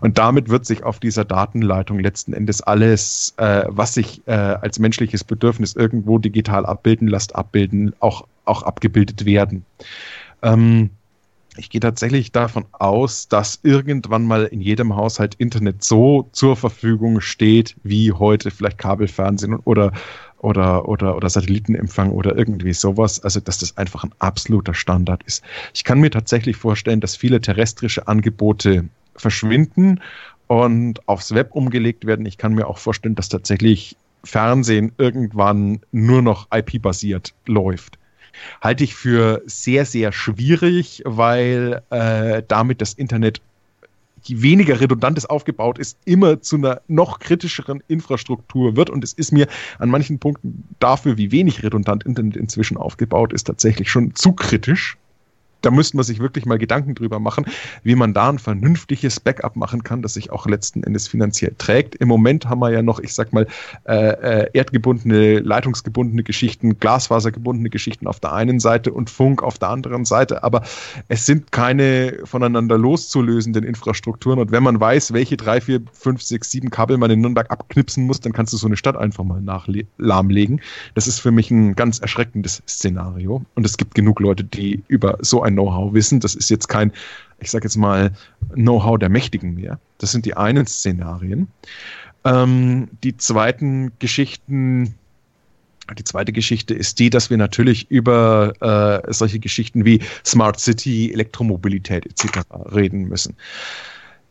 Und 0.02 0.20
damit 0.20 0.50
wird 0.50 0.68
sich 0.68 0.84
auf 0.84 1.00
dieser 1.00 1.26
Datenleitung 1.26 2.00
letzten 2.00 2.34
Endes 2.34 2.62
alles, 2.62 3.34
äh, 3.38 3.64
was 3.70 3.96
sich 3.96 4.22
äh, 4.28 4.34
als 4.34 4.78
menschliches 4.78 5.24
Bedürfnis 5.24 5.76
irgendwo 5.76 6.20
digital 6.20 6.68
abbilden 6.68 7.08
lässt, 7.08 7.36
abbilden, 7.36 7.96
auch, 8.02 8.28
auch 8.46 8.62
abgebildet 8.62 9.26
werden. 9.26 9.66
Ähm, 10.44 10.92
ich 11.58 11.70
gehe 11.70 11.82
tatsächlich 11.82 12.32
davon 12.32 12.66
aus, 12.72 13.28
dass 13.28 13.60
irgendwann 13.64 14.26
mal 14.26 14.46
in 14.46 14.62
jedem 14.62 14.96
Haushalt 14.96 15.36
Internet 15.36 15.84
so 15.84 16.30
zur 16.32 16.56
Verfügung 16.56 17.22
steht, 17.22 17.76
wie 17.84 18.12
heute 18.12 18.50
vielleicht 18.50 18.80
Kabelfernsehen 18.80 19.56
oder, 19.58 19.92
oder, 20.40 20.88
oder, 20.88 21.16
oder 21.16 21.30
Satellitenempfang 21.30 22.12
oder 22.12 22.36
irgendwie 22.36 22.74
sowas. 22.74 23.24
Also, 23.24 23.40
dass 23.40 23.60
das 23.60 23.78
einfach 23.78 24.04
ein 24.04 24.14
absoluter 24.20 24.74
Standard 24.74 25.22
ist. 25.24 25.44
Ich 25.74 25.84
kann 25.84 26.00
mir 26.00 26.10
tatsächlich 26.10 26.58
vorstellen, 26.58 27.02
dass 27.02 27.16
viele 27.16 27.40
terrestrische 27.40 28.08
Angebote 28.08 28.86
verschwinden 29.16 30.02
und 30.48 31.08
aufs 31.08 31.36
Web 31.36 31.52
umgelegt 31.52 32.06
werden. 32.06 32.26
Ich 32.26 32.38
kann 32.38 32.54
mir 32.54 32.68
auch 32.68 32.80
vorstellen, 32.80 33.16
dass 33.16 33.30
tatsächlich 33.30 33.96
Fernsehen 34.24 34.92
irgendwann 34.98 35.82
nur 35.92 36.22
noch 36.22 36.48
IP-basiert 36.52 37.34
läuft 37.46 38.00
halte 38.62 38.84
ich 38.84 38.96
für 38.96 39.42
sehr, 39.46 39.86
sehr 39.86 40.12
schwierig, 40.12 41.02
weil 41.06 41.82
äh, 41.90 42.44
damit 42.48 42.82
das 42.82 42.94
Internet 42.94 43.42
je 44.26 44.42
weniger 44.42 44.80
redundant 44.80 45.18
es 45.18 45.26
aufgebaut 45.26 45.78
ist, 45.78 45.98
immer 46.06 46.42
zu 46.42 46.56
einer 46.56 46.82
noch 46.88 47.20
kritischeren 47.20 47.84
Infrastruktur 47.88 48.76
wird. 48.76 48.90
Und 48.90 49.04
es 49.04 49.14
ist 49.14 49.32
mir 49.32 49.48
an 49.80 49.90
manchen 49.90 50.20
Punkten 50.20 50.64
dafür, 50.80 51.18
wie 51.18 51.32
wenig 51.32 51.64
redundant 51.64 52.06
Internet 52.06 52.38
inzwischen 52.38 52.78
aufgebaut 52.78 53.34
ist, 53.34 53.46
tatsächlich 53.46 53.92
schon 53.92 54.16
zu 54.16 54.34
kritisch. 54.34 54.98
Da 55.64 55.72
müsste 55.72 55.98
man 55.98 56.04
sich 56.04 56.20
wirklich 56.20 56.46
mal 56.46 56.60
Gedanken 56.60 56.94
drüber 56.94 57.20
machen, 57.20 57.46
wie 57.84 57.96
man 57.96 58.14
da 58.14 58.30
ein 58.30 58.38
vernünftiges 58.38 59.20
Backup 59.20 59.56
machen 59.56 59.84
kann, 59.84 60.02
das 60.02 60.14
sich 60.14 60.30
auch 60.32 60.46
letzten 60.46 60.84
Endes 60.84 61.08
finanziell 61.08 61.56
trägt. 61.58 61.96
Im 61.96 62.10
Moment 62.10 62.48
haben 62.48 62.60
wir 62.60 62.70
ja 62.70 62.84
noch, 62.84 63.00
ich 63.00 63.14
sag 63.14 63.34
mal, 63.34 63.48
äh, 63.86 64.44
äh, 64.44 64.50
erdgebundene, 64.54 65.40
leitungsgebundene 65.40 66.24
Geschichten, 66.24 66.78
glasfasergebundene 66.80 67.70
Geschichten 67.70 68.08
auf 68.08 68.20
der 68.20 68.34
einen 68.34 68.60
Seite 68.60 68.92
und 68.92 69.10
Funk 69.10 69.42
auf 69.42 69.58
der 69.58 69.70
anderen 69.70 70.06
Seite, 70.06 70.44
aber 70.44 70.64
es 71.08 71.26
sind 71.26 71.52
keine 71.52 72.20
voneinander 72.26 72.78
loszulösenden 72.78 73.64
Infrastrukturen. 73.64 74.40
Und 74.40 74.52
wenn 74.52 74.64
man 74.64 74.80
weiß, 74.80 75.14
welche 75.14 75.38
drei, 75.38 75.62
vier, 75.62 75.82
fünf, 75.94 76.22
sechs, 76.22 76.52
sieben 76.52 76.70
Kabel 76.70 76.98
man 76.98 77.10
in 77.10 77.22
Nürnberg 77.22 77.50
abknipsen 77.50 78.06
muss, 78.06 78.20
dann 78.20 78.34
kannst 78.34 78.52
du 78.52 78.58
so 78.58 78.68
eine 78.68 78.76
Stadt 78.76 78.98
einfach 78.98 79.24
mal 79.24 79.42
lahmlegen. 79.98 80.62
Das 80.94 81.08
ist 81.08 81.20
für 81.20 81.32
mich 81.32 81.50
ein 81.52 81.76
ganz 81.76 82.00
erschreckendes 82.00 82.62
Szenario. 82.68 83.44
Und 83.56 83.66
es 83.66 83.78
gibt 83.78 83.96
genug 83.96 84.20
Leute, 84.20 84.44
die 84.44 84.84
über 84.88 85.18
so 85.22 85.42
ein 85.42 85.53
Know-how 85.54 85.94
wissen. 85.94 86.20
Das 86.20 86.36
ist 86.36 86.50
jetzt 86.50 86.68
kein, 86.68 86.92
ich 87.40 87.52
sage 87.52 87.66
jetzt 87.66 87.78
mal, 87.78 88.12
Know-how 88.54 88.98
der 89.00 89.10
Mächtigen 89.10 89.56
mehr. 89.56 89.80
Das 89.98 90.12
sind 90.12 90.26
die 90.26 90.36
einen 90.36 90.68
Szenarien. 90.68 91.48
Ähm, 92.26 92.90
die 93.04 93.18
zweiten 93.18 93.92
Geschichten, 94.00 94.96
die 95.98 96.04
zweite 96.04 96.32
Geschichte 96.32 96.74
ist 96.74 97.00
die, 97.00 97.10
dass 97.10 97.30
wir 97.30 97.38
natürlich 97.38 97.90
über 97.92 98.54
äh, 99.06 99.14
solche 99.14 99.40
Geschichten 99.40 99.86
wie 99.86 100.02
Smart 100.26 100.60
City, 100.60 101.12
Elektromobilität 101.12 102.06
etc. 102.06 102.46
reden 102.74 103.10
müssen. 103.10 103.36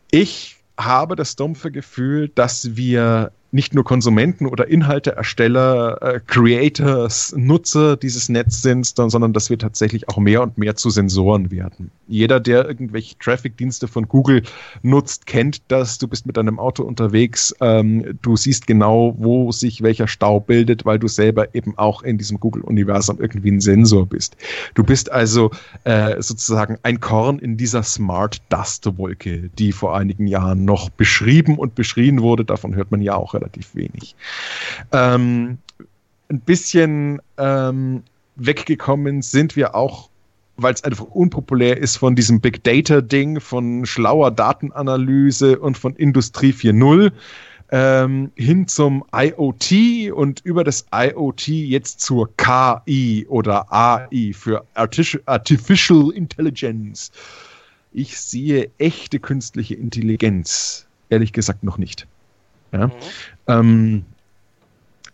Ich 0.09 0.57
habe 0.77 1.15
das 1.15 1.35
dumpfe 1.35 1.71
Gefühl, 1.71 2.29
dass 2.29 2.75
wir 2.75 3.31
nicht 3.53 3.75
nur 3.75 3.83
Konsumenten 3.83 4.47
oder 4.47 4.67
Inhalteersteller, 4.67 6.01
äh, 6.01 6.19
Creators, 6.25 7.33
Nutzer 7.37 7.95
dieses 7.97 8.27
Netz 8.27 8.61
sind, 8.61 8.85
sondern 8.85 9.31
dass 9.31 9.49
wir 9.49 9.59
tatsächlich 9.59 10.09
auch 10.09 10.17
mehr 10.17 10.41
und 10.41 10.57
mehr 10.57 10.75
zu 10.75 10.89
Sensoren 10.89 11.51
werden. 11.51 11.91
Jeder, 12.07 12.39
der 12.39 12.67
irgendwelche 12.67 13.17
Traffic-Dienste 13.19 13.87
von 13.87 14.07
Google 14.07 14.43
nutzt, 14.81 15.25
kennt 15.27 15.61
das. 15.67 15.99
Du 15.99 16.07
bist 16.07 16.25
mit 16.25 16.35
deinem 16.35 16.59
Auto 16.59 16.83
unterwegs, 16.83 17.55
ähm, 17.61 18.17
du 18.21 18.35
siehst 18.35 18.65
genau, 18.65 19.15
wo 19.17 19.51
sich 19.51 19.83
welcher 19.83 20.07
Stau 20.07 20.39
bildet, 20.39 20.85
weil 20.85 20.97
du 20.97 21.07
selber 21.07 21.53
eben 21.53 21.77
auch 21.77 22.01
in 22.01 22.17
diesem 22.17 22.39
Google-Universum 22.39 23.19
irgendwie 23.21 23.51
ein 23.51 23.61
Sensor 23.61 24.07
bist. 24.07 24.35
Du 24.73 24.83
bist 24.83 25.11
also 25.11 25.51
äh, 25.83 26.21
sozusagen 26.21 26.77
ein 26.83 26.99
Korn 26.99 27.39
in 27.39 27.55
dieser 27.55 27.83
Smart-Dust-Wolke, 27.83 29.49
die 29.57 29.71
vor 29.71 29.95
einigen 29.95 30.27
Jahren 30.27 30.65
noch 30.65 30.89
beschrieben 30.89 31.57
und 31.57 31.75
beschrien 31.75 32.21
wurde. 32.21 32.45
Davon 32.45 32.75
hört 32.75 32.91
man 32.91 33.01
ja 33.01 33.15
auch 33.15 33.35
relativ 33.43 33.75
wenig. 33.75 34.15
Ähm, 34.91 35.57
ein 36.29 36.39
bisschen 36.39 37.21
ähm, 37.37 38.03
weggekommen 38.35 39.21
sind 39.21 39.55
wir 39.55 39.75
auch, 39.75 40.09
weil 40.57 40.73
es 40.73 40.83
einfach 40.83 41.05
unpopulär 41.05 41.77
ist 41.77 41.97
von 41.97 42.15
diesem 42.15 42.39
Big 42.39 42.63
Data-Ding, 42.63 43.39
von 43.39 43.85
schlauer 43.85 44.31
Datenanalyse 44.31 45.59
und 45.59 45.77
von 45.77 45.95
Industrie 45.95 46.51
4.0 46.51 47.11
ähm, 47.71 48.31
hin 48.35 48.67
zum 48.67 49.03
IoT 49.11 50.11
und 50.13 50.41
über 50.43 50.63
das 50.63 50.85
IoT 50.93 51.47
jetzt 51.47 52.01
zur 52.01 52.29
KI 52.37 53.25
oder 53.27 53.71
AI 53.73 54.31
für 54.33 54.63
Artificial 54.75 56.11
Intelligence. 56.11 57.11
Ich 57.91 58.19
sehe 58.19 58.69
echte 58.77 59.19
künstliche 59.19 59.73
Intelligenz, 59.75 60.85
ehrlich 61.09 61.33
gesagt, 61.33 61.63
noch 61.63 61.79
nicht. 61.79 62.07
Ja? 62.73 62.87
Mhm. 62.87 62.91
Ähm, 63.47 64.05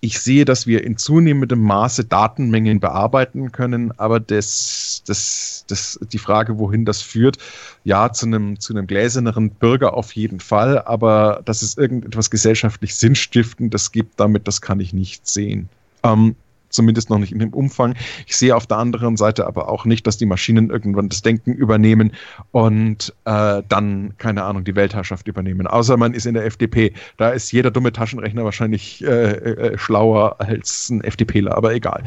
ich 0.01 0.19
sehe, 0.19 0.45
dass 0.45 0.65
wir 0.65 0.83
in 0.83 0.97
zunehmendem 0.97 1.61
Maße 1.61 2.05
Datenmengen 2.05 2.79
bearbeiten 2.79 3.51
können, 3.51 3.91
aber 3.97 4.19
das, 4.21 5.03
das, 5.05 5.65
das, 5.67 5.99
die 6.13 6.17
Frage, 6.17 6.57
wohin 6.57 6.85
das 6.85 7.01
führt, 7.01 7.37
ja, 7.83 8.11
zu 8.13 8.25
einem, 8.25 8.59
zu 8.59 8.73
einem 8.73 8.87
gläserneren 8.87 9.49
Bürger 9.49 9.93
auf 9.93 10.13
jeden 10.13 10.39
Fall, 10.39 10.81
aber 10.83 11.41
dass 11.43 11.61
es 11.61 11.77
irgendetwas 11.77 12.29
gesellschaftlich 12.29 12.95
Sinnstiftendes 12.95 13.91
gibt, 13.91 14.19
damit, 14.19 14.47
das 14.47 14.61
kann 14.61 14.79
ich 14.79 14.93
nicht 14.93 15.27
sehen. 15.27 15.67
Ähm, 16.03 16.35
zumindest 16.69 17.09
noch 17.09 17.19
nicht 17.19 17.31
in 17.31 17.39
dem 17.39 17.53
Umfang. 17.53 17.95
Ich 18.27 18.35
sehe 18.37 18.55
auf 18.55 18.67
der 18.67 18.77
anderen 18.77 19.17
Seite 19.17 19.47
aber 19.47 19.69
auch 19.69 19.85
nicht, 19.85 20.07
dass 20.07 20.17
die 20.17 20.25
Maschinen 20.25 20.69
irgendwann 20.69 21.09
das 21.09 21.21
Denken 21.21 21.53
übernehmen 21.53 22.13
und 22.51 23.13
äh, 23.25 23.61
dann, 23.67 24.13
keine 24.17 24.43
Ahnung, 24.43 24.63
die 24.63 24.75
Weltherrschaft 24.75 25.27
übernehmen. 25.27 25.67
Außer 25.67 25.97
man 25.97 26.13
ist 26.13 26.25
in 26.25 26.33
der 26.33 26.45
FDP. 26.45 26.93
Da 27.17 27.29
ist 27.29 27.51
jeder 27.51 27.71
dumme 27.71 27.91
Taschenrechner 27.91 28.43
wahrscheinlich 28.43 29.03
äh, 29.03 29.31
äh, 29.31 29.77
schlauer 29.77 30.39
als 30.39 30.89
ein 30.89 31.03
FDPler, 31.03 31.55
aber 31.55 31.73
egal. 31.73 32.03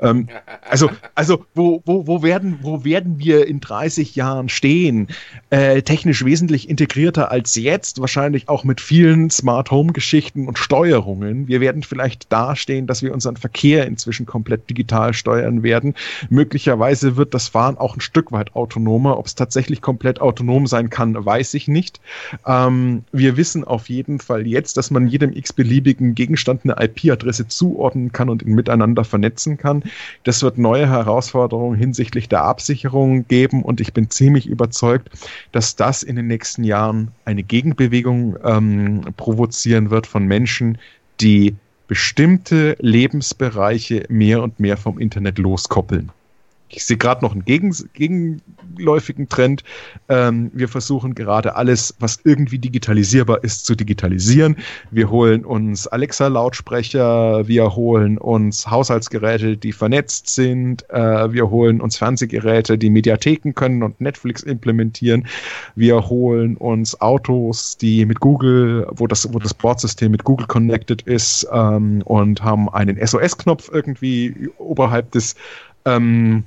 Ähm, 0.00 0.28
also, 0.68 0.90
also 1.14 1.44
wo, 1.54 1.82
wo, 1.84 2.06
wo, 2.06 2.22
werden, 2.22 2.58
wo 2.62 2.84
werden 2.84 3.18
wir 3.18 3.46
in 3.46 3.60
30 3.60 4.16
Jahren 4.16 4.48
stehen? 4.48 5.08
Äh, 5.50 5.82
technisch 5.82 6.24
wesentlich 6.24 6.68
integrierter 6.68 7.30
als 7.30 7.54
jetzt, 7.54 8.00
wahrscheinlich 8.00 8.48
auch 8.48 8.64
mit 8.64 8.80
vielen 8.80 9.30
Smart 9.30 9.70
Home 9.70 9.92
Geschichten 9.92 10.48
und 10.48 10.58
Steuerungen. 10.58 11.48
Wir 11.48 11.60
werden 11.60 11.82
vielleicht 11.82 12.32
dastehen, 12.32 12.86
dass 12.86 13.02
wir 13.02 13.12
unseren 13.12 13.36
Verkehr 13.36 13.86
inzwischen 14.02 14.26
komplett 14.26 14.68
digital 14.68 15.14
steuern 15.14 15.62
werden. 15.62 15.94
Möglicherweise 16.28 17.16
wird 17.16 17.34
das 17.34 17.48
Fahren 17.48 17.78
auch 17.78 17.96
ein 17.96 18.00
Stück 18.00 18.32
weit 18.32 18.56
autonomer. 18.56 19.16
Ob 19.16 19.26
es 19.26 19.36
tatsächlich 19.36 19.80
komplett 19.80 20.20
autonom 20.20 20.66
sein 20.66 20.90
kann, 20.90 21.14
weiß 21.24 21.54
ich 21.54 21.68
nicht. 21.68 22.00
Ähm, 22.44 23.04
wir 23.12 23.36
wissen 23.36 23.62
auf 23.62 23.88
jeden 23.88 24.18
Fall 24.18 24.46
jetzt, 24.46 24.76
dass 24.76 24.90
man 24.90 25.06
jedem 25.06 25.32
x-beliebigen 25.32 26.16
Gegenstand 26.16 26.62
eine 26.64 26.84
IP-Adresse 26.84 27.46
zuordnen 27.46 28.10
kann 28.10 28.28
und 28.28 28.42
ihn 28.42 28.54
miteinander 28.54 29.04
vernetzen 29.04 29.56
kann. 29.56 29.84
Das 30.24 30.42
wird 30.42 30.58
neue 30.58 30.88
Herausforderungen 30.88 31.78
hinsichtlich 31.78 32.28
der 32.28 32.42
Absicherung 32.42 33.28
geben 33.28 33.62
und 33.62 33.80
ich 33.80 33.92
bin 33.92 34.10
ziemlich 34.10 34.48
überzeugt, 34.48 35.10
dass 35.52 35.76
das 35.76 36.02
in 36.02 36.16
den 36.16 36.26
nächsten 36.26 36.64
Jahren 36.64 37.12
eine 37.24 37.44
Gegenbewegung 37.44 38.36
ähm, 38.44 39.02
provozieren 39.16 39.90
wird 39.90 40.08
von 40.08 40.26
Menschen, 40.26 40.78
die 41.20 41.54
bestimmte 41.92 42.74
Lebensbereiche 42.80 44.06
mehr 44.08 44.42
und 44.42 44.58
mehr 44.58 44.78
vom 44.78 44.98
Internet 44.98 45.36
loskoppeln. 45.36 46.10
Ich 46.74 46.86
sehe 46.86 46.96
gerade 46.96 47.22
noch 47.22 47.32
einen 47.32 47.44
gegen, 47.44 47.74
gegenläufigen 47.92 49.28
Trend. 49.28 49.62
Ähm, 50.08 50.50
wir 50.54 50.68
versuchen 50.68 51.14
gerade 51.14 51.54
alles, 51.54 51.94
was 51.98 52.20
irgendwie 52.24 52.58
digitalisierbar 52.58 53.44
ist, 53.44 53.66
zu 53.66 53.74
digitalisieren. 53.74 54.56
Wir 54.90 55.10
holen 55.10 55.44
uns 55.44 55.86
Alexa-Lautsprecher, 55.86 57.46
wir 57.46 57.76
holen 57.76 58.16
uns 58.16 58.70
Haushaltsgeräte, 58.70 59.58
die 59.58 59.72
vernetzt 59.72 60.30
sind, 60.30 60.88
äh, 60.90 61.30
wir 61.32 61.50
holen 61.50 61.82
uns 61.82 61.98
Fernsehgeräte, 61.98 62.78
die 62.78 62.90
Mediatheken 62.90 63.52
können 63.52 63.82
und 63.82 64.00
Netflix 64.00 64.42
implementieren. 64.42 65.26
Wir 65.76 66.08
holen 66.08 66.56
uns 66.56 66.98
Autos, 67.02 67.76
die 67.76 68.06
mit 68.06 68.20
Google, 68.20 68.86
wo 68.90 69.06
das, 69.06 69.30
wo 69.32 69.38
das 69.38 69.52
Bordsystem 69.52 70.10
mit 70.10 70.24
Google 70.24 70.46
connected 70.46 71.02
ist 71.02 71.46
ähm, 71.52 72.00
und 72.06 72.42
haben 72.42 72.70
einen 72.70 73.04
SOS-Knopf 73.04 73.70
irgendwie 73.72 74.48
oberhalb 74.58 75.10
des 75.12 75.34
ähm, 75.84 76.44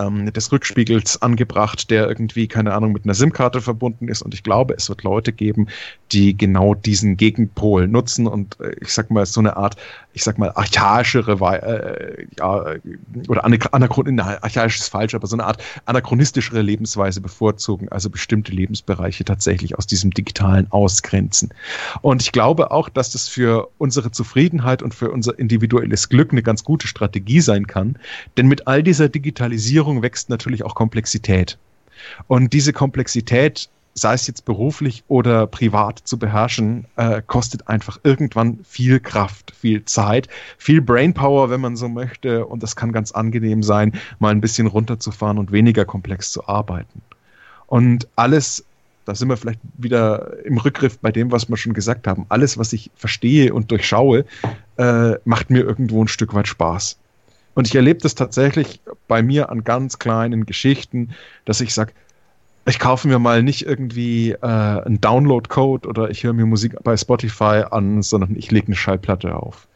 ähm, 0.00 0.32
des 0.32 0.50
Rückspiegels 0.52 1.20
angebracht, 1.22 1.90
der 1.90 2.08
irgendwie, 2.08 2.48
keine 2.48 2.74
Ahnung, 2.74 2.92
mit 2.92 3.04
einer 3.04 3.14
SIM-Karte 3.14 3.60
verbunden 3.60 4.08
ist. 4.08 4.22
Und 4.22 4.34
ich 4.34 4.42
glaube, 4.42 4.74
es 4.74 4.88
wird 4.88 5.02
Leute 5.02 5.32
geben, 5.32 5.68
die 6.12 6.36
genau 6.36 6.74
diesen 6.74 7.16
Gegenpol 7.16 7.86
nutzen 7.88 8.26
und 8.26 8.58
äh, 8.60 8.74
ich 8.80 8.92
sag 8.92 9.10
mal, 9.10 9.26
so 9.26 9.40
eine 9.40 9.56
Art, 9.56 9.76
ich 10.12 10.24
sag 10.24 10.38
mal, 10.38 10.50
archaischere, 10.54 11.32
äh, 11.32 12.26
ja, 12.38 12.74
oder 13.28 13.44
anachron, 13.44 14.20
archaisch 14.20 14.78
ist 14.78 14.88
falsch, 14.88 15.14
aber 15.14 15.26
so 15.26 15.36
eine 15.36 15.44
Art 15.44 15.62
anachronistischere 15.84 16.62
Lebensweise 16.62 17.20
bevorzugen, 17.20 17.88
also 17.90 18.10
bestimmte 18.10 18.52
Lebensbereiche 18.52 19.24
tatsächlich 19.24 19.78
aus 19.78 19.86
diesem 19.86 20.10
Digitalen 20.10 20.66
ausgrenzen. 20.70 21.52
Und 22.02 22.22
ich 22.22 22.32
glaube 22.32 22.70
auch, 22.70 22.88
dass 22.88 23.12
das 23.12 23.28
für 23.28 23.68
unsere 23.78 24.10
Zufriedenheit 24.10 24.82
und 24.82 24.94
für 24.94 25.10
unser 25.10 25.38
individuelles 25.38 26.08
Glück 26.08 26.32
eine 26.32 26.42
ganz 26.42 26.64
gute 26.64 26.86
Strategie 26.86 27.40
sein 27.40 27.66
kann, 27.66 27.98
denn 28.36 28.46
mit 28.46 28.66
all 28.66 28.82
dieser 28.82 29.08
Digitalisierung 29.08 29.89
wächst 30.02 30.30
natürlich 30.30 30.64
auch 30.64 30.74
Komplexität. 30.74 31.58
Und 32.28 32.52
diese 32.52 32.72
Komplexität 32.72 33.68
sei 33.94 34.14
es 34.14 34.26
jetzt 34.26 34.44
beruflich 34.44 35.04
oder 35.08 35.46
privat 35.46 35.98
zu 36.04 36.18
beherrschen, 36.18 36.86
äh, 36.96 37.22
kostet 37.26 37.68
einfach 37.68 37.98
irgendwann 38.02 38.60
viel 38.64 39.00
Kraft, 39.00 39.52
viel 39.56 39.84
Zeit, 39.84 40.28
viel 40.58 40.80
Brainpower, 40.80 41.50
wenn 41.50 41.60
man 41.60 41.76
so 41.76 41.88
möchte. 41.88 42.46
Und 42.46 42.62
das 42.62 42.76
kann 42.76 42.92
ganz 42.92 43.12
angenehm 43.12 43.62
sein, 43.62 43.92
mal 44.18 44.30
ein 44.30 44.40
bisschen 44.40 44.66
runterzufahren 44.66 45.38
und 45.38 45.52
weniger 45.52 45.84
komplex 45.84 46.30
zu 46.32 46.46
arbeiten. 46.46 47.02
Und 47.66 48.08
alles, 48.16 48.64
da 49.04 49.14
sind 49.14 49.28
wir 49.28 49.36
vielleicht 49.36 49.60
wieder 49.76 50.44
im 50.44 50.58
Rückgriff 50.58 50.98
bei 50.98 51.12
dem, 51.12 51.30
was 51.32 51.48
wir 51.48 51.56
schon 51.56 51.74
gesagt 51.74 52.06
haben, 52.06 52.26
alles, 52.28 52.58
was 52.58 52.72
ich 52.72 52.90
verstehe 52.94 53.52
und 53.52 53.70
durchschaue, 53.70 54.24
äh, 54.76 55.12
macht 55.24 55.50
mir 55.50 55.60
irgendwo 55.60 56.02
ein 56.02 56.08
Stück 56.08 56.34
weit 56.34 56.48
Spaß. 56.48 56.96
Und 57.54 57.66
ich 57.66 57.74
erlebe 57.74 58.00
das 58.00 58.14
tatsächlich 58.14 58.80
bei 59.08 59.22
mir 59.22 59.50
an 59.50 59.64
ganz 59.64 59.98
kleinen 59.98 60.46
Geschichten, 60.46 61.10
dass 61.44 61.60
ich 61.60 61.74
sage, 61.74 61.92
ich 62.66 62.78
kaufe 62.78 63.08
mir 63.08 63.18
mal 63.18 63.42
nicht 63.42 63.66
irgendwie 63.66 64.32
äh, 64.32 64.36
einen 64.46 65.00
Download-Code 65.00 65.88
oder 65.88 66.10
ich 66.10 66.24
höre 66.24 66.32
mir 66.32 66.46
Musik 66.46 66.76
bei 66.82 66.96
Spotify 66.96 67.64
an, 67.70 68.02
sondern 68.02 68.36
ich 68.36 68.50
lege 68.50 68.66
eine 68.66 68.76
Schallplatte 68.76 69.34
auf. 69.34 69.66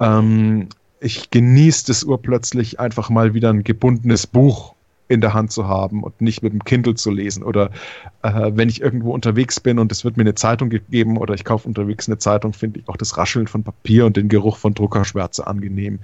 Ähm, 0.00 0.68
ich 1.00 1.30
genieße 1.30 1.90
es 1.92 2.04
urplötzlich 2.04 2.80
einfach 2.80 3.10
mal 3.10 3.34
wieder 3.34 3.50
ein 3.50 3.64
gebundenes 3.64 4.26
Buch 4.26 4.74
in 5.08 5.20
der 5.20 5.34
Hand 5.34 5.52
zu 5.52 5.68
haben 5.68 6.02
und 6.02 6.20
nicht 6.22 6.42
mit 6.42 6.52
dem 6.52 6.64
Kindle 6.64 6.94
zu 6.94 7.10
lesen. 7.10 7.42
Oder 7.42 7.70
äh, 8.22 8.50
wenn 8.54 8.68
ich 8.68 8.80
irgendwo 8.80 9.12
unterwegs 9.12 9.60
bin 9.60 9.78
und 9.78 9.92
es 9.92 10.04
wird 10.04 10.16
mir 10.16 10.22
eine 10.22 10.34
Zeitung 10.34 10.70
gegeben 10.70 11.18
oder 11.18 11.34
ich 11.34 11.44
kaufe 11.44 11.68
unterwegs 11.68 12.08
eine 12.08 12.18
Zeitung, 12.18 12.54
finde 12.54 12.80
ich 12.80 12.88
auch 12.88 12.96
das 12.96 13.16
Rascheln 13.18 13.46
von 13.46 13.62
Papier 13.62 14.06
und 14.06 14.16
den 14.16 14.28
Geruch 14.28 14.56
von 14.56 14.72
Druckerschwärze 14.72 15.46
angenehm. 15.46 15.94
Mhm. 15.94 15.98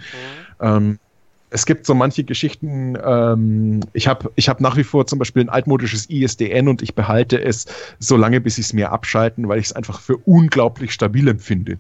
Ähm, 0.61 0.99
es 1.51 1.67
gibt 1.67 1.87
so 1.87 1.95
manche 1.95 2.25
Geschichten, 2.25 2.97
ähm, 3.03 3.81
ich 3.93 4.09
habe 4.09 4.31
ich 4.37 4.49
hab 4.49 4.61
nach 4.61 4.77
wie 4.77 4.85
vor 4.85 5.07
zum 5.07 5.19
Beispiel 5.19 5.43
ein 5.43 5.49
altmodisches 5.49 6.11
ISDN 6.11 6.69
und 6.69 6.83
ich 6.83 6.95
behalte 6.95 7.41
es 7.41 7.67
so 7.99 8.17
lange, 8.17 8.41
bis 8.41 8.59
ich 8.59 8.67
es 8.67 8.73
mir 8.73 8.93
abschalten, 8.93 9.49
weil 9.49 9.59
ich 9.59 9.67
es 9.67 9.73
einfach 9.73 10.01
für 10.01 10.17
unglaublich 10.19 10.93
stabil 10.93 11.29
empfinde. 11.29 11.79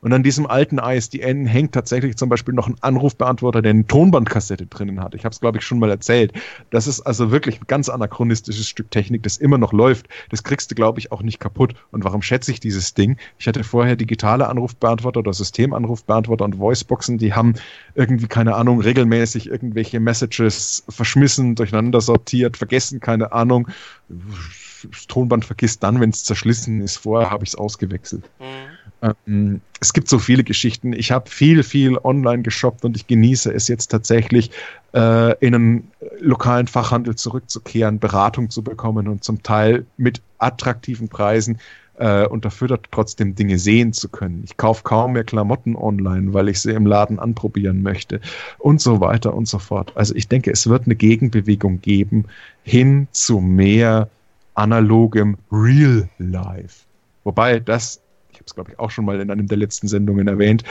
Und 0.00 0.12
an 0.12 0.22
diesem 0.22 0.46
alten 0.46 0.78
ISDN 0.78 1.46
hängt 1.46 1.72
tatsächlich 1.72 2.16
zum 2.16 2.28
Beispiel 2.28 2.54
noch 2.54 2.68
ein 2.68 2.76
Anrufbeantworter, 2.80 3.62
der 3.62 3.70
eine 3.70 3.86
Tonbandkassette 3.86 4.66
drinnen 4.66 5.00
hat. 5.00 5.14
Ich 5.14 5.24
habe 5.24 5.32
es, 5.32 5.40
glaube 5.40 5.58
ich, 5.58 5.64
schon 5.64 5.78
mal 5.78 5.90
erzählt. 5.90 6.32
Das 6.70 6.86
ist 6.86 7.02
also 7.02 7.30
wirklich 7.30 7.60
ein 7.60 7.66
ganz 7.66 7.88
anachronistisches 7.88 8.68
Stück 8.68 8.90
Technik, 8.90 9.22
das 9.22 9.36
immer 9.36 9.58
noch 9.58 9.72
läuft. 9.72 10.08
Das 10.30 10.42
kriegst 10.42 10.70
du, 10.70 10.74
glaube 10.74 11.00
ich, 11.00 11.12
auch 11.12 11.22
nicht 11.22 11.38
kaputt. 11.38 11.74
Und 11.90 12.04
warum 12.04 12.22
schätze 12.22 12.50
ich 12.50 12.60
dieses 12.60 12.94
Ding? 12.94 13.18
Ich 13.38 13.46
hatte 13.46 13.64
vorher 13.64 13.96
digitale 13.96 14.48
Anrufbeantworter 14.48 15.20
oder 15.20 15.32
Systemanrufbeantworter 15.32 16.44
und 16.44 16.58
Voiceboxen, 16.58 17.18
die 17.18 17.34
haben 17.34 17.54
irgendwie, 17.94 18.26
keine 18.26 18.54
Ahnung, 18.54 18.80
regelmäßig 18.80 19.48
irgendwelche 19.48 20.00
Messages 20.00 20.84
verschmissen, 20.88 21.54
durcheinander 21.54 22.00
sortiert, 22.00 22.56
vergessen, 22.56 23.00
keine 23.00 23.32
Ahnung. 23.32 23.68
Das 24.08 25.06
Tonband 25.06 25.44
vergisst 25.44 25.82
dann, 25.82 26.00
wenn 26.00 26.10
es 26.10 26.24
zerschlissen 26.24 26.80
ist. 26.80 26.96
Vorher 26.96 27.30
habe 27.30 27.44
ich 27.44 27.50
es 27.50 27.54
ausgewechselt. 27.54 28.28
Mhm. 28.38 28.59
Ähm, 29.02 29.60
es 29.80 29.92
gibt 29.92 30.08
so 30.08 30.18
viele 30.18 30.44
Geschichten. 30.44 30.92
Ich 30.92 31.10
habe 31.10 31.28
viel, 31.30 31.62
viel 31.62 31.96
online 31.98 32.42
geshoppt 32.42 32.84
und 32.84 32.96
ich 32.96 33.06
genieße 33.06 33.52
es 33.52 33.68
jetzt 33.68 33.88
tatsächlich, 33.88 34.50
äh, 34.94 35.38
in 35.44 35.54
einen 35.54 35.90
lokalen 36.20 36.66
Fachhandel 36.66 37.14
zurückzukehren, 37.16 37.98
Beratung 37.98 38.50
zu 38.50 38.62
bekommen 38.62 39.08
und 39.08 39.24
zum 39.24 39.42
Teil 39.42 39.86
mit 39.96 40.20
attraktiven 40.38 41.08
Preisen 41.08 41.58
äh, 42.00 42.26
und 42.26 42.44
dafür 42.44 42.80
trotzdem 42.90 43.34
Dinge 43.34 43.58
sehen 43.58 43.92
zu 43.92 44.08
können. 44.08 44.42
Ich 44.44 44.56
kaufe 44.56 44.82
kaum 44.82 45.12
mehr 45.12 45.24
Klamotten 45.24 45.76
online, 45.76 46.34
weil 46.34 46.48
ich 46.48 46.60
sie 46.60 46.72
im 46.72 46.86
Laden 46.86 47.18
anprobieren 47.18 47.82
möchte 47.82 48.20
und 48.58 48.80
so 48.80 49.00
weiter 49.00 49.34
und 49.34 49.46
so 49.46 49.58
fort. 49.58 49.92
Also 49.94 50.14
ich 50.14 50.28
denke, 50.28 50.50
es 50.50 50.66
wird 50.66 50.86
eine 50.86 50.96
Gegenbewegung 50.96 51.80
geben 51.80 52.24
hin 52.64 53.08
zu 53.12 53.40
mehr 53.40 54.08
analogem 54.54 55.36
Real 55.50 56.08
Life. 56.18 56.84
Wobei 57.24 57.60
das 57.60 58.00
habe 58.40 58.46
es, 58.46 58.54
glaube 58.54 58.72
ich, 58.72 58.78
auch 58.78 58.90
schon 58.90 59.04
mal 59.04 59.20
in 59.20 59.30
einem 59.30 59.46
der 59.46 59.58
letzten 59.58 59.86
Sendungen 59.86 60.26
erwähnt, 60.26 60.64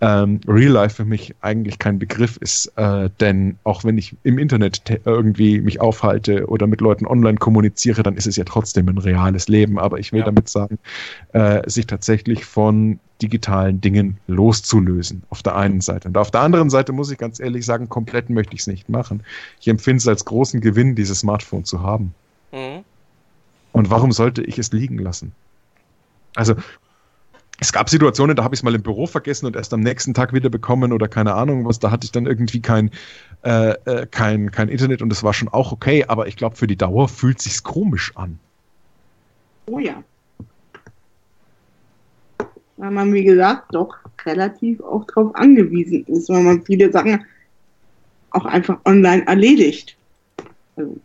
ähm, 0.00 0.40
Real 0.46 0.72
Life 0.72 0.96
für 0.96 1.04
mich 1.04 1.34
eigentlich 1.40 1.78
kein 1.78 1.98
Begriff 1.98 2.36
ist, 2.38 2.72
äh, 2.76 3.10
denn 3.20 3.58
auch 3.64 3.84
wenn 3.84 3.98
ich 3.98 4.16
im 4.22 4.38
Internet 4.38 5.00
irgendwie 5.04 5.60
mich 5.60 5.80
aufhalte 5.80 6.46
oder 6.46 6.66
mit 6.66 6.80
Leuten 6.80 7.06
online 7.06 7.38
kommuniziere, 7.38 8.02
dann 8.02 8.16
ist 8.16 8.26
es 8.26 8.36
ja 8.36 8.44
trotzdem 8.44 8.88
ein 8.88 8.98
reales 8.98 9.48
Leben. 9.48 9.78
Aber 9.78 9.98
ich 9.98 10.12
will 10.12 10.20
ja. 10.20 10.26
damit 10.26 10.48
sagen, 10.48 10.78
äh, 11.32 11.68
sich 11.68 11.86
tatsächlich 11.86 12.44
von 12.44 12.98
digitalen 13.20 13.82
Dingen 13.82 14.16
loszulösen, 14.26 15.22
auf 15.28 15.42
der 15.42 15.54
einen 15.54 15.82
Seite. 15.82 16.08
Und 16.08 16.16
auf 16.16 16.30
der 16.30 16.40
anderen 16.40 16.70
Seite 16.70 16.92
muss 16.92 17.10
ich 17.10 17.18
ganz 17.18 17.38
ehrlich 17.38 17.66
sagen, 17.66 17.90
komplett 17.90 18.30
möchte 18.30 18.54
ich 18.54 18.60
es 18.60 18.66
nicht 18.66 18.88
machen. 18.88 19.22
Ich 19.60 19.68
empfinde 19.68 19.98
es 19.98 20.08
als 20.08 20.24
großen 20.24 20.62
Gewinn, 20.62 20.94
dieses 20.94 21.20
Smartphone 21.20 21.66
zu 21.66 21.82
haben. 21.82 22.14
Mhm. 22.50 22.82
Und 23.72 23.90
warum 23.90 24.10
sollte 24.10 24.42
ich 24.42 24.58
es 24.58 24.72
liegen 24.72 24.98
lassen? 24.98 25.32
Also 26.34 26.54
es 27.60 27.72
gab 27.72 27.90
Situationen, 27.90 28.34
da 28.36 28.42
habe 28.42 28.54
ich 28.54 28.60
es 28.60 28.64
mal 28.64 28.74
im 28.74 28.82
Büro 28.82 29.06
vergessen 29.06 29.44
und 29.46 29.54
erst 29.54 29.74
am 29.74 29.80
nächsten 29.80 30.14
Tag 30.14 30.32
wieder 30.32 30.48
bekommen 30.48 30.92
oder 30.92 31.08
keine 31.08 31.34
Ahnung 31.34 31.66
was. 31.66 31.78
Da 31.78 31.90
hatte 31.90 32.06
ich 32.06 32.12
dann 32.12 32.26
irgendwie 32.26 32.60
kein, 32.60 32.90
äh, 33.44 33.72
äh, 33.84 34.06
kein, 34.10 34.50
kein 34.50 34.68
Internet 34.68 35.02
und 35.02 35.10
das 35.10 35.22
war 35.22 35.34
schon 35.34 35.48
auch 35.48 35.70
okay, 35.70 36.04
aber 36.08 36.26
ich 36.26 36.36
glaube, 36.36 36.56
für 36.56 36.66
die 36.66 36.76
Dauer 36.76 37.08
fühlt 37.08 37.40
sich's 37.40 37.62
komisch 37.62 38.16
an. 38.16 38.38
Oh 39.66 39.78
ja. 39.78 40.02
Weil 42.78 42.90
man, 42.90 43.12
wie 43.12 43.24
gesagt, 43.24 43.74
doch 43.74 43.94
relativ 44.24 44.80
auch 44.80 45.04
darauf 45.04 45.34
angewiesen 45.34 46.04
ist, 46.06 46.30
weil 46.30 46.42
man 46.42 46.62
viele 46.62 46.90
Sachen 46.90 47.24
auch 48.30 48.46
einfach 48.46 48.78
online 48.86 49.26
erledigt. 49.26 49.98
Also, 50.76 50.96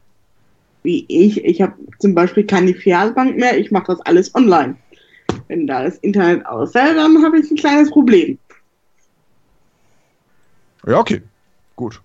wie 0.84 1.06
ich, 1.10 1.44
ich 1.44 1.62
habe 1.62 1.74
zum 2.00 2.16
Beispiel 2.16 2.46
keine 2.46 2.74
Filialbank 2.74 3.38
mehr, 3.38 3.58
ich 3.58 3.72
mache 3.72 3.88
das 3.88 4.00
alles 4.02 4.34
online. 4.36 4.76
Wenn 5.48 5.68
da 5.68 5.84
das 5.84 5.98
Internet 5.98 6.46
ausfällt, 6.46 6.98
dann 6.98 7.24
habe 7.24 7.40
ich 7.40 7.50
ein 7.52 7.58
kleines 7.58 7.92
Problem. 7.92 8.38
Ja, 10.88 11.00
okay. 11.00 11.22
Gut. 11.76 12.02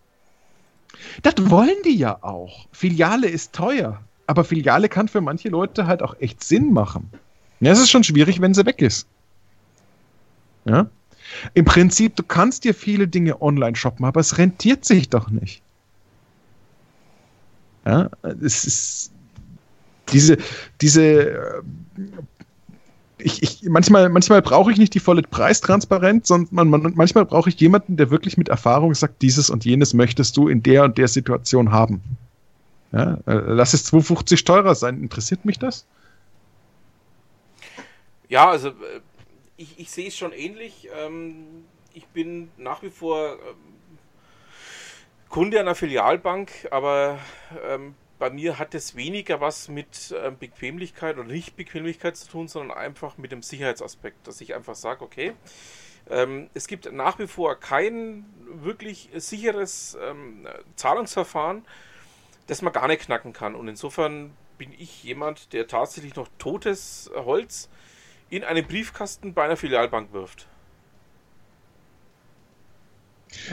Das 1.22 1.34
wollen 1.38 1.76
die 1.84 1.96
ja 1.96 2.18
auch. 2.22 2.66
Filiale 2.72 3.28
ist 3.28 3.52
teuer. 3.54 4.02
Aber 4.26 4.44
Filiale 4.44 4.88
kann 4.88 5.08
für 5.08 5.20
manche 5.20 5.48
Leute 5.48 5.86
halt 5.86 6.02
auch 6.02 6.14
echt 6.20 6.44
Sinn 6.44 6.72
machen. 6.72 7.10
Ja, 7.60 7.72
es 7.72 7.80
ist 7.80 7.90
schon 7.90 8.04
schwierig, 8.04 8.40
wenn 8.40 8.54
sie 8.54 8.64
weg 8.64 8.80
ist. 8.80 9.06
Ja? 10.64 10.88
Im 11.54 11.64
Prinzip, 11.64 12.16
du 12.16 12.22
kannst 12.22 12.64
dir 12.64 12.74
viele 12.74 13.08
Dinge 13.08 13.40
online 13.40 13.76
shoppen, 13.76 14.04
aber 14.04 14.20
es 14.20 14.38
rentiert 14.38 14.84
sich 14.84 15.08
doch 15.08 15.30
nicht. 15.30 15.62
Ja, 17.86 18.10
es 18.22 18.64
ist 18.64 19.12
diese, 20.12 20.36
diese 20.80 21.62
ich, 23.24 23.42
ich, 23.42 23.62
manchmal, 23.68 24.08
manchmal 24.08 24.42
brauche 24.42 24.70
ich 24.72 24.78
nicht 24.78 24.94
die 24.94 25.00
volle 25.00 25.22
Preistransparenz, 25.22 26.28
sondern 26.28 26.48
man, 26.68 26.68
man, 26.82 26.92
manchmal 26.96 27.24
brauche 27.24 27.48
ich 27.48 27.60
jemanden, 27.60 27.96
der 27.96 28.10
wirklich 28.10 28.36
mit 28.36 28.48
Erfahrung 28.48 28.94
sagt, 28.94 29.22
dieses 29.22 29.50
und 29.50 29.64
jenes 29.64 29.94
möchtest 29.94 30.36
du 30.36 30.48
in 30.48 30.62
der 30.62 30.84
und 30.84 30.98
der 30.98 31.08
Situation 31.08 31.72
haben. 31.72 32.02
Ja, 32.92 33.18
äh, 33.26 33.34
lass 33.34 33.74
es 33.74 33.92
2,50 33.92 34.44
teurer 34.44 34.74
sein. 34.74 35.00
Interessiert 35.02 35.44
mich 35.44 35.58
das? 35.58 35.86
Ja, 38.28 38.50
also 38.50 38.68
äh, 38.68 39.00
ich, 39.56 39.78
ich 39.78 39.90
sehe 39.90 40.08
es 40.08 40.16
schon 40.16 40.32
ähnlich. 40.32 40.88
Ähm, 41.04 41.64
ich 41.94 42.06
bin 42.06 42.50
nach 42.56 42.82
wie 42.82 42.90
vor 42.90 43.34
ähm, 43.34 43.38
Kunde 45.28 45.60
einer 45.60 45.74
Filialbank, 45.74 46.50
aber 46.70 47.18
ähm, 47.68 47.94
bei 48.20 48.30
mir 48.30 48.58
hat 48.58 48.74
es 48.74 48.94
weniger 48.94 49.40
was 49.40 49.68
mit 49.68 50.14
ähm, 50.16 50.38
Bequemlichkeit 50.38 51.16
oder 51.16 51.26
nicht 51.26 51.56
Bequemlichkeit 51.56 52.16
zu 52.16 52.28
tun, 52.28 52.48
sondern 52.48 52.76
einfach 52.76 53.16
mit 53.16 53.32
dem 53.32 53.42
Sicherheitsaspekt, 53.42 54.28
dass 54.28 54.40
ich 54.42 54.54
einfach 54.54 54.74
sage, 54.76 55.02
okay, 55.02 55.32
ähm, 56.08 56.50
es 56.52 56.68
gibt 56.68 56.92
nach 56.92 57.18
wie 57.18 57.26
vor 57.26 57.58
kein 57.58 58.26
wirklich 58.44 59.08
sicheres 59.14 59.96
ähm, 60.00 60.46
Zahlungsverfahren, 60.76 61.64
das 62.46 62.60
man 62.60 62.74
gar 62.74 62.88
nicht 62.88 63.02
knacken 63.02 63.32
kann. 63.32 63.54
Und 63.54 63.68
insofern 63.68 64.36
bin 64.58 64.72
ich 64.78 65.02
jemand, 65.02 65.54
der 65.54 65.66
tatsächlich 65.66 66.14
noch 66.14 66.28
totes 66.36 67.10
Holz 67.14 67.70
in 68.28 68.44
einen 68.44 68.66
Briefkasten 68.66 69.32
bei 69.32 69.44
einer 69.44 69.56
Filialbank 69.56 70.12
wirft. 70.12 70.46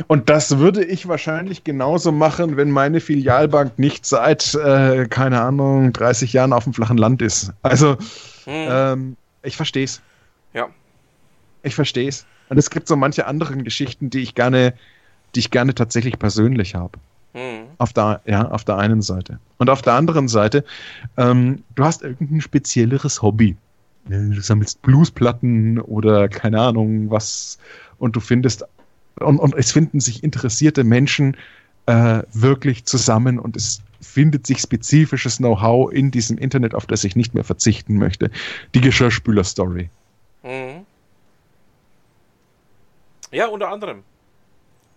Und 0.07 0.29
das 0.29 0.57
würde 0.57 0.83
ich 0.83 1.07
wahrscheinlich 1.07 1.63
genauso 1.63 2.11
machen, 2.11 2.57
wenn 2.57 2.71
meine 2.71 2.99
Filialbank 2.99 3.79
nicht 3.79 4.05
seit, 4.05 4.53
äh, 4.55 5.07
keine 5.07 5.41
Ahnung, 5.41 5.93
30 5.93 6.33
Jahren 6.33 6.53
auf 6.53 6.63
dem 6.63 6.73
flachen 6.73 6.97
Land 6.97 7.21
ist. 7.21 7.53
Also, 7.61 7.97
hm. 8.45 8.67
ähm, 8.69 9.17
ich 9.43 9.55
verstehe 9.55 9.85
es. 9.85 10.01
Ja. 10.53 10.67
Ich 11.63 11.75
verstehe 11.75 12.07
es. 12.07 12.25
Und 12.49 12.57
es 12.57 12.69
gibt 12.69 12.87
so 12.87 12.95
manche 12.95 13.27
anderen 13.27 13.63
Geschichten, 13.63 14.09
die 14.09 14.19
ich 14.19 14.35
gerne, 14.35 14.73
die 15.35 15.39
ich 15.39 15.51
gerne 15.51 15.75
tatsächlich 15.75 16.17
persönlich 16.19 16.75
habe. 16.75 16.99
Hm. 17.33 17.65
Auf, 17.77 17.93
der, 17.93 18.21
ja, 18.25 18.47
auf 18.47 18.63
der 18.63 18.77
einen 18.77 19.01
Seite. 19.01 19.39
Und 19.57 19.69
auf 19.69 19.81
der 19.81 19.93
anderen 19.93 20.27
Seite, 20.27 20.63
ähm, 21.17 21.63
du 21.75 21.83
hast 21.83 22.03
irgendein 22.03 22.41
spezielleres 22.41 23.21
Hobby. 23.21 23.57
Du 24.05 24.39
sammelst 24.39 24.81
Bluesplatten 24.83 25.81
oder 25.81 26.29
keine 26.29 26.61
Ahnung 26.61 27.11
was 27.11 27.57
und 27.97 28.15
du 28.15 28.21
findest 28.21 28.63
und, 29.19 29.39
und 29.39 29.55
es 29.55 29.71
finden 29.71 29.99
sich 29.99 30.23
interessierte 30.23 30.83
Menschen 30.83 31.37
äh, 31.85 32.23
wirklich 32.33 32.85
zusammen 32.85 33.39
und 33.39 33.55
es 33.55 33.81
findet 34.01 34.45
sich 34.45 34.59
spezifisches 34.59 35.37
Know-how 35.37 35.91
in 35.91 36.11
diesem 36.11 36.37
Internet, 36.37 36.75
auf 36.75 36.85
das 36.85 37.03
ich 37.03 37.15
nicht 37.15 37.33
mehr 37.33 37.43
verzichten 37.43 37.97
möchte. 37.97 38.29
Die 38.75 38.81
Geschirrspüler-Story. 38.81 39.89
Mhm. 40.43 40.85
Ja, 43.31 43.47
unter 43.47 43.69
anderem. 43.69 44.03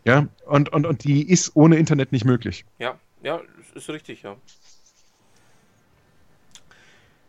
Ja, 0.04 0.28
und, 0.46 0.70
und, 0.70 0.86
und 0.86 1.04
die 1.04 1.28
ist 1.28 1.52
ohne 1.54 1.76
Internet 1.76 2.12
nicht 2.12 2.24
möglich. 2.24 2.64
Ja, 2.78 2.98
ja, 3.22 3.40
ist 3.74 3.88
richtig, 3.90 4.22
ja. 4.22 4.36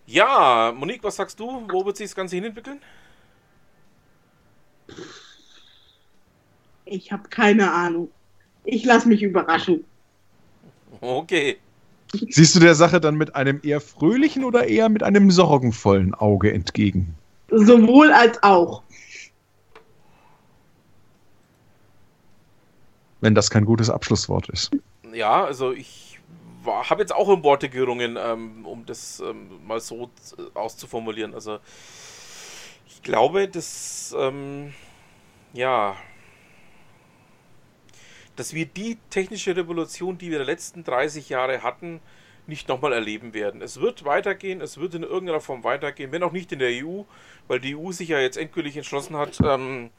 Ja, 0.06 0.74
Monique, 0.76 1.04
was 1.04 1.16
sagst 1.16 1.40
du? 1.40 1.66
Wo 1.70 1.86
wird 1.86 1.98
sich 1.98 2.08
das 2.08 2.16
Ganze 2.16 2.36
hinentwickeln? 2.36 2.82
Ich 6.92 7.10
habe 7.12 7.30
keine 7.30 7.72
Ahnung. 7.72 8.10
Ich 8.66 8.84
lasse 8.84 9.08
mich 9.08 9.24
überraschen. 9.24 9.86
Okay. 11.00 11.58
Siehst 12.30 12.54
du 12.54 12.60
der 12.60 12.76
Sache 12.76 13.00
dann 13.00 13.16
mit 13.16 13.34
einem 13.34 13.62
eher 13.64 13.80
fröhlichen 13.80 14.44
oder 14.44 14.68
eher 14.68 14.90
mit 14.90 15.02
einem 15.02 15.32
sorgenvollen 15.32 16.14
Auge 16.14 16.54
entgegen? 16.54 17.16
Sowohl 17.50 18.12
als 18.12 18.44
auch. 18.44 18.84
Wenn 23.22 23.36
das 23.36 23.50
kein 23.50 23.64
gutes 23.64 23.90
Abschlusswort 23.90 24.50
ist. 24.50 24.72
Ja, 25.14 25.46
also 25.46 25.72
ich 25.72 26.20
habe 26.66 27.02
jetzt 27.02 27.16
auch 27.16 27.30
in 27.30 27.42
Worte 27.42 27.70
gerungen, 27.70 28.18
ähm, 28.20 28.66
um 28.66 28.86
das 28.86 29.22
ähm, 29.22 29.66
mal 29.66 29.80
so 29.80 30.10
äh, 30.38 30.58
auszuformulieren. 30.58 31.34
Also 31.34 31.60
ich 32.86 33.02
glaube, 33.02 33.48
dass 33.48 34.14
ähm, 34.20 34.74
ja 35.54 35.96
dass 38.36 38.54
wir 38.54 38.66
die 38.66 38.98
technische 39.10 39.56
Revolution, 39.56 40.18
die 40.18 40.28
wir 40.30 40.38
in 40.38 40.44
den 40.44 40.48
letzten 40.48 40.84
30 40.84 41.30
Jahre 41.30 41.64
hatten, 41.64 42.00
nicht 42.48 42.68
nochmal 42.68 42.94
erleben 42.94 43.34
werden. 43.34 43.62
Es 43.62 43.80
wird 43.80 44.04
weitergehen, 44.04 44.62
es 44.62 44.78
wird 44.78 44.96
in 44.96 45.04
irgendeiner 45.04 45.42
Form 45.42 45.64
weitergehen, 45.64 46.12
wenn 46.12 46.24
auch 46.24 46.32
nicht 46.32 46.52
in 46.52 46.60
der 46.60 46.86
EU, 46.86 47.04
weil 47.48 47.60
die 47.60 47.76
EU 47.76 47.92
sich 47.92 48.10
ja 48.10 48.20
jetzt 48.20 48.38
endgültig 48.38 48.78
entschlossen 48.78 49.16
hat, 49.16 49.40
ähm, 49.44 49.92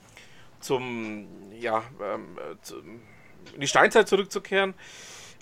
zum, 0.61 1.27
ja, 1.59 1.83
ähm, 2.03 2.39
zum, 2.63 3.01
in 3.55 3.61
die 3.61 3.67
Steinzeit 3.67 4.09
zurückzukehren. 4.09 4.75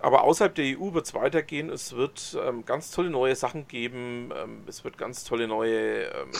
Aber 0.00 0.24
außerhalb 0.24 0.54
der 0.54 0.78
EU 0.78 0.94
wird 0.94 1.06
es 1.06 1.14
weitergehen. 1.14 1.68
Es 1.68 1.94
wird 1.94 2.36
ähm, 2.42 2.64
ganz 2.64 2.90
tolle 2.90 3.10
neue 3.10 3.36
Sachen 3.36 3.68
geben. 3.68 4.32
Ähm, 4.34 4.62
es 4.66 4.82
wird 4.82 4.96
ganz 4.96 5.24
tolle 5.24 5.46
neue, 5.46 6.04
ähm, 6.04 6.30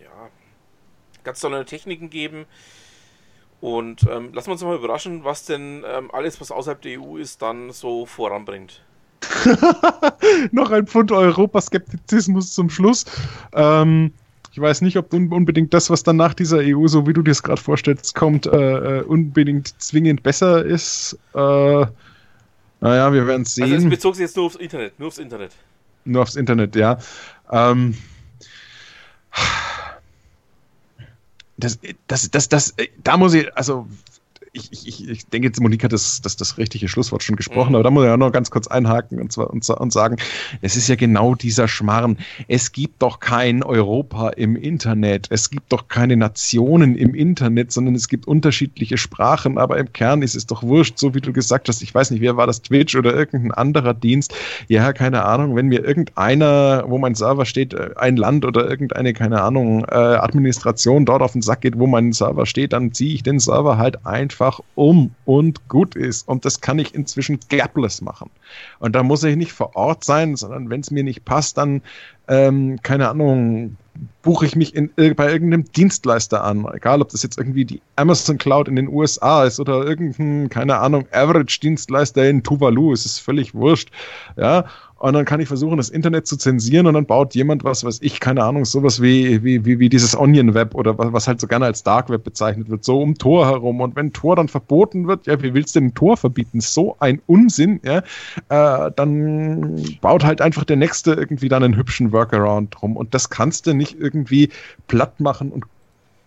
ja, 0.00 0.30
ganz 1.22 1.40
tolle 1.40 1.64
Techniken 1.64 2.10
geben. 2.10 2.46
Und 3.62 4.02
ähm, 4.10 4.34
lassen 4.34 4.48
wir 4.48 4.52
uns 4.54 4.64
mal 4.64 4.74
überraschen, 4.74 5.22
was 5.22 5.44
denn 5.44 5.84
ähm, 5.86 6.10
alles, 6.12 6.40
was 6.40 6.50
außerhalb 6.50 6.82
der 6.82 7.00
EU 7.00 7.16
ist, 7.16 7.42
dann 7.42 7.70
so 7.70 8.06
voranbringt. 8.06 8.82
Noch 10.50 10.72
ein 10.72 10.88
Pfund 10.88 11.12
Europaskeptizismus 11.12 12.54
zum 12.54 12.70
Schluss. 12.70 13.04
Ähm, 13.52 14.12
ich 14.50 14.60
weiß 14.60 14.80
nicht, 14.80 14.96
ob 14.96 15.12
unbedingt 15.12 15.72
das, 15.72 15.90
was 15.90 16.02
dann 16.02 16.16
nach 16.16 16.34
dieser 16.34 16.58
EU, 16.58 16.88
so 16.88 17.06
wie 17.06 17.12
du 17.12 17.22
dir 17.22 17.30
es 17.30 17.44
gerade 17.44 17.62
vorstellst, 17.62 18.16
kommt, 18.16 18.46
äh, 18.46 18.98
äh, 18.98 19.02
unbedingt 19.02 19.80
zwingend 19.80 20.24
besser 20.24 20.64
ist. 20.64 21.16
Äh, 21.32 21.38
naja, 21.38 23.12
wir 23.12 23.28
werden 23.28 23.42
es 23.42 23.54
sehen. 23.54 23.72
Also 23.72 23.76
es 23.76 23.90
bezog 23.90 24.16
sich 24.16 24.24
jetzt 24.24 24.36
nur 24.36 24.46
aufs 24.46 24.56
Internet, 24.56 24.98
nur 24.98 25.06
aufs 25.06 25.18
Internet. 25.18 25.52
Nur 26.04 26.22
aufs 26.22 26.34
Internet, 26.34 26.74
ja. 26.74 26.98
Ähm, 27.48 27.94
das, 31.62 31.78
das, 32.06 32.30
das, 32.30 32.48
das, 32.48 32.74
da 33.02 33.16
muss 33.16 33.34
ich, 33.34 33.54
also 33.56 33.86
ich, 34.54 34.86
ich, 34.86 35.08
ich 35.08 35.26
denke 35.28 35.48
jetzt, 35.48 35.60
Monique 35.60 35.84
hat 35.84 35.92
das, 35.94 36.20
das, 36.20 36.36
das 36.36 36.58
richtige 36.58 36.86
Schlusswort 36.86 37.22
schon 37.22 37.36
gesprochen, 37.36 37.70
mhm. 37.70 37.76
aber 37.76 37.84
da 37.84 37.90
muss 37.90 38.04
ich 38.04 38.10
auch 38.10 38.18
noch 38.18 38.32
ganz 38.32 38.50
kurz 38.50 38.66
einhaken 38.66 39.18
und, 39.18 39.32
zwar, 39.32 39.50
und, 39.50 39.68
und 39.68 39.92
sagen, 39.92 40.16
es 40.60 40.76
ist 40.76 40.88
ja 40.88 40.96
genau 40.96 41.34
dieser 41.34 41.68
Schmarrn. 41.68 42.18
Es 42.48 42.72
gibt 42.72 43.00
doch 43.00 43.18
kein 43.18 43.62
Europa 43.62 44.28
im 44.30 44.56
Internet, 44.56 45.28
es 45.30 45.48
gibt 45.48 45.72
doch 45.72 45.88
keine 45.88 46.18
Nationen 46.18 46.96
im 46.96 47.14
Internet, 47.14 47.72
sondern 47.72 47.94
es 47.94 48.08
gibt 48.08 48.26
unterschiedliche 48.26 48.98
Sprachen, 48.98 49.56
aber 49.56 49.78
im 49.78 49.90
Kern 49.94 50.20
ist 50.20 50.34
es 50.34 50.46
doch 50.46 50.62
wurscht, 50.62 50.98
so 50.98 51.14
wie 51.14 51.22
du 51.22 51.32
gesagt 51.32 51.68
hast, 51.68 51.80
ich 51.80 51.94
weiß 51.94 52.10
nicht, 52.10 52.20
wer 52.20 52.36
war 52.36 52.46
das, 52.46 52.60
Twitch 52.60 52.94
oder 52.94 53.14
irgendein 53.14 53.52
anderer 53.52 53.94
Dienst, 53.94 54.34
ja, 54.68 54.92
keine 54.92 55.24
Ahnung, 55.24 55.56
wenn 55.56 55.68
mir 55.68 55.82
irgendeiner, 55.82 56.84
wo 56.88 56.98
mein 56.98 57.14
Server 57.14 57.46
steht, 57.46 57.72
äh, 57.72 57.90
ein 57.96 58.18
Land 58.18 58.44
oder 58.44 58.68
irgendeine, 58.68 59.14
keine 59.14 59.40
Ahnung, 59.40 59.84
äh, 59.84 59.94
Administration 59.94 61.06
dort 61.06 61.22
auf 61.22 61.32
den 61.32 61.40
Sack 61.40 61.62
geht, 61.62 61.78
wo 61.78 61.86
mein 61.86 62.12
Server 62.12 62.44
steht, 62.44 62.74
dann 62.74 62.92
ziehe 62.92 63.14
ich 63.14 63.22
den 63.22 63.38
Server 63.38 63.78
halt 63.78 64.04
einfach 64.04 64.41
einfach 64.42 64.60
um 64.74 65.14
und 65.24 65.68
gut 65.68 65.94
ist. 65.94 66.28
Und 66.28 66.44
das 66.44 66.60
kann 66.60 66.78
ich 66.78 66.94
inzwischen 66.94 67.38
gapless 67.48 68.00
machen. 68.00 68.30
Und 68.80 68.94
da 68.94 69.02
muss 69.02 69.22
ich 69.24 69.36
nicht 69.36 69.52
vor 69.52 69.76
Ort 69.76 70.04
sein, 70.04 70.36
sondern 70.36 70.68
wenn 70.68 70.80
es 70.80 70.90
mir 70.90 71.04
nicht 71.04 71.24
passt, 71.24 71.58
dann, 71.58 71.82
ähm, 72.28 72.80
keine 72.82 73.08
Ahnung, 73.08 73.76
buche 74.22 74.46
ich 74.46 74.56
mich 74.56 74.74
in, 74.74 74.90
bei 74.96 75.30
irgendeinem 75.30 75.64
Dienstleister 75.72 76.42
an. 76.42 76.66
Egal, 76.72 77.02
ob 77.02 77.10
das 77.10 77.22
jetzt 77.22 77.38
irgendwie 77.38 77.64
die 77.64 77.80
Amazon 77.96 78.38
Cloud 78.38 78.68
in 78.68 78.76
den 78.76 78.88
USA 78.88 79.44
ist 79.44 79.60
oder 79.60 79.84
irgendein, 79.84 80.48
keine 80.48 80.78
Ahnung, 80.78 81.06
Average-Dienstleister 81.12 82.28
in 82.28 82.42
Tuvalu. 82.42 82.92
Es 82.92 83.06
ist 83.06 83.18
völlig 83.18 83.54
wurscht. 83.54 83.90
Ja. 84.36 84.64
Und 85.02 85.14
dann 85.14 85.24
kann 85.24 85.40
ich 85.40 85.48
versuchen, 85.48 85.78
das 85.78 85.88
Internet 85.88 86.28
zu 86.28 86.36
zensieren 86.36 86.86
und 86.86 86.94
dann 86.94 87.06
baut 87.06 87.34
jemand 87.34 87.64
was, 87.64 87.82
was 87.82 88.00
ich, 88.02 88.20
keine 88.20 88.44
Ahnung, 88.44 88.64
sowas 88.64 89.02
wie, 89.02 89.42
wie, 89.42 89.64
wie, 89.64 89.80
wie 89.80 89.88
dieses 89.88 90.16
Onion 90.16 90.54
Web 90.54 90.76
oder 90.76 90.96
was, 90.96 91.12
was 91.12 91.26
halt 91.26 91.40
so 91.40 91.48
gerne 91.48 91.64
als 91.64 91.82
Dark 91.82 92.08
Web 92.08 92.22
bezeichnet 92.22 92.70
wird, 92.70 92.84
so 92.84 93.02
um 93.02 93.16
Tor 93.16 93.46
herum. 93.46 93.80
Und 93.80 93.96
wenn 93.96 94.12
Tor 94.12 94.36
dann 94.36 94.46
verboten 94.46 95.08
wird, 95.08 95.26
ja, 95.26 95.42
wie 95.42 95.54
willst 95.54 95.74
du 95.74 95.80
denn 95.80 95.94
Tor 95.94 96.16
verbieten? 96.16 96.60
So 96.60 96.94
ein 97.00 97.20
Unsinn, 97.26 97.80
ja. 97.82 98.04
Äh, 98.48 98.92
dann 98.94 99.84
baut 100.00 100.22
halt 100.22 100.40
einfach 100.40 100.62
der 100.62 100.76
Nächste 100.76 101.14
irgendwie 101.14 101.48
dann 101.48 101.64
einen 101.64 101.76
hübschen 101.76 102.12
Workaround 102.12 102.76
drum. 102.80 102.96
Und 102.96 103.12
das 103.12 103.28
kannst 103.28 103.66
du 103.66 103.74
nicht 103.74 103.98
irgendwie 103.98 104.50
platt 104.86 105.18
machen 105.18 105.50
und 105.50 105.64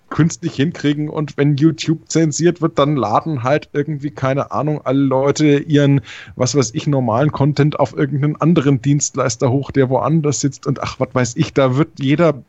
künstlich 0.10 0.56
hinkriegen 0.56 1.10
und 1.10 1.38
wenn 1.38 1.56
YouTube 1.58 2.10
zensiert 2.10 2.62
wird, 2.62 2.78
dann 2.78 2.96
laden 2.96 3.44
halt 3.44 3.70
irgendwie, 3.74 4.12
keine 4.12 4.52
Ahnung, 4.52 4.82
alle 4.84 5.00
Leute 5.00 5.60
ihren, 5.60 6.02
was 6.36 6.56
weiß 6.56 6.72
ich, 6.74 6.88
normalen 6.88 7.32
Content 7.32 7.80
auf 7.80 7.96
irgendeinen 7.96 8.36
anderen 8.36 8.82
Dienstleister 8.82 9.52
hoch, 9.52 9.72
der 9.72 9.90
woanders 9.90 10.40
sitzt 10.40 10.68
und 10.68 10.82
ach, 10.82 11.00
was 11.00 11.10
weiß 11.14 11.36
ich, 11.38 11.54
da 11.54 11.76
wird 11.78 12.00
jeder, 12.00 12.42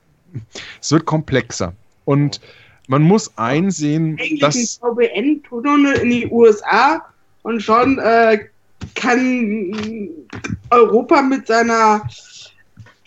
es 0.80 0.92
wird 0.92 1.06
komplexer. 1.06 1.72
Und 2.04 2.40
man 2.88 3.02
muss 3.02 3.36
einsehen, 3.36 4.18
Eigentlich 4.20 4.40
dass. 4.40 4.56
ein 4.56 4.94
VPN-Tunnel 4.94 5.94
in 5.94 6.10
die 6.10 6.26
USA 6.30 7.02
und 7.42 7.60
schon 7.62 7.98
äh, 7.98 8.38
kann 8.94 9.72
Europa 10.70 11.22
mit 11.22 11.46
seiner 11.46 12.02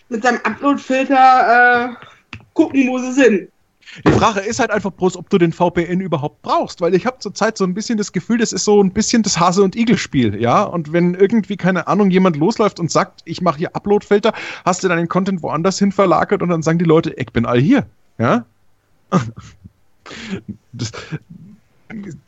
mit 0.08 0.24
seinem 0.24 0.40
Upload-Filter 0.42 1.94
äh, 2.00 2.06
gucken, 2.52 2.88
wo 2.88 2.98
sie 2.98 3.12
sind. 3.12 3.48
Die 4.06 4.12
Frage 4.12 4.40
ist 4.40 4.60
halt 4.60 4.70
einfach 4.70 4.90
bloß, 4.90 5.16
ob 5.16 5.30
du 5.30 5.38
den 5.38 5.52
VPN 5.52 6.00
überhaupt 6.00 6.42
brauchst, 6.42 6.80
weil 6.80 6.94
ich 6.94 7.06
habe 7.06 7.18
zurzeit 7.18 7.58
so 7.58 7.64
ein 7.64 7.74
bisschen 7.74 7.98
das 7.98 8.12
Gefühl, 8.12 8.38
das 8.38 8.52
ist 8.52 8.64
so 8.64 8.82
ein 8.82 8.92
bisschen 8.92 9.22
das 9.22 9.38
Hase- 9.40 9.62
und 9.62 9.74
Igel-Spiel, 9.74 10.40
ja. 10.40 10.62
Und 10.62 10.92
wenn 10.92 11.14
irgendwie, 11.14 11.56
keine 11.56 11.88
Ahnung, 11.88 12.10
jemand 12.10 12.36
losläuft 12.36 12.78
und 12.78 12.90
sagt, 12.90 13.22
ich 13.24 13.40
mache 13.40 13.58
hier 13.58 13.74
Upload-Filter, 13.74 14.32
hast 14.64 14.84
du 14.84 14.88
deinen 14.88 15.08
Content 15.08 15.42
woanders 15.42 15.78
hin 15.78 15.92
verlagert 15.92 16.42
und 16.42 16.50
dann 16.50 16.62
sagen 16.62 16.78
die 16.78 16.84
Leute, 16.84 17.12
ich 17.16 17.32
bin 17.32 17.46
all 17.46 17.60
hier, 17.60 17.86
ja. 18.18 18.44
Das, 20.72 20.90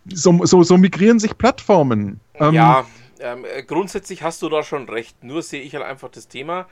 so, 0.08 0.44
so, 0.44 0.62
so 0.62 0.76
migrieren 0.76 1.18
sich 1.18 1.36
Plattformen. 1.36 2.20
Ähm, 2.34 2.54
ja, 2.54 2.84
ähm, 3.20 3.44
äh, 3.44 3.62
grundsätzlich 3.62 4.22
hast 4.22 4.42
du 4.42 4.48
da 4.48 4.62
schon 4.62 4.88
recht. 4.88 5.22
Nur 5.22 5.42
sehe 5.42 5.62
ich 5.62 5.74
halt 5.74 5.84
einfach 5.84 6.10
das 6.10 6.28
Thema. 6.28 6.66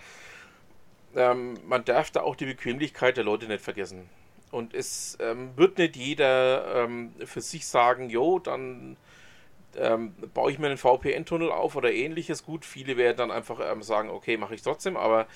Ähm, 1.15 1.55
man 1.67 1.85
darf 1.85 2.11
da 2.11 2.23
auch 2.23 2.37
die 2.37 2.47
Bequemlichkeit 2.47 3.17
der 3.17 3.25
Leute 3.25 3.47
nicht 3.47 3.63
vergessen. 3.63 4.09
Und 4.51 4.75
es 4.75 5.17
ähm, 5.21 5.57
wird 5.57 5.79
nicht 5.79 5.97
jeder 5.97 6.85
ähm, 6.85 7.13
für 7.25 7.41
sich 7.41 7.67
sagen, 7.67 8.11
jo, 8.11 8.39
dann 8.39 8.97
ähm, 9.77 10.15
baue 10.35 10.51
ich 10.51 10.59
mir 10.59 10.67
einen 10.67 10.79
VPN-Tunnel 10.79 11.51
auf 11.51 11.77
oder 11.77 11.93
ähnliches. 11.93 12.45
Gut, 12.45 12.65
viele 12.65 12.97
werden 12.97 13.17
dann 13.17 13.31
einfach 13.31 13.61
ähm, 13.63 13.83
sagen, 13.83 14.11
okay, 14.11 14.37
mache 14.37 14.55
ich 14.55 14.63
trotzdem, 14.63 14.97
aber 14.97 15.27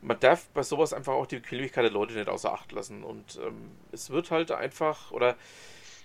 man 0.00 0.18
darf 0.18 0.48
bei 0.54 0.62
sowas 0.62 0.92
einfach 0.92 1.12
auch 1.12 1.26
die 1.26 1.36
Bequemlichkeit 1.36 1.84
der 1.84 1.92
Leute 1.92 2.14
nicht 2.14 2.28
außer 2.28 2.52
Acht 2.52 2.72
lassen. 2.72 3.04
Und 3.04 3.38
ähm, 3.44 3.72
es 3.92 4.10
wird 4.10 4.30
halt 4.30 4.50
einfach, 4.50 5.10
oder 5.12 5.36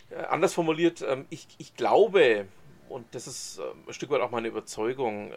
äh, 0.09 0.23
anders 0.25 0.53
formuliert, 0.53 1.03
ähm, 1.07 1.25
ich, 1.29 1.47
ich 1.57 1.75
glaube, 1.75 2.47
und 2.89 3.05
das 3.15 3.27
ist 3.27 3.59
äh, 3.59 3.63
ein 3.87 3.93
Stück 3.93 4.09
weit 4.09 4.21
auch 4.21 4.31
meine 4.31 4.47
Überzeugung, 4.49 5.31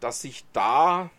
dass 0.00 0.20
sich 0.20 0.44
da 0.52 1.10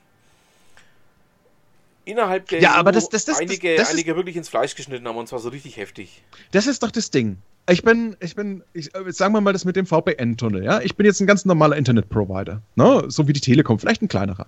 innerhalb 2.07 2.47
der 2.49 2.61
Ja, 2.61 2.73
aber 2.75 2.89
EU 2.91 2.93
das- 2.93 3.09
das- 3.09 3.25
das- 3.25 3.39
einige, 3.39 3.75
das 3.75 3.89
ist- 3.89 3.93
einige 3.93 4.15
wirklich 4.15 4.35
ins 4.35 4.49
Fleisch 4.49 4.75
geschnitten 4.75 5.07
haben 5.07 5.17
und 5.17 5.27
zwar 5.27 5.39
so 5.39 5.49
richtig 5.49 5.77
heftig. 5.77 6.23
Das 6.51 6.65
ist 6.67 6.81
doch 6.83 6.91
das 6.91 7.11
Ding. 7.11 7.37
Ich 7.69 7.83
bin, 7.83 8.15
ich 8.21 8.33
bin, 8.33 8.63
ich, 8.71 8.95
äh, 8.95 9.11
sagen 9.11 9.33
wir 9.33 9.41
mal 9.41 9.51
das 9.51 9.65
mit 9.65 9.75
dem 9.75 9.85
VPN-Tunnel, 9.85 10.63
ja. 10.63 10.79
Ich 10.79 10.95
bin 10.95 11.05
jetzt 11.05 11.19
ein 11.19 11.27
ganz 11.27 11.43
normaler 11.43 11.75
Internet-Provider, 11.75 12.61
ne? 12.75 13.03
so 13.09 13.27
wie 13.27 13.33
die 13.33 13.41
Telekom, 13.41 13.77
vielleicht 13.77 14.01
ein 14.01 14.07
kleinerer. 14.07 14.47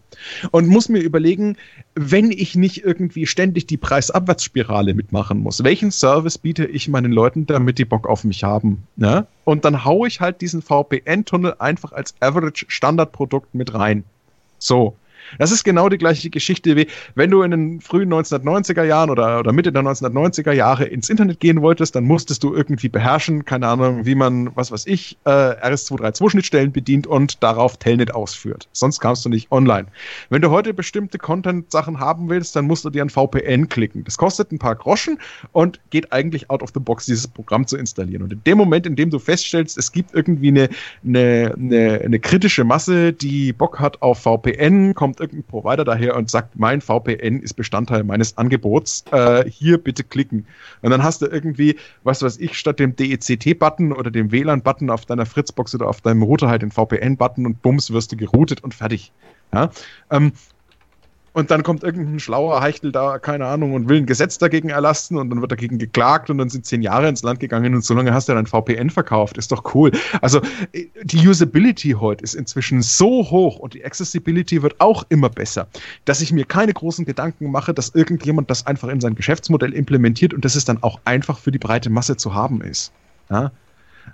Und 0.52 0.68
muss 0.70 0.88
mir 0.88 1.00
überlegen, 1.02 1.58
wenn 1.96 2.32
ich 2.32 2.56
nicht 2.56 2.86
irgendwie 2.86 3.26
ständig 3.28 3.68
die 3.68 3.76
Preisabwärtsspirale 3.76 4.94
mitmachen 4.94 5.40
muss, 5.40 5.66
welchen 5.66 5.92
Service 5.92 6.38
biete 6.38 6.66
ich 6.66 6.88
meinen 6.88 7.12
Leuten, 7.12 7.46
damit 7.46 7.78
die 7.78 7.84
Bock 7.84 8.08
auf 8.08 8.24
mich 8.24 8.46
haben, 8.46 8.84
ne? 8.96 9.28
Und 9.44 9.66
dann 9.66 9.84
haue 9.84 10.08
ich 10.08 10.22
halt 10.22 10.40
diesen 10.40 10.62
VPN-Tunnel 10.62 11.56
einfach 11.60 11.92
als 11.92 12.14
Average-Standardprodukt 12.22 13.54
mit 13.54 13.74
rein. 13.74 14.06
So. 14.60 14.96
Das 15.38 15.52
ist 15.52 15.64
genau 15.64 15.90
die 15.90 15.98
gleiche 15.98 16.30
Geschichte 16.30 16.76
wie, 16.76 16.88
wenn 17.16 17.30
du 17.30 17.44
in 17.44 17.52
den 17.52 17.82
frühen 17.82 18.12
1990er 18.12 18.84
Jahren 18.84 19.10
oder, 19.10 19.40
oder 19.40 19.52
Mitte 19.52 19.72
der 19.72 19.84
1990er 19.84 20.52
Jahre 20.52 20.86
ins 20.86 21.10
Internet 21.10 21.40
gehen 21.40 21.62
wolltest, 21.62 21.96
dann 21.96 22.06
musstest 22.06 22.44
du 22.44 22.54
irgendwie 22.54 22.90
beherrschen, 22.90 23.46
keine 23.46 23.68
Ahnung, 23.68 24.06
wie 24.06 24.16
man, 24.16 24.56
was 24.56 24.72
weiß 24.72 24.88
ich, 24.88 25.18
äh, 25.26 25.30
RS232-Schnittstellen 25.30 26.72
bedient 26.72 27.08
und 27.08 27.44
darauf 27.44 27.78
Telnet 27.78 28.14
ausführt. 28.14 28.68
Sonst 28.72 29.00
kamst 29.00 29.26
du 29.26 29.30
nicht 29.30 29.52
online. 29.52 29.88
Wenn 30.30 30.42
du 30.42 30.50
heute 30.50 30.74
bestimmte 30.74 31.18
Content-Sachen 31.18 32.00
haben 32.00 32.30
willst, 32.30 32.56
dann 32.56 32.66
musst 32.66 32.86
du 32.86 32.90
dir 32.90 33.04
ein 33.04 33.10
VPN 33.10 33.70
klicken. 33.70 34.04
Das 34.04 34.18
kostet 34.18 34.52
ein 34.52 34.60
paar 34.60 34.76
Groschen 34.76 35.20
und 35.52 35.80
geht 35.90 36.12
eigentlich 36.12 36.50
out 36.50 36.64
of 36.64 36.72
the 36.74 36.80
box, 36.80 37.06
dieses 37.06 37.28
Programm 37.28 37.68
zu 37.68 37.78
installieren. 37.78 38.24
Und 38.24 38.34
in 38.34 38.44
dem 38.44 38.58
Moment, 38.58 38.86
in 38.86 38.96
dem 38.96 39.10
du 39.10 39.20
feststellst, 39.20 39.78
es 39.78 39.92
gibt 39.92 40.14
irgendwie 40.14 40.50
eine, 40.50 40.70
eine, 41.06 41.54
eine, 41.58 42.02
eine 42.04 42.20
kritische 42.20 42.64
Masse, 42.64 43.14
die 43.14 43.54
Bock 43.54 43.80
hat 43.80 44.02
auf 44.02 44.20
VPN, 44.20 44.94
kommt 44.94 45.19
irgendein 45.20 45.44
Provider 45.44 45.84
daher 45.84 46.16
und 46.16 46.30
sagt, 46.30 46.58
mein 46.58 46.82
VPN 46.82 47.42
ist 47.42 47.54
Bestandteil 47.54 48.04
meines 48.04 48.38
Angebots, 48.38 49.04
äh, 49.12 49.50
hier 49.50 49.78
bitte 49.78 50.04
klicken. 50.04 50.46
Und 50.82 50.92
dann 50.92 51.04
hast 51.04 51.22
du 51.22 51.28
irgendwie, 51.28 51.78
was 52.04 52.22
weiß 52.22 52.38
ich, 52.38 52.58
statt 52.58 52.80
dem 52.80 52.96
DECT-Button 52.96 53.92
oder 53.92 54.12
dem 54.12 54.32
WLAN-Button 54.32 54.90
auf 54.90 55.06
deiner 55.06 55.26
Fritzbox 55.26 55.76
oder 55.76 55.88
auf 55.88 56.02
deinem 56.02 56.24
Router 56.24 56.50
halt 56.50 56.62
den 56.62 56.72
VPN-Button 56.72 57.46
und 57.46 57.62
bums, 57.62 57.92
wirst 57.92 58.12
du 58.12 58.18
geroutet 58.18 58.64
und 58.64 58.74
fertig. 58.74 59.12
Ja? 59.54 59.70
Ähm, 60.12 60.34
und 61.34 61.52
dann 61.52 61.64
kommt 61.64 61.84
irgendein 61.84 62.20
schlauer 62.20 62.62
Heichtel 62.62 62.92
da, 62.92 63.20
keine 63.20 63.46
Ahnung, 63.46 63.74
und 63.74 63.90
will 63.90 63.98
ein 63.98 64.06
Gesetz 64.06 64.38
dagegen 64.38 64.70
erlassen 64.70 65.18
und 65.18 65.30
dann 65.30 65.42
wird 65.42 65.52
dagegen 65.52 65.78
geklagt 65.78 66.30
und 66.30 66.38
dann 66.38 66.50
sind 66.50 66.66
zehn 66.66 66.82
Jahre 66.82 67.08
ins 67.08 67.24
Land 67.24 67.40
gegangen 67.40 67.76
und 67.76 67.84
so 67.84 67.94
lange 67.94 68.14
hast 68.14 68.30
du 68.30 68.34
dann 68.34 68.46
VPN 68.46 68.90
verkauft. 68.90 69.38
Ist 69.38 69.52
doch 69.52 69.74
cool. 69.74 69.92
Also 70.22 70.42
äh, 70.72 70.86
die 71.04 71.28
Usability 71.28 71.92
heute 71.92 72.24
ist 72.24 72.34
inzwischen 72.34 72.82
so 72.82 73.30
hoch 73.30 73.60
und 73.60 73.74
die 73.74 73.86
Accessibility 73.86 74.62
wird 74.62 74.76
auch 74.80 75.04
immer 75.10 75.30
besser, 75.30 75.68
dass 76.06 76.22
ich 76.22 76.32
mir 76.32 76.46
keine 76.46 76.74
großen 76.74 77.06
Gedanken 77.06 77.52
mache, 77.52 77.74
dass 77.74 77.90
irgendjemand 77.90 78.50
das 78.50 78.66
einfach 78.66 78.90
in 78.90 79.02
sein 79.02 79.16
Geschäftsmodell 79.16 79.74
implementiert 79.74 80.34
und 80.34 80.46
dass 80.46 80.56
es 80.56 80.66
dann 80.66 80.82
auch 80.84 81.00
einfach 81.06 81.40
für 81.40 81.52
die 81.52 81.60
breite 81.60 81.90
Masse 81.90 82.18
zu 82.18 82.34
haben 82.34 82.62
ist. 82.62 82.92
Ja? 83.30 83.52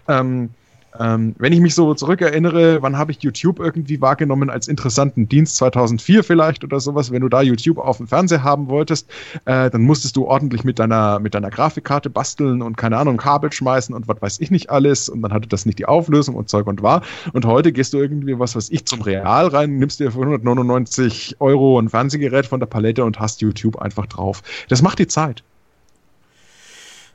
Ähm, 0.08 0.50
ähm, 0.99 1.35
wenn 1.38 1.53
ich 1.53 1.59
mich 1.59 1.75
so 1.75 1.93
zurückerinnere, 1.93 2.82
wann 2.82 2.98
habe 2.98 3.11
ich 3.11 3.22
YouTube 3.22 3.59
irgendwie 3.59 4.01
wahrgenommen 4.01 4.49
als 4.49 4.67
interessanten 4.67 5.27
Dienst? 5.27 5.56
2004 5.57 6.24
vielleicht 6.24 6.64
oder 6.64 6.80
sowas. 6.80 7.11
Wenn 7.11 7.22
du 7.22 7.30
da 7.30 7.41
YouTube 7.41 7.77
auf 7.77 7.98
dem 7.98 8.07
Fernseher 8.07 8.43
haben 8.43 8.67
wolltest, 8.69 9.09
äh, 9.45 9.69
dann 9.69 9.82
musstest 9.82 10.15
du 10.15 10.25
ordentlich 10.25 10.64
mit 10.64 10.80
deiner, 10.80 11.19
mit 11.19 11.35
deiner 11.35 11.49
Grafikkarte 11.49 12.09
basteln 12.09 12.61
und 12.61 12.77
keine 12.77 12.98
Ahnung, 12.98 13.17
Kabel 13.17 13.51
schmeißen 13.51 13.93
und 13.93 14.07
was 14.07 14.22
weiß 14.22 14.40
ich 14.40 14.51
nicht 14.51 14.69
alles. 14.69 15.09
Und 15.09 15.22
dann 15.22 15.33
hatte 15.33 15.48
das 15.48 15.65
nicht 15.65 15.80
die 15.80 15.85
Auflösung 15.85 16.35
und 16.35 16.49
Zeug 16.49 16.67
und 16.67 16.82
war. 16.82 17.01
Und 17.33 17.45
heute 17.45 17.72
gehst 17.72 17.93
du 17.93 17.98
irgendwie, 17.98 18.38
was 18.40 18.56
weiß 18.56 18.69
ich, 18.72 18.85
zum 18.85 19.01
Real 19.01 19.48
rein, 19.48 19.77
nimmst 19.77 19.99
dir 19.99 20.11
für 20.11 20.22
199 20.22 21.38
Euro 21.40 21.80
ein 21.80 21.90
Fernsehgerät 21.90 22.45
von 22.45 22.59
der 22.59 22.67
Palette 22.67 23.03
und 23.03 23.19
hast 23.19 23.41
YouTube 23.41 23.77
einfach 23.82 24.06
drauf. 24.06 24.41
Das 24.69 24.82
macht 24.82 24.99
die 24.99 25.07
Zeit. 25.07 25.43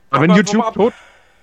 Aber 0.09 0.23
wenn 0.23 0.35
YouTube 0.35 0.73
tot 0.73 0.93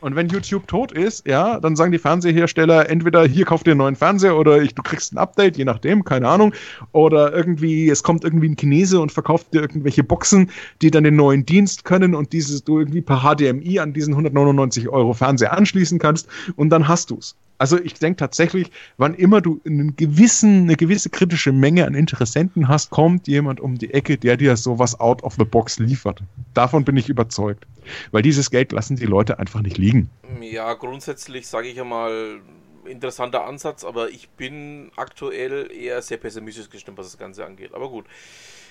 und 0.01 0.17
wenn 0.17 0.29
YouTube 0.29 0.67
tot 0.67 0.93
ist, 0.93 1.27
ja, 1.27 1.59
dann 1.61 1.77
sagen 1.77 1.93
die 1.93 1.99
Fernsehersteller 1.99 2.89
entweder 2.89 3.25
hier 3.27 3.45
kauf 3.45 3.63
dir 3.63 3.73
einen 3.73 3.79
neuen 3.79 3.97
Fernseher 3.97 4.37
oder 4.37 4.61
ich, 4.63 4.75
du 4.75 4.83
kriegst 4.83 5.13
ein 5.13 5.19
Update, 5.19 5.57
je 5.57 5.65
nachdem, 5.65 6.05
keine 6.05 6.29
Ahnung. 6.29 6.55
Oder 6.93 7.33
irgendwie, 7.33 7.89
es 7.89 8.03
kommt 8.03 8.25
irgendwie 8.25 8.49
ein 8.49 8.57
Chinese 8.57 9.01
und 9.01 9.13
verkauft 9.13 9.53
dir 9.53 9.61
irgendwelche 9.61 10.05
Boxen, 10.05 10.51
die 10.83 10.91
dann 10.91 11.05
den 11.05 11.17
neuen 11.17 11.45
Dienst 11.45 11.85
können 11.85 12.15
und 12.15 12.33
dieses 12.33 12.65
du 12.65 12.79
irgendwie 12.79 13.01
per 13.01 13.23
HDMI 13.23 13.81
an 13.81 13.93
diesen 13.93 14.15
199 14.15 14.89
Euro 14.89 15.15
Fernseher 15.15 15.53
anschließen 15.57 15.99
kannst 15.99 16.29
und 16.57 16.71
dann 16.71 16.89
hast 16.89 17.11
du's. 17.11 17.35
Also 17.59 17.79
ich 17.79 17.95
denke 17.95 18.17
tatsächlich, 18.19 18.71
wann 18.97 19.15
immer 19.15 19.41
du 19.41 19.61
einen 19.67 19.97
gewissen, 19.97 20.63
eine 20.63 20.77
gewisse 20.77 21.11
kritische 21.11 21.53
Menge 21.53 21.87
an 21.87 21.95
Interessenten 21.95 22.69
hast, 22.69 22.91
kommt 22.91 23.27
jemand 23.27 23.61
um 23.61 23.77
die 23.77 23.93
Ecke, 23.93 24.17
der 24.17 24.37
dir 24.37 24.57
sowas 24.57 24.99
out 25.01 25.23
of 25.25 25.35
the 25.35 25.45
box 25.45 25.79
liefert. 25.79 26.23
Davon 26.55 26.85
bin 26.85 26.97
ich 26.97 27.09
überzeugt. 27.09 27.67
Weil 28.13 28.23
dieses 28.23 28.51
Geld 28.51 28.71
lassen 28.73 28.97
die 28.97 29.07
Leute 29.07 29.39
einfach 29.39 29.61
nicht 29.63 29.79
liegen. 29.79 30.11
Ja, 30.41 30.75
grundsätzlich 30.75 31.47
sage 31.49 31.69
ich 31.69 31.77
ja 31.77 31.85
mal, 31.85 32.41
interessanter 32.85 33.45
Ansatz, 33.45 33.85
aber 33.85 34.11
ich 34.11 34.29
bin 34.31 34.91
aktuell 34.97 35.71
eher 35.73 36.01
sehr 36.03 36.17
pessimistisch 36.17 36.71
gestimmt, 36.71 36.99
was 36.99 37.07
das 37.07 37.19
Ganze 37.19 37.45
angeht. 37.45 37.75
Aber 37.75 37.89
gut. 37.89 38.07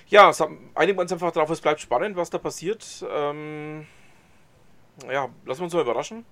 Ja, 0.10 0.32
sa- 0.34 0.50
einigen 0.76 0.98
wir 0.98 1.02
uns 1.02 1.12
einfach 1.12 1.32
drauf, 1.32 1.50
es 1.50 1.62
bleibt 1.62 1.82
spannend, 1.82 2.16
was 2.16 2.30
da 2.30 2.38
passiert. 2.38 2.86
Ähm, 3.12 3.86
ja, 5.12 5.28
lassen 5.46 5.60
wir 5.60 5.66
uns 5.66 5.74
mal 5.74 5.82
überraschen. 5.82 6.24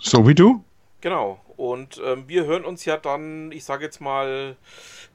So 0.00 0.26
wie 0.26 0.34
du? 0.34 0.64
Genau. 1.02 1.40
Und 1.56 2.00
ähm, 2.04 2.24
wir 2.28 2.44
hören 2.46 2.64
uns 2.64 2.84
ja 2.86 2.96
dann, 2.96 3.52
ich 3.52 3.64
sage 3.64 3.84
jetzt 3.84 4.00
mal, 4.00 4.56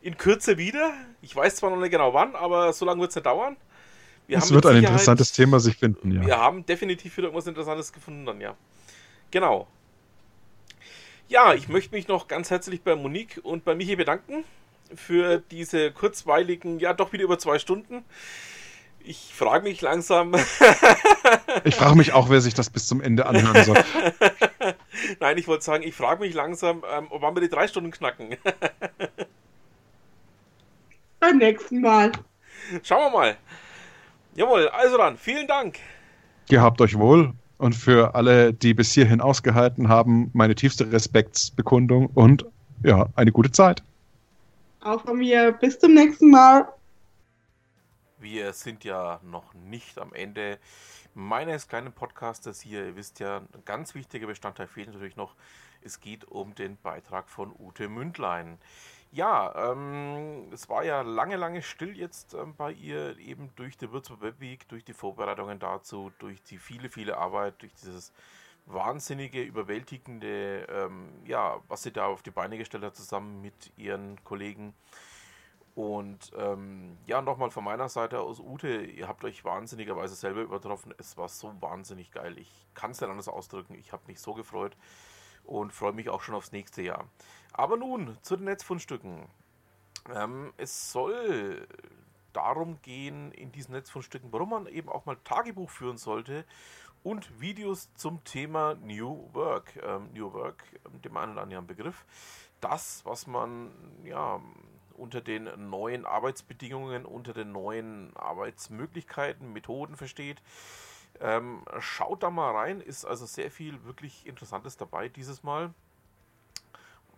in 0.02 0.18
Kürze 0.18 0.58
wieder. 0.58 0.94
Ich 1.22 1.36
weiß 1.36 1.56
zwar 1.56 1.72
noch 1.72 1.78
nicht 1.78 1.92
genau 1.92 2.14
wann, 2.14 2.36
aber 2.36 2.72
so 2.74 2.86
lange 2.86 3.02
wird 3.02 3.10
es 3.10 3.16
nicht 3.16 3.26
dauern. 3.26 3.58
Wir 4.28 4.38
Es 4.38 4.52
wird 4.52 4.66
ein 4.66 4.76
Sicherheit- 4.76 4.90
interessantes 4.92 5.32
Thema 5.32 5.60
sich 5.60 5.78
finden, 5.78 6.12
ja. 6.12 6.26
Wir 6.26 6.38
haben 6.38 6.66
definitiv 6.66 7.16
wieder 7.18 7.28
irgendwas 7.28 7.48
Interessantes 7.48 7.92
gefunden 7.94 8.26
dann, 8.26 8.40
ja. 8.42 8.56
Genau. 9.32 9.68
Ja, 11.30 11.54
ich 11.54 11.68
möchte 11.70 11.96
mich 11.96 12.08
noch 12.08 12.28
ganz 12.28 12.52
herzlich 12.52 12.82
bei 12.84 12.96
Monique 12.96 13.40
und 13.44 13.66
bei 13.66 13.74
Michi 13.76 13.96
bedanken. 13.96 14.44
für 14.96 15.40
diese 15.52 15.92
kurzweiligen, 15.92 16.80
ja 16.80 16.94
doch 16.94 17.12
wieder 17.12 17.24
über 17.26 17.38
zwei 17.40 17.60
Stunden. 17.60 18.06
Ich 19.04 19.32
frage 19.34 19.64
mich 19.64 19.82
langsam. 19.82 20.34
ich 21.66 21.76
frage 21.76 21.96
mich 21.96 22.14
auch, 22.14 22.30
wer 22.30 22.40
sich 22.42 22.54
das 22.54 22.70
bis 22.70 22.88
zum 22.88 23.02
Ende 23.02 23.26
anhören 23.26 23.64
soll. 23.66 23.78
Nein, 25.20 25.38
ich 25.38 25.48
wollte 25.48 25.64
sagen, 25.64 25.84
ich 25.84 25.96
frage 25.96 26.22
mich 26.22 26.34
langsam, 26.34 26.84
ähm, 26.92 27.08
ob 27.10 27.22
wir 27.22 27.42
die 27.42 27.50
drei 27.50 27.68
Stunden 27.68 27.92
knacken. 27.92 28.38
Beim 31.20 31.38
nächsten 31.38 31.82
Mal. 31.82 32.12
Schauen 32.84 33.12
wir 33.12 33.18
mal. 33.18 33.38
Jawohl, 34.36 34.70
also 34.70 34.98
dann, 34.98 35.18
vielen 35.18 35.48
Dank. 35.48 35.80
Ihr 36.50 36.62
habt 36.62 36.80
euch 36.82 36.98
wohl 36.98 37.34
und 37.58 37.74
für 37.74 38.16
alle, 38.16 38.54
die 38.54 38.74
bis 38.74 38.94
hierhin 38.94 39.20
ausgehalten 39.20 39.90
haben, 39.90 40.30
meine 40.34 40.56
tiefste 40.56 40.92
Respektsbekundung 40.92 42.08
und 42.08 42.46
ja, 42.84 43.08
eine 43.16 43.32
gute 43.32 43.52
Zeit. 43.52 43.82
Auch 44.82 45.02
von 45.02 45.18
mir. 45.18 45.52
Bis 45.54 45.80
zum 45.80 45.96
nächsten 45.96 46.30
Mal. 46.30 46.68
Wir 48.20 48.54
sind 48.54 48.84
ja 48.84 49.20
noch 49.24 49.54
nicht 49.54 50.00
am 50.00 50.14
Ende 50.14 50.60
meines 51.18 51.68
kleinen 51.68 51.92
Podcasters 51.92 52.62
hier. 52.62 52.86
Ihr 52.86 52.96
wisst 52.96 53.20
ja, 53.20 53.38
ein 53.38 53.66
ganz 53.66 53.96
wichtiger 53.96 54.28
Bestandteil 54.28 54.68
fehlt 54.68 54.88
natürlich 54.88 55.16
noch. 55.16 55.36
Es 55.82 56.00
geht 56.00 56.26
um 56.26 56.54
den 56.54 56.78
Beitrag 56.78 57.28
von 57.28 57.52
Ute 57.58 57.90
Mündlein. 57.90 58.60
Ja, 59.12 59.72
ähm, 59.72 60.52
es 60.54 60.70
war 60.70 60.84
ja 60.84 61.02
lange, 61.02 61.36
lange 61.36 61.64
still 61.64 61.98
jetzt 61.98 62.36
ähm, 62.36 62.54
bei 62.56 62.72
ihr, 62.72 63.18
eben 63.18 63.50
durch 63.56 63.78
die 63.78 63.92
Würzburg 63.92 64.22
Web 64.22 64.40
Week, 64.40 64.68
durch 64.68 64.84
die 64.84 64.94
Vorbereitungen 64.94 65.58
dazu, 65.58 66.12
durch 66.20 66.44
die 66.44 66.60
viele, 66.60 66.90
viele 66.90 67.18
Arbeit, 67.18 67.62
durch 67.62 67.74
dieses 67.74 68.14
wahnsinnige, 68.68 69.42
überwältigende, 69.42 70.68
ähm, 70.70 71.10
ja, 71.26 71.62
was 71.68 71.82
sie 71.84 71.92
da 71.92 72.06
auf 72.06 72.22
die 72.22 72.32
Beine 72.32 72.60
gestellt 72.60 72.84
hat, 72.84 72.96
zusammen 72.96 73.42
mit 73.42 73.72
ihren 73.76 74.24
Kollegen. 74.24 74.76
Und 75.78 76.32
ähm, 76.36 76.98
ja, 77.06 77.22
nochmal 77.22 77.52
von 77.52 77.64
meiner 77.64 77.88
Seite 77.88 78.20
aus, 78.22 78.40
Ute, 78.40 78.82
ihr 78.82 79.08
habt 79.08 79.24
euch 79.24 79.46
wahnsinnigerweise 79.46 80.16
selber 80.16 80.42
übertroffen. 80.42 80.92
Es 80.98 81.18
war 81.18 81.30
so 81.30 81.54
wahnsinnig 81.62 82.10
geil. 82.10 82.40
Ich 82.40 82.50
kann 82.74 82.90
es 82.90 83.00
nicht 83.00 83.12
anders 83.12 83.28
ausdrücken. 83.28 83.76
Ich 83.76 83.92
habe 83.92 84.02
mich 84.08 84.20
so 84.20 84.34
gefreut 84.34 84.76
und 85.44 85.72
freue 85.72 85.94
mich 85.94 86.10
auch 86.10 86.24
schon 86.24 86.34
aufs 86.34 86.52
nächste 86.52 86.82
Jahr. 86.82 87.06
Aber 87.54 87.78
nun 87.78 88.18
zu 88.24 88.36
den 88.36 88.46
Netzfundstücken. 88.46 89.28
Ähm, 90.16 90.52
es 90.58 90.92
soll 90.92 91.68
darum 92.34 92.82
gehen 92.82 93.32
in 93.34 93.52
diesen 93.52 93.74
Netzfundstücken, 93.74 94.34
warum 94.34 94.50
man 94.50 94.66
eben 94.66 94.90
auch 94.90 95.06
mal 95.06 95.18
Tagebuch 95.26 95.70
führen 95.70 95.98
sollte 95.98 96.44
und 97.04 97.40
Videos 97.40 97.94
zum 97.94 98.24
Thema 98.24 98.74
New 98.82 99.30
Work. 99.34 99.76
Ähm, 99.84 100.10
New 100.12 100.34
Work, 100.34 100.64
ähm, 100.88 101.04
dem 101.04 101.16
einen 101.18 101.34
oder 101.34 101.44
anderen 101.44 101.68
Begriff. 101.68 102.04
Das, 102.62 103.06
was 103.06 103.28
man 103.28 103.70
ja 104.04 104.42
unter 104.98 105.22
den 105.22 105.70
neuen 105.70 106.06
Arbeitsbedingungen, 106.06 107.06
unter 107.06 107.34
den 107.34 107.52
neuen 107.52 108.16
Arbeitsmöglichkeiten, 108.16 109.54
Methoden 109.54 109.96
versteht. 109.96 110.42
Ähm, 111.20 111.64
schaut 111.80 112.24
da 112.24 112.30
mal 112.30 112.52
rein, 112.56 112.82
ist 112.82 113.06
also 113.06 113.26
sehr 113.26 113.50
viel 113.50 113.84
wirklich 113.86 114.26
Interessantes 114.28 114.78
dabei 114.78 115.10
dieses 115.10 115.44
Mal. 115.44 115.74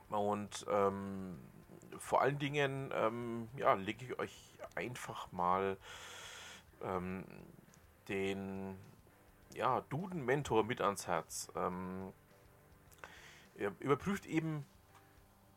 Und 0.10 0.66
ähm, 0.70 1.40
vor 1.98 2.22
allen 2.22 2.40
Dingen 2.40 2.92
ähm, 2.94 3.50
ja, 3.58 3.74
lege 3.74 4.06
ich 4.06 4.20
euch 4.20 4.58
einfach 4.76 5.32
mal 5.32 5.78
ähm, 6.82 7.26
den 8.08 8.78
ja, 9.54 9.82
Duden-Mentor 9.90 10.64
mit 10.64 10.82
ans 10.82 11.08
Herz. 11.08 11.52
Ähm, 11.56 12.14
überprüft 13.80 14.26
eben 14.26 14.66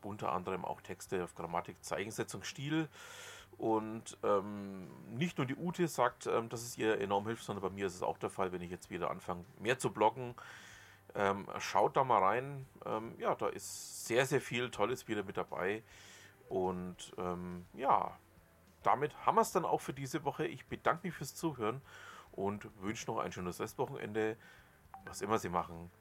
unter 0.05 0.31
anderem 0.31 0.65
auch 0.65 0.81
Texte 0.81 1.23
auf 1.23 1.35
Grammatik, 1.35 1.83
Zeichensetzung, 1.83 2.43
Stil. 2.43 2.89
Und 3.57 4.17
ähm, 4.23 4.87
nicht 5.15 5.37
nur 5.37 5.45
die 5.45 5.55
Ute 5.55 5.87
sagt, 5.87 6.27
ähm, 6.27 6.49
dass 6.49 6.63
es 6.63 6.77
ihr 6.77 6.99
enorm 6.99 7.27
hilft, 7.27 7.43
sondern 7.43 7.61
bei 7.61 7.69
mir 7.69 7.85
ist 7.85 7.95
es 7.95 8.03
auch 8.03 8.17
der 8.17 8.29
Fall, 8.29 8.51
wenn 8.51 8.61
ich 8.61 8.71
jetzt 8.71 8.89
wieder 8.89 9.11
anfange, 9.11 9.45
mehr 9.59 9.77
zu 9.77 9.91
bloggen. 9.91 10.35
Ähm, 11.15 11.47
schaut 11.59 11.95
da 11.95 12.03
mal 12.03 12.23
rein. 12.23 12.65
Ähm, 12.85 13.13
ja, 13.19 13.35
da 13.35 13.47
ist 13.47 14.07
sehr, 14.07 14.25
sehr 14.25 14.41
viel 14.41 14.71
Tolles 14.71 15.07
wieder 15.07 15.23
mit 15.23 15.37
dabei. 15.37 15.83
Und 16.49 17.13
ähm, 17.17 17.65
ja, 17.73 18.17
damit 18.81 19.25
haben 19.25 19.35
wir 19.35 19.41
es 19.41 19.51
dann 19.51 19.65
auch 19.65 19.81
für 19.81 19.93
diese 19.93 20.23
Woche. 20.25 20.45
Ich 20.45 20.65
bedanke 20.67 21.07
mich 21.07 21.15
fürs 21.15 21.35
Zuhören 21.35 21.81
und 22.31 22.67
wünsche 22.81 23.05
noch 23.07 23.19
ein 23.19 23.31
schönes 23.31 23.59
Restwochenende. 23.59 24.37
Was 25.05 25.21
immer 25.21 25.37
Sie 25.37 25.49
machen, 25.49 25.91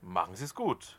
machen 0.00 0.34
Sie 0.34 0.44
es 0.44 0.54
gut. 0.54 0.98